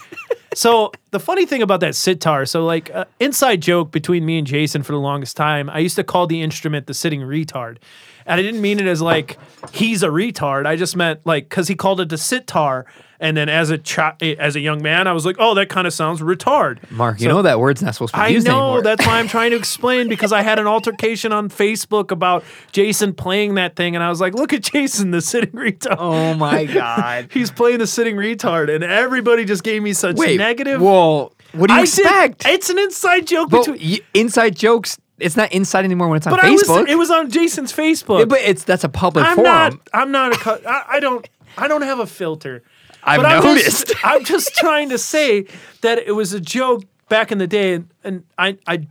so 0.54 0.92
the 1.10 1.20
funny 1.20 1.44
thing 1.46 1.62
about 1.62 1.80
that 1.80 1.94
sitar, 1.94 2.46
so 2.46 2.64
like 2.64 2.90
uh, 2.94 3.04
inside 3.18 3.60
joke 3.62 3.90
between 3.90 4.24
me 4.24 4.38
and 4.38 4.46
Jason 4.46 4.82
for 4.82 4.92
the 4.92 4.98
longest 4.98 5.36
time, 5.36 5.68
I 5.70 5.78
used 5.80 5.96
to 5.96 6.04
call 6.04 6.26
the 6.26 6.40
instrument 6.42 6.86
the 6.86 6.94
sitting 6.94 7.20
retard. 7.20 7.78
And 8.26 8.38
I 8.38 8.42
didn't 8.42 8.60
mean 8.60 8.78
it 8.80 8.86
as 8.86 9.00
like 9.02 9.38
he's 9.72 10.02
a 10.02 10.08
retard. 10.08 10.66
I 10.66 10.76
just 10.76 10.96
meant 10.96 11.20
like 11.24 11.48
because 11.48 11.68
he 11.68 11.74
called 11.74 12.00
it 12.00 12.08
the 12.08 12.18
sitar. 12.18 12.86
And 13.22 13.36
then 13.36 13.50
as 13.50 13.68
a 13.70 13.76
chi- 13.76 14.16
as 14.38 14.56
a 14.56 14.60
young 14.60 14.80
man, 14.82 15.06
I 15.06 15.12
was 15.12 15.26
like, 15.26 15.36
oh, 15.38 15.54
that 15.56 15.68
kind 15.68 15.86
of 15.86 15.92
sounds 15.92 16.22
retard. 16.22 16.78
Mark, 16.90 17.20
you 17.20 17.28
So- 17.28 17.36
know 17.36 17.42
that 17.42 17.60
word's 17.60 17.82
not 17.82 17.92
supposed 17.94 18.14
to 18.14 18.18
be 18.18 18.22
I 18.24 18.28
used 18.28 18.46
know 18.46 18.52
anymore. 18.76 18.82
that's 18.82 19.06
why 19.06 19.18
I'm 19.18 19.28
trying 19.36 19.50
to 19.50 19.58
explain 19.58 20.08
because 20.08 20.32
I 20.32 20.40
had 20.40 20.58
an 20.58 20.66
altercation 20.66 21.30
on 21.30 21.50
Facebook 21.50 22.10
about 22.12 22.44
Jason 22.72 23.12
playing 23.12 23.56
that 23.56 23.76
thing, 23.76 23.94
and 23.94 24.02
I 24.02 24.08
was 24.08 24.22
like, 24.22 24.32
"Look 24.32 24.54
at 24.54 24.62
Jason, 24.62 25.10
the 25.10 25.20
sitting 25.20 25.50
retard." 25.52 25.96
Oh 25.98 26.32
my 26.32 26.64
god. 26.80 27.28
He's 27.30 27.50
playing 27.50 27.80
the 27.80 27.86
sitting 27.86 28.16
retard, 28.16 28.74
and 28.74 28.82
everybody 28.82 29.44
just 29.44 29.64
gave 29.64 29.82
me 29.82 29.92
such 29.92 30.16
Wait, 30.16 30.38
negative. 30.38 30.80
Well, 30.80 31.34
what 31.52 31.66
do 31.66 31.74
you 31.74 31.80
I 31.80 31.84
did- 31.84 31.98
expect? 31.98 32.46
it's 32.46 32.70
an 32.70 32.78
inside 32.78 33.26
joke 33.26 33.50
but 33.50 33.66
between. 33.66 33.90
y- 33.98 34.00
inside 34.14 34.56
jokes, 34.56 34.98
it's 35.20 35.36
not 35.36 35.52
inside 35.52 35.84
anymore 35.84 36.08
when 36.08 36.16
it's 36.16 36.26
on 36.26 36.32
But 36.32 36.44
I 36.44 36.50
Facebook. 36.54 36.82
was. 36.82 36.90
It 36.90 36.98
was 36.98 37.10
on 37.10 37.30
Jason's 37.30 37.72
Facebook. 37.72 38.18
Yeah, 38.20 38.24
but 38.26 38.40
it's 38.40 38.64
that's 38.64 38.84
a 38.84 38.88
public 38.88 39.24
I'm 39.24 39.36
forum. 39.36 39.50
not. 39.50 39.80
I'm 39.92 40.10
not 40.10 40.46
a. 40.46 40.68
I, 40.68 40.84
I 40.96 41.00
don't. 41.00 41.28
I 41.56 41.68
don't 41.68 41.82
have 41.82 41.98
a 41.98 42.06
filter. 42.06 42.62
I've 43.02 43.18
but 43.20 43.26
I'm 43.26 43.42
noticed. 43.42 43.88
just, 43.88 43.94
I'm 44.04 44.24
just 44.24 44.54
trying 44.56 44.90
to 44.90 44.98
say 44.98 45.46
that 45.82 45.98
it 45.98 46.12
was 46.12 46.32
a 46.32 46.40
joke 46.40 46.84
back 47.08 47.32
in 47.32 47.38
the 47.38 47.46
day, 47.46 47.74
and, 47.74 47.88
and 48.04 48.24
I, 48.38 48.58
I, 48.66 48.86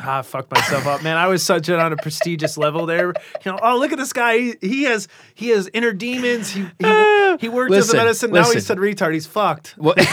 ah, 0.00 0.22
fucked 0.22 0.50
myself 0.50 0.86
up, 0.86 1.02
man. 1.02 1.16
I 1.16 1.26
was 1.26 1.42
such 1.42 1.68
it 1.68 1.78
on 1.78 1.92
a 1.92 1.96
prestigious 1.96 2.56
level 2.56 2.86
there. 2.86 3.12
You 3.44 3.52
know, 3.52 3.58
oh 3.62 3.78
look 3.78 3.92
at 3.92 3.98
this 3.98 4.12
guy. 4.12 4.38
He, 4.38 4.54
he 4.60 4.82
has 4.84 5.08
he 5.34 5.50
has 5.50 5.68
inner 5.72 5.92
demons. 5.92 6.50
He 6.50 6.62
he, 6.78 7.36
he 7.40 7.48
worked 7.48 7.72
as 7.72 7.90
a 7.90 7.92
Listen, 7.92 7.96
medicine. 7.96 8.30
Now 8.32 8.50
he 8.50 8.60
said 8.60 8.78
retard. 8.78 9.12
He's 9.14 9.26
fucked. 9.26 9.74
What? 9.76 9.98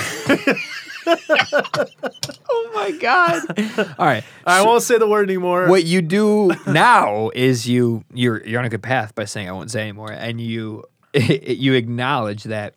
oh 2.50 2.72
my 2.74 2.92
god! 2.92 3.96
All 3.98 4.06
right. 4.06 4.24
I 4.46 4.64
won't 4.64 4.84
say 4.84 4.98
the 4.98 5.08
word 5.08 5.30
anymore. 5.30 5.68
What 5.68 5.86
you 5.86 6.02
do 6.02 6.52
now 6.68 7.32
is 7.34 7.68
you 7.68 8.04
you're 8.14 8.46
you're 8.46 8.60
on 8.60 8.66
a 8.66 8.70
good 8.70 8.84
path 8.84 9.16
by 9.16 9.26
saying 9.26 9.50
I 9.50 9.52
won't 9.52 9.72
say 9.72 9.82
anymore, 9.82 10.12
and 10.12 10.40
you 10.40 10.84
you 11.14 11.74
acknowledge 11.74 12.44
that 12.46 12.76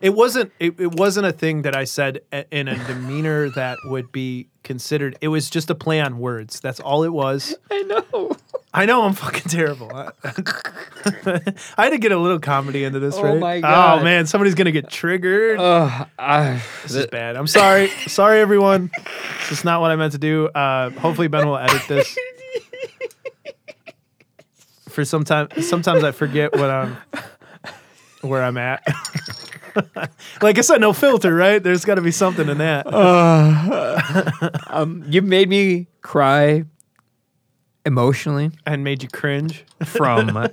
It 0.00 0.10
wasn't. 0.10 0.52
It, 0.60 0.78
it 0.80 0.94
wasn't 0.94 1.26
a 1.26 1.32
thing 1.32 1.62
that 1.62 1.74
I 1.76 1.84
said 1.84 2.20
in 2.50 2.68
a 2.68 2.76
demeanor 2.86 3.50
that 3.50 3.78
would 3.86 4.12
be 4.12 4.48
considered. 4.62 5.16
It 5.20 5.28
was 5.28 5.50
just 5.50 5.70
a 5.70 5.74
play 5.74 6.00
on 6.00 6.18
words. 6.18 6.60
That's 6.60 6.80
all 6.80 7.02
it 7.04 7.12
was. 7.12 7.56
I 7.70 7.82
know. 7.82 8.36
I 8.74 8.84
know 8.86 9.02
I'm 9.04 9.14
fucking 9.14 9.48
terrible. 9.50 9.90
I, 9.94 10.10
I 11.78 11.84
had 11.84 11.90
to 11.90 11.98
get 11.98 12.12
a 12.12 12.18
little 12.18 12.38
comedy 12.38 12.84
into 12.84 12.98
this, 13.00 13.14
Oh 13.16 13.22
right? 13.22 13.38
my 13.38 13.60
God. 13.60 14.00
Oh 14.00 14.04
man, 14.04 14.26
somebody's 14.26 14.54
gonna 14.54 14.72
get 14.72 14.90
triggered. 14.90 15.58
Uh, 15.58 16.04
I, 16.18 16.62
this 16.82 16.94
is 16.94 17.06
bad. 17.06 17.36
I'm 17.36 17.46
sorry. 17.46 17.88
sorry, 18.06 18.40
everyone. 18.40 18.90
This 19.48 19.58
is 19.60 19.64
not 19.64 19.80
what 19.80 19.90
I 19.90 19.96
meant 19.96 20.12
to 20.12 20.18
do. 20.18 20.48
Uh, 20.48 20.90
hopefully, 20.90 21.28
Ben 21.28 21.46
will 21.46 21.56
edit 21.58 21.82
this. 21.88 22.16
For 24.90 25.04
some 25.04 25.24
time, 25.24 25.48
sometimes 25.62 26.02
I 26.04 26.10
forget 26.10 26.52
what 26.54 26.70
I'm, 26.70 26.96
where 28.22 28.42
I'm 28.42 28.58
at. 28.58 28.82
like 30.42 30.58
I 30.58 30.60
said, 30.62 30.80
no 30.80 30.92
filter, 30.92 31.34
right? 31.34 31.62
There's 31.62 31.84
got 31.84 31.96
to 31.96 32.02
be 32.02 32.10
something 32.10 32.48
in 32.48 32.58
that. 32.58 32.86
Um, 34.70 35.02
you 35.08 35.22
made 35.22 35.48
me 35.48 35.86
cry 36.02 36.64
emotionally 37.84 38.50
and 38.66 38.84
made 38.84 39.02
you 39.02 39.08
cringe. 39.08 39.64
from 39.84 40.48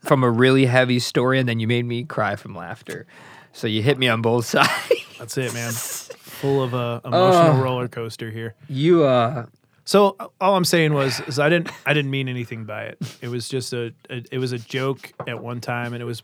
from 0.00 0.24
a 0.24 0.30
really 0.30 0.66
heavy 0.66 0.98
story, 0.98 1.38
and 1.38 1.48
then 1.48 1.60
you 1.60 1.66
made 1.68 1.84
me 1.84 2.04
cry 2.04 2.36
from 2.36 2.54
laughter. 2.54 3.06
So 3.52 3.66
you 3.66 3.82
hit 3.82 3.98
me 3.98 4.08
on 4.08 4.22
both 4.22 4.44
sides. 4.54 4.70
That's 5.18 5.36
it, 5.38 5.54
man. 5.54 5.72
Full 5.72 6.62
of 6.62 6.74
a 6.74 7.00
emotional 7.04 7.62
roller 7.62 7.88
coaster 7.88 8.30
here. 8.30 8.54
you 8.68 9.04
uh, 9.04 9.46
So 9.84 10.16
all 10.40 10.56
I'm 10.56 10.64
saying 10.64 10.94
was, 10.94 11.20
is 11.26 11.38
I 11.38 11.48
didn't, 11.48 11.70
I 11.86 11.92
didn't 11.92 12.10
mean 12.10 12.28
anything 12.28 12.64
by 12.64 12.84
it. 12.84 12.98
It 13.20 13.28
was 13.28 13.48
just 13.48 13.72
a, 13.72 13.92
a 14.08 14.24
it 14.30 14.38
was 14.38 14.52
a 14.52 14.58
joke 14.58 15.12
at 15.26 15.40
one 15.42 15.60
time, 15.60 15.92
and 15.92 16.02
it 16.02 16.06
was, 16.06 16.22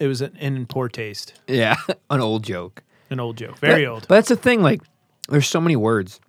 it 0.00 0.06
was 0.06 0.20
an, 0.20 0.36
in 0.36 0.66
poor 0.66 0.88
taste, 0.88 1.34
yeah, 1.46 1.76
an 2.10 2.20
old 2.20 2.44
joke. 2.44 2.82
an 3.10 3.20
old 3.20 3.36
joke, 3.36 3.58
very 3.58 3.84
But- 3.84 3.90
old. 3.90 4.00
But 4.08 4.14
that's 4.16 4.28
the 4.28 4.36
thing. 4.36 4.62
Like, 4.62 4.82
there's 5.28 5.48
so 5.48 5.60
many 5.60 5.76
words 5.76 6.20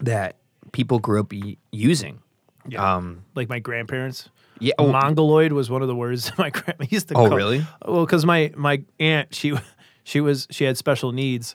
that 0.00 0.36
people 0.72 0.98
grew 0.98 1.20
up 1.20 1.32
y- 1.32 1.56
using. 1.72 2.20
Yeah. 2.68 2.96
Um, 2.96 3.24
like 3.34 3.48
my 3.48 3.58
grandparents. 3.60 4.28
yeah. 4.60 4.74
oh, 4.78 4.92
Mongoloid 4.92 5.52
was 5.52 5.70
one 5.70 5.80
of 5.82 5.88
the 5.88 5.94
words 5.96 6.30
my 6.38 6.50
grandma 6.50 6.84
used 6.90 7.08
to. 7.08 7.14
Oh, 7.14 7.28
call- 7.28 7.36
really? 7.36 7.66
Well, 7.86 8.04
because 8.04 8.26
my 8.26 8.52
my 8.56 8.82
aunt 9.00 9.34
she 9.34 9.54
she 10.04 10.20
was 10.20 10.46
she 10.50 10.64
had 10.64 10.76
special 10.76 11.12
needs, 11.12 11.54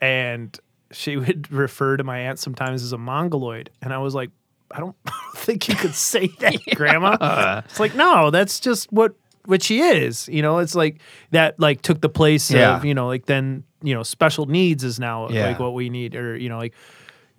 and 0.00 0.56
she 0.92 1.16
would 1.22 1.50
refer 1.50 1.96
to 1.96 2.04
my 2.04 2.18
aunt 2.20 2.38
sometimes 2.38 2.82
as 2.82 2.92
a 2.92 2.98
mongoloid, 2.98 3.70
and 3.80 3.92
I 3.92 3.98
was 3.98 4.14
like, 4.14 4.30
I 4.70 4.78
don't, 4.80 4.94
I 5.06 5.10
don't 5.10 5.38
think 5.38 5.68
you 5.68 5.74
could 5.74 5.94
say 5.94 6.28
that, 6.40 6.56
Grandma. 6.76 7.62
It's 7.64 7.80
like 7.80 7.94
no, 7.96 8.30
that's 8.30 8.60
just 8.60 8.92
what 8.92 9.14
what 9.46 9.62
she 9.62 9.80
is. 9.80 10.28
You 10.28 10.42
know, 10.42 10.58
it's 10.58 10.74
like 10.74 11.00
that 11.30 11.58
like 11.58 11.82
took 11.82 12.00
the 12.00 12.08
place 12.08 12.50
Yeah. 12.50 12.76
of 12.76 12.84
you 12.84 12.94
know 12.94 13.06
like 13.06 13.26
then 13.26 13.64
you 13.82 13.94
know 13.94 14.02
special 14.02 14.46
needs 14.46 14.84
is 14.84 14.98
now 15.00 15.28
Yeah. 15.28 15.46
like 15.48 15.58
what 15.58 15.74
we 15.74 15.90
need 15.90 16.14
or 16.14 16.36
you 16.36 16.48
know 16.48 16.58
like. 16.58 16.74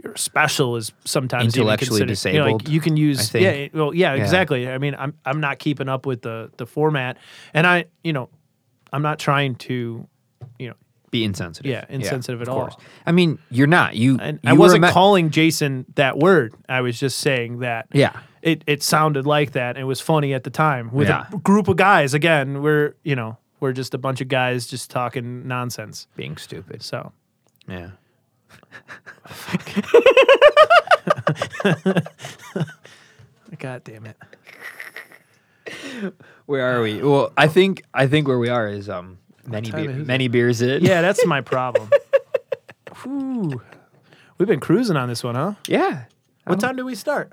You're 0.03 0.15
special 0.17 0.75
is 0.75 0.91
sometimes 1.05 1.55
Intellectually 1.55 1.99
considered- 2.01 2.33
you 2.33 2.39
know, 2.39 2.45
like, 2.45 2.57
disabled, 2.57 2.67
you 2.73 2.81
can 2.81 2.97
use 2.97 3.31
yeah 3.33 3.67
well 3.73 3.93
yeah, 3.93 4.15
Yeah. 4.15 4.23
exactly 4.23 4.67
i 4.67 4.77
mean 4.79 4.95
i'm 4.97 5.13
i'm 5.23 5.39
not 5.39 5.59
keeping 5.59 5.87
up 5.87 6.05
with 6.07 6.23
the 6.23 6.49
the 6.57 6.65
format 6.65 7.17
and 7.53 7.65
i 7.67 7.85
you 8.03 8.11
know 8.11 8.27
i'm 8.91 9.03
not 9.03 9.19
trying 9.19 9.53
to 9.55 10.05
you 10.57 10.67
know 10.69 10.73
be 11.11 11.23
insensitive. 11.23 11.69
Yeah, 11.71 11.85
insensitive 11.89 12.41
at 12.41 12.49
all. 12.49 12.61
course. 12.61 12.75
I 13.05 13.11
mean, 13.11 13.37
you're 13.51 13.67
not. 13.67 13.95
You. 13.95 14.17
you 14.19 14.39
i 14.43 14.53
wasn't 14.53 14.83
calling 14.87 15.29
jason 15.29 15.85
that 15.95 16.17
word 16.17 16.55
i 16.67 16.81
was 16.81 16.99
just 16.99 17.19
saying 17.19 17.59
that 17.59 17.85
Yeah. 17.93 18.13
It 18.43 18.63
it 18.67 18.83
sounded 18.83 19.25
like 19.25 19.53
that 19.53 19.77
it 19.77 19.85
was 19.85 19.99
funny 20.01 20.33
at 20.33 20.43
the 20.43 20.49
time 20.51 20.91
with 20.91 21.07
Yeah. 21.07 21.25
a 21.33 21.37
group 21.37 21.67
of 21.67 21.77
guys 21.77 22.13
again 22.13 22.61
we're 22.61 22.93
you 23.03 23.15
know 23.15 23.37
we're 23.59 23.73
just 23.73 23.93
a 23.93 23.97
bunch 23.97 24.21
of 24.21 24.27
guys 24.27 24.67
just 24.67 24.91
talking 24.91 25.47
nonsense 25.47 26.07
Being 26.15 26.37
stupid. 26.37 26.83
so 26.83 27.11
Yeah. 27.67 27.91
god 33.59 33.83
damn 33.83 34.05
it 34.05 34.17
Where 36.45 36.77
are 36.77 36.81
we? 36.81 37.01
Well, 37.01 37.31
I 37.37 37.47
think 37.47 37.83
I 37.93 38.07
think 38.07 38.27
where 38.27 38.39
we 38.39 38.49
are 38.49 38.67
is 38.67 38.89
um 38.89 39.17
many 39.47 39.71
beer, 39.71 39.89
is 39.91 40.07
many 40.07 40.27
beers 40.27 40.61
in. 40.61 40.83
yeah 40.83 41.01
that's 41.01 41.25
my 41.25 41.41
problem 41.53 41.89
Whew. 43.03 43.61
we've 44.37 44.47
been 44.47 44.59
cruising 44.59 44.97
on 44.97 45.07
this 45.09 45.23
one 45.23 45.35
huh 45.35 45.53
Yeah. 45.67 46.03
what 46.45 46.59
time 46.59 46.75
do 46.75 46.85
we 46.85 46.95
start 46.95 47.31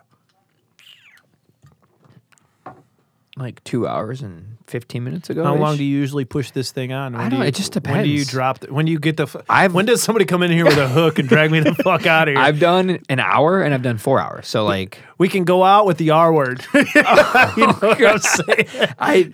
Like 3.41 3.65
two 3.65 3.89
hours 3.89 4.21
and 4.21 4.59
fifteen 4.67 5.03
minutes 5.03 5.31
ago. 5.31 5.43
How 5.43 5.55
long 5.55 5.79
do 5.79 5.83
you 5.83 5.97
usually 5.99 6.27
push 6.27 6.51
this 6.51 6.73
thing 6.73 6.93
on? 6.93 7.13
When 7.15 7.21
I 7.23 7.25
do 7.25 7.31
don't- 7.31 7.41
you, 7.41 7.49
it 7.49 7.55
just 7.55 7.73
depends. 7.73 7.97
When 7.97 8.05
do 8.05 8.11
you 8.11 8.25
drop? 8.27 8.59
The, 8.59 8.73
when 8.73 8.85
do 8.85 8.93
you 8.93 8.99
get 8.99 9.17
the? 9.17 9.23
f- 9.23 9.37
I've- 9.49 9.73
when 9.73 9.87
does 9.87 10.03
somebody 10.03 10.27
come 10.27 10.43
in 10.43 10.51
here 10.51 10.67
with 10.67 10.77
a 10.77 10.87
hook 10.87 11.19
and 11.19 11.27
drag 11.27 11.51
me 11.51 11.61
the 11.61 11.75
fuck 11.83 12.07
out 12.07 12.29
of 12.29 12.35
here? 12.35 12.43
I've 12.43 12.61
done 12.61 13.01
an 13.09 13.19
hour 13.19 13.63
and 13.63 13.73
I've 13.73 13.83
done 13.83 13.97
four 13.97 14.21
hours. 14.21 14.47
So 14.47 14.65
like 14.67 14.99
we 15.17 15.29
can 15.31 15.45
go 15.45 15.65
out 15.65 15.87
with 15.87 15.97
the 15.97 16.11
R 16.11 16.33
word. 16.33 16.63
you 16.75 16.81
know 16.81 16.85
oh, 16.97 17.79
what 17.81 18.03
I'm 18.07 18.19
saying? 18.19 18.67
I 18.99 19.33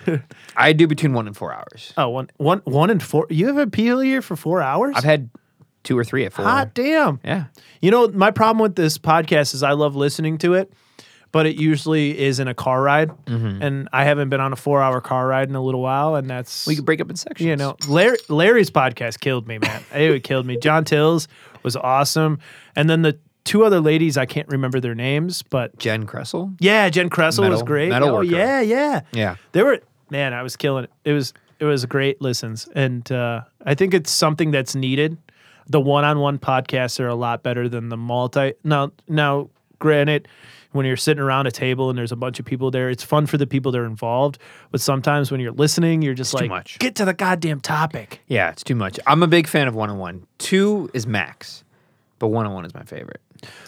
I 0.56 0.72
do 0.72 0.86
between 0.86 1.12
one 1.12 1.26
and 1.26 1.36
four 1.36 1.52
hours. 1.52 1.92
Oh, 1.96 2.08
one, 2.10 2.30
one, 2.36 2.60
one 2.64 2.90
and 2.90 3.02
four. 3.02 3.26
You 3.28 3.48
have 3.48 3.58
a 3.58 3.66
peel 3.66 3.98
here 3.98 4.22
for 4.22 4.36
four 4.36 4.62
hours? 4.62 4.94
I've 4.96 5.02
had 5.04 5.30
two 5.82 5.98
or 5.98 6.04
three 6.04 6.24
at 6.24 6.32
four. 6.32 6.44
Hot 6.44 6.74
damn. 6.74 7.18
Yeah. 7.24 7.46
You 7.80 7.90
know, 7.90 8.06
my 8.08 8.30
problem 8.30 8.62
with 8.62 8.76
this 8.76 8.98
podcast 8.98 9.52
is 9.52 9.64
I 9.64 9.72
love 9.72 9.96
listening 9.96 10.38
to 10.38 10.54
it, 10.54 10.72
but 11.36 11.44
it 11.44 11.56
usually 11.56 12.18
is 12.18 12.40
in 12.40 12.48
a 12.48 12.54
car 12.54 12.80
ride, 12.80 13.10
and 13.26 13.90
I 13.92 14.04
haven't 14.04 14.30
been 14.30 14.40
on 14.40 14.54
a 14.54 14.56
four-hour 14.56 15.02
car 15.02 15.26
ride 15.26 15.50
in 15.50 15.54
a 15.54 15.60
little 15.60 15.82
while, 15.82 16.14
and 16.14 16.30
that's 16.30 16.66
We 16.66 16.74
could 16.74 16.86
break 16.86 16.98
up 16.98 17.10
in 17.10 17.16
sections. 17.16 17.46
You 17.46 17.56
know, 17.56 17.76
Larry, 17.86 18.16
Larry's 18.30 18.70
podcast 18.70 19.20
killed 19.20 19.46
me, 19.46 19.58
man. 19.58 19.84
it 19.92 20.24
killed 20.24 20.46
me. 20.46 20.56
John 20.56 20.86
Tills 20.86 21.28
was 21.62 21.76
awesome, 21.76 22.38
and 22.74 22.88
then 22.88 23.02
the 23.02 23.18
two 23.44 23.66
other 23.66 23.80
ladies, 23.80 24.16
I 24.16 24.24
can't 24.24 24.48
remember 24.48 24.80
their 24.80 24.94
names, 24.94 25.42
but 25.42 25.78
Jen 25.78 26.06
Kressel. 26.06 26.56
yeah, 26.58 26.88
Jen 26.88 27.10
Kressel 27.10 27.50
was 27.50 27.62
great. 27.62 27.90
metal 27.90 28.08
oh 28.08 28.14
worker. 28.14 28.24
yeah, 28.24 28.62
yeah, 28.62 29.02
Yeah. 29.12 29.36
They 29.52 29.62
were 29.62 29.82
man, 30.08 30.32
I 30.32 30.42
was 30.42 30.56
killing 30.56 30.84
it. 30.84 30.90
It 31.04 31.12
was 31.12 31.34
it 31.58 31.66
was 31.66 31.84
great 31.84 32.22
listens, 32.22 32.66
and 32.74 33.12
uh, 33.12 33.42
I 33.66 33.74
think 33.74 33.92
it's 33.92 34.10
something 34.10 34.52
that's 34.52 34.74
needed. 34.74 35.18
The 35.68 35.80
one-on-one 35.82 36.38
podcasts 36.38 36.98
are 36.98 37.08
a 37.08 37.14
lot 37.14 37.42
better 37.42 37.68
than 37.68 37.90
the 37.90 37.98
multi. 37.98 38.54
Now, 38.64 38.92
now, 39.06 39.50
granted, 39.78 40.28
when 40.76 40.86
you're 40.86 40.96
sitting 40.96 41.22
around 41.22 41.46
a 41.46 41.50
table 41.50 41.90
and 41.90 41.98
there's 41.98 42.12
a 42.12 42.16
bunch 42.16 42.38
of 42.38 42.44
people 42.44 42.70
there, 42.70 42.88
it's 42.90 43.02
fun 43.02 43.26
for 43.26 43.38
the 43.38 43.46
people 43.46 43.72
that 43.72 43.78
are 43.78 43.86
involved. 43.86 44.38
But 44.70 44.80
sometimes 44.80 45.30
when 45.30 45.40
you're 45.40 45.52
listening, 45.52 46.02
you're 46.02 46.14
just 46.14 46.32
It's 46.32 46.40
too 46.40 46.44
like, 46.44 46.50
much. 46.50 46.78
get 46.78 46.94
to 46.96 47.04
the 47.04 47.14
goddamn 47.14 47.60
topic. 47.60 48.20
Yeah, 48.28 48.50
it's 48.50 48.62
too 48.62 48.74
much. 48.74 49.00
I'm 49.06 49.22
a 49.22 49.26
big 49.26 49.46
fan 49.46 49.68
of 49.68 49.74
one 49.74 49.90
on 49.90 49.98
one. 49.98 50.26
Two 50.38 50.90
is 50.94 51.06
max, 51.06 51.64
but 52.18 52.28
one 52.28 52.46
on 52.46 52.52
one 52.52 52.64
is 52.64 52.74
my 52.74 52.82
favorite. 52.84 53.20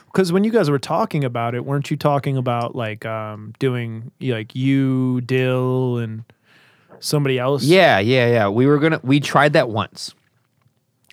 Because 0.06 0.32
when 0.32 0.44
you 0.44 0.50
guys 0.50 0.70
were 0.70 0.78
talking 0.78 1.24
about 1.24 1.54
it, 1.54 1.64
weren't 1.64 1.90
you 1.90 1.96
talking 1.96 2.36
about 2.36 2.74
like 2.74 3.04
um, 3.04 3.52
doing 3.58 4.10
like 4.20 4.54
you, 4.54 5.20
Dill, 5.22 5.98
and 5.98 6.24
somebody 7.00 7.38
else? 7.38 7.62
Yeah, 7.62 7.98
yeah, 7.98 8.28
yeah. 8.28 8.48
We 8.48 8.66
were 8.66 8.78
gonna 8.78 9.00
we 9.02 9.20
tried 9.20 9.52
that 9.52 9.68
once. 9.68 10.14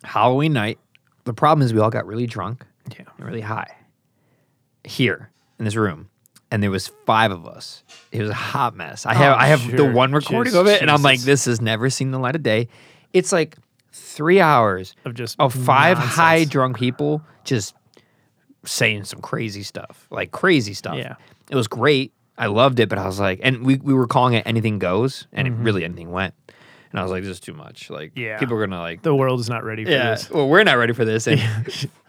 Halloween 0.04 0.54
night. 0.54 0.80
The 1.26 1.34
problem 1.34 1.66
is 1.66 1.74
we 1.74 1.80
all 1.80 1.90
got 1.90 2.06
really 2.06 2.28
drunk 2.28 2.66
yeah. 2.92 3.06
and 3.18 3.26
really 3.26 3.42
high. 3.42 3.76
Here 4.84 5.32
in 5.60 5.65
this 5.65 5.76
room. 5.76 6.10
And 6.52 6.61
there 6.61 6.72
was 6.72 6.88
five 7.06 7.32
of 7.32 7.45
us. 7.48 7.84
It 8.11 8.22
was 8.22 8.30
a 8.30 8.34
hot 8.36 8.76
mess. 8.76 9.06
I 9.06 9.14
have 9.15 9.34
Oh, 9.36 9.40
I 9.40 9.48
have 9.48 9.76
the 9.76 9.86
one 9.91 10.11
recording 10.14 10.53
Just- 10.53 10.61
of 10.61 10.68
it, 10.68 10.82
and 10.82 10.91
I'm 10.91 11.02
like, 11.02 11.19
this 11.22 11.45
has 11.45 11.60
never 11.60 11.90
seen 11.90 12.11
the 12.11 12.19
light 12.19 12.36
of 12.36 12.44
day. 12.44 12.68
It's 13.14 13.32
like 13.32 13.57
three 13.91 14.40
hours 14.40 14.94
Of 15.06 15.15
just 15.15 15.36
of 15.40 15.53
five 15.53 15.98
nonsense. 15.98 16.15
high 16.15 16.44
drunk 16.45 16.77
people 16.77 17.22
just 17.44 17.73
saying 18.65 19.03
some 19.06 19.22
crazy 19.22 19.64
stuff, 19.64 20.07
like 20.11 20.32
crazy 20.32 20.73
stuff. 20.73 20.98
Yeah. 20.98 21.15
it 21.49 21.56
was 21.56 21.68
great. 21.68 22.11
I 22.38 22.48
loved 22.48 22.80
it, 22.80 22.90
but 22.90 22.98
I 22.98 23.06
was 23.06 23.19
like, 23.19 23.40
and 23.44 23.65
we, 23.65 23.77
we 23.77 23.94
were 23.94 24.07
calling 24.07 24.34
it 24.34 24.45
anything 24.45 24.80
goes, 24.80 25.27
and 25.32 25.48
Mm-hmm. 25.48 25.61
it 25.61 25.64
really 25.64 25.84
anything 25.86 26.11
went. 26.11 26.34
And 26.91 26.99
I 26.99 27.03
was 27.03 27.11
like, 27.11 27.23
this 27.23 27.32
is 27.32 27.40
too 27.40 27.53
much. 27.53 27.90
Like, 27.90 28.11
Yeah. 28.15 28.38
people 28.38 28.56
are 28.57 28.65
gonna 28.65 28.82
like, 28.82 29.02
The 29.02 29.15
world 29.15 29.40
is 29.40 29.49
not 29.49 29.64
ready 29.64 29.84
for 29.86 29.91
yeah. 29.91 30.11
this. 30.11 30.30
Well, 30.30 30.48
we're 30.49 30.64
not 30.64 30.77
ready 30.77 30.94
for 30.94 31.06
this, 31.06 31.27
and 31.27 31.41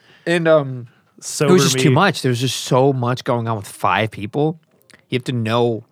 and 0.26 0.48
um, 0.48 0.88
So 1.20 1.46
it 1.46 1.52
was 1.52 1.62
just 1.62 1.78
too 1.78 1.90
much. 1.90 2.22
There 2.22 2.30
was 2.30 2.40
just 2.40 2.60
so 2.62 2.92
much 2.92 3.24
going 3.24 3.48
on 3.48 3.56
with 3.56 3.66
five 3.68 4.10
people. 4.10 4.60
You 5.08 5.16
have 5.16 5.24
to 5.24 5.32
know 5.32 5.84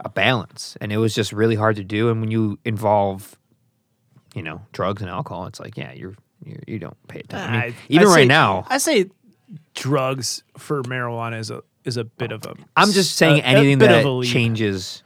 a 0.00 0.08
balance, 0.08 0.76
and 0.80 0.92
it 0.92 0.96
was 0.96 1.14
just 1.14 1.32
really 1.32 1.54
hard 1.54 1.76
to 1.76 1.84
do. 1.84 2.10
And 2.10 2.20
when 2.20 2.30
you 2.30 2.58
involve, 2.64 3.36
you 4.34 4.42
know, 4.42 4.62
drugs 4.72 5.02
and 5.02 5.10
alcohol, 5.10 5.46
it's 5.46 5.60
like, 5.60 5.76
yeah, 5.76 5.92
you're, 5.92 6.14
you're 6.44 6.58
you 6.66 6.78
don't 6.78 6.96
pay 7.08 7.20
attention. 7.20 7.54
I 7.54 7.66
mean, 7.66 7.74
even 7.88 8.08
right 8.08 8.26
now, 8.26 8.66
I 8.68 8.78
say 8.78 9.06
drugs 9.74 10.42
for 10.56 10.82
marijuana 10.82 11.38
is 11.38 11.50
a 11.50 11.62
is 11.84 11.96
a 11.96 12.04
bit 12.04 12.32
of 12.32 12.44
a. 12.44 12.54
I'm 12.76 12.92
just 12.92 13.16
saying 13.16 13.40
a- 13.40 13.44
anything 13.44 13.78
that 13.78 14.04
a 14.04 14.10
leap. 14.10 14.30
changes. 14.30 15.02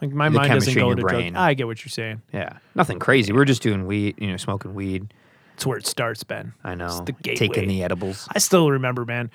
Like 0.00 0.12
my 0.12 0.30
mind 0.30 0.50
doesn't 0.50 0.74
go 0.74 0.94
to 0.94 1.02
brain. 1.02 1.32
drugs. 1.34 1.42
I 1.42 1.54
get 1.54 1.66
what 1.66 1.84
you're 1.84 1.90
saying. 1.90 2.22
Yeah, 2.32 2.58
nothing 2.74 2.98
crazy. 2.98 3.32
We're 3.32 3.44
just 3.44 3.62
doing 3.62 3.86
weed, 3.86 4.16
you 4.18 4.28
know, 4.28 4.38
smoking 4.38 4.74
weed. 4.74 5.12
It's 5.60 5.66
where 5.66 5.76
it 5.76 5.86
starts, 5.86 6.24
Ben. 6.24 6.54
I 6.64 6.74
know, 6.74 7.04
the 7.04 7.12
gateway. 7.12 7.48
taking 7.48 7.68
the 7.68 7.84
edibles. 7.84 8.26
I 8.34 8.38
still 8.38 8.70
remember, 8.70 9.04
man. 9.04 9.30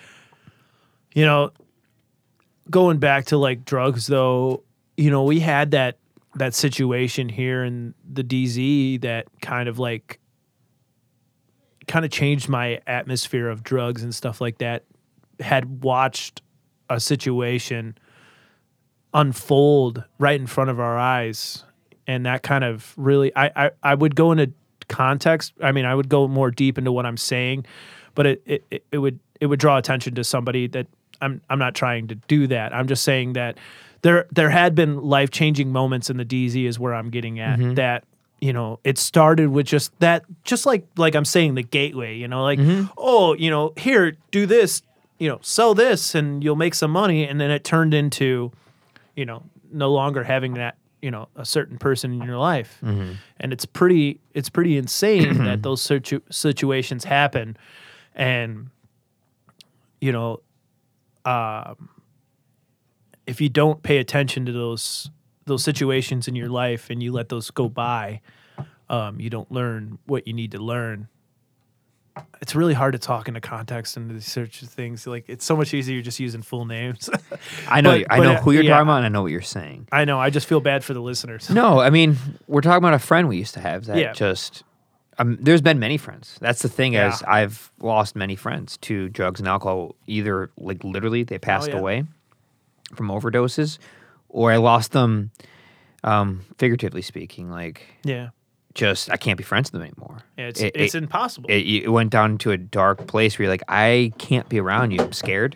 You 1.14 1.24
know, 1.24 1.52
going 2.68 2.98
back 2.98 3.26
to 3.26 3.38
like 3.38 3.64
drugs 3.64 4.08
though, 4.08 4.64
you 4.98 5.12
know, 5.12 5.22
we 5.22 5.40
had 5.40 5.70
that 5.72 6.00
that 6.34 6.56
situation 6.56 7.30
here 7.30 7.64
in 7.64 7.94
the 8.12 8.24
DZ 8.24 9.02
that 9.02 9.28
kind 9.44 9.70
of 9.70 9.78
like 9.78 10.20
kind 11.88 12.04
of 12.04 12.10
changed 12.10 12.50
my 12.50 12.82
atmosphere 12.88 13.48
of 13.48 13.62
drugs 13.62 14.02
and 14.02 14.16
stuff 14.16 14.42
like 14.42 14.58
that. 14.58 14.84
Had 15.40 15.84
watched 15.84 16.42
a 16.90 17.00
situation 17.00 18.00
unfold 19.14 20.04
right 20.18 20.42
in 20.42 20.48
front 20.48 20.72
of 20.72 20.80
our 20.80 20.98
eyes 20.98 21.64
and 22.08 22.26
that 22.26 22.42
kind 22.42 22.64
of 22.64 22.96
really 22.98 23.32
I, 23.36 23.52
I 23.56 23.72
I 23.84 23.94
would 23.94 24.16
go 24.16 24.32
into 24.32 24.54
context. 24.88 25.54
I 25.62 25.72
mean, 25.72 25.86
I 25.86 25.96
would 25.96 26.10
go 26.10 26.28
more 26.28 26.52
deep 26.52 26.78
into 26.78 26.92
what 26.92 27.06
I'm 27.06 27.18
saying, 27.18 27.66
but 28.14 28.26
it 28.26 28.42
it, 28.46 28.84
it, 28.92 28.98
would 28.98 29.20
it 29.40 29.48
would 29.48 29.60
draw 29.60 29.78
attention 29.78 30.16
to 30.16 30.24
somebody 30.24 30.68
that 30.68 30.88
I'm 31.22 31.42
I'm 31.50 31.60
not 31.60 31.76
trying 31.76 32.08
to 32.08 32.16
do 32.16 32.48
that. 32.48 32.74
I'm 32.74 32.88
just 32.88 33.04
saying 33.04 33.34
that 33.34 33.58
there 34.02 34.28
there 34.32 34.50
had 34.50 34.76
been 34.76 35.02
life 35.02 35.32
changing 35.32 35.72
moments 35.72 36.10
in 36.10 36.18
the 36.18 36.26
DZ 36.26 36.66
is 36.66 36.80
where 36.80 36.94
I'm 36.94 37.10
getting 37.10 37.40
at 37.40 37.60
mm-hmm. 37.60 37.74
that 37.76 38.04
you 38.40 38.54
know, 38.54 38.80
it 38.84 38.98
started 38.98 39.50
with 39.50 39.66
just 39.66 39.98
that, 40.00 40.24
just 40.44 40.66
like 40.66 40.86
like 40.98 41.16
I'm 41.16 41.26
saying, 41.26 41.56
the 41.56 41.64
gateway. 41.64 42.16
You 42.16 42.28
know, 42.28 42.44
like 42.44 42.60
mm-hmm. 42.60 42.92
oh, 42.98 43.34
you 43.34 43.50
know, 43.50 43.74
here, 43.78 44.18
do 44.32 44.46
this, 44.46 44.82
you 45.18 45.30
know, 45.30 45.40
sell 45.42 45.74
this, 45.74 46.16
and 46.16 46.44
you'll 46.44 46.56
make 46.56 46.76
some 46.76 46.92
money, 46.92 47.28
and 47.28 47.40
then 47.40 47.50
it 47.50 47.64
turned 47.64 47.94
into, 47.94 48.52
you 49.16 49.26
know, 49.26 49.44
no 49.72 49.92
longer 49.92 50.24
having 50.24 50.56
that, 50.56 50.76
you 51.06 51.12
know, 51.12 51.28
a 51.36 51.46
certain 51.46 51.78
person 51.78 52.12
in 52.14 52.24
your 52.24 52.40
life, 52.40 52.80
and 53.40 53.54
it's 53.54 53.66
pretty, 53.66 54.20
it's 54.34 54.50
pretty 54.50 54.76
insane 54.76 55.44
that 55.46 55.62
those 55.62 55.80
situ- 55.82 56.22
situations 56.32 57.04
happen, 57.06 57.56
and 58.16 58.72
you 60.02 60.12
know, 60.12 60.40
um, 61.26 61.90
if 63.28 63.40
you 63.40 63.50
don't 63.50 63.84
pay 63.84 63.98
attention 63.98 64.46
to 64.48 64.52
those 64.52 65.12
those 65.46 65.64
situations 65.64 66.28
in 66.28 66.36
your 66.36 66.50
life 66.50 66.90
and 66.90 67.04
you 67.04 67.12
let 67.12 67.30
those 67.30 67.52
go 67.52 67.70
by, 67.70 68.20
um, 68.90 69.20
you 69.20 69.30
don't 69.30 69.52
learn 69.52 70.00
what 70.08 70.26
you 70.28 70.34
need 70.34 70.52
to 70.54 70.58
learn. 70.60 71.08
It's 72.42 72.56
really 72.56 72.74
hard 72.74 72.94
to 72.94 73.00
talk 73.00 73.28
into 73.28 73.42
context 73.42 73.98
and 73.98 74.10
these 74.12 74.26
sorts 74.32 74.62
of 74.62 74.70
things. 74.70 75.06
Like 75.08 75.26
it's 75.28 75.44
so 75.44 75.56
much 75.58 75.74
easier 75.74 76.02
just 76.02 76.20
using 76.20 76.42
full 76.42 76.66
names. 76.66 77.10
I 77.68 77.82
know. 77.82 77.98
But- 78.00 78.08
I 78.14 78.20
know 78.20 78.34
uh, 78.34 78.42
who 78.42 78.52
you're 78.52 78.64
yeah. 78.64 78.72
talking 78.72 78.84
about. 78.88 78.98
and 78.98 79.06
I 79.06 79.10
know 79.10 79.22
what 79.24 79.32
you're 79.32 79.42
saying. 79.42 79.88
I 79.92 80.06
know. 80.06 80.20
I 80.20 80.30
just 80.30 80.48
feel 80.48 80.60
bad 80.60 80.84
for 80.84 80.94
the 80.94 81.02
listeners. 81.02 81.50
No, 81.50 81.80
I 81.88 81.90
mean 81.90 82.18
we're 82.48 82.62
talking 82.62 82.78
about 82.78 82.94
a 82.94 83.00
friend 83.00 83.28
we 83.28 83.38
used 83.38 83.54
to 83.56 83.60
have 83.60 83.86
that 83.86 83.98
Yeah. 83.98 84.14
just. 84.14 84.64
Um, 85.18 85.38
there's 85.40 85.62
been 85.62 85.80
many 85.80 85.98
friends. 85.98 86.38
That's 86.42 86.62
the 86.62 86.68
thing. 86.70 86.94
Is 86.94 87.22
Yeah. 87.22 87.32
I've 87.34 87.72
lost 87.80 88.16
many 88.16 88.36
friends 88.36 88.78
to 88.80 89.08
drugs 89.10 89.40
and 89.40 89.48
alcohol. 89.48 89.96
Either 90.08 90.52
like 90.58 90.84
literally 90.84 91.24
they 91.24 91.40
passed 91.40 91.70
yeah. 91.70 91.78
away 91.78 92.04
from 92.96 93.08
overdoses, 93.08 93.78
or 94.30 94.52
I 94.52 94.58
lost 94.58 94.92
them, 94.92 95.32
um, 96.04 96.42
figuratively 96.58 97.02
speaking. 97.02 97.50
Like 97.50 97.82
Yeah, 98.04 98.30
just 98.76 99.10
I 99.10 99.18
can't 99.18 99.38
be 99.38 99.44
friends 99.44 99.72
with 99.72 99.82
them 99.82 99.90
anymore. 99.90 100.18
yeah 100.38 100.48
it's 100.48 100.62
It- 100.62 100.76
it's 100.76 100.94
it- 100.96 101.04
impossible. 101.04 101.50
it, 101.50 101.66
it 101.86 101.90
went 101.92 102.12
down 102.12 102.38
to 102.40 102.52
a 102.52 102.58
dark 102.58 103.08
place 103.08 103.38
where 103.40 103.46
you're 103.46 103.54
like, 103.54 103.64
I 103.68 104.12
can't 104.20 104.48
be 104.50 104.60
around 104.60 104.92
you. 104.92 105.02
I'm 105.02 105.14
scared. 105.14 105.56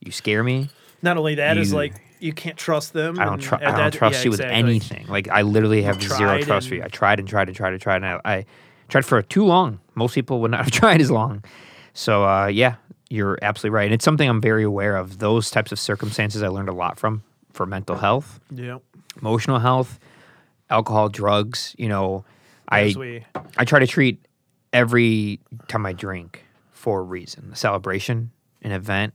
You 0.00 0.12
scare 0.12 0.44
me. 0.44 0.68
Not 1.02 1.16
only 1.16 1.34
that 1.36 1.56
is 1.58 1.70
you- 1.72 1.76
like 1.76 1.94
you 2.20 2.32
can't 2.32 2.56
trust 2.56 2.92
them. 2.94 3.18
I 3.18 3.24
don't, 3.24 3.42
and 3.52 3.62
I 3.62 3.66
don't 3.70 3.76
that- 3.76 3.92
trust 3.92 4.18
yeah, 4.20 4.24
you 4.24 4.30
with 4.30 4.40
anything. 4.40 5.06
Like 5.08 5.28
I 5.28 5.42
literally 5.42 5.82
have 5.82 6.00
zero 6.02 6.38
trust 6.42 6.68
for 6.68 6.74
you. 6.76 6.82
I 6.84 6.88
tried 6.88 7.18
and 7.18 7.28
tried 7.28 7.48
and 7.48 7.56
tried 7.56 7.72
and 7.72 7.82
tried, 7.82 7.96
and 7.96 8.06
I, 8.06 8.20
I 8.24 8.44
tried 8.88 9.04
for 9.04 9.20
too 9.22 9.44
long. 9.44 9.80
Most 9.94 10.14
people 10.14 10.40
would 10.42 10.50
not 10.52 10.60
have 10.64 10.70
tried 10.70 11.00
as 11.00 11.10
long. 11.10 11.42
So 11.94 12.24
uh, 12.24 12.46
yeah, 12.46 12.76
you're 13.10 13.38
absolutely 13.42 13.74
right. 13.74 13.84
And 13.84 13.94
it's 13.94 14.04
something 14.04 14.28
I'm 14.28 14.40
very 14.40 14.62
aware 14.64 14.96
of. 14.96 15.18
Those 15.18 15.50
types 15.50 15.72
of 15.72 15.78
circumstances 15.78 16.42
I 16.42 16.48
learned 16.48 16.68
a 16.68 16.72
lot 16.74 16.98
from 16.98 17.22
for 17.52 17.64
mental 17.66 17.96
health, 17.96 18.40
Yeah, 18.50 18.78
emotional 19.20 19.58
health, 19.58 19.98
alcohol, 20.70 21.08
drugs. 21.08 21.74
You 21.78 21.88
know, 21.88 22.24
I 22.68 22.94
we. 22.96 23.24
I 23.56 23.64
try 23.64 23.78
to 23.78 23.86
treat 23.86 24.24
every 24.72 25.40
time 25.68 25.86
I 25.86 25.92
drink 25.92 26.44
for 26.70 27.00
a 27.00 27.02
reason, 27.02 27.50
a 27.52 27.56
celebration, 27.56 28.30
an 28.62 28.72
event, 28.72 29.14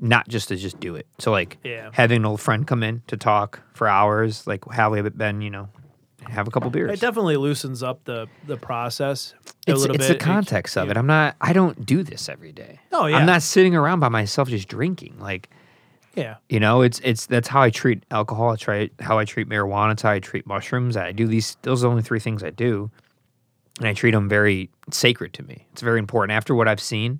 not 0.00 0.28
just 0.28 0.48
to 0.48 0.56
just 0.56 0.80
do 0.80 0.94
it. 0.96 1.06
So 1.18 1.30
like 1.30 1.58
Yeah. 1.64 1.90
having 1.92 2.18
an 2.18 2.26
old 2.26 2.40
friend 2.40 2.66
come 2.66 2.82
in 2.82 3.02
to 3.08 3.16
talk 3.16 3.60
for 3.74 3.86
hours, 3.88 4.46
like 4.46 4.64
how 4.70 4.94
have 4.94 5.06
it 5.06 5.16
been, 5.18 5.40
you 5.42 5.50
know, 5.50 5.68
have 6.28 6.46
a 6.46 6.50
couple 6.52 6.70
beers. 6.70 6.92
it 6.92 7.00
definitely 7.00 7.36
loosens 7.36 7.82
up 7.82 8.04
the 8.04 8.28
the 8.46 8.56
process 8.56 9.34
a 9.66 9.72
it's 9.72 9.80
little 9.80 9.96
it's 9.96 10.06
bit. 10.06 10.18
the 10.20 10.24
context 10.24 10.76
of 10.78 10.88
it. 10.88 10.96
I'm 10.96 11.06
not 11.06 11.34
I 11.40 11.52
don't 11.52 11.84
do 11.84 12.02
this 12.04 12.28
every 12.28 12.52
day. 12.52 12.78
Oh, 12.92 13.06
yeah. 13.06 13.16
I'm 13.16 13.26
not 13.26 13.42
sitting 13.42 13.74
around 13.74 13.98
by 14.00 14.08
myself 14.08 14.48
just 14.48 14.68
drinking. 14.68 15.16
Like 15.18 15.50
Yeah, 16.14 16.36
you 16.48 16.60
know, 16.60 16.82
it's 16.82 17.00
it's 17.02 17.26
that's 17.26 17.48
how 17.48 17.62
I 17.62 17.70
treat 17.70 18.04
alcohol. 18.10 18.50
I 18.50 18.56
try 18.56 18.90
how 19.00 19.18
I 19.18 19.24
treat 19.24 19.48
marijuana. 19.48 19.92
It's 19.92 20.02
how 20.02 20.10
I 20.10 20.20
treat 20.20 20.46
mushrooms. 20.46 20.96
I 20.96 21.12
do 21.12 21.26
these. 21.26 21.56
Those 21.62 21.82
are 21.82 21.86
the 21.86 21.90
only 21.90 22.02
three 22.02 22.20
things 22.20 22.42
I 22.42 22.50
do, 22.50 22.90
and 23.78 23.88
I 23.88 23.94
treat 23.94 24.10
them 24.10 24.28
very 24.28 24.68
sacred 24.90 25.32
to 25.34 25.42
me. 25.42 25.66
It's 25.72 25.80
very 25.80 25.98
important. 25.98 26.36
After 26.36 26.54
what 26.54 26.68
I've 26.68 26.80
seen, 26.80 27.18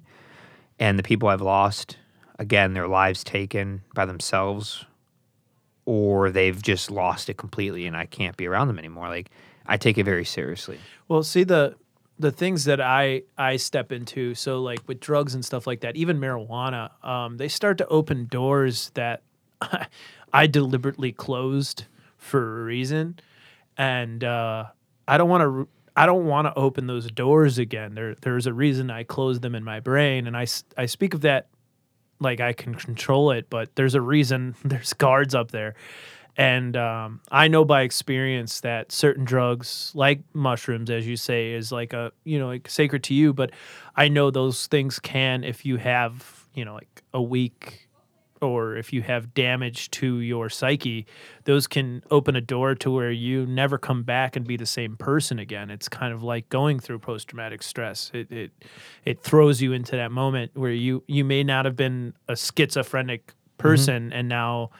and 0.78 0.98
the 0.98 1.02
people 1.02 1.28
I've 1.28 1.40
lost, 1.40 1.96
again, 2.38 2.74
their 2.74 2.88
lives 2.88 3.24
taken 3.24 3.82
by 3.94 4.04
themselves, 4.04 4.84
or 5.86 6.30
they've 6.30 6.60
just 6.60 6.90
lost 6.90 7.30
it 7.30 7.38
completely, 7.38 7.86
and 7.86 7.96
I 7.96 8.04
can't 8.04 8.36
be 8.36 8.46
around 8.46 8.68
them 8.68 8.78
anymore. 8.78 9.08
Like 9.08 9.30
I 9.64 9.78
take 9.78 9.96
it 9.96 10.04
very 10.04 10.26
seriously. 10.26 10.78
Well, 11.08 11.22
see 11.22 11.44
the 11.44 11.76
the 12.22 12.32
things 12.32 12.64
that 12.64 12.80
I 12.80 13.22
I 13.36 13.56
step 13.56 13.92
into, 13.92 14.34
so 14.34 14.62
like 14.62 14.80
with 14.86 15.00
drugs 15.00 15.34
and 15.34 15.44
stuff 15.44 15.66
like 15.66 15.80
that, 15.80 15.96
even 15.96 16.18
marijuana, 16.18 16.90
um, 17.04 17.36
they 17.36 17.48
start 17.48 17.78
to 17.78 17.86
open 17.88 18.26
doors 18.26 18.90
that 18.94 19.22
I 20.32 20.46
deliberately 20.46 21.12
closed 21.12 21.84
for 22.16 22.60
a 22.60 22.64
reason, 22.64 23.18
and 23.76 24.24
uh, 24.24 24.64
I 25.06 25.18
don't 25.18 25.28
want 25.28 25.42
to. 25.42 25.68
I 25.94 26.06
don't 26.06 26.24
want 26.24 26.46
to 26.46 26.54
open 26.54 26.86
those 26.86 27.10
doors 27.10 27.58
again. 27.58 27.94
There, 27.94 28.14
there's 28.14 28.46
a 28.46 28.52
reason 28.54 28.90
I 28.90 29.02
closed 29.02 29.42
them 29.42 29.54
in 29.54 29.62
my 29.62 29.80
brain, 29.80 30.26
and 30.26 30.34
I, 30.34 30.46
I 30.78 30.86
speak 30.86 31.12
of 31.12 31.20
that 31.20 31.48
like 32.18 32.40
I 32.40 32.54
can 32.54 32.74
control 32.74 33.32
it, 33.32 33.50
but 33.50 33.74
there's 33.74 33.94
a 33.94 34.00
reason 34.00 34.54
there's 34.64 34.94
guards 34.94 35.34
up 35.34 35.50
there. 35.50 35.74
And 36.36 36.76
um, 36.76 37.20
I 37.30 37.48
know 37.48 37.64
by 37.64 37.82
experience 37.82 38.60
that 38.60 38.90
certain 38.90 39.24
drugs, 39.24 39.92
like 39.94 40.20
mushrooms, 40.32 40.88
as 40.88 41.06
you 41.06 41.16
say, 41.16 41.52
is 41.52 41.70
like 41.70 41.92
a 41.92 42.12
you 42.24 42.38
know 42.38 42.46
like 42.46 42.68
sacred 42.68 43.02
to 43.04 43.14
you. 43.14 43.32
But 43.32 43.50
I 43.96 44.08
know 44.08 44.30
those 44.30 44.66
things 44.66 44.98
can, 44.98 45.44
if 45.44 45.66
you 45.66 45.76
have 45.76 46.46
you 46.54 46.64
know 46.64 46.74
like 46.74 47.02
a 47.12 47.20
week, 47.20 47.88
or 48.40 48.76
if 48.76 48.92
you 48.92 49.02
have 49.02 49.34
damage 49.34 49.90
to 49.92 50.20
your 50.20 50.48
psyche, 50.48 51.06
those 51.44 51.66
can 51.66 52.02
open 52.10 52.34
a 52.34 52.40
door 52.40 52.74
to 52.76 52.90
where 52.90 53.10
you 53.10 53.46
never 53.46 53.78
come 53.78 54.02
back 54.02 54.34
and 54.34 54.46
be 54.46 54.56
the 54.56 54.66
same 54.66 54.96
person 54.96 55.38
again. 55.38 55.70
It's 55.70 55.88
kind 55.88 56.12
of 56.12 56.22
like 56.22 56.48
going 56.48 56.80
through 56.80 57.00
post 57.00 57.28
traumatic 57.28 57.62
stress. 57.62 58.10
It 58.14 58.32
it 58.32 58.52
it 59.04 59.22
throws 59.22 59.60
you 59.60 59.74
into 59.74 59.96
that 59.96 60.10
moment 60.10 60.52
where 60.54 60.72
you 60.72 61.04
you 61.06 61.24
may 61.24 61.44
not 61.44 61.66
have 61.66 61.76
been 61.76 62.14
a 62.26 62.36
schizophrenic 62.36 63.34
person 63.62 64.12
and 64.12 64.28
now 64.28 64.70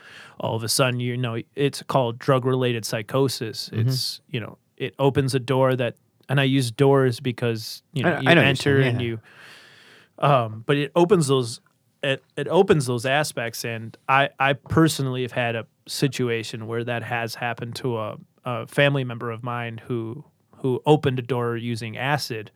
all 0.41 0.55
of 0.57 0.63
a 0.65 0.69
sudden 0.69 1.01
you 1.01 1.17
know 1.17 1.39
it's 1.57 1.83
called 1.85 2.19
drug 2.19 2.45
related 2.45 2.85
psychosis 2.85 3.71
it's 3.73 4.21
you 4.29 4.41
know 4.41 4.59
it 4.77 4.95
opens 4.99 5.35
a 5.35 5.39
door 5.41 5.77
that 5.77 5.95
and 6.29 6.41
i 6.41 6.45
use 6.45 6.71
doors 6.71 7.21
because 7.21 7.83
you 7.93 8.03
know 8.03 8.11
I- 8.11 8.15
I 8.15 8.19
you 8.19 8.23
know 8.23 8.29
what 8.31 8.37
you're 8.37 8.45
enter 8.45 8.81
and 8.81 9.01
yeah. 9.01 9.07
you 9.07 9.21
um 10.19 10.63
but 10.67 10.77
it 10.77 10.91
opens 10.95 11.27
those 11.29 11.61
it, 12.03 12.23
it 12.37 12.49
opens 12.49 12.87
those 12.87 13.07
aspects 13.07 13.65
and 13.65 13.97
i 14.09 14.29
i 14.39 14.53
personally 14.55 15.23
have 15.23 15.33
had 15.33 15.55
a 15.57 15.67
situation 15.87 16.67
where 16.67 16.85
that 16.85 17.03
has 17.03 17.35
happened 17.37 17.75
to 17.77 17.99
a, 17.99 18.17
a 18.45 18.67
family 18.67 19.05
member 19.05 19.31
of 19.31 19.43
mine 19.43 19.79
who 19.87 20.25
who 20.59 20.81
opened 20.87 21.19
a 21.19 21.23
door 21.23 21.57
using 21.57 21.97
acid 21.97 22.51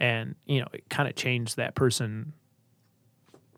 and 0.00 0.34
you 0.46 0.60
know 0.60 0.66
it 0.72 0.84
kind 0.88 1.08
of 1.08 1.14
changed 1.16 1.56
that 1.56 1.74
person 1.74 2.32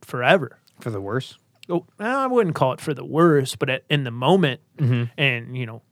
forever 0.02 0.58
For 0.80 0.90
the 0.90 1.00
worse. 1.00 1.38
Oh, 1.68 1.84
I 1.98 2.26
wouldn't 2.26 2.54
call 2.56 2.72
it 2.72 2.80
for 2.80 2.94
the 2.94 3.04
worst, 3.04 3.58
but 3.58 3.68
at, 3.70 3.84
in 3.90 4.04
the 4.04 4.10
moment, 4.10 4.60
Mm-hmm. 4.78 5.04
and 5.18 5.56
you 5.56 5.66
know, 5.66 5.82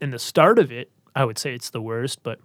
in 0.00 0.10
the 0.10 0.18
start 0.18 0.58
of 0.58 0.72
it, 0.72 0.90
I 1.14 1.24
would 1.24 1.38
say 1.38 1.54
it's 1.54 1.70
the 1.70 1.82
worst. 1.82 2.22
But 2.22 2.38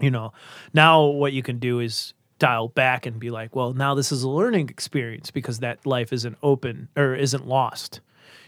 you 0.00 0.10
know, 0.10 0.32
now 0.72 1.04
what 1.04 1.32
you 1.32 1.42
can 1.42 1.58
do 1.58 1.80
is 1.80 2.14
dial 2.38 2.68
back 2.68 3.04
and 3.06 3.20
be 3.20 3.30
like, 3.30 3.54
well, 3.54 3.72
now 3.74 3.94
this 3.94 4.10
is 4.10 4.22
a 4.22 4.28
learning 4.28 4.68
experience 4.70 5.30
because 5.30 5.58
that 5.60 5.84
life 5.86 6.12
isn't 6.12 6.36
open 6.42 6.88
or 6.96 7.14
isn't 7.14 7.46
lost. 7.46 8.00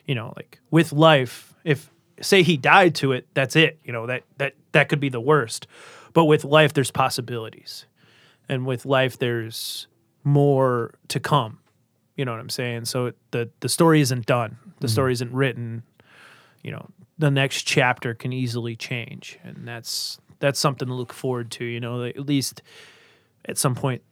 You 0.07 0.15
know, 0.15 0.33
like 0.37 0.59
with 0.71 0.93
life, 0.93 1.55
if 1.65 1.91
say 2.21 2.43
he 2.43 2.57
died 2.57 2.95
to 2.97 3.13
it, 3.13 3.27
that's 3.35 3.57
it. 3.57 3.79
You 3.85 3.93
know 3.93 4.07
that 4.07 4.23
that 4.39 4.55
that 4.73 4.89
could 4.89 5.01
be 5.01 5.11
the 5.11 5.21
worst. 5.21 5.67
But 6.15 6.25
with 6.25 6.45
life, 6.45 6.73
there's 6.73 6.91
possibilities, 6.93 7.87
and 8.49 8.65
with 8.67 8.87
life, 8.87 9.19
there's 9.19 9.87
more 10.23 10.95
to 11.09 11.21
come. 11.21 11.59
You 12.17 12.25
know 12.25 12.33
what 12.33 12.41
I'm 12.41 12.51
saying? 12.51 12.85
So 12.87 13.07
it, 13.07 13.17
the 13.31 13.51
the 13.61 13.69
story 13.69 14.01
isn't 14.01 14.27
done. 14.27 14.57
The 14.63 14.87
mm-hmm. 14.87 14.93
story 14.93 15.13
isn't 15.13 15.33
written. 15.33 15.83
You 16.63 16.73
know, 16.73 16.89
the 17.19 17.31
next 17.31 17.63
chapter 17.65 18.15
can 18.15 18.33
easily 18.33 18.77
change, 18.77 19.39
and 19.43 19.67
that's 19.67 20.19
that's 20.39 20.59
something 20.59 20.89
to 20.89 20.95
look 20.95 21.13
forward 21.13 21.51
to. 21.53 21.65
You 21.65 21.81
know, 21.81 22.05
at 22.05 22.21
least 22.21 22.63
at 23.47 23.59
some 23.59 23.75
point 23.75 24.03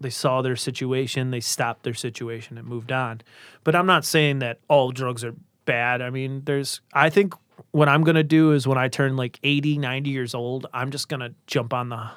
they 0.00 0.10
saw 0.10 0.40
their 0.40 0.56
situation, 0.56 1.30
they 1.30 1.40
stopped 1.40 1.82
their 1.82 1.94
situation 1.94 2.56
and 2.56 2.66
moved 2.66 2.90
on. 2.90 3.20
But 3.64 3.76
I'm 3.76 3.86
not 3.86 4.04
saying 4.04 4.38
that 4.38 4.58
all 4.68 4.92
drugs 4.92 5.22
are 5.24 5.34
bad. 5.66 6.00
I 6.00 6.10
mean, 6.10 6.42
there's 6.44 6.80
I 6.92 7.10
think 7.10 7.34
what 7.72 7.88
I'm 7.88 8.02
going 8.02 8.16
to 8.16 8.24
do 8.24 8.52
is 8.52 8.66
when 8.66 8.78
I 8.78 8.88
turn 8.88 9.16
like 9.16 9.38
80, 9.42 9.78
90 9.78 10.10
years 10.10 10.34
old, 10.34 10.66
I'm 10.72 10.90
just 10.90 11.08
going 11.08 11.20
to 11.20 11.34
jump 11.46 11.72
on 11.72 11.90
the 11.90 12.10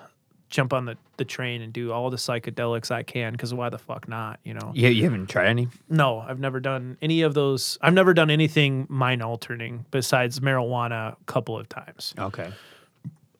jump 0.54 0.72
on 0.72 0.86
the, 0.86 0.96
the 1.18 1.26
train 1.26 1.62
and 1.64 1.74
do 1.74 1.92
all 1.92 2.10
the 2.12 2.18
psychedelics 2.18 2.92
I 2.92 3.02
can 3.04 3.36
cuz 3.36 3.54
why 3.54 3.70
the 3.70 3.78
fuck 3.80 4.08
not, 4.08 4.40
you 4.44 4.54
know. 4.54 4.72
Yeah, 4.76 4.90
you 4.90 5.04
haven't 5.04 5.28
tried 5.28 5.48
any. 5.48 5.68
No, 5.90 6.20
I've 6.20 6.40
never 6.40 6.60
done 6.60 6.98
any 7.02 7.24
of 7.24 7.34
those. 7.34 7.78
I've 7.82 7.94
never 7.96 8.14
done 8.14 8.30
anything 8.30 8.86
mind 8.88 9.24
altering 9.24 9.86
besides 9.92 10.40
marijuana 10.40 11.14
a 11.14 11.18
couple 11.26 11.58
of 11.60 11.68
times. 11.68 12.14
Okay. 12.18 12.52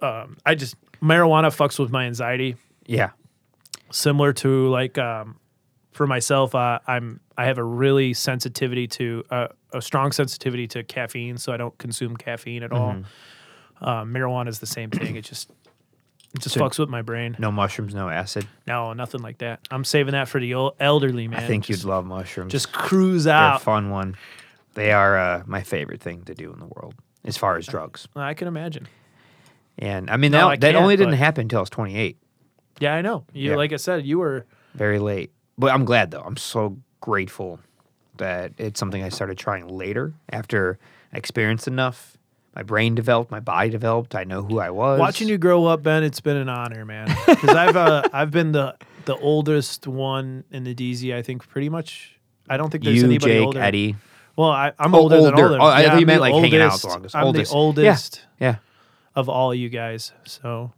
Um, 0.02 0.38
I 0.46 0.56
just 0.56 0.76
marijuana 1.02 1.48
fucks 1.56 1.78
with 1.80 1.92
my 1.92 2.06
anxiety 2.06 2.56
Yeah. 2.88 3.12
similar 3.92 4.34
to 4.34 4.68
like 4.70 4.98
um, 4.98 5.38
for 5.92 6.08
myself 6.08 6.56
uh, 6.56 6.80
i'm 6.88 7.20
i 7.38 7.46
have 7.46 7.58
a 7.60 7.64
really 7.64 8.14
sensitivity 8.14 8.88
to 8.88 9.24
uh, 9.30 9.48
a 9.74 9.82
strong 9.82 10.12
sensitivity 10.12 10.66
to 10.68 10.84
caffeine 10.84 11.38
so 11.38 11.54
i 11.54 11.58
don't 11.58 11.78
consume 11.78 12.18
caffeine 12.18 12.64
at 12.64 12.72
all 12.72 12.96
Uh, 13.82 14.04
marijuana 14.06 14.48
is 14.48 14.60
the 14.60 14.66
same 14.78 14.90
thing. 14.90 15.18
It 15.18 15.26
just 15.26 15.52
it 16.34 16.42
just 16.42 16.56
So- 16.56 16.62
fucks 16.62 16.80
with 16.80 16.90
my 16.90 17.02
brain. 17.02 17.36
No 17.40 17.52
mushrooms, 17.52 17.94
no 17.94 18.10
acid. 18.10 18.48
No, 18.68 18.94
nothing 18.94 19.22
like 19.22 19.40
that. 19.40 19.60
I'm 19.72 19.84
saving 19.84 20.14
that 20.14 20.28
for 20.28 20.40
the 20.40 20.54
old 20.56 20.74
elderly 20.80 21.28
man. 21.28 21.40
I 21.44 21.48
think 21.48 21.66
just, 21.66 21.84
you'd 21.84 21.90
love 21.90 22.06
mushrooms. 22.06 22.52
just 22.52 22.72
cruise 22.74 23.28
out. 23.28 23.50
They're 23.50 23.56
a 23.58 23.60
fun 23.60 23.90
one. 23.90 24.16
They 24.74 24.92
are 24.92 25.18
uh, 25.18 25.44
my 25.46 25.62
favorite 25.62 26.02
thing 26.02 26.24
to 26.24 26.34
do 26.34 26.52
in 26.52 26.60
the 26.60 26.66
world 26.66 26.96
as 27.24 27.38
far 27.38 27.58
as 27.58 27.68
drugs. 27.68 28.08
I 28.16 28.34
can 28.34 28.48
imagine. 28.48 28.88
And 29.78 30.10
I 30.10 30.18
mean, 30.18 30.32
No, 30.32 30.40
that, 30.50 30.52
I 30.52 30.56
that 30.58 30.76
only 30.76 30.96
didn't 30.96 31.14
happen 31.14 31.44
until 31.44 31.60
I 31.60 31.62
was 31.62 31.70
28. 31.70 32.18
Yeah, 32.80 32.96
I 32.96 33.02
know. 33.02 33.26
You 33.34 33.52
Yeah. 33.52 33.56
like 33.58 33.72
I 33.74 33.78
said, 33.78 34.06
you 34.06 34.18
were 34.20 34.46
Very 34.74 34.98
late. 35.00 35.32
But 35.58 35.72
I'm 35.72 35.86
glad 35.86 36.10
though. 36.12 36.22
I'm 36.22 36.38
so 36.38 36.78
grateful 37.02 37.60
that 38.18 38.54
it's 38.58 38.80
something 38.80 39.04
I 39.04 39.10
started 39.10 39.38
trying 39.38 39.68
later 39.68 40.14
after 40.32 40.80
I 41.14 41.18
experienced 41.18 41.68
enough. 41.68 42.18
My 42.56 42.62
brain 42.64 42.94
developed, 42.96 43.32
my 43.32 43.40
body 43.40 43.70
developed. 43.72 44.14
I 44.16 44.26
know 44.26 44.44
who 44.44 44.60
I 44.60 44.70
was. 44.70 45.00
watching 45.00 45.28
you 45.28 45.38
grow 45.40 45.66
up, 45.66 45.82
Ben. 45.82 46.04
It's 46.04 46.22
been 46.22 46.38
an 46.38 46.50
honor, 46.50 46.86
man. 46.86 47.08
Because 47.26 47.56
I've 47.56 47.76
uh, 47.76 48.04
I've 48.14 48.32
been 48.32 48.52
the 48.52 48.76
the 49.06 49.16
oldest 49.18 49.88
one 49.88 50.44
in 50.52 50.64
the 50.64 50.74
DZ. 50.76 51.14
I 51.16 51.22
think 51.24 51.48
pretty 51.48 51.70
much. 51.70 52.20
I 52.48 52.58
don't 52.58 52.70
think 52.70 52.84
there's 52.84 52.98
you, 52.98 53.06
anybody 53.06 53.34
Jake, 53.34 53.46
older. 53.46 53.62
Eddie. 53.62 53.96
Well, 54.36 54.50
I, 54.50 54.72
I'm 54.80 54.94
Oh, 54.96 55.00
older, 55.00 55.16
than 55.22 55.26
older. 55.34 55.44
older. 55.44 55.58
Oh, 55.62 55.66
I 55.66 55.82
Yeah, 55.82 55.90
thought 55.92 56.00
you 56.00 56.06
meant, 56.08 56.22
like, 56.22 56.34
hanging 56.34 56.60
out 56.60 56.82
the 56.82 56.88
longest. 56.88 57.16
I'm 57.16 57.24
Oldest. 57.26 57.52
the 57.52 57.56
Yeah. 57.56 57.62
oldest 57.62 58.26
Yeah. 58.40 58.56
of 59.16 59.30
all 59.30 59.54
you 59.54 59.70
guys. 59.70 60.12
So, 60.26 60.74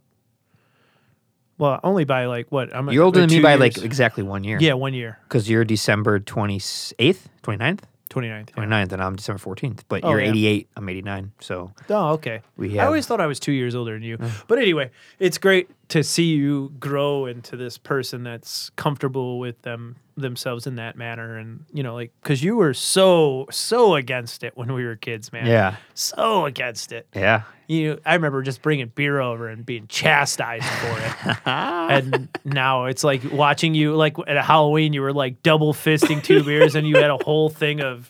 well, 1.58 1.80
only 1.82 2.04
by 2.04 2.26
like 2.26 2.50
what? 2.52 2.74
I'm 2.74 2.90
You're 2.90 3.04
older 3.04 3.20
than 3.20 3.30
me 3.30 3.40
by 3.40 3.52
years. 3.52 3.60
like 3.60 3.78
exactly 3.78 4.22
one 4.22 4.44
year. 4.44 4.58
yeah, 4.60 4.74
one 4.74 4.92
year, 4.94 5.18
Because 5.24 5.48
you're 5.48 5.64
December 5.64 6.20
28th, 6.20 7.26
29th? 7.42 7.80
29th. 8.10 8.50
yeah. 8.56 8.64
29th, 8.64 8.92
and 8.92 9.02
I'm 9.02 9.16
December 9.16 9.42
14th. 9.42 9.80
But 9.88 10.04
Oh, 10.04 10.10
you're 10.10 10.20
yeah. 10.20 10.30
88, 10.30 10.68
I'm 10.76 10.88
89. 10.88 11.32
So 11.40 11.72
Oh, 11.90 12.10
okay. 12.14 12.40
we 12.56 12.78
I 12.78 12.86
always 12.86 13.06
thought 13.06 13.20
I 13.20 13.26
was 13.26 13.38
two 13.40 13.52
years 13.52 13.74
older 13.74 13.92
than 13.94 14.02
you. 14.02 14.18
But 14.48 14.58
anyway, 14.58 14.90
it's 15.18 15.38
great 15.38 15.68
to 15.88 16.02
see 16.02 16.24
you 16.24 16.72
grow 16.80 17.26
into 17.26 17.56
this 17.56 17.78
person 17.78 18.24
that's 18.24 18.70
comfortable 18.70 19.38
with 19.38 19.62
them 19.62 19.96
themselves 20.16 20.66
in 20.66 20.76
that 20.76 20.96
manner, 20.96 21.36
and 21.36 21.64
you 21.72 21.82
know, 21.82 21.94
like 21.94 22.10
because 22.22 22.42
you 22.42 22.56
were 22.56 22.74
so 22.74 23.46
so 23.50 23.94
against 23.94 24.42
it 24.42 24.56
when 24.56 24.72
we 24.72 24.84
were 24.84 24.96
kids, 24.96 25.32
man. 25.32 25.46
yeah. 25.46 25.76
so 25.94 26.46
against 26.46 26.92
it. 26.92 27.06
Yeah. 27.14 27.42
You, 27.68 28.00
I 28.06 28.14
remember 28.14 28.42
just 28.42 28.62
bringing 28.62 28.88
beer 28.94 29.20
over 29.20 29.48
and 29.48 29.66
being 29.66 29.88
chastised 29.88 30.64
for 30.64 31.00
it. 31.00 31.36
and 31.46 32.28
now 32.44 32.84
it's 32.84 33.02
like 33.02 33.22
watching 33.32 33.74
you, 33.74 33.96
like 33.96 34.16
at 34.28 34.42
Halloween, 34.44 34.92
you 34.92 35.02
were 35.02 35.12
like 35.12 35.42
double 35.42 35.74
fisting 35.74 36.22
two 36.22 36.44
beers, 36.44 36.76
and 36.76 36.86
you 36.86 36.96
had 36.96 37.10
a 37.10 37.18
whole 37.18 37.48
thing 37.48 37.80
of, 37.80 38.08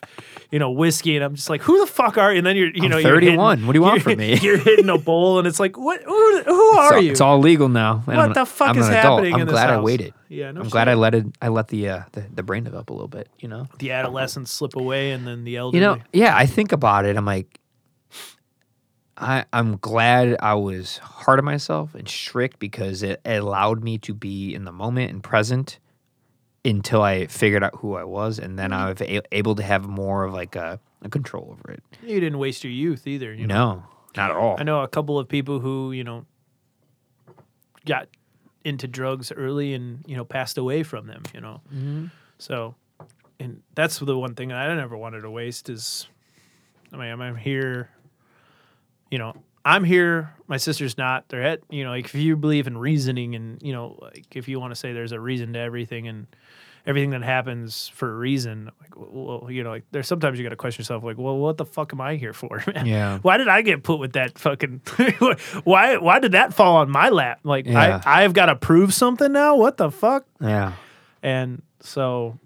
you 0.51 0.59
know, 0.59 0.71
whiskey, 0.71 1.17
and 1.17 1.25
I'm 1.25 1.35
just 1.35 1.51
like, 1.51 1.63
who 1.63 1.81
the 1.81 1.87
fuck 1.87 2.19
are 2.19 2.33
you? 2.33 2.39
And 2.39 2.47
then 2.47 2.57
you're, 2.57 2.69
you 2.69 2.85
I'm 2.85 2.91
know, 2.91 2.99
you're 2.99 3.15
hitting- 3.15 3.37
31. 3.37 3.67
What 3.67 3.73
do 3.73 3.79
you 3.79 3.83
want 3.83 4.03
from 4.03 4.19
me? 4.19 4.39
You're 4.43 4.59
hitting 4.59 4.89
a 4.89 4.99
bowl, 4.99 5.39
and 5.39 5.47
it's 5.49 5.59
like, 5.59 5.77
what? 5.77 6.03
Who, 6.03 6.43
who 6.43 6.63
are 6.79 6.95
all, 6.95 7.01
you? 7.01 7.11
It's 7.11 7.21
all 7.21 7.39
legal 7.39 7.69
now. 7.69 8.05
and 8.07 8.17
what 8.17 8.19
I'm, 8.19 8.33
the 8.33 8.47
fuck 8.47 8.69
I'm 8.71 8.79
is 8.79 8.89
happening 8.89 9.35
I'm 9.35 9.41
in 9.41 9.47
this 9.47 9.53
glad 9.53 9.71
I 9.71 9.81
waited. 9.81 10.15
Yeah, 10.29 10.53
no 10.53 10.61
I'm 10.61 10.67
shit. 10.67 10.73
glad 10.73 10.89
I 10.89 10.95
let 10.95 11.15
it. 11.15 11.27
I 11.43 11.49
let 11.49 11.69
the, 11.69 11.89
uh, 11.89 12.03
the 12.13 12.25
the 12.33 12.43
brain 12.43 12.65
develop 12.65 12.91
a 12.91 12.93
little 12.93 13.09
bit. 13.09 13.29
You 13.39 13.49
know. 13.49 13.67
the 13.79 13.93
adolescents 13.93 14.53
slip 14.53 14.77
away, 14.77 15.13
and 15.13 15.27
then 15.27 15.45
the 15.45 15.57
elderly. 15.57 15.83
You 15.83 15.87
know. 15.87 16.03
Yeah. 16.13 16.37
I 16.37 16.47
think 16.47 16.73
about 16.73 17.05
it. 17.05 17.17
I'm 17.17 17.27
like. 17.27 17.61
I, 19.19 19.47
I'm 19.51 19.79
glad 19.79 20.37
I 20.41 20.53
was 20.55 20.99
hard 20.99 21.39
on 21.39 21.47
myself 21.47 21.95
and 21.95 22.07
strict 22.07 22.59
because 22.59 23.03
it 23.03 23.19
allowed 23.25 23.83
me 23.83 23.97
to 23.99 24.13
be 24.13 24.55
in 24.55 24.65
the 24.65 24.73
moment 24.73 25.11
and 25.11 25.23
present 25.23 25.79
until 26.67 27.03
I 27.03 27.27
figured 27.27 27.63
out 27.63 27.77
who 27.77 27.95
I 27.95 28.05
was, 28.05 28.39
and 28.39 28.59
then 28.59 28.73
I 28.73 28.91
was 28.91 29.01
a- 29.01 29.23
able 29.33 29.55
to 29.55 29.63
have 29.63 29.87
more 29.87 30.25
of 30.25 30.35
like 30.35 30.57
a, 30.57 30.81
a 31.03 31.09
control 31.09 31.49
over 31.53 31.73
it. 31.73 31.83
you 32.03 32.21
didn't 32.21 32.39
waste 32.39 32.65
your 32.65 32.73
youth 32.73 33.07
either. 33.07 33.33
You 33.33 33.47
know? 33.47 33.75
No, 33.75 33.85
not 34.17 34.31
at 34.31 34.37
all. 34.37 34.57
I 34.59 34.65
know 34.65 34.83
a 34.83 34.89
couple 34.89 35.19
of 35.19 35.29
people 35.29 35.61
who, 35.61 35.93
you 35.93 36.05
know, 36.05 36.27
got 37.85 38.09
into 38.65 38.89
drugs 38.89 39.31
early 39.31 39.75
and, 39.75 40.05
you 40.07 40.17
know, 40.17 40.25
passed 40.25 40.59
away 40.59 40.83
from 40.83 41.07
them, 41.07 41.23
you 41.33 41.41
know. 41.41 41.61
Mm-hmm. 41.73 42.07
So, 42.39 42.75
and 43.39 43.63
that's 43.75 43.99
the 43.99 44.19
one 44.19 44.35
thing 44.35 44.53
I 44.53 44.75
never 44.75 44.97
wanted 44.97 45.21
to 45.21 45.31
waste 45.31 45.69
is, 45.69 46.09
I 46.93 46.97
mean, 46.97 47.11
I'm, 47.11 47.21
I'm 47.21 47.37
here, 47.37 47.91
you 49.11 49.19
know, 49.19 49.35
I'm 49.65 49.85
here. 49.85 50.33
My 50.47 50.57
sister's 50.57 50.97
not. 50.97 51.29
They're 51.29 51.43
at, 51.43 51.61
you 51.71 51.85
know, 51.85 51.91
like 51.91 52.07
if 52.07 52.15
you 52.15 52.37
believe 52.37 52.67
in 52.67 52.79
reasoning 52.79 53.35
and, 53.35 53.61
you 53.63 53.73
know, 53.73 53.99
like 54.01 54.37
if 54.37 54.49
you 54.49 54.61
want 54.61 54.73
to 54.73 54.77
say 54.77 54.93
there's 54.93 55.13
a 55.13 55.21
reason 55.21 55.53
to 55.55 55.59
everything 55.59 56.07
and 56.09 56.27
everything 56.87 57.11
that 57.11 57.23
happens 57.23 57.89
for 57.89 58.11
a 58.13 58.17
reason, 58.17 58.71
like, 58.81 58.93
well, 58.97 59.49
you 59.51 59.65
know, 59.65 59.71
like 59.71 59.85
there's 59.91 60.07
sometimes 60.07 60.39
you 60.39 60.45
got 60.45 60.51
to 60.51 60.57
question 60.57 60.83
yourself, 60.83 61.03
like, 61.03 61.19
well, 61.19 61.37
what 61.37 61.57
the 61.57 61.65
fuck 61.65 61.93
am 61.93 62.01
I 62.01 62.15
here 62.17 62.33
for, 62.33 62.63
man? 62.75 62.87
Yeah. 62.87 63.19
Why 63.19 63.37
did 63.39 63.49
I 63.49 63.63
get 63.63 63.83
put 63.83 63.99
with 63.99 64.13
that 64.13 64.39
fucking? 64.39 64.83
why? 65.65 65.97
Why 65.97 66.19
did 66.21 66.33
that 66.33 66.55
fall 66.55 66.77
on 66.77 66.91
my 66.91 67.09
lap? 67.09 67.41
Like 67.43 67.67
Yeah. 67.67 68.01
I, 68.07 68.23
I've 68.25 68.33
got 68.33 68.47
to 68.47 68.57
prove 68.57 68.95
something 68.95 69.33
now. 69.33 69.57
What 69.57 69.77
the 69.77 69.91
fuck? 69.91 70.27
Yeah. 70.41 70.73
And 71.23 71.63
so 71.81 72.39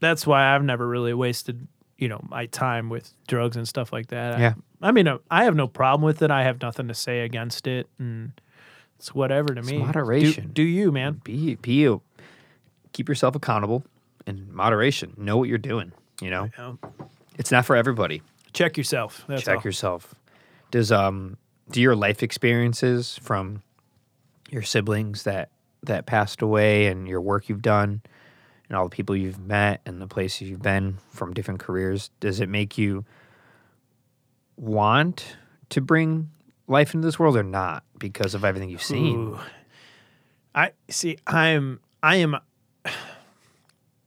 that's 0.00 0.26
why 0.26 0.54
I've 0.54 0.62
never 0.64 0.86
really 0.86 1.14
wasted, 1.14 1.66
you 1.98 2.08
know, 2.08 2.20
my 2.28 2.46
time 2.46 2.88
with 2.88 3.12
drugs 3.28 3.56
and 3.56 3.66
stuff 3.68 3.92
like 3.92 4.08
that. 4.08 4.34
I- 4.36 4.40
Yeah. 4.40 4.54
I, 4.82 4.92
mean, 4.92 5.08
uh, 5.08 5.18
I 5.30 5.44
have 5.44 5.54
no 5.56 5.66
problem 5.68 6.02
with 6.04 6.20
it. 6.20 6.30
I 6.30 6.42
have 6.42 6.60
nothing 6.60 6.88
to 6.88 6.94
say 6.94 7.20
against 7.20 7.66
it, 7.66 7.88
and 7.98 8.32
it's 8.98 9.14
whatever 9.14 9.54
to 9.54 9.60
It's 9.60 9.70
me. 9.70 9.78
moderation. 9.78 10.48
Do, 10.48 10.52
do 10.52 10.62
you, 10.62 10.92
man? 10.92 11.20
Be 11.24 11.54
be. 11.54 11.96
Keep 12.96 13.10
yourself 13.10 13.34
accountable 13.34 13.84
in 14.26 14.48
moderation. 14.50 15.12
Know 15.18 15.36
what 15.36 15.50
you're 15.50 15.58
doing. 15.58 15.92
You 16.22 16.30
know, 16.30 16.48
know, 16.56 16.78
it's 17.36 17.50
not 17.50 17.66
for 17.66 17.76
everybody. 17.76 18.22
check 18.54 18.78
yourself. 18.78 19.22
That's 19.28 19.42
Check 19.42 19.58
all. 19.58 19.62
yourself. 19.64 20.14
Does 20.70 20.90
um 20.90 21.36
do 21.70 21.82
your 21.82 21.94
life 21.94 22.22
experiences 22.22 23.18
from 23.20 23.62
your 24.50 24.62
siblings 24.62 25.24
that 25.24 25.50
that 25.82 26.06
passed 26.06 26.40
away 26.40 26.86
and 26.86 27.06
your 27.06 27.20
work 27.20 27.50
you've 27.50 27.60
done 27.60 28.00
and 28.70 28.78
all 28.78 28.84
the 28.88 28.96
people 28.96 29.14
you've 29.14 29.38
met 29.38 29.82
and 29.84 30.00
the 30.00 30.06
places 30.06 30.48
you've 30.48 30.62
been 30.62 30.96
from 31.10 31.34
different 31.34 31.60
careers 31.60 32.10
does 32.20 32.40
it 32.40 32.48
make 32.48 32.78
you 32.78 33.04
want 34.56 35.36
to 35.68 35.82
bring 35.82 36.30
life 36.66 36.94
into 36.94 37.06
this 37.06 37.18
world 37.18 37.36
or 37.36 37.42
not 37.42 37.84
because 37.98 38.34
of 38.34 38.42
everything 38.42 38.70
you've 38.70 38.82
seen 38.82 39.16
Ooh. 39.18 39.38
I 40.54 40.70
see. 40.88 41.18
I'm. 41.26 41.80
I 42.02 42.16
am. 42.16 42.36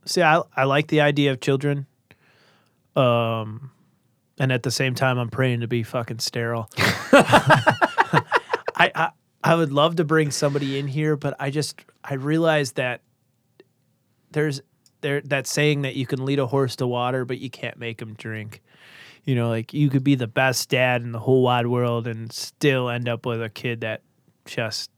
See, 0.05 0.21
I 0.21 0.41
I 0.55 0.63
like 0.63 0.87
the 0.87 1.01
idea 1.01 1.31
of 1.31 1.39
children. 1.39 1.85
Um, 2.95 3.71
and 4.39 4.51
at 4.51 4.63
the 4.63 4.71
same 4.71 4.95
time, 4.95 5.17
I'm 5.17 5.29
praying 5.29 5.61
to 5.61 5.67
be 5.67 5.83
fucking 5.83 6.19
sterile. 6.19 6.69
I, 6.77 8.91
I 8.95 9.09
I 9.43 9.55
would 9.55 9.71
love 9.71 9.97
to 9.97 10.03
bring 10.03 10.31
somebody 10.31 10.79
in 10.79 10.87
here, 10.87 11.15
but 11.15 11.35
I 11.39 11.49
just 11.49 11.79
I 12.03 12.15
realize 12.15 12.73
that 12.73 13.01
there's 14.31 14.61
there 15.01 15.21
that 15.21 15.47
saying 15.47 15.83
that 15.83 15.95
you 15.95 16.05
can 16.05 16.25
lead 16.25 16.39
a 16.39 16.47
horse 16.47 16.75
to 16.77 16.87
water, 16.87 17.25
but 17.25 17.39
you 17.39 17.49
can't 17.49 17.77
make 17.77 18.01
him 18.01 18.15
drink. 18.15 18.61
You 19.25 19.35
know, 19.35 19.49
like 19.49 19.73
you 19.73 19.89
could 19.89 20.03
be 20.03 20.15
the 20.15 20.27
best 20.27 20.69
dad 20.69 21.01
in 21.01 21.11
the 21.11 21.19
whole 21.19 21.43
wide 21.43 21.67
world 21.67 22.07
and 22.07 22.31
still 22.31 22.89
end 22.89 23.07
up 23.07 23.25
with 23.25 23.41
a 23.41 23.49
kid 23.49 23.81
that 23.81 24.01
just 24.45 24.89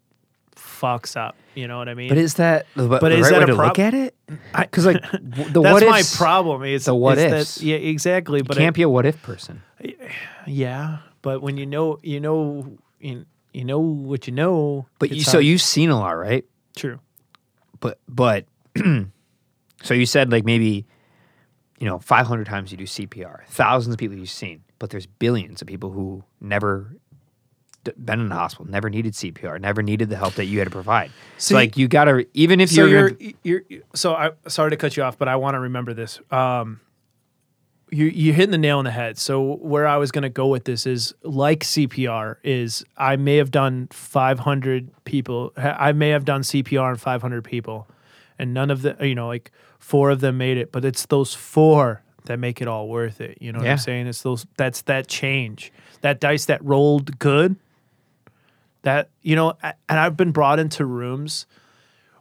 fucks 0.56 1.16
up. 1.18 1.36
You 1.56 1.68
know 1.68 1.78
what 1.78 1.90
I 1.90 1.94
mean? 1.96 2.10
But 2.10 2.18
is 2.18 2.36
that 2.36 2.66
the, 2.76 2.88
but 2.88 3.02
the 3.02 3.12
is 3.18 3.24
right 3.24 3.32
that 3.32 3.38
way 3.40 3.44
a 3.44 3.48
to 3.48 3.56
prob- 3.56 3.68
look 3.70 3.80
at 3.80 3.94
it? 3.94 4.16
Because 4.58 4.86
like 4.86 5.02
the 5.12 5.20
that's 5.62 5.74
what 5.82 5.88
my 5.90 6.00
ifs, 6.00 6.16
problem. 6.18 6.64
It's 6.64 6.86
the 6.86 6.96
what 6.96 7.18
is 7.18 7.32
that- 7.32 7.40
ifs. 7.42 7.62
yeah, 7.62 7.76
exactly. 7.76 8.42
But 8.42 8.56
you 8.58 8.62
it- 8.62 8.66
can't 8.66 8.76
be 8.76 8.82
a 8.84 8.90
what 8.90 9.06
if 9.06 9.22
person. 9.22 9.62
yeah, 10.48 11.00
but 11.22 11.42
when 11.42 11.58
you 11.58 11.66
know, 11.66 12.00
you 12.04 12.20
know, 12.20 12.78
you, 13.00 13.26
you 13.54 13.66
know 13.66 13.80
what 13.80 14.28
you 14.28 14.34
know. 14.34 14.88
But 15.00 15.12
you, 15.12 15.22
so 15.24 15.34
hard- 15.34 15.46
you've 15.46 15.62
seen 15.62 15.90
a 15.90 15.98
lot, 16.00 16.12
right? 16.12 16.46
true. 16.76 17.00
But 17.82 18.00
but 18.08 18.46
so 19.84 19.94
you 19.94 20.06
said 20.06 20.32
like 20.32 20.46
maybe 20.46 20.86
you 21.80 21.86
know 21.88 22.00
500 22.00 22.46
times 22.46 22.72
you 22.72 22.78
do 22.78 22.86
CPR, 22.86 23.46
thousands 23.48 23.94
of 23.94 24.00
people 24.00 24.16
you've 24.18 24.30
seen, 24.30 24.64
but 24.80 24.90
there's 24.92 25.06
billions 25.08 25.62
of 25.62 25.68
people 25.68 25.92
who 25.92 26.24
never 26.40 26.96
been 27.84 28.20
in 28.20 28.30
the 28.30 28.36
hospital, 28.36 28.70
never 28.70 28.90
needed 28.90 29.14
CPR, 29.14 29.60
never 29.60 29.82
needed 29.82 30.10
the 30.10 30.16
help 30.16 30.36
that 30.36 30.46
you 30.46 30.60
had 30.60 30.66
to 30.66 30.72
provide. 30.72 31.12
So 31.38 31.56
like 31.56 31.78
you 31.78 31.88
got 31.88 32.06
to 32.06 32.26
even 32.34 32.62
if 32.62 32.70
so 32.70 32.86
you're, 32.86 33.12
you're, 33.44 33.64
you're 33.68 33.82
so 33.96 34.14
I 34.14 34.32
sorry 34.48 34.72
to 34.72 34.78
cut 34.78 34.98
you 34.98 35.04
off, 35.04 35.18
but 35.18 35.28
I 35.28 35.36
want 35.36 35.56
to 35.56 35.60
remember 35.60 35.94
this. 35.94 36.20
Um, 36.32 36.80
you 37.92 38.06
you 38.06 38.34
hitting 38.34 38.52
the 38.52 38.58
nail 38.58 38.80
on 38.80 38.86
the 38.86 38.92
head. 38.92 39.18
So 39.18 39.56
where 39.58 39.86
I 39.86 39.98
was 39.98 40.12
going 40.12 40.24
to 40.24 40.30
go 40.30 40.48
with 40.48 40.64
this 40.64 40.86
is 40.86 41.14
like 41.24 41.60
CPR 41.64 42.38
is 42.44 42.86
I 42.98 43.18
may 43.18 43.36
have 43.38 43.52
done 43.52 43.88
500 43.92 44.90
people. 45.04 45.54
I 45.58 45.92
may 45.92 46.10
have 46.10 46.26
done 46.26 46.42
CPR 46.42 46.84
on 46.84 46.96
500 46.96 47.44
people, 47.44 47.88
and 48.40 48.54
none 48.54 48.72
of 48.72 48.82
the 48.82 48.96
you 49.02 49.16
know 49.16 49.28
like 49.28 49.52
four 49.78 50.10
of 50.10 50.22
them 50.22 50.38
made 50.38 50.58
it, 50.58 50.72
but 50.72 50.86
it's 50.86 51.06
those 51.08 51.34
four 51.34 52.02
that 52.26 52.38
make 52.38 52.62
it 52.62 52.68
all 52.68 52.88
worth 52.88 53.20
it. 53.20 53.38
You 53.42 53.52
know 53.52 53.60
what 53.60 53.68
I'm 53.68 53.78
saying? 53.78 54.08
It's 54.08 54.22
those 54.22 54.46
that's 54.56 54.84
that 54.84 55.08
change, 55.08 55.74
that 56.02 56.20
dice 56.20 56.46
that 56.46 56.64
rolled 56.64 57.20
good. 57.20 57.58
That 58.84 59.10
you 59.22 59.36
know, 59.36 59.54
and 59.64 60.00
I've 60.00 60.18
been 60.18 60.32
brought 60.32 60.60
into 60.60 60.86
rooms 60.86 61.46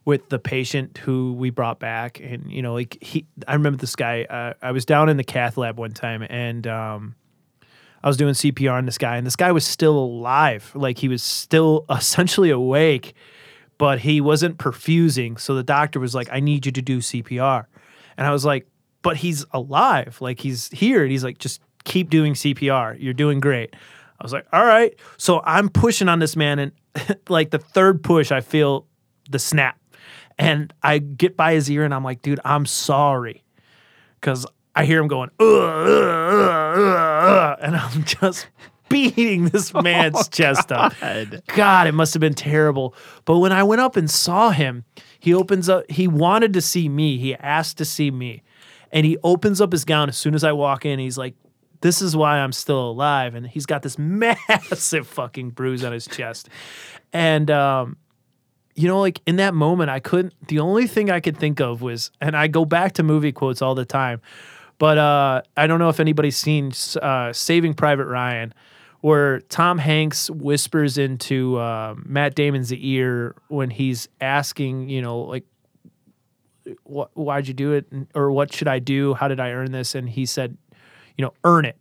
with 0.05 0.28
the 0.28 0.39
patient 0.39 0.99
who 0.99 1.35
we 1.35 1.51
brought 1.51 1.78
back 1.78 2.20
and 2.20 2.51
you 2.51 2.62
know 2.62 2.73
like 2.73 2.97
he 3.03 3.27
i 3.47 3.53
remember 3.53 3.77
this 3.77 3.95
guy 3.95 4.24
uh, 4.24 4.55
i 4.62 4.73
was 4.73 4.87
down 4.87 5.11
in 5.11 5.19
the 5.19 5.23
cath 5.23 5.59
lab 5.59 5.78
one 5.78 5.93
time 5.93 6.23
and 6.31 6.66
um 6.66 7.15
I 8.03 8.09
was 8.09 8.16
doing 8.16 8.35
CPR 8.35 8.73
on 8.73 8.87
this 8.87 8.99
guy, 8.99 9.16
and 9.16 9.27
this 9.27 9.37
guy 9.37 9.53
was 9.53 9.66
still 9.66 9.99
alive. 9.99 10.73
Like 10.74 10.99
he 10.99 11.09
was 11.09 11.23
still 11.23 11.85
essentially 11.91 12.51
awake, 12.51 13.15
but 13.78 14.01
he 14.01 14.20
wasn't 14.20 14.59
perfusing. 14.59 15.39
So 15.39 15.55
the 15.55 15.62
doctor 15.62 16.01
was 16.01 16.15
like, 16.15 16.28
I 16.32 16.41
need 16.41 16.66
you 16.66 16.73
to 16.73 16.82
do 16.82 16.99
CPR. 16.99 17.66
And 18.16 18.27
I 18.27 18.31
was 18.31 18.45
like, 18.45 18.66
but 19.03 19.19
he's 19.19 19.45
alive. 19.53 20.19
Like 20.20 20.41
he's 20.41 20.69
here. 20.69 21.03
And 21.03 21.11
he's 21.11 21.24
like, 21.24 21.39
just 21.39 21.61
keep 21.85 22.11
doing 22.11 22.35
CPR. 22.35 22.97
You're 22.99 23.15
doing 23.15 23.41
great. 23.41 23.74
I 24.21 24.25
was 24.25 24.33
like, 24.33 24.47
all 24.53 24.65
right. 24.65 24.95
So 25.17 25.41
I'm 25.45 25.69
pushing 25.69 26.09
on 26.09 26.19
this 26.19 26.37
man. 26.37 26.59
And 26.59 26.73
like 27.29 27.51
the 27.51 27.59
third 27.59 28.03
push, 28.03 28.31
I 28.31 28.41
feel 28.41 28.87
the 29.31 29.39
snap. 29.39 29.79
And 30.39 30.73
I 30.83 30.99
get 30.99 31.37
by 31.37 31.55
his 31.55 31.71
ear 31.71 31.85
and 31.85 31.95
I'm 31.95 32.05
like, 32.05 32.23
dude, 32.23 32.41
I'm 32.45 32.67
sorry. 32.67 33.45
Cause 34.21 34.47
I 34.75 34.85
hear 34.85 35.01
him 35.01 35.09
going, 35.09 35.31
"Ugh, 35.41 35.47
ugh, 35.47 35.89
ugh, 35.89 37.25
ugh," 37.25 37.59
and 37.61 37.77
I'm 37.77 38.05
just 38.05 38.47
beating 38.89 39.47
this 39.47 39.73
oh 39.75 39.83
man's 39.83 40.29
chest 40.29 40.71
up. 40.71 40.95
God. 41.01 41.43
God, 41.49 41.87
it 41.87 41.93
must 41.93 42.15
have 42.15 42.21
been 42.21 42.35
terrible. 42.35 42.95
But 43.25 43.39
when 43.39 43.53
I 43.53 43.63
went 43.63 43.81
up 43.81 43.97
and 43.97 44.11
saw 44.11 44.51
him, 44.51 44.85
he 45.19 45.33
opens 45.33 45.69
up, 45.69 45.91
he 45.91 46.07
wanted 46.07 46.53
to 46.53 46.61
see 46.61 46.89
me. 46.89 47.19
He 47.19 47.35
asked 47.35 47.79
to 47.79 47.85
see 47.85 48.11
me. 48.11 48.43
And 48.93 49.07
he 49.07 49.17
opens 49.23 49.61
up 49.61 49.73
his 49.73 49.85
gown 49.85 50.09
as 50.09 50.19
soon 50.19 50.35
as 50.35 50.43
I 50.43 50.53
walk 50.53 50.85
in. 50.85 50.99
He's 50.99 51.17
like, 51.17 51.35
This 51.81 52.02
is 52.02 52.15
why 52.15 52.39
I'm 52.39 52.52
still 52.52 52.90
alive. 52.90 53.35
And 53.35 53.47
he's 53.47 53.66
got 53.66 53.82
this 53.82 53.98
massive 53.98 55.07
fucking 55.07 55.51
bruise 55.51 55.85
on 55.85 55.93
his 55.93 56.07
chest. 56.07 56.48
And, 57.12 57.51
um, 57.51 57.97
you 58.74 58.89
know, 58.89 59.01
like 59.01 59.20
in 59.27 59.36
that 59.36 59.55
moment, 59.55 59.90
I 59.90 60.01
couldn't, 60.01 60.35
the 60.48 60.61
only 60.61 60.86
thing 60.86 61.11
I 61.11 61.20
could 61.20 61.36
think 61.36 61.61
of 61.61 61.82
was, 61.82 62.11
and 62.20 62.36
I 62.36 62.47
go 62.47 62.65
back 62.65 62.93
to 62.94 63.02
movie 63.02 63.32
quotes 63.32 63.62
all 63.62 63.74
the 63.74 63.85
time, 63.85 64.20
but 64.78 64.97
uh, 64.97 65.43
I 65.57 65.66
don't 65.66 65.78
know 65.78 65.90
if 65.90 66.01
anybody's 66.01 66.39
seen 66.39 66.73
uh, 67.02 67.32
Saving 67.32 67.74
Private 67.74 68.07
Ryan, 68.07 68.55
where 69.01 69.40
Tom 69.40 69.78
Hanks 69.78 70.31
whispers 70.31 70.98
into 70.98 71.59
uh, 71.59 71.94
Matt 72.05 72.35
Damon's 72.35 72.73
ear 72.73 73.35
when 73.48 73.70
he's 73.70 74.09
asking, 74.20 74.89
you 74.89 75.02
know, 75.02 75.20
like, 75.20 75.44
why'd 76.85 77.48
you 77.48 77.55
do 77.55 77.73
it? 77.73 77.86
Or 78.15 78.31
what 78.31 78.52
should 78.55 78.69
I 78.69 78.78
do? 78.78 79.15
How 79.15 79.28
did 79.28 79.40
I 79.40 79.51
earn 79.51 79.73
this? 79.73 79.94
And 79.94 80.09
he 80.09 80.27
said, 80.27 80.57
you 81.21 81.27
know, 81.27 81.35
earn 81.45 81.67
it. 81.67 81.77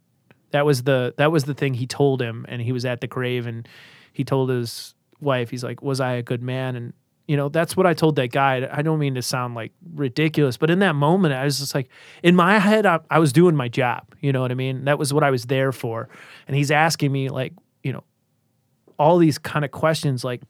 That 0.51 0.65
was 0.65 0.83
the 0.83 1.13
that 1.15 1.31
was 1.31 1.45
the 1.45 1.53
thing 1.53 1.75
he 1.75 1.87
told 1.87 2.21
him, 2.21 2.45
and 2.49 2.61
he 2.61 2.73
was 2.73 2.83
at 2.83 2.99
the 2.99 3.07
grave, 3.07 3.47
and 3.47 3.65
he 4.11 4.25
told 4.25 4.49
his 4.49 4.95
wife, 5.21 5.49
he's 5.49 5.63
like, 5.63 5.81
was 5.81 6.01
I 6.01 6.15
a 6.15 6.21
good 6.21 6.43
man? 6.43 6.75
And 6.75 6.91
you 7.25 7.37
know, 7.37 7.47
that's 7.47 7.77
what 7.77 7.85
I 7.85 7.93
told 7.93 8.17
that 8.17 8.33
guy. 8.33 8.67
I 8.69 8.81
don't 8.81 8.99
mean 8.99 9.15
to 9.15 9.21
sound 9.21 9.55
like 9.55 9.71
ridiculous, 9.93 10.57
but 10.57 10.69
in 10.69 10.79
that 10.79 10.93
moment, 10.93 11.33
I 11.33 11.45
was 11.45 11.59
just 11.59 11.73
like, 11.73 11.87
in 12.21 12.35
my 12.35 12.59
head, 12.59 12.85
I, 12.85 12.99
I 13.09 13.19
was 13.19 13.31
doing 13.31 13.55
my 13.55 13.69
job. 13.69 14.13
You 14.19 14.33
know 14.33 14.41
what 14.41 14.51
I 14.51 14.55
mean? 14.55 14.83
That 14.83 14.99
was 14.99 15.13
what 15.13 15.23
I 15.23 15.31
was 15.31 15.45
there 15.45 15.71
for. 15.71 16.09
And 16.47 16.57
he's 16.57 16.69
asking 16.69 17.13
me, 17.13 17.29
like, 17.29 17.53
you 17.81 17.93
know, 17.93 18.03
all 18.97 19.19
these 19.19 19.37
kind 19.37 19.63
of 19.63 19.71
questions, 19.71 20.25
like 20.25 20.41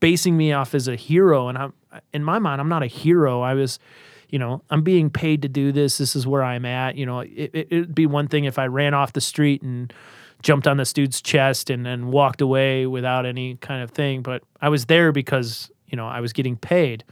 basing 0.00 0.36
me 0.36 0.52
off 0.52 0.74
as 0.74 0.88
a 0.88 0.96
hero. 0.96 1.46
And 1.46 1.56
I'm, 1.56 1.72
in 2.12 2.24
my 2.24 2.40
mind, 2.40 2.60
I'm 2.60 2.68
not 2.68 2.82
a 2.82 2.88
hero. 2.88 3.42
I 3.42 3.54
was, 3.54 3.78
you 4.32 4.40
know, 4.40 4.62
I'm 4.70 4.82
being 4.82 5.10
paid 5.10 5.42
to 5.42 5.48
do 5.48 5.70
this. 5.70 5.98
This 5.98 6.16
is 6.16 6.26
where 6.26 6.42
I'm 6.42 6.64
at. 6.64 6.96
You 6.96 7.06
know, 7.06 7.20
it, 7.20 7.50
it'd 7.54 7.94
be 7.94 8.06
one 8.06 8.26
thing 8.26 8.44
if 8.44 8.58
I 8.58 8.66
ran 8.66 8.94
off 8.94 9.12
the 9.12 9.20
street 9.20 9.62
and, 9.62 9.92
jumped 10.42 10.66
on 10.66 10.76
this 10.76 10.92
dude's 10.92 11.22
chest 11.22 11.70
and 11.70 11.86
then 11.86 12.08
walked 12.08 12.40
away 12.40 12.84
without 12.84 13.24
any 13.24 13.54
kind 13.58 13.80
of 13.80 13.92
thing. 13.92 14.22
But 14.22 14.42
I 14.60 14.70
was 14.70 14.86
there 14.86 15.12
because 15.12 15.70
you 15.92 15.96
know, 15.96 16.08
I 16.08 16.20
was 16.20 16.32
getting 16.32 16.56
paid. 16.56 17.04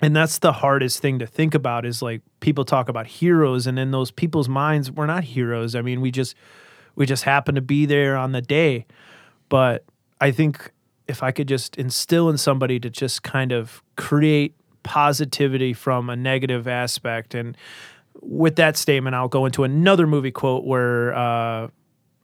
And 0.00 0.16
that's 0.16 0.38
the 0.38 0.52
hardest 0.52 0.98
thing 0.98 1.20
to 1.20 1.26
think 1.26 1.54
about 1.54 1.86
is 1.86 2.02
like 2.02 2.22
people 2.40 2.64
talk 2.64 2.88
about 2.88 3.06
heroes 3.06 3.68
and 3.68 3.78
in 3.78 3.92
those 3.92 4.10
people's 4.10 4.48
minds 4.48 4.90
we're 4.90 5.06
not 5.06 5.22
heroes. 5.22 5.76
I 5.76 5.82
mean, 5.82 6.00
we 6.00 6.10
just 6.10 6.34
we 6.96 7.06
just 7.06 7.22
happen 7.22 7.54
to 7.54 7.60
be 7.60 7.86
there 7.86 8.16
on 8.16 8.32
the 8.32 8.42
day. 8.42 8.86
But 9.48 9.84
I 10.20 10.32
think 10.32 10.72
if 11.06 11.22
I 11.22 11.30
could 11.30 11.46
just 11.46 11.76
instill 11.76 12.28
in 12.30 12.38
somebody 12.38 12.80
to 12.80 12.90
just 12.90 13.22
kind 13.22 13.52
of 13.52 13.82
create 13.96 14.56
positivity 14.82 15.72
from 15.72 16.10
a 16.10 16.16
negative 16.16 16.66
aspect 16.66 17.34
and 17.34 17.56
with 18.20 18.56
that 18.56 18.76
statement 18.76 19.14
I'll 19.14 19.28
go 19.28 19.46
into 19.46 19.64
another 19.64 20.06
movie 20.06 20.30
quote 20.30 20.64
where 20.64 21.14
uh 21.14 21.68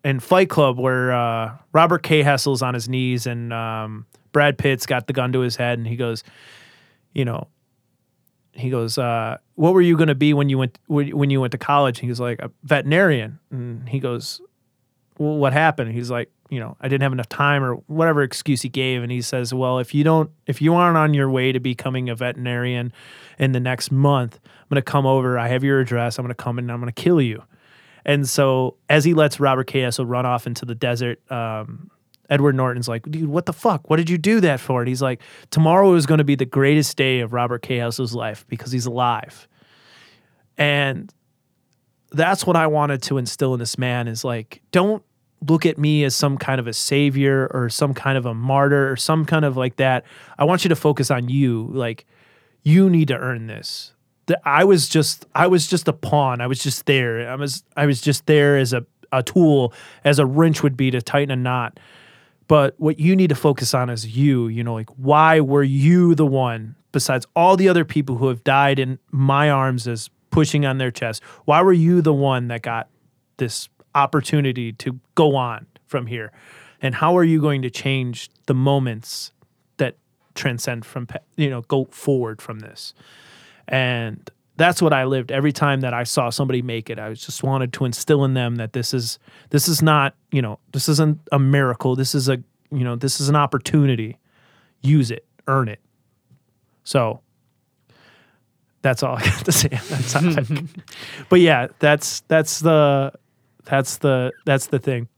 in 0.04 0.20
Fight 0.20 0.48
Club 0.48 0.78
where 0.78 1.12
uh, 1.12 1.56
Robert 1.72 2.02
K. 2.02 2.22
Hessel's 2.22 2.62
on 2.62 2.74
his 2.74 2.88
knees 2.88 3.26
and 3.26 3.52
um, 3.52 4.06
Brad 4.32 4.58
Pitt's 4.58 4.86
got 4.86 5.06
the 5.06 5.12
gun 5.12 5.32
to 5.32 5.40
his 5.40 5.56
head 5.56 5.78
and 5.78 5.86
he 5.86 5.96
goes, 5.96 6.24
you 7.12 7.24
know, 7.24 7.48
he 8.52 8.70
goes, 8.70 8.98
uh, 8.98 9.38
"What 9.54 9.72
were 9.72 9.80
you 9.80 9.96
going 9.96 10.08
to 10.08 10.14
be 10.16 10.34
when 10.34 10.48
you 10.48 10.58
went 10.58 10.78
when 10.88 11.30
you 11.30 11.40
went 11.40 11.52
to 11.52 11.58
college?" 11.58 12.00
He 12.00 12.08
was 12.08 12.18
like, 12.18 12.40
"A 12.40 12.50
veterinarian." 12.64 13.38
And 13.50 13.88
he 13.88 14.00
goes, 14.00 14.40
"Well, 15.16 15.36
what 15.36 15.52
happened?" 15.52 15.92
He's 15.92 16.10
like, 16.10 16.28
"You 16.48 16.60
know, 16.60 16.76
I 16.80 16.88
didn't 16.88 17.02
have 17.02 17.12
enough 17.12 17.28
time 17.28 17.62
or 17.62 17.74
whatever 17.86 18.22
excuse 18.22 18.62
he 18.62 18.68
gave." 18.68 19.02
And 19.02 19.12
he 19.12 19.22
says, 19.22 19.52
"Well, 19.52 19.78
if 19.78 19.94
you 19.94 20.04
don't, 20.04 20.30
if 20.46 20.62
you 20.62 20.74
aren't 20.74 20.96
on 20.96 21.14
your 21.14 21.30
way 21.30 21.52
to 21.52 21.60
becoming 21.60 22.08
a 22.08 22.14
veterinarian 22.14 22.92
in 23.38 23.52
the 23.52 23.60
next 23.60 23.90
month, 23.90 24.38
I'm 24.44 24.68
going 24.70 24.82
to 24.82 24.82
come 24.82 25.06
over. 25.06 25.38
I 25.38 25.48
have 25.48 25.64
your 25.64 25.80
address. 25.80 26.18
I'm 26.18 26.24
going 26.24 26.34
to 26.34 26.42
come 26.42 26.58
in 26.58 26.66
and 26.66 26.72
I'm 26.72 26.80
going 26.80 26.92
to 26.92 27.02
kill 27.02 27.20
you." 27.20 27.42
And 28.04 28.28
so 28.28 28.76
as 28.88 29.04
he 29.04 29.12
lets 29.12 29.38
Robert 29.38 29.66
K. 29.66 29.80
Hessel 29.80 30.06
run 30.06 30.24
off 30.24 30.46
into 30.46 30.64
the 30.64 30.74
desert, 30.74 31.20
um, 31.30 31.90
Edward 32.30 32.54
Norton's 32.54 32.88
like, 32.88 33.02
dude, 33.10 33.28
what 33.28 33.46
the 33.46 33.52
fuck? 33.52 33.88
What 33.88 33.96
did 33.96 34.10
you 34.10 34.18
do 34.18 34.40
that 34.40 34.60
for? 34.60 34.80
And 34.80 34.88
he's 34.88 35.02
like, 35.02 35.20
tomorrow 35.50 35.94
is 35.94 36.06
going 36.06 36.18
to 36.18 36.24
be 36.24 36.34
the 36.34 36.46
greatest 36.46 36.96
day 36.96 37.20
of 37.20 37.32
Robert 37.32 37.62
K. 37.62 37.76
Hessel's 37.76 38.14
life 38.14 38.46
because 38.48 38.72
he's 38.72 38.86
alive. 38.86 39.48
And 40.56 41.12
that's 42.10 42.46
what 42.46 42.56
I 42.56 42.66
wanted 42.66 43.02
to 43.04 43.18
instill 43.18 43.54
in 43.54 43.60
this 43.60 43.78
man 43.78 44.08
is 44.08 44.24
like, 44.24 44.62
don't 44.72 45.02
look 45.46 45.66
at 45.66 45.78
me 45.78 46.04
as 46.04 46.16
some 46.16 46.36
kind 46.36 46.60
of 46.60 46.66
a 46.66 46.72
savior 46.72 47.48
or 47.52 47.68
some 47.68 47.94
kind 47.94 48.18
of 48.18 48.26
a 48.26 48.34
martyr 48.34 48.90
or 48.90 48.96
some 48.96 49.24
kind 49.24 49.44
of 49.44 49.56
like 49.56 49.76
that. 49.76 50.04
I 50.38 50.44
want 50.44 50.64
you 50.64 50.68
to 50.68 50.76
focus 50.76 51.10
on 51.10 51.28
you. 51.28 51.68
Like, 51.72 52.06
you 52.62 52.90
need 52.90 53.08
to 53.08 53.16
earn 53.16 53.46
this. 53.46 53.92
I 54.44 54.64
was 54.64 54.88
just 54.88 55.26
I 55.34 55.46
was 55.46 55.66
just 55.66 55.88
a 55.88 55.92
pawn. 55.92 56.40
I 56.40 56.46
was 56.46 56.62
just 56.62 56.86
there. 56.86 57.30
I 57.30 57.34
was 57.34 57.64
I 57.76 57.86
was 57.86 58.00
just 58.00 58.26
there 58.26 58.58
as 58.58 58.72
a, 58.72 58.84
a 59.10 59.22
tool, 59.22 59.72
as 60.04 60.18
a 60.18 60.26
wrench 60.26 60.62
would 60.62 60.76
be 60.76 60.90
to 60.90 61.00
tighten 61.00 61.30
a 61.30 61.36
knot. 61.36 61.80
But 62.46 62.74
what 62.78 62.98
you 62.98 63.14
need 63.14 63.28
to 63.28 63.34
focus 63.34 63.74
on 63.74 63.90
is 63.90 64.16
you, 64.16 64.48
you 64.48 64.64
know, 64.64 64.74
like 64.74 64.90
why 64.96 65.40
were 65.40 65.62
you 65.62 66.14
the 66.14 66.26
one 66.26 66.74
besides 66.92 67.26
all 67.36 67.56
the 67.56 67.68
other 67.68 67.84
people 67.84 68.16
who 68.16 68.28
have 68.28 68.42
died 68.44 68.78
in 68.78 68.98
my 69.10 69.50
arms 69.50 69.86
as 69.86 70.10
pushing 70.30 70.66
on 70.66 70.78
their 70.78 70.90
chest? 70.90 71.22
Why 71.44 71.62
were 71.62 71.72
you 71.72 72.02
the 72.02 72.14
one 72.14 72.48
that 72.48 72.62
got 72.62 72.88
this 73.38 73.68
opportunity 73.94 74.72
to 74.74 74.98
go 75.14 75.36
on 75.36 75.66
from 75.86 76.06
here? 76.06 76.32
And 76.80 76.94
how 76.94 77.16
are 77.16 77.24
you 77.24 77.40
going 77.40 77.62
to 77.62 77.70
change 77.70 78.30
the 78.46 78.54
moments 78.54 79.32
that 79.78 79.96
transcend 80.34 80.86
from, 80.86 81.08
you 81.36 81.50
know, 81.50 81.62
go 81.62 81.86
forward 81.86 82.40
from 82.40 82.60
this? 82.60 82.94
And 83.66 84.30
that's 84.56 84.82
what 84.82 84.92
I 84.92 85.04
lived 85.04 85.30
every 85.30 85.52
time 85.52 85.80
that 85.80 85.94
I 85.94 86.02
saw 86.02 86.30
somebody 86.30 86.62
make 86.62 86.90
it. 86.90 86.98
I 86.98 87.12
just 87.14 87.42
wanted 87.42 87.72
to 87.74 87.84
instill 87.84 88.24
in 88.24 88.34
them 88.34 88.56
that 88.56 88.72
this 88.72 88.92
is 88.92 89.18
this 89.50 89.68
is 89.68 89.82
not, 89.82 90.14
you 90.32 90.42
know, 90.42 90.58
this 90.72 90.88
isn't 90.88 91.20
a 91.30 91.38
miracle. 91.38 91.94
This 91.94 92.14
is 92.14 92.28
a, 92.28 92.42
you 92.70 92.84
know, 92.84 92.96
this 92.96 93.20
is 93.20 93.28
an 93.28 93.36
opportunity. 93.36 94.18
Use 94.82 95.10
it, 95.10 95.24
earn 95.46 95.68
it. 95.68 95.80
So 96.82 97.20
that's 98.82 99.02
all 99.02 99.16
I 99.16 99.24
got 99.24 99.44
to 99.44 99.52
say. 99.52 99.78
But 101.28 101.40
yeah, 101.40 101.68
that's 101.78 102.20
that's 102.22 102.60
the 102.60 103.12
that's 103.68 103.98
the 103.98 104.32
that's 104.44 104.66
the 104.66 104.78
thing. 104.78 105.08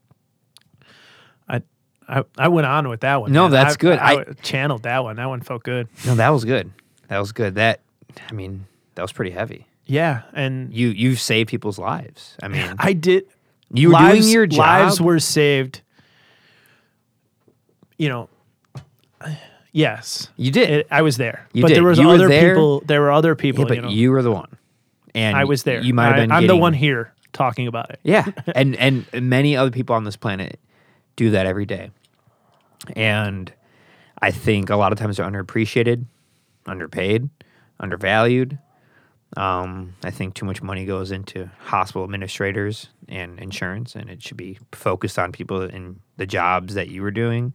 I 1.48 1.62
I, 2.08 2.24
I 2.36 2.48
went 2.48 2.66
on 2.66 2.88
with 2.88 3.00
that 3.00 3.20
one. 3.20 3.32
No, 3.32 3.42
man. 3.44 3.52
that's 3.52 3.74
I, 3.74 3.78
good. 3.78 3.98
I, 3.98 4.12
I- 4.20 4.24
channeled 4.42 4.82
that 4.82 5.02
one. 5.04 5.16
That 5.16 5.26
one 5.28 5.40
felt 5.40 5.62
good. 5.62 5.88
No, 6.06 6.14
that 6.16 6.30
was 6.30 6.44
good. 6.44 6.70
That 7.08 7.18
was 7.18 7.32
good. 7.32 7.54
That 7.54 7.80
I 8.28 8.32
mean, 8.32 8.66
that 8.94 9.02
was 9.02 9.12
pretty 9.12 9.30
heavy. 9.30 9.66
Yeah, 9.86 10.22
and 10.32 10.72
You 10.72 10.88
you 10.88 11.16
saved 11.16 11.48
people's 11.50 11.78
lives. 11.78 12.36
I 12.42 12.48
mean, 12.48 12.74
I 12.78 12.92
did. 12.92 13.24
you 13.72 13.88
were 13.88 13.94
lives, 13.94 14.20
doing 14.20 14.32
your 14.32 14.46
job. 14.46 14.58
Lives 14.58 15.00
were 15.00 15.18
saved. 15.18 15.82
You 17.98 18.08
know, 18.08 18.28
yes, 19.72 20.28
you 20.36 20.50
did. 20.50 20.70
it, 20.70 20.86
I 20.90 21.02
was 21.02 21.16
there, 21.18 21.46
You 21.52 21.62
but 21.62 21.68
did. 21.68 21.76
there 21.76 21.84
was 21.84 21.98
You 21.98 22.06
were 22.06 22.14
other 22.14 22.28
there. 22.28 22.54
people. 22.54 22.82
There 22.86 23.00
were 23.00 23.12
other 23.12 23.30
yeah, 23.30 23.34
people. 23.34 23.66
but 23.66 23.76
you 23.76 23.82
know, 23.82 23.88
you 23.88 24.10
were 24.10 24.22
the 24.22 24.30
one, 24.32 24.56
and 25.14 25.36
I 25.36 25.44
was 25.44 25.64
there. 25.64 25.80
You 25.82 25.92
might 25.92 26.06
have 26.06 26.16
been. 26.16 26.32
I'm 26.32 26.46
the 26.46 26.56
one 26.56 26.72
here 26.72 27.12
talking 27.32 27.66
about 27.66 27.90
it. 27.90 28.00
Yeah, 28.02 28.26
and 28.54 28.76
and 28.76 29.06
many 29.12 29.56
other 29.56 29.70
people 29.70 29.94
on 29.96 30.04
this 30.04 30.16
planet 30.16 30.58
do 31.16 31.30
that 31.30 31.46
every 31.46 31.66
day, 31.66 31.90
and 32.96 33.52
I 34.20 34.30
think 34.30 34.70
a 34.70 34.76
lot 34.76 34.92
of 34.92 34.98
times 34.98 35.16
they're 35.16 35.26
underappreciated, 35.26 36.04
underpaid, 36.66 37.28
undervalued. 37.78 38.58
Um, 39.36 39.94
I 40.02 40.10
think 40.10 40.34
too 40.34 40.44
much 40.44 40.60
money 40.60 40.84
goes 40.84 41.12
into 41.12 41.48
hospital 41.60 42.02
administrators 42.02 42.88
and 43.08 43.38
insurance, 43.38 43.94
and 43.94 44.10
it 44.10 44.22
should 44.22 44.36
be 44.36 44.58
focused 44.72 45.18
on 45.18 45.30
people 45.30 45.62
in 45.62 46.00
the 46.16 46.26
jobs 46.26 46.74
that 46.74 46.88
you 46.88 47.02
were 47.02 47.12
doing. 47.12 47.54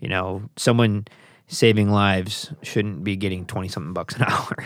You 0.00 0.08
know, 0.08 0.50
someone 0.56 1.06
saving 1.46 1.90
lives 1.90 2.52
shouldn't 2.62 3.04
be 3.04 3.16
getting 3.16 3.46
twenty 3.46 3.68
something 3.68 3.94
bucks 3.94 4.16
an 4.16 4.24
hour. 4.28 4.64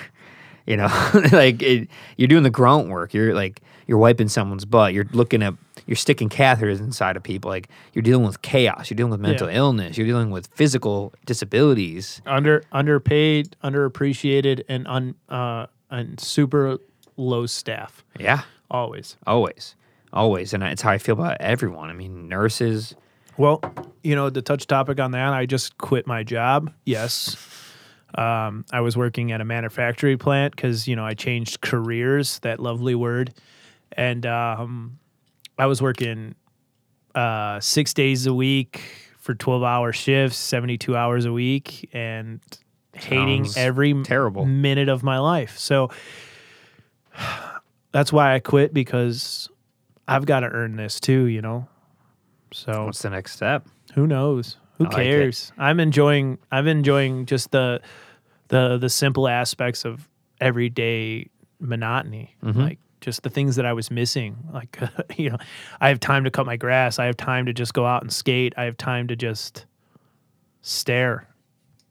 You 0.67 0.77
know, 0.77 1.11
like 1.33 1.63
it, 1.63 1.89
you're 2.17 2.29
doing 2.29 2.43
the 2.43 2.51
grunt 2.51 2.89
work. 2.89 3.15
You're 3.15 3.35
like 3.35 3.63
you're 3.89 3.99
wiping 3.99 4.29
someone's 4.29 4.65
butt. 4.65 4.93
You're 4.95 5.07
looking 5.13 5.43
at 5.43 5.55
you're 5.87 5.97
sticking 5.97 6.29
catheters 6.29 6.79
inside 6.79 7.17
of 7.17 7.23
people. 7.25 7.51
Like 7.51 7.69
you're 7.95 8.03
dealing 8.03 8.25
with 8.27 8.43
chaos. 8.43 8.89
You're 8.91 8.97
dealing 8.97 9.11
with 9.11 9.21
mental 9.21 9.49
Yeah. 9.51 9.57
illness. 9.57 9.99
You're 9.99 10.07
dealing 10.07 10.31
with 10.31 10.47
physical 10.55 11.13
disabilities. 11.27 12.23
Under 12.27 12.63
underpaid, 12.71 13.57
underappreciated, 13.65 14.63
and 14.69 14.87
un 14.87 15.15
uh 15.29 15.67
and 15.91 16.21
super 16.21 16.79
low 17.17 17.47
staff. 17.47 18.05
Yeah, 18.21 18.43
Always. 18.71 19.17
always, 19.27 19.75
always, 20.13 20.53
and 20.53 20.63
it's 20.63 20.83
how 20.83 20.91
I 20.93 20.99
feel 20.99 21.15
about 21.15 21.39
everyone. 21.41 21.89
I 21.91 21.95
mean, 21.95 22.29
nurses. 22.29 22.95
Well, 23.39 23.63
you 24.03 24.15
know, 24.15 24.29
to 24.31 24.43
touch 24.43 24.67
topic 24.67 25.01
on 25.01 25.13
that, 25.13 25.33
I 25.33 25.47
just 25.47 25.79
quit 25.79 26.07
my 26.07 26.23
job. 26.25 26.73
Yes. 26.85 27.37
Um, 28.15 28.65
I 28.73 28.81
was 28.81 28.97
working 28.97 29.33
at 29.33 29.41
a 29.41 29.45
manufacturing 29.45 30.19
plant 30.19 30.57
because, 30.57 30.89
you 30.89 30.97
know, 30.97 31.05
I 31.05 31.15
changed 31.15 31.61
careers, 31.61 32.39
that 32.41 32.59
lovely 32.59 32.95
word. 32.95 33.33
And 33.99 34.25
um, 34.27 34.99
I 35.59 35.67
was 35.67 35.83
working 35.83 36.35
uh, 37.15 37.59
six 37.61 37.93
days 37.93 38.27
a 38.27 38.33
week 38.33 38.81
for 39.19 39.35
12 39.35 39.63
hour 39.65 39.93
shifts, 39.93 40.39
72 40.39 40.97
hours 40.97 41.25
a 41.25 41.33
week, 41.33 41.91
and 41.93 42.41
hating 42.95 43.45
Sounds 43.45 43.57
every 43.57 43.95
terrible. 44.05 44.47
minute 44.47 44.89
of 44.89 45.03
my 45.03 45.19
life. 45.19 45.59
So 45.59 45.91
that's 47.93 48.13
why 48.13 48.35
I 48.35 48.39
quit 48.39 48.73
because 48.73 49.49
I've 50.07 50.27
got 50.27 50.41
to 50.41 50.47
earn 50.49 50.77
this 50.77 51.01
too, 51.01 51.25
you 51.25 51.43
know? 51.43 51.69
So 52.53 52.87
What's 52.87 53.03
the 53.03 53.11
next 53.11 53.33
step? 53.33 53.67
who 53.95 54.07
knows? 54.07 54.57
Who 54.79 54.85
I 54.85 54.89
like 54.89 54.97
cares? 54.97 55.53
I'm 55.59 55.81
enjoying. 55.81 56.39
I'm 56.53 56.69
enjoying 56.69 57.27
just 57.27 57.51
the 57.51 57.81
the 58.49 58.79
the 58.79 58.89
simple 58.89 59.27
aspects 59.29 59.85
of 59.85 60.09
everyday 60.41 61.29
monotony, 61.59 62.37
Mm-hmm. 62.45 62.61
like 62.61 62.79
just 63.01 63.23
the 63.23 63.31
things 63.31 63.57
that 63.57 63.67
I 63.67 63.73
was 63.73 63.91
missing. 63.91 64.37
Like 64.53 64.79
you 65.17 65.31
know, 65.31 65.39
I 65.81 65.89
have 65.89 66.01
time 66.01 66.25
to 66.25 66.31
cut 66.31 66.47
my 66.47 66.57
grass. 66.57 66.99
I 66.99 67.07
have 67.07 67.17
time 67.17 67.47
to 67.47 67.53
just 67.53 67.75
go 67.75 67.87
out 67.87 68.03
and 68.03 68.13
skate. 68.13 68.55
I 68.57 68.65
have 68.65 68.77
time 68.77 69.09
to 69.09 69.17
just 69.17 69.67
stare 70.63 71.27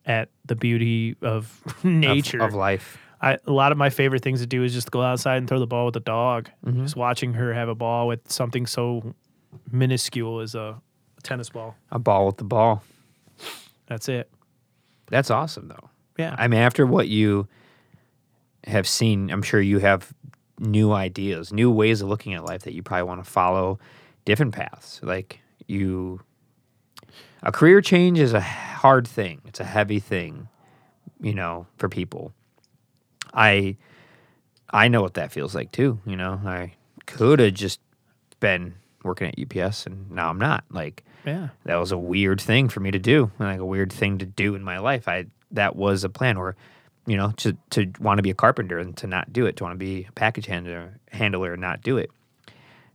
at 0.05 0.29
the 0.45 0.55
beauty 0.55 1.15
of 1.21 1.61
Of- 1.65 1.85
nature. 1.85 2.41
of, 2.41 2.53
life. 2.53 2.97
I, 3.21 3.39
a 3.47 3.51
lot 3.51 3.71
of 3.71 3.77
my 3.77 3.89
favorite 3.89 4.21
things 4.21 4.41
to 4.41 4.45
do 4.47 4.63
is 4.63 4.73
just 4.73 4.91
go 4.91 5.01
outside 5.01 5.37
and 5.37 5.47
throw 5.49 5.59
the 5.59 5.65
ball 5.67 5.85
with 5.85 5.95
the 5.95 5.99
dog. 5.99 6.49
Mm-hmm. 6.65 6.83
Just 6.83 6.95
watching 6.95 7.33
her 7.33 7.53
have 7.53 7.67
a 7.67 7.73
ball 7.75 8.07
with 8.07 8.31
something 8.31 8.67
so 8.67 9.15
minuscule 9.71 10.39
as 10.39 10.53
a 10.53 10.79
tennis 11.23 11.49
ball. 11.49 11.75
A 11.91 11.97
ball 11.97 12.27
with 12.27 12.37
the 12.37 12.43
ball. 12.43 12.83
That's 13.87 14.07
it. 14.07 14.29
That's 15.09 15.31
awesome, 15.31 15.67
though. 15.69 15.89
Yeah. 16.17 16.35
I 16.37 16.47
mean, 16.47 16.59
after 16.59 16.85
what 16.85 17.07
you 17.07 17.47
have 18.65 18.87
seen, 18.87 19.31
I'm 19.31 19.41
sure 19.41 19.61
you 19.61 19.79
have 19.79 20.13
new 20.59 20.91
ideas, 20.91 21.53
new 21.53 21.71
ways 21.71 22.01
of 22.01 22.09
looking 22.09 22.33
at 22.33 22.43
life 22.43 22.63
that 22.63 22.73
you 22.73 22.83
probably 22.83 23.03
want 23.03 23.23
to 23.23 23.29
follow 23.29 23.79
different 24.25 24.53
paths. 24.53 24.99
Like 25.03 25.39
you, 25.67 26.21
a 27.43 27.51
career 27.51 27.81
change 27.81 28.19
is 28.19 28.33
a 28.33 28.41
hard 28.41 29.07
thing. 29.07 29.41
It's 29.45 29.59
a 29.59 29.65
heavy 29.65 29.99
thing, 29.99 30.47
you 31.21 31.33
know, 31.33 31.67
for 31.77 31.89
people. 31.89 32.33
I, 33.33 33.77
I 34.71 34.87
know 34.87 35.01
what 35.01 35.15
that 35.15 35.31
feels 35.31 35.53
like 35.53 35.71
too. 35.71 35.99
You 36.05 36.15
know, 36.15 36.41
I 36.45 36.73
could 37.05 37.39
have 37.39 37.53
just 37.53 37.79
been 38.39 38.75
working 39.03 39.27
at 39.27 39.39
UPS 39.39 39.85
and 39.85 40.09
now 40.11 40.29
I'm 40.29 40.39
not. 40.39 40.63
Like, 40.71 41.03
yeah. 41.25 41.49
that 41.65 41.75
was 41.75 41.91
a 41.91 41.97
weird 41.97 42.41
thing 42.41 42.69
for 42.69 42.79
me 42.79 42.91
to 42.91 42.99
do, 42.99 43.31
like 43.39 43.59
a 43.59 43.65
weird 43.65 43.91
thing 43.91 44.17
to 44.19 44.25
do 44.25 44.55
in 44.55 44.63
my 44.63 44.79
life. 44.79 45.07
I 45.07 45.27
that 45.51 45.75
was 45.75 46.03
a 46.03 46.09
plan, 46.09 46.37
or 46.37 46.55
you 47.07 47.17
know, 47.17 47.31
to 47.37 47.57
to 47.71 47.91
want 47.99 48.19
to 48.19 48.21
be 48.21 48.29
a 48.29 48.35
carpenter 48.35 48.77
and 48.77 48.95
to 48.97 49.07
not 49.07 49.33
do 49.33 49.45
it, 49.47 49.55
to 49.57 49.63
want 49.63 49.73
to 49.73 49.77
be 49.77 50.05
a 50.07 50.11
package 50.11 50.45
handler, 50.45 50.99
handler 51.11 51.53
and 51.53 51.61
not 51.61 51.81
do 51.81 51.97
it. 51.97 52.11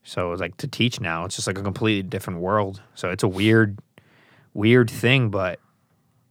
So 0.04 0.28
it 0.28 0.30
was 0.30 0.40
like 0.40 0.56
to 0.58 0.68
teach 0.68 1.00
now. 1.00 1.24
It's 1.24 1.34
just 1.34 1.46
like 1.48 1.58
a 1.58 1.62
completely 1.62 2.02
different 2.02 2.40
world. 2.40 2.82
So 2.94 3.10
it's 3.10 3.22
a 3.22 3.28
weird, 3.28 3.78
weird 4.54 4.90
thing, 4.90 5.30
but 5.30 5.58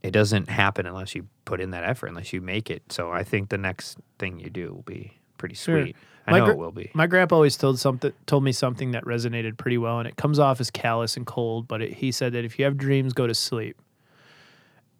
it 0.04 0.12
doesn't 0.12 0.50
happen 0.50 0.86
unless 0.86 1.16
you 1.16 1.28
put 1.46 1.60
in 1.62 1.72
that 1.72 1.84
effort, 1.84 2.08
unless 2.08 2.34
you 2.34 2.42
make 2.42 2.70
it. 2.70 2.84
So 2.92 3.12
I 3.12 3.24
think 3.24 3.50
the 3.50 3.58
next 3.58 3.98
thing 4.20 4.40
you 4.40 4.50
do 4.50 4.74
will 4.74 4.82
be 4.84 5.14
pretty 5.38 5.56
Sure. 5.56 5.82
sweet. 5.84 5.96
I 6.28 6.32
My 6.32 6.40
know 6.40 6.50
it 6.50 6.58
will 6.58 6.72
be. 6.72 6.92
My 6.94 7.08
grandpa 7.08 7.36
always 7.36 7.58
told 7.58 7.80
something 7.80 8.14
told 8.28 8.44
me 8.44 8.52
something 8.52 8.92
that 8.92 9.06
resonated 9.06 9.58
pretty 9.58 9.80
well, 9.80 9.98
and 9.98 10.08
it 10.08 10.18
comes 10.18 10.38
off 10.38 10.60
as 10.60 10.70
callous 10.70 11.18
and 11.18 11.26
cold. 11.26 11.68
But 11.68 11.82
it, 11.82 11.94
he 11.96 12.12
said 12.12 12.34
that 12.34 12.46
if 12.46 12.60
you 12.60 12.66
have 12.66 12.78
dreams, 12.78 13.14
go 13.14 13.26
to 13.26 13.34
sleep. 13.34 13.76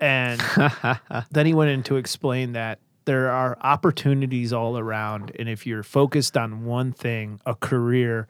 And 0.02 0.42
then 1.32 1.46
he 1.46 1.54
went 1.54 1.70
in 1.70 1.84
to 1.84 1.96
explain 1.96 2.54
that 2.54 2.80
there 3.06 3.32
are 3.32 3.58
opportunities 3.62 4.52
all 4.52 4.78
around, 4.78 5.32
and 5.40 5.48
if 5.48 5.66
you're 5.66 5.84
focused 5.84 6.38
on 6.38 6.66
one 6.66 6.92
thing, 6.92 7.40
a 7.46 7.56
career, 7.56 8.28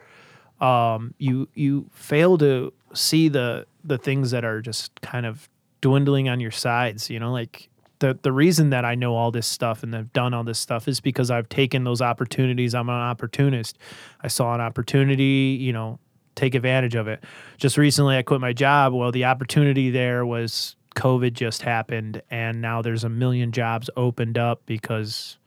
um, 0.59 1.14
you 1.17 1.50
you 1.53 1.90
fail 1.93 2.38
to 2.38 2.74
see 2.93 3.30
the 3.30 3.66
the 3.83 3.98
things 3.98 4.32
that 4.32 4.45
are 4.45 4.61
just 4.61 5.01
kind 5.01 5.25
of 5.25 5.50
dwindling 5.82 6.30
on 6.30 6.40
your 6.40 6.51
sides. 6.51 7.09
You 7.09 7.19
know, 7.19 7.32
like 7.32 7.69
the 8.00 8.17
the 8.22 8.32
reason 8.32 8.69
that 8.69 8.85
I 8.85 8.95
know 8.95 9.16
all 9.16 9.32
this 9.32 9.48
stuff 9.48 9.83
and 9.83 9.95
I've 9.95 10.14
done 10.14 10.33
all 10.33 10.43
this 10.43 10.59
stuff 10.59 10.88
is 10.88 11.00
because 11.00 11.32
I've 11.32 11.50
taken 11.50 11.83
those 11.83 12.01
opportunities. 12.01 12.75
I'm 12.75 12.90
an 12.90 12.95
opportunist. 12.95 13.77
I 14.22 14.27
saw 14.27 14.53
an 14.53 14.61
opportunity, 14.61 15.58
you 15.59 15.74
know, 15.74 16.00
take 16.35 16.56
advantage 16.56 16.95
of 16.95 17.08
it. 17.08 17.24
Just 17.58 17.77
recently, 17.77 18.17
I 18.17 18.22
quit 18.22 18.41
my 18.41 18.53
job. 18.53 18.93
Well, 18.93 19.11
the 19.11 19.25
opportunity 19.25 19.90
there 19.90 20.25
was 20.25 20.75
COVID 20.95 21.34
just 21.34 21.61
happened, 21.61 22.22
and 22.30 22.61
now 22.61 22.82
there's 22.82 23.03
a 23.03 23.10
million 23.10 23.52
jobs 23.52 23.90
opened 23.95 24.38
up 24.38 24.61
because, 24.66 25.38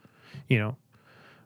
you 0.48 0.58
know, 0.58 0.76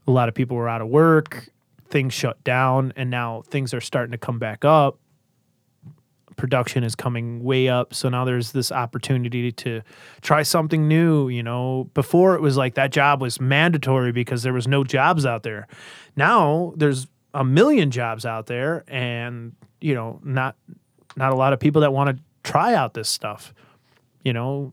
a 0.07 0.10
lot 0.10 0.28
of 0.28 0.35
people 0.35 0.57
were 0.57 0.68
out 0.68 0.81
of 0.81 0.89
work, 0.89 1.49
things 1.89 2.15
shut 2.15 2.43
down, 2.44 2.93
and 2.97 3.10
now 3.10 3.43
things 3.43 3.75
are 3.75 3.81
starting 3.81 4.12
to 4.12 4.18
come 4.18 4.39
back 4.39 4.65
up. 4.65 4.99
Production 6.36 6.85
is 6.85 6.94
coming 6.94 7.43
way 7.43 7.68
up. 7.68 7.93
So 7.93 8.09
now 8.09 8.25
there's 8.25 8.52
this 8.52 8.70
opportunity 8.70 9.51
to 9.51 9.83
try 10.20 10.44
something 10.44 10.86
new. 10.86 11.28
You 11.28 11.43
know, 11.43 11.91
before 11.94 12.36
it 12.36 12.41
was 12.41 12.57
like 12.57 12.75
that 12.75 12.93
job 12.93 13.20
was 13.20 13.41
mandatory 13.41 14.12
because 14.12 14.44
there 14.44 14.52
was 14.52 14.68
no 14.68 14.85
jobs 14.85 15.27
out 15.27 15.43
there. 15.43 15.67
Now 16.15 16.73
there's 16.77 17.09
a 17.35 17.44
million 17.44 17.91
jobs 17.91 18.25
out 18.25 18.47
there 18.47 18.85
and, 18.86 19.52
you 19.81 19.94
know, 19.94 20.20
not 20.23 20.55
not 21.17 21.33
a 21.33 21.36
lot 21.36 21.52
of 21.52 21.59
people 21.59 21.81
that 21.81 21.93
want 21.93 22.17
to 22.17 22.23
try 22.44 22.73
out 22.73 22.94
this 22.94 23.09
stuff. 23.09 23.52
You 24.25 24.33
know, 24.33 24.73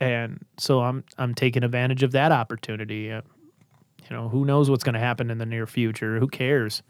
and 0.00 0.44
so 0.58 0.80
I'm 0.80 1.04
I'm 1.18 1.34
taking 1.34 1.62
advantage 1.64 2.02
of 2.02 2.12
that 2.12 2.32
opportunity. 2.32 3.10
Uh, 3.12 3.22
you 4.10 4.16
know, 4.16 4.28
who 4.28 4.44
knows 4.44 4.68
what's 4.68 4.82
going 4.84 4.94
to 4.94 5.00
happen 5.00 5.30
in 5.30 5.38
the 5.38 5.46
near 5.46 5.66
future? 5.66 6.18
Who 6.18 6.26
cares? 6.28 6.82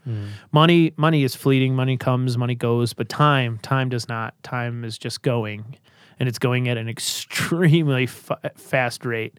Money 0.51 0.93
money 0.97 1.23
is 1.25 1.37
fleeting. 1.37 1.75
Money 1.75 1.97
comes, 1.97 2.37
money 2.39 2.55
goes, 2.55 2.93
but 2.95 3.09
time 3.09 3.59
time 3.59 3.89
does 3.91 4.09
not. 4.09 4.35
Time 4.43 4.85
is 4.85 4.99
just 4.99 5.23
going, 5.23 5.77
and 6.19 6.29
it's 6.29 6.39
going 6.39 6.69
at 6.69 6.79
an 6.79 6.89
extremely 6.89 8.07
fa- 8.07 8.41
fast 8.57 9.05
rate. 9.05 9.39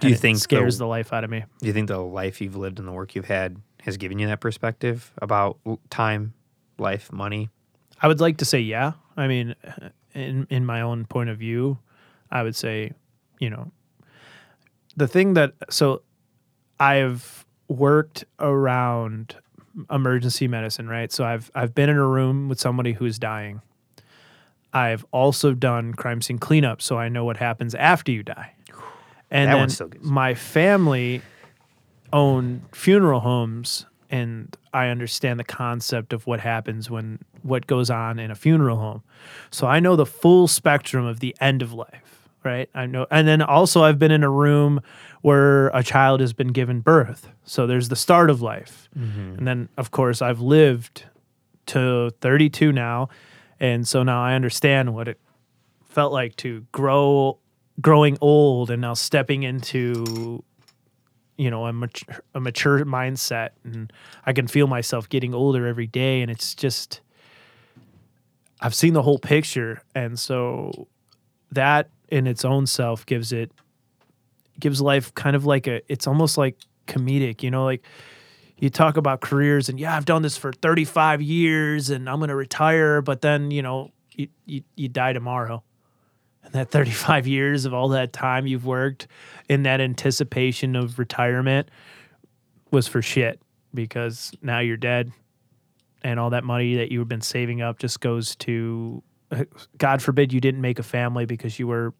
Do 0.00 0.08
you 0.08 0.14
think 0.14 0.38
scares 0.38 0.76
the- 0.76 0.84
the 0.84 0.88
life 0.88 1.12
out 1.12 1.24
of 1.24 1.30
me? 1.30 1.44
Do 1.60 1.66
you 1.66 1.72
think 1.72 1.88
the 1.88 1.98
life 1.98 2.40
you've 2.42 2.56
lived 2.56 2.78
and 2.78 2.86
the 2.86 2.92
work 2.92 3.14
you've 3.14 3.24
had 3.24 3.56
has 3.82 3.96
given 3.96 4.18
you 4.18 4.26
that 4.26 4.40
perspective 4.40 5.10
about 5.22 5.58
time, 5.88 6.34
life, 6.78 7.10
money? 7.12 7.48
I 8.02 8.08
would 8.08 8.20
like 8.20 8.36
to 8.38 8.44
say 8.44 8.60
yeah. 8.60 8.92
I 9.16 9.26
mean, 9.26 9.54
in 10.16 10.46
in 10.50 10.64
my 10.64 10.80
own 10.80 11.04
point 11.04 11.30
of 11.30 11.38
view, 11.38 11.78
I 12.30 12.42
would 12.42 12.56
say, 12.56 12.92
you 13.38 13.50
know, 13.50 13.70
the 14.96 15.06
thing 15.06 15.34
that 15.34 15.52
so 15.70 16.02
I've 16.80 17.44
worked 17.68 18.24
around 18.40 19.36
emergency 19.90 20.48
medicine, 20.48 20.88
right? 20.88 21.12
So 21.12 21.24
I've 21.24 21.50
I've 21.54 21.74
been 21.74 21.88
in 21.88 21.96
a 21.96 22.06
room 22.06 22.48
with 22.48 22.58
somebody 22.58 22.92
who's 22.94 23.18
dying. 23.18 23.60
I've 24.72 25.06
also 25.10 25.54
done 25.54 25.94
crime 25.94 26.20
scene 26.20 26.38
cleanup, 26.38 26.82
so 26.82 26.98
I 26.98 27.08
know 27.08 27.24
what 27.24 27.36
happens 27.38 27.74
after 27.74 28.12
you 28.12 28.22
die. 28.22 28.54
And 29.30 29.48
That 29.48 29.52
then 29.52 29.58
one 29.58 29.68
still 29.70 29.88
gets 29.88 30.04
my 30.04 30.34
family 30.34 31.22
own 32.12 32.62
funeral 32.72 33.20
homes 33.20 33.86
and 34.10 34.56
I 34.72 34.88
understand 34.88 35.38
the 35.40 35.44
concept 35.44 36.12
of 36.12 36.26
what 36.26 36.40
happens 36.40 36.90
when 36.90 37.18
what 37.42 37.66
goes 37.66 37.90
on 37.90 38.18
in 38.18 38.30
a 38.30 38.34
funeral 38.34 38.76
home. 38.76 39.02
So 39.50 39.66
I 39.66 39.80
know 39.80 39.96
the 39.96 40.06
full 40.06 40.48
spectrum 40.48 41.04
of 41.06 41.20
the 41.20 41.36
end 41.40 41.62
of 41.62 41.72
life, 41.72 42.28
right? 42.44 42.68
I 42.74 42.86
know 42.86 43.06
and 43.10 43.26
then 43.26 43.42
also 43.42 43.82
I've 43.84 43.98
been 43.98 44.10
in 44.10 44.22
a 44.22 44.30
room 44.30 44.80
where 45.22 45.68
a 45.68 45.82
child 45.82 46.20
has 46.20 46.32
been 46.32 46.48
given 46.48 46.80
birth. 46.80 47.28
So 47.44 47.66
there's 47.66 47.88
the 47.88 47.96
start 47.96 48.30
of 48.30 48.42
life. 48.42 48.88
Mm-hmm. 48.96 49.38
And 49.38 49.46
then 49.46 49.68
of 49.76 49.90
course 49.90 50.22
I've 50.22 50.40
lived 50.40 51.04
to 51.66 52.10
32 52.20 52.72
now 52.72 53.08
and 53.58 53.88
so 53.88 54.02
now 54.02 54.22
I 54.22 54.34
understand 54.34 54.94
what 54.94 55.08
it 55.08 55.18
felt 55.84 56.12
like 56.12 56.36
to 56.36 56.64
grow 56.72 57.38
growing 57.80 58.16
old 58.20 58.70
and 58.70 58.80
now 58.80 58.94
stepping 58.94 59.42
into 59.42 60.44
you 61.36 61.50
know 61.50 61.66
a 61.66 61.72
mature, 61.72 62.22
a 62.34 62.40
mature 62.40 62.84
mindset 62.84 63.50
and 63.64 63.92
i 64.24 64.32
can 64.32 64.46
feel 64.46 64.66
myself 64.66 65.08
getting 65.08 65.34
older 65.34 65.66
every 65.66 65.86
day 65.86 66.22
and 66.22 66.30
it's 66.30 66.54
just 66.54 67.00
i've 68.60 68.74
seen 68.74 68.94
the 68.94 69.02
whole 69.02 69.18
picture 69.18 69.82
and 69.94 70.18
so 70.18 70.88
that 71.52 71.90
in 72.08 72.26
its 72.26 72.44
own 72.44 72.66
self 72.66 73.04
gives 73.06 73.32
it 73.32 73.52
gives 74.58 74.80
life 74.80 75.14
kind 75.14 75.36
of 75.36 75.44
like 75.44 75.66
a 75.66 75.80
it's 75.92 76.06
almost 76.06 76.38
like 76.38 76.56
comedic 76.86 77.42
you 77.42 77.50
know 77.50 77.64
like 77.64 77.84
you 78.58 78.70
talk 78.70 78.96
about 78.96 79.20
careers 79.20 79.68
and 79.68 79.78
yeah, 79.78 79.96
I've 79.96 80.04
done 80.04 80.22
this 80.22 80.36
for 80.36 80.52
35 80.52 81.20
years 81.20 81.90
and 81.90 82.08
I'm 82.08 82.18
going 82.18 82.28
to 82.28 82.36
retire, 82.36 83.02
but 83.02 83.20
then, 83.20 83.50
you 83.50 83.62
know, 83.62 83.90
you, 84.12 84.28
you, 84.46 84.62
you 84.76 84.88
die 84.88 85.12
tomorrow. 85.12 85.62
And 86.46 86.54
that 86.54 86.70
35 86.70 87.26
years 87.36 87.64
of 87.66 87.74
all 87.74 87.88
that 87.90 88.12
time 88.12 88.46
you've 88.46 88.64
worked 88.64 89.06
in 89.48 89.64
that 89.64 89.80
anticipation 89.80 90.74
of 90.76 90.98
retirement 90.98 91.68
was 92.70 92.88
for 92.88 93.02
shit 93.02 93.40
because 93.74 94.32
now 94.42 94.60
you're 94.60 94.76
dead 94.76 95.12
and 96.02 96.18
all 96.18 96.30
that 96.30 96.44
money 96.44 96.76
that 96.76 96.90
you've 96.90 97.08
been 97.08 97.20
saving 97.20 97.60
up 97.62 97.78
just 97.78 98.00
goes 98.00 98.34
to 98.36 99.02
God 99.76 100.00
forbid 100.02 100.32
you 100.32 100.40
didn't 100.40 100.60
make 100.60 100.78
a 100.78 100.82
family 100.84 101.26
because 101.26 101.58
you 101.58 101.66
were 101.66 101.92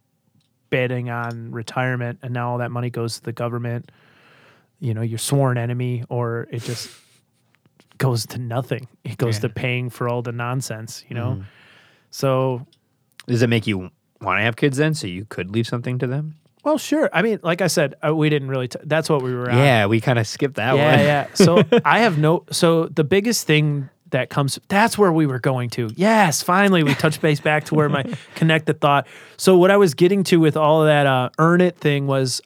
betting 0.70 1.10
on 1.10 1.50
retirement 1.50 2.20
and 2.22 2.32
now 2.32 2.50
all 2.52 2.58
that 2.58 2.70
money 2.70 2.88
goes 2.90 3.16
to 3.16 3.22
the 3.22 3.32
government, 3.32 3.90
you 4.80 4.94
know, 4.94 5.02
your 5.02 5.18
sworn 5.18 5.58
enemy, 5.58 6.04
or 6.08 6.46
it 6.52 6.62
just 6.62 6.88
goes 7.98 8.26
to 8.26 8.38
nothing. 8.38 8.86
It 9.04 9.16
goes 9.18 9.36
Yeah. 9.36 9.42
to 9.42 9.48
paying 9.50 9.90
for 9.90 10.08
all 10.08 10.22
the 10.22 10.32
nonsense, 10.32 11.04
you 11.08 11.14
know? 11.14 11.36
Mhm. 11.40 11.44
So, 12.10 12.66
Does 13.26 13.42
it 13.42 13.48
make 13.48 13.66
you 13.66 13.90
want 14.20 14.38
to 14.38 14.42
have 14.42 14.56
kids 14.56 14.76
then, 14.76 14.94
so 14.94 15.06
you 15.06 15.24
could 15.24 15.50
leave 15.50 15.66
something 15.66 15.98
to 15.98 16.06
them? 16.06 16.34
well, 16.66 16.78
sure. 16.78 17.08
I 17.12 17.22
mean, 17.22 17.38
like 17.44 17.60
I 17.60 17.68
said, 17.68 17.94
uh, 18.04 18.12
we 18.12 18.28
didn't 18.28 18.48
really, 18.48 18.66
t- 18.66 18.80
that's 18.82 19.08
what 19.08 19.22
we 19.22 19.32
were 19.32 19.48
on. 19.48 19.56
Yeah, 19.56 19.86
we 19.86 20.00
kind 20.00 20.18
of 20.18 20.26
skipped 20.26 20.56
that 20.56 20.74
yeah, 20.74 20.90
one. 20.90 20.98
yeah. 20.98 21.26
So 21.34 21.62
I 21.84 22.00
have 22.00 22.18
no. 22.18 22.44
So 22.50 22.86
the 22.86 23.04
biggest 23.04 23.46
thing 23.46 23.88
that 24.10 24.30
comes. 24.30 24.58
That's 24.68 24.98
where 24.98 25.12
we 25.12 25.26
were 25.26 25.38
going 25.38 25.70
to. 25.70 25.90
Yes, 25.94 26.42
finally 26.42 26.82
we 26.82 26.94
touched 26.94 27.20
base 27.20 27.38
back 27.38 27.64
to 27.66 27.76
where 27.76 27.88
my 27.88 28.02
connect 28.34 28.66
the 28.66 28.74
thought. 28.74 29.06
So 29.36 29.56
what 29.56 29.70
I 29.70 29.76
was 29.76 29.94
getting 29.94 30.24
to 30.24 30.38
with 30.38 30.56
all 30.56 30.82
of 30.82 30.88
that 30.88 31.06
uh, 31.06 31.30
earn 31.38 31.60
it 31.60 31.76
thing 31.76 32.08
was, 32.08 32.40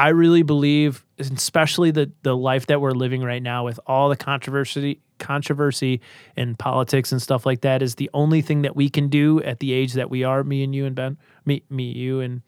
I 0.00 0.08
really 0.08 0.42
believe, 0.42 1.04
especially 1.18 1.90
the 1.90 2.10
the 2.22 2.34
life 2.34 2.66
that 2.68 2.80
we're 2.80 2.92
living 2.92 3.22
right 3.22 3.42
now 3.42 3.66
with 3.66 3.78
all 3.86 4.08
the 4.08 4.16
controversy 4.16 5.02
controversy 5.18 6.00
in 6.38 6.54
politics 6.54 7.12
and 7.12 7.20
stuff 7.20 7.44
like 7.44 7.60
that 7.60 7.82
is 7.82 7.96
the 7.96 8.08
only 8.14 8.40
thing 8.40 8.62
that 8.62 8.74
we 8.74 8.88
can 8.88 9.08
do 9.08 9.42
at 9.42 9.60
the 9.60 9.74
age 9.74 9.92
that 9.92 10.08
we 10.08 10.24
are 10.24 10.42
me 10.42 10.62
and 10.62 10.74
you 10.74 10.86
and 10.86 10.96
ben 10.96 11.18
me 11.44 11.62
me 11.68 11.92
you 11.92 12.20
and 12.20 12.40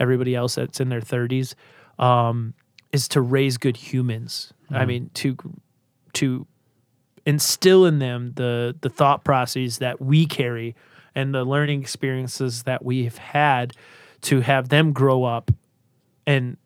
everybody 0.00 0.34
else 0.34 0.54
that's 0.54 0.80
in 0.80 0.88
their 0.88 1.02
30s 1.02 1.54
um, 1.98 2.54
is 2.90 3.06
to 3.08 3.20
raise 3.20 3.58
good 3.58 3.76
humans. 3.76 4.54
I 4.70 4.86
mean 4.86 5.10
to 5.14 5.36
to 6.14 6.46
instill 7.26 7.84
in 7.84 7.98
them 7.98 8.32
the 8.36 8.74
the 8.80 8.88
thought 8.88 9.24
processes 9.24 9.76
that 9.78 10.00
we 10.00 10.24
carry 10.24 10.74
and 11.14 11.34
the 11.34 11.44
learning 11.44 11.82
experiences 11.82 12.62
that 12.62 12.82
we 12.82 13.04
have 13.04 13.18
had 13.18 13.74
to 14.22 14.40
have 14.40 14.70
them 14.70 14.94
grow 14.94 15.24
up 15.24 15.50
and 16.26 16.56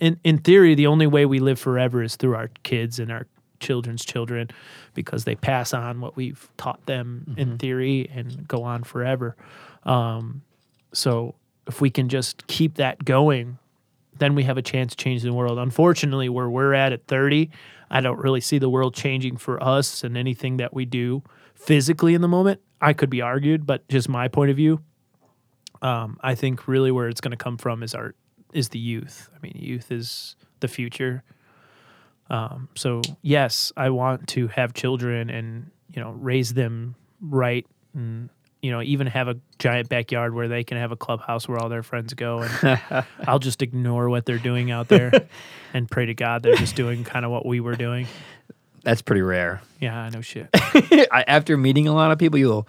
in 0.00 0.18
in 0.24 0.38
theory 0.38 0.74
the 0.74 0.86
only 0.86 1.06
way 1.06 1.26
we 1.26 1.38
live 1.38 1.58
forever 1.58 2.02
is 2.02 2.16
through 2.16 2.34
our 2.34 2.48
kids 2.62 2.98
and 2.98 3.10
our 3.10 3.26
children's 3.60 4.04
children 4.04 4.48
because 4.94 5.24
they 5.24 5.34
pass 5.34 5.74
on 5.74 6.00
what 6.00 6.16
we've 6.16 6.48
taught 6.56 6.84
them 6.86 7.34
in 7.36 7.58
theory 7.58 8.08
and 8.14 8.46
go 8.46 8.62
on 8.62 8.84
forever 8.84 9.36
um, 9.84 10.42
so 10.92 11.34
if 11.66 11.80
we 11.80 11.90
can 11.90 12.08
just 12.08 12.46
keep 12.46 12.76
that 12.76 13.04
going 13.04 13.58
then 14.18 14.34
we 14.34 14.42
have 14.44 14.58
a 14.58 14.62
chance 14.62 14.94
to 14.94 15.02
change 15.02 15.22
the 15.22 15.32
world. 15.32 15.58
Unfortunately, 15.58 16.28
where 16.28 16.48
we're 16.48 16.74
at 16.74 16.92
at 16.92 17.06
30, 17.06 17.50
I 17.90 18.00
don't 18.00 18.18
really 18.18 18.40
see 18.40 18.58
the 18.58 18.68
world 18.68 18.94
changing 18.94 19.36
for 19.36 19.62
us 19.62 20.04
and 20.04 20.16
anything 20.16 20.58
that 20.58 20.74
we 20.74 20.84
do 20.84 21.22
physically 21.54 22.14
in 22.14 22.20
the 22.20 22.28
moment. 22.28 22.60
I 22.80 22.92
could 22.92 23.10
be 23.10 23.22
argued, 23.22 23.66
but 23.66 23.88
just 23.88 24.08
my 24.08 24.28
point 24.28 24.50
of 24.50 24.56
view, 24.56 24.80
um, 25.82 26.18
I 26.22 26.34
think 26.34 26.68
really 26.68 26.90
where 26.90 27.08
it's 27.08 27.20
going 27.20 27.32
to 27.32 27.36
come 27.36 27.56
from 27.56 27.82
is 27.82 27.94
our 27.94 28.14
is 28.52 28.70
the 28.70 28.78
youth. 28.78 29.28
I 29.34 29.38
mean, 29.42 29.52
youth 29.56 29.90
is 29.92 30.36
the 30.60 30.68
future. 30.68 31.22
Um, 32.30 32.68
so 32.74 33.00
yes, 33.22 33.72
I 33.76 33.90
want 33.90 34.28
to 34.28 34.48
have 34.48 34.74
children 34.74 35.30
and 35.30 35.70
you 35.94 36.02
know 36.02 36.10
raise 36.10 36.52
them 36.54 36.94
right 37.20 37.66
and 37.94 38.28
you 38.60 38.70
know 38.70 38.82
even 38.82 39.06
have 39.06 39.28
a 39.28 39.36
giant 39.58 39.88
backyard 39.88 40.34
where 40.34 40.46
they 40.48 40.62
can 40.62 40.76
have 40.76 40.92
a 40.92 40.96
clubhouse 40.96 41.48
where 41.48 41.58
all 41.58 41.68
their 41.70 41.82
friends 41.82 42.12
go 42.14 42.40
and 42.40 42.80
I'll 43.26 43.38
just 43.38 43.62
ignore 43.62 44.10
what 44.10 44.26
they're 44.26 44.36
doing 44.38 44.70
out 44.70 44.88
there 44.88 45.10
and 45.74 45.90
pray 45.90 46.04
to 46.06 46.14
God 46.14 46.42
they're 46.42 46.56
just 46.56 46.76
doing 46.76 47.02
kind 47.04 47.24
of 47.24 47.30
what 47.30 47.46
we 47.46 47.60
were 47.60 47.76
doing. 47.76 48.06
That's 48.84 49.00
pretty 49.02 49.22
rare. 49.22 49.60
Yeah, 49.80 49.98
I 49.98 50.10
know 50.10 50.20
shit. 50.20 50.48
After 51.12 51.56
meeting 51.56 51.88
a 51.88 51.92
lot 51.94 52.10
of 52.12 52.18
people, 52.18 52.38
you'll, 52.38 52.66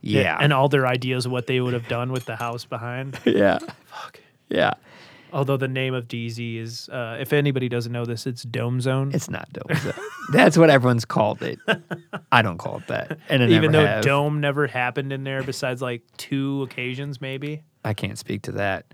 yeah, 0.00 0.36
And 0.40 0.52
all 0.52 0.68
their 0.68 0.86
ideas 0.86 1.26
of 1.26 1.32
what 1.32 1.46
they 1.46 1.60
would 1.60 1.74
have 1.74 1.86
done 1.86 2.10
with 2.12 2.24
the 2.24 2.34
house 2.34 2.64
behind. 2.64 3.18
yeah, 3.24 3.58
Fuck. 3.86 4.20
yeah. 4.48 4.74
Although 5.32 5.56
the 5.56 5.68
name 5.68 5.94
of 5.94 6.08
DZ 6.08 6.56
is, 6.58 6.88
uh, 6.88 7.18
if 7.20 7.32
anybody 7.32 7.68
doesn't 7.68 7.92
know 7.92 8.04
this, 8.04 8.26
it's 8.26 8.42
Dome 8.42 8.80
Zone. 8.80 9.10
It's 9.14 9.30
not 9.30 9.52
dome. 9.52 9.76
zone. 9.78 9.92
That's 10.32 10.56
what 10.56 10.70
everyone's 10.70 11.04
called 11.04 11.42
it. 11.42 11.58
I 12.32 12.42
don't 12.42 12.58
call 12.58 12.78
it 12.78 12.86
that, 12.88 13.18
and 13.28 13.42
Even 13.50 13.72
though 13.72 13.84
have. 13.84 14.04
Dome 14.04 14.40
never 14.40 14.66
happened 14.66 15.12
in 15.12 15.24
there 15.24 15.42
besides 15.42 15.82
like 15.82 16.02
two 16.16 16.62
occasions, 16.62 17.20
maybe. 17.20 17.62
I 17.84 17.94
can't 17.94 18.18
speak 18.18 18.42
to 18.42 18.52
that. 18.52 18.86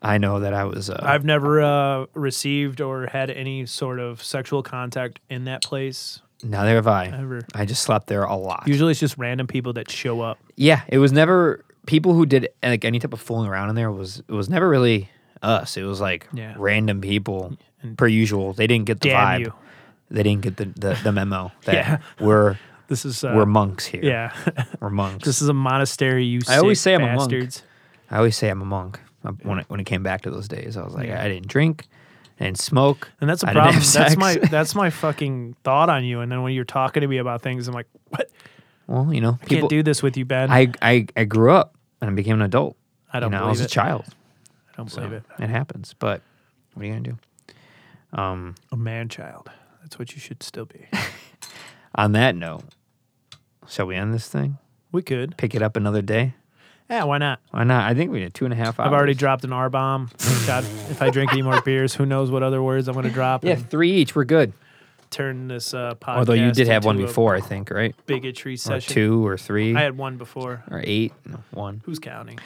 I 0.00 0.18
know 0.18 0.40
that 0.40 0.52
I 0.54 0.64
was. 0.64 0.90
Uh, 0.90 1.00
I've 1.02 1.24
never 1.24 1.62
uh, 1.62 2.06
received 2.14 2.80
or 2.80 3.06
had 3.06 3.30
any 3.30 3.66
sort 3.66 4.00
of 4.00 4.22
sexual 4.22 4.62
contact 4.62 5.20
in 5.30 5.44
that 5.44 5.62
place 5.62 6.20
neither 6.42 6.74
have 6.74 6.86
I. 6.86 7.06
ever. 7.06 7.42
I 7.54 7.64
just 7.64 7.82
slept 7.82 8.06
there 8.06 8.24
a 8.24 8.36
lot. 8.36 8.64
Usually 8.66 8.90
it's 8.90 9.00
just 9.00 9.18
random 9.18 9.46
people 9.46 9.72
that 9.74 9.90
show 9.90 10.20
up. 10.20 10.38
Yeah, 10.56 10.82
it 10.88 10.98
was 10.98 11.12
never 11.12 11.64
people 11.86 12.14
who 12.14 12.26
did 12.26 12.48
like 12.62 12.84
any 12.84 12.98
type 12.98 13.12
of 13.12 13.20
fooling 13.20 13.48
around 13.48 13.68
in 13.70 13.74
there 13.74 13.90
was 13.90 14.20
it 14.20 14.32
was 14.32 14.48
never 14.48 14.68
really 14.68 15.10
us. 15.42 15.76
It 15.76 15.82
was 15.84 16.00
like 16.00 16.28
Yeah. 16.32 16.54
random 16.56 17.00
people 17.00 17.56
And 17.82 17.96
per 17.98 18.06
usual. 18.06 18.52
They 18.52 18.66
didn't 18.66 18.86
get 18.86 19.00
the 19.00 19.10
vibe. 19.10 19.40
you. 19.40 19.52
They 20.10 20.22
didn't 20.22 20.42
get 20.42 20.56
the 20.56 20.66
the, 20.66 20.98
the 21.02 21.12
memo 21.12 21.52
that 21.64 21.74
Yeah. 21.74 21.98
we're 22.20 22.56
This 22.88 23.04
is 23.04 23.24
uh, 23.24 23.32
we're 23.34 23.46
monks 23.46 23.84
here. 23.86 24.04
yeah. 24.04 24.32
We're 24.80 24.90
monks. 24.90 25.24
this 25.28 25.42
is 25.42 25.48
a 25.48 25.54
monastery. 25.54 26.24
You 26.24 26.40
I 26.48 26.58
always 26.58 26.80
say 26.80 26.94
I'm 26.94 27.02
a 27.02 27.14
monk. 27.16 27.32
I 28.10 28.16
always 28.18 28.36
say 28.36 28.48
I'm 28.50 28.62
a 28.62 28.66
monk. 28.66 29.00
When 29.42 29.60
it, 29.60 29.66
when 29.68 29.78
it 29.78 29.84
came 29.84 30.02
back 30.02 30.22
to 30.22 30.30
those 30.30 30.48
days, 30.48 30.76
I 30.76 30.82
was 30.82 30.94
like, 30.94 31.08
I 31.08 31.28
didn't 31.28 31.46
drink, 31.46 31.86
I 32.40 32.44
didn't 32.46 32.58
smoke, 32.58 33.08
And 33.20 33.30
that's 33.30 33.44
a 33.44 33.50
I 33.50 33.52
problem. 33.52 33.80
That's 33.94 34.16
my 34.16 34.34
that's 34.50 34.74
my 34.74 34.90
fucking 34.90 35.54
thought 35.62 35.88
on 35.88 36.04
you. 36.04 36.18
And 36.20 36.30
then 36.30 36.42
when 36.42 36.52
you're 36.54 36.64
talking 36.64 37.02
to 37.02 37.06
me 37.06 37.18
about 37.18 37.40
things, 37.40 37.68
I'm 37.68 37.74
like, 37.74 37.86
what? 38.08 38.28
well, 38.88 39.14
you 39.14 39.20
know, 39.20 39.38
I 39.40 39.44
people. 39.46 39.68
can't 39.68 39.70
do 39.70 39.82
this 39.84 40.02
with 40.02 40.16
you, 40.16 40.24
Ben. 40.24 40.50
I, 40.50 40.72
I 40.82 41.06
I 41.16 41.22
grew 41.24 41.52
up 41.52 41.76
and 42.00 42.10
I 42.10 42.14
became 42.14 42.34
an 42.34 42.42
adult. 42.42 42.76
I 43.12 43.20
don't 43.20 43.30
you 43.32 43.38
know, 43.38 43.44
I 43.44 43.48
was 43.48 43.60
a 43.60 43.64
it. 43.64 43.70
child. 43.70 44.06
I 44.72 44.76
don't 44.76 44.90
So 44.90 44.98
believe 45.02 45.12
it. 45.14 45.22
it 45.38 45.48
happens. 45.50 45.94
But 45.98 46.22
what 46.74 46.82
are 46.82 46.86
you 46.86 46.92
gonna 46.94 47.02
do? 48.12 48.18
Um, 48.18 48.54
A 48.70 48.76
man 48.76 49.08
child. 49.08 49.50
That's 49.82 49.98
what 49.98 50.12
you 50.14 50.20
should 50.20 50.42
still 50.42 50.64
be. 50.66 50.86
on 51.94 52.12
that 52.12 52.34
note, 52.36 52.62
shall 53.68 53.86
we 53.86 53.96
end 53.96 54.14
this 54.14 54.28
thing? 54.28 54.58
We 54.90 55.02
could. 55.02 55.36
Pick 55.36 55.54
it 55.54 55.62
up 55.62 55.76
another 55.76 56.02
day? 56.02 56.34
Yeah, 56.90 57.04
why 57.04 57.16
not? 57.18 57.40
Why 57.50 57.64
not? 57.64 57.90
I 57.90 57.94
think 57.94 58.10
we 58.10 58.20
did 58.20 58.34
two 58.34 58.44
and 58.44 58.52
a 58.52 58.56
half 58.56 58.78
hours. 58.78 58.86
I've 58.88 58.92
already 58.92 59.14
dropped 59.14 59.44
an 59.44 59.52
R 59.52 59.70
bomb. 59.70 60.10
God, 60.46 60.64
if 60.90 61.00
I 61.00 61.08
drink 61.10 61.32
any 61.32 61.40
more 61.42 61.60
beers, 61.64 61.94
who 61.94 62.04
knows 62.04 62.30
what 62.30 62.42
other 62.42 62.62
words 62.62 62.86
I'm 62.88 62.92
going 62.94 63.06
to 63.06 63.10
drop 63.12 63.44
Yeah, 63.44 63.54
three 63.54 63.92
each. 63.92 64.14
We're 64.14 64.24
good. 64.24 64.52
turn 65.10 65.48
this 65.48 65.72
uh, 65.72 65.94
podcast. 65.94 66.16
Although 66.18 66.32
you 66.34 66.52
did 66.52 66.66
have 66.68 66.84
one 66.84 66.98
before, 66.98 67.34
I 67.34 67.40
think, 67.40 67.70
right? 67.70 67.94
Bigotry 68.06 68.54
Or 68.54 68.56
session. 68.58 68.92
two 68.92 69.26
or 69.26 69.38
three 69.38 69.74
I 69.74 69.80
had 69.80 69.96
one 69.96 70.18
before. 70.18 70.64
or 70.70 70.82
eight. 70.84 71.12
No, 71.24 71.38
one. 71.52 71.80
Who's 71.86 71.98
counting? 71.98 72.38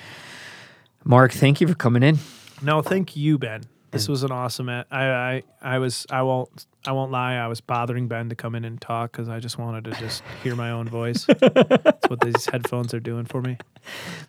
Mark, 1.07 1.33
thank 1.33 1.61
you 1.61 1.69
for 1.69 1.75
coming 1.77 2.03
in. 2.03 2.19
No, 2.63 2.83
thank 2.83 3.15
you, 3.15 3.39
Ben. 3.39 3.63
This 3.93 4.09
was 4.09 4.25
an 4.25 4.33
awesome. 4.33 4.69
I, 4.69 4.85
I 4.91 5.43
I 5.63 5.79
was 5.79 6.05
I 6.11 6.23
won't 6.23 6.67
I 6.85 6.91
won't 6.91 7.13
lie. 7.13 7.37
I 7.37 7.47
was 7.47 7.61
bothering 7.61 8.09
Ben 8.09 8.29
to 8.29 8.35
come 8.35 8.57
in 8.57 8.65
and 8.65 8.81
talk 8.81 9.13
because 9.13 9.29
I 9.29 9.39
just 9.39 9.57
wanted 9.57 9.85
to 9.85 9.93
just 9.93 10.25
hear 10.43 10.57
my 10.57 10.73
own 10.73 10.89
voice. 10.89 11.25
That's 11.41 12.09
what 12.09 12.21
these 12.21 12.47
headphones 12.47 12.93
are 12.93 12.99
doing 12.99 13.25
for 13.25 13.41
me. 13.41 13.57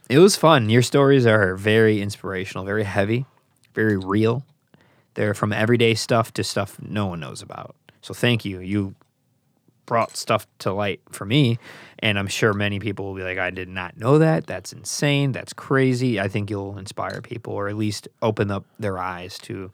It 0.07 0.19
was 0.19 0.35
fun. 0.35 0.69
Your 0.69 0.83
stories 0.83 1.25
are 1.25 1.55
very 1.55 1.99
inspirational, 1.99 2.63
very 2.63 2.83
heavy, 2.83 3.25
very 3.73 3.97
real. 3.97 4.45
They're 5.15 5.33
from 5.33 5.51
everyday 5.51 5.95
stuff 5.95 6.31
to 6.33 6.43
stuff 6.43 6.77
no 6.79 7.07
one 7.07 7.19
knows 7.19 7.41
about. 7.41 7.75
So 8.03 8.13
thank 8.13 8.45
you. 8.45 8.59
You 8.59 8.93
brought 9.87 10.15
stuff 10.15 10.45
to 10.59 10.71
light 10.71 11.01
for 11.09 11.25
me, 11.25 11.57
and 11.97 12.19
I'm 12.19 12.27
sure 12.27 12.53
many 12.53 12.79
people 12.79 13.05
will 13.05 13.15
be 13.15 13.23
like, 13.23 13.39
"I 13.39 13.49
did 13.49 13.69
not 13.69 13.97
know 13.97 14.19
that. 14.19 14.45
That's 14.45 14.71
insane. 14.71 15.31
That's 15.31 15.53
crazy." 15.53 16.19
I 16.19 16.27
think 16.27 16.51
you'll 16.51 16.77
inspire 16.77 17.21
people, 17.21 17.53
or 17.53 17.67
at 17.67 17.75
least 17.75 18.07
open 18.21 18.51
up 18.51 18.65
their 18.77 18.99
eyes 18.99 19.39
to, 19.39 19.71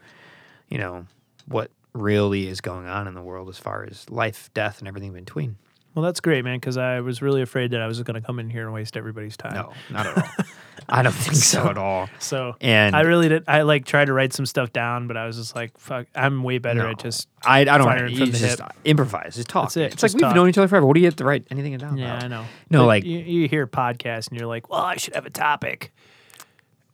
you 0.70 0.78
know, 0.78 1.06
what 1.46 1.70
really 1.94 2.48
is 2.48 2.62
going 2.62 2.88
on 2.88 3.08
in 3.08 3.14
the 3.14 3.22
world 3.22 3.50
as 3.50 3.58
far 3.58 3.84
as 3.84 4.10
life, 4.10 4.50
death, 4.54 4.80
and 4.80 4.88
everything 4.88 5.10
in 5.10 5.26
between. 5.26 5.58
Well, 5.96 6.04
that's 6.04 6.20
great, 6.20 6.44
man. 6.44 6.58
Because 6.58 6.78
I 6.78 7.02
was 7.02 7.22
really 7.22 7.42
afraid 7.42 7.72
that 7.72 7.82
I 7.82 7.88
was 7.88 8.02
going 8.02 8.20
to 8.20 8.26
come 8.26 8.40
in 8.40 8.50
here 8.50 8.64
and 8.64 8.74
waste 8.74 8.98
everybody's 8.98 9.38
time. 9.38 9.54
No, 9.54 9.74
not 9.92 10.08
at 10.08 10.18
all. 10.18 10.46
I 10.90 11.02
don't 11.04 11.14
think 11.14 11.36
so 11.36 11.70
at 11.70 11.78
all. 11.78 12.10
So 12.20 12.56
And 12.60 12.96
I 12.96 13.02
really 13.02 13.30
did. 13.30 13.44
I 13.48 13.62
like 13.62 13.86
tried 13.86 14.06
to 14.06 14.14
write 14.14 14.34
some 14.34 14.46
stuff 14.46 14.74
down, 14.74 15.08
but 15.08 15.16
I 15.16 15.26
was 15.28 15.38
just 15.38 15.56
like, 15.56 15.78
"Fuck, 15.78 16.08
I'm 16.16 16.44
way 16.44 16.58
better 16.58 16.84
No. 16.84 16.90
at 16.90 17.00
just." 17.00 17.30
I, 17.46 17.62
I 17.62 17.64
don't 17.66 17.84
Firing 17.84 18.12
you 18.12 18.18
from 18.18 18.32
the 18.32 18.38
just 18.38 18.60
hip. 18.60 18.70
improvise, 18.84 19.36
just 19.36 19.48
talk. 19.48 19.66
That's 19.66 19.78
it, 19.78 19.94
It's 19.94 20.04
like 20.04 20.12
just 20.12 20.22
we've 20.24 20.36
known 20.36 20.50
each 20.50 20.58
other 20.58 20.68
forever. 20.68 20.86
What 20.86 20.96
do 20.96 21.00
you 21.00 21.06
have 21.08 21.16
to 21.18 21.26
write 21.26 21.46
anything 21.52 21.78
down? 21.78 21.98
Yeah, 21.98 22.14
about? 22.18 22.24
I 22.24 22.28
know. 22.28 22.46
No, 22.70 22.80
But 22.82 22.88
like- 22.88 23.06
you, 23.06 23.20
you 23.20 23.48
hear 23.48 23.66
podcasts 23.68 24.28
and 24.30 24.38
you're 24.40 24.48
like, 24.48 24.70
"Well, 24.70 24.82
I 24.82 24.98
should 24.98 25.16
have 25.16 25.26
a 25.26 25.30
topic." 25.30 25.94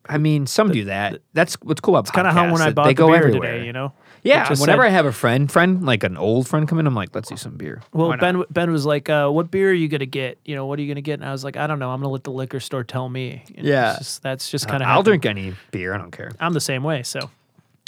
I 0.07 0.17
mean, 0.17 0.45
some 0.47 0.71
do 0.71 0.85
that. 0.85 1.19
That's 1.33 1.55
what's 1.61 1.81
cool 1.81 1.95
about 1.95 2.05
It's 2.05 2.11
kind 2.11 2.27
of 2.27 2.33
how 2.33 2.51
when 2.51 2.61
I 2.61 2.71
bought 2.71 2.85
they 2.85 2.89
the 2.91 2.95
go 2.95 3.07
beer 3.07 3.15
everywhere. 3.17 3.53
today. 3.53 3.65
You 3.65 3.73
know. 3.73 3.93
Yeah, 4.23 4.47
just 4.47 4.61
whenever 4.61 4.81
said- 4.83 4.87
I 4.87 4.91
have 4.91 5.05
a 5.05 5.11
friend, 5.11 5.51
friend 5.51 5.85
like 5.85 6.03
an 6.03 6.17
old 6.17 6.47
friend 6.47 6.67
come 6.67 6.79
in, 6.79 6.87
I'm 6.87 6.95
like, 6.95 7.13
let's 7.15 7.29
do 7.29 7.37
some 7.37 7.55
beer. 7.57 7.81
Well, 7.93 8.09
not? 8.09 8.19
Ben 8.19 8.43
Ben 8.49 8.71
was 8.71 8.85
like, 8.85 9.09
uh, 9.09 9.29
"What 9.29 9.49
beer 9.51 9.69
are 9.69 9.73
you 9.73 9.87
gonna 9.87 10.05
get? 10.05 10.37
You 10.45 10.55
know, 10.55 10.65
what 10.65 10.79
are 10.79 10.81
you 10.81 10.87
gonna 10.87 11.01
get?" 11.01 11.13
And 11.19 11.25
I 11.25 11.31
was 11.31 11.43
like, 11.43 11.55
"I 11.57 11.67
don't 11.67 11.79
know. 11.79 11.89
I'm 11.91 12.01
gonna 12.01 12.11
let 12.11 12.23
the 12.23 12.31
liquor 12.31 12.59
store 12.59 12.83
tell 12.83 13.07
me." 13.09 13.43
You 13.55 13.63
know, 13.63 13.69
Yeah. 13.69 13.89
it's 13.91 13.99
just- 13.99 14.23
that's 14.23 14.49
just 14.51 14.67
Uh, 14.67 14.71
kind 14.71 14.83
of. 14.83 14.89
I'll 14.89 15.03
drink 15.03 15.25
any 15.25 15.53
beer. 15.71 15.93
I 15.93 15.97
don't 15.97 16.11
care. 16.11 16.31
I'm 16.39 16.53
the 16.53 16.59
same 16.61 16.83
way. 16.83 17.03
So 17.03 17.29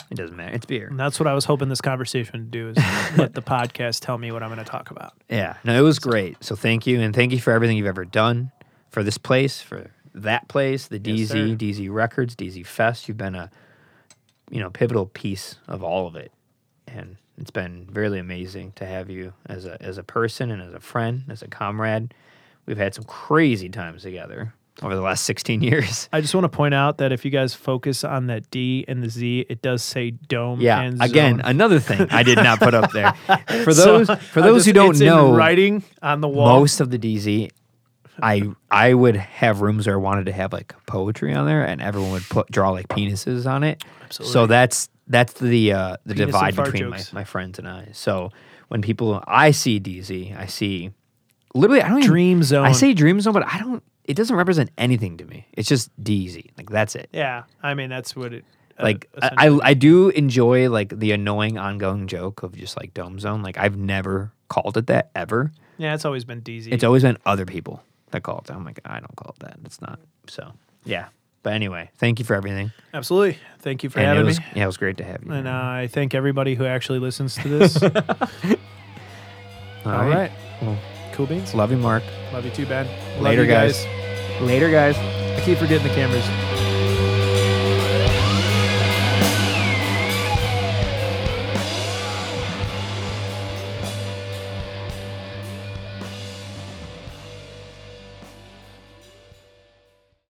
It 0.10 0.16
doesn't 0.16 0.36
matter. 0.36 0.54
It's 0.56 0.66
beer. 0.66 0.88
and 0.90 1.00
that's 1.00 1.20
what 1.20 1.28
I 1.28 1.34
was 1.34 1.46
hoping 1.46 1.70
this 1.70 1.80
conversation 1.82 2.32
would 2.40 2.52
do 2.52 2.70
is 2.70 2.78
let 3.18 3.34
the 3.34 3.42
podcast 3.42 4.02
tell 4.02 4.18
me 4.18 4.32
what 4.32 4.44
I'm 4.44 4.50
gonna 4.50 4.64
talk 4.66 4.92
about. 4.92 5.14
Yeah, 5.30 5.56
no, 5.64 5.78
it 5.78 5.82
was 5.84 6.00
great. 6.00 6.44
So 6.44 6.56
thank 6.56 6.86
you, 6.86 7.00
and 7.00 7.16
thank 7.16 7.32
you 7.32 7.40
for 7.40 7.52
everything 7.52 7.78
you've 7.78 7.88
ever 7.88 8.04
done 8.06 8.52
for 8.90 9.04
this 9.04 9.18
place, 9.18 9.62
for 9.62 9.90
that 10.14 10.50
place, 10.50 10.88
the 10.88 11.00
DZ, 11.00 11.28
sir. 11.28 11.56
DZ 11.56 11.90
Records, 11.90 12.36
DZ 12.36 12.66
Fest. 12.66 13.08
You've 13.08 13.18
been 13.18 13.36
a, 13.36 13.50
you 14.52 14.60
know, 14.60 14.70
pivotal 14.70 15.08
piece 15.08 15.56
of 15.68 15.84
all 15.84 16.06
of 16.08 16.16
it, 16.16 16.32
and 16.88 17.18
it's 17.38 17.52
been 17.52 17.88
really 17.92 18.20
amazing 18.20 18.74
to 18.76 18.86
have 18.86 19.10
you 19.10 19.34
as 19.48 19.66
a 19.66 19.82
as 19.82 19.98
a 19.98 20.04
person 20.04 20.52
and 20.52 20.62
as 20.62 20.74
a 20.74 20.80
friend, 20.80 21.24
as 21.30 21.42
a 21.42 21.48
comrade. 21.48 22.14
We've 22.68 22.78
had 22.78 22.94
some 22.94 23.06
crazy 23.06 23.70
times 23.70 24.04
together 24.04 24.54
over 24.84 24.94
the 24.96 25.02
last 25.02 25.24
16 25.32 25.62
years. 25.64 26.08
I 26.14 26.22
just 26.22 26.36
want 26.36 26.46
to 26.46 26.50
point 26.50 26.74
out 26.76 27.00
that 27.00 27.12
if 27.12 27.26
you 27.26 27.32
guys 27.32 27.56
focus 27.56 28.04
on 28.04 28.28
that 28.28 28.52
D 28.52 28.86
and 28.88 29.02
the 29.04 29.10
Z, 29.10 29.46
it 29.50 29.62
does 29.64 29.82
say 29.84 30.12
dome. 30.12 30.62
Yeah, 30.62 30.92
again, 31.00 31.42
another 31.44 31.80
thing 31.80 32.08
I 32.12 32.22
did 32.24 32.38
not 32.38 32.60
put 32.60 32.74
up 32.76 32.92
there. 32.92 33.14
For 33.64 33.74
So, 33.74 34.04
those 34.04 34.20
for 34.30 34.42
those 34.42 34.58
just- 34.58 34.66
who 34.68 34.74
don't 34.74 34.92
it's 34.92 35.00
in 35.02 35.08
know, 35.08 35.34
writing 35.34 35.84
on 36.04 36.22
the 36.22 36.28
wall. 36.30 36.60
most 36.60 36.80
of 36.82 36.92
the 36.92 37.00
DZ, 37.00 37.50
I 38.22 38.50
I 38.70 38.94
would 38.94 39.16
have 39.16 39.62
rooms 39.62 39.88
where 39.88 39.96
I 39.96 40.00
wanted 40.00 40.26
to 40.28 40.32
have 40.32 40.54
like 40.54 40.74
poetry 40.86 41.34
on 41.34 41.46
there, 41.46 41.64
and 41.66 41.82
everyone 41.82 42.12
would 42.12 42.24
put 42.30 42.50
draw 42.52 42.72
like 42.72 42.88
penises 42.88 43.46
on 43.50 43.64
it. 43.64 43.84
Absolutely. 44.04 44.34
So 44.34 44.48
that's 44.48 44.90
that's 45.08 45.34
the 45.34 45.74
uh, 45.74 45.98
the 46.06 46.14
Penis 46.16 46.20
and 46.24 46.28
divide 46.32 46.56
fart 46.56 46.72
between 46.72 46.90
my, 46.90 46.98
jokes. 46.98 47.14
my 47.14 47.24
friends 47.24 47.60
and 47.60 47.68
I. 47.68 47.90
So 47.94 48.32
when 48.70 48.82
people 48.82 49.24
I 49.28 49.52
see 49.52 49.80
DZ, 49.80 50.38
I 50.38 50.46
see 50.46 50.92
literally 51.54 51.82
I 51.82 51.90
don't 51.90 52.00
even, 52.00 52.10
Dream 52.10 52.44
Zone. 52.44 52.66
I 52.66 52.72
say 52.72 52.94
Dream 52.94 53.20
Zone, 53.22 53.34
but 53.34 53.46
I 53.46 53.58
don't. 53.60 53.84
It 54.06 54.16
doesn't 54.16 54.36
represent 54.36 54.72
anything 54.78 55.18
to 55.18 55.26
me. 55.26 55.48
It's 55.54 55.70
just 55.70 55.90
DZ. 56.04 56.52
Like 56.58 56.70
that's 56.70 56.96
it. 56.96 57.10
yeah, 57.14 57.44
I 57.64 57.74
mean 57.76 57.90
that's 57.90 58.16
what 58.16 58.34
it. 58.34 58.44
uh, 58.80 58.84
Like 58.84 59.08
I, 59.22 59.28
essentially- 59.28 59.62
I 59.64 59.70
I 59.70 59.74
do 59.74 60.10
enjoy 60.10 60.70
like 60.70 60.98
the 61.00 61.12
annoying 61.12 61.58
ongoing 61.58 62.08
joke 62.08 62.44
of 62.44 62.56
just 62.56 62.78
like 62.78 62.94
Dome 62.94 63.20
Zone. 63.20 63.42
Like 63.42 63.58
I've 63.58 63.78
never 63.78 64.32
called 64.50 64.76
it 64.78 64.88
that 64.88 65.12
ever. 65.16 65.52
yeah, 65.78 65.94
it's 65.94 66.04
always 66.06 66.26
been 66.26 66.42
DZ. 66.42 66.74
It's 66.74 66.84
always 66.84 67.04
been 67.04 67.18
other 67.26 67.46
people 67.46 67.82
that 68.12 68.24
call 68.24 68.40
it. 68.40 68.52
I'm 68.52 68.64
like, 68.66 68.80
I 68.86 69.00
don't 69.00 69.16
call 69.16 69.36
it 69.38 69.40
that. 69.46 69.58
It's 69.66 69.82
not. 69.82 70.00
So 70.28 70.52
yeah. 70.86 71.08
But 71.44 71.54
anyway, 71.54 71.90
thank 71.98 72.20
you 72.20 72.26
for 72.26 72.36
everything. 72.36 72.72
Absolutely. 72.94 73.38
Thank 73.60 73.84
you 73.84 73.90
for 73.90 73.98
And 74.00 74.08
having 74.10 74.26
was, 74.28 74.40
me. 74.40 74.46
Yeah, 74.56 74.64
it 74.64 74.68
was 74.68 74.78
great 74.78 74.98
to 74.98 75.04
have 75.04 75.24
you. 75.26 75.32
And 75.32 75.48
uh, 75.48 75.52
I 75.52 75.88
thank 75.92 76.14
everybody 76.14 76.54
who 76.54 76.66
actually 76.68 77.00
listens 77.00 77.34
to 77.38 77.48
this. 77.48 77.82
All 77.84 77.90
All 79.86 80.08
right. 80.08 80.32
Well, 80.62 80.78
Cool 81.14 81.26
beans. 81.26 81.56
love 81.56 81.72
you, 81.72 81.78
Mark. 81.78 82.04
Love 82.32 82.46
you 82.46 82.52
too, 82.52 82.66
Ben. 82.68 82.88
Later, 83.22 83.42
you 83.42 83.48
guys. 83.48 83.86
Later, 84.40 84.70
guys. 84.70 84.96
I 84.98 85.42
keep 85.44 85.58
forgetting 85.58 85.88
the 85.88 85.94
cameras. 85.96 86.61